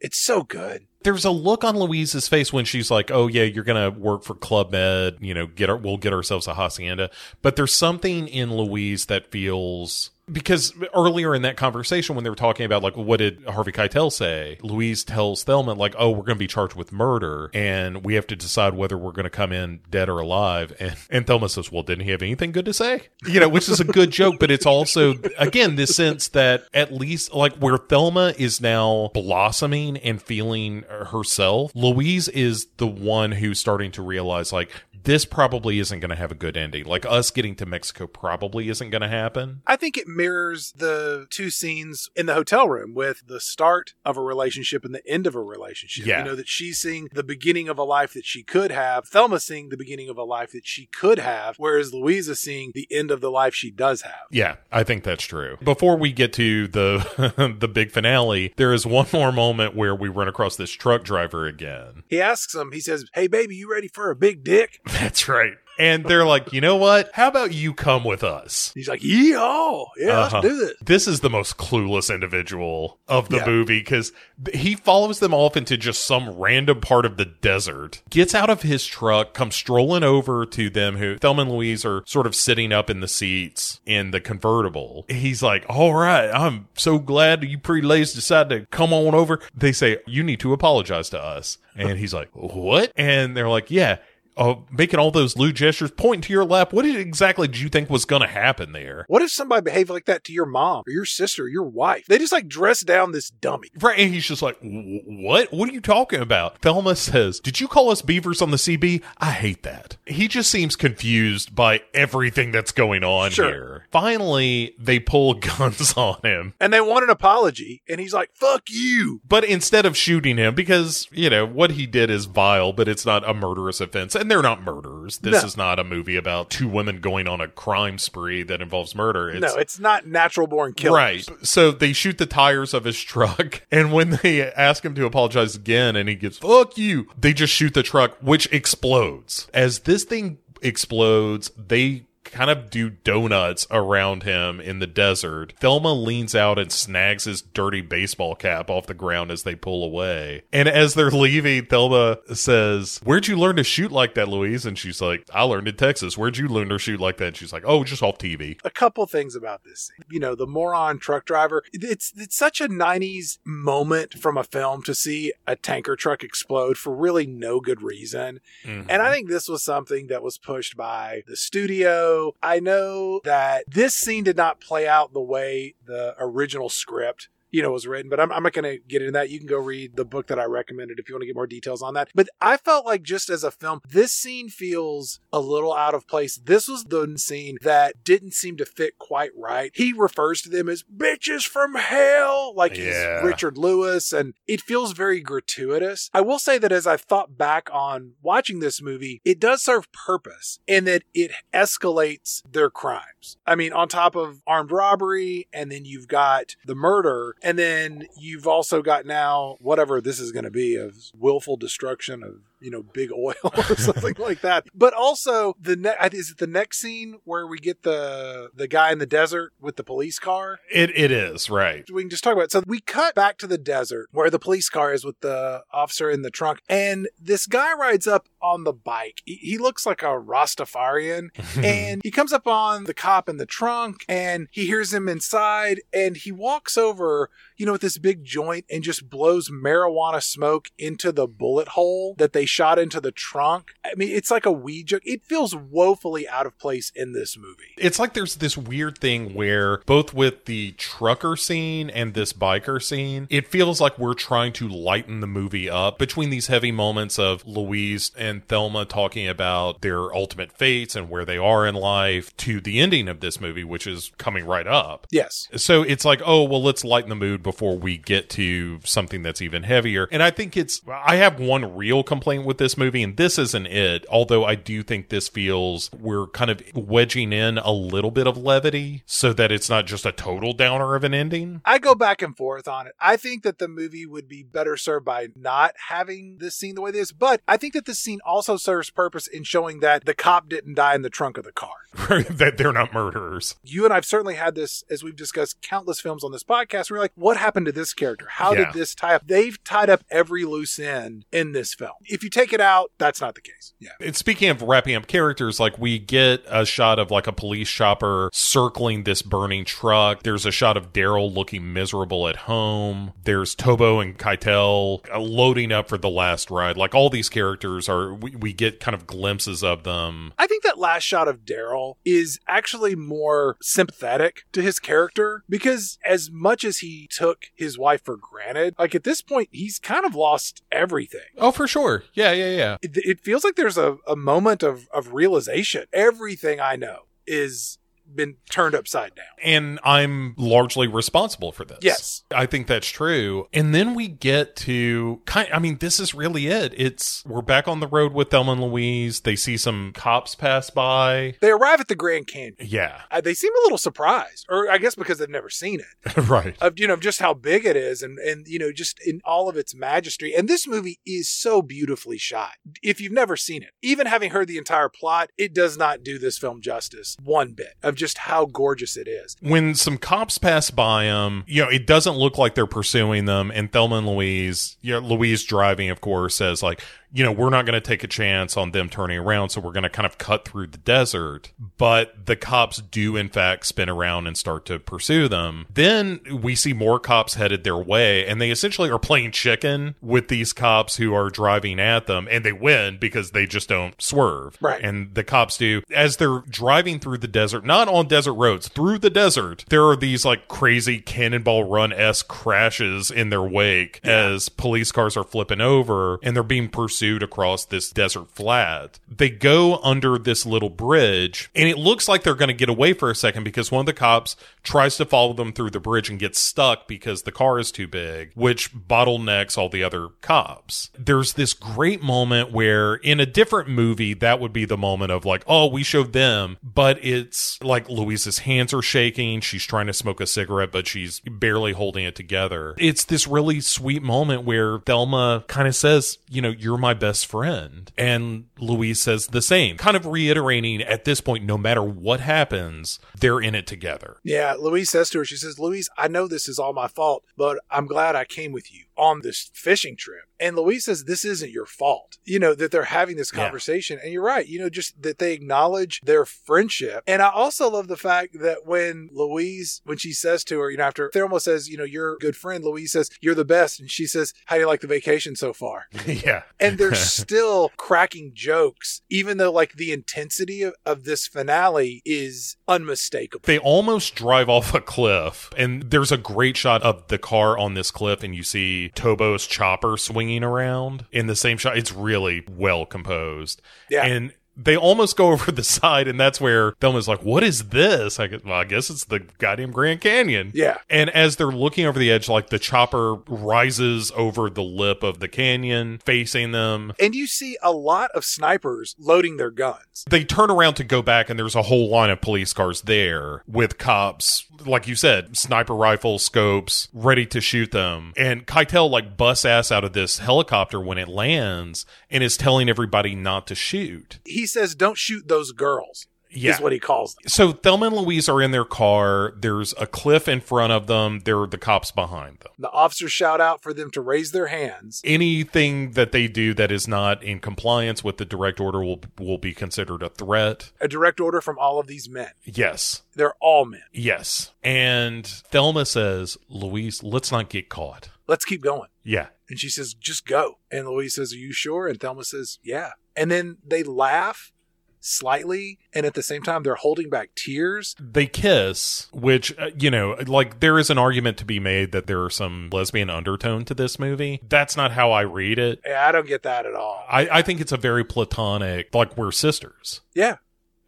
It's 0.00 0.18
so 0.18 0.42
good. 0.42 0.86
there's 1.02 1.24
a 1.24 1.30
look 1.30 1.64
on 1.64 1.76
Louise's 1.76 2.28
face 2.28 2.52
when 2.52 2.64
she's 2.64 2.90
like, 2.90 3.10
"Oh 3.10 3.26
yeah, 3.26 3.44
you're 3.44 3.64
gonna 3.64 3.90
work 3.90 4.22
for 4.22 4.34
Club 4.34 4.70
Med, 4.70 5.16
you 5.20 5.32
know, 5.34 5.46
get 5.46 5.70
our, 5.70 5.76
we'll 5.76 5.96
get 5.96 6.12
ourselves 6.12 6.46
a 6.46 6.54
hacienda." 6.54 7.10
But 7.42 7.56
there's 7.56 7.74
something 7.74 8.28
in 8.28 8.54
Louise 8.54 9.06
that 9.06 9.30
feels 9.30 10.10
because 10.30 10.72
earlier 10.94 11.34
in 11.34 11.42
that 11.42 11.56
conversation 11.56 12.14
when 12.14 12.24
they 12.24 12.30
were 12.30 12.36
talking 12.36 12.66
about 12.66 12.82
like 12.82 12.96
what 12.96 13.18
did 13.18 13.44
Harvey 13.46 13.72
Keitel 13.72 14.12
say, 14.12 14.58
Louise 14.62 15.04
tells 15.04 15.44
Thelma 15.44 15.74
like, 15.74 15.94
"Oh, 15.98 16.10
we're 16.10 16.24
gonna 16.24 16.38
be 16.38 16.46
charged 16.46 16.74
with 16.74 16.92
murder, 16.92 17.50
and 17.54 18.04
we 18.04 18.14
have 18.14 18.26
to 18.28 18.36
decide 18.36 18.74
whether 18.74 18.96
we're 18.96 19.12
gonna 19.12 19.30
come 19.30 19.52
in 19.52 19.80
dead 19.90 20.08
or 20.08 20.18
alive." 20.18 20.72
And 20.78 20.96
and 21.10 21.26
Thelma 21.26 21.48
says, 21.48 21.72
"Well, 21.72 21.82
didn't 21.82 22.04
he 22.04 22.10
have 22.10 22.22
anything 22.22 22.52
good 22.52 22.64
to 22.66 22.72
say?" 22.72 23.02
You 23.26 23.40
know, 23.40 23.48
which 23.48 23.68
is 23.68 23.80
a 23.80 23.84
good 23.84 24.10
joke, 24.10 24.36
but 24.38 24.50
it's 24.50 24.66
also 24.66 25.14
again 25.38 25.76
this 25.76 25.94
sense 25.94 26.28
that 26.28 26.64
at 26.74 26.92
least 26.92 27.34
like 27.34 27.56
where 27.56 27.78
Thelma 27.78 28.34
is 28.38 28.60
now 28.60 29.10
blossoming 29.14 29.96
and 29.98 30.20
feeling 30.20 30.82
herself, 30.88 31.72
Louise 31.74 32.28
is 32.28 32.66
the 32.76 32.86
one 32.86 33.32
who's 33.32 33.58
starting 33.58 33.90
to 33.92 34.02
realize 34.02 34.52
like 34.52 34.70
this 35.08 35.24
probably 35.24 35.78
isn't 35.78 36.00
going 36.00 36.10
to 36.10 36.16
have 36.16 36.30
a 36.30 36.34
good 36.34 36.54
ending. 36.54 36.84
Like 36.84 37.06
us 37.06 37.30
getting 37.30 37.54
to 37.56 37.64
Mexico 37.64 38.06
probably 38.06 38.68
isn't 38.68 38.90
going 38.90 39.00
to 39.00 39.08
happen. 39.08 39.62
I 39.66 39.74
think 39.74 39.96
it 39.96 40.06
mirrors 40.06 40.72
the 40.76 41.26
two 41.30 41.48
scenes 41.48 42.10
in 42.14 42.26
the 42.26 42.34
hotel 42.34 42.68
room 42.68 42.92
with 42.92 43.22
the 43.26 43.40
start 43.40 43.94
of 44.04 44.18
a 44.18 44.20
relationship 44.20 44.84
and 44.84 44.94
the 44.94 45.00
end 45.08 45.26
of 45.26 45.34
a 45.34 45.40
relationship. 45.40 46.04
Yeah. 46.04 46.18
You 46.18 46.24
know, 46.26 46.34
that 46.36 46.46
she's 46.46 46.76
seeing 46.76 47.08
the 47.10 47.22
beginning 47.22 47.70
of 47.70 47.78
a 47.78 47.84
life 47.84 48.12
that 48.12 48.26
she 48.26 48.42
could 48.42 48.70
have. 48.70 49.08
Thelma's 49.08 49.44
seeing 49.44 49.70
the 49.70 49.78
beginning 49.78 50.10
of 50.10 50.18
a 50.18 50.24
life 50.24 50.52
that 50.52 50.66
she 50.66 50.84
could 50.84 51.18
have, 51.18 51.56
whereas 51.56 51.94
Louise 51.94 52.28
is 52.28 52.38
seeing 52.38 52.72
the 52.74 52.86
end 52.90 53.10
of 53.10 53.22
the 53.22 53.30
life 53.30 53.54
she 53.54 53.70
does 53.70 54.02
have. 54.02 54.26
Yeah, 54.30 54.56
I 54.70 54.84
think 54.84 55.04
that's 55.04 55.24
true. 55.24 55.56
Before 55.64 55.96
we 55.96 56.12
get 56.12 56.34
to 56.34 56.68
the 56.68 57.56
the 57.58 57.68
big 57.68 57.92
finale, 57.92 58.52
there 58.58 58.74
is 58.74 58.84
one 58.84 59.06
more 59.14 59.32
moment 59.32 59.74
where 59.74 59.94
we 59.94 60.10
run 60.10 60.28
across 60.28 60.56
this 60.56 60.70
truck 60.70 61.02
driver 61.02 61.46
again. 61.46 62.02
He 62.08 62.20
asks 62.20 62.54
him, 62.54 62.72
he 62.72 62.80
says, 62.80 63.06
Hey, 63.14 63.26
baby, 63.26 63.56
you 63.56 63.72
ready 63.72 63.88
for 63.88 64.10
a 64.10 64.14
big 64.14 64.44
dick? 64.44 64.80
That's 65.00 65.28
right. 65.28 65.52
And 65.80 66.04
they're 66.04 66.26
like, 66.26 66.52
"You 66.52 66.60
know 66.60 66.74
what? 66.74 67.08
How 67.14 67.28
about 67.28 67.54
you 67.54 67.72
come 67.72 68.02
with 68.02 68.24
us?" 68.24 68.72
He's 68.74 68.88
like, 68.88 69.00
Yeehaw. 69.00 69.86
Yeah, 69.96 70.18
Uh-huh. 70.22 70.40
let's 70.42 70.48
do 70.48 70.58
this. 70.58 70.72
This 70.84 71.06
is 71.06 71.20
the 71.20 71.30
most 71.30 71.56
clueless 71.56 72.12
individual 72.12 72.98
of 73.06 73.28
the 73.28 73.36
Yeah. 73.36 73.46
movie 73.46 73.78
because 73.78 74.10
he 74.52 74.74
follows 74.74 75.20
them 75.20 75.32
off 75.32 75.56
into 75.56 75.76
just 75.76 76.04
some 76.04 76.30
random 76.30 76.80
part 76.80 77.06
of 77.06 77.16
the 77.16 77.24
desert, 77.26 78.02
gets 78.10 78.34
out 78.34 78.50
of 78.50 78.62
his 78.62 78.86
truck, 78.86 79.34
comes 79.34 79.54
strolling 79.54 80.02
over 80.02 80.44
to 80.46 80.68
them 80.68 80.96
who 80.96 81.16
Thelma 81.16 81.42
and 81.42 81.52
Louise 81.52 81.84
are 81.84 82.02
sort 82.06 82.26
of 82.26 82.34
sitting 82.34 82.72
up 82.72 82.90
in 82.90 82.98
the 82.98 83.06
seats 83.06 83.78
in 83.86 84.10
the 84.10 84.20
convertible. 84.20 85.06
He's 85.08 85.44
like, 85.44 85.64
All 85.68 85.94
right, 85.94 86.28
I'm 86.28 86.66
so 86.74 86.98
glad 86.98 87.44
you 87.44 87.56
pretty 87.56 87.86
ladies 87.86 88.12
decided 88.14 88.48
to 88.62 88.66
come 88.76 88.92
on 88.92 89.14
over. 89.14 89.38
They 89.54 89.70
say, 89.70 89.98
You 90.08 90.24
need 90.24 90.40
to 90.40 90.52
apologize 90.52 91.08
to 91.10 91.22
us. 91.22 91.58
And 91.76 92.00
he's 92.00 92.12
like, 92.12 92.30
What? 92.32 92.90
And 92.96 93.36
they're 93.36 93.48
like, 93.48 93.70
Yeah. 93.70 93.98
Uh, 94.38 94.54
making 94.70 95.00
all 95.00 95.10
those 95.10 95.36
lewd 95.36 95.56
gestures, 95.56 95.90
pointing 95.90 96.20
to 96.22 96.32
your 96.32 96.44
lap. 96.44 96.72
What 96.72 96.86
exactly 96.86 97.48
did 97.48 97.58
you 97.60 97.68
think 97.68 97.90
was 97.90 98.04
going 98.04 98.22
to 98.22 98.28
happen 98.28 98.72
there? 98.72 99.04
What 99.08 99.20
if 99.22 99.30
somebody 99.32 99.62
behaved 99.62 99.90
like 99.90 100.04
that 100.04 100.22
to 100.24 100.32
your 100.32 100.46
mom 100.46 100.84
or 100.86 100.92
your 100.92 101.04
sister 101.04 101.44
or 101.44 101.48
your 101.48 101.64
wife? 101.64 102.06
They 102.06 102.18
just 102.18 102.32
like 102.32 102.46
dress 102.48 102.80
down 102.80 103.10
this 103.12 103.30
dummy. 103.30 103.68
Right, 103.80 103.98
and 103.98 104.14
he's 104.14 104.26
just 104.26 104.40
like, 104.42 104.56
"What? 104.62 105.52
What 105.52 105.68
are 105.68 105.72
you 105.72 105.80
talking 105.80 106.20
about?" 106.20 106.58
Thelma 106.62 106.94
says, 106.96 107.40
"Did 107.40 107.60
you 107.60 107.68
call 107.68 107.90
us 107.90 108.00
beavers 108.02 108.40
on 108.40 108.50
the 108.52 108.56
CB?" 108.58 109.02
I 109.18 109.30
hate 109.32 109.62
that. 109.64 109.96
He 110.06 110.28
just 110.28 110.50
seems 110.50 110.76
confused 110.76 111.54
by 111.54 111.82
everything 111.92 112.52
that's 112.52 112.72
going 112.72 113.02
on 113.04 113.30
Sure. 113.30 113.48
here. 113.48 113.86
Finally, 113.90 114.74
they 114.78 114.98
pull 115.00 115.34
guns 115.34 115.94
on 115.96 116.20
him, 116.22 116.54
And 116.60 116.72
they 116.72 116.80
want 116.80 117.04
an 117.04 117.10
apology. 117.10 117.82
And 117.88 118.00
he's 118.00 118.14
like, 118.14 118.30
fuck 118.34 118.62
you. 118.70 119.20
but 119.28 119.44
instead 119.44 119.84
of 119.84 119.96
shooting 119.96 120.36
him, 120.38 120.54
because 120.54 121.08
you 121.12 121.28
know 121.28 121.44
what 121.46 121.72
he 121.72 121.86
did 121.86 122.08
is 122.10 122.24
vile, 122.26 122.72
but 122.72 122.88
it's 122.88 123.04
not 123.04 123.28
a 123.28 123.34
murderous 123.34 123.80
offense, 123.80 124.14
and 124.14 124.27
they're 124.30 124.42
not 124.42 124.62
murderers. 124.62 125.18
This 125.18 125.42
No. 125.42 125.46
is 125.46 125.56
not 125.56 125.78
a 125.78 125.84
movie 125.84 126.16
about 126.16 126.50
two 126.50 126.68
women 126.68 127.00
going 127.00 127.26
on 127.28 127.40
a 127.40 127.48
crime 127.48 127.98
spree 127.98 128.42
that 128.44 128.60
involves 128.60 128.94
murder. 128.94 129.28
It's, 129.30 129.40
no, 129.40 129.54
it's 129.60 129.78
not 129.78 130.06
natural 130.06 130.46
born 130.46 130.72
killers. 130.74 130.94
Right. 130.94 131.46
So 131.46 131.70
they 131.70 131.92
shoot 131.92 132.18
the 132.18 132.26
tires 132.26 132.74
of 132.74 132.84
his 132.84 133.00
truck, 133.00 133.62
and 133.70 133.92
when 133.92 134.18
they 134.22 134.42
ask 134.52 134.84
him 134.84 134.94
to 134.94 135.04
apologize 135.06 135.54
again, 135.56 135.96
and 135.96 136.08
he 136.08 136.14
gets 136.14 136.38
"fuck 136.38 136.76
you," 136.78 137.08
they 137.18 137.32
just 137.32 137.52
shoot 137.52 137.74
the 137.74 137.82
truck, 137.82 138.16
which 138.20 138.46
explodes. 138.52 139.48
As 139.54 139.80
this 139.80 140.04
thing 140.04 140.38
explodes, 140.62 141.50
they 141.56 142.04
kind 142.30 142.50
of 142.50 142.70
do 142.70 142.90
donuts 142.90 143.66
around 143.70 144.22
him 144.22 144.60
in 144.60 144.78
the 144.78 144.86
desert. 144.86 145.54
Thelma 145.60 145.92
leans 145.92 146.34
out 146.34 146.58
and 146.58 146.70
snags 146.70 147.24
his 147.24 147.42
dirty 147.42 147.80
baseball 147.80 148.34
cap 148.34 148.70
off 148.70 148.86
the 148.86 148.94
ground 148.94 149.30
as 149.30 149.42
they 149.42 149.54
pull 149.54 149.84
away. 149.84 150.42
And 150.52 150.68
as 150.68 150.94
they're 150.94 151.10
leaving, 151.10 151.66
Thelma 151.66 152.18
says, 152.34 153.00
Where'd 153.02 153.28
you 153.28 153.36
learn 153.36 153.56
to 153.56 153.64
shoot 153.64 153.92
like 153.92 154.14
that, 154.14 154.28
Louise? 154.28 154.66
And 154.66 154.78
she's 154.78 155.00
like, 155.00 155.28
I 155.32 155.42
learned 155.42 155.68
in 155.68 155.76
Texas. 155.76 156.16
Where'd 156.16 156.36
you 156.36 156.48
learn 156.48 156.68
to 156.68 156.78
shoot 156.78 157.00
like 157.00 157.16
that? 157.18 157.28
And 157.28 157.36
she's 157.36 157.52
like, 157.52 157.64
Oh, 157.66 157.84
just 157.84 158.02
off 158.02 158.18
TV. 158.18 158.58
a 158.64 158.70
couple 158.70 159.06
things 159.06 159.34
about 159.34 159.64
this 159.64 159.86
scene. 159.88 160.04
You 160.10 160.20
know, 160.20 160.34
the 160.34 160.46
moron 160.46 160.98
truck 160.98 161.24
driver. 161.24 161.62
It's 161.72 162.12
it's 162.16 162.36
such 162.36 162.60
a 162.60 162.68
'90s 162.68 163.38
moment 163.44 164.14
from 164.14 164.36
a 164.36 164.44
film 164.44 164.82
to 164.82 164.94
see 164.94 165.32
a 165.46 165.56
tanker 165.56 165.96
truck 165.96 166.22
explode 166.22 166.76
for 166.76 166.94
really 166.94 167.26
no 167.26 167.60
good 167.60 167.82
reason. 167.82 168.40
Mm-hmm. 168.64 168.88
And 168.90 169.02
I 169.02 169.10
think 169.10 169.28
this 169.28 169.48
was 169.48 169.62
something 169.62 170.08
that 170.08 170.22
was 170.22 170.38
pushed 170.38 170.76
by 170.76 171.22
the 171.26 171.36
studio. 171.36 172.17
I 172.42 172.60
know 172.60 173.20
that 173.24 173.64
this 173.68 173.94
scene 173.94 174.24
did 174.24 174.36
not 174.36 174.60
play 174.60 174.86
out 174.86 175.12
the 175.12 175.20
way 175.20 175.74
the 175.84 176.14
original 176.18 176.68
script 176.68 177.28
you 177.50 177.62
know 177.62 177.72
was 177.72 177.86
written. 177.86 178.10
But 178.10 178.20
I'm, 178.20 178.30
I'm 178.32 178.42
not 178.42 178.52
going 178.52 178.64
to 178.64 178.78
get 178.88 179.02
into 179.02 179.12
that. 179.12 179.30
You 179.30 179.38
can 179.38 179.46
go 179.48 179.58
read 179.58 179.96
the 179.96 180.04
book 180.04 180.26
that 180.28 180.38
I 180.38 180.44
recommended 180.44 180.98
if 180.98 181.08
you 181.08 181.14
want 181.14 181.22
to 181.22 181.26
get 181.26 181.34
more 181.34 181.46
details 181.46 181.82
on 181.82 181.94
that. 181.94 182.08
But 182.14 182.28
I 182.40 182.56
felt 182.56 182.86
like 182.86 183.02
just 183.02 183.30
as 183.30 183.44
a 183.44 183.50
film, 183.50 183.80
this 183.88 184.12
scene 184.12 184.48
feels 184.48 185.20
a 185.32 185.40
little 185.40 185.74
out 185.74 185.94
of 185.94 186.06
place. 186.06 186.36
This 186.36 186.68
was 186.68 186.84
the 186.84 187.14
scene 187.16 187.56
that 187.62 188.04
didn't 188.04 188.34
seem 188.34 188.56
to 188.58 188.66
fit 188.66 188.98
quite 188.98 189.30
right. 189.36 189.70
He 189.74 189.92
refers 189.92 190.42
to 190.42 190.48
them 190.50 190.68
as 190.68 190.82
bitches 190.84 191.46
from 191.46 191.74
hell, 191.74 192.52
like 192.54 192.76
Yeah. 192.76 193.18
he's 193.20 193.24
Richard 193.28 193.56
Lewis, 193.58 194.12
and 194.12 194.34
it 194.46 194.60
feels 194.60 194.92
very 194.92 195.20
gratuitous. 195.20 196.10
I 196.12 196.20
will 196.20 196.38
say 196.38 196.58
that 196.58 196.72
as 196.72 196.86
I've 196.86 197.00
thought 197.02 197.36
back 197.38 197.68
on 197.72 198.12
watching 198.22 198.60
this 198.60 198.82
movie, 198.82 199.20
it 199.24 199.38
does 199.40 199.62
serve 199.62 199.90
purpose 199.92 200.58
in 200.66 200.84
that 200.84 201.02
it 201.14 201.30
escalates 201.72 202.42
their 202.50 202.70
crimes. 202.70 203.36
I 203.46 203.54
mean, 203.54 203.72
on 203.72 203.88
top 203.88 204.16
of 204.16 204.42
armed 204.46 204.70
robbery, 204.70 205.48
and 205.52 205.70
then 205.70 205.84
you've 205.84 206.08
got 206.08 206.56
the 206.66 206.74
murder, 206.74 207.34
and 207.42 207.58
then 207.58 208.06
you've 208.16 208.46
also 208.46 208.82
got 208.82 209.06
now 209.06 209.56
whatever 209.60 210.00
this 210.00 210.20
is 210.20 210.32
going 210.32 210.44
to 210.44 210.50
be 210.50 210.76
of 210.76 210.96
willful 211.14 211.56
destruction 211.56 212.22
of 212.22 212.36
you 212.60 212.70
know 212.70 212.82
big 212.82 213.10
oil 213.12 213.34
or 213.44 213.76
something 213.76 214.14
like 214.18 214.40
that. 214.42 214.66
But 214.74 214.94
also 214.94 215.54
the 215.60 215.76
ne- 215.76 215.96
is 216.12 216.30
it 216.30 216.38
the 216.38 216.46
next 216.46 216.80
scene 216.80 217.18
where 217.24 217.46
we 217.46 217.58
get 217.58 217.82
the 217.82 218.50
the 218.54 218.68
guy 218.68 218.92
in 218.92 218.98
the 218.98 219.06
desert 219.06 219.52
with 219.60 219.76
the 219.76 219.84
police 219.84 220.18
car? 220.18 220.58
It 220.72 220.90
it 220.96 221.10
is 221.10 221.50
right. 221.50 221.88
we 221.92 222.02
can 222.02 222.10
just 222.10 222.24
talk 222.24 222.34
about 222.34 222.46
it. 222.46 222.52
So 222.52 222.62
we 222.66 222.80
cut 222.80 223.14
back 223.14 223.38
to 223.38 223.46
the 223.46 223.58
desert 223.58 224.08
where 224.12 224.30
the 224.30 224.38
police 224.38 224.68
car 224.68 224.92
is 224.92 225.04
with 225.04 225.20
the 225.20 225.62
officer 225.72 226.10
in 226.10 226.22
the 226.22 226.30
trunk, 226.30 226.60
and 226.68 227.08
this 227.20 227.46
guy 227.46 227.72
rides 227.74 228.06
up 228.06 228.28
on 228.40 228.64
the 228.64 228.72
bike. 228.72 229.22
He, 229.24 229.36
he 229.36 229.58
looks 229.58 229.86
like 229.86 230.02
a 230.02 230.06
Rastafarian, 230.06 231.28
and 231.64 232.00
he 232.02 232.10
comes 232.10 232.32
up 232.32 232.46
on 232.46 232.84
the 232.84 232.94
cop 232.94 233.28
in 233.28 233.36
the 233.36 233.46
trunk, 233.46 234.04
and 234.08 234.48
he 234.50 234.66
hears 234.66 234.92
him 234.92 235.08
inside, 235.08 235.80
and 235.92 236.16
he 236.16 236.32
walks 236.32 236.76
over, 236.76 237.30
you 237.56 237.66
know, 237.66 237.72
with 237.72 237.80
this 237.82 237.98
big 237.98 238.24
joint 238.24 238.64
and 238.70 238.82
just 238.82 239.08
blows 239.08 239.50
marijuana 239.50 240.22
smoke 240.22 240.70
into 240.78 241.12
the 241.12 241.26
bullet 241.26 241.68
hole 241.68 242.14
that 242.18 242.32
they 242.32 242.46
shot 242.48 242.78
into 242.78 243.00
the 243.00 243.12
trunk. 243.12 243.72
I 243.84 243.94
mean, 243.96 244.10
it's 244.10 244.30
like 244.30 244.46
a 244.46 244.52
weed 244.52 244.86
joke. 244.86 245.02
It 245.04 245.22
feels 245.22 245.54
woefully 245.54 246.28
out 246.28 246.46
of 246.46 246.58
place 246.58 246.90
in 246.94 247.12
this 247.12 247.36
movie. 247.36 247.74
It's 247.76 247.98
like 247.98 248.14
there's 248.14 248.36
this 248.36 248.56
weird 248.56 248.98
thing 248.98 249.34
where 249.34 249.78
both 249.86 250.14
with 250.14 250.46
the 250.46 250.72
trucker 250.72 251.36
scene 251.36 251.90
and 251.90 252.14
this 252.14 252.32
biker 252.32 252.82
scene, 252.82 253.26
it 253.30 253.46
feels 253.46 253.80
like 253.80 253.98
we're 253.98 254.14
trying 254.14 254.52
to 254.54 254.68
lighten 254.68 255.20
the 255.20 255.26
movie 255.26 255.68
up 255.68 255.98
between 255.98 256.30
these 256.30 256.48
heavy 256.48 256.72
moments 256.72 257.18
of 257.18 257.46
Louise 257.46 258.12
and 258.16 258.46
Thelma 258.46 258.84
talking 258.84 259.28
about 259.28 259.80
their 259.80 260.14
ultimate 260.14 260.52
fates 260.52 260.96
and 260.96 261.10
where 261.10 261.24
they 261.24 261.38
are 261.38 261.66
in 261.66 261.74
life 261.74 262.36
to 262.38 262.60
the 262.60 262.80
ending 262.80 263.08
of 263.08 263.20
this 263.20 263.40
movie, 263.40 263.64
which 263.64 263.86
is 263.86 264.12
coming 264.18 264.44
right 264.44 264.66
up. 264.66 265.06
Yes. 265.10 265.48
So 265.56 265.82
it's 265.82 266.04
like, 266.04 266.20
oh, 266.24 266.44
well, 266.44 266.62
let's 266.62 266.84
lighten 266.84 267.08
the 267.08 267.14
mood 267.14 267.42
before 267.42 267.78
we 267.78 267.98
get 267.98 268.30
to 268.30 268.80
something 268.84 269.22
that's 269.22 269.42
even 269.42 269.62
heavier. 269.62 270.08
And 270.10 270.22
I 270.22 270.30
think 270.30 270.56
it's, 270.56 270.82
I 270.88 271.16
have 271.16 271.38
one 271.38 271.76
real 271.76 272.02
complaint 272.02 272.37
with 272.44 272.58
this 272.58 272.76
movie, 272.76 273.02
and 273.02 273.16
this 273.16 273.38
isn't 273.38 273.66
it. 273.66 274.06
Although 274.10 274.44
I 274.44 274.54
do 274.54 274.82
think 274.82 275.08
this 275.08 275.28
feels 275.28 275.90
we're 275.92 276.26
kind 276.28 276.50
of 276.50 276.62
wedging 276.74 277.32
in 277.32 277.58
a 277.58 277.72
little 277.72 278.10
bit 278.10 278.26
of 278.26 278.36
levity 278.36 279.02
so 279.06 279.32
that 279.32 279.52
it's 279.52 279.70
not 279.70 279.86
just 279.86 280.06
a 280.06 280.12
total 280.12 280.52
downer 280.52 280.94
of 280.94 281.04
an 281.04 281.14
ending. 281.14 281.60
I 281.64 281.78
go 281.78 281.94
back 281.94 282.22
and 282.22 282.36
forth 282.36 282.68
on 282.68 282.86
it. 282.86 282.92
I 283.00 283.16
think 283.16 283.42
that 283.42 283.58
the 283.58 283.68
movie 283.68 284.06
would 284.06 284.28
be 284.28 284.42
better 284.42 284.76
served 284.76 285.04
by 285.04 285.28
not 285.36 285.74
having 285.88 286.38
this 286.38 286.56
scene 286.56 286.74
the 286.74 286.82
way 286.82 286.90
it 286.90 286.96
is, 286.96 287.12
but 287.12 287.40
I 287.46 287.56
think 287.56 287.74
that 287.74 287.86
this 287.86 287.98
scene 287.98 288.20
also 288.24 288.56
serves 288.56 288.90
purpose 288.90 289.26
in 289.26 289.44
showing 289.44 289.80
that 289.80 290.04
the 290.04 290.14
cop 290.14 290.48
didn't 290.48 290.74
die 290.74 290.94
in 290.94 291.02
the 291.02 291.10
trunk 291.10 291.38
of 291.38 291.44
the 291.44 291.52
car. 291.52 291.76
that 292.30 292.54
they're 292.56 292.72
not 292.72 292.92
murderers. 292.92 293.56
You 293.62 293.84
and 293.84 293.92
I've 293.92 294.04
certainly 294.04 294.34
had 294.34 294.54
this 294.54 294.84
as 294.90 295.02
we've 295.02 295.16
discussed 295.16 295.60
countless 295.62 296.00
films 296.00 296.24
on 296.24 296.32
this 296.32 296.42
podcast. 296.44 296.90
We're 296.90 296.98
like, 296.98 297.12
what 297.14 297.36
happened 297.36 297.66
to 297.66 297.72
this 297.72 297.92
character? 297.94 298.26
How 298.30 298.52
Yeah. 298.52 298.66
did 298.66 298.74
this 298.74 298.94
tie 298.94 299.14
up? 299.14 299.26
They've 299.26 299.62
tied 299.64 299.90
up 299.90 300.04
every 300.10 300.44
loose 300.44 300.78
end 300.78 301.24
in 301.32 301.52
this 301.52 301.74
film. 301.74 301.92
If 302.04 302.22
you 302.22 302.30
take 302.30 302.52
it 302.52 302.60
out, 302.60 302.92
that's 302.98 303.20
not 303.20 303.34
the 303.34 303.40
case. 303.40 303.74
Yeah. 303.78 303.90
And 304.00 304.16
speaking 304.16 304.48
of 304.48 304.62
wrapping 304.62 304.94
up 304.94 305.06
characters, 305.06 305.58
like 305.60 305.78
we 305.78 305.98
get 305.98 306.42
a 306.48 306.64
shot 306.64 306.98
of 306.98 307.10
like 307.10 307.26
a 307.26 307.32
police 307.32 307.68
chopper 307.68 308.30
circling 308.32 309.04
this 309.04 309.22
burning 309.22 309.64
truck. 309.64 310.22
There's 310.22 310.46
a 310.46 310.50
shot 310.52 310.76
of 310.76 310.92
Daryl 310.92 311.32
looking 311.34 311.72
miserable 311.72 312.28
at 312.28 312.36
home. 312.36 313.12
There's 313.24 313.54
Tobo 313.54 314.02
and 314.02 314.18
Keitel 314.18 315.04
uh, 315.12 315.18
loading 315.18 315.72
up 315.72 315.88
for 315.88 315.98
the 315.98 316.10
last 316.10 316.50
ride. 316.50 316.76
Like 316.76 316.94
all 316.94 317.10
these 317.10 317.28
characters 317.28 317.88
are, 317.88 318.14
we, 318.14 318.30
we 318.36 318.52
get 318.52 318.80
kind 318.80 318.94
of 318.94 319.06
glimpses 319.06 319.62
of 319.62 319.84
them. 319.84 320.32
I 320.38 320.46
think 320.46 320.62
that 320.64 320.78
last 320.78 321.02
shot 321.02 321.28
of 321.28 321.44
Daryl 321.44 321.87
is 322.04 322.38
actually 322.46 322.94
more 322.94 323.56
sympathetic 323.62 324.44
to 324.52 324.62
his 324.62 324.78
character 324.78 325.44
because 325.48 325.98
as 326.04 326.30
much 326.30 326.64
as 326.64 326.78
he 326.78 327.08
took 327.10 327.46
his 327.54 327.78
wife 327.78 328.04
for 328.04 328.16
granted, 328.16 328.74
like 328.78 328.94
at 328.94 329.04
this 329.04 329.22
point, 329.22 329.48
he's 329.52 329.78
kind 329.78 330.04
of 330.04 330.14
lost 330.14 330.62
everything. 330.70 331.20
Oh, 331.36 331.52
for 331.52 331.66
sure. 331.66 332.04
Yeah, 332.14 332.32
yeah, 332.32 332.56
yeah. 332.56 332.76
It, 332.82 332.96
it 332.96 333.20
feels 333.20 333.44
like 333.44 333.56
there's 333.56 333.78
a, 333.78 333.96
a 334.06 334.16
moment 334.16 334.62
of, 334.62 334.88
of 334.92 335.12
realization. 335.12 335.86
Everything 335.92 336.60
I 336.60 336.76
know 336.76 337.02
is 337.26 337.77
been 338.14 338.36
turned 338.50 338.74
upside 338.74 339.14
down. 339.14 339.26
And 339.42 339.78
I'm 339.84 340.34
largely 340.36 340.86
responsible 340.88 341.52
for 341.52 341.64
this. 341.64 341.78
Yes. 341.82 342.22
I 342.34 342.46
think 342.46 342.66
that's 342.66 342.88
true. 342.88 343.46
And 343.52 343.74
then 343.74 343.94
we 343.94 344.08
get 344.08 344.56
to 344.56 345.20
kind 345.26 345.48
I 345.52 345.58
mean, 345.58 345.78
this 345.78 346.00
is 346.00 346.14
really 346.14 346.46
it. 346.46 346.72
It's 346.76 347.24
we're 347.26 347.42
back 347.42 347.68
on 347.68 347.80
the 347.80 347.86
road 347.86 348.12
with 348.12 348.30
Thelma 348.30 348.52
and 348.52 348.62
Louise. 348.62 349.20
They 349.20 349.36
see 349.36 349.56
some 349.56 349.92
cops 349.94 350.34
pass 350.34 350.70
by. 350.70 351.34
They 351.40 351.50
arrive 351.50 351.80
at 351.80 351.88
the 351.88 351.94
Grand 351.94 352.26
Canyon. 352.26 352.56
Yeah. 352.60 353.02
Uh, 353.10 353.20
They 353.20 353.34
seem 353.34 353.52
a 353.54 353.62
little 353.62 353.78
surprised, 353.78 354.46
or 354.48 354.70
I 354.70 354.78
guess 354.78 354.94
because 354.94 355.18
they've 355.18 355.28
never 355.28 355.50
seen 355.50 355.80
it. 355.80 356.16
right. 356.28 356.56
of 356.60 356.78
you 356.78 356.86
know 356.86 356.96
just 356.96 357.20
how 357.20 357.34
big 357.34 357.64
it 357.64 357.76
is 357.76 358.02
and 358.02 358.18
and 358.18 358.46
you 358.46 358.58
know 358.58 358.72
just 358.72 358.98
in 359.06 359.20
all 359.24 359.48
of 359.48 359.56
its 359.56 359.74
majesty 359.74 360.34
and 360.34 360.48
this 360.48 360.66
movie 360.66 360.98
is 361.06 361.28
so 361.28 361.60
beautifully 361.62 362.18
shot 362.18 362.52
if 362.82 363.00
you've 363.00 363.12
never 363.12 363.36
seen 363.36 363.62
it 363.62 363.70
even 363.82 364.06
having 364.06 364.30
heard 364.30 364.48
the 364.48 364.58
entire 364.58 364.88
plot 364.88 365.30
it 365.36 365.52
does 365.54 365.76
not 365.76 366.02
do 366.02 366.18
this 366.18 366.38
film 366.38 366.60
justice 366.60 367.16
one 367.22 367.52
bit 367.52 367.74
of 367.82 367.94
just 367.98 368.18
how 368.18 368.46
gorgeous 368.46 368.96
it 368.96 369.08
is 369.08 369.36
When 369.40 369.74
some 369.74 369.98
cops 369.98 370.38
pass 370.38 370.70
by 370.70 371.04
them, 371.04 371.44
you 371.46 371.62
know, 371.62 371.68
it 371.68 371.86
doesn't 371.86 372.16
look 372.16 372.38
like 372.38 372.54
they're 372.54 372.66
pursuing 372.66 373.26
them. 373.26 373.50
And 373.54 373.70
Thelma 373.70 373.96
and 373.96 374.06
Louise, 374.06 374.76
you 374.80 374.94
know, 374.94 375.00
Louise 375.00 375.44
driving, 375.44 375.90
of 375.90 376.00
course, 376.00 376.34
says 376.36 376.62
like, 376.62 376.80
you 377.12 377.24
know, 377.24 377.32
we're 377.32 377.50
not 377.50 377.64
going 377.64 377.74
to 377.74 377.80
take 377.80 378.04
a 378.04 378.08
chance 378.08 378.56
on 378.56 378.72
them 378.72 378.88
turning 378.88 379.18
around. 379.18 379.48
So 379.48 379.60
we're 379.60 379.72
going 379.72 379.84
to 379.84 379.88
kind 379.88 380.06
of 380.06 380.18
cut 380.18 380.46
through 380.46 380.68
the 380.68 380.78
desert. 380.78 381.52
But 381.78 382.26
the 382.26 382.36
cops 382.36 382.78
do, 382.78 383.16
in 383.16 383.28
fact, 383.28 383.66
spin 383.66 383.88
around 383.88 384.26
and 384.26 384.36
start 384.36 384.66
to 384.66 384.78
pursue 384.78 385.28
them. 385.28 385.66
Then 385.72 386.20
we 386.42 386.54
see 386.54 386.72
more 386.72 387.00
cops 387.00 387.34
headed 387.34 387.64
their 387.64 387.78
way 387.78 388.26
and 388.26 388.40
they 388.40 388.50
essentially 388.50 388.90
are 388.90 388.98
playing 388.98 389.32
chicken 389.32 389.94
with 390.02 390.28
these 390.28 390.52
cops 390.52 390.96
who 390.96 391.14
are 391.14 391.30
driving 391.30 391.80
at 391.80 392.06
them 392.06 392.28
and 392.30 392.44
they 392.44 392.52
win 392.52 392.98
because 392.98 393.30
they 393.30 393.46
just 393.46 393.68
don't 393.68 394.00
swerve. 394.00 394.58
Right. 394.60 394.82
And 394.82 395.14
the 395.14 395.24
cops 395.24 395.56
do. 395.56 395.82
As 395.94 396.18
they're 396.18 396.42
driving 396.48 397.00
through 397.00 397.18
the 397.18 397.28
desert, 397.28 397.64
not 397.64 397.88
on 397.88 398.06
desert 398.06 398.34
roads, 398.34 398.68
through 398.68 398.98
the 398.98 399.10
desert, 399.10 399.64
there 399.70 399.86
are 399.86 399.96
these 399.96 400.24
like 400.24 400.48
crazy 400.48 401.00
cannonball 401.00 401.64
run 401.64 401.92
esque 401.92 402.28
crashes 402.28 403.10
in 403.10 403.30
their 403.30 403.42
wake 403.42 404.00
as 404.04 404.48
police 404.50 404.92
cars 404.92 405.16
are 405.16 405.24
flipping 405.24 405.60
over 405.60 406.18
and 406.22 406.36
they're 406.36 406.42
being 406.42 406.68
pursued 406.68 406.97
across 407.02 407.64
this 407.64 407.90
desert 407.90 408.30
flat. 408.30 408.98
They 409.08 409.30
go 409.30 409.76
under 409.82 410.18
this 410.18 410.44
little 410.44 410.70
bridge 410.70 411.50
and 411.54 411.68
it 411.68 411.78
looks 411.78 412.08
like 412.08 412.22
they're 412.22 412.34
going 412.34 412.48
to 412.48 412.54
get 412.54 412.68
away 412.68 412.92
for 412.92 413.10
a 413.10 413.14
second 413.14 413.44
because 413.44 413.70
one 413.70 413.80
of 413.80 413.86
the 413.86 413.92
cops 413.92 414.36
tries 414.62 414.96
to 414.96 415.04
follow 415.04 415.32
them 415.32 415.52
through 415.52 415.70
the 415.70 415.80
bridge 415.80 416.10
and 416.10 416.18
gets 416.18 416.38
stuck 416.38 416.88
because 416.88 417.22
the 417.22 417.32
car 417.32 417.58
is 417.58 417.70
too 417.70 417.86
big, 417.86 418.32
which 418.34 418.74
bottlenecks 418.74 419.56
all 419.56 419.68
the 419.68 419.82
other 419.82 420.08
cops. 420.20 420.90
There's 420.98 421.34
this 421.34 421.54
great 421.54 422.02
moment 422.02 422.52
where 422.52 422.96
in 422.96 423.20
a 423.20 423.26
different 423.26 423.68
movie, 423.68 424.14
that 424.14 424.40
would 424.40 424.52
be 424.52 424.64
the 424.64 424.76
moment 424.76 425.12
of 425.12 425.24
like, 425.24 425.44
oh, 425.46 425.68
we 425.68 425.82
showed 425.82 426.12
them, 426.12 426.58
but 426.62 426.98
it's 427.04 427.62
like 427.62 427.88
Louise's 427.88 428.40
hands 428.40 428.74
are 428.74 428.82
shaking. 428.82 429.40
She's 429.40 429.64
trying 429.64 429.86
to 429.86 429.92
smoke 429.92 430.20
a 430.20 430.26
cigarette, 430.26 430.72
but 430.72 430.86
she's 430.86 431.20
barely 431.20 431.72
holding 431.72 432.04
it 432.04 432.16
together. 432.16 432.74
It's 432.78 433.04
this 433.04 433.26
really 433.26 433.60
sweet 433.60 434.02
moment 434.02 434.44
where 434.44 434.78
Thelma 434.80 435.44
kind 435.46 435.68
of 435.68 435.76
says, 435.76 436.18
you 436.28 436.42
know, 436.42 436.50
you're 436.50 436.78
my 436.78 436.87
best 436.94 437.26
friend. 437.26 437.90
And 437.96 438.46
Louise 438.58 439.00
says 439.00 439.28
the 439.28 439.42
same, 439.42 439.76
kind 439.76 439.96
of 439.96 440.06
reiterating 440.06 440.82
at 440.82 441.04
this 441.04 441.20
point, 441.20 441.44
no 441.44 441.58
matter 441.58 441.82
what 441.82 442.20
happens, 442.20 442.98
they're 443.18 443.40
in 443.40 443.54
it 443.54 443.66
together. 443.66 444.16
yeah 444.24 444.54
louise 444.58 444.90
says 444.90 445.10
to 445.10 445.18
her 445.18 445.24
she 445.24 445.36
says 445.36 445.58
louise 445.58 445.88
i 445.96 446.08
know 446.08 446.26
this 446.26 446.48
is 446.48 446.58
all 446.58 446.72
my 446.72 446.88
fault 446.88 447.24
but 447.36 447.58
i'm 447.70 447.86
glad 447.86 448.14
i 448.16 448.24
came 448.24 448.52
with 448.52 448.72
you 448.72 448.84
on 448.98 449.20
this 449.22 449.50
fishing 449.54 449.96
trip. 449.96 450.22
And 450.40 450.56
Louise 450.56 450.84
says, 450.84 451.04
This 451.04 451.24
isn't 451.24 451.50
your 451.50 451.66
fault. 451.66 452.18
You 452.24 452.38
know, 452.38 452.54
that 452.54 452.70
they're 452.70 452.84
having 452.84 453.16
this 453.16 453.32
Yeah. 453.32 453.42
conversation. 453.42 453.98
And 454.02 454.12
you're 454.12 454.22
right. 454.22 454.46
You 454.46 454.58
know, 454.60 454.68
just 454.68 455.00
that 455.02 455.18
they 455.18 455.32
acknowledge 455.32 456.00
their 456.02 456.24
friendship. 456.24 457.02
And 457.06 457.22
I 457.22 457.28
also 457.30 457.70
love 457.70 457.88
the 457.88 457.96
fact 457.96 458.36
that 458.40 458.66
when 458.66 459.08
Louise, 459.12 459.80
when 459.84 459.98
she 459.98 460.12
says 460.12 460.44
to 460.44 460.58
her, 460.60 460.70
you 460.70 460.76
know, 460.76 460.84
after 460.84 461.10
Thelma 461.12 461.40
says, 461.40 461.68
You 461.68 461.76
know, 461.78 461.84
you're 461.84 462.14
a 462.14 462.18
good 462.18 462.36
friend, 462.36 462.64
Louise 462.64 462.92
says, 462.92 463.10
You're 463.20 463.34
the 463.34 463.44
best. 463.44 463.80
And 463.80 463.90
she 463.90 464.06
says, 464.06 464.32
How 464.46 464.56
do 464.56 464.60
you 464.62 464.66
like 464.66 464.80
the 464.80 464.86
vacation 464.86 465.34
so 465.36 465.52
far? 465.52 465.86
yeah. 466.06 466.42
and 466.60 466.78
they're 466.78 466.94
still 466.94 467.70
cracking 467.76 468.32
jokes, 468.34 469.02
even 469.08 469.38
though 469.38 469.52
like 469.52 469.74
the 469.74 469.92
intensity 469.92 470.62
of, 470.62 470.74
of 470.86 471.04
this 471.04 471.26
finale 471.26 472.02
is 472.04 472.56
unmistakable. 472.68 473.42
They 473.44 473.58
almost 473.58 474.14
drive 474.14 474.48
off 474.48 474.72
a 474.74 474.80
cliff, 474.80 475.50
and 475.56 475.90
there's 475.90 476.12
a 476.12 476.16
great 476.16 476.56
shot 476.56 476.82
of 476.82 477.08
the 477.08 477.18
car 477.18 477.58
on 477.58 477.74
this 477.74 477.90
cliff, 477.90 478.22
and 478.22 478.34
you 478.34 478.42
see 478.42 478.87
Tobo's 478.88 479.46
chopper 479.46 479.96
swinging 479.96 480.44
around 480.44 481.06
in 481.12 481.26
the 481.26 481.36
same 481.36 481.58
shot. 481.58 481.76
It's 481.76 481.92
really 481.92 482.44
well 482.48 482.86
composed. 482.86 483.60
Yeah. 483.90 484.04
And 484.04 484.32
they 484.58 484.76
almost 484.76 485.16
go 485.16 485.28
over 485.32 485.52
the 485.52 485.62
side, 485.62 486.08
and 486.08 486.18
that's 486.18 486.40
where 486.40 486.72
Thelma's 486.80 487.08
like, 487.08 487.22
What 487.22 487.44
is 487.44 487.68
this? 487.68 488.18
I 488.18 488.26
guess, 488.26 488.42
well, 488.44 488.58
I 488.58 488.64
guess 488.64 488.90
it's 488.90 489.04
the 489.04 489.20
goddamn 489.20 489.70
Grand 489.70 490.00
Canyon. 490.00 490.50
Yeah. 490.52 490.78
And 490.90 491.08
as 491.10 491.36
they're 491.36 491.46
looking 491.46 491.86
over 491.86 491.98
the 491.98 492.10
edge, 492.10 492.28
like 492.28 492.50
the 492.50 492.58
chopper 492.58 493.14
rises 493.28 494.10
over 494.16 494.50
the 494.50 494.62
lip 494.62 495.02
of 495.02 495.20
the 495.20 495.28
canyon, 495.28 496.00
facing 496.04 496.52
them. 496.52 496.92
And 497.00 497.14
you 497.14 497.26
see 497.26 497.56
a 497.62 497.72
lot 497.72 498.10
of 498.14 498.24
snipers 498.24 498.96
loading 498.98 499.36
their 499.36 499.50
guns. 499.50 500.04
They 500.10 500.24
turn 500.24 500.50
around 500.50 500.74
to 500.74 500.84
go 500.84 501.02
back, 501.02 501.30
and 501.30 501.38
there's 501.38 501.54
a 501.54 501.62
whole 501.62 501.88
line 501.88 502.10
of 502.10 502.20
police 502.20 502.52
cars 502.52 502.82
there 502.82 503.44
with 503.46 503.78
cops, 503.78 504.46
like 504.66 504.86
you 504.88 504.94
said, 504.94 505.36
sniper 505.36 505.74
rifles, 505.74 506.24
scopes, 506.24 506.88
ready 506.92 507.26
to 507.26 507.40
shoot 507.40 507.70
them. 507.70 508.12
And 508.16 508.46
Keitel 508.46 508.90
like 508.90 509.16
busts 509.16 509.44
ass 509.44 509.70
out 509.70 509.84
of 509.84 509.92
this 509.92 510.18
helicopter 510.18 510.80
when 510.80 510.98
it 510.98 511.08
lands 511.08 511.86
and 512.10 512.22
is 512.22 512.36
telling 512.36 512.68
everybody 512.68 513.14
not 513.14 513.46
to 513.48 513.54
shoot. 513.54 514.18
He 514.24 514.46
says, 514.46 514.74
Don't 514.74 514.98
shoot 514.98 515.28
those 515.28 515.52
girls, 515.52 516.06
Yeah. 516.30 516.54
is 516.54 516.60
what 516.60 516.72
he 516.72 516.78
calls 516.78 517.14
them. 517.14 517.28
So 517.28 517.52
Thelma 517.52 517.86
and 517.86 517.96
Louise 517.96 518.28
are 518.28 518.40
in 518.42 518.50
their 518.50 518.64
car. 518.64 519.32
There's 519.36 519.74
a 519.78 519.86
cliff 519.86 520.28
in 520.28 520.40
front 520.40 520.72
of 520.72 520.86
them. 520.86 521.20
There 521.20 521.40
are 521.40 521.46
the 521.46 521.58
cops 521.58 521.90
behind 521.90 522.40
them. 522.40 522.52
The 522.58 522.70
officers 522.70 523.12
shout 523.12 523.40
out 523.40 523.62
for 523.62 523.72
them 523.72 523.90
to 523.92 524.00
raise 524.00 524.32
their 524.32 524.48
hands. 524.48 525.00
Anything 525.04 525.92
that 525.92 526.12
they 526.12 526.28
do 526.28 526.54
that 526.54 526.70
is 526.72 526.86
not 526.88 527.22
in 527.22 527.40
compliance 527.40 528.02
with 528.02 528.18
the 528.18 528.24
direct 528.24 528.60
order 528.60 528.82
will 528.82 529.00
will 529.18 529.38
be 529.38 529.54
considered 529.54 530.02
a 530.02 530.08
threat. 530.08 530.72
A 530.80 530.88
direct 530.88 531.20
order 531.20 531.40
from 531.40 531.58
all 531.58 531.78
of 531.78 531.86
these 531.86 532.08
men. 532.08 532.30
Yes. 532.44 533.02
They're 533.14 533.34
all 533.40 533.64
men. 533.64 533.82
Yes. 533.92 534.52
And 534.62 535.26
Thelma 535.26 535.86
says, 535.86 536.36
Louise, 536.48 537.02
let's 537.02 537.32
not 537.32 537.48
get 537.48 537.68
caught. 537.68 538.10
Let's 538.26 538.44
keep 538.44 538.62
going. 538.62 538.88
Yeah. 539.02 539.28
And 539.48 539.58
she 539.58 539.68
says, 539.70 539.94
Just 539.94 540.26
go. 540.26 540.58
And 540.70 540.86
Louise 540.86 541.14
says, 541.14 541.32
Are 541.32 541.36
you 541.36 541.52
sure? 541.52 541.88
And 541.88 541.98
Thelma 541.98 542.24
says, 542.24 542.58
Yeah. 542.62 542.90
And 543.16 543.30
then 543.30 543.56
they 543.66 543.82
laugh 543.82 544.52
slightly. 545.00 545.78
And 545.92 546.06
at 546.06 546.14
the 546.14 546.22
same 546.22 546.42
time, 546.42 546.62
they're 546.62 546.74
holding 546.74 547.10
back 547.10 547.30
tears. 547.34 547.94
They 548.00 548.26
kiss, 548.26 549.08
which, 549.12 549.56
uh, 549.58 549.70
you 549.78 549.90
know, 549.90 550.16
like 550.26 550.60
there 550.60 550.78
is 550.78 550.90
an 550.90 550.98
argument 550.98 551.38
to 551.38 551.44
be 551.44 551.60
made 551.60 551.92
that 551.92 552.06
there 552.06 552.22
are 552.24 552.30
some 552.30 552.68
lesbian 552.72 553.10
undertone 553.10 553.64
to 553.66 553.74
this 553.74 553.98
movie. 553.98 554.40
That's 554.48 554.76
not 554.76 554.92
how 554.92 555.10
I 555.10 555.22
read 555.22 555.58
it. 555.58 555.80
Yeah, 555.86 556.06
I 556.06 556.12
don't 556.12 556.26
get 556.26 556.42
that 556.42 556.66
at 556.66 556.74
all. 556.74 557.04
I, 557.08 557.28
I 557.38 557.42
think 557.42 557.60
it's 557.60 557.72
a 557.72 557.76
very 557.76 558.04
platonic, 558.04 558.94
like 558.94 559.16
we're 559.16 559.32
sisters. 559.32 560.00
Yeah. 560.14 560.36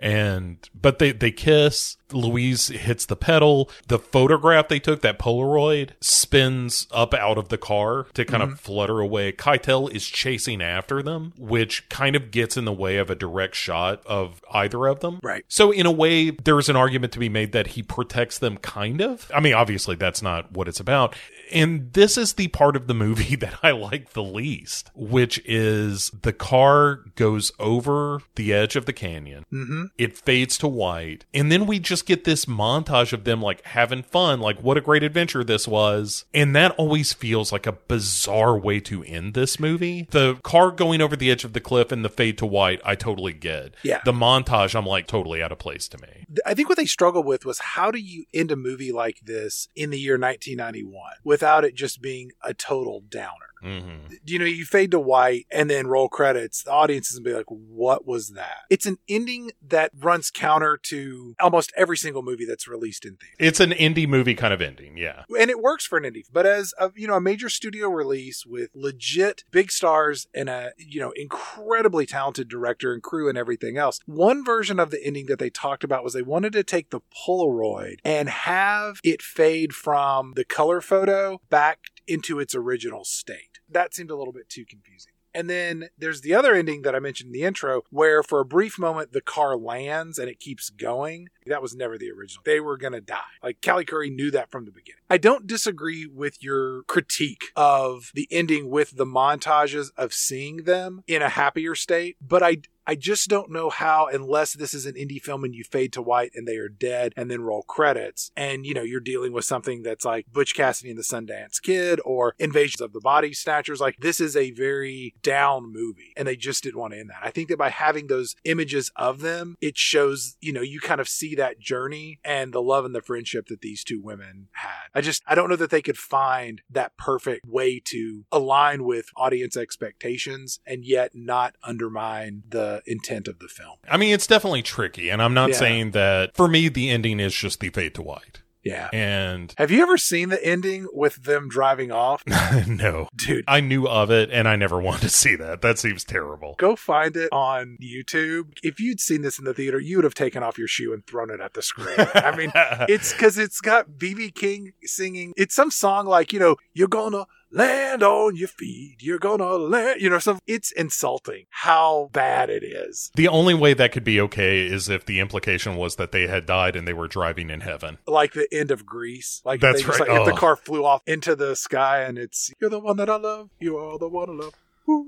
And 0.00 0.68
but 0.74 0.98
they 0.98 1.12
they 1.12 1.30
kiss 1.30 1.98
louise 2.12 2.68
hits 2.68 3.06
the 3.06 3.14
pedal 3.14 3.70
the 3.86 3.98
photograph 3.98 4.68
they 4.68 4.80
took 4.80 5.02
that 5.02 5.18
polaroid 5.18 5.90
spins 6.00 6.86
up 6.90 7.14
out 7.14 7.38
of 7.38 7.50
the 7.50 7.58
car 7.58 8.06
to 8.14 8.24
kind 8.24 8.42
of 8.42 8.50
mm-hmm. 8.50 8.56
flutter 8.56 9.00
away. 9.00 9.32
Keitel 9.32 9.90
is 9.90 10.08
chasing 10.08 10.62
after 10.62 11.02
them 11.02 11.32
which 11.38 11.88
kind 11.88 12.16
of 12.16 12.30
gets 12.30 12.56
in 12.56 12.64
the 12.64 12.72
way 12.72 12.96
of 12.96 13.10
a 13.10 13.14
direct 13.14 13.54
shot 13.54 14.04
of 14.06 14.42
either 14.52 14.86
of 14.86 15.00
them. 15.00 15.20
Right. 15.22 15.44
so 15.48 15.70
in 15.70 15.86
a 15.86 15.92
way 15.92 16.30
there's 16.30 16.68
an 16.68 16.76
argument 16.76 17.12
to 17.12 17.18
be 17.18 17.28
made 17.28 17.52
that 17.52 17.68
he 17.68 17.82
protects 17.82 18.38
them 18.38 18.56
kind 18.56 19.00
of. 19.00 19.30
I 19.34 19.40
mean 19.40 19.54
obviously 19.54 19.96
that's 19.96 20.22
not 20.22 20.50
what 20.52 20.66
it's 20.66 20.80
about 20.80 21.14
and 21.52 21.92
this 21.92 22.16
is 22.16 22.34
the 22.34 22.48
part 22.48 22.76
of 22.76 22.86
the 22.86 22.94
movie 22.94 23.36
that 23.40 23.58
I 23.62 23.70
like 23.72 24.12
the 24.12 24.22
least, 24.22 24.90
which 24.94 25.40
is 25.44 26.10
the 26.22 26.32
car 26.32 27.00
goes 27.16 27.52
over 27.58 28.22
the 28.34 28.52
edge 28.52 28.76
of 28.76 28.86
the 28.86 28.92
canyon. 28.92 29.44
Mm-hmm. 29.52 29.84
It 29.98 30.16
fades 30.16 30.58
to 30.58 30.68
white. 30.68 31.24
And 31.34 31.50
then 31.50 31.66
we 31.66 31.78
just 31.78 32.06
get 32.06 32.24
this 32.24 32.44
montage 32.44 33.12
of 33.12 33.24
them 33.24 33.42
like 33.42 33.64
having 33.66 34.02
fun, 34.02 34.40
like 34.40 34.62
what 34.62 34.76
a 34.76 34.80
great 34.80 35.02
adventure 35.02 35.44
this 35.44 35.66
was. 35.66 36.24
And 36.34 36.54
that 36.56 36.72
always 36.72 37.12
feels 37.12 37.52
like 37.52 37.66
a 37.66 37.72
bizarre 37.72 38.58
way 38.58 38.80
to 38.80 39.02
end 39.04 39.34
this 39.34 39.58
movie. 39.58 40.08
The 40.10 40.36
car 40.42 40.70
going 40.70 41.00
over 41.00 41.16
the 41.16 41.30
edge 41.30 41.44
of 41.44 41.52
the 41.52 41.60
cliff 41.60 41.92
and 41.92 42.04
the 42.04 42.08
fade 42.08 42.38
to 42.38 42.46
white, 42.46 42.80
I 42.84 42.94
totally 42.94 43.32
get. 43.32 43.74
Yeah. 43.82 44.00
The 44.04 44.12
montage, 44.12 44.74
I'm 44.74 44.86
like 44.86 45.06
totally 45.06 45.42
out 45.42 45.52
of 45.52 45.58
place 45.58 45.88
to 45.88 45.98
me. 45.98 46.26
I 46.46 46.54
think 46.54 46.68
what 46.68 46.78
they 46.78 46.86
struggled 46.86 47.26
with 47.26 47.44
was 47.44 47.58
how 47.58 47.90
do 47.90 47.98
you 47.98 48.24
end 48.32 48.50
a 48.50 48.56
movie 48.56 48.92
like 48.92 49.20
this 49.20 49.68
in 49.74 49.90
the 49.90 49.98
year 49.98 50.18
1991 50.18 51.02
without 51.40 51.64
it 51.64 51.74
just 51.74 52.02
being 52.02 52.32
a 52.44 52.52
total 52.52 53.00
downer? 53.08 53.49
Hmm 53.62 54.06
You 54.24 54.38
know, 54.38 54.44
you 54.44 54.64
fade 54.64 54.90
to 54.92 55.00
white 55.00 55.46
and 55.50 55.68
then 55.70 55.86
roll 55.86 56.08
credits. 56.08 56.62
The 56.62 56.70
audience 56.72 57.10
is 57.10 57.18
gonna 57.18 57.30
be 57.30 57.36
like, 57.36 57.46
"What 57.48 58.06
was 58.06 58.30
that?" 58.30 58.64
It's 58.70 58.86
an 58.86 58.98
ending 59.08 59.52
that 59.66 59.90
runs 59.98 60.30
counter 60.30 60.78
to 60.84 61.34
almost 61.40 61.72
every 61.76 61.96
single 61.96 62.22
movie 62.22 62.44
that's 62.46 62.66
released 62.68 63.04
in 63.04 63.16
theaters. 63.16 63.36
It's 63.38 63.60
an 63.60 63.70
indie 63.72 64.08
movie 64.08 64.34
kind 64.34 64.52
of 64.54 64.60
ending. 64.60 64.96
Yeah. 64.96 65.24
and 65.38 65.50
it 65.50 65.60
works 65.60 65.86
for 65.86 65.98
an 65.98 66.04
indie. 66.04 66.24
But 66.32 66.46
as 66.46 66.72
a 66.78 66.90
you 66.94 67.06
know 67.06 67.14
a 67.14 67.20
major 67.20 67.48
studio 67.48 67.88
release 67.88 68.44
with 68.46 68.70
legit 68.74 69.44
big 69.50 69.70
stars 69.70 70.26
and 70.34 70.48
a 70.48 70.72
you 70.78 71.00
know 71.00 71.12
incredibly 71.16 72.06
talented 72.06 72.48
director 72.48 72.92
and 72.92 73.02
crew 73.02 73.28
and 73.28 73.38
everything 73.38 73.76
else, 73.76 74.00
one 74.06 74.44
version 74.44 74.78
of 74.80 74.90
the 74.90 75.04
ending 75.04 75.26
that 75.26 75.38
they 75.38 75.50
talked 75.50 75.84
about 75.84 76.04
was 76.04 76.12
they 76.12 76.22
wanted 76.22 76.52
to 76.52 76.62
take 76.62 76.90
the 76.90 77.00
Polaroid 77.26 77.96
and 78.04 78.28
have 78.28 79.00
it 79.04 79.22
fade 79.22 79.72
from 79.74 80.32
the 80.36 80.44
color 80.44 80.80
photo 80.80 81.40
back 81.50 81.78
into 82.06 82.38
its 82.40 82.54
original 82.54 83.04
state. 83.04 83.49
That 83.70 83.94
seemed 83.94 84.10
a 84.10 84.16
little 84.16 84.32
bit 84.32 84.48
too 84.48 84.64
confusing. 84.64 85.12
And 85.32 85.48
then 85.48 85.90
there's 85.96 86.22
the 86.22 86.34
other 86.34 86.54
ending 86.54 86.82
that 86.82 86.94
I 86.94 86.98
mentioned 86.98 87.28
in 87.28 87.32
the 87.32 87.44
intro, 87.44 87.82
where 87.90 88.22
for 88.22 88.40
a 88.40 88.44
brief 88.44 88.78
moment 88.78 89.12
the 89.12 89.20
car 89.20 89.56
lands 89.56 90.18
and 90.18 90.28
it 90.28 90.40
keeps 90.40 90.70
going. 90.70 91.28
That 91.46 91.62
was 91.62 91.74
never 91.74 91.96
the 91.96 92.10
original. 92.10 92.42
They 92.44 92.58
were 92.58 92.76
going 92.76 92.94
to 92.94 93.00
die. 93.00 93.20
Like 93.42 93.62
Callie 93.64 93.84
Khouri 93.84 94.12
knew 94.12 94.30
that 94.32 94.50
from 94.50 94.64
the 94.64 94.72
beginning. 94.72 95.02
I 95.08 95.18
don't 95.18 95.46
disagree 95.46 96.06
with 96.06 96.42
your 96.42 96.82
critique 96.84 97.44
of 97.54 98.10
the 98.14 98.26
ending 98.30 98.70
with 98.70 98.96
the 98.96 99.06
montages 99.06 99.90
of 99.96 100.12
seeing 100.12 100.64
them 100.64 101.04
in 101.06 101.22
a 101.22 101.28
happier 101.28 101.74
state, 101.74 102.16
but 102.20 102.42
I. 102.42 102.58
I 102.90 102.96
just 102.96 103.28
don't 103.28 103.52
know 103.52 103.70
how, 103.70 104.08
unless 104.08 104.52
this 104.52 104.74
is 104.74 104.84
an 104.84 104.94
indie 104.94 105.22
film 105.22 105.44
and 105.44 105.54
you 105.54 105.62
fade 105.62 105.92
to 105.92 106.02
white 106.02 106.32
and 106.34 106.44
they 106.44 106.56
are 106.56 106.68
dead 106.68 107.12
and 107.16 107.30
then 107.30 107.40
roll 107.40 107.62
credits, 107.62 108.32
and 108.36 108.66
you 108.66 108.74
know, 108.74 108.82
you're 108.82 108.98
dealing 108.98 109.32
with 109.32 109.44
something 109.44 109.82
that's 109.82 110.04
like 110.04 110.26
Butch 110.32 110.56
Cassidy 110.56 110.90
and 110.90 110.98
the 110.98 111.04
Sundance 111.04 111.62
Kid 111.62 112.00
or 112.04 112.34
Invasions 112.40 112.80
of 112.80 112.92
the 112.92 113.00
Body 113.00 113.32
Snatchers. 113.32 113.80
Like, 113.80 113.98
this 114.00 114.20
is 114.20 114.34
a 114.34 114.50
very 114.50 115.14
down 115.22 115.72
movie, 115.72 116.12
and 116.16 116.26
they 116.26 116.34
just 116.34 116.64
didn't 116.64 116.80
want 116.80 116.92
to 116.92 116.98
end 116.98 117.10
that. 117.10 117.20
I 117.22 117.30
think 117.30 117.48
that 117.50 117.58
by 117.58 117.68
having 117.68 118.08
those 118.08 118.34
images 118.42 118.90
of 118.96 119.20
them, 119.20 119.54
it 119.60 119.78
shows, 119.78 120.36
you 120.40 120.52
know, 120.52 120.60
you 120.60 120.80
kind 120.80 121.00
of 121.00 121.08
see 121.08 121.36
that 121.36 121.60
journey 121.60 122.18
and 122.24 122.52
the 122.52 122.60
love 122.60 122.84
and 122.84 122.92
the 122.92 123.02
friendship 123.02 123.46
that 123.46 123.60
these 123.60 123.84
two 123.84 124.00
women 124.02 124.48
had. 124.54 124.88
I 124.96 125.00
just, 125.00 125.22
I 125.28 125.36
don't 125.36 125.48
know 125.48 125.54
that 125.54 125.70
they 125.70 125.80
could 125.80 125.96
find 125.96 126.60
that 126.68 126.96
perfect 126.96 127.46
way 127.46 127.80
to 127.84 128.24
align 128.32 128.82
with 128.82 129.06
audience 129.16 129.56
expectations 129.56 130.58
and 130.66 130.84
yet 130.84 131.12
not 131.14 131.54
undermine 131.62 132.42
the 132.48 132.79
intent 132.86 133.28
of 133.28 133.38
the 133.38 133.48
film. 133.48 133.76
I 133.90 133.96
mean, 133.96 134.12
it's 134.14 134.26
definitely 134.26 134.62
tricky, 134.62 135.08
and 135.10 135.22
I'm 135.22 135.34
not 135.34 135.50
Yeah. 135.50 135.56
saying 135.56 135.90
that 135.92 136.36
for 136.36 136.48
me 136.48 136.68
the 136.68 136.90
ending 136.90 137.20
is 137.20 137.34
just 137.34 137.60
the 137.60 137.70
fade 137.70 137.94
to 137.96 138.02
white. 138.02 138.42
Yeah. 138.62 138.90
And 138.92 139.54
Have 139.56 139.70
you 139.70 139.80
ever 139.80 139.96
seen 139.96 140.28
the 140.28 140.44
ending 140.44 140.86
with 140.92 141.22
them 141.24 141.48
driving 141.48 141.90
off? 141.90 142.22
no, 142.66 143.08
Dude, 143.16 143.42
I 143.48 143.60
knew 143.62 143.88
of 143.88 144.10
it, 144.10 144.28
and 144.30 144.46
I 144.46 144.56
never 144.56 144.78
wanted 144.82 145.00
to 145.00 145.08
see 145.08 145.34
that. 145.36 145.62
That 145.62 145.78
seems 145.78 146.04
terrible. 146.04 146.56
go 146.58 146.76
find 146.76 147.16
it 147.16 147.30
on 147.32 147.78
YouTube. 147.82 148.52
If 148.62 148.78
you'd 148.78 149.00
seen 149.00 149.22
this 149.22 149.38
in 149.38 149.46
the 149.46 149.54
theater, 149.54 149.80
you 149.80 149.96
would 149.96 150.04
have 150.04 150.12
taken 150.14 150.42
off 150.42 150.58
your 150.58 150.68
shoe 150.68 150.92
and 150.92 151.06
thrown 151.06 151.30
it 151.30 151.40
at 151.40 151.54
the 151.54 151.62
screen. 151.62 151.96
I 152.14 152.36
mean, 152.36 152.52
it's 152.54 153.12
because 153.14 153.38
it's 153.38 153.62
got 153.62 153.92
BB 153.92 154.34
King 154.34 154.72
singing. 154.82 155.32
It's 155.38 155.54
some 155.54 155.70
song 155.70 156.04
like, 156.06 156.32
you 156.34 156.38
know, 156.38 156.56
you're 156.74 156.86
gonna 156.88 157.24
land 157.52 158.02
on 158.02 158.36
your 158.36 158.48
feet. 158.48 158.96
You're 159.00 159.18
gonna 159.18 159.50
land, 159.56 160.00
you 160.00 160.08
know, 160.10 160.18
some, 160.18 160.38
it's 160.46 160.70
insulting 160.72 161.44
how 161.50 162.08
bad 162.12 162.50
it 162.50 162.62
is. 162.62 163.10
the 163.14 163.28
only 163.28 163.54
way 163.54 163.74
that 163.74 163.92
could 163.92 164.04
be 164.04 164.20
okay 164.20 164.66
is 164.66 164.88
if 164.88 165.04
the 165.06 165.20
implication 165.20 165.76
was 165.76 165.96
that 165.96 166.12
they 166.12 166.26
had 166.26 166.46
died 166.46 166.76
and 166.76 166.86
they 166.86 166.92
were 166.92 167.08
driving 167.08 167.50
in 167.50 167.60
heaven. 167.60 167.98
Like 168.06 168.32
the 168.34 168.48
end 168.52 168.70
of 168.70 168.86
Grease. 168.86 169.40
Like, 169.44 169.60
That's 169.60 169.80
they 169.82 169.86
just, 169.86 170.00
right. 170.00 170.08
Like, 170.08 170.20
if 170.20 170.26
the 170.26 170.32
Oh. 170.32 170.36
car 170.36 170.56
flew 170.56 170.84
off 170.84 171.02
into 171.06 171.34
the 171.34 171.56
sky 171.56 172.02
and 172.02 172.18
it's, 172.18 172.50
you're 172.60 172.70
the 172.70 172.78
one 172.78 172.96
that 172.98 173.10
I 173.10 173.16
love. 173.16 173.50
You 173.58 173.76
are 173.78 173.98
the 173.98 174.08
one 174.08 174.30
I 174.30 174.32
love. 174.44 174.54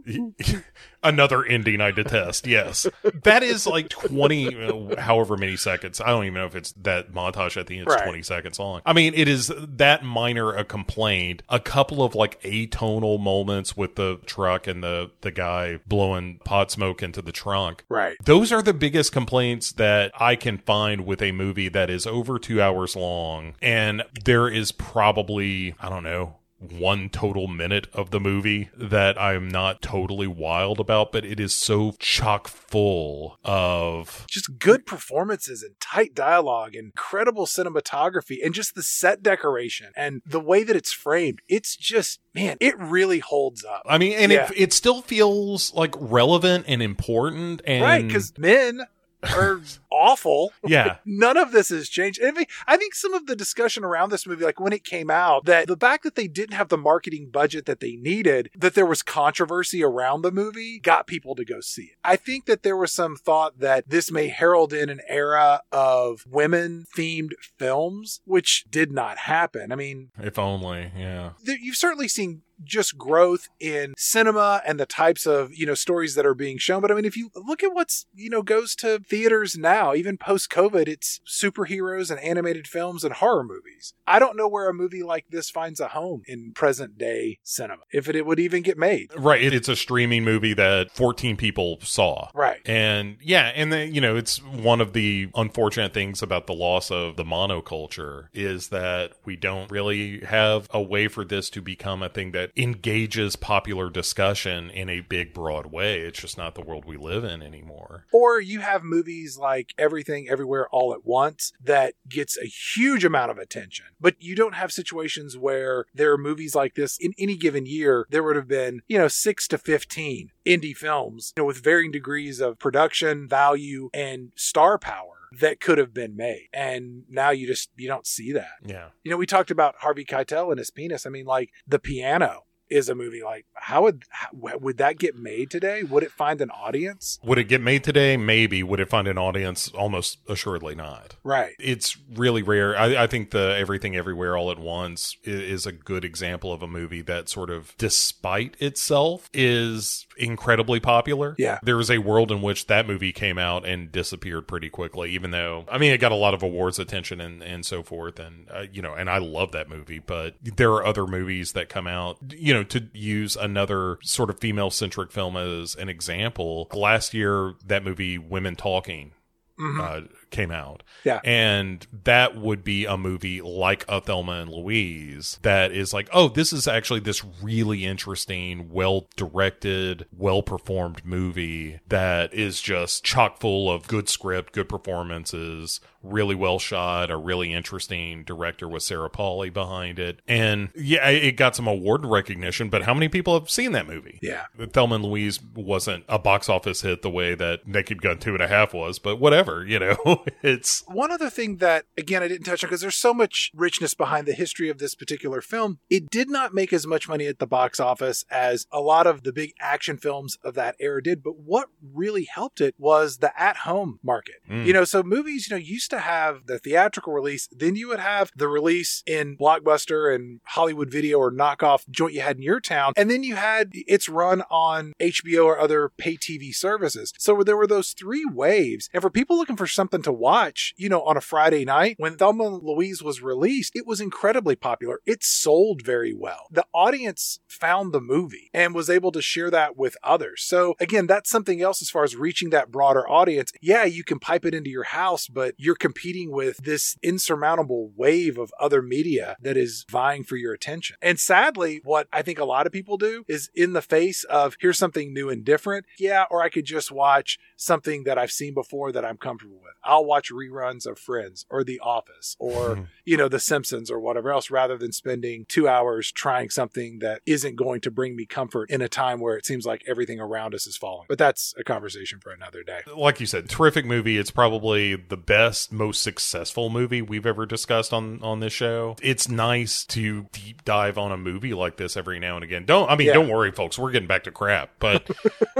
Another 1.04 1.44
ending 1.44 1.80
I 1.80 1.90
detest. 1.90 2.46
Yes, 2.46 2.86
that 3.24 3.42
is 3.42 3.66
like 3.66 3.88
twenty, 3.88 4.54
uh, 4.54 5.00
however 5.00 5.36
many 5.36 5.56
seconds. 5.56 6.00
I 6.00 6.06
don't 6.08 6.22
even 6.24 6.34
know 6.34 6.46
if 6.46 6.54
it's 6.54 6.70
that 6.82 7.12
montage 7.12 7.56
at 7.56 7.66
the 7.66 7.78
end. 7.78 7.88
It's 7.88 7.96
Right. 7.96 8.04
twenty 8.04 8.22
seconds 8.22 8.60
long. 8.60 8.82
I 8.86 8.92
mean, 8.92 9.12
it 9.16 9.26
is 9.26 9.50
that 9.58 10.04
minor 10.04 10.52
a 10.52 10.64
complaint. 10.64 11.42
A 11.48 11.58
couple 11.58 12.04
of 12.04 12.14
like 12.14 12.40
atonal 12.42 13.20
moments 13.20 13.76
with 13.76 13.96
the 13.96 14.20
truck 14.26 14.68
and 14.68 14.80
the 14.82 15.10
the 15.22 15.32
guy 15.32 15.80
blowing 15.88 16.38
pot 16.44 16.70
smoke 16.70 17.02
into 17.02 17.20
the 17.20 17.32
trunk. 17.32 17.84
Right. 17.88 18.16
Those 18.24 18.52
are 18.52 18.62
the 18.62 18.74
biggest 18.74 19.10
complaints 19.12 19.72
that 19.72 20.12
I 20.20 20.36
can 20.36 20.58
find 20.58 21.04
with 21.04 21.20
a 21.20 21.32
movie 21.32 21.68
that 21.70 21.90
is 21.90 22.06
over 22.06 22.38
two 22.38 22.62
hours 22.62 22.94
long. 22.94 23.54
And 23.60 24.04
there 24.24 24.46
is 24.48 24.70
probably, 24.70 25.74
I 25.80 25.88
don't 25.88 26.04
know, 26.04 26.36
one 26.70 27.08
total 27.08 27.48
minute 27.48 27.86
of 27.92 28.10
the 28.10 28.20
movie 28.20 28.70
that 28.76 29.20
I'm 29.20 29.48
not 29.48 29.82
totally 29.82 30.26
wild 30.26 30.78
about, 30.80 31.12
but 31.12 31.24
it 31.24 31.40
is 31.40 31.52
so 31.54 31.92
chock 31.98 32.48
full 32.48 33.38
of. 33.44 34.24
Just 34.28 34.58
good 34.58 34.86
performances 34.86 35.62
and 35.62 35.74
tight 35.80 36.14
dialogue, 36.14 36.74
incredible 36.74 37.46
cinematography, 37.46 38.38
and 38.44 38.54
just 38.54 38.74
the 38.74 38.82
set 38.82 39.22
decoration 39.22 39.92
and 39.96 40.22
the 40.24 40.40
way 40.40 40.62
that 40.64 40.76
it's 40.76 40.92
framed. 40.92 41.40
It's 41.48 41.76
just, 41.76 42.20
man, 42.34 42.56
it 42.60 42.78
really 42.78 43.18
holds 43.18 43.64
up. 43.64 43.82
I 43.86 43.98
mean, 43.98 44.12
and 44.14 44.30
Yeah. 44.32 44.46
it, 44.46 44.52
it 44.56 44.72
still 44.72 45.02
feels 45.02 45.74
like 45.74 45.94
relevant 45.98 46.66
and 46.68 46.82
important. 46.82 47.62
And 47.66 47.82
right. 47.82 48.06
Because 48.06 48.32
men 48.38 48.82
are 49.22 49.60
awful. 49.90 50.52
yeah, 50.66 50.96
None 51.04 51.36
of 51.36 51.52
this 51.52 51.68
has 51.70 51.88
changed. 51.88 52.20
I 52.22 52.30
think- 52.32 52.50
I 52.66 52.76
think 52.76 52.94
some 52.94 53.14
of 53.14 53.26
the 53.26 53.36
discussion 53.36 53.84
around 53.84 54.10
this 54.10 54.26
movie, 54.26 54.44
like 54.44 54.60
when 54.60 54.72
it 54.72 54.84
came 54.84 55.10
out, 55.10 55.44
that 55.44 55.66
the 55.66 55.76
fact 55.76 56.04
that 56.04 56.14
they 56.14 56.26
didn't 56.28 56.54
have 56.54 56.68
the 56.68 56.76
marketing 56.78 57.30
budget 57.32 57.66
that 57.66 57.80
they 57.80 57.96
needed, 57.96 58.50
that 58.56 58.74
there 58.74 58.86
was 58.86 59.02
controversy 59.02 59.82
around 59.82 60.22
the 60.22 60.32
movie, 60.32 60.78
got 60.78 61.06
people 61.06 61.34
to 61.34 61.44
go 61.44 61.60
see 61.60 61.82
it. 61.84 61.96
I 62.04 62.16
think 62.16 62.46
that 62.46 62.62
there 62.62 62.76
was 62.76 62.92
some 62.92 63.16
thought 63.16 63.58
that 63.60 63.88
this 63.88 64.10
may 64.10 64.28
herald 64.28 64.72
in 64.72 64.88
an 64.88 65.00
era 65.08 65.62
of 65.70 66.24
women 66.28 66.86
themed 66.96 67.30
films, 67.58 68.20
which 68.24 68.64
did 68.70 68.90
not 68.92 69.18
happen. 69.18 69.72
I 69.72 69.76
mean, 69.76 70.10
if 70.18 70.38
only. 70.38 70.90
Yeah. 70.96 71.30
you've 71.44 71.76
certainly 71.76 72.08
seen 72.08 72.42
just 72.64 72.98
growth 72.98 73.48
in 73.60 73.94
cinema 73.96 74.62
and 74.66 74.78
the 74.78 74.86
types 74.86 75.26
of 75.26 75.54
you 75.54 75.66
know 75.66 75.74
stories 75.74 76.14
that 76.14 76.26
are 76.26 76.34
being 76.34 76.58
shown 76.58 76.80
but 76.80 76.90
i 76.90 76.94
mean 76.94 77.04
if 77.04 77.16
you 77.16 77.30
look 77.34 77.62
at 77.62 77.74
what's 77.74 78.06
you 78.14 78.30
know 78.30 78.42
goes 78.42 78.74
to 78.74 78.98
theaters 79.00 79.56
now 79.56 79.94
even 79.94 80.16
post 80.16 80.50
covid 80.50 80.88
it's 80.88 81.20
superheroes 81.26 82.10
and 82.10 82.20
animated 82.20 82.66
films 82.66 83.04
and 83.04 83.14
horror 83.14 83.44
movies 83.44 83.94
i 84.06 84.18
don't 84.18 84.36
know 84.36 84.48
where 84.48 84.68
a 84.68 84.74
movie 84.74 85.02
like 85.02 85.24
this 85.30 85.50
finds 85.50 85.80
a 85.80 85.88
home 85.88 86.22
in 86.26 86.52
present 86.52 86.98
day 86.98 87.38
cinema 87.42 87.82
if 87.92 88.08
it, 88.08 88.16
it 88.16 88.26
would 88.26 88.40
even 88.40 88.62
get 88.62 88.78
made 88.78 89.12
Right. 89.16 89.52
It's 89.52 89.68
a 89.68 89.76
streaming 89.76 90.24
movie 90.24 90.54
that 90.54 90.90
14 90.92 91.36
people 91.36 91.78
saw. 91.82 92.28
right 92.34 92.60
And 92.66 93.16
yeah, 93.20 93.52
and 93.54 93.72
then, 93.72 93.94
you 93.94 94.00
know, 94.00 94.16
it's 94.16 94.42
one 94.42 94.80
of 94.80 94.92
the 94.92 95.28
unfortunate 95.34 95.92
things 95.94 96.22
about 96.22 96.46
the 96.46 96.54
loss 96.54 96.90
of 96.90 97.16
the 97.16 97.24
monoculture 97.24 98.28
is 98.32 98.68
that 98.68 99.12
we 99.24 99.36
don't 99.36 99.70
really 99.70 100.20
have 100.20 100.68
a 100.70 100.80
way 100.80 101.08
for 101.08 101.24
this 101.24 101.50
to 101.50 101.62
become 101.62 102.02
a 102.02 102.08
thing 102.08 102.32
that 102.32 102.50
engages 102.56 103.36
popular 103.36 103.88
discussion 103.90 104.70
in 104.70 104.88
a 104.88 105.00
big, 105.00 105.32
broad 105.32 105.66
way. 105.66 106.00
It's 106.00 106.20
just 106.20 106.36
not 106.36 106.54
the 106.54 106.62
world 106.62 106.84
we 106.84 106.96
live 106.96 107.24
in 107.24 107.42
anymore. 107.42 108.06
Or 108.12 108.40
you 108.40 108.60
have 108.60 108.82
movies 108.82 109.38
like 109.38 109.72
Everything 109.78 110.28
Everywhere 110.28 110.68
All 110.70 110.92
at 110.92 111.04
Once 111.04 111.52
that 111.62 111.94
gets 112.08 112.36
a 112.36 112.46
huge 112.46 113.04
amount 113.04 113.30
of 113.30 113.38
attention. 113.38 113.86
But 114.00 114.16
you 114.20 114.34
don't 114.34 114.54
have 114.54 114.72
situations 114.72 115.36
where 115.36 115.86
there 115.94 116.12
are 116.12 116.18
movies 116.18 116.54
like 116.54 116.74
this 116.74 116.98
in 116.98 117.12
any 117.18 117.36
given 117.36 117.66
year. 117.66 118.06
There 118.10 118.22
would 118.22 118.36
have 118.36 118.48
been, 118.48 118.82
you 118.88 118.98
know, 118.98 119.08
six 119.08 119.48
to 119.48 119.58
15 119.58 120.30
indie 120.44 120.76
films 120.76 121.32
you 121.36 121.42
know, 121.42 121.46
with 121.46 121.62
varying 121.62 121.92
degrees 121.92 122.40
of 122.40 122.58
production 122.58 123.28
value 123.28 123.88
and 123.94 124.32
star 124.36 124.78
power 124.78 125.21
that 125.40 125.60
could 125.60 125.78
have 125.78 125.94
been 125.94 126.16
made. 126.16 126.48
And 126.52 127.04
now 127.08 127.30
you 127.30 127.46
just, 127.46 127.70
you 127.76 127.88
don't 127.88 128.06
see 128.06 128.32
that. 128.32 128.52
Yeah. 128.64 128.88
You 129.02 129.10
know, 129.10 129.16
we 129.16 129.26
talked 129.26 129.50
about 129.50 129.76
Harvey 129.78 130.04
Keitel 130.04 130.50
and 130.50 130.58
his 130.58 130.70
penis. 130.70 131.06
I 131.06 131.10
mean, 131.10 131.26
like 131.26 131.50
The 131.66 131.78
Piano 131.78 132.44
is 132.72 132.88
a 132.88 132.94
movie 132.94 133.22
like 133.22 133.44
how 133.54 133.82
would 133.82 134.04
how, 134.10 134.28
would 134.32 134.78
that 134.78 134.98
get 134.98 135.14
made 135.16 135.50
today? 135.50 135.82
Would 135.82 136.02
it 136.02 136.10
find 136.10 136.40
an 136.40 136.50
audience? 136.50 137.18
Would 137.22 137.38
it 137.38 137.44
get 137.44 137.60
made 137.60 137.84
today? 137.84 138.16
Maybe. 138.16 138.62
Would 138.62 138.80
it 138.80 138.88
find 138.88 139.06
an 139.06 139.18
audience? 139.18 139.68
Almost 139.70 140.18
assuredly 140.28 140.74
not. 140.74 141.16
Right. 141.22 141.54
It's 141.60 141.96
really 142.14 142.42
rare. 142.42 142.76
I, 142.76 143.04
I 143.04 143.06
think 143.06 143.30
the 143.30 143.56
Everything 143.58 143.94
Everywhere 143.96 144.36
All 144.36 144.50
at 144.50 144.58
Once 144.58 145.16
i- 145.26 145.30
is 145.30 145.66
a 145.66 145.72
good 145.72 146.04
example 146.04 146.52
of 146.52 146.62
a 146.62 146.66
movie 146.66 147.02
that 147.02 147.28
sort 147.28 147.50
of, 147.50 147.74
despite 147.78 148.56
itself, 148.60 149.28
is 149.32 150.06
incredibly 150.16 150.80
popular. 150.80 151.34
Yeah. 151.38 151.58
there 151.62 151.78
is 151.80 151.90
a 151.90 151.98
world 151.98 152.30
in 152.32 152.42
which 152.42 152.66
that 152.66 152.86
movie 152.86 153.12
came 153.12 153.38
out 153.38 153.66
and 153.66 153.90
disappeared 153.92 154.46
pretty 154.48 154.68
quickly, 154.68 155.10
even 155.12 155.30
though, 155.30 155.64
I 155.70 155.78
mean, 155.78 155.92
it 155.92 155.98
got 155.98 156.12
a 156.12 156.16
lot 156.16 156.34
of 156.34 156.42
awards 156.42 156.78
attention 156.78 157.20
and, 157.20 157.42
and 157.42 157.64
so 157.64 157.82
forth. 157.82 158.18
And, 158.18 158.46
uh, 158.50 158.64
you 158.72 158.82
know, 158.82 158.94
and 158.94 159.08
I 159.10 159.18
love 159.18 159.52
that 159.52 159.68
movie, 159.68 159.98
but 159.98 160.34
there 160.42 160.70
are 160.72 160.84
other 160.84 161.06
movies 161.06 161.52
that 161.52 161.68
come 161.68 161.86
out, 161.86 162.18
you 162.30 162.52
know, 162.54 162.61
to 162.64 162.88
use 162.92 163.36
another 163.36 163.98
sort 164.02 164.30
of 164.30 164.38
female 164.40 164.70
centric 164.70 165.12
film 165.12 165.36
as 165.36 165.74
an 165.74 165.88
example. 165.88 166.68
Last 166.72 167.14
year, 167.14 167.54
that 167.66 167.84
movie, 167.84 168.18
Women 168.18 168.56
Talking, 168.56 169.12
uh, 169.60 170.00
came 170.30 170.50
out. 170.50 170.82
Yeah. 171.04 171.20
And 171.24 171.86
that 172.04 172.36
would 172.36 172.64
be 172.64 172.84
a 172.84 172.96
movie 172.96 173.40
like 173.40 173.84
a 173.88 174.00
Thelma 174.00 174.32
and 174.32 174.50
Louise 174.50 175.38
that 175.42 175.72
is 175.72 175.92
like, 175.92 176.08
oh, 176.12 176.28
this 176.28 176.52
is 176.52 176.66
actually 176.66 177.00
this 177.00 177.24
really 177.42 177.84
interesting, 177.84 178.70
well 178.70 179.06
directed, 179.16 180.06
well 180.16 180.42
performed 180.42 181.04
movie 181.04 181.80
that 181.88 182.34
is 182.34 182.60
just 182.60 183.04
chock 183.04 183.38
full 183.38 183.70
of 183.70 183.86
good 183.86 184.08
script, 184.08 184.52
good 184.52 184.68
performances, 184.68 185.80
really 186.02 186.34
well 186.34 186.58
shot, 186.58 187.10
a 187.10 187.16
really 187.16 187.52
interesting 187.52 188.24
director 188.24 188.68
with 188.68 188.82
Sarah 188.82 189.10
Polley 189.10 189.50
behind 189.50 189.98
it. 189.98 190.20
And 190.26 190.70
yeah, 190.74 191.08
it 191.08 191.32
got 191.36 191.56
some 191.56 191.66
award 191.66 192.04
recognition, 192.04 192.68
but 192.68 192.82
how 192.82 192.94
many 192.94 193.08
people 193.08 193.38
have 193.38 193.50
seen 193.50 193.72
that 193.72 193.86
movie? 193.86 194.18
Yeah. 194.22 194.44
Thelma 194.72 194.96
and 194.96 195.04
Louise 195.04 195.40
wasn't 195.54 196.04
a 196.08 196.18
box 196.18 196.48
office 196.48 196.82
hit 196.82 197.02
the 197.02 197.10
way 197.10 197.34
that 197.34 197.66
Naked 197.66 198.02
Gun 198.02 198.18
Two 198.18 198.34
and 198.34 198.42
a 198.42 198.48
Half 198.48 198.74
was, 198.74 198.98
but 198.98 199.16
whatever, 199.16 199.64
you 199.64 199.78
know, 199.78 199.96
it's 200.42 200.84
One 200.86 201.10
other 201.10 201.30
thing 201.30 201.56
that, 201.58 201.84
again, 201.96 202.22
I 202.22 202.28
didn't 202.28 202.44
touch 202.44 202.64
on 202.64 202.68
because 202.68 202.80
there's 202.80 202.96
so 202.96 203.14
much 203.14 203.50
richness 203.54 203.94
behind 203.94 204.26
the 204.26 204.32
history 204.32 204.68
of 204.68 204.78
this 204.78 204.94
particular 204.94 205.40
film. 205.40 205.78
It 205.90 206.10
did 206.10 206.28
not 206.28 206.54
make 206.54 206.72
as 206.72 206.86
much 206.86 207.08
money 207.08 207.26
at 207.26 207.38
the 207.38 207.46
box 207.46 207.80
office 207.80 208.24
as 208.30 208.66
a 208.72 208.80
lot 208.80 209.06
of 209.06 209.22
the 209.22 209.32
big 209.32 209.52
action 209.60 209.96
films 209.96 210.38
of 210.42 210.54
that 210.54 210.76
era 210.80 211.02
did. 211.02 211.22
But 211.22 211.38
what 211.38 211.68
really 211.82 212.24
helped 212.24 212.60
it 212.60 212.74
was 212.78 213.18
the 213.18 213.38
at 213.40 213.58
home 213.58 213.98
market. 214.02 214.36
Mm. 214.50 214.66
You 214.66 214.72
know, 214.72 214.84
so 214.84 215.02
movies, 215.02 215.48
you 215.48 215.56
know, 215.56 215.60
used 215.60 215.91
to 215.92 215.98
have 216.00 216.46
the 216.46 216.58
theatrical 216.58 217.12
release, 217.12 217.48
then 217.52 217.76
you 217.76 217.88
would 217.88 218.00
have 218.00 218.30
the 218.34 218.48
release 218.48 219.02
in 219.06 219.36
Blockbuster 219.36 220.14
and 220.14 220.40
Hollywood 220.44 220.90
Video 220.90 221.18
or 221.18 221.30
knockoff 221.30 221.88
joint 221.90 222.14
you 222.14 222.20
had 222.20 222.36
in 222.36 222.42
your 222.42 222.60
town. 222.60 222.92
And 222.96 223.10
then 223.10 223.22
you 223.22 223.36
had 223.36 223.70
its 223.72 224.08
run 224.08 224.42
on 224.50 224.92
HBO 225.00 225.44
or 225.44 225.58
other 225.58 225.90
pay 225.96 226.16
TV 226.16 226.54
services. 226.54 227.12
So 227.18 227.42
there 227.42 227.56
were 227.56 227.66
those 227.66 227.92
three 227.92 228.24
waves. 228.24 228.88
And 228.92 229.02
for 229.02 229.10
people 229.10 229.36
looking 229.36 229.56
for 229.56 229.66
something 229.66 230.02
to 230.02 230.12
watch, 230.12 230.74
you 230.76 230.88
know, 230.88 231.02
on 231.02 231.16
a 231.16 231.20
Friday 231.20 231.64
night, 231.64 231.96
when 231.98 232.16
Thelma 232.16 232.44
and 232.44 232.62
Louise 232.62 233.02
was 233.02 233.22
released, 233.22 233.76
it 233.76 233.86
was 233.86 234.00
incredibly 234.00 234.56
popular. 234.56 235.00
It 235.06 235.22
sold 235.22 235.82
very 235.82 236.14
well. 236.14 236.46
The 236.50 236.66
audience 236.74 237.38
found 237.48 237.92
the 237.92 238.00
movie 238.00 238.50
and 238.54 238.74
was 238.74 238.90
able 238.90 239.12
to 239.12 239.22
share 239.22 239.50
that 239.50 239.76
with 239.76 239.96
others. 240.02 240.42
So 240.42 240.74
again, 240.80 241.06
that's 241.06 241.30
something 241.30 241.60
else 241.60 241.82
as 241.82 241.90
far 241.90 242.04
as 242.04 242.16
reaching 242.16 242.50
that 242.50 242.70
broader 242.70 243.08
audience. 243.08 243.52
Yeah, 243.60 243.84
you 243.84 244.04
can 244.04 244.18
pipe 244.18 244.44
it 244.44 244.54
into 244.54 244.70
your 244.70 244.84
house, 244.84 245.28
but 245.28 245.54
you're 245.58 245.74
competing 245.82 246.30
with 246.30 246.58
this 246.58 246.96
insurmountable 247.02 247.90
wave 247.96 248.38
of 248.38 248.52
other 248.60 248.80
media 248.80 249.36
that 249.42 249.56
is 249.56 249.84
vying 249.90 250.22
for 250.22 250.36
your 250.36 250.54
attention. 250.54 250.94
And 251.02 251.18
sadly, 251.18 251.80
what 251.82 252.06
I 252.12 252.22
think 252.22 252.38
a 252.38 252.44
lot 252.44 252.66
of 252.66 252.72
people 252.72 252.96
do 252.96 253.24
is 253.26 253.50
in 253.52 253.72
the 253.72 253.82
face 253.82 254.22
of 254.22 254.56
here's 254.60 254.78
something 254.78 255.12
new 255.12 255.28
and 255.28 255.44
different. 255.44 255.86
Yeah, 255.98 256.26
or 256.30 256.40
I 256.40 256.50
could 256.50 256.66
just 256.66 256.92
watch 256.92 257.36
something 257.56 258.04
that 258.04 258.16
I've 258.16 258.30
seen 258.30 258.54
before 258.54 258.92
that 258.92 259.04
I'm 259.04 259.16
comfortable 259.16 259.58
with. 259.60 259.72
I'll 259.82 260.04
watch 260.04 260.30
reruns 260.30 260.86
of 260.86 261.00
Friends 261.00 261.46
or 261.50 261.64
The 261.64 261.80
Office 261.80 262.36
or, 262.38 262.76
hmm. 262.76 262.82
you 263.04 263.16
know, 263.16 263.26
The 263.26 263.40
Simpsons 263.40 263.90
or 263.90 263.98
whatever 263.98 264.30
else 264.30 264.52
rather 264.52 264.78
than 264.78 264.92
spending 264.92 265.46
two 265.48 265.66
hours 265.66 266.12
trying 266.12 266.50
something 266.50 267.00
that 267.00 267.22
isn't 267.26 267.56
going 267.56 267.80
to 267.80 267.90
bring 267.90 268.14
me 268.14 268.24
comfort 268.24 268.70
in 268.70 268.80
a 268.80 268.88
time 268.88 269.18
where 269.18 269.36
it 269.36 269.44
seems 269.44 269.66
like 269.66 269.82
everything 269.88 270.20
around 270.20 270.54
us 270.54 270.68
is 270.68 270.76
falling. 270.76 271.06
But 271.08 271.18
that's 271.18 271.54
a 271.58 271.64
conversation 271.64 272.20
for 272.20 272.30
another 272.30 272.62
day. 272.62 272.82
like 272.96 273.18
you 273.18 273.26
said, 273.26 273.48
terrific 273.48 273.84
movie. 273.84 274.16
It's 274.16 274.30
probably 274.30 274.94
the 274.94 275.16
best, 275.16 275.71
most 275.72 276.02
successful 276.02 276.70
movie 276.70 277.02
we've 277.02 277.26
ever 277.26 277.46
discussed 277.46 277.92
on 277.92 278.20
on 278.22 278.40
this 278.40 278.52
show. 278.52 278.96
It's 279.02 279.28
nice 279.28 279.84
to 279.86 280.26
deep 280.32 280.64
dive 280.64 280.98
on 280.98 281.12
a 281.12 281.16
movie 281.16 281.54
like 281.54 281.76
this 281.76 281.96
every 281.96 282.18
now 282.18 282.36
and 282.36 282.44
again. 282.44 282.64
Don't 282.64 282.90
I 282.90 282.96
mean, 282.96 283.08
Yeah. 283.08 283.14
don't 283.14 283.28
worry, 283.28 283.50
folks. 283.52 283.78
We're 283.78 283.90
getting 283.90 284.08
back 284.08 284.24
to 284.24 284.30
crap, 284.30 284.70
but 284.78 285.08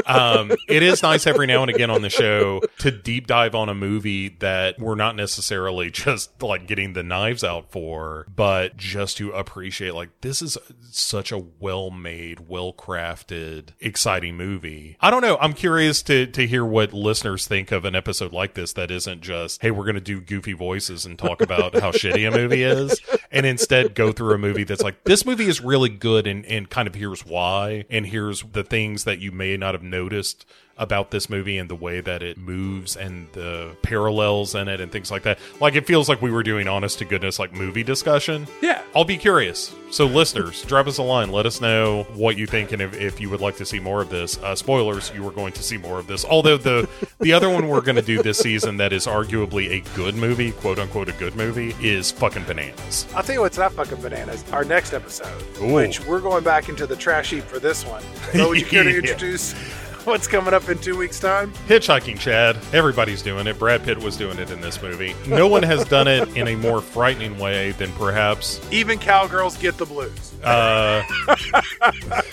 um, 0.07 0.53
it 0.69 0.83
is 0.83 1.03
nice 1.03 1.27
every 1.27 1.47
now 1.47 1.63
and 1.63 1.71
again 1.71 1.91
on 1.91 2.03
the 2.03 2.11
show 2.11 2.61
to 2.79 2.91
deep 2.91 3.27
dive 3.27 3.55
on 3.55 3.69
a 3.69 3.75
movie 3.75 4.29
that 4.41 4.79
we're 4.79 4.95
not 4.95 5.17
necessarily 5.17 5.91
just 5.93 6.43
like 6.43 6.67
getting 6.67 6.93
the 6.93 7.03
knives 7.03 7.45
out 7.45 7.71
for, 7.71 8.27
but 8.35 8.77
just 8.77 9.17
to 9.19 9.31
appreciate 9.33 9.95
like 9.95 10.11
this 10.21 10.43
is 10.43 10.59
such 10.91 11.33
a 11.33 11.39
well 11.39 11.91
made, 11.91 12.49
well 12.49 12.73
crafted, 12.73 13.71
exciting 13.81 14.37
movie. 14.37 14.97
I 15.01 15.11
don't 15.11 15.23
know. 15.23 15.37
I'm 15.41 15.53
curious 15.53 16.03
to 16.03 16.27
to 16.27 16.47
hear 16.47 16.65
what 16.65 16.93
listeners 16.93 17.47
think 17.47 17.73
of 17.73 17.85
an 17.85 17.95
episode 17.95 18.33
like 18.33 18.55
this 18.55 18.73
that 18.75 18.91
isn't 18.91 19.21
just, 19.23 19.63
hey, 19.63 19.71
we're 19.71 19.85
gonna 19.87 20.01
do 20.03 20.21
goofy 20.21 20.53
voices 20.53 21.07
and 21.07 21.19
talk 21.19 21.41
about 21.41 21.75
how 21.75 21.91
shitty 21.93 22.27
a 22.27 22.31
movie 22.31 22.63
is, 22.63 23.01
and 23.33 23.47
instead 23.47 23.95
go 23.95 24.13
through 24.13 24.35
a 24.35 24.39
movie 24.39 24.65
that's 24.65 24.83
like, 24.83 25.03
this 25.05 25.25
movie 25.27 25.47
is 25.47 25.61
really 25.61 25.89
good 25.89 26.27
and, 26.27 26.45
and 26.47 26.71
kind 26.71 26.87
of 26.87 26.95
here's 26.95 27.25
why, 27.27 27.85
and 27.91 28.07
here's 28.07 28.43
the 28.43 28.63
things 28.63 29.05
that 29.05 29.19
you 29.19 29.33
may 29.33 29.57
not 29.57 29.75
have 29.75 29.83
noticed 29.83 30.47
about 30.79 31.11
this 31.11 31.29
movie 31.29 31.59
and 31.59 31.69
the 31.69 31.75
way 31.77 32.01
that 32.01 32.23
it 32.23 32.39
moves 32.39 32.97
and 32.97 33.31
the 33.33 33.77
parallels 33.83 34.55
in 34.55 34.69
it 34.69 34.81
and 34.81 34.91
things 34.91 35.11
like 35.11 35.23
that. 35.23 35.39
Like 35.61 35.75
it 35.75 35.87
feels 35.87 36.09
like 36.09 36.23
we 36.23 36.31
were 36.31 36.43
doing 36.43 36.67
honest 36.67 36.99
to 36.99 37.05
goodness 37.05 37.39
like 37.39 37.53
movie 37.53 37.85
discussion. 37.85 38.47
Yeah. 38.63 38.83
I'll 38.95 39.05
be 39.05 39.19
curious. 39.19 39.75
So 39.91 40.07
listeners, 40.07 40.63
drop 40.63 40.87
us 40.87 40.97
a 40.97 41.03
line. 41.03 41.31
Let 41.31 41.45
us 41.45 41.61
know 41.61 42.05
what 42.15 42.39
you 42.39 42.47
think 42.47 42.73
and 42.73 42.81
if, 42.81 42.95
if 42.95 43.21
you 43.21 43.29
would 43.31 43.43
like 43.43 43.57
to 43.59 43.67
see 43.67 43.79
more 43.79 44.01
of 44.01 44.09
this. 44.09 44.39
Uh, 44.39 44.55
spoilers, 44.55 45.13
you 45.15 45.27
are 45.29 45.31
going 45.31 45.53
to 45.53 45.63
see 45.63 45.77
more 45.77 45.99
of 45.99 46.07
this. 46.07 46.25
Although 46.25 46.57
the 46.57 46.89
the 47.21 47.33
other 47.33 47.51
one 47.51 47.69
we're 47.69 47.83
going 47.83 47.97
to 47.97 48.03
do 48.03 48.23
this 48.23 48.39
season 48.39 48.79
that 48.79 48.93
is 48.93 49.07
arguably 49.07 49.71
a 49.71 49.95
good 49.95 50.15
movie, 50.15 50.53
quote 50.53 50.79
unquote 50.79 51.11
a 51.11 51.13
good 51.13 51.37
movie, 51.37 51.77
is 51.81 52.11
fucking 52.11 52.45
bananas. 52.45 53.07
I'll 53.23 53.27
tell 53.27 53.37
you 53.37 53.41
what's 53.43 53.57
not 53.57 53.71
fucking 53.75 54.01
bananas. 54.01 54.45
Our 54.51 54.65
next 54.65 54.93
episode, 54.93 55.41
Ooh. 55.61 55.75
which 55.75 56.05
we're 56.05 56.21
going 56.21 56.43
back 56.43 56.69
into 56.69 56.89
the 56.89 56.97
trash 56.97 57.31
heap 57.31 57.45
for 57.45 57.61
this 57.61 57.87
one. 57.87 58.03
So 58.33 58.49
would 58.49 58.59
you 58.59 58.67
care 58.67 58.83
to 58.83 58.91
introduce 58.99 59.53
what's 60.03 60.27
coming 60.27 60.53
up 60.53 60.69
in 60.69 60.77
two 60.79 60.99
weeks' 60.99 61.21
time? 61.21 61.53
Hitchhiking, 61.69 62.19
Chad. 62.19 62.59
Everybody's 62.73 63.23
doing 63.23 63.47
it. 63.47 63.61
Brad 63.61 63.85
Pitt 63.85 63.99
was 64.03 64.17
doing 64.17 64.41
it 64.41 64.51
in 64.51 64.61
this 64.61 64.83
movie. 64.83 65.15
No 65.29 65.47
one 65.47 65.63
has 65.63 65.85
done 65.85 66.09
it 66.09 66.37
in 66.37 66.49
a 66.49 66.57
more 66.57 66.81
frightening 66.81 67.39
way 67.39 67.71
than 67.71 67.93
perhaps 67.93 68.61
Even 68.73 68.99
cowgirls 68.99 69.57
get 69.57 69.79
the 69.79 69.87
blues. 69.87 70.32
Uh, 70.43 71.03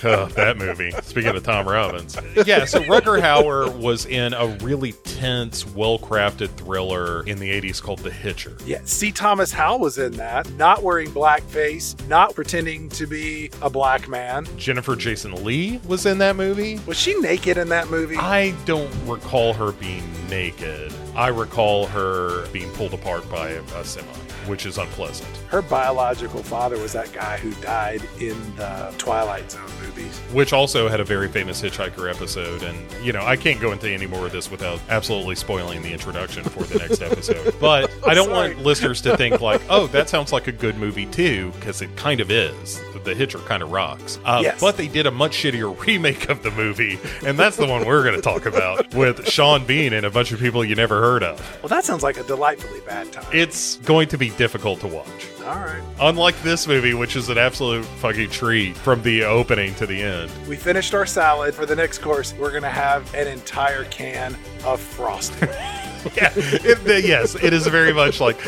oh, 0.04 0.30
that 0.36 0.56
movie. 0.58 0.92
Speaking 1.04 1.36
of 1.36 1.44
Tom 1.44 1.68
Robbins. 1.68 2.18
Yeah, 2.46 2.66
so 2.66 2.80
Rutger 2.82 3.22
Hauer 3.22 3.76
was 3.78 4.06
in 4.06 4.34
a 4.34 4.48
really 4.62 4.94
tense, 5.04 5.66
well 5.68 6.00
crafted 6.00 6.50
thriller 6.52 7.24
in 7.28 7.40
the 7.40 7.50
80s 7.50 7.82
called 7.82 8.00
The 8.00 8.12
Hitcher. 8.12 8.58
Yeah, 8.66 8.82
C. 8.84 9.12
Thomas 9.12 9.52
Howell 9.52 9.80
was 9.80 9.98
in 9.98 10.14
that, 10.14 10.52
not 10.54 10.84
wearing 10.84 11.10
blackface, 11.10 11.96
not 12.08 12.34
pretending 12.36 12.90
to 12.90 13.06
be 13.06 13.52
a 13.62 13.70
black 13.70 14.08
man. 14.08 14.48
Jennifer 14.58 14.96
Jason 14.96 15.44
Lee 15.44 15.80
was 15.88 16.06
in 16.06 16.18
that 16.20 16.36
movie. 16.36 16.80
Was 16.86 16.98
she 16.98 17.20
naked 17.20 17.58
in 17.58 17.70
that 17.70 17.90
movie? 17.90 18.16
I 18.18 18.52
don't 18.66 18.92
recall 19.06 19.54
her 19.54 19.72
being 19.74 20.04
naked. 20.30 20.94
I 21.16 21.28
recall 21.28 21.86
her 21.88 22.48
being 22.48 22.70
pulled 22.72 22.94
apart 22.94 23.30
by 23.30 23.50
a, 23.50 23.62
a 23.76 23.84
semi, 23.84 24.08
which 24.50 24.66
is 24.66 24.78
unpleasant. 24.78 25.30
Her 25.48 25.62
biological 25.62 26.44
father 26.44 26.78
was 26.80 26.92
that 26.94 27.12
guy 27.14 27.38
who 27.38 27.52
died 27.62 28.02
in 28.20 28.36
the 28.56 28.94
Twilight 28.98 29.52
Zone 29.52 29.62
movies. 29.82 30.20
which 30.34 30.52
also 30.54 30.90
had 30.90 31.00
a 31.00 31.04
very 31.06 31.28
famous 31.30 31.62
Hitchhiker 31.62 32.10
episode. 32.14 32.64
And, 32.64 32.78
you 33.04 33.14
know, 33.14 33.22
I 33.26 33.36
can't 33.36 33.60
go 33.62 33.72
into 33.72 33.90
any 33.90 34.08
more 34.08 34.26
of 34.26 34.32
this 34.32 34.50
without 34.52 34.80
absolutely 34.90 35.36
spoiling 35.36 35.82
the 35.82 35.94
introduction 35.94 36.44
for 36.44 36.64
the 36.64 36.80
next 36.80 37.02
episode. 37.02 37.56
But 37.60 37.92
I 38.08 38.14
don't 38.14 38.28
Sorry. 38.30 38.56
want 38.56 38.64
listeners 38.66 39.02
to 39.02 39.16
think, 39.18 39.42
like, 39.42 39.62
oh, 39.70 39.88
that 39.88 40.10
sounds 40.10 40.32
like 40.34 40.48
a 40.48 40.52
good 40.52 40.78
movie, 40.78 41.06
too, 41.06 41.52
because 41.56 41.82
it 41.82 41.96
kind 41.96 42.20
of 42.20 42.32
is. 42.32 42.80
The 43.06 43.16
Hitcher 43.16 43.38
kind 43.40 43.64
of 43.64 43.72
rocks. 43.72 44.20
Uh, 44.26 44.40
Yes. 44.44 44.60
But 44.60 44.76
they 44.78 44.88
did 44.88 45.06
a 45.06 45.12
much 45.12 45.32
shittier 45.32 45.78
remake 45.88 46.30
of 46.30 46.44
the 46.44 46.52
movie, 46.52 47.00
and 47.26 47.38
that's 47.40 47.56
the 47.58 47.66
one 47.66 47.86
we're 47.86 48.04
going 48.04 48.16
to 48.16 48.22
talk 48.22 48.46
about 48.46 48.94
with 48.94 49.26
Sean 49.28 49.66
Bean 49.66 49.94
and 49.94 50.06
a 50.06 50.10
bunch 50.12 50.32
of 50.32 50.40
people 50.40 50.64
you 50.66 50.76
never 50.76 51.00
heard 51.02 51.24
of. 51.24 51.40
Well, 51.62 51.70
that 51.70 51.86
sounds 51.86 52.04
like 52.04 52.18
a 52.18 52.24
delightfully 52.24 52.82
bad 52.82 53.12
time. 53.12 53.26
It's 53.34 53.78
going 53.78 54.08
to 54.10 54.18
be 54.18 54.30
difficult 54.40 54.80
to 54.80 54.88
watch. 54.88 55.28
All 55.42 55.60
right. 55.60 55.84
Unlike 56.00 56.42
this 56.44 56.66
movie, 56.66 56.94
which 56.94 57.18
is 57.18 57.28
an 57.28 57.38
absolute 57.38 57.84
fucking 57.84 58.30
treat 58.30 58.78
from 58.78 59.04
the 59.04 59.26
opening 59.26 59.76
to 59.76 59.86
the 59.86 60.02
end. 60.02 60.32
We 60.48 60.56
finished 60.56 60.94
our 60.94 61.06
salad. 61.06 61.54
For 61.54 61.66
the 61.66 61.76
next 61.76 61.98
course, 61.98 62.34
we're 62.40 62.52
going 62.52 62.64
to 62.64 62.70
have 62.70 63.14
an 63.14 63.28
entire 63.28 63.84
can 63.84 64.38
of 64.64 64.80
frosting. 64.80 65.50
yeah, 66.16 66.32
it, 66.36 67.06
yes, 67.06 67.36
it 67.36 67.52
is 67.52 67.68
very 67.68 67.94
much 67.94 68.22
like 68.22 68.40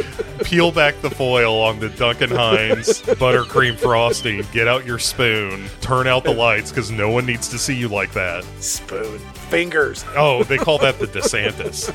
peel 0.45 0.72
back 0.72 1.01
the 1.01 1.09
foil 1.09 1.59
on 1.59 1.81
the 1.81 1.89
Duncan 1.89 2.30
Hines 2.30 3.01
buttercream 3.01 3.77
frosting, 3.77 4.45
get 4.53 4.69
out 4.69 4.85
your 4.85 4.99
spoon, 4.99 5.65
turn 5.81 6.07
out 6.07 6.23
the 6.23 6.34
lights 6.34 6.72
because 6.72 6.89
no 6.89 7.09
one 7.09 7.26
needs 7.26 7.49
to 7.49 7.59
see 7.59 7.76
you 7.76 7.89
like 7.89 8.13
that. 8.13 8.45
Spoon. 8.61 9.19
Fingers. 9.19 10.05
Oh, 10.15 10.43
they 10.45 10.57
call 10.57 10.77
that 10.77 10.99
the 10.99 11.07
DeSantis. 11.07 11.91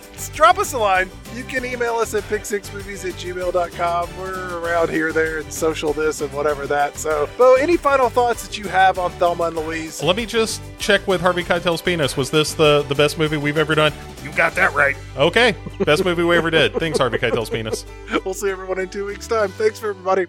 Drop 0.28 0.58
us 0.58 0.72
a 0.72 0.78
line. 0.78 1.10
You 1.34 1.44
can 1.44 1.64
email 1.64 1.94
us 1.94 2.14
at 2.14 2.24
pick6movies 2.24 3.08
at 3.08 3.14
gmail.com. 3.14 4.08
We're 4.18 4.58
around 4.58 4.90
here, 4.90 5.12
there, 5.12 5.38
and 5.38 5.52
social 5.52 5.92
this 5.92 6.20
and 6.20 6.32
whatever 6.32 6.66
that. 6.66 6.96
So, 6.98 7.28
Bo, 7.38 7.54
any 7.54 7.76
final 7.76 8.08
thoughts 8.08 8.46
that 8.46 8.58
you 8.58 8.68
have 8.68 8.98
on 8.98 9.10
Thelma 9.12 9.44
and 9.44 9.56
Louise? 9.56 10.02
Let 10.02 10.16
me 10.16 10.26
just 10.26 10.60
check 10.78 11.06
with 11.06 11.20
Harvey 11.20 11.44
Keitel's 11.44 11.82
penis. 11.82 12.16
Was 12.16 12.30
this 12.30 12.54
the, 12.54 12.84
the 12.88 12.94
best 12.94 13.18
movie 13.18 13.36
we've 13.36 13.58
ever 13.58 13.74
done? 13.74 13.92
You 14.22 14.32
got 14.32 14.54
that 14.56 14.74
right. 14.74 14.96
Okay, 15.16 15.54
best 15.84 16.04
movie 16.04 16.24
we 16.24 16.36
ever 16.36 16.50
did. 16.50 16.74
Thanks, 16.74 16.98
Harvey 16.98 17.18
Keitel's 17.18 17.50
penis. 17.50 17.84
We'll 18.24 18.34
see 18.34 18.50
everyone 18.50 18.78
in 18.78 18.88
two 18.88 19.06
weeks' 19.06 19.26
time. 19.26 19.48
Thanks 19.50 19.78
for 19.78 19.90
everybody. 19.90 20.26